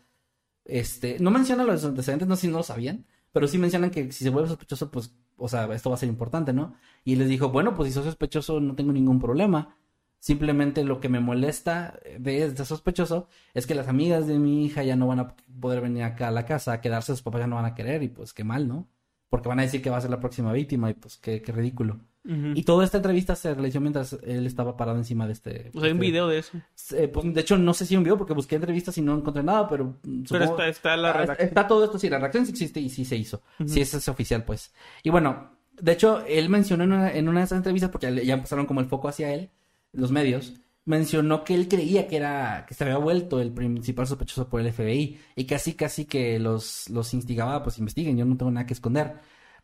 este, 0.65 1.19
no 1.21 1.31
menciona 1.31 1.65
los 1.65 1.85
antecedentes, 1.85 2.29
no 2.29 2.37
sé 2.37 2.43
si 2.43 2.49
no 2.49 2.59
lo 2.59 2.63
sabían, 2.63 3.07
pero 3.33 3.49
sí 3.49 3.59
mencionan 3.59 3.91
que 3.91 4.13
si 4.13 4.25
se 4.25 4.31
vuelve 4.31 4.49
sospechoso, 4.49 4.91
pues, 4.91 5.15
o 5.37 5.49
sea, 5.49 5.73
esto 5.75 5.91
va 5.91 5.97
a 5.97 5.99
ser 5.99 6.09
importante, 6.09 6.53
¿no? 6.53 6.75
Y 7.05 7.17
les 7.17 7.29
dijo, 7.29 7.51
bueno, 7.51 7.75
pues 7.75 7.89
si 7.89 7.95
soy 7.95 8.05
sospechoso 8.05 8.61
no 8.61 8.75
tengo 8.75 8.93
ningún 8.93 9.21
problema. 9.21 9.77
Simplemente 10.19 10.85
lo 10.85 11.01
que 11.01 11.09
me 11.09 11.21
molesta 11.21 11.99
de, 12.19 12.51
de 12.51 12.65
sospechoso 12.65 13.29
es 13.55 13.67
que 13.67 13.75
las 13.75 13.89
amigas 13.89 14.27
de 14.27 14.39
mi 14.39 14.67
hija 14.67 14.83
ya 14.85 14.97
no 14.97 15.07
van 15.07 15.21
a 15.21 15.37
poder 15.61 15.81
venir 15.81 16.03
acá 16.05 16.29
a 16.29 16.31
la 16.31 16.45
casa 16.45 16.73
a 16.75 16.81
quedarse, 16.83 17.13
sus 17.13 17.23
papás 17.23 17.41
ya 17.43 17.47
no 17.47 17.57
van 17.57 17.65
a 17.65 17.75
querer 17.75 18.03
y 18.03 18.09
pues 18.09 18.35
qué 18.35 18.45
mal, 18.45 18.69
¿no? 18.69 18.89
Porque 19.31 19.49
van 19.49 19.61
a 19.61 19.63
decir 19.63 19.83
que 19.83 19.91
va 19.91 19.97
a 19.99 20.01
ser 20.01 20.11
la 20.11 20.21
próxima 20.21 20.53
víctima 20.53 20.91
y 20.91 20.95
pues 20.95 21.17
qué, 21.19 21.41
qué 21.43 21.53
ridículo. 21.53 22.01
Y 22.25 22.63
toda 22.65 22.85
esta 22.85 22.99
entrevista 22.99 23.35
se 23.35 23.55
realizó 23.55 23.81
mientras 23.81 24.13
él 24.23 24.47
estaba 24.47 24.77
parado 24.77 24.99
encima 24.99 25.27
de 25.27 25.33
este... 25.33 25.71
O 25.75 25.81
sea, 25.81 25.87
hay 25.87 25.93
un 25.93 25.97
este- 25.97 26.07
video 26.07 26.29
de 26.29 26.39
eso. 26.39 26.59
eh, 26.93 27.09
pues, 27.09 27.33
de 27.35 27.41
hecho, 27.41 27.57
no 27.57 27.73
sé 27.73 27.87
si 27.87 27.95
hay 27.95 27.99
un 27.99 28.05
video 28.05 28.19
porque 28.19 28.35
busqué 28.35 28.57
entrevistas 28.57 28.97
y 28.99 29.03
no 29.03 29.17
encontré 29.17 29.43
nada, 29.43 29.67
pero... 29.69 29.97
Pero 30.29 30.45
está, 30.45 30.69
está 30.69 30.97
la 30.99 31.11
Ah, 31.11 31.13
redacción. 31.15 31.49
Está 31.49 31.67
todo 31.67 31.85
esto, 31.85 31.99
sí, 31.99 32.11
la 32.11 32.19
reacción 32.19 32.45
sí 32.45 32.53
existe 32.53 32.79
y 32.79 32.91
sí 32.91 33.05
se 33.07 33.17
hizo. 33.17 33.43
Sí, 33.67 33.81
es, 33.81 33.95
es 33.95 34.07
oficial, 34.09 34.45
pues. 34.45 34.73
Y 35.03 35.09
bueno, 35.11 35.53
de 35.81 35.93
hecho, 35.93 36.23
él 36.27 36.51
mencionó 36.51 36.85
en 36.85 36.93
una, 36.93 37.11
en 37.13 37.27
una 37.29 37.41
de 37.41 37.45
esas 37.47 37.57
entrevistas, 37.57 37.91
porque 37.91 38.15
ya- 38.15 38.23
ya 38.23 38.35
empezaron 38.35 38.67
como 38.67 38.81
el 38.81 38.87
foco 38.87 39.09
hacia 39.09 39.33
él, 39.33 39.49
los 39.93 40.11
medios, 40.13 40.53
mencionó 40.85 41.43
que 41.43 41.55
él 41.55 41.69
creía 41.69 42.07
que 42.07 42.17
era, 42.17 42.67
que 42.69 42.75
se 42.75 42.85
había 42.85 42.99
vuelto 42.99 43.41
el 43.41 43.51
principal 43.53 44.07
sospechoso 44.07 44.49
por 44.49 44.61
el 44.61 44.67
FBI 44.73 45.19
y 45.37 45.45
casi, 45.47 45.73
casi 45.75 46.05
que 46.05 46.39
los, 46.39 46.89
los 46.91 47.15
instigaba, 47.15 47.63
pues 47.63 47.79
investiguen, 47.79 48.19
yo 48.19 48.25
no 48.27 48.37
tengo 48.37 48.51
nada 48.51 48.67
que 48.67 48.75
esconder. 48.75 49.15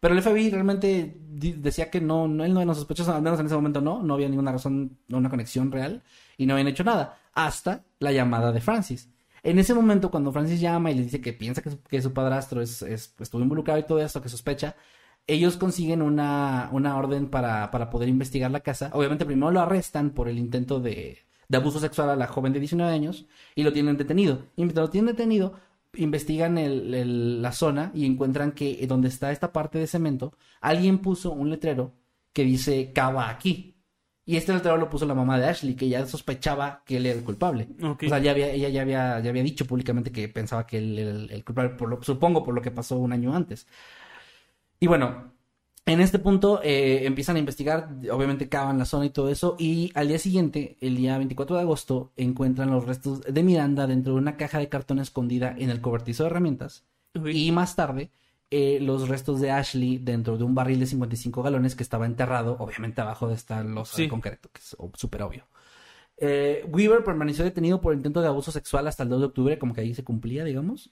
Pero 0.01 0.15
el 0.15 0.21
FBI 0.21 0.51
realmente 0.51 1.17
decía 1.21 1.91
que 1.91 2.01
no, 2.01 2.29
no, 2.29 2.45
él 2.45 2.55
no 2.55 2.61
era 2.61 2.75
sospechoso, 2.75 3.15
al 3.15 3.23
menos 3.23 3.41
en 3.41 3.47
ese 3.47 3.55
momento 3.55 3.81
no, 3.81 4.03
no 4.03 4.15
había 4.15 4.29
ninguna 4.29 4.53
razón, 4.53 4.99
una 5.11 5.31
conexión 5.31 5.71
real 5.73 6.03
y 6.37 6.47
no 6.47 6.55
habían 6.55 6.69
hecho 6.69 6.85
nada, 6.85 7.19
hasta 7.35 7.85
la 7.99 8.13
llamada 8.13 8.53
de 8.53 8.61
Francis. 8.61 9.09
En 9.43 9.59
ese 9.59 9.75
momento, 9.75 10.11
cuando 10.11 10.33
Francis 10.33 10.61
llama 10.61 10.91
y 10.91 10.95
le 10.97 11.03
dice 11.05 11.21
que 11.21 11.33
piensa 11.33 11.63
que 11.63 12.03
su, 12.03 12.13
padrastro 12.13 12.61
es- 12.63 12.83
estuvo 12.83 13.41
involucrado 13.43 13.79
y 13.81 13.85
todo 13.85 14.01
esto, 14.01 14.21
que 14.21 14.29
sospecha, 14.29 14.75
ellos 15.27 15.57
consiguen 15.57 16.03
una, 16.03 16.69
una 16.73 16.97
orden 16.97 17.29
para, 17.29 17.71
para 17.71 17.91
poder 17.91 18.09
investigar 18.09 18.51
la 18.51 18.61
casa. 18.61 18.91
Obviamente, 18.93 19.25
primero 19.27 19.51
lo 19.51 19.61
arrestan 19.61 20.11
por 20.11 20.29
el 20.29 20.39
intento 20.39 20.79
de, 20.81 21.19
de 21.49 21.57
abuso 21.57 21.81
sexual 21.81 22.11
a 22.11 22.17
la 22.17 22.27
joven 22.29 22.53
de 22.53 22.61
19 22.61 22.93
años 22.93 23.27
y 23.55 23.63
lo 23.65 23.73
tienen 23.73 23.97
detenido. 23.97 24.47
Y 24.57 24.63
mientras 24.63 24.87
lo 24.87 24.91
tienen 24.91 25.15
detenido, 25.15 25.55
investigan 25.99 26.59
el- 26.59 26.95
el- 26.95 27.43
la 27.43 27.53
zona 27.53 27.91
y 27.95 28.05
encuentran 28.07 28.53
que 28.53 28.83
eh, 28.83 28.87
donde 28.87 29.09
está 29.09 29.33
esta 29.33 29.53
parte 29.53 29.79
de 29.79 29.87
cemento, 29.87 30.35
alguien 30.61 30.99
puso 30.99 31.33
un 31.33 31.51
letrero 31.51 31.95
que 32.33 32.45
dice 32.45 32.93
cava 32.93 33.31
aquí. 33.31 33.73
Y 34.29 34.37
este 34.37 34.53
letrero 34.53 34.77
lo 34.77 34.91
puso 34.91 35.07
la 35.07 35.15
mamá 35.15 35.39
de 35.39 35.47
Ashley, 35.47 35.75
que 35.77 35.89
ya 35.89 36.05
sospechaba 36.05 36.83
que 36.85 36.97
él 36.97 37.07
era 37.07 37.17
el 37.19 37.25
culpable. 37.25 37.69
O 38.07 38.11
sea, 38.11 38.19
ya 38.19 38.33
había, 38.33 38.51
ella 38.51 38.69
ya 38.69 38.83
había, 38.83 39.21
ya 39.21 39.31
había 39.31 39.43
dicho 39.45 39.65
públicamente 39.67 40.11
que 40.11 40.29
pensaba 40.29 40.67
que 40.67 40.79
él 40.79 40.99
era 40.99 41.11
el, 41.13 41.31
el 41.31 41.45
culpable, 41.45 41.71
por 41.77 41.89
lo, 41.89 42.03
supongo 42.03 42.43
por 42.43 42.53
lo 42.55 42.61
que 42.61 42.73
pasó 42.73 42.99
un 42.99 43.13
año 43.13 43.35
antes. 43.37 43.69
Y 44.81 44.87
bueno, 44.89 45.33
en 45.87 46.01
este 46.01 46.19
punto 46.19 46.61
eh, 46.65 47.07
empiezan 47.07 47.37
a 47.37 47.39
investigar, 47.39 47.89
obviamente 48.13 48.49
cavan 48.49 48.79
la 48.79 48.85
zona 48.85 49.07
y 49.07 49.11
todo 49.11 49.31
eso, 49.31 49.55
y 49.59 49.93
al 49.95 50.09
día 50.09 50.19
siguiente, 50.19 50.77
el 50.81 50.97
día 50.97 51.17
24 51.17 51.57
de 51.57 51.63
agosto, 51.63 52.13
encuentran 52.17 52.71
los 52.71 52.85
restos 52.87 53.21
de 53.23 53.43
Miranda 53.43 53.87
dentro 53.87 54.15
de 54.15 54.19
una 54.19 54.37
caja 54.37 54.59
de 54.59 54.69
cartón 54.69 54.99
escondida 54.99 55.55
en 55.57 55.71
el 55.71 55.81
cobertizo 55.81 56.25
de 56.25 56.31
herramientas. 56.31 56.85
Uy. 57.15 57.47
Y 57.47 57.53
más 57.53 57.77
tarde, 57.77 58.11
eh, 58.51 58.79
los 58.81 59.09
restos 59.09 59.41
de 59.41 59.51
Ashley 59.53 59.99
dentro 59.99 60.37
de 60.37 60.45
un 60.45 60.55
barril 60.55 60.81
de 60.81 60.87
55 60.87 61.43
galones 61.43 61.75
que 61.77 61.83
estaba 61.83 62.05
enterrado, 62.07 62.57
obviamente 62.59 63.01
abajo 63.01 63.29
de 63.29 63.35
esta 63.35 63.63
losa 63.63 63.97
de 63.97 64.03
Sí. 64.05 64.09
concreto, 64.09 64.49
que 64.53 64.59
es 64.61 64.77
súper 64.95 65.23
obvio. 65.23 65.45
Eh, 66.19 66.65
Weaver 66.73 67.05
permaneció 67.05 67.45
detenido 67.45 67.81
por 67.83 67.93
intento 67.93 68.23
de 68.23 68.29
abuso 68.29 68.51
sexual 68.51 68.87
hasta 68.89 69.03
el 69.03 69.11
2 69.11 69.21
de 69.21 69.27
octubre, 69.27 69.59
como 69.59 69.75
que 69.75 69.83
ahí 69.83 69.95
se 69.95 70.03
cumplía, 70.03 70.45
digamos. 70.45 70.91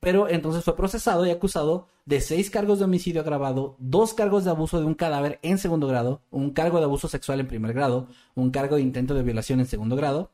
Pero 0.00 0.28
entonces 0.28 0.64
fue 0.64 0.76
procesado 0.76 1.26
y 1.26 1.30
acusado 1.30 1.88
de 2.06 2.20
seis 2.20 2.50
cargos 2.50 2.78
de 2.78 2.86
homicidio 2.86 3.20
agravado, 3.20 3.76
dos 3.78 4.14
cargos 4.14 4.44
de 4.44 4.50
abuso 4.50 4.80
de 4.80 4.86
un 4.86 4.94
cadáver 4.94 5.38
en 5.42 5.58
segundo 5.58 5.86
grado, 5.86 6.22
un 6.30 6.50
cargo 6.50 6.78
de 6.78 6.84
abuso 6.84 7.06
sexual 7.06 7.40
en 7.40 7.48
primer 7.48 7.74
grado, 7.74 8.08
un 8.34 8.50
cargo 8.50 8.76
de 8.76 8.82
intento 8.82 9.14
de 9.14 9.22
violación 9.22 9.60
en 9.60 9.66
segundo 9.66 9.96
grado, 9.96 10.32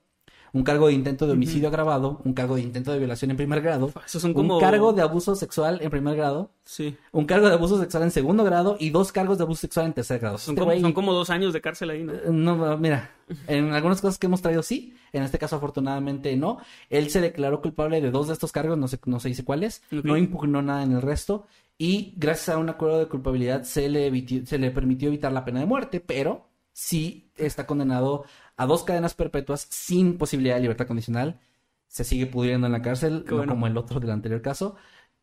un 0.53 0.63
cargo 0.63 0.87
de 0.89 0.93
intento 0.95 1.27
de 1.27 1.33
homicidio 1.33 1.69
agravado, 1.69 2.21
un 2.25 2.33
cargo 2.35 2.57
de 2.57 2.63
intento 2.63 2.93
de 2.93 2.99
violación 2.99 3.31
en 3.31 3.37
primer 3.37 3.61
grado, 3.61 3.93
Esos 4.07 4.23
son 4.23 4.33
como... 4.35 4.55
un 4.57 4.61
cargo 4.61 4.93
de 4.93 5.03
abuso 5.03 5.35
sexual 5.37 5.79
en 5.83 5.91
primer 5.91 6.17
grado, 6.17 6.51
Sí. 6.65 6.97
un 7.13 7.27
cargo 7.27 7.47
de 7.49 7.55
abuso 7.55 7.79
sexual 7.81 8.03
en 8.05 8.11
segundo 8.11 8.43
grado 8.43 8.77
y 8.81 8.91
dos 8.91 9.13
cargos 9.13 9.39
de 9.39 9.45
abuso 9.45 9.61
sexual 9.61 9.87
en 9.87 9.93
tercer 9.93 10.19
grado. 10.19 10.39
Son 10.39 10.55
Este 10.55 10.61
como, 10.61 10.73
güey- 10.73 10.81
son 10.81 10.93
como 10.93 11.13
dos 11.13 11.31
años 11.31 11.53
de 11.53 11.61
cárcel 11.61 11.91
ahí, 11.91 12.03
¿no? 12.03 12.13
eh, 12.13 12.21
No, 12.31 12.77
mira, 12.79 13.11
en 13.47 13.73
algunas 13.73 14.01
cosas 14.01 14.19
que 14.19 14.27
hemos 14.27 14.43
traído 14.43 14.63
sí, 14.63 14.95
en 15.13 15.23
este 15.23 15.39
caso 15.39 15.57
afortunadamente 15.57 16.37
no. 16.37 16.59
Él 16.91 17.11
se 17.11 17.21
declaró 17.21 17.61
culpable 17.63 18.01
de 18.01 18.11
dos 18.11 18.27
de 18.29 18.33
estos 18.33 18.53
cargos, 18.53 18.77
no 18.79 18.89
sé, 18.89 18.99
no 19.07 19.21
se 19.21 19.29
dice 19.29 19.45
cuáles, 19.45 19.83
no 19.91 20.17
impugnó 20.17 20.63
nada 20.63 20.83
en 20.83 20.93
el 20.93 21.03
resto 21.03 21.47
y 21.79 22.15
gracias 22.17 22.49
a 22.57 22.59
un 22.59 22.69
acuerdo 22.71 22.99
de 22.99 23.07
culpabilidad 23.07 23.63
se 23.65 23.89
le, 23.89 24.11
eviti- 24.11 24.45
se 24.47 24.59
le 24.59 24.71
permitió 24.71 25.09
evitar 25.09 25.31
la 25.33 25.45
pena 25.45 25.61
de 25.61 25.67
muerte, 25.67 26.01
pero 26.01 26.49
sí 26.73 27.31
está 27.37 27.67
condenado 27.67 28.25
a 28.57 28.67
dos 28.67 28.85
cadenas 28.85 29.15
perpetuas 29.15 29.67
sin 29.71 30.19
posibilidad 30.19 30.57
de 30.57 30.63
libertad 30.63 30.87
condicional. 30.87 31.41
Se 31.89 32.05
sigue 32.05 32.27
pudriendo 32.27 32.67
en 32.67 32.73
la 32.73 32.83
cárcel, 32.83 33.25
no 33.29 33.37
bueno. 33.37 33.53
como 33.53 33.67
el 33.67 33.77
otro 33.77 34.01
del 34.01 34.11
anterior 34.11 34.43
caso. 34.43 34.77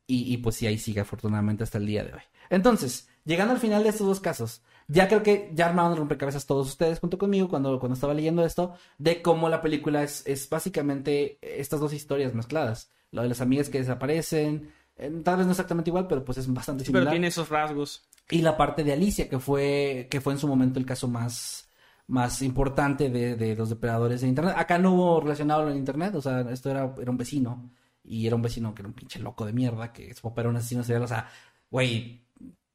Y, 0.08 0.32
y 0.34 0.38
pues 0.38 0.56
sí, 0.56 0.68
ahí 0.68 0.78
sigue 0.78 1.00
afortunadamente 1.02 1.64
hasta 1.64 1.78
el 1.78 1.86
día 1.86 2.04
de 2.04 2.14
hoy. 2.14 2.22
Entonces, 2.50 3.08
llegando 3.26 3.54
al 3.54 3.60
final 3.60 3.84
de 3.84 3.90
estos 3.90 4.06
dos 4.06 4.20
casos, 4.20 4.62
ya 4.88 5.08
creo 5.08 5.24
que 5.24 5.50
ya 5.54 5.68
armaron 5.68 5.98
rompecabezas 5.98 6.46
todos 6.46 6.68
ustedes 6.68 7.00
junto 7.00 7.18
conmigo 7.18 7.48
cuando, 7.48 7.80
cuando 7.80 7.94
estaba 7.94 8.14
leyendo 8.14 8.46
esto, 8.46 8.74
de 8.98 9.22
cómo 9.22 9.48
la 9.50 9.62
película 9.62 10.04
es, 10.04 10.24
es 10.28 10.50
básicamente 10.50 11.38
estas 11.42 11.80
dos 11.80 11.94
historias 11.94 12.34
mezcladas. 12.34 12.92
Lo 13.12 13.22
de 13.22 13.30
las 13.30 13.42
amigas 13.42 13.70
que 13.70 13.80
desaparecen, 13.80 14.74
eh, 14.98 15.12
tal 15.24 15.38
vez 15.38 15.46
no 15.46 15.52
exactamente 15.54 15.90
igual, 15.90 16.08
pero 16.08 16.26
pues 16.26 16.38
es 16.38 16.52
bastante 16.54 16.84
Sí, 16.84 16.92
pero 16.92 17.04
similar. 17.04 17.14
tiene 17.14 17.28
esos 17.28 17.50
rasgos. 17.50 18.04
Y 18.30 18.42
la 18.42 18.58
parte 18.58 18.84
de 18.84 18.92
Alicia, 18.94 19.30
que 19.30 19.40
fue, 19.40 20.08
que 20.12 20.20
fue 20.22 20.34
en 20.34 20.40
su 20.40 20.48
momento 20.48 20.80
el 20.80 20.86
caso 20.86 21.08
más, 21.08 21.70
más 22.08 22.42
importante 22.42 23.10
de, 23.10 23.36
de 23.36 23.56
los 23.56 23.70
depredadores 23.70 24.22
de 24.22 24.28
Internet. 24.28 24.56
Acá 24.58 24.78
no 24.78 24.94
hubo 24.94 25.22
relacionado 25.22 25.70
en 25.70 25.78
Internet, 25.78 26.14
o 26.16 26.22
sea, 26.22 26.42
esto 26.52 26.70
era, 26.70 26.94
era 27.02 27.12
un 27.12 27.18
vecino. 27.18 27.72
Y 28.04 28.28
era 28.28 28.36
un 28.36 28.42
vecino 28.42 28.76
que 28.76 28.82
era 28.82 28.90
un 28.90 28.94
pinche 28.94 29.20
loco 29.20 29.46
de 29.46 29.54
mierda, 29.54 29.94
que 29.94 30.14
su 30.14 30.22
papá 30.24 30.42
era 30.42 30.50
un 30.50 30.58
asesino 30.58 30.84
serial. 30.84 31.04
O 31.04 31.08
sea, 31.08 31.30
güey, 31.72 32.22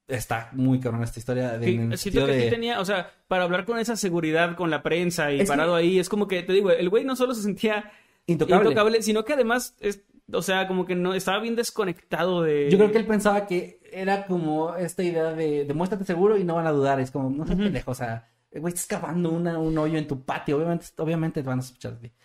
está 0.07 0.49
muy 0.53 0.79
cabrón 0.79 1.03
esta 1.03 1.19
historia. 1.19 1.57
De, 1.59 1.67
Sí, 1.67 1.75
en 1.75 1.91
el 1.91 1.97
siento 1.99 2.21
sentido 2.21 2.25
que 2.25 2.33
sí 2.33 2.45
de- 2.45 2.49
tenía, 2.49 2.79
o 2.81 2.85
sea, 2.85 3.11
para 3.27 3.43
hablar 3.43 3.65
con 3.65 3.77
esa 3.77 3.95
seguridad 3.95 4.55
con 4.55 4.71
la 4.71 4.81
prensa 4.81 5.31
y 5.31 5.35
Es 5.35 5.41
que- 5.43 5.47
parado 5.47 5.75
ahí, 5.75 5.99
es 5.99 6.09
como 6.09 6.27
que, 6.27 6.41
te 6.41 6.53
digo, 6.53 6.71
el 6.71 6.89
güey 6.89 7.03
no 7.05 7.15
solo 7.15 7.35
se 7.35 7.43
sentía 7.43 7.91
Intocable. 8.25 8.69
intocable, 8.69 9.03
sino 9.03 9.23
que 9.23 9.33
además, 9.33 9.75
es, 9.79 10.01
o 10.33 10.41
sea, 10.41 10.67
como 10.67 10.85
que 10.87 10.95
no 10.95 11.13
estaba 11.13 11.39
bien 11.39 11.55
desconectado 11.55 12.41
de... 12.41 12.69
Yo 12.71 12.77
creo 12.79 12.91
que 12.91 12.97
él 12.97 13.05
pensaba 13.05 13.45
que 13.45 13.79
era 13.91 14.25
como 14.25 14.75
esta 14.75 15.03
idea 15.03 15.25
de 15.33 15.65
demuéstrate 15.65 16.05
seguro 16.05 16.37
y 16.37 16.43
no 16.43 16.55
van 16.55 16.65
a 16.65 16.71
dudar. 16.71 16.99
Es 16.99 17.11
como, 17.11 17.29
no 17.29 17.45
seas 17.45 17.57
pendejo, 17.59 17.91
o 17.91 17.95
sea, 17.95 18.27
güey, 18.53 18.73
estás 18.73 18.87
cavando 18.87 19.31
una- 19.31 19.57
un 19.59 19.77
hoyo 19.77 19.97
en 19.97 20.07
tu 20.07 20.21
patio. 20.23 20.57
Obviamente, 20.57 20.87
obviamente 20.97 21.41
te 21.43 21.47
van 21.49 21.59
a 21.59 21.61
sospechar 21.61 21.99
de 21.99 22.09
ti. 22.09 22.15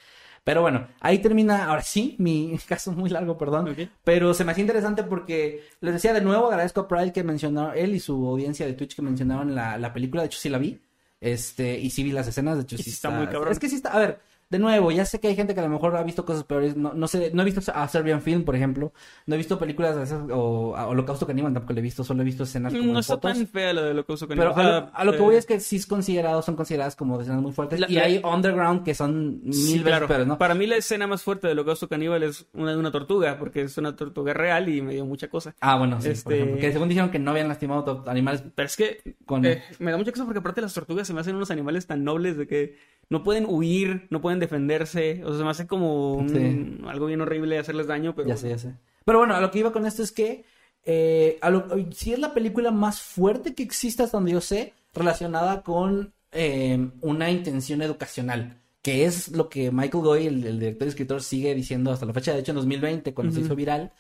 Pero 0.44 0.60
bueno, 0.60 0.88
ahí 1.01 1.20
termina, 1.20 1.64
ahora 1.66 1.82
sí, 1.82 2.16
mi 2.18 2.59
caso 2.68 2.92
muy 2.92 3.09
largo, 3.10 3.38
perdón. 3.38 3.64
Pero 4.05 4.34
se 4.34 4.44
me 4.44 4.52
hacía 4.52 4.62
interesante 4.62 5.02
porque, 5.02 5.62
les 5.80 5.94
decía 5.94 6.12
de 6.12 6.20
nuevo, 6.20 6.48
agradezco 6.48 6.82
a 6.82 6.88
Pride 6.88 7.12
que 7.12 7.24
mencionó, 7.24 7.72
él 7.72 7.94
y 7.94 8.01
su 8.01 8.26
audiencia 8.28 8.66
de 8.66 8.74
Twitch 8.74 8.94
que 8.94 9.02
mencionaron 9.02 9.55
la, 9.55 9.78
la 9.78 9.92
película, 9.92 10.22
de 10.22 10.26
hecho 10.26 10.38
sí 10.38 10.48
la 10.51 10.59
vi. 10.59 10.80
Este, 11.20 11.78
y 11.78 11.88
sí 11.88 12.02
vi 12.05 12.12
las 12.12 12.28
escenas, 12.28 12.56
de 12.59 12.64
hecho 12.64 12.76
sí 12.76 12.90
está 12.90 13.09
muy 13.10 13.26
cabrón. 13.28 13.52
Es 13.52 13.59
que 13.59 13.68
sí 13.70 13.76
está, 13.76 13.92
a 13.94 13.98
ver, 13.98 14.20
de 14.55 14.60
nuevo, 14.60 14.93
ya 14.93 15.05
sé 15.05 15.18
que 15.18 15.26
hay 15.28 15.35
gente 15.36 15.52
que 15.52 15.60
a 15.60 15.64
lo 15.64 15.68
mejor 15.68 15.97
ha 15.97 16.02
visto 16.05 16.24
cosas 16.24 16.44
peores, 16.44 16.76
no, 16.76 16.94
no 16.94 17.09
sé, 17.09 17.31
no 17.35 17.43
he 17.43 17.44
visto 17.44 17.60
a 17.74 17.89
Serbian 17.89 18.22
Film, 18.22 18.44
por 18.44 18.55
ejemplo, 18.55 18.93
no 19.26 19.35
he 19.35 19.39
visto 19.39 19.59
películas 19.59 19.97
de 19.97 20.05
esas, 20.05 20.22
o 20.31 20.76
a 20.76 20.86
Holocausto 20.86 21.26
Caníbal 21.26 21.52
tampoco 21.52 21.72
lo 21.72 21.78
he 21.81 21.82
visto, 21.82 22.05
solo 22.05 22.22
he 22.22 22.24
visto 22.24 22.44
escenas 22.44 22.72
como 22.72 22.93
No 22.93 23.01
está 23.01 23.14
fotos. 23.14 23.32
tan 23.35 23.47
fea 23.48 23.72
la 23.72 23.82
de 23.82 23.90
Holocausto 23.90 24.28
Pero 24.28 24.55
Caníbal. 24.55 24.66
a, 24.74 24.78
O 24.78 24.81
lo, 24.81 24.90
a 24.94 25.05
lo 25.05 25.12
que 25.12 25.18
eh, 25.18 25.20
voy 25.22 25.36
es 25.36 25.47
que 25.47 25.59
sí 25.60 25.76
es 25.76 25.86
considerado, 25.86 26.40
son 26.43 26.56
consideradas 26.56 26.94
como 26.97 27.20
escenas 27.20 27.43
muy 27.43 27.52
fuertes. 27.52 27.81
La- 27.81 27.90
y 27.90 27.94
la- 27.94 28.05
hay 28.05 28.20
underground 28.24 28.85
que 28.85 28.94
son 28.94 29.40
mil 29.43 29.52
Sí, 29.55 29.68
veces 29.72 29.82
claro. 29.82 30.06
peores, 30.06 30.26
¿no? 30.26 30.39
Para 30.39 30.55
mí 30.55 30.66
la 30.66 30.76
escena 30.76 31.06
más 31.06 31.22
fuerte 31.22 31.48
del 31.48 31.59
Holocausto 31.59 31.89
Caníbal 31.89 32.22
es 32.22 32.47
una 32.55 32.70
de 32.70 32.76
una 32.78 32.93
tortuga, 32.93 33.36
porque 33.39 33.62
es 33.62 33.76
una 33.78 33.97
tortuga 33.97 34.32
real 34.35 34.68
y 34.68 34.81
me 34.82 34.93
dio 34.94 35.05
mucha 35.05 35.28
cosa. 35.28 35.55
Ah, 35.60 35.76
bueno, 35.76 35.97
sí, 36.01 36.05
por 36.05 36.12
Este- 36.12 36.35
ejemplo. 36.36 36.60
Que 36.60 36.72
según 36.72 36.89
dijeron 36.89 37.10
que 37.10 37.18
no 37.18 37.31
habían 37.32 37.48
lastimado 37.48 38.05
animales 38.06 38.44
Pero 38.55 38.66
es 38.66 38.76
que 38.76 39.16
con... 39.24 39.44
eh, 39.46 39.62
me 39.78 39.90
da 39.90 39.96
mucha 39.96 40.12
cosa 40.12 40.24
porque 40.24 40.38
aparte 40.40 40.60
las 40.60 40.74
tortugas 40.74 41.06
se 41.06 41.12
me 41.14 41.20
hacen 41.20 41.36
unos 41.36 41.51
animales 41.51 41.86
tan 41.86 42.05
nobles 42.05 42.36
de 42.36 42.46
que 42.46 42.76
no 43.10 43.22
pueden 43.22 43.46
huir, 43.48 44.06
no 44.10 44.20
pueden 44.20 44.40
defenderse. 44.40 45.22
O 45.24 45.28
sea, 45.30 45.38
se 45.38 45.44
me 45.44 45.51
hace 45.51 45.66
como 45.66 46.14
un- 46.14 46.28
Sí. 46.28 46.86
algo 46.88 47.06
bien 47.06 47.20
horrible 47.20 47.59
hacerles 47.59 47.86
daño, 47.86 48.14
pero... 48.14 48.28
Ya 48.28 48.36
sé, 48.36 48.48
ya 48.51 48.59
sé. 48.59 48.74
Pero 49.05 49.18
bueno, 49.18 49.34
a 49.34 49.40
lo 49.40 49.51
que 49.51 49.59
iba 49.59 49.72
con 49.72 49.86
esto 49.86 50.02
es 50.02 50.12
que 50.12 50.44
eh, 50.84 51.38
a 51.40 51.51
lo- 51.51 51.66
si 51.92 52.12
es 52.12 52.18
la 52.18 52.34
película 52.34 52.70
más 52.70 53.01
fuerte 53.01 53.55
que 53.55 53.62
existe 53.62 54.02
hasta 54.02 54.16
donde 54.18 54.32
yo 54.32 54.40
sé, 54.40 54.74
relacionada 54.92 55.62
con 55.62 56.12
eh, 56.32 56.90
una 57.01 57.30
intención 57.30 57.80
educacional, 57.82 58.60
que 58.82 59.05
es 59.06 59.30
lo 59.32 59.48
que 59.48 59.70
Michael 59.70 60.05
Goy, 60.05 60.26
el, 60.26 60.44
el 60.46 60.59
director 60.60 60.86
y 60.86 60.90
escritor, 60.90 61.22
sigue 61.22 61.55
diciendo 61.55 61.90
hasta 61.90 62.05
la 62.06 62.12
fecha. 62.12 62.32
De 62.34 62.40
hecho, 62.40 62.52
en 62.52 62.56
2020, 62.56 63.14
cuando 63.14 63.32
se 63.32 63.38
Ujú. 63.40 63.46
hizo 63.46 63.56
viral, 63.56 63.92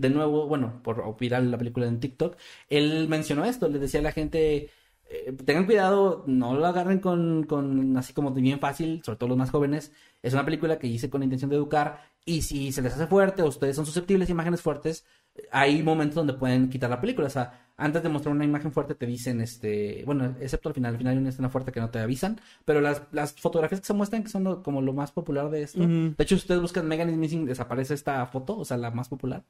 de 0.00 0.10
nuevo, 0.10 0.46
bueno, 0.46 0.80
por 0.82 1.16
viral 1.18 1.50
la 1.50 1.58
película 1.58 1.86
en 1.86 2.00
TikTok, 2.00 2.36
él 2.68 3.08
mencionó 3.08 3.44
esto, 3.44 3.68
le 3.68 3.78
decía 3.78 4.00
a 4.00 4.02
la 4.04 4.12
gente... 4.12 4.70
eh, 5.10 5.32
tengan 5.44 5.66
cuidado, 5.66 6.24
no 6.26 6.54
lo 6.54 6.66
agarren 6.66 6.98
con, 7.00 7.44
con 7.44 7.96
así 7.98 8.12
como 8.14 8.30
bien 8.32 8.58
fácil, 8.60 9.02
sobre 9.04 9.18
todo 9.18 9.28
los 9.28 9.38
más 9.38 9.50
jóvenes. 9.50 9.92
Es 10.22 10.32
una 10.32 10.44
película 10.44 10.78
que 10.78 10.86
hice 10.86 11.10
con 11.10 11.20
la 11.20 11.24
intención 11.26 11.50
de 11.50 11.56
educar 11.56 12.00
y 12.24 12.42
si 12.42 12.72
se 12.72 12.80
les 12.82 12.94
hace 12.94 13.06
fuerte 13.06 13.42
o 13.42 13.46
ustedes 13.46 13.76
son 13.76 13.84
susceptibles 13.86 14.28
a 14.28 14.32
imágenes 14.32 14.62
fuertes, 14.62 15.04
hay 15.50 15.82
momentos 15.82 16.14
donde 16.14 16.34
pueden 16.34 16.68
quitar 16.70 16.88
la 16.90 17.00
película. 17.00 17.26
O 17.26 17.30
sea, 17.30 17.68
antes 17.76 18.02
de 18.02 18.08
mostrar 18.08 18.34
una 18.34 18.44
imagen 18.44 18.70
fuerte 18.72 18.94
te 18.94 19.06
dicen, 19.06 19.40
este, 19.40 20.02
bueno, 20.06 20.36
excepto 20.40 20.68
al 20.68 20.74
final, 20.74 20.92
al 20.92 20.98
final 20.98 21.12
hay 21.14 21.18
una 21.18 21.28
escena 21.30 21.48
fuerte 21.50 21.72
que 21.72 21.80
no 21.80 21.90
te 21.90 21.98
avisan, 21.98 22.40
pero 22.64 22.80
las, 22.80 23.02
las 23.12 23.32
fotografías 23.34 23.80
que 23.80 23.86
se 23.86 23.94
muestran, 23.94 24.22
que 24.22 24.30
son 24.30 24.44
lo- 24.44 24.62
como 24.62 24.80
lo 24.80 24.92
más 24.92 25.10
popular 25.12 25.50
de 25.50 25.62
esto, 25.62 25.80
de 26.16 26.22
hecho, 26.24 26.36
si 26.36 26.42
ustedes 26.42 26.60
buscan 26.60 26.86
Megan 26.86 27.10
is 27.10 27.16
Missing, 27.16 27.44
desaparece 27.46 27.94
esta 27.94 28.24
foto, 28.26 28.56
o 28.58 28.64
sea, 28.64 28.76
la 28.76 28.90
más 28.92 29.08
popular. 29.08 29.42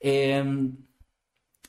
Eh, 0.00 0.44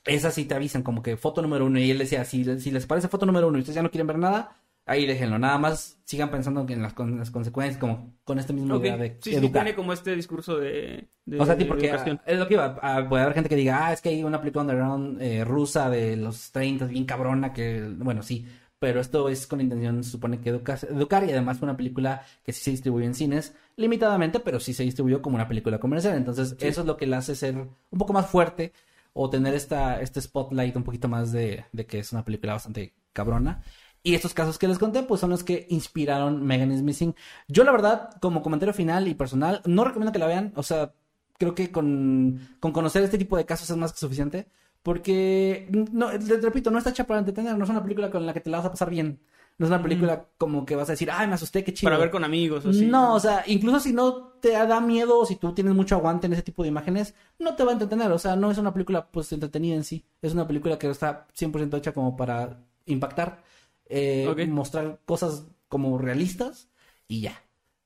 esas 0.06 0.34
sí 0.34 0.45
te 0.45 0.56
avisan 0.56 0.84
como 0.84 1.02
que 1.03 1.18
foto 1.18 1.41
número 1.41 1.66
uno. 1.66 1.80
Y 1.80 1.91
él 1.91 1.98
decía, 1.99 2.26
si, 2.26 2.44
si 2.60 2.72
les 2.72 2.86
parece 2.88 3.08
foto 3.08 3.26
número 3.26 3.48
uno 3.48 3.58
y 3.58 3.62
ustedes 3.62 3.76
ya 3.76 3.84
no 3.84 3.91
quieren 3.91 4.08
ver 4.08 4.18
nada, 4.18 4.58
ahí 4.86 5.06
déjenlo. 5.06 5.38
Nada 5.40 5.58
más 5.58 5.99
sigan 6.06 6.32
pensando 6.32 6.66
en 6.68 6.82
las, 6.82 6.94
con 6.94 7.18
las 7.18 7.32
consecuencias, 7.32 7.80
como 7.80 8.16
con 8.24 8.40
esta 8.40 8.53
misma 8.53 8.76
Ok. 8.76 8.84
idea 8.84 8.98
de 8.98 9.18
Sí, 9.22 9.32
sí, 9.32 9.36
educar. 9.36 9.64
tiene 9.64 9.76
como 9.76 9.94
este 9.94 10.16
discurso 10.16 10.58
de, 10.58 11.08
de 11.26 11.40
O 11.40 11.45
sea, 11.45 11.56
sí, 11.58 11.66
porque 11.66 11.91
ah, 11.91 12.22
es 12.26 12.40
lo 12.40 12.48
que 12.48 12.56
iba. 12.56 12.78
ah, 12.82 13.06
puede 13.08 13.24
haber 13.24 13.36
gente 13.36 13.49
que 13.49 13.56
diga, 13.56 13.88
ah, 13.88 13.94
es 13.94 14.02
que 14.02 14.10
hay 14.10 14.24
una 14.24 14.40
película 14.40 14.64
underground 14.64 15.22
eh, 15.22 15.44
rusa 15.45 15.90
de 15.90 16.18
los 16.18 16.52
30, 16.52 16.86
bien 16.86 17.06
cabrona, 17.06 17.53
que, 17.53 17.82
bueno, 17.98 18.24
sí. 18.24 18.45
Pero 18.82 18.99
esto 18.99 19.30
es 19.30 19.45
con 19.45 19.62
intención, 19.62 20.03
se 20.03 20.10
supone 20.10 20.41
que 20.41 20.49
educa- 20.49 20.80
educar, 20.90 21.24
y 21.24 21.32
además 21.32 21.60
fue 21.60 21.68
una 21.68 21.78
película 21.78 22.26
que 22.44 22.52
sí 22.52 22.62
se 22.64 22.72
distribuyó 22.72 23.06
en 23.06 23.14
cines, 23.14 23.53
limitadamente, 23.76 24.40
pero 24.40 24.60
sí 24.60 24.74
se 24.74 24.82
distribuyó 24.84 25.22
como 25.22 25.36
una 25.36 25.48
película 25.48 25.80
comercial. 25.80 26.16
Entonces, 26.18 26.56
eso 26.60 26.82
es 26.82 26.88
lo 26.88 26.98
que 26.98 27.06
la 27.06 27.20
hace 27.20 27.36
ser 27.36 27.56
un 27.58 27.99
poco 27.99 28.12
más 28.12 28.28
fuerte 28.28 28.74
o 29.14 29.30
tener 29.30 29.53
esta, 29.53 30.02
este 30.02 30.20
spotlight 30.20 30.76
un 30.76 30.84
poquito 30.84 31.08
más 31.08 31.32
de, 31.32 31.66
de 31.72 31.86
que 31.86 31.99
es 31.99 32.12
una 32.12 32.26
película 32.26 32.53
bastante 32.53 32.94
cabrona. 33.14 33.62
Y 34.03 34.16
estos 34.16 34.34
casos 34.34 34.58
que 34.58 34.68
les 34.68 34.80
conté, 34.80 35.03
pues 35.03 35.22
son 35.22 35.30
los 35.30 35.44
que 35.44 35.68
inspiraron 35.70 36.44
Megan 36.44 36.72
is 36.72 36.82
Missing. 36.82 37.14
Yo, 37.48 37.64
la 37.64 37.72
verdad, 37.72 38.10
como 38.20 38.41
comentario 38.41 38.74
final 38.74 39.08
y 39.08 39.14
personal, 39.14 39.62
no 39.66 39.84
recomiendo 39.84 40.12
que 40.12 40.18
la 40.18 40.26
vean. 40.26 40.53
O 40.56 40.64
sea, 40.64 40.94
creo 41.38 41.53
que 41.53 41.72
con, 41.72 42.40
con 42.60 42.72
conocer 42.72 43.03
este 43.03 43.20
tipo 43.20 43.38
de 43.38 43.45
casos 43.45 43.70
es 43.70 43.78
más 43.78 43.94
que 43.94 43.99
suficiente. 43.99 44.48
Porque, 44.84 45.68
no, 45.91 46.12
les 46.12 46.41
repito, 46.41 46.72
no 46.72 46.78
está 46.78 46.90
hecha 46.90 47.06
para 47.06 47.20
entretener. 47.20 47.58
No 47.58 47.64
es 47.64 47.70
una 47.70 47.84
película 47.84 48.10
con 48.10 48.26
la 48.26 48.34
que 48.34 48.40
te 48.41 48.49
la 48.49 48.58
vas 48.58 48.66
a 48.66 48.72
pasar 48.72 48.90
bien. 48.90 49.20
No 49.58 49.68
es 49.68 49.70
una 49.70 49.84
película 49.84 50.26
como 50.40 50.66
que 50.66 50.76
vas 50.76 50.90
a 50.90 50.94
decir, 50.94 51.12
ay, 51.12 51.28
me 51.28 51.36
asusté, 51.36 51.64
qué 51.64 51.72
chido. 51.72 51.88
Para 51.91 51.99
ver 51.99 52.10
con 52.10 52.24
amigos 52.24 52.66
o 52.66 52.70
así. 52.72 52.86
No, 52.86 53.14
o 53.14 53.20
sea, 53.20 53.44
incluso 53.45 53.80
si 53.80 53.94
no 53.94 54.32
te 54.41 54.53
da 54.53 54.82
miedo 54.82 55.20
o 55.20 55.26
si 55.26 55.36
tú 55.36 55.53
tienes 55.53 55.76
mucho 55.76 55.95
aguante 55.95 56.26
en 56.26 56.34
ese 56.34 56.41
tipo 56.41 56.64
de 56.64 56.70
imágenes, 56.70 57.14
no 57.38 57.56
te 57.56 57.64
va 57.64 57.70
a 57.70 57.74
entretener. 57.74 58.12
O 58.12 58.18
sea, 58.18 58.36
no 58.36 58.49
es 58.49 58.58
una 58.58 58.74
película 58.74 59.06
pues 59.12 59.32
entretenida 59.32 59.76
en 59.76 59.84
sí. 59.84 60.03
Es 60.22 60.34
una 60.34 60.48
película 60.48 60.80
que 60.80 60.90
está 60.90 61.28
100% 61.38 61.78
hecha 61.78 61.91
como 61.91 62.18
para 62.18 62.64
impactar, 62.88 63.44
eh, 63.86 64.48
mostrar 64.49 64.99
cosas 65.06 65.45
como 65.68 65.95
realistas 65.99 66.70
y 67.08 67.22
ya. 67.22 67.40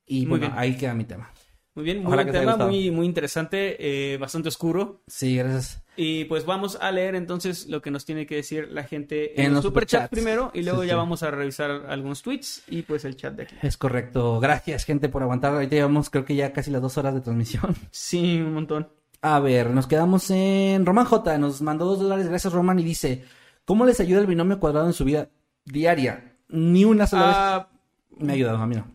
Y 0.05 0.21
Muy 0.21 0.39
bueno, 0.39 0.47
bien. 0.47 0.59
ahí 0.59 0.77
queda 0.77 0.93
mi 0.93 1.03
tema. 1.03 1.29
Muy 1.75 1.83
bien, 1.83 2.03
muy 2.03 2.13
buen 2.13 2.31
tema, 2.31 2.55
muy, 2.55 2.89
muy 2.89 3.05
interesante, 3.05 3.75
eh, 4.13 4.17
bastante 4.17 4.47
oscuro. 4.47 5.01
Sí, 5.07 5.35
gracias. 5.35 5.83
Y 5.97 6.23
pues 6.25 6.45
vamos 6.45 6.77
a 6.81 6.89
leer 6.91 7.15
entonces 7.15 7.67
lo 7.67 7.81
que 7.81 7.91
nos 7.91 8.05
tiene 8.05 8.25
que 8.25 8.35
decir 8.35 8.69
la 8.71 8.83
gente 8.83 9.39
En 9.39 9.47
en, 9.47 9.53
los 9.53 9.63
superchats 9.63 10.09
primero 10.09 10.51
y 10.53 10.61
luego 10.63 10.81
Sí, 10.81 10.87
ya 10.87 10.93
sí. 10.93 10.97
vamos 10.97 11.23
a 11.23 11.31
revisar 11.31 11.71
algunos 11.89 12.21
tweets 12.21 12.63
y 12.67 12.81
pues 12.83 13.03
el 13.05 13.15
chat 13.17 13.33
de 13.35 13.43
aquí. 13.43 13.55
Es 13.61 13.75
correcto. 13.77 14.39
Gracias, 14.39 14.85
gente, 14.85 15.09
por 15.09 15.21
aguantar. 15.21 15.53
Ahorita 15.53 15.75
llevamos, 15.75 16.09
creo 16.09 16.23
que 16.25 16.35
ya 16.35 16.53
casi 16.53 16.71
las 16.71 16.81
dos 16.81 16.97
horas 16.97 17.13
de 17.13 17.21
transmisión. 17.21 17.75
Sí, 17.91 18.39
un 18.41 18.53
montón. 18.53 18.89
A 19.21 19.39
ver, 19.39 19.69
nos 19.71 19.87
quedamos 19.87 20.29
en 20.31 20.85
Roman 20.85 21.05
J. 21.05 21.37
Nos 21.37 21.61
mandó 21.61 21.85
dos 21.85 21.99
dólares. 21.99 22.27
Gracias, 22.29 22.53
Roman. 22.53 22.79
Y 22.79 22.83
dice: 22.83 23.23
¿Cómo 23.65 23.85
les 23.85 23.99
ayuda 23.99 24.19
el 24.21 24.27
binomio 24.27 24.59
cuadrado 24.59 24.87
en 24.87 24.93
su 24.93 25.03
vida 25.03 25.29
diaria? 25.65 26.35
Ni 26.49 26.85
una 26.85 27.07
sola 27.07 27.55
Ah, 27.55 27.69
vez 28.11 28.21
me 28.21 28.31
ha 28.31 28.35
ayudado, 28.35 28.57
a 28.59 28.67
mí 28.67 28.75
no. 28.75 28.87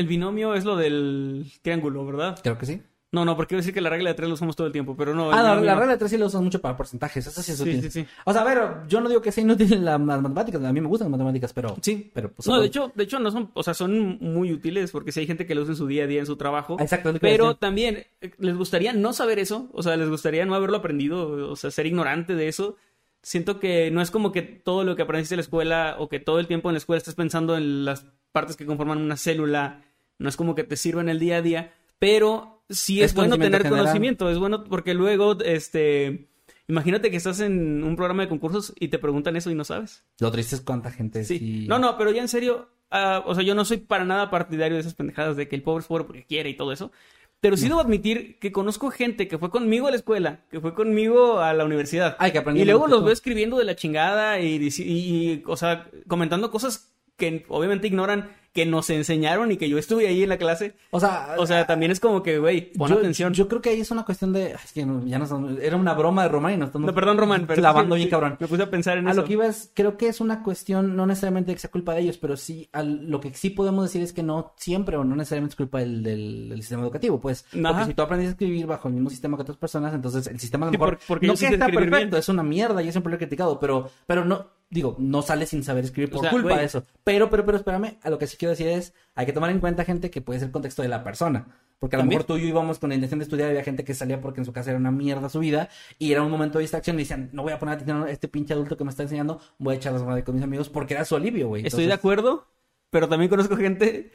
El 0.00 0.06
binomio 0.06 0.54
es 0.54 0.64
lo 0.64 0.76
del 0.76 1.50
triángulo, 1.62 2.04
¿verdad? 2.06 2.38
Creo 2.42 2.58
que 2.58 2.66
sí. 2.66 2.82
No, 3.12 3.24
no, 3.24 3.34
porque 3.34 3.48
quiero 3.48 3.60
decir 3.60 3.74
que 3.74 3.80
la 3.80 3.90
regla 3.90 4.10
de 4.10 4.14
tres 4.14 4.28
lo 4.28 4.34
usamos 4.34 4.54
todo 4.54 4.68
el 4.68 4.72
tiempo, 4.72 4.94
pero 4.96 5.14
no. 5.16 5.32
Ah, 5.32 5.42
no, 5.56 5.60
la 5.62 5.74
no. 5.74 5.80
regla 5.80 5.94
de 5.94 5.98
tres 5.98 6.12
sí 6.12 6.16
la 6.16 6.26
usan 6.26 6.44
mucho 6.44 6.60
para 6.60 6.76
porcentajes. 6.76 7.26
Eso 7.26 7.42
sí 7.42 7.50
es 7.50 7.58
Sí, 7.58 7.62
útil. 7.64 7.82
sí, 7.82 7.90
sí. 7.90 8.06
O 8.24 8.32
sea, 8.32 8.42
a 8.42 8.44
ver, 8.44 8.62
yo 8.86 9.00
no 9.00 9.08
digo 9.08 9.20
que 9.20 9.32
sea 9.32 9.42
inútil 9.42 9.72
en 9.72 9.84
la- 9.84 9.98
las 9.98 10.22
matemáticas. 10.22 10.62
A 10.62 10.72
mí 10.72 10.80
me 10.80 10.86
gustan 10.86 11.06
las 11.10 11.18
matemáticas, 11.18 11.52
pero. 11.52 11.76
Sí. 11.82 12.08
Pero, 12.14 12.30
pues, 12.30 12.46
No, 12.46 12.60
de 12.60 12.68
hecho, 12.68 12.92
de 12.94 13.02
hecho 13.02 13.18
no 13.18 13.32
son, 13.32 13.50
o 13.54 13.64
sea, 13.64 13.74
son 13.74 14.16
muy 14.20 14.52
útiles 14.52 14.92
porque 14.92 15.10
si 15.10 15.18
hay 15.18 15.26
gente 15.26 15.44
que 15.44 15.56
lo 15.56 15.62
usa 15.62 15.72
en 15.72 15.76
su 15.76 15.88
día 15.88 16.04
a 16.04 16.06
día 16.06 16.20
en 16.20 16.26
su 16.26 16.36
trabajo. 16.36 16.76
Exacto, 16.78 17.12
Pero 17.20 17.56
también 17.56 18.06
eh, 18.20 18.30
les 18.38 18.56
gustaría 18.56 18.92
no 18.92 19.12
saber 19.12 19.40
eso, 19.40 19.68
o 19.72 19.82
sea, 19.82 19.96
les 19.96 20.08
gustaría 20.08 20.46
no 20.46 20.54
haberlo 20.54 20.76
aprendido, 20.76 21.50
o 21.50 21.56
sea, 21.56 21.72
ser 21.72 21.86
ignorante 21.86 22.36
de 22.36 22.46
eso. 22.46 22.76
Siento 23.22 23.58
que 23.58 23.90
no 23.90 24.02
es 24.02 24.12
como 24.12 24.30
que 24.30 24.42
todo 24.42 24.84
lo 24.84 24.94
que 24.94 25.02
aprendiste 25.02 25.34
en 25.34 25.38
la 25.38 25.42
escuela 25.42 25.96
o 25.98 26.08
que 26.08 26.20
todo 26.20 26.38
el 26.38 26.46
tiempo 26.46 26.68
en 26.70 26.74
la 26.74 26.78
escuela 26.78 26.98
estés 26.98 27.16
pensando 27.16 27.56
en 27.56 27.84
las 27.84 28.06
partes 28.30 28.56
que 28.56 28.64
conforman 28.66 28.98
una 28.98 29.16
célula, 29.16 29.82
no 30.20 30.28
es 30.28 30.36
como 30.36 30.54
que 30.54 30.62
te 30.64 30.76
sirva 30.76 31.00
en 31.00 31.08
el 31.08 31.18
día 31.18 31.38
a 31.38 31.42
día, 31.42 31.72
pero 31.98 32.62
sí 32.68 33.02
es, 33.02 33.10
Es 33.10 33.14
bueno 33.16 33.36
tener 33.36 33.62
general. 33.62 33.80
conocimiento, 33.80 34.30
es 34.30 34.38
bueno 34.38 34.62
porque 34.64 34.94
luego, 34.94 35.38
este, 35.40 36.28
imagínate 36.68 37.10
que 37.10 37.16
estás 37.16 37.40
en 37.40 37.82
un 37.82 37.96
programa 37.96 38.22
de 38.22 38.28
concursos 38.28 38.72
y 38.78 38.88
te 38.88 38.98
preguntan 38.98 39.34
eso 39.36 39.50
y 39.50 39.54
no 39.54 39.64
sabes. 39.64 40.04
Lo 40.20 40.30
triste 40.30 40.54
es 40.54 40.60
cuánta 40.60 40.90
gente 40.92 41.24
Sí. 41.24 41.38
sí. 41.38 41.66
No, 41.68 41.78
no, 41.78 41.96
pero 41.98 42.12
ya 42.12 42.20
en 42.22 42.28
serio, 42.28 42.68
ah, 42.90 43.22
o 43.26 43.34
sea, 43.34 43.42
yo 43.42 43.54
no 43.54 43.64
soy 43.64 43.78
para 43.78 44.04
nada 44.04 44.30
partidario 44.30 44.76
de 44.76 44.82
esas 44.82 44.94
pendejadas 44.94 45.36
de 45.36 45.48
que 45.48 45.56
el 45.56 45.62
pobre 45.62 45.80
es 45.80 45.88
pobre 45.88 46.04
porque 46.04 46.24
quiere 46.24 46.50
y 46.50 46.54
todo 46.56 46.72
eso. 46.72 46.92
Pero 47.40 47.56
sí 47.56 47.68
debo 47.68 47.80
admitir 47.80 48.38
que 48.38 48.52
conozco 48.52 48.90
gente 48.90 49.26
que 49.26 49.38
fue 49.38 49.50
conmigo 49.50 49.86
a 49.86 49.90
la 49.90 49.96
escuela, 49.96 50.40
que 50.50 50.60
fue 50.60 50.74
conmigo 50.74 51.40
a 51.40 51.54
la 51.54 51.64
universidad. 51.64 52.14
Ay, 52.18 52.32
que 52.32 52.44
y 52.54 52.64
luego 52.66 52.86
los 52.86 53.02
veo 53.02 53.14
escribiendo 53.14 53.56
de 53.56 53.64
la 53.64 53.74
chingada 53.76 54.40
y, 54.40 54.56
y, 54.56 54.82
y, 54.82 55.42
o 55.46 55.56
sea, 55.56 55.88
comentando 56.06 56.50
cosas 56.50 56.92
que 57.16 57.46
obviamente 57.48 57.86
ignoran 57.86 58.30
que 58.52 58.66
nos 58.66 58.90
enseñaron 58.90 59.52
y 59.52 59.56
que 59.56 59.68
yo 59.68 59.78
estuve 59.78 60.08
ahí 60.08 60.22
en 60.24 60.28
la 60.28 60.36
clase. 60.36 60.74
O 60.90 60.98
sea, 60.98 61.36
O 61.38 61.46
sea, 61.46 61.66
también 61.66 61.92
es 61.92 62.00
como 62.00 62.22
que, 62.22 62.38
güey, 62.38 62.72
pon 62.72 62.90
yo, 62.90 62.98
atención. 62.98 63.32
Yo 63.32 63.46
creo 63.46 63.62
que 63.62 63.70
ahí 63.70 63.80
es 63.80 63.90
una 63.92 64.04
cuestión 64.04 64.32
de. 64.32 64.52
Es 64.52 64.72
que 64.72 64.84
ya 65.04 65.18
no 65.18 65.26
son- 65.26 65.58
Era 65.62 65.76
una 65.76 65.94
broma 65.94 66.24
de 66.24 66.30
Román 66.30 66.54
y 66.54 66.56
nos 66.56 66.66
estamos. 66.68 66.86
No, 66.86 66.94
perdón, 66.94 67.18
Román, 67.18 67.46
pero 67.46 67.60
Clavando 67.60 67.94
sí, 67.94 68.00
bien 68.00 68.08
sí, 68.08 68.10
cabrón. 68.10 68.36
Me 68.40 68.48
puse 68.48 68.62
a 68.64 68.70
pensar 68.70 68.98
en 68.98 69.06
A 69.06 69.12
eso. 69.12 69.20
lo 69.20 69.26
que 69.26 69.34
iba 69.34 69.46
es, 69.46 69.70
creo 69.74 69.96
que 69.96 70.08
es 70.08 70.20
una 70.20 70.42
cuestión, 70.42 70.96
no 70.96 71.06
necesariamente 71.06 71.52
que 71.52 71.58
sea 71.60 71.70
culpa 71.70 71.94
de 71.94 72.00
ellos, 72.00 72.18
pero 72.18 72.36
sí, 72.36 72.68
al- 72.72 73.08
lo 73.08 73.20
que 73.20 73.32
sí 73.34 73.50
podemos 73.50 73.84
decir 73.84 74.02
es 74.02 74.12
que 74.12 74.22
no 74.24 74.52
siempre 74.56 74.96
o 74.96 75.04
no 75.04 75.14
necesariamente 75.14 75.52
es 75.52 75.56
culpa 75.56 75.78
del, 75.78 76.02
del- 76.02 76.48
del 76.48 76.58
sistema 76.60 76.82
educativo, 76.82 77.20
pues. 77.20 77.44
Ajá. 77.52 77.68
Porque 77.72 77.84
si 77.86 77.94
tú 77.94 78.02
aprendes 78.02 78.28
a 78.28 78.30
escribir 78.32 78.66
bajo 78.66 78.88
el 78.88 78.94
mismo 78.94 79.10
sistema 79.10 79.36
que 79.36 79.42
otras 79.42 79.58
personas, 79.58 79.94
entonces 79.94 80.26
el 80.26 80.40
sistema 80.40 80.66
a 80.66 80.68
lo 80.68 80.72
Sí, 80.72 80.78
mejor 80.78 80.98
por- 80.98 81.06
porque 81.06 81.26
no 81.28 81.34
que 81.34 81.46
está 81.46 81.66
perfecto, 81.66 81.96
bien. 81.96 82.14
es 82.16 82.28
una 82.28 82.42
mierda, 82.42 82.82
yo 82.82 82.90
siempre 82.90 83.10
lo 83.10 83.14
he 83.14 83.18
criticado, 83.18 83.60
pero, 83.60 83.88
pero 84.06 84.24
no, 84.24 84.46
digo, 84.70 84.96
no 84.98 85.20
sale 85.22 85.46
sin 85.46 85.62
saber 85.62 85.84
escribir 85.84 86.08
O 86.10 86.12
por 86.12 86.22
sea, 86.22 86.30
culpa 86.30 86.48
güey. 86.50 86.60
de 86.60 86.64
eso. 86.66 86.84
Pero, 87.04 87.28
pero, 87.28 87.44
pero, 87.44 87.58
espérame, 87.58 87.98
a 88.02 88.10
lo 88.10 88.18
que 88.18 88.26
sí 88.26 88.36
quiero 88.36 88.50
decir 88.50 88.68
es, 88.68 88.94
hay 89.14 89.26
que 89.26 89.32
tomar 89.32 89.50
en 89.50 89.60
cuenta, 89.60 89.84
gente, 89.84 90.10
que 90.10 90.22
puede 90.22 90.40
ser 90.40 90.50
contexto 90.50 90.82
de 90.82 90.88
la 90.88 91.02
persona. 91.04 91.48
Porque 91.78 91.96
a 91.96 91.98
lo 91.98 92.02
También. 92.02 92.18
mejor 92.18 92.26
tú 92.26 92.36
y 92.36 92.42
yo 92.42 92.48
íbamos 92.48 92.78
con 92.78 92.90
la 92.90 92.94
intención 92.94 93.18
de 93.18 93.24
estudiar 93.24 93.48
había 93.48 93.64
gente 93.64 93.84
que 93.84 93.94
salía 93.94 94.20
porque 94.20 94.40
en 94.40 94.44
su 94.44 94.52
casa 94.52 94.70
era 94.70 94.78
una 94.78 94.90
mierda 94.90 95.30
su 95.30 95.38
vida 95.38 95.70
y 95.98 96.12
era 96.12 96.22
un 96.22 96.30
momento 96.30 96.58
de 96.58 96.62
distracción 96.62 96.96
y 96.96 97.00
decían, 97.04 97.30
no 97.32 97.42
voy 97.42 97.52
a 97.52 97.58
poner 97.58 97.76
atención 97.76 98.02
a 98.02 98.10
este 98.10 98.28
pinche 98.28 98.52
adulto 98.52 98.76
que 98.76 98.84
me 98.84 98.90
está 98.90 99.02
enseñando, 99.02 99.40
voy 99.58 99.74
a 99.74 99.76
echar 99.78 99.94
las 99.94 100.02
madres 100.02 100.24
con 100.24 100.34
mis 100.34 100.44
amigos 100.44 100.68
porque 100.68 100.92
era 100.92 101.06
su 101.06 101.16
alivio, 101.16 101.48
güey. 101.48 101.66
Estoy 101.66 101.86
de 101.86 101.94
acuerdo, 101.94 102.46
pero 102.90 103.08
también 103.08 103.30
conozco 103.30 103.56
gente 103.56 104.12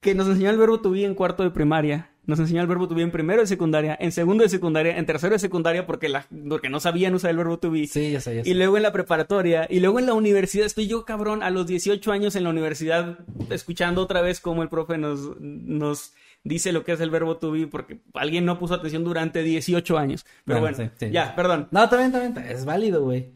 que 0.00 0.16
nos 0.16 0.26
enseñó 0.26 0.50
el 0.50 0.58
verbo 0.58 0.80
to 0.80 0.90
be 0.90 1.04
en 1.04 1.14
cuarto 1.14 1.44
de 1.44 1.50
primaria. 1.50 2.10
Nos 2.26 2.38
enseñó 2.38 2.62
el 2.62 2.66
verbo 2.66 2.88
to 2.88 2.94
be 2.94 3.02
en 3.02 3.10
primero 3.10 3.42
de 3.42 3.46
secundaria, 3.46 3.96
en 4.00 4.10
segundo 4.10 4.44
de 4.44 4.48
secundaria, 4.48 4.96
en 4.96 5.04
tercero 5.04 5.34
de 5.34 5.38
secundaria 5.38 5.86
porque, 5.86 6.08
la, 6.08 6.26
porque 6.48 6.70
no 6.70 6.80
sabían 6.80 7.14
usar 7.14 7.30
el 7.30 7.36
verbo 7.36 7.58
to 7.58 7.70
be. 7.70 7.86
Sí, 7.86 8.12
ya 8.12 8.20
sé, 8.20 8.36
ya 8.36 8.44
sé. 8.44 8.50
Y 8.50 8.54
luego 8.54 8.76
en 8.78 8.82
la 8.82 8.92
preparatoria, 8.92 9.66
y 9.68 9.80
luego 9.80 9.98
en 9.98 10.06
la 10.06 10.14
universidad, 10.14 10.64
estoy 10.64 10.86
yo 10.86 11.04
cabrón 11.04 11.42
a 11.42 11.50
los 11.50 11.66
18 11.66 12.12
años 12.12 12.34
en 12.36 12.44
la 12.44 12.50
universidad 12.50 13.18
escuchando 13.50 14.00
otra 14.02 14.22
vez 14.22 14.40
cómo 14.40 14.62
el 14.62 14.68
profe 14.70 14.96
nos, 14.96 15.38
nos 15.40 16.14
dice 16.44 16.72
lo 16.72 16.84
que 16.84 16.92
es 16.92 17.00
el 17.00 17.10
verbo 17.10 17.36
to 17.36 17.50
be 17.50 17.66
porque 17.66 18.00
alguien 18.14 18.44
no 18.44 18.58
puso 18.58 18.74
atención 18.74 19.04
durante 19.04 19.42
18 19.42 19.98
años. 19.98 20.24
Pero 20.44 20.60
Bueno, 20.60 20.76
bueno, 20.76 20.92
sí, 20.98 21.06
sí. 21.06 21.12
ya, 21.12 21.34
perdón. 21.36 21.68
No, 21.70 21.88
también, 21.88 22.12
también, 22.12 22.46
es 22.50 22.64
válido, 22.64 23.02
güey. 23.02 23.32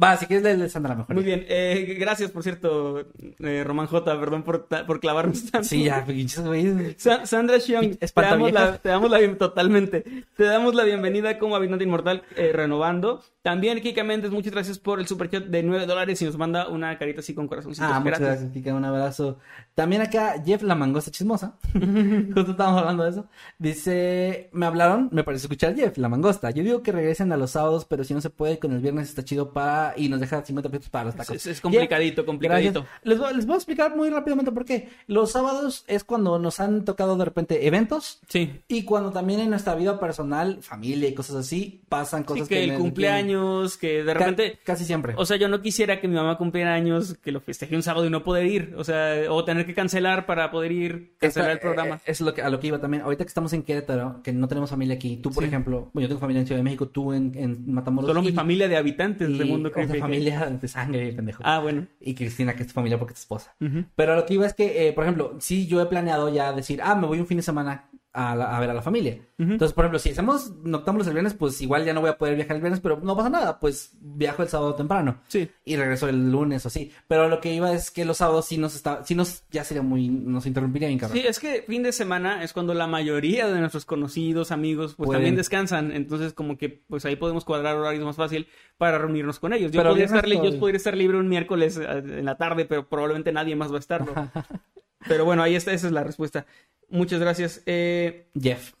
Va, 0.00 0.16
si 0.16 0.26
quieres 0.26 0.42
leerle 0.42 0.70
Sandra 0.70 0.94
mejor. 0.94 1.14
Muy 1.14 1.22
bien, 1.24 1.44
eh, 1.48 1.96
gracias 2.00 2.30
por 2.30 2.42
cierto, 2.42 3.04
eh, 3.40 3.62
Román 3.62 3.86
J, 3.88 4.18
perdón 4.18 4.42
por, 4.42 4.66
por 4.86 5.00
clavarnos 5.00 5.44
tanto. 5.50 5.68
Sí, 5.68 5.84
ya, 5.84 6.04
pinches, 6.06 6.42
güey. 6.44 6.94
Sa- 6.96 7.26
Sandra 7.26 7.60
Xiong, 7.60 7.96
te 7.96 8.08
damos, 8.22 8.52
la, 8.52 8.78
te 8.78 8.88
damos 8.88 9.10
la 9.10 9.36
totalmente. 9.36 10.24
Te 10.34 10.44
damos 10.44 10.74
la 10.74 10.84
bienvenida 10.84 11.38
como 11.38 11.56
Habitante 11.56 11.84
Inmortal 11.84 12.22
eh, 12.36 12.52
renovando. 12.54 13.22
También 13.42 13.80
Kika 13.80 14.02
Méndez, 14.04 14.30
muchas 14.30 14.52
gracias 14.52 14.78
por 14.78 14.98
el 15.00 15.06
superchat 15.06 15.44
de 15.44 15.62
9 15.62 15.84
dólares 15.84 16.22
y 16.22 16.24
nos 16.24 16.38
manda 16.38 16.68
una 16.68 16.96
carita 16.96 17.20
así 17.20 17.34
con 17.34 17.48
corazoncitos. 17.48 17.90
Ah, 17.90 17.98
muchas 18.00 18.20
gracias. 18.20 18.28
gracias, 18.40 18.52
Kika, 18.52 18.72
un 18.74 18.84
abrazo. 18.84 19.38
También 19.74 20.00
acá, 20.00 20.40
Jeff 20.44 20.62
la 20.62 20.74
mangosta 20.74 21.10
chismosa. 21.10 21.56
Justo 21.74 22.52
estábamos 22.52 22.80
hablando 22.80 23.02
de 23.04 23.10
eso. 23.10 23.26
Dice, 23.58 24.48
me 24.52 24.64
hablaron, 24.64 25.08
me 25.12 25.24
parece 25.24 25.46
escuchar 25.46 25.74
Jeff, 25.74 25.98
la 25.98 26.08
mangosta. 26.08 26.50
Yo 26.50 26.62
digo 26.62 26.82
que 26.82 26.92
regresen 26.92 27.32
a 27.32 27.36
los 27.36 27.50
sábados, 27.50 27.84
pero 27.84 28.04
si 28.04 28.14
no 28.14 28.20
se 28.20 28.30
puede, 28.30 28.58
con 28.58 28.72
el 28.72 28.80
viernes 28.80 29.08
está 29.08 29.24
chido 29.24 29.52
para... 29.52 29.81
Y 29.96 30.08
nos 30.08 30.20
deja 30.20 30.44
50 30.44 30.68
pesos 30.70 30.88
para 30.88 31.06
los 31.06 31.14
tacos. 31.16 31.34
Es, 31.36 31.46
es 31.46 31.60
complicadito, 31.60 32.24
complicadito. 32.24 32.84
Les 33.02 33.18
voy, 33.18 33.34
les 33.34 33.46
voy 33.46 33.54
a 33.54 33.56
explicar 33.56 33.94
muy 33.96 34.10
rápidamente 34.10 34.52
por 34.52 34.64
qué. 34.64 34.88
Los 35.06 35.32
sábados 35.32 35.84
es 35.88 36.04
cuando 36.04 36.38
nos 36.38 36.60
han 36.60 36.84
tocado 36.84 37.16
de 37.16 37.24
repente 37.24 37.66
eventos. 37.66 38.20
Sí. 38.28 38.60
Y 38.68 38.84
cuando 38.84 39.10
también 39.10 39.40
en 39.40 39.50
nuestra 39.50 39.74
vida 39.74 39.98
personal, 40.00 40.58
familia 40.62 41.08
y 41.08 41.14
cosas 41.14 41.36
así, 41.36 41.82
pasan 41.88 42.20
Sí, 42.22 42.26
cosas 42.26 42.48
que 42.48 42.64
el 42.64 42.70
me- 42.72 42.78
cumpleaños, 42.78 43.76
que 43.76 44.02
de 44.04 44.12
Ca- 44.12 44.18
repente... 44.18 44.58
casi 44.64 44.84
siempre. 44.84 45.14
O 45.16 45.26
sea, 45.26 45.36
yo 45.36 45.48
no 45.48 45.60
quisiera 45.60 46.00
que 46.00 46.08
mi 46.08 46.14
mamá 46.14 46.36
cumpliera 46.38 46.74
años, 46.74 47.16
que 47.22 47.32
lo 47.32 47.40
festeje 47.40 47.76
un 47.76 47.82
sábado 47.82 48.06
y 48.06 48.10
no 48.10 48.24
poder 48.24 48.46
ir. 48.46 48.74
O 48.76 48.84
sea, 48.84 49.14
o 49.30 49.44
tener 49.44 49.66
que 49.66 49.74
cancelar 49.74 50.26
para 50.26 50.50
poder 50.50 50.72
ir, 50.72 51.12
cancelar 51.18 51.50
el 51.50 51.56
Esta- 51.56 51.66
programa. 51.68 51.96
eh, 51.96 52.00
Es 52.12 52.20
lo 52.20 52.32
que, 52.34 52.42
a 52.42 52.50
lo 52.50 52.60
que 52.60 52.68
iba 52.68 52.80
también. 52.80 53.02
Ahorita 53.02 53.24
que 53.24 53.28
estamos 53.28 53.52
en 53.52 53.62
Querétaro, 53.62 54.20
que 54.22 54.32
no 54.32 54.48
tenemos 54.48 54.70
familia 54.70 54.94
aquí. 54.94 55.16
Tú, 55.16 55.30
por 55.30 55.42
Sí. 55.42 55.48
ejemplo, 55.48 55.90
bueno, 55.92 56.02
yo 56.04 56.08
tengo 56.08 56.20
familia 56.20 56.40
en 56.40 56.46
Ciudad 56.46 56.58
de 56.58 56.64
México, 56.64 56.88
tú 56.88 57.12
en, 57.12 57.32
en 57.36 57.72
Matamoros. 57.72 58.08
Solo 58.08 58.22
mi 58.22 58.28
y- 58.28 58.32
familia 58.32 58.68
de 58.68 58.76
habitantes 58.76 59.28
y- 59.28 59.38
de 59.38 59.44
Mundo 59.44 59.71
o 59.80 59.84
sea, 59.84 59.86
Creepy. 59.86 60.00
familia 60.00 60.50
de 60.60 60.68
sangre, 60.68 61.12
pendejo. 61.12 61.42
Ah, 61.44 61.60
bueno. 61.60 61.86
Y 62.00 62.14
Cristina, 62.14 62.54
que 62.54 62.62
es 62.62 62.68
tu 62.68 62.74
familia 62.74 62.98
porque 62.98 63.12
es 63.14 63.20
tu 63.20 63.22
esposa. 63.22 63.54
Pero 63.96 64.16
lo 64.16 64.26
que 64.26 64.34
iba 64.34 64.46
es 64.46 64.54
que, 64.54 64.88
eh, 64.88 64.92
por 64.92 65.04
ejemplo, 65.04 65.36
sí, 65.40 65.66
yo 65.66 65.80
he 65.80 65.86
planeado 65.86 66.28
ya 66.28 66.52
decir, 66.52 66.80
ah, 66.82 66.94
me 66.94 67.06
voy 67.06 67.20
un 67.20 67.26
fin 67.26 67.36
de 67.38 67.42
semana 67.42 67.88
a, 68.14 68.36
la- 68.36 68.56
a 68.56 68.60
ver 68.60 68.70
a 68.70 68.74
la 68.74 68.82
familia. 68.82 69.18
Entonces, 69.38 69.72
por 69.72 69.84
ejemplo, 69.84 69.98
si 69.98 70.10
hacemos 70.10 70.52
noctámbulos 70.62 71.08
el 71.08 71.14
viernes, 71.14 71.34
pues 71.34 71.60
igual 71.62 71.84
ya 71.84 71.92
no 71.92 72.00
voy 72.00 72.10
a 72.10 72.16
poder 72.18 72.36
viajar 72.36 72.54
el 72.54 72.62
viernes, 72.62 72.78
pero 72.80 73.00
no 73.02 73.16
pasa 73.16 73.28
nada, 73.28 73.58
pues 73.58 73.90
viajo 74.00 74.42
el 74.42 74.48
sábado 74.48 74.76
temprano. 74.76 75.20
Sí. 75.26 75.50
Y 75.64 75.74
regreso 75.74 76.08
el 76.08 76.30
lunes 76.30 76.64
o 76.64 76.68
así. 76.68 76.92
Pero 77.08 77.28
lo 77.28 77.40
que 77.40 77.52
iba 77.52 77.72
es 77.72 77.90
que 77.90 78.04
los 78.04 78.18
sábados 78.18 78.46
sí 78.46 78.56
nos 78.56 78.76
está, 78.76 79.04
sí 79.04 79.16
nos, 79.16 79.42
ya 79.50 79.64
sería 79.64 79.82
muy, 79.82 80.08
nos 80.08 80.46
interrumpiría 80.46 80.86
bien 80.88 81.00
cabrón. 81.00 81.18
Sí, 81.18 81.26
es 81.26 81.40
que 81.40 81.64
fin 81.66 81.82
de 81.82 81.90
semana 81.90 82.44
es 82.44 82.52
cuando 82.52 82.72
la 82.74 82.86
mayoría 82.86 83.48
de 83.48 83.58
nuestros 83.58 83.84
conocidos, 83.84 84.52
amigos, 84.52 84.94
pues 84.94 85.06
Pueden. 85.06 85.20
también 85.22 85.36
descansan. 85.36 85.90
Entonces, 85.90 86.32
como 86.34 86.56
que 86.56 86.68
pues 86.68 87.04
ahí 87.04 87.16
podemos 87.16 87.44
cuadrar 87.44 87.74
horarios 87.76 88.04
más 88.04 88.14
fácil 88.16 88.46
para 88.78 88.98
reunirnos 88.98 89.40
con 89.40 89.52
ellos. 89.52 89.72
Yo, 89.72 89.80
Pero 89.80 89.90
podría 89.90 90.06
estar, 90.06 90.24
yo 90.28 90.60
podría 90.60 90.76
estar 90.76 90.96
libre 90.96 91.18
un 91.18 91.28
miércoles 91.28 91.78
eh, 91.78 91.84
en 92.18 92.24
la 92.26 92.36
tarde, 92.36 92.64
pero 92.64 92.88
probablemente 92.88 93.32
nadie 93.32 93.56
más 93.56 93.72
va 93.72 93.76
a 93.76 93.80
estarlo. 93.80 94.12
pero 95.08 95.24
bueno, 95.24 95.42
ahí 95.42 95.54
está, 95.54 95.72
esa 95.72 95.86
es 95.86 95.92
la 95.92 96.04
respuesta. 96.04 96.46
Muchas 96.88 97.20
gracias. 97.20 97.62
Eh, 97.66 98.28
Jeff. 98.40 98.72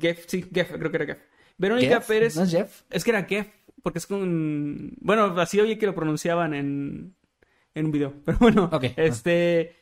Geff, 0.00 0.24
sí, 0.26 0.44
Geff, 0.52 0.72
creo 0.72 0.90
que 0.90 0.96
era 0.96 1.06
Geff. 1.06 1.18
Verónica 1.56 1.96
Jeff, 1.96 2.06
Pérez. 2.06 2.36
¿No 2.36 2.42
es 2.44 2.50
Jeff? 2.50 2.82
Es 2.90 3.04
que 3.04 3.10
era 3.10 3.24
Geff, 3.24 3.48
porque 3.82 3.98
es 3.98 4.06
con... 4.06 4.92
Bueno, 5.00 5.24
así 5.40 5.60
oye 5.60 5.78
que 5.78 5.86
lo 5.86 5.94
pronunciaban 5.94 6.54
en, 6.54 7.14
en 7.74 7.86
un 7.86 7.92
video. 7.92 8.14
Pero 8.24 8.38
bueno, 8.38 8.70
Ok. 8.72 8.84
este... 8.96 9.74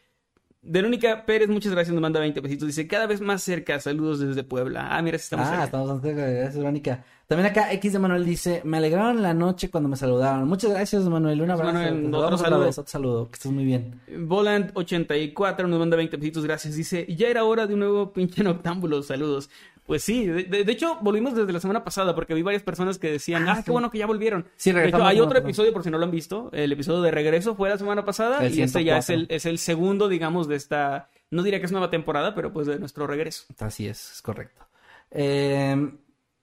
Verónica 0.69 1.25
Pérez, 1.25 1.49
muchas 1.49 1.73
gracias, 1.73 1.95
nos 1.95 2.03
manda 2.03 2.19
20 2.21 2.43
pesitos. 2.43 2.67
Dice, 2.67 2.87
cada 2.87 3.07
vez 3.07 3.21
más 3.21 3.43
cerca, 3.43 3.79
saludos 3.79 4.19
desde 4.19 4.43
Puebla. 4.43 4.89
Ah, 4.91 5.01
mira, 5.01 5.17
estamos 5.17 5.47
ah, 5.47 5.51
cerca. 5.51 5.65
estamos 5.65 5.89
bastante 5.89 6.09
cerca. 6.15 6.31
Gracias, 6.31 6.59
Verónica. 6.59 7.05
También 7.29 7.51
acá 7.51 7.73
X 7.73 7.93
de 7.93 7.99
Manuel 7.99 8.25
dice, 8.25 8.63
me 8.65 8.77
alegraron 8.77 9.21
la 9.21 9.35
noche 9.35 9.69
cuando 9.69 9.89
me 9.89 9.97
saludaron. 9.97 10.49
Muchas 10.49 10.71
gracias, 10.71 11.03
Manuel. 11.05 11.43
Un 11.43 11.51
abrazo. 11.51 11.73
Manuel, 11.73 12.15
otro 12.15 12.39
saludo. 12.39 12.61
vez, 12.61 12.79
otro 12.79 12.91
saludo. 12.91 13.29
Que 13.29 13.35
estés 13.35 13.53
muy 13.53 13.65
bien. 13.65 14.01
Voland84 14.09 15.67
nos 15.67 15.79
manda 15.79 15.97
20 15.97 16.19
pesitos, 16.19 16.45
gracias. 16.45 16.77
Dice, 16.77 17.07
ya 17.09 17.29
era 17.29 17.45
hora 17.45 17.67
de 17.67 17.75
un 17.75 17.81
nuevo 17.81 18.13
pinche 18.13 18.45
noctámbulo, 18.45 19.03
saludos. 19.03 19.51
Pues 19.87 20.03
sí, 20.03 20.27
de, 20.27 20.45
de- 20.45 20.65
de 20.65 20.73
hecho 20.73 20.99
volvimos 21.01 21.35
desde 21.37 21.53
la 21.53 21.61
semana 21.61 21.85
pasada 21.85 22.15
porque 22.15 22.35
vi 22.35 22.43
varias 22.43 22.63
personas 22.65 22.99
que 22.99 23.11
decían, 23.11 23.49
Ah, 23.49 23.53
ah, 23.53 23.57
sí. 23.59 23.63
qué 23.65 23.71
bueno 23.71 23.91
que 23.91 23.99
ya 23.99 24.07
volvieron. 24.07 24.47
Sí, 24.57 24.73
de 24.73 24.89
hecho, 24.89 25.05
hay 25.05 25.21
otro 25.21 25.39
episodio 25.39 25.73
por 25.73 25.85
si 25.85 25.91
no 25.91 25.99
lo 25.99 26.05
han 26.05 26.11
visto. 26.11 26.51
El 26.53 26.73
episodio 26.73 27.03
de 27.03 27.11
regreso 27.13 27.55
fue 27.55 27.69
la 27.69 27.79
semana 27.79 28.05
pasada 28.05 28.45
El 28.45 28.55
y 28.59 28.63
este 28.63 28.83
ya 28.85 28.99
es 28.99 29.07
104. 29.07 29.15
el, 29.15 29.37
es 29.37 29.47
el 29.47 29.59
segundo, 29.59 30.09
digamos, 30.09 30.49
de 30.49 30.57
esta, 30.57 31.09
no 31.31 31.43
diría 31.45 31.61
que 31.61 31.67
es 31.67 31.73
nueva 31.73 31.89
temporada, 31.91 32.35
pero 32.35 32.53
pues 32.53 32.67
de 32.67 32.79
nuestro 32.81 33.07
regreso. 33.07 33.45
Así 33.61 33.87
es, 33.87 34.13
es 34.15 34.23
correcto. 34.23 34.67
Eh, 35.13 35.93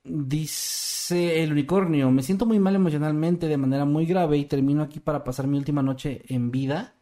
dice 0.04 1.42
el 1.42 1.52
unicornio, 1.52 2.10
me 2.10 2.22
siento 2.22 2.46
muy 2.46 2.58
mal 2.58 2.74
emocionalmente 2.74 3.46
de 3.46 3.56
manera 3.56 3.84
muy 3.84 4.06
grave 4.06 4.38
y 4.38 4.44
termino 4.46 4.82
aquí 4.82 5.00
para 5.00 5.22
pasar 5.24 5.46
mi 5.46 5.58
última 5.58 5.82
noche 5.82 6.22
en 6.28 6.50
vida 6.50 6.94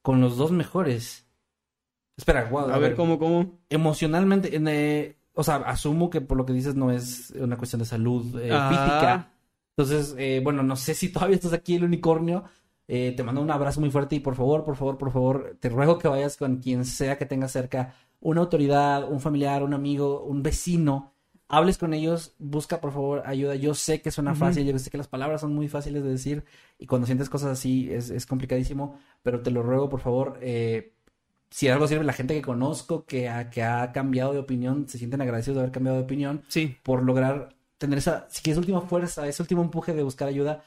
con 0.00 0.20
los 0.20 0.36
dos 0.36 0.52
mejores. 0.52 1.26
Espera, 2.16 2.44
guau, 2.44 2.70
A, 2.70 2.78
ver, 2.78 2.94
cómo, 2.94 3.18
cómo. 3.18 3.58
emocionalmente, 3.70 4.54
en, 4.56 4.68
eh, 4.68 5.16
o 5.34 5.42
sea, 5.42 5.56
asumo 5.56 6.10
que 6.10 6.20
por 6.20 6.36
lo 6.36 6.44
que 6.46 6.52
dices 6.52 6.74
no 6.74 6.90
es 6.90 7.32
una 7.38 7.56
cuestión 7.56 7.80
de 7.80 7.86
salud 7.86 8.38
eh, 8.40 8.50
Ah. 8.52 8.68
física. 8.68 9.28
Entonces, 9.76 10.14
eh, 10.18 10.40
bueno, 10.44 10.62
no 10.62 10.76
sé 10.76 10.94
si 10.94 11.08
todavía 11.12 11.36
estás 11.36 11.52
aquí, 11.52 11.76
el 11.76 11.84
unicornio. 11.84 12.44
Eh, 12.88 13.14
te 13.16 13.22
mando 13.22 13.40
un 13.40 13.50
abrazo 13.50 13.80
muy 13.80 13.90
fuerte 13.90 14.16
y 14.16 14.20
por 14.20 14.34
favor, 14.34 14.64
por 14.64 14.76
favor, 14.76 14.98
por 14.98 15.12
favor, 15.12 15.56
te 15.60 15.68
ruego 15.70 15.98
que 15.98 16.08
vayas 16.08 16.36
con 16.36 16.56
quien 16.58 16.84
sea 16.84 17.16
que 17.16 17.24
tengas 17.26 17.52
cerca, 17.52 17.94
una 18.20 18.40
autoridad, 18.42 19.10
un 19.10 19.20
familiar, 19.20 19.62
un 19.62 19.72
amigo, 19.72 20.22
un 20.24 20.42
vecino. 20.42 21.14
Hables 21.48 21.78
con 21.78 21.92
ellos, 21.94 22.34
busca 22.38 22.80
por 22.80 22.92
favor 22.92 23.22
ayuda. 23.26 23.54
Yo 23.54 23.74
sé 23.74 24.00
que 24.02 24.10
suena 24.10 24.34
fácil, 24.34 24.66
yo 24.66 24.78
sé 24.78 24.90
que 24.90 24.98
las 24.98 25.08
palabras 25.08 25.40
son 25.42 25.54
muy 25.54 25.68
fáciles 25.68 26.02
de 26.02 26.10
decir 26.10 26.44
y 26.78 26.86
cuando 26.86 27.06
sientes 27.06 27.28
cosas 27.30 27.50
así 27.52 27.90
es, 27.92 28.10
es 28.10 28.24
complicadísimo, 28.26 28.98
pero 29.22 29.42
te 29.42 29.50
lo 29.50 29.62
ruego 29.62 29.88
por 29.88 30.00
favor, 30.00 30.38
eh, 30.42 30.94
si 31.52 31.68
algo 31.68 31.86
sirve, 31.86 32.02
la 32.04 32.12
gente 32.12 32.34
que 32.34 32.42
conozco 32.42 33.04
que 33.04 33.28
ha, 33.28 33.50
que 33.50 33.62
ha 33.62 33.92
cambiado 33.92 34.32
de 34.32 34.38
opinión, 34.40 34.88
se 34.88 34.98
sienten 34.98 35.20
agradecidos 35.20 35.56
de 35.56 35.60
haber 35.60 35.72
cambiado 35.72 35.98
de 35.98 36.04
opinión 36.04 36.42
Sí. 36.48 36.76
por 36.82 37.02
lograr 37.04 37.54
tener 37.78 37.98
esa, 37.98 38.26
si 38.30 38.42
quieres, 38.42 38.58
última 38.58 38.80
fuerza, 38.80 39.26
ese 39.28 39.42
último 39.42 39.62
empuje 39.62 39.92
de 39.92 40.02
buscar 40.02 40.28
ayuda 40.28 40.64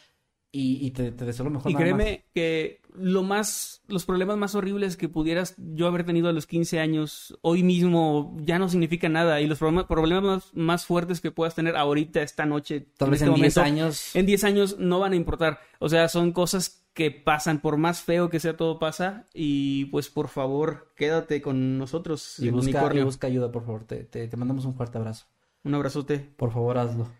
y, 0.52 0.86
y 0.86 0.92
te, 0.92 1.12
te 1.12 1.26
deseo 1.26 1.44
lo 1.46 1.52
mejor. 1.52 1.70
Y 1.72 1.74
nada 1.74 1.86
más. 1.88 1.96
créeme 1.96 2.26
que 2.34 2.80
lo 2.94 3.24
más, 3.24 3.82
los 3.88 4.06
problemas 4.06 4.38
más 4.38 4.56
horribles 4.56 4.96
que 4.96 5.10
pudieras 5.10 5.56
yo 5.58 5.88
haber 5.88 6.06
tenido 6.06 6.30
a 6.30 6.34
los 6.34 6.48
15 6.48 6.80
años, 6.80 7.38
hoy 7.42 7.62
mismo 7.64 8.38
ya 8.40 8.58
no 8.58 8.70
significa 8.70 9.10
nada. 9.10 9.42
Y 9.42 9.48
los 9.48 9.58
problemas, 9.60 9.86
problemas 9.86 10.24
más, 10.24 10.52
más 10.54 10.86
fuertes 10.86 11.20
que 11.20 11.32
puedas 11.32 11.56
tener 11.56 11.76
ahorita, 11.76 12.22
esta 12.22 12.46
noche, 12.46 12.86
Tal 12.98 13.10
vez 13.10 13.22
este 13.22 13.30
en 13.30 13.36
10 13.36 13.58
momento, 13.58 13.62
años. 13.62 14.16
en 14.16 14.26
10 14.26 14.44
años 14.46 14.76
no 14.80 15.00
van 15.00 15.12
a 15.12 15.18
importar. 15.18 15.60
O 15.80 15.90
sea, 15.90 16.08
son 16.08 16.32
cosas 16.32 16.85
que 16.96 17.12
pasan, 17.12 17.60
por 17.60 17.78
más 17.78 18.02
feo 18.02 18.30
que 18.30 18.40
sea 18.40 18.58
todo 18.58 18.80
pasa. 18.80 19.26
Y 19.34 19.86
pues 19.86 20.10
por 20.10 20.30
favor, 20.30 20.92
quédate 20.96 21.42
con 21.42 21.78
nosotros, 21.78 22.40
Y 22.40 22.50
busca, 22.50 22.92
y 22.96 23.04
busca 23.04 23.28
ayuda, 23.28 23.52
por 23.52 23.66
favor. 23.66 23.84
Te, 23.84 24.04
te, 24.06 24.28
te 24.28 24.38
mandamos 24.38 24.66
un 24.66 24.74
fuerte 24.74 24.98
abrazo. 24.98 25.28
Un 25.64 25.76
abrazote. 25.76 26.20
Por 26.20 26.52
favor, 26.52 26.78
hazlo. 26.80 27.12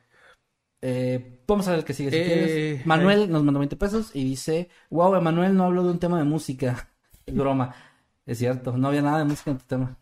Eh, 0.82 1.42
vamos 1.48 1.68
a 1.68 1.72
ver 1.72 1.80
el 1.80 1.86
que 1.86 1.94
sigue 1.94 2.10
si 2.12 2.18
Eh, 2.18 2.24
quieres. 2.26 2.86
Manuel 2.86 3.30
nos 3.32 3.44
mandó 3.44 3.60
20 3.60 3.76
pesos 3.76 4.12
y 4.16 4.24
dice: 4.24 4.70
Wow, 4.90 5.16
Emanuel 5.16 5.56
no 5.56 5.66
habló 5.66 5.84
de 5.84 5.92
un 5.92 6.00
tema 6.00 6.18
de 6.18 6.24
música. 6.24 6.90
Broma. 7.28 7.76
Es 8.26 8.38
cierto, 8.40 8.76
no 8.78 8.88
había 8.88 9.02
nada 9.02 9.20
de 9.20 9.26
música 9.26 9.52
en 9.52 9.58
tu 9.58 9.66
tema. 9.66 9.98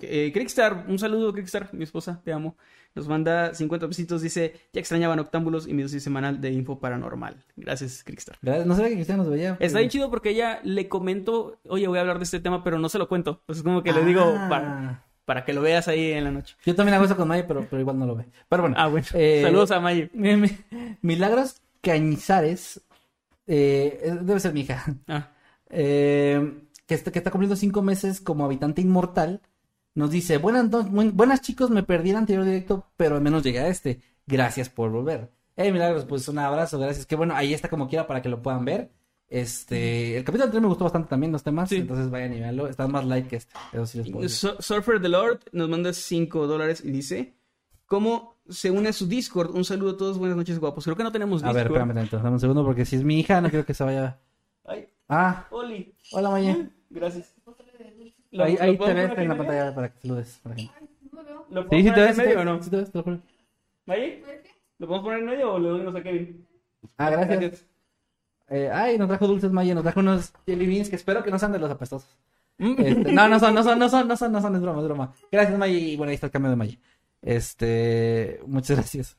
Eh, 0.00 0.30
Crickstar, 0.32 0.86
un 0.88 0.98
saludo, 0.98 1.32
Crickstar, 1.32 1.70
mi 1.74 1.84
esposa, 1.84 2.20
te 2.24 2.32
amo. 2.32 2.56
Nos 2.94 3.08
manda 3.08 3.54
50 3.54 3.88
pesitos, 3.88 4.20
dice, 4.22 4.54
ya 4.72 4.80
extrañaba 4.80 5.16
Noctámbulos 5.16 5.66
y 5.66 5.72
mi 5.74 5.82
dosis 5.82 6.02
semanal 6.02 6.40
de 6.40 6.50
info 6.52 6.78
paranormal. 6.78 7.36
Gracias, 7.56 8.04
Crickstar. 8.04 8.36
No 8.42 8.74
sabía 8.74 8.88
que 8.90 8.94
Cristian 8.96 9.18
nos 9.18 9.28
veía. 9.30 9.56
Está 9.60 9.78
bien 9.78 9.90
chido 9.90 10.10
porque 10.10 10.30
ella 10.30 10.60
le 10.62 10.88
comento, 10.88 11.58
oye, 11.68 11.86
voy 11.88 11.98
a 11.98 12.02
hablar 12.02 12.18
de 12.18 12.24
este 12.24 12.40
tema, 12.40 12.62
pero 12.62 12.78
no 12.78 12.88
se 12.88 12.98
lo 12.98 13.08
cuento. 13.08 13.42
Pues 13.46 13.58
es 13.58 13.64
como 13.64 13.82
que 13.82 13.92
le 13.92 14.04
digo 14.04 14.22
Ah. 14.24 14.46
para, 14.50 15.04
para 15.24 15.44
que 15.44 15.52
lo 15.52 15.62
veas 15.62 15.88
ahí 15.88 16.12
en 16.12 16.24
la 16.24 16.30
noche. 16.32 16.54
Yo 16.66 16.74
también 16.74 16.94
hago 16.94 17.04
eso 17.06 17.16
con 17.16 17.28
May, 17.28 17.46
pero, 17.46 17.66
pero 17.70 17.80
igual 17.80 17.98
no 17.98 18.06
lo 18.06 18.16
ve. 18.16 18.26
Pero 18.48 18.62
bueno. 18.64 18.76
Ah, 18.78 18.88
bueno. 18.88 19.06
eh, 19.14 19.40
Saludos 19.42 19.70
a 19.70 19.80
Mayo. 19.80 20.08
mi- 20.12 20.36
mi- 20.36 20.58
Milagros 21.00 21.62
Cañizares 21.80 22.80
eh, 23.46 24.00
eh, 24.02 24.18
debe 24.22 24.38
ser 24.40 24.52
mi 24.52 24.60
hija, 24.60 24.84
Ah, 25.08 25.30
eh, 25.70 26.62
que, 26.86 26.94
está, 26.94 27.10
que 27.10 27.18
está 27.18 27.30
cumpliendo 27.30 27.56
cinco 27.56 27.82
meses 27.82 28.20
como 28.20 28.44
habitante 28.44 28.82
inmortal, 28.82 29.40
nos 29.94 30.10
dice, 30.10 30.38
buenas, 30.38 30.68
buenas 31.14 31.40
chicos, 31.42 31.70
me 31.70 31.82
perdí 31.82 32.10
el 32.10 32.16
anterior 32.16 32.44
directo, 32.44 32.86
pero 32.96 33.16
al 33.16 33.22
menos 33.22 33.42
llegué 33.42 33.60
a 33.60 33.68
este. 33.68 34.00
Gracias 34.26 34.68
por 34.68 34.90
volver. 34.90 35.30
Eh, 35.56 35.70
Milagros, 35.72 36.04
pues 36.06 36.26
un 36.28 36.38
abrazo, 36.38 36.78
gracias. 36.78 37.04
Que 37.06 37.16
bueno, 37.16 37.34
ahí 37.34 37.52
está 37.52 37.68
como 37.68 37.88
quiera 37.88 38.06
para 38.06 38.22
que 38.22 38.28
lo 38.28 38.40
puedan 38.42 38.64
ver. 38.64 38.90
Este, 39.28 40.16
el 40.16 40.24
capítulo 40.24 40.44
anterior 40.44 40.62
me 40.62 40.68
gustó 40.68 40.84
bastante 40.84 41.08
también 41.08 41.32
los 41.32 41.42
temas, 41.42 41.68
Sí. 41.70 41.76
entonces 41.76 42.10
vayan 42.10 42.34
y 42.34 42.40
véanlo. 42.40 42.68
Está 42.68 42.86
más 42.86 43.04
like 43.06 43.28
que 43.28 43.36
este, 43.36 43.54
eso 43.72 43.86
sí 43.86 43.98
les 43.98 44.10
puedo 44.10 44.22
decir. 44.22 44.50
Su- 44.50 44.62
Surfer 44.62 45.00
the 45.00 45.08
Lord 45.08 45.40
nos 45.52 45.68
manda 45.68 45.92
5 45.92 46.46
dólares 46.46 46.82
y 46.84 46.90
dice: 46.90 47.34
¿Cómo 47.86 48.36
se 48.48 48.70
une 48.70 48.90
a 48.90 48.92
su 48.92 49.06
Discord? 49.06 49.54
Un 49.54 49.64
saludo 49.64 49.92
a 49.92 49.96
todos, 49.96 50.18
buenas 50.18 50.36
noches, 50.36 50.58
guapos. 50.58 50.84
Creo 50.84 50.96
que 50.96 51.02
no 51.02 51.12
tenemos 51.12 51.42
A 51.42 51.46
Discord. 51.46 51.56
ver, 51.56 51.66
espérame 51.66 51.94
tantito, 51.94 52.16
dame 52.18 52.30
un 52.30 52.40
segundo 52.40 52.64
porque 52.64 52.84
si 52.84 52.96
es 52.96 53.04
mi 53.04 53.20
hija 53.20 53.40
no 53.40 53.48
quiero 53.50 53.64
que 53.64 53.74
se 53.74 53.84
vaya. 53.84 54.20
Ay, 54.64 54.86
Ah, 55.08 55.46
Oli, 55.50 55.94
hola 56.12 56.30
Maya. 56.30 56.70
gracias. 56.90 57.34
Ahí, 58.38 58.56
ahí 58.60 58.78
te 58.78 58.94
ves 58.94 59.12
en 59.16 59.28
la 59.28 59.34
medio? 59.34 59.36
pantalla 59.36 59.74
para 59.74 59.92
que 59.92 60.00
saludes. 60.00 60.40
Para 60.42 60.54
que... 60.56 60.70
¿Lo 61.50 61.64
Sí, 61.68 61.68
podemos 61.68 61.84
sí 61.84 61.92
te 61.92 62.00
poner 62.00 62.06
ves, 62.06 62.10
en 62.10 62.14
sí 62.16 62.22
te 62.22 62.28
medio 62.28 62.40
o 62.40 62.44
no? 62.44 62.62
sí 62.62 62.70
te 62.70 62.76
ves, 62.76 62.90
te 62.92 62.98
lo 62.98 63.04
juro. 63.04 63.20
¿Maya? 63.86 64.06
¿Lo 64.78 64.86
podemos 64.86 65.04
poner 65.04 65.18
en 65.20 65.26
medio 65.26 65.52
o 65.54 65.58
le 65.58 65.68
doy 65.68 65.96
a 66.00 66.02
Kevin? 66.02 66.46
Ah, 66.96 67.10
gracias. 67.10 67.66
Eh, 68.48 68.70
ay, 68.72 68.98
nos 68.98 69.08
trajo 69.08 69.26
dulces 69.26 69.50
Maya, 69.52 69.74
nos 69.74 69.82
trajo 69.82 70.00
unos 70.00 70.32
jelly 70.46 70.66
beans 70.66 70.90
que 70.90 70.96
espero 70.96 71.22
que 71.22 71.30
no 71.30 71.38
sean 71.38 71.52
de 71.52 71.58
los 71.58 71.70
apestosos. 71.70 72.08
Mm. 72.58 72.74
Este, 72.78 73.12
no, 73.12 73.28
no 73.28 73.38
son, 73.40 73.54
no 73.54 73.62
son, 73.62 73.78
no 73.78 73.88
son, 73.88 74.08
no 74.08 74.16
son, 74.16 74.32
no 74.32 74.40
son, 74.40 74.54
es 74.56 74.62
broma, 74.62 74.80
es 74.80 74.84
broma. 74.86 75.12
Gracias 75.30 75.58
Maya 75.58 75.78
y 75.78 75.96
bueno, 75.96 76.10
ahí 76.10 76.14
está 76.14 76.26
el 76.26 76.32
cambio 76.32 76.50
de 76.50 76.56
Maya. 76.56 76.78
Este, 77.22 78.40
muchas 78.46 78.76
gracias. 78.76 79.16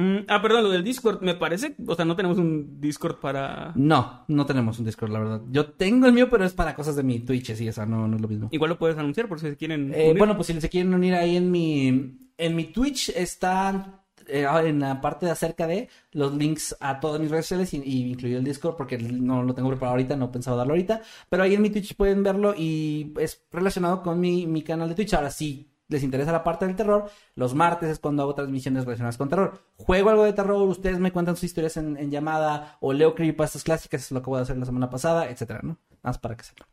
Mm, 0.00 0.24
ah, 0.28 0.40
perdón, 0.40 0.64
lo 0.64 0.70
del 0.70 0.82
Discord, 0.82 1.20
me 1.20 1.34
parece. 1.34 1.74
O 1.86 1.94
sea, 1.94 2.04
no 2.04 2.16
tenemos 2.16 2.38
un 2.38 2.80
Discord 2.80 3.16
para. 3.16 3.72
No, 3.74 4.24
no 4.28 4.46
tenemos 4.46 4.78
un 4.78 4.86
Discord, 4.86 5.10
la 5.10 5.18
verdad. 5.18 5.42
Yo 5.50 5.72
tengo 5.72 6.06
el 6.06 6.12
mío, 6.12 6.28
pero 6.30 6.44
es 6.44 6.54
para 6.54 6.74
cosas 6.74 6.96
de 6.96 7.02
mi 7.02 7.20
Twitch, 7.20 7.54
sí, 7.54 7.68
o 7.68 7.72
sea, 7.72 7.84
no, 7.84 8.08
no 8.08 8.16
es 8.16 8.22
lo 8.22 8.28
mismo. 8.28 8.48
Igual 8.50 8.70
lo 8.70 8.78
puedes 8.78 8.96
anunciar 8.96 9.28
por 9.28 9.38
si 9.40 9.48
se 9.48 9.56
quieren. 9.56 9.92
Eh, 9.94 10.06
unir. 10.06 10.18
bueno, 10.18 10.36
pues 10.36 10.46
si 10.46 10.58
se 10.60 10.68
quieren 10.68 10.94
unir 10.94 11.14
ahí 11.14 11.36
en 11.36 11.50
mi, 11.50 12.18
en 12.38 12.56
mi 12.56 12.64
Twitch 12.64 13.10
están 13.10 14.00
eh, 14.26 14.46
en 14.64 14.80
la 14.80 15.00
parte 15.00 15.26
de 15.26 15.32
acerca 15.32 15.66
de 15.66 15.88
los 16.12 16.34
links 16.34 16.76
a 16.80 17.00
todas 17.00 17.20
mis 17.20 17.30
redes 17.30 17.46
sociales 17.46 17.74
y, 17.74 17.82
y 17.84 18.10
incluido 18.10 18.38
el 18.38 18.44
Discord 18.44 18.76
porque 18.76 18.96
no 18.98 19.42
lo 19.42 19.54
tengo 19.54 19.68
preparado 19.68 19.92
ahorita, 19.92 20.16
no 20.16 20.26
he 20.26 20.28
pensado 20.28 20.56
darlo 20.56 20.72
ahorita, 20.72 21.02
pero 21.28 21.42
ahí 21.42 21.54
en 21.54 21.62
mi 21.62 21.70
Twitch 21.70 21.94
pueden 21.94 22.22
verlo 22.22 22.54
y 22.56 23.12
es 23.18 23.44
relacionado 23.50 24.02
con 24.02 24.18
mi, 24.18 24.46
mi 24.46 24.62
canal 24.62 24.88
de 24.88 24.94
Twitch. 24.94 25.14
Ahora 25.14 25.30
sí. 25.30 25.69
Les 25.90 26.02
interesa 26.02 26.32
la 26.32 26.42
parte 26.42 26.66
del 26.66 26.76
terror. 26.76 27.10
Los 27.34 27.54
martes 27.54 27.90
es 27.90 27.98
cuando 27.98 28.22
hago 28.22 28.34
transmisiones 28.34 28.84
relacionadas 28.84 29.18
con 29.18 29.28
terror. 29.28 29.60
Juego 29.76 30.08
algo 30.10 30.24
de 30.24 30.32
terror, 30.32 30.66
ustedes 30.68 30.98
me 30.98 31.12
cuentan 31.12 31.36
sus 31.36 31.44
historias 31.44 31.76
en, 31.76 31.96
en 31.98 32.10
llamada 32.10 32.78
o 32.80 32.92
leo 32.94 33.14
creepypastas 33.14 33.64
clásicas, 33.64 34.00
eso 34.00 34.06
es 34.06 34.12
lo 34.12 34.20
que 34.20 34.22
acabo 34.22 34.36
de 34.36 34.42
hacer 34.44 34.56
la 34.56 34.66
semana 34.66 34.88
pasada, 34.88 35.28
etcétera, 35.28 35.60
¿no? 35.62 35.76
Más 36.02 36.16
para 36.18 36.36
que 36.36 36.44
sepan. 36.44 36.68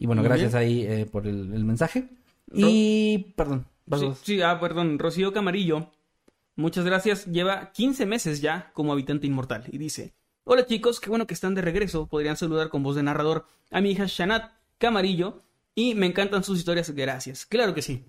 Y 0.00 0.06
bueno, 0.06 0.22
Muy 0.22 0.28
gracias 0.28 0.52
bien. 0.52 0.62
ahí 0.62 0.86
eh, 0.86 1.06
por 1.06 1.26
el, 1.26 1.52
el 1.52 1.64
mensaje. 1.64 2.08
Y, 2.52 3.32
perdón, 3.36 3.66
Sí, 3.98 4.12
sí, 4.22 4.42
ah, 4.42 4.58
perdón, 4.60 4.98
Rocío 4.98 5.32
Camarillo. 5.32 5.90
Muchas 6.56 6.84
gracias. 6.84 7.26
Lleva 7.26 7.72
15 7.72 8.06
meses 8.06 8.40
ya 8.40 8.70
como 8.72 8.92
habitante 8.92 9.26
inmortal 9.26 9.64
y 9.70 9.78
dice: 9.78 10.14
Hola 10.44 10.64
chicos, 10.66 11.00
qué 11.00 11.10
bueno 11.10 11.26
que 11.26 11.34
están 11.34 11.54
de 11.54 11.62
regreso. 11.62 12.06
Podrían 12.06 12.36
saludar 12.36 12.68
con 12.68 12.82
voz 12.82 12.96
de 12.96 13.02
narrador 13.02 13.46
a 13.70 13.80
mi 13.80 13.90
hija 13.90 14.04
Shanat 14.06 14.52
Camarillo 14.78 15.42
y 15.74 15.94
me 15.94 16.06
encantan 16.06 16.44
sus 16.44 16.58
historias. 16.58 16.90
Gracias. 16.90 17.44
Claro 17.46 17.74
que 17.74 17.82
sí. 17.82 18.04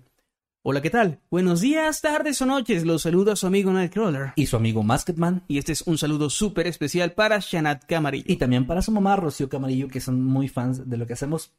Hola, 0.68 0.82
¿qué 0.82 0.90
tal? 0.90 1.20
Buenos 1.30 1.60
días, 1.60 2.00
tardes 2.00 2.42
o 2.42 2.46
noches. 2.46 2.84
Los 2.84 3.02
saluda 3.02 3.36
su 3.36 3.46
amigo 3.46 3.72
Nightcrawler. 3.72 4.32
Y 4.34 4.46
su 4.46 4.56
amigo 4.56 4.82
Masketman. 4.82 5.44
Y 5.46 5.58
este 5.58 5.70
es 5.70 5.82
un 5.82 5.96
saludo 5.96 6.28
súper 6.28 6.66
especial 6.66 7.12
para 7.12 7.38
Shanat 7.38 7.84
Camarillo. 7.84 8.24
Y 8.26 8.34
también 8.34 8.66
para 8.66 8.82
su 8.82 8.90
mamá, 8.90 9.14
Rocío 9.14 9.48
Camarillo, 9.48 9.86
que 9.86 10.00
son 10.00 10.20
muy 10.24 10.48
fans 10.48 10.90
de 10.90 10.96
lo 10.96 11.06
que 11.06 11.12
hacemos. 11.12 11.52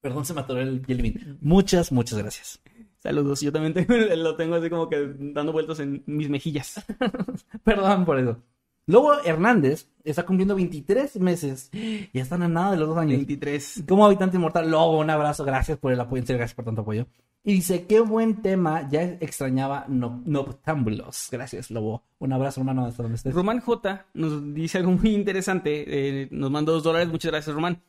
Perdón, 0.00 0.24
se 0.24 0.34
me 0.34 0.40
atoró 0.40 0.60
el 0.60 0.84
jelly. 0.84 1.36
Muchas, 1.40 1.92
muchas 1.92 2.18
gracias. 2.18 2.60
Saludos. 2.98 3.40
Yo 3.40 3.52
también 3.52 3.72
tengo- 3.74 3.94
lo 4.16 4.34
tengo 4.34 4.56
así 4.56 4.68
como 4.68 4.88
que 4.88 5.14
dando 5.16 5.52
vueltas 5.52 5.78
en 5.78 6.02
mis 6.06 6.28
mejillas. 6.28 6.84
Perdón 7.62 8.04
por 8.04 8.18
eso. 8.18 8.42
Lobo 8.88 9.20
Hernández 9.22 9.86
está 10.02 10.24
cumpliendo 10.24 10.54
23 10.56 11.16
meses. 11.20 11.70
Ya 12.14 12.22
están 12.22 12.42
a 12.42 12.48
nada 12.48 12.72
de 12.72 12.78
los 12.78 12.88
dos 12.88 12.96
años. 12.96 13.18
23. 13.18 13.84
Como 13.86 14.06
habitante 14.06 14.38
inmortal, 14.38 14.70
Lobo, 14.70 14.98
un 14.98 15.10
abrazo. 15.10 15.44
Gracias 15.44 15.78
por 15.78 15.92
el 15.92 16.00
apoyo. 16.00 16.20
En 16.20 16.26
serio, 16.26 16.38
gracias 16.38 16.56
por 16.56 16.64
tanto 16.64 16.80
apoyo. 16.80 17.06
Y 17.44 17.52
dice, 17.52 17.84
qué 17.86 18.00
buen 18.00 18.40
tema. 18.40 18.88
Ya 18.90 19.02
extrañaba 19.02 19.84
no, 19.88 20.22
Noctámbulos. 20.24 21.28
Gracias, 21.30 21.70
Lobo. 21.70 22.02
Un 22.18 22.32
abrazo, 22.32 22.62
hermano, 22.62 22.86
hasta 22.86 23.02
donde 23.02 23.16
estés. 23.16 23.34
Román 23.34 23.60
J 23.60 24.06
nos 24.14 24.54
dice 24.54 24.78
algo 24.78 24.92
muy 24.92 25.14
interesante. 25.14 25.84
eh, 25.86 26.28
nos 26.30 26.50
mandó 26.50 26.72
dos 26.72 26.82
dólares. 26.82 27.08
Muchas 27.08 27.30
gracias, 27.30 27.54
Román. 27.54 27.82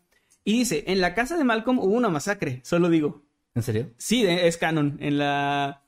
Y 0.43 0.59
dice: 0.59 0.83
En 0.85 0.99
la 0.99 1.15
casa 1.15 1.37
de 1.37 1.45
Malcolm 1.45 1.79
hubo 1.79 1.93
una 1.93 2.09
masacre. 2.09 2.59
Solo 2.65 2.89
digo. 2.89 3.23
¿En 3.55 3.63
serio? 3.63 3.91
Sí, 3.97 4.25
es 4.25 4.57
canon. 4.57 4.97
En 4.99 5.17
la. 5.17 5.83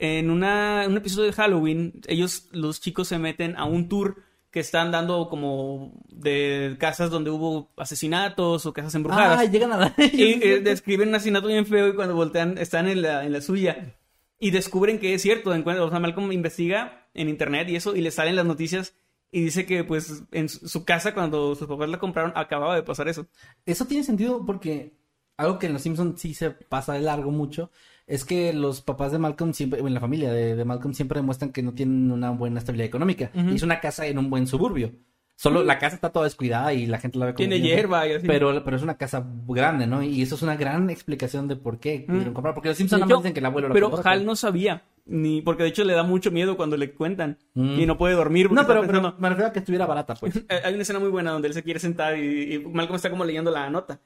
En 0.00 0.30
una, 0.30 0.84
un 0.88 0.96
episodio 0.96 1.26
de 1.26 1.32
Halloween, 1.32 2.00
ellos, 2.06 2.48
los 2.52 2.80
chicos, 2.80 3.08
se 3.08 3.18
meten 3.18 3.56
a 3.56 3.64
un 3.64 3.88
tour 3.88 4.27
que 4.50 4.60
están 4.60 4.90
dando 4.90 5.28
como 5.28 5.92
de 6.08 6.76
casas 6.78 7.10
donde 7.10 7.30
hubo 7.30 7.70
asesinatos 7.76 8.64
o 8.64 8.72
casas 8.72 8.94
embrujadas. 8.94 9.40
Ah, 9.40 9.44
llegan 9.44 9.72
a 9.72 9.76
la... 9.76 9.94
Y 9.98 10.42
eh, 10.42 10.60
describen 10.60 11.08
un 11.10 11.14
asesinato 11.14 11.48
bien 11.48 11.66
feo 11.66 11.88
y 11.88 11.94
cuando 11.94 12.14
voltean 12.14 12.56
están 12.58 12.88
en 12.88 13.02
la, 13.02 13.24
en 13.24 13.32
la 13.32 13.40
suya. 13.40 13.96
Y 14.38 14.50
descubren 14.50 14.98
que 14.98 15.14
es 15.14 15.22
cierto. 15.22 15.54
Encuentran, 15.54 15.86
o 15.86 15.90
sea, 15.90 16.00
Malcolm 16.00 16.32
investiga 16.32 17.08
en 17.14 17.28
internet 17.28 17.68
y 17.68 17.76
eso 17.76 17.94
y 17.94 18.00
le 18.00 18.10
salen 18.10 18.36
las 18.36 18.46
noticias 18.46 18.94
y 19.30 19.42
dice 19.42 19.66
que 19.66 19.84
pues 19.84 20.22
en 20.32 20.48
su 20.48 20.68
su 20.68 20.84
casa 20.84 21.12
cuando 21.12 21.54
sus 21.54 21.68
papás 21.68 21.88
la 21.88 21.98
compraron 21.98 22.32
acababa 22.34 22.74
de 22.74 22.82
pasar 22.82 23.08
eso. 23.08 23.26
Eso 23.66 23.84
tiene 23.84 24.04
sentido 24.04 24.46
porque 24.46 24.96
algo 25.36 25.58
que 25.58 25.66
en 25.66 25.74
los 25.74 25.82
Simpsons 25.82 26.20
sí 26.20 26.34
se 26.34 26.50
pasa 26.50 26.94
de 26.94 27.00
largo 27.00 27.30
mucho 27.30 27.70
es 28.08 28.24
que 28.24 28.54
los 28.54 28.80
papás 28.80 29.12
de 29.12 29.18
Malcolm 29.18 29.52
siempre, 29.52 29.80
en 29.80 29.94
la 29.94 30.00
familia 30.00 30.32
de, 30.32 30.56
de 30.56 30.64
Malcolm 30.64 30.94
siempre 30.94 31.20
demuestran 31.20 31.52
que 31.52 31.62
no 31.62 31.74
tienen 31.74 32.10
una 32.10 32.30
buena 32.30 32.58
estabilidad 32.58 32.86
económica. 32.86 33.30
Es 33.34 33.62
una 33.62 33.80
casa 33.80 34.06
en 34.06 34.18
un 34.18 34.30
buen 34.30 34.46
suburbio. 34.46 34.92
Solo 35.36 35.62
la 35.62 35.78
casa 35.78 35.94
está 35.94 36.10
toda 36.10 36.24
descuidada 36.24 36.72
y 36.72 36.86
la 36.86 36.98
gente 36.98 37.16
la 37.16 37.26
ve 37.26 37.34
como... 37.34 37.48
Tiene 37.48 37.60
hierba 37.60 38.08
y 38.08 38.14
así. 38.14 38.26
Pero, 38.26 38.64
pero 38.64 38.76
es 38.76 38.82
una 38.82 38.96
casa 38.96 39.24
grande, 39.46 39.86
¿no? 39.86 40.02
Y 40.02 40.22
eso 40.22 40.34
es 40.34 40.42
una 40.42 40.56
gran 40.56 40.90
explicación 40.90 41.46
de 41.46 41.54
por 41.54 41.78
qué 41.78 42.04
pudieron 42.08 42.34
comprar. 42.34 42.54
Porque 42.54 42.70
los 42.70 42.78
Simpsons 42.78 43.00
nada 43.02 43.14
más 43.14 43.22
dicen 43.22 43.34
que 43.34 43.40
el 43.40 43.46
abuelo 43.46 43.68
la 43.68 43.74
pero 43.74 43.90
compró, 43.90 44.10
Hal 44.10 44.26
no 44.26 44.34
sabía. 44.34 44.82
Ni, 45.04 45.40
porque 45.42 45.62
de 45.62 45.68
hecho 45.68 45.84
le 45.84 45.92
da 45.92 46.02
mucho 46.02 46.32
miedo 46.32 46.56
cuando 46.56 46.76
le 46.76 46.92
cuentan. 46.92 47.38
Mm. 47.54 47.78
Y 47.78 47.86
no 47.86 47.96
puede 47.98 48.14
dormir. 48.14 48.50
No, 48.50 48.66
pero, 48.66 48.84
pero 48.86 49.14
me 49.16 49.28
refiero 49.28 49.48
a 49.48 49.52
que 49.52 49.60
estuviera 49.60 49.86
barata, 49.86 50.14
pues. 50.14 50.34
Eh, 50.48 50.60
Hay 50.64 50.72
una 50.72 50.82
escena 50.82 50.98
muy 50.98 51.10
buena 51.10 51.30
donde 51.30 51.48
él 51.48 51.54
se 51.54 51.62
quiere 51.62 51.78
sentar 51.78 52.18
y, 52.18 52.54
y 52.54 52.58
Malcolm 52.58 52.96
está 52.96 53.10
como 53.10 53.24
leyendo 53.24 53.50
la 53.50 53.70
nota. 53.70 54.00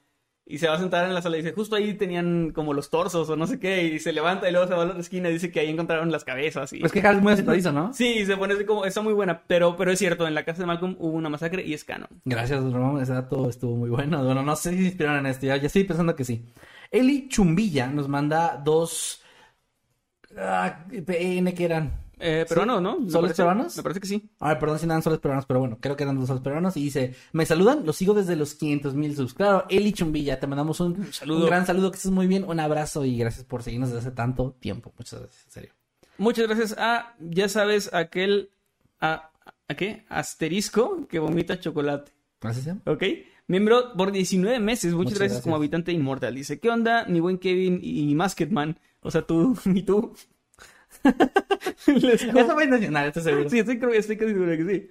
Y 0.45 0.57
se 0.57 0.67
va 0.67 0.73
a 0.73 0.79
sentar 0.79 1.07
en 1.07 1.13
la 1.13 1.21
sala 1.21 1.37
y 1.37 1.41
dice, 1.41 1.53
justo 1.53 1.77
ahí 1.77 1.93
tenían 1.93 2.51
como 2.51 2.73
los 2.73 2.89
torsos 2.89 3.29
o 3.29 3.37
no 3.37 3.47
sé 3.47 3.59
qué. 3.59 3.83
Y 3.83 3.99
se 3.99 4.11
levanta 4.11 4.49
y 4.49 4.51
luego 4.51 4.67
se 4.67 4.73
va 4.73 4.83
a 4.83 4.85
la 4.87 4.99
esquina 4.99 5.29
y 5.29 5.33
dice 5.33 5.51
que 5.51 5.61
ahí 5.61 5.69
encontraron 5.69 6.11
las 6.11 6.25
cabezas. 6.25 6.73
Y... 6.73 6.83
Es 6.83 6.91
que 6.91 6.99
es 6.99 7.21
muy 7.21 7.31
asustadizo, 7.31 7.71
¿no? 7.71 7.93
Sí, 7.93 8.25
se 8.25 8.35
pone 8.35 8.53
así 8.53 8.65
como, 8.65 8.83
está 8.83 9.01
muy 9.01 9.13
buena. 9.13 9.43
Pero, 9.47 9.77
pero 9.77 9.91
es 9.91 9.99
cierto, 9.99 10.27
en 10.27 10.35
la 10.35 10.43
casa 10.43 10.61
de 10.61 10.65
Malcolm 10.65 10.97
hubo 10.99 11.15
una 11.15 11.29
masacre 11.29 11.65
y 11.65 11.73
es 11.73 11.85
canon. 11.85 12.09
Gracias, 12.25 12.61
Ramón. 12.61 13.01
Ese 13.01 13.13
dato 13.13 13.49
estuvo 13.49 13.77
muy 13.77 13.89
bueno. 13.89 14.21
Bueno, 14.23 14.43
no 14.43 14.55
sé 14.57 14.71
si 14.71 14.79
se 14.79 14.83
inspiraron 14.85 15.19
en 15.19 15.27
esto. 15.27 15.45
Ya, 15.45 15.55
ya 15.55 15.67
estoy 15.67 15.85
pensando 15.85 16.13
que 16.15 16.25
sí. 16.25 16.45
Eli 16.91 17.29
Chumbilla 17.29 17.87
nos 17.87 18.09
manda 18.09 18.61
dos. 18.63 19.23
Ah, 20.37 20.85
PN 21.05 21.53
que 21.53 21.63
eran. 21.63 22.02
Eh, 22.25 22.45
peruanos, 22.47 22.81
¿no? 22.81 22.99
Me 22.99 23.09
¿Soles 23.09 23.31
parece- 23.31 23.35
peruanos? 23.43 23.77
Me 23.77 23.83
parece 23.83 23.99
que 23.99 24.07
sí. 24.07 24.29
A 24.39 24.49
ver, 24.49 24.59
perdón 24.59 24.79
si 24.79 24.85
no 24.87 24.93
eran 24.93 25.01
soles 25.03 25.19
peruanos, 25.19 25.45
pero 25.45 25.59
bueno, 25.59 25.77
creo 25.81 25.95
que 25.95 26.03
eran 26.03 26.17
dos 26.17 26.27
soles 26.27 26.41
peruanos. 26.41 26.77
Y 26.77 26.83
dice: 26.83 27.13
Me 27.33 27.45
saludan, 27.45 27.85
los 27.85 27.95
sigo 27.97 28.13
desde 28.13 28.35
los 28.35 28.55
500 28.55 28.93
mil 28.95 29.15
subs. 29.15 29.33
Claro, 29.33 29.65
Eli 29.69 29.91
Chumbilla, 29.93 30.39
te 30.39 30.47
mandamos 30.47 30.79
un, 30.79 31.11
saludo. 31.13 31.39
un 31.41 31.45
gran 31.47 31.65
saludo, 31.65 31.91
que 31.91 31.97
estés 31.97 32.11
muy 32.11 32.27
bien. 32.27 32.43
Un 32.45 32.59
abrazo 32.59 33.03
y 33.05 33.17
gracias 33.17 33.45
por 33.45 33.61
seguirnos 33.63 33.89
desde 33.89 33.99
hace 34.07 34.11
tanto 34.15 34.55
tiempo. 34.59 34.93
Muchas 34.97 35.19
gracias, 35.19 35.45
en 35.45 35.51
serio. 35.51 35.73
Muchas 36.17 36.47
gracias 36.47 36.75
a, 36.77 37.15
ya 37.19 37.49
sabes, 37.49 37.93
aquel, 37.93 38.51
a, 39.01 39.31
¿a 39.67 39.73
qué? 39.75 40.05
Asterisco 40.09 41.07
que 41.07 41.19
vomita 41.19 41.59
chocolate. 41.59 42.11
Gracias. 42.39 42.75
¿Ok? 42.85 43.03
Miembro 43.47 43.93
por 43.97 44.11
19 44.11 44.59
meses. 44.59 44.93
Muchas, 44.93 44.97
Muchas 44.97 45.19
gracias, 45.19 45.31
gracias. 45.31 45.43
como 45.43 45.55
habitante 45.57 45.91
inmortal. 45.91 46.35
Dice, 46.35 46.59
¿qué 46.59 46.69
onda, 46.69 47.05
mi 47.07 47.19
buen 47.19 47.37
Kevin 47.39 47.79
y 47.83 48.13
Masketman? 48.15 48.79
O 49.01 49.11
sea, 49.11 49.23
tú 49.23 49.57
y 49.65 49.83
tú. 49.83 50.13
Les 51.87 52.25
com- 52.25 52.37
Eso 52.37 52.55
va 52.55 52.61
a 52.61 52.65
intencionar, 52.65 53.07
estoy 53.07 53.23
seguro. 53.23 53.49
Sí, 53.49 53.59
estoy, 53.59 53.79
estoy 53.93 54.17
casi 54.17 54.31
seguro 54.31 54.51
que 54.51 54.65
sí. 54.65 54.89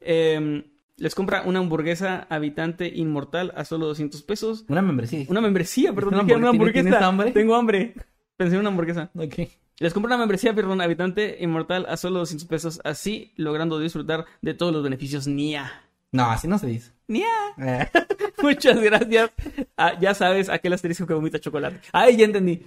Em, 0.00 0.64
les 0.96 1.14
compra 1.14 1.42
una 1.46 1.58
hamburguesa 1.58 2.26
habitante 2.30 2.86
inmortal 2.94 3.52
a 3.56 3.64
solo 3.64 3.86
200 3.86 4.22
pesos. 4.22 4.64
Una 4.68 4.82
membresía. 4.82 5.26
Una 5.28 5.40
membresía, 5.40 5.92
perdón. 5.92 6.14
¿Una 6.14 6.22
una 6.22 6.32
hamburguesa? 6.32 6.48
hamburguesa. 6.50 6.82
¿Tienes 6.82 7.02
hambre? 7.02 7.30
Tengo 7.32 7.54
hambre. 7.54 7.94
Pensé 8.36 8.54
en 8.54 8.60
una 8.60 8.68
hamburguesa. 8.70 9.10
Ok. 9.14 9.34
Les 9.78 9.92
compra 9.92 10.10
una 10.10 10.18
membresía, 10.18 10.54
perdón, 10.54 10.80
habitante 10.80 11.38
inmortal 11.40 11.86
a 11.88 11.96
solo 11.96 12.20
200 12.20 12.46
pesos. 12.46 12.80
Así 12.84 13.32
logrando 13.36 13.78
disfrutar 13.78 14.26
de 14.42 14.54
todos 14.54 14.72
los 14.72 14.82
beneficios 14.82 15.26
NIA. 15.26 15.70
No, 16.12 16.30
así 16.30 16.46
no 16.46 16.58
se 16.58 16.66
dice. 16.66 16.92
¡Nia! 17.08 17.26
Eh, 17.58 17.88
Muchas 18.42 18.78
gracias. 18.80 19.30
Ah, 19.78 19.98
ya 19.98 20.12
sabes 20.14 20.50
aquel 20.50 20.74
asterisco 20.74 21.06
que 21.06 21.14
vomita 21.14 21.40
chocolate. 21.40 21.80
Ay, 21.90 22.16
ya 22.18 22.26
entendí. 22.26 22.62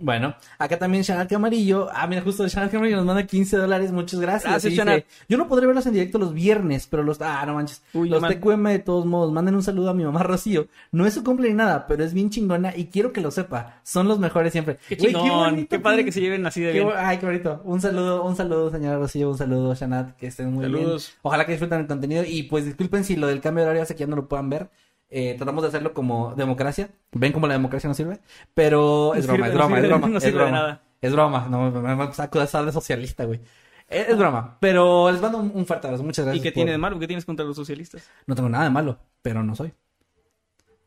Bueno, 0.00 0.34
acá 0.58 0.78
también 0.78 1.02
Shanat 1.02 1.28
Camarillo. 1.28 1.88
Ah, 1.92 2.06
mira, 2.06 2.22
justo 2.22 2.46
Shanat 2.46 2.70
Camarillo 2.70 2.96
nos 2.96 3.06
manda 3.06 3.26
15 3.26 3.56
dólares. 3.56 3.92
Muchas 3.92 4.20
gracias. 4.20 4.50
Gracias, 4.50 4.72
dice. 4.72 5.06
Yo 5.28 5.36
no 5.38 5.48
podré 5.48 5.66
verlos 5.66 5.86
en 5.86 5.92
directo 5.92 6.18
los 6.18 6.32
viernes, 6.34 6.86
pero 6.86 7.02
los. 7.02 7.20
Ah, 7.20 7.44
no 7.46 7.54
manches. 7.54 7.82
Uy, 7.92 8.08
los 8.08 8.20
man. 8.20 8.32
TQM 8.32 8.64
de 8.68 8.78
todos 8.78 9.06
modos. 9.06 9.32
Manden 9.32 9.54
un 9.54 9.62
saludo 9.62 9.90
a 9.90 9.94
mi 9.94 10.04
mamá 10.04 10.22
Rocío. 10.22 10.68
No 10.92 11.06
es 11.06 11.14
su 11.14 11.24
cumple 11.24 11.48
ni 11.48 11.54
nada, 11.54 11.86
pero 11.86 12.04
es 12.04 12.14
bien 12.14 12.30
chingona 12.30 12.76
y 12.76 12.86
quiero 12.86 13.12
que 13.12 13.20
lo 13.20 13.30
sepa. 13.30 13.80
Son 13.82 14.06
los 14.08 14.18
mejores 14.18 14.52
siempre. 14.52 14.78
Qué 14.88 14.96
chingón. 14.96 15.28
bonito 15.28 15.68
Qué 15.68 15.78
padre 15.78 16.04
que 16.04 16.12
se 16.12 16.20
lleven 16.20 16.46
así 16.46 16.60
de 16.60 16.72
Qué 16.72 16.80
bien. 16.80 16.92
Ay, 16.96 17.18
qué 17.18 17.26
bonito. 17.26 17.60
Un 17.64 17.80
saludo, 17.80 18.24
un 18.24 18.36
saludo, 18.36 18.70
señora 18.70 18.98
Rocío, 18.98 19.30
un 19.30 19.38
saludo, 19.38 19.74
Shanat, 19.74 20.16
que 20.16 20.28
estén 20.28 20.52
muy 20.52 20.64
Saludos. 20.64 21.08
bien. 21.08 21.18
Ojalá 21.22 21.44
que 21.46 21.52
disfruten 21.52 21.80
el 21.80 21.86
contenido 21.86 22.24
y 22.26 22.44
pues 22.44 22.64
disculpen 22.64 23.04
si 23.04 23.16
lo 23.16 23.26
del 23.26 23.40
cambio 23.40 23.64
de 23.64 23.66
horario 23.66 23.82
hace 23.82 23.94
que 23.94 24.00
ya 24.00 24.06
no 24.06 24.16
lo 24.16 24.28
puedan 24.28 24.48
ver. 24.50 24.70
Eh, 25.10 25.34
tratamos 25.36 25.62
de 25.62 25.68
hacerlo 25.68 25.94
como 25.94 26.34
democracia. 26.34 26.90
Ven 27.12 27.32
como 27.32 27.46
la 27.46 27.54
democracia 27.54 27.88
no 27.88 27.94
sirve. 27.94 28.18
Pero 28.54 29.14
es 29.14 29.26
broma, 29.26 29.48
es 29.48 29.54
broma, 29.54 29.78
es 29.80 29.86
broma. 29.88 30.08
no 30.08 30.18
es 30.18 30.34
broma. 30.34 30.50
nada. 30.50 30.82
Es 31.00 31.12
broma. 31.12 31.46
No, 31.48 31.70
me, 31.70 32.12
saco 32.12 32.38
de 32.38 32.44
esa 32.44 32.62
de 32.62 32.72
socialista, 32.72 33.24
güey. 33.24 33.40
Es, 33.88 34.08
es 34.10 34.18
broma. 34.18 34.58
Pero 34.60 35.10
les 35.10 35.20
mando 35.20 35.38
un, 35.38 35.50
un 35.54 35.64
fuerte 35.66 35.86
abrazo. 35.86 36.02
Muchas 36.04 36.24
¿Y 36.24 36.26
gracias. 36.26 36.42
qué 36.42 36.50
por- 36.50 36.54
tiene 36.54 36.72
de 36.72 36.78
malo? 36.78 36.98
¿Qué 36.98 37.06
tienes 37.06 37.24
contra 37.24 37.46
los 37.46 37.56
socialistas? 37.56 38.08
No 38.26 38.34
tengo 38.34 38.48
nada 38.50 38.64
de 38.64 38.70
malo, 38.70 38.98
pero 39.22 39.42
no 39.42 39.54
soy. 39.56 39.72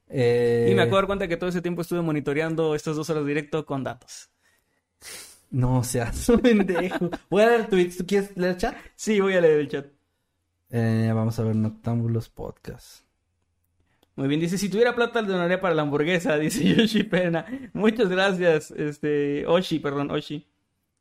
Eh, 0.09 0.67
Y 0.71 0.75
me 0.75 0.81
acabo 0.81 0.97
de 0.97 1.01
dar 1.01 1.07
cuenta 1.07 1.27
que 1.27 1.37
todo 1.37 1.49
ese 1.49 1.61
tiempo 1.61 1.81
estuve 1.81 2.01
monitoreando 2.01 2.75
estas 2.75 2.95
dos 2.97 3.09
horas 3.09 3.25
directo 3.25 3.65
con 3.65 3.83
datos. 3.83 4.29
No 5.49 5.83
seas 5.83 6.29
un 6.29 6.39
pendejo. 6.41 7.09
Voy 7.29 7.41
a 7.43 7.47
leer 7.49 7.67
tweets. 7.69 7.97
¿Tú 7.97 8.05
quieres 8.05 8.35
leer 8.37 8.57
chat? 8.57 8.75
Sí, 8.95 9.19
voy 9.19 9.33
a 9.35 9.41
leer 9.41 9.59
el 9.61 9.67
chat. 9.69 9.85
Eh, 10.69 11.11
vamos 11.13 11.39
a 11.39 11.43
ver 11.43 11.55
Noctámbulos 11.55 12.29
Podcast. 12.29 13.03
Muy 14.15 14.27
bien, 14.27 14.39
dice, 14.39 14.57
si 14.57 14.69
tuviera 14.69 14.95
plata 14.95 15.21
le 15.21 15.29
donaría 15.29 15.61
para 15.61 15.73
la 15.73 15.83
hamburguesa, 15.83 16.37
dice 16.39 16.63
Yoshi 16.63 17.03
Pena. 17.03 17.45
Muchas 17.73 18.09
gracias, 18.09 18.71
este, 18.71 19.45
Oshi, 19.47 19.79
perdón, 19.79 20.11
Oshi. 20.11 20.45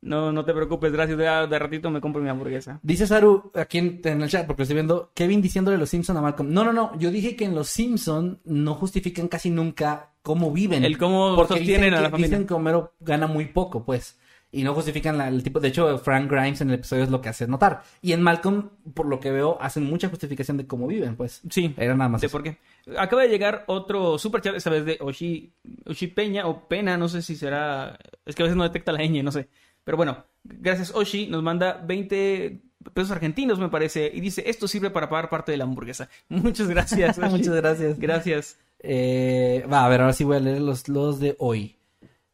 No, 0.01 0.31
no 0.31 0.43
te 0.43 0.53
preocupes, 0.53 0.91
gracias, 0.91 1.17
de, 1.17 1.25
de 1.25 1.59
ratito 1.59 1.91
me 1.91 2.01
compro 2.01 2.23
mi 2.23 2.29
hamburguesa. 2.29 2.79
Dice 2.81 3.05
Saru 3.05 3.51
aquí 3.53 3.77
en, 3.77 4.01
en 4.03 4.21
el 4.23 4.29
chat, 4.29 4.47
porque 4.47 4.61
lo 4.61 4.63
estoy 4.63 4.75
viendo, 4.75 5.11
Kevin 5.13 5.43
diciéndole 5.43 5.77
los 5.77 5.89
Simpson 5.89 6.17
a 6.17 6.21
Malcolm. 6.21 6.51
No, 6.51 6.63
no, 6.63 6.73
no. 6.73 6.97
Yo 6.97 7.11
dije 7.11 7.35
que 7.35 7.45
en 7.45 7.53
los 7.53 7.69
Simpson 7.69 8.39
no 8.43 8.73
justifican 8.73 9.27
casi 9.27 9.51
nunca 9.51 10.09
cómo 10.23 10.51
viven. 10.51 10.83
El 10.83 10.97
cómo 10.97 11.35
porque 11.35 11.55
sostienen 11.55 11.91
dicen 11.91 11.93
a 11.93 12.01
la 12.01 12.09
familia. 12.09 12.29
Dicen 12.29 12.47
que 12.47 12.53
Homero 12.55 12.93
gana 12.99 13.27
muy 13.27 13.45
poco, 13.45 13.85
pues. 13.85 14.17
Y 14.53 14.63
no 14.63 14.73
justifican 14.73 15.17
la- 15.17 15.29
el 15.29 15.43
tipo. 15.43 15.59
De 15.61 15.69
hecho, 15.69 15.97
Frank 15.99 16.29
Grimes 16.29 16.59
en 16.59 16.69
el 16.69 16.75
episodio 16.75 17.03
es 17.03 17.09
lo 17.09 17.21
que 17.21 17.29
hace 17.29 17.47
notar. 17.47 17.83
Y 18.01 18.11
en 18.11 18.21
Malcolm, 18.21 18.69
por 18.93 19.05
lo 19.05 19.19
que 19.21 19.31
veo, 19.31 19.57
hacen 19.61 19.85
mucha 19.85 20.09
justificación 20.09 20.57
de 20.57 20.67
cómo 20.67 20.87
viven, 20.87 21.15
pues. 21.15 21.41
Sí, 21.49 21.73
Era 21.77 21.95
nada 21.95 22.09
más. 22.09 22.19
de 22.21 22.27
eso. 22.27 22.31
por 22.37 22.43
qué. 22.43 22.57
Acaba 22.97 23.21
de 23.21 23.29
llegar 23.29 23.63
otro 23.67 24.17
super 24.17 24.41
chat, 24.41 24.55
esta 24.55 24.69
vez 24.69 24.83
de 24.83 24.97
Oshi, 24.99 25.53
Oshi 25.85 26.07
Peña 26.07 26.47
o 26.47 26.67
Pena, 26.67 26.97
no 26.97 27.07
sé 27.07 27.21
si 27.21 27.35
será, 27.37 27.97
es 28.25 28.35
que 28.35 28.43
a 28.43 28.45
veces 28.45 28.57
no 28.57 28.63
detecta 28.63 28.91
la 28.91 28.99
ñ, 28.99 29.23
no 29.23 29.31
sé. 29.31 29.47
Pero 29.85 29.95
bueno, 29.97 30.25
gracias 30.43 30.91
Oshi, 30.93 31.27
nos 31.27 31.41
manda 31.41 31.81
20 31.85 32.61
pesos 32.93 33.11
argentinos 33.11 33.57
me 33.59 33.69
parece 33.69 34.11
y 34.13 34.19
dice, 34.21 34.43
esto 34.47 34.67
sirve 34.67 34.89
para 34.89 35.07
pagar 35.07 35.29
parte 35.29 35.51
de 35.51 35.57
la 35.59 35.63
hamburguesa. 35.63 36.09
Muchas 36.29 36.67
gracias. 36.67 37.17
Oshi. 37.19 37.29
Muchas 37.29 37.55
gracias. 37.55 37.99
Gracias. 37.99 38.59
Eh, 38.79 39.65
va, 39.71 39.85
a 39.85 39.89
ver, 39.89 40.01
ahora 40.01 40.13
sí 40.13 40.23
voy 40.23 40.37
a 40.37 40.39
leer 40.39 40.59
los, 40.61 40.89
los 40.89 41.19
de 41.19 41.35
hoy. 41.39 41.77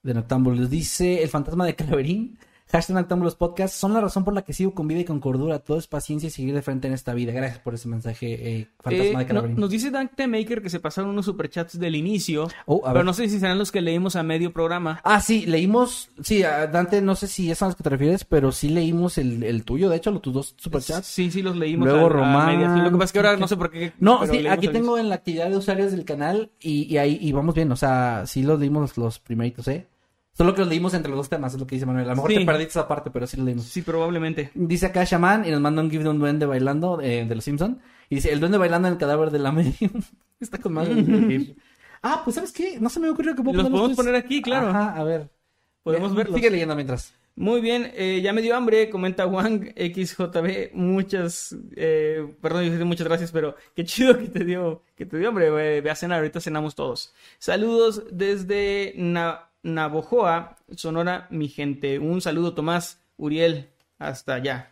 De 0.07 0.13
Noctámbulos. 0.13 0.69
Dice 0.69 1.21
el 1.21 1.27
fantasma 1.29 1.65
de 1.65 1.75
Calaverín. 1.75 2.37
Hashtag 2.69 2.95
Noctámbulos 2.97 3.35
Podcast. 3.35 3.73
Son 3.75 3.93
la 3.93 4.01
razón 4.01 4.25
por 4.25 4.33
la 4.33 4.41
que 4.41 4.51
sigo 4.51 4.73
con 4.73 4.89
vida 4.89 4.99
y 4.99 5.05
con 5.05 5.21
cordura. 5.21 5.59
Todo 5.59 5.77
es 5.77 5.87
paciencia 5.87 6.27
y 6.27 6.29
seguir 6.29 6.53
de 6.53 6.61
frente 6.61 6.87
en 6.87 6.93
esta 6.93 7.13
vida. 7.13 7.31
Gracias 7.31 7.59
por 7.59 7.73
ese 7.73 7.87
mensaje, 7.87 8.27
eh, 8.59 8.67
fantasma 8.79 9.03
Eh, 9.05 9.07
de 9.07 9.13
no- 9.13 9.27
Calaverín. 9.27 9.57
nos 9.57 9.69
dice 9.69 9.89
Dante 9.89 10.27
Maker 10.27 10.61
que 10.61 10.69
se 10.69 10.79
pasaron 10.81 11.11
unos 11.11 11.25
superchats 11.25 11.79
del 11.79 11.95
inicio, 11.95 12.49
Oh, 12.65 12.81
a 12.85 12.91
pero 12.91 13.05
no 13.05 13.13
sé 13.13 13.29
si 13.29 13.39
serán 13.39 13.57
los 13.57 13.71
que 13.71 13.79
leímos 13.81 14.17
a 14.17 14.23
medio 14.23 14.51
programa. 14.51 14.99
Ah, 15.05 15.21
sí, 15.21 15.45
leímos. 15.45 16.09
Sí, 16.21 16.43
a 16.43 16.67
Dante, 16.67 17.01
no 17.01 17.15
sé 17.15 17.27
si 17.27 17.49
es 17.51 17.61
a 17.61 17.67
los 17.67 17.75
que 17.77 17.83
te 17.83 17.89
refieres, 17.89 18.25
pero 18.25 18.51
sí 18.51 18.67
leímos 18.69 19.17
el, 19.17 19.43
el 19.43 19.63
tuyo, 19.63 19.87
de 19.89 19.95
hecho, 19.97 20.11
los 20.11 20.21
tus 20.21 20.33
dos 20.33 20.55
superchats. 20.57 21.07
Sí, 21.07 21.31
sí, 21.31 21.41
los 21.41 21.55
leímos 21.55 21.87
Luego 21.87 22.03
a, 22.03 22.05
a 22.05 22.09
Román. 22.09 22.75
Sí, 22.75 22.81
Lo 22.81 22.91
que 22.91 22.97
pasa 22.97 23.03
es 23.05 23.11
que 23.13 23.19
ahora 23.19 23.37
no 23.37 23.47
sé 23.47 23.55
por 23.55 23.71
qué. 23.71 23.93
No, 23.99 24.25
sí, 24.25 24.45
aquí 24.47 24.67
tengo 24.69 24.97
en 24.97 25.07
la 25.09 25.15
actividad 25.15 25.49
de 25.49 25.55
usuarios 25.57 25.91
del 25.91 26.03
canal 26.03 26.51
y, 26.59 26.83
y 26.93 26.97
ahí 26.97 27.17
y 27.21 27.31
vamos 27.31 27.55
bien, 27.55 27.71
o 27.71 27.77
sea, 27.77 28.23
sí 28.25 28.43
los 28.43 28.59
leímos 28.59 28.97
los 28.97 29.19
primeritos, 29.19 29.67
¿eh? 29.69 29.87
Solo 30.37 30.53
que 30.53 30.59
los 30.61 30.69
leímos 30.69 30.93
entre 30.93 31.09
los 31.09 31.17
dos 31.17 31.29
temas, 31.29 31.53
es 31.53 31.59
lo 31.59 31.65
que 31.65 31.75
dice 31.75 31.85
Manuel. 31.87 32.05
A 32.05 32.09
lo 32.09 32.15
mejor 32.17 32.31
Sí. 32.31 32.37
te 32.37 32.45
perdiste 32.45 32.69
esa 32.71 32.87
parte, 32.87 33.09
pero 33.09 33.25
sí 33.25 33.37
los 33.37 33.45
leímos. 33.47 33.65
Sí, 33.65 33.81
probablemente. 33.81 34.51
Dice 34.53 34.85
acá 34.85 35.03
Shaman 35.03 35.45
y 35.45 35.51
nos 35.51 35.59
manda 35.61 35.81
un 35.81 35.89
GIF 35.89 36.03
de 36.03 36.09
un 36.09 36.19
duende 36.19 36.45
bailando 36.45 37.01
eh, 37.01 37.25
de 37.27 37.33
los 37.35 37.43
Simpson 37.43 37.79
Y 38.09 38.15
dice, 38.15 38.31
el 38.31 38.39
duende 38.39 38.57
bailando 38.59 38.87
en 38.87 38.93
el 38.93 38.99
cadáver 38.99 39.31
de 39.31 39.39
la 39.39 39.51
medium. 39.51 39.91
Está 40.39 40.59
con 40.59 40.73
madre. 40.73 40.93
ah, 42.03 42.21
pues 42.23 42.35
¿sabes 42.35 42.51
qué? 42.51 42.79
No 42.79 42.89
se 42.89 42.99
me 42.99 43.09
ocurrió 43.09 43.35
que 43.35 43.41
puedo 43.41 43.57
Los 43.57 43.63
podemos 43.69 43.87
pues. 43.89 43.97
poner 43.97 44.13
aquí, 44.15 44.41
claro. 44.43 44.67
Ajá, 44.67 44.93
a 44.95 45.03
ver. 45.03 45.29
Podemos 45.81 46.13
verlos. 46.13 46.35
Sigue 46.35 46.51
leyendo 46.51 46.75
mientras. 46.75 47.13
Muy 47.35 47.61
bien, 47.61 47.91
eh, 47.95 48.19
ya 48.23 48.33
me 48.33 48.41
dio 48.41 48.55
hambre, 48.55 48.89
comenta 48.89 49.27
Wang 49.27 49.71
XJB, 49.75 50.73
muchas, 50.73 51.55
eh, 51.75 52.33
perdón, 52.41 52.87
muchas 52.87 53.07
gracias, 53.07 53.31
pero 53.31 53.55
qué 53.75 53.85
chido 53.85 54.17
que 54.17 54.27
te 54.27 54.43
dio, 54.43 54.81
que 54.95 55.05
te 55.05 55.19
dio 55.19 55.29
hambre, 55.29 55.51
ve, 55.51 55.81
ve 55.81 55.89
a 55.91 55.95
cenar, 55.95 56.17
ahorita 56.17 56.41
cenamos 56.41 56.73
todos. 56.73 57.13
Saludos 57.37 58.05
desde 58.11 58.93
Na- 58.97 59.46
Navojoa, 59.63 60.57
Sonora, 60.75 61.27
mi 61.29 61.47
gente. 61.47 61.99
Un 61.99 62.21
saludo 62.21 62.53
Tomás, 62.53 63.01
Uriel, 63.17 63.69
hasta 63.99 64.35
allá. 64.35 64.71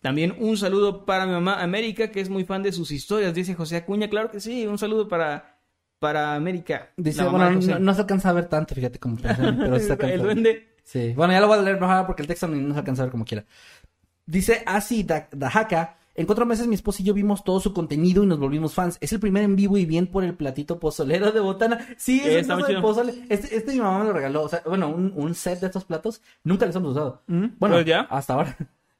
También 0.00 0.34
un 0.38 0.56
saludo 0.56 1.04
para 1.04 1.26
mi 1.26 1.32
mamá 1.32 1.62
América, 1.62 2.10
que 2.10 2.20
es 2.20 2.28
muy 2.28 2.44
fan 2.44 2.62
de 2.62 2.72
sus 2.72 2.90
historias, 2.90 3.34
dice 3.34 3.54
José 3.54 3.76
Acuña, 3.76 4.08
claro 4.08 4.30
que 4.30 4.40
sí, 4.40 4.66
un 4.66 4.78
saludo 4.78 5.08
para, 5.08 5.58
para 5.98 6.34
América. 6.34 6.90
Dice, 6.96 7.24
bueno, 7.24 7.50
no, 7.50 7.78
no 7.78 7.94
se 7.94 8.00
alcanza 8.00 8.30
a 8.30 8.32
ver 8.32 8.46
tanto, 8.46 8.74
fíjate 8.74 8.98
como 8.98 9.16
pero 9.22 9.78
se 9.80 9.92
alcanza 9.92 10.14
El 10.14 10.22
duende. 10.22 10.76
Sí, 10.84 11.12
bueno, 11.16 11.32
ya 11.32 11.40
lo 11.40 11.48
voy 11.48 11.58
a 11.58 11.62
leer 11.62 11.80
mejor 11.80 12.06
porque 12.06 12.22
el 12.22 12.28
texto 12.28 12.46
no 12.46 12.72
se 12.74 12.78
alcanza 12.78 13.02
a 13.02 13.06
ver 13.06 13.10
como 13.12 13.24
quiera. 13.24 13.44
Dice 14.26 14.62
Asi 14.66 15.02
Da- 15.02 15.28
Dahaka. 15.32 15.96
En 16.16 16.26
cuatro 16.26 16.46
meses 16.46 16.66
mi 16.66 16.74
esposa 16.74 17.02
y 17.02 17.04
yo 17.04 17.14
vimos 17.14 17.44
todo 17.44 17.60
su 17.60 17.72
contenido 17.74 18.24
y 18.24 18.26
nos 18.26 18.38
volvimos 18.38 18.72
fans. 18.74 18.96
Es 19.00 19.12
el 19.12 19.20
primer 19.20 19.42
en 19.44 19.54
vivo 19.54 19.76
y 19.76 19.84
bien 19.84 20.06
por 20.06 20.24
el 20.24 20.34
platito 20.34 20.78
pozolero 20.80 21.30
de 21.32 21.40
botana. 21.40 21.86
Sí, 21.98 22.20
Eh, 22.24 22.34
es 22.36 22.40
está 22.42 22.54
el 22.54 22.60
muy 22.60 22.74
de 22.74 22.80
pozole. 22.80 23.14
Este, 23.28 23.54
este 23.56 23.72
mi 23.72 23.80
mamá 23.80 23.98
me 24.00 24.04
lo 24.06 24.12
regaló. 24.14 24.42
O 24.44 24.48
sea, 24.48 24.62
bueno, 24.66 24.88
un, 24.88 25.12
un 25.14 25.34
set 25.34 25.60
de 25.60 25.66
estos 25.66 25.84
platos. 25.84 26.22
Nunca 26.42 26.64
los 26.66 26.74
hemos 26.76 26.92
usado. 26.92 27.22
Ujú, 27.28 27.50
Bueno, 27.58 27.76
pues 27.76 27.86
ya. 27.86 28.00
hasta 28.10 28.34
ahora. 28.34 28.56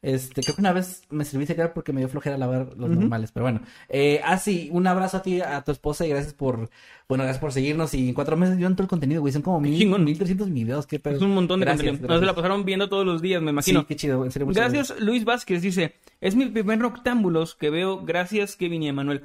Este, 0.06 0.40
creo 0.40 0.54
que 0.54 0.62
una 0.62 0.72
vez 0.72 1.02
me 1.10 1.24
serví 1.24 1.46
cereal 1.46 1.72
porque 1.74 1.92
me 1.92 2.00
dio 2.00 2.08
flojera 2.08 2.38
lavar 2.38 2.74
los 2.76 2.90
normales, 2.90 3.32
pero 3.32 3.42
bueno. 3.42 3.62
Eh, 3.88 4.20
Asi, 4.24 4.68
un 4.70 4.86
abrazo 4.86 5.16
a 5.16 5.22
ti, 5.22 5.40
a 5.40 5.62
tu 5.62 5.72
esposa 5.72 6.06
y 6.06 6.10
gracias 6.10 6.32
por, 6.32 6.70
bueno, 7.08 7.24
gracias 7.24 7.40
por 7.40 7.50
seguirnos 7.50 7.92
y 7.92 8.10
en 8.10 8.14
cuatro 8.14 8.36
meses 8.36 8.56
vieron 8.56 8.76
todo 8.76 8.84
el 8.84 8.88
contenido, 8.88 9.20
güey. 9.20 9.32
Son 9.32 9.42
como 9.42 9.60
mil, 9.60 9.76
chingón. 9.76 10.04
mil 10.04 10.16
trescientos 10.16 10.48
videos, 10.52 10.86
qué 10.86 11.00
pedo. 11.00 11.16
Es 11.16 11.22
un 11.22 11.34
montón 11.34 11.58
de 11.58 11.66
Gracias, 11.66 11.88
contenido. 11.88 12.14
No 12.14 12.20
se 12.20 12.26
la 12.26 12.36
pasaron 12.36 12.64
viendo 12.64 12.88
todos 12.88 13.04
los 13.04 13.20
días, 13.20 13.42
me 13.42 13.50
imagino. 13.50 13.80
Sí, 13.80 13.86
qué 13.88 13.96
chido, 13.96 14.24
en 14.24 14.30
serio. 14.30 14.46
Gracias, 14.46 14.94
Luis 15.00 15.24
Vázquez 15.24 15.60
dice, 15.60 15.96
es 16.20 16.36
mi 16.36 16.46
primer 16.46 16.78
Noctámbulos 16.78 17.56
que 17.56 17.70
veo, 17.70 18.04
gracias 18.04 18.54
Kevin 18.54 18.84
y 18.84 18.88
Emanuel. 18.88 19.22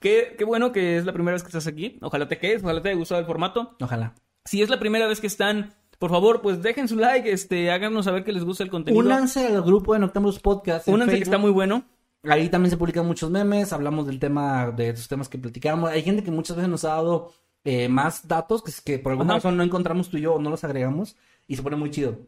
Qué, 0.00 0.36
qué 0.38 0.44
bueno 0.46 0.72
que 0.72 0.96
es 0.96 1.04
la 1.04 1.12
primera 1.12 1.34
vez 1.34 1.42
que 1.42 1.48
estás 1.48 1.66
aquí, 1.66 1.98
ojalá 2.00 2.28
te 2.28 2.38
quedes, 2.38 2.62
ojalá 2.62 2.80
te 2.80 2.88
haya 2.88 2.96
gustado 2.96 3.20
el 3.20 3.26
formato. 3.26 3.76
Ojalá. 3.78 4.14
Si 4.46 4.62
es 4.62 4.70
la 4.70 4.78
primera 4.78 5.06
vez 5.06 5.20
que 5.20 5.26
están, 5.26 5.74
por 5.98 6.10
favor, 6.10 6.42
pues 6.42 6.62
dejen 6.62 6.88
su 6.88 6.96
like, 6.96 7.30
este, 7.30 7.70
háganos 7.70 8.04
saber 8.04 8.24
que 8.24 8.32
les 8.32 8.44
gusta 8.44 8.64
el 8.64 8.70
contenido. 8.70 9.02
Únanse 9.04 9.46
al 9.46 9.62
grupo 9.62 9.94
de 9.94 10.00
Noctambulus 10.00 10.38
Podcast. 10.40 10.88
en 10.88 10.94
Únanse 10.94 11.16
que 11.16 11.22
está 11.22 11.38
muy 11.38 11.50
bueno. 11.50 11.84
Ahí 12.22 12.48
también 12.48 12.70
se 12.70 12.76
publican 12.76 13.06
muchos 13.06 13.30
memes, 13.30 13.72
hablamos 13.72 14.06
del 14.06 14.18
tema, 14.18 14.70
de 14.70 14.90
esos 14.90 15.08
temas 15.08 15.28
que 15.28 15.38
platicamos. 15.38 15.90
Hay 15.90 16.02
gente 16.02 16.22
que 16.22 16.30
muchas 16.30 16.56
veces 16.56 16.70
nos 16.70 16.84
ha 16.84 16.88
dado 16.90 17.32
eh, 17.64 17.88
más 17.88 18.26
datos 18.26 18.62
que, 18.62 18.72
que 18.84 18.98
por 18.98 19.12
alguna 19.12 19.34
Ajá. 19.34 19.38
razón 19.38 19.56
no 19.56 19.62
encontramos 19.62 20.08
tú 20.08 20.16
y 20.16 20.22
yo 20.22 20.34
o 20.34 20.40
no 20.40 20.50
los 20.50 20.64
agregamos 20.64 21.16
y 21.46 21.56
se 21.56 21.62
pone 21.62 21.76
muy 21.76 21.90
chido. 21.90 22.18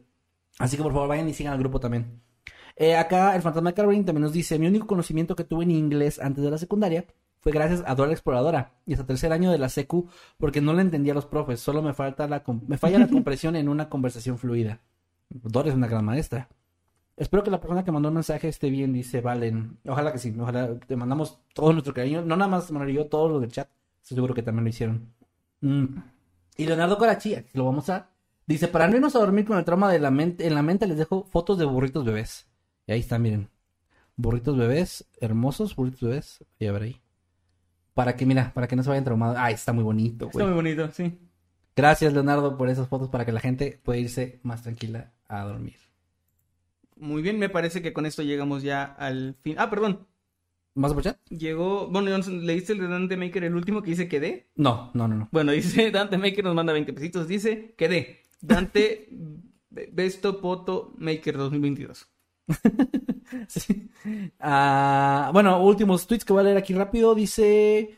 Así 0.59 0.77
que 0.77 0.83
por 0.83 0.93
favor 0.93 1.09
vayan 1.09 1.27
y 1.29 1.33
sigan 1.33 1.53
al 1.53 1.59
grupo 1.59 1.79
también. 1.79 2.21
Eh, 2.75 2.95
acá 2.95 3.35
el 3.35 3.41
fantasma 3.41 3.71
de 3.71 3.73
Caroline 3.73 4.03
también 4.03 4.23
nos 4.23 4.33
dice, 4.33 4.59
mi 4.59 4.67
único 4.67 4.85
conocimiento 4.85 5.35
que 5.35 5.43
tuve 5.43 5.63
en 5.63 5.71
inglés 5.71 6.19
antes 6.19 6.43
de 6.43 6.51
la 6.51 6.59
secundaria 6.59 7.05
fue 7.47 7.53
gracias 7.53 7.81
a 7.87 7.95
Dora 7.95 8.07
la 8.07 8.13
Exploradora 8.13 8.73
y 8.85 8.91
hasta 8.91 9.05
tercer 9.05 9.31
año 9.31 9.51
de 9.51 9.57
la 9.57 9.69
secu 9.69 10.09
porque 10.37 10.59
no 10.59 10.73
le 10.73 10.81
entendía 10.81 11.13
a 11.13 11.15
los 11.15 11.25
profes, 11.25 11.61
solo 11.61 11.81
me 11.81 11.93
falta 11.93 12.27
la 12.27 12.43
me 12.67 12.77
falla 12.77 12.99
la 12.99 13.07
compresión 13.09 13.55
en 13.55 13.69
una 13.69 13.87
conversación 13.87 14.37
fluida. 14.37 14.81
Dora 15.29 15.69
es 15.69 15.75
una 15.75 15.87
gran 15.87 16.03
maestra. 16.03 16.49
Espero 17.15 17.43
que 17.43 17.49
la 17.49 17.61
persona 17.61 17.85
que 17.85 17.91
mandó 17.93 18.09
el 18.09 18.15
mensaje 18.15 18.49
esté 18.49 18.69
bien, 18.69 18.91
dice 18.91 19.21
Valen. 19.21 19.79
Ojalá 19.87 20.11
que 20.11 20.19
sí, 20.19 20.35
ojalá 20.37 20.77
te 20.77 20.97
mandamos 20.97 21.39
todo 21.53 21.71
nuestro 21.71 21.93
cariño. 21.93 22.21
No 22.21 22.35
nada 22.35 22.51
más 22.51 22.69
Manuel 22.69 22.89
y 22.89 22.95
yo, 22.95 23.05
todos 23.05 23.31
los 23.31 23.39
del 23.39 23.53
chat. 23.53 23.69
Estoy 24.01 24.15
seguro 24.15 24.33
que 24.33 24.43
también 24.43 24.65
lo 24.65 24.69
hicieron. 24.69 25.13
Mm. 25.61 25.85
Y 26.57 26.65
Leonardo 26.65 26.97
Corachi, 26.97 27.37
lo 27.53 27.63
vamos 27.63 27.89
a 27.89 28.09
dice, 28.45 28.67
para 28.67 28.89
no 28.89 28.95
irnos 28.97 29.15
a 29.15 29.19
dormir 29.19 29.45
con 29.45 29.57
el 29.57 29.63
trauma 29.63 29.89
de 29.89 29.99
la 29.99 30.11
mente, 30.11 30.45
en 30.45 30.53
la 30.53 30.63
mente 30.63 30.85
les 30.85 30.97
dejo 30.97 31.23
fotos 31.23 31.57
de 31.57 31.63
burritos 31.63 32.03
bebés. 32.03 32.45
Y 32.87 32.91
ahí 32.91 32.99
están, 32.99 33.21
miren. 33.21 33.49
Burritos 34.17 34.57
bebés, 34.57 35.07
hermosos 35.21 35.77
burritos 35.77 36.01
bebés. 36.01 36.45
Voy 36.59 36.67
a 36.67 36.71
ver 36.73 36.81
ahí. 36.81 37.01
Para 37.97 38.15
que, 38.15 38.27
mira, 38.27 38.53
para 38.53 38.67
que 38.67 38.75
no 38.75 38.83
se 38.83 38.89
vayan 38.89 39.03
traumados. 39.03 39.37
Ay, 39.39 39.55
está 39.55 39.73
muy 39.73 39.83
bonito, 39.83 40.27
Está 40.27 40.37
güey. 40.37 40.45
muy 40.45 40.55
bonito, 40.55 40.87
sí. 40.91 41.17
Gracias, 41.75 42.13
Leonardo, 42.13 42.55
por 42.55 42.69
esas 42.69 42.87
fotos 42.87 43.09
para 43.09 43.25
que 43.25 43.31
la 43.31 43.39
gente 43.39 43.81
pueda 43.83 43.97
irse 43.97 44.39
más 44.43 44.61
tranquila 44.61 45.13
a 45.27 45.43
dormir. 45.45 45.77
Muy 46.95 47.23
bien, 47.23 47.39
me 47.39 47.49
parece 47.49 47.81
que 47.81 47.93
con 47.93 48.05
esto 48.05 48.21
llegamos 48.21 48.61
ya 48.61 48.83
al 48.83 49.35
fin. 49.41 49.55
Ah, 49.57 49.71
perdón. 49.71 50.05
¿Más 50.75 50.95
chat? 51.01 51.17
Llegó, 51.29 51.87
bueno, 51.87 52.15
¿leíste 52.19 52.73
el 52.73 52.81
de 52.81 52.87
Dante 52.87 53.17
Maker, 53.17 53.45
el 53.45 53.55
último 53.55 53.81
que 53.81 53.89
dice 53.89 54.07
quedé? 54.07 54.51
No, 54.55 54.91
no, 54.93 55.07
no, 55.07 55.15
no. 55.15 55.29
Bueno, 55.31 55.51
dice 55.51 55.89
Dante 55.91 56.19
Maker 56.19 56.43
nos 56.43 56.53
manda 56.53 56.73
20 56.73 56.93
pesitos, 56.93 57.27
dice 57.27 57.73
quedé. 57.75 58.21
Dante 58.41 59.09
Besto 59.91 60.39
Poto 60.39 60.93
Maker 60.99 61.35
2022. 61.35 62.07
Ah, 64.39 65.31
bueno, 65.33 65.61
últimos 65.63 66.07
tweets 66.07 66.23
que 66.25 66.33
voy 66.33 66.41
a 66.41 66.43
leer 66.43 66.57
aquí 66.57 66.73
rápido. 66.73 67.13
Dice 67.15 67.97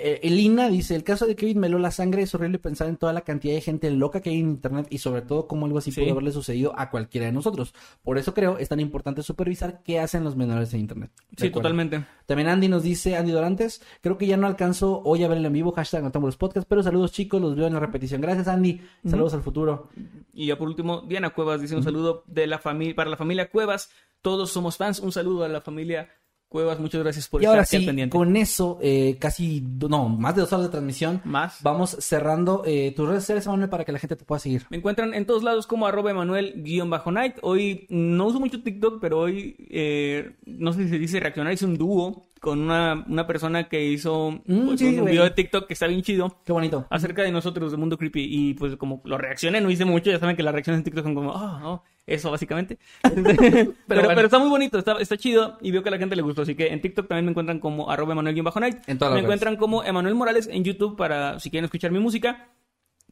Elina 0.00 0.68
dice, 0.68 0.94
el 0.94 1.04
caso 1.04 1.26
de 1.26 1.34
Kevin 1.34 1.58
meló 1.58 1.78
la 1.78 1.90
sangre 1.90 2.22
es 2.22 2.34
horrible 2.34 2.58
pensar 2.58 2.88
en 2.88 2.96
toda 2.96 3.12
la 3.12 3.22
cantidad 3.22 3.54
de 3.54 3.60
gente 3.60 3.90
loca 3.90 4.20
que 4.20 4.30
hay 4.30 4.38
en 4.38 4.50
internet 4.50 4.86
y 4.90 4.98
sobre 4.98 5.22
todo 5.22 5.46
cómo 5.46 5.66
algo 5.66 5.78
así 5.78 5.90
puede 5.90 6.10
haberle 6.10 6.30
sucedido 6.30 6.72
a 6.78 6.90
cualquiera 6.90 7.26
de 7.26 7.32
nosotros. 7.32 7.74
Por 8.02 8.18
eso 8.18 8.34
creo 8.34 8.58
es 8.58 8.68
tan 8.68 8.80
importante 8.80 9.22
supervisar 9.22 9.82
qué 9.82 9.98
hacen 9.98 10.24
los 10.24 10.36
menores 10.36 10.72
en 10.74 10.80
internet. 10.80 11.10
Sí, 11.36 11.50
totalmente. 11.50 12.04
También 12.26 12.48
Andy 12.48 12.68
nos 12.68 12.82
dice, 12.82 13.16
Andy 13.16 13.32
Dorantes, 13.32 13.82
creo 14.00 14.18
que 14.18 14.26
ya 14.26 14.36
no 14.36 14.46
alcanzo 14.46 15.02
hoy 15.04 15.24
a 15.24 15.28
verlo 15.28 15.46
en 15.46 15.52
vivo, 15.52 15.72
hashtag 15.72 16.02
no 16.02 16.20
los 16.20 16.36
podcasts, 16.36 16.66
pero 16.68 16.82
saludos 16.82 17.12
chicos, 17.12 17.40
los 17.40 17.56
veo 17.56 17.66
en 17.66 17.74
la 17.74 17.80
repetición. 17.80 18.20
Gracias 18.20 18.48
Andy, 18.48 18.80
saludos 19.04 19.34
al 19.34 19.42
futuro. 19.42 19.88
Y 20.32 20.46
ya 20.46 20.58
por 20.58 20.68
último, 20.68 21.02
Diana 21.02 21.30
Cuevas 21.30 21.60
dice 21.60 21.74
un 21.74 21.82
saludo 21.82 22.24
de 22.26 22.46
la 22.46 22.58
familia, 22.58 22.94
para 22.94 23.10
la 23.10 23.16
familia 23.16 23.50
Cuevas, 23.50 23.90
todos 24.22 24.50
somos 24.50 24.76
fans, 24.76 25.00
un 25.00 25.12
saludo 25.12 25.44
a 25.44 25.48
la 25.48 25.60
familia 25.60 26.08
Cuevas, 26.48 26.80
muchas 26.80 27.02
gracias 27.02 27.28
por 27.28 27.42
y 27.42 27.44
estar 27.44 27.56
ahora 27.56 27.66
sí, 27.66 27.84
pendiente. 27.84 28.16
Con 28.16 28.34
eso, 28.34 28.78
eh, 28.80 29.18
casi, 29.20 29.60
no, 29.60 30.08
más 30.08 30.34
de 30.34 30.40
dos 30.40 30.52
horas 30.54 30.64
de 30.66 30.70
transmisión. 30.70 31.20
Más. 31.24 31.62
Vamos 31.62 31.90
cerrando 32.00 32.62
eh, 32.64 32.94
tus 32.96 33.06
redes 33.06 33.24
sociales, 33.24 33.44
Emanuel, 33.44 33.68
para 33.68 33.84
que 33.84 33.92
la 33.92 33.98
gente 33.98 34.16
te 34.16 34.24
pueda 34.24 34.38
seguir. 34.38 34.64
Me 34.70 34.78
encuentran 34.78 35.12
en 35.12 35.26
todos 35.26 35.42
lados 35.42 35.66
como 35.66 35.86
arroba 35.86 36.10
Emanuel-Night. 36.10 37.36
Hoy 37.42 37.86
no 37.90 38.26
uso 38.28 38.40
mucho 38.40 38.62
TikTok, 38.62 38.98
pero 38.98 39.20
hoy, 39.20 39.56
eh, 39.68 40.36
no 40.46 40.72
sé 40.72 40.84
si 40.84 40.88
se 40.88 40.98
dice 40.98 41.20
reaccionar, 41.20 41.52
hice 41.52 41.66
un 41.66 41.76
dúo 41.76 42.24
con 42.40 42.60
una, 42.60 43.04
una 43.06 43.26
persona 43.26 43.68
que 43.68 43.84
hizo 43.84 44.30
mm, 44.46 44.66
pues, 44.68 44.80
un 44.80 45.04
video 45.04 45.24
de 45.24 45.30
TikTok 45.32 45.66
que 45.66 45.74
está 45.74 45.86
bien 45.86 46.00
chido. 46.00 46.38
Qué 46.46 46.52
bonito. 46.52 46.86
Acerca 46.88 47.22
de 47.22 47.30
nosotros, 47.30 47.72
de 47.72 47.76
Mundo 47.76 47.98
Creepy. 47.98 48.26
Y 48.26 48.54
pues 48.54 48.74
como 48.76 49.02
lo 49.04 49.18
reaccioné, 49.18 49.60
no 49.60 49.70
hice 49.70 49.84
mucho, 49.84 50.10
ya 50.10 50.18
saben 50.18 50.34
que 50.34 50.42
las 50.42 50.54
reacciones 50.54 50.78
en 50.78 50.84
TikTok 50.84 51.04
son 51.04 51.14
como, 51.14 51.32
oh, 51.32 51.60
oh 51.62 51.82
eso 52.08 52.30
básicamente. 52.30 52.78
pero, 53.02 53.76
pero, 53.86 54.20
está 54.22 54.38
muy 54.38 54.48
bonito, 54.48 54.78
está, 54.78 54.92
está 54.98 55.16
chido 55.16 55.58
y 55.60 55.70
veo 55.70 55.82
que 55.82 55.88
a 55.88 55.92
la 55.92 55.98
gente 55.98 56.16
le 56.16 56.22
gustó. 56.22 56.42
Así 56.42 56.54
que 56.54 56.68
en 56.68 56.80
TikTok 56.80 57.08
también 57.08 57.26
me 57.26 57.30
encuentran 57.30 57.60
como 57.60 57.90
arroba 57.90 58.12
Emanuel-Night. 58.12 58.86
Me 58.86 59.20
encuentran 59.20 59.56
como 59.56 59.84
Emanuel 59.84 60.14
Morales 60.14 60.48
en 60.50 60.64
YouTube 60.64 60.96
para 60.96 61.38
si 61.40 61.50
quieren 61.50 61.64
escuchar 61.66 61.90
mi 61.90 61.98
música. 61.98 62.48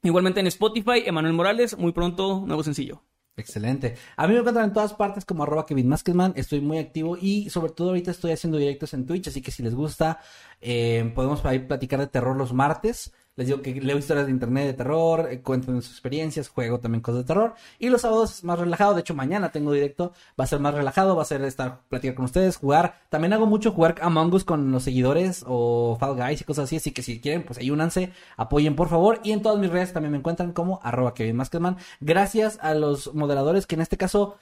Igualmente 0.02 0.40
en 0.40 0.46
Spotify, 0.46 1.02
Emanuel 1.04 1.34
Morales, 1.34 1.76
muy 1.78 1.92
pronto, 1.92 2.44
nuevo 2.46 2.62
sencillo. 2.62 3.02
Excelente. 3.38 3.96
A 4.16 4.26
mí 4.26 4.32
me 4.32 4.40
encuentran 4.40 4.66
en 4.66 4.72
todas 4.72 4.94
partes 4.94 5.24
como 5.24 5.42
arroba 5.42 5.66
Kevin. 5.66 5.92
Estoy 6.34 6.60
muy 6.60 6.78
activo 6.78 7.18
y 7.20 7.50
sobre 7.50 7.72
todo 7.72 7.88
ahorita 7.88 8.10
estoy 8.10 8.32
haciendo 8.32 8.56
directos 8.56 8.94
en 8.94 9.04
Twitch, 9.04 9.28
así 9.28 9.42
que 9.42 9.50
si 9.50 9.62
les 9.62 9.74
gusta, 9.74 10.20
eh, 10.60 11.12
podemos 11.14 11.44
ahí 11.44 11.58
platicar 11.58 12.00
de 12.00 12.06
terror 12.06 12.36
los 12.36 12.54
martes. 12.54 13.12
Les 13.36 13.48
digo 13.48 13.60
que 13.60 13.74
leo 13.74 13.98
historias 13.98 14.24
de 14.26 14.32
internet 14.32 14.66
de 14.66 14.72
terror, 14.72 15.28
eh, 15.30 15.42
cuento 15.42 15.70
sus 15.82 15.90
experiencias, 15.90 16.48
juego 16.48 16.80
también 16.80 17.02
cosas 17.02 17.20
de 17.20 17.26
terror. 17.26 17.54
Y 17.78 17.90
los 17.90 18.00
sábados 18.00 18.38
es 18.38 18.44
más 18.44 18.58
relajado. 18.58 18.94
De 18.94 19.00
hecho, 19.00 19.14
mañana 19.14 19.52
tengo 19.52 19.72
directo. 19.72 20.14
Va 20.40 20.44
a 20.44 20.46
ser 20.46 20.58
más 20.58 20.72
relajado. 20.72 21.14
Va 21.14 21.20
a 21.20 21.26
ser 21.26 21.42
estar 21.42 21.82
platicar 21.90 22.14
con 22.14 22.24
ustedes, 22.24 22.56
jugar. 22.56 22.94
También 23.10 23.34
hago 23.34 23.44
mucho 23.44 23.72
jugar 23.72 23.96
Among 24.00 24.32
Us 24.32 24.44
con 24.44 24.72
los 24.72 24.84
seguidores 24.84 25.44
o 25.46 25.98
Fall 26.00 26.16
Guys 26.16 26.40
y 26.40 26.44
cosas 26.44 26.64
así. 26.64 26.76
Así 26.76 26.92
que 26.92 27.02
si 27.02 27.20
quieren, 27.20 27.44
pues 27.44 27.58
ahí 27.58 27.70
únanse, 27.70 28.10
apoyen 28.38 28.74
por 28.74 28.88
favor. 28.88 29.20
Y 29.22 29.32
en 29.32 29.42
todas 29.42 29.58
mis 29.58 29.70
redes 29.70 29.92
también 29.92 30.12
me 30.12 30.18
encuentran 30.18 30.52
como 30.52 30.80
arroba 30.82 31.12
Kevin 31.12 31.36
Maskedman. 31.36 31.76
Gracias 32.00 32.58
a 32.62 32.72
los 32.72 33.14
moderadores 33.14 33.66
que 33.66 33.74
en 33.74 33.82
este 33.82 33.98
caso 33.98 34.36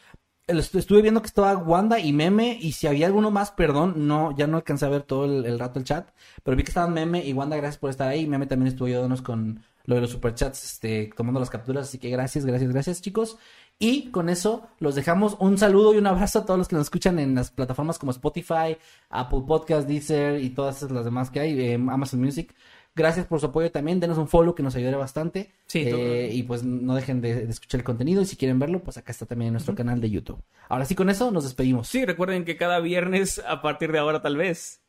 estuve 0.47 1.03
viendo 1.03 1.23
que 1.23 1.27
estaba 1.27 1.57
Wanda 1.57 1.99
y 1.99 2.13
Meme 2.13 2.59
y 2.61 2.73
si 2.73 2.87
había 2.87 3.07
alguno 3.07 3.31
más, 3.31 3.51
perdón, 3.51 4.07
no, 4.07 4.37
ya 4.37 4.47
no 4.47 4.59
alcancé 4.59 4.87
a 4.87 4.91
ver 4.91 5.03
todo 5.03 5.25
el, 5.25 5.59
rato 5.59 5.79
el 5.79 5.85
chat, 5.85 6.09
pero 6.43 6.57
vi 6.57 6.63
que 6.63 6.71
estaban 6.71 6.93
Meme 6.93 7.25
y 7.25 7.33
Wanda, 7.33 7.57
gracias 7.57 7.79
por 7.79 7.91
estar 7.91 8.09
ahí. 8.09 8.27
Meme 8.27 8.47
también 8.47 8.69
estuvo 8.69 8.87
ayudándonos 8.87 9.23
con 9.23 9.63
lo 9.87 9.95
de 9.95 10.01
los 10.03 10.11
superchats, 10.11 10.65
este, 10.65 11.11
tomando 11.17 11.41
las 11.41 11.51
capturas, 11.51 11.89
así 11.89 11.99
que 11.99 12.11
gracias, 12.11 12.45
gracias, 12.45 12.73
gracias 12.73 13.03
chicos. 13.03 13.39
Y 13.79 14.11
con 14.11 14.29
eso 14.29 14.69
los 14.79 14.95
dejamos 14.95 15.37
un 15.41 15.59
saludo 15.59 15.95
y 15.95 15.99
un 15.99 16.07
abrazo 16.07 16.41
a 16.41 16.45
todos 16.45 16.59
los 16.59 16.69
que 16.69 16.77
nos 16.77 16.87
escuchan 16.87 17.19
en 17.19 17.35
las 17.35 17.51
plataformas 17.51 17.99
como 17.99 18.13
Spotify, 18.13 18.77
Apple 19.11 19.43
Podcast, 19.47 19.89
Deezer 19.89 20.41
y 20.41 20.51
todas 20.51 20.83
las 20.83 21.05
demás 21.05 21.31
que 21.31 21.41
hay, 21.41 21.61
eh, 21.61 21.75
Amazon 21.75 22.21
Music. 22.21 22.55
Gracias 22.97 23.27
por 23.27 23.41
su 23.41 23.47
apoyo 23.47 23.73
también. 23.73 23.99
Denos 23.99 24.19
un 24.19 24.29
follow 24.29 24.55
que 24.55 24.63
nos 24.63 24.77
ayudará 24.77 24.97
bastante. 24.97 25.53
Sí, 25.67 25.83
eh, 25.85 26.31
y 26.33 26.45
pues 26.45 26.63
no 26.63 26.95
dejen 26.95 27.21
de, 27.21 27.45
escuchar 27.45 27.81
el 27.81 27.85
contenido. 27.85 28.23
Y 28.23 28.27
si 28.27 28.37
quieren 28.37 28.59
verlo, 28.59 28.81
pues 28.81 28.97
acá 28.97 29.11
está 29.11 29.27
también 29.27 29.49
en 29.49 29.55
nuestro 29.55 29.75
canal 29.75 30.01
de 30.01 30.11
YouTube. 30.11 30.41
Ahora 30.69 30.85
sí, 30.85 30.95
con 30.95 31.11
eso 31.11 31.31
nos 31.33 31.45
despedimos. 31.45 31.89
Sí, 31.89 32.05
recuerden 32.05 32.45
que 32.45 32.57
cada 32.57 32.79
viernes, 32.79 33.43
a 33.47 33.63
partir 33.63 33.91
de 33.91 33.99
ahora 33.99 34.23
tal 34.23 34.37
vez, 34.37 34.81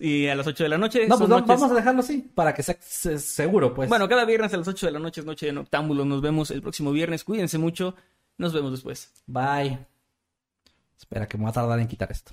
y 0.00 0.26
a 0.26 0.34
las 0.34 0.46
8 0.46 0.64
de 0.64 0.68
la 0.68 0.78
noche. 0.78 1.06
No, 1.06 1.16
pues 1.16 1.28
vamos 1.30 1.70
a 1.70 1.74
dejarlo 1.74 2.00
así, 2.00 2.18
para 2.34 2.52
que 2.52 2.62
sea 2.62 2.76
seguro, 3.18 3.74
pues. 3.74 3.88
Bueno, 3.88 4.08
cada 4.08 4.24
viernes 4.24 4.52
a 4.54 4.56
las 4.56 4.66
8 4.66 4.86
de 4.86 4.92
la 4.92 4.98
noche 4.98 5.20
es 5.20 5.26
Noche 5.26 5.46
de 5.46 5.52
Noctámbulo. 5.52 6.04
Nos 6.04 6.20
vemos 6.20 6.50
el 6.50 6.62
próximo 6.62 6.90
viernes. 6.90 7.22
Cuídense 7.22 7.58
mucho. 7.58 7.94
Nos 8.38 8.52
vemos 8.52 8.72
después. 8.72 9.12
Bye. 9.26 9.78
Espera, 10.98 11.26
que 11.26 11.38
me 11.38 11.44
va 11.44 11.50
a 11.50 11.52
tardar 11.52 11.78
en 11.78 11.86
quitar 11.86 12.10
esto. 12.10 12.32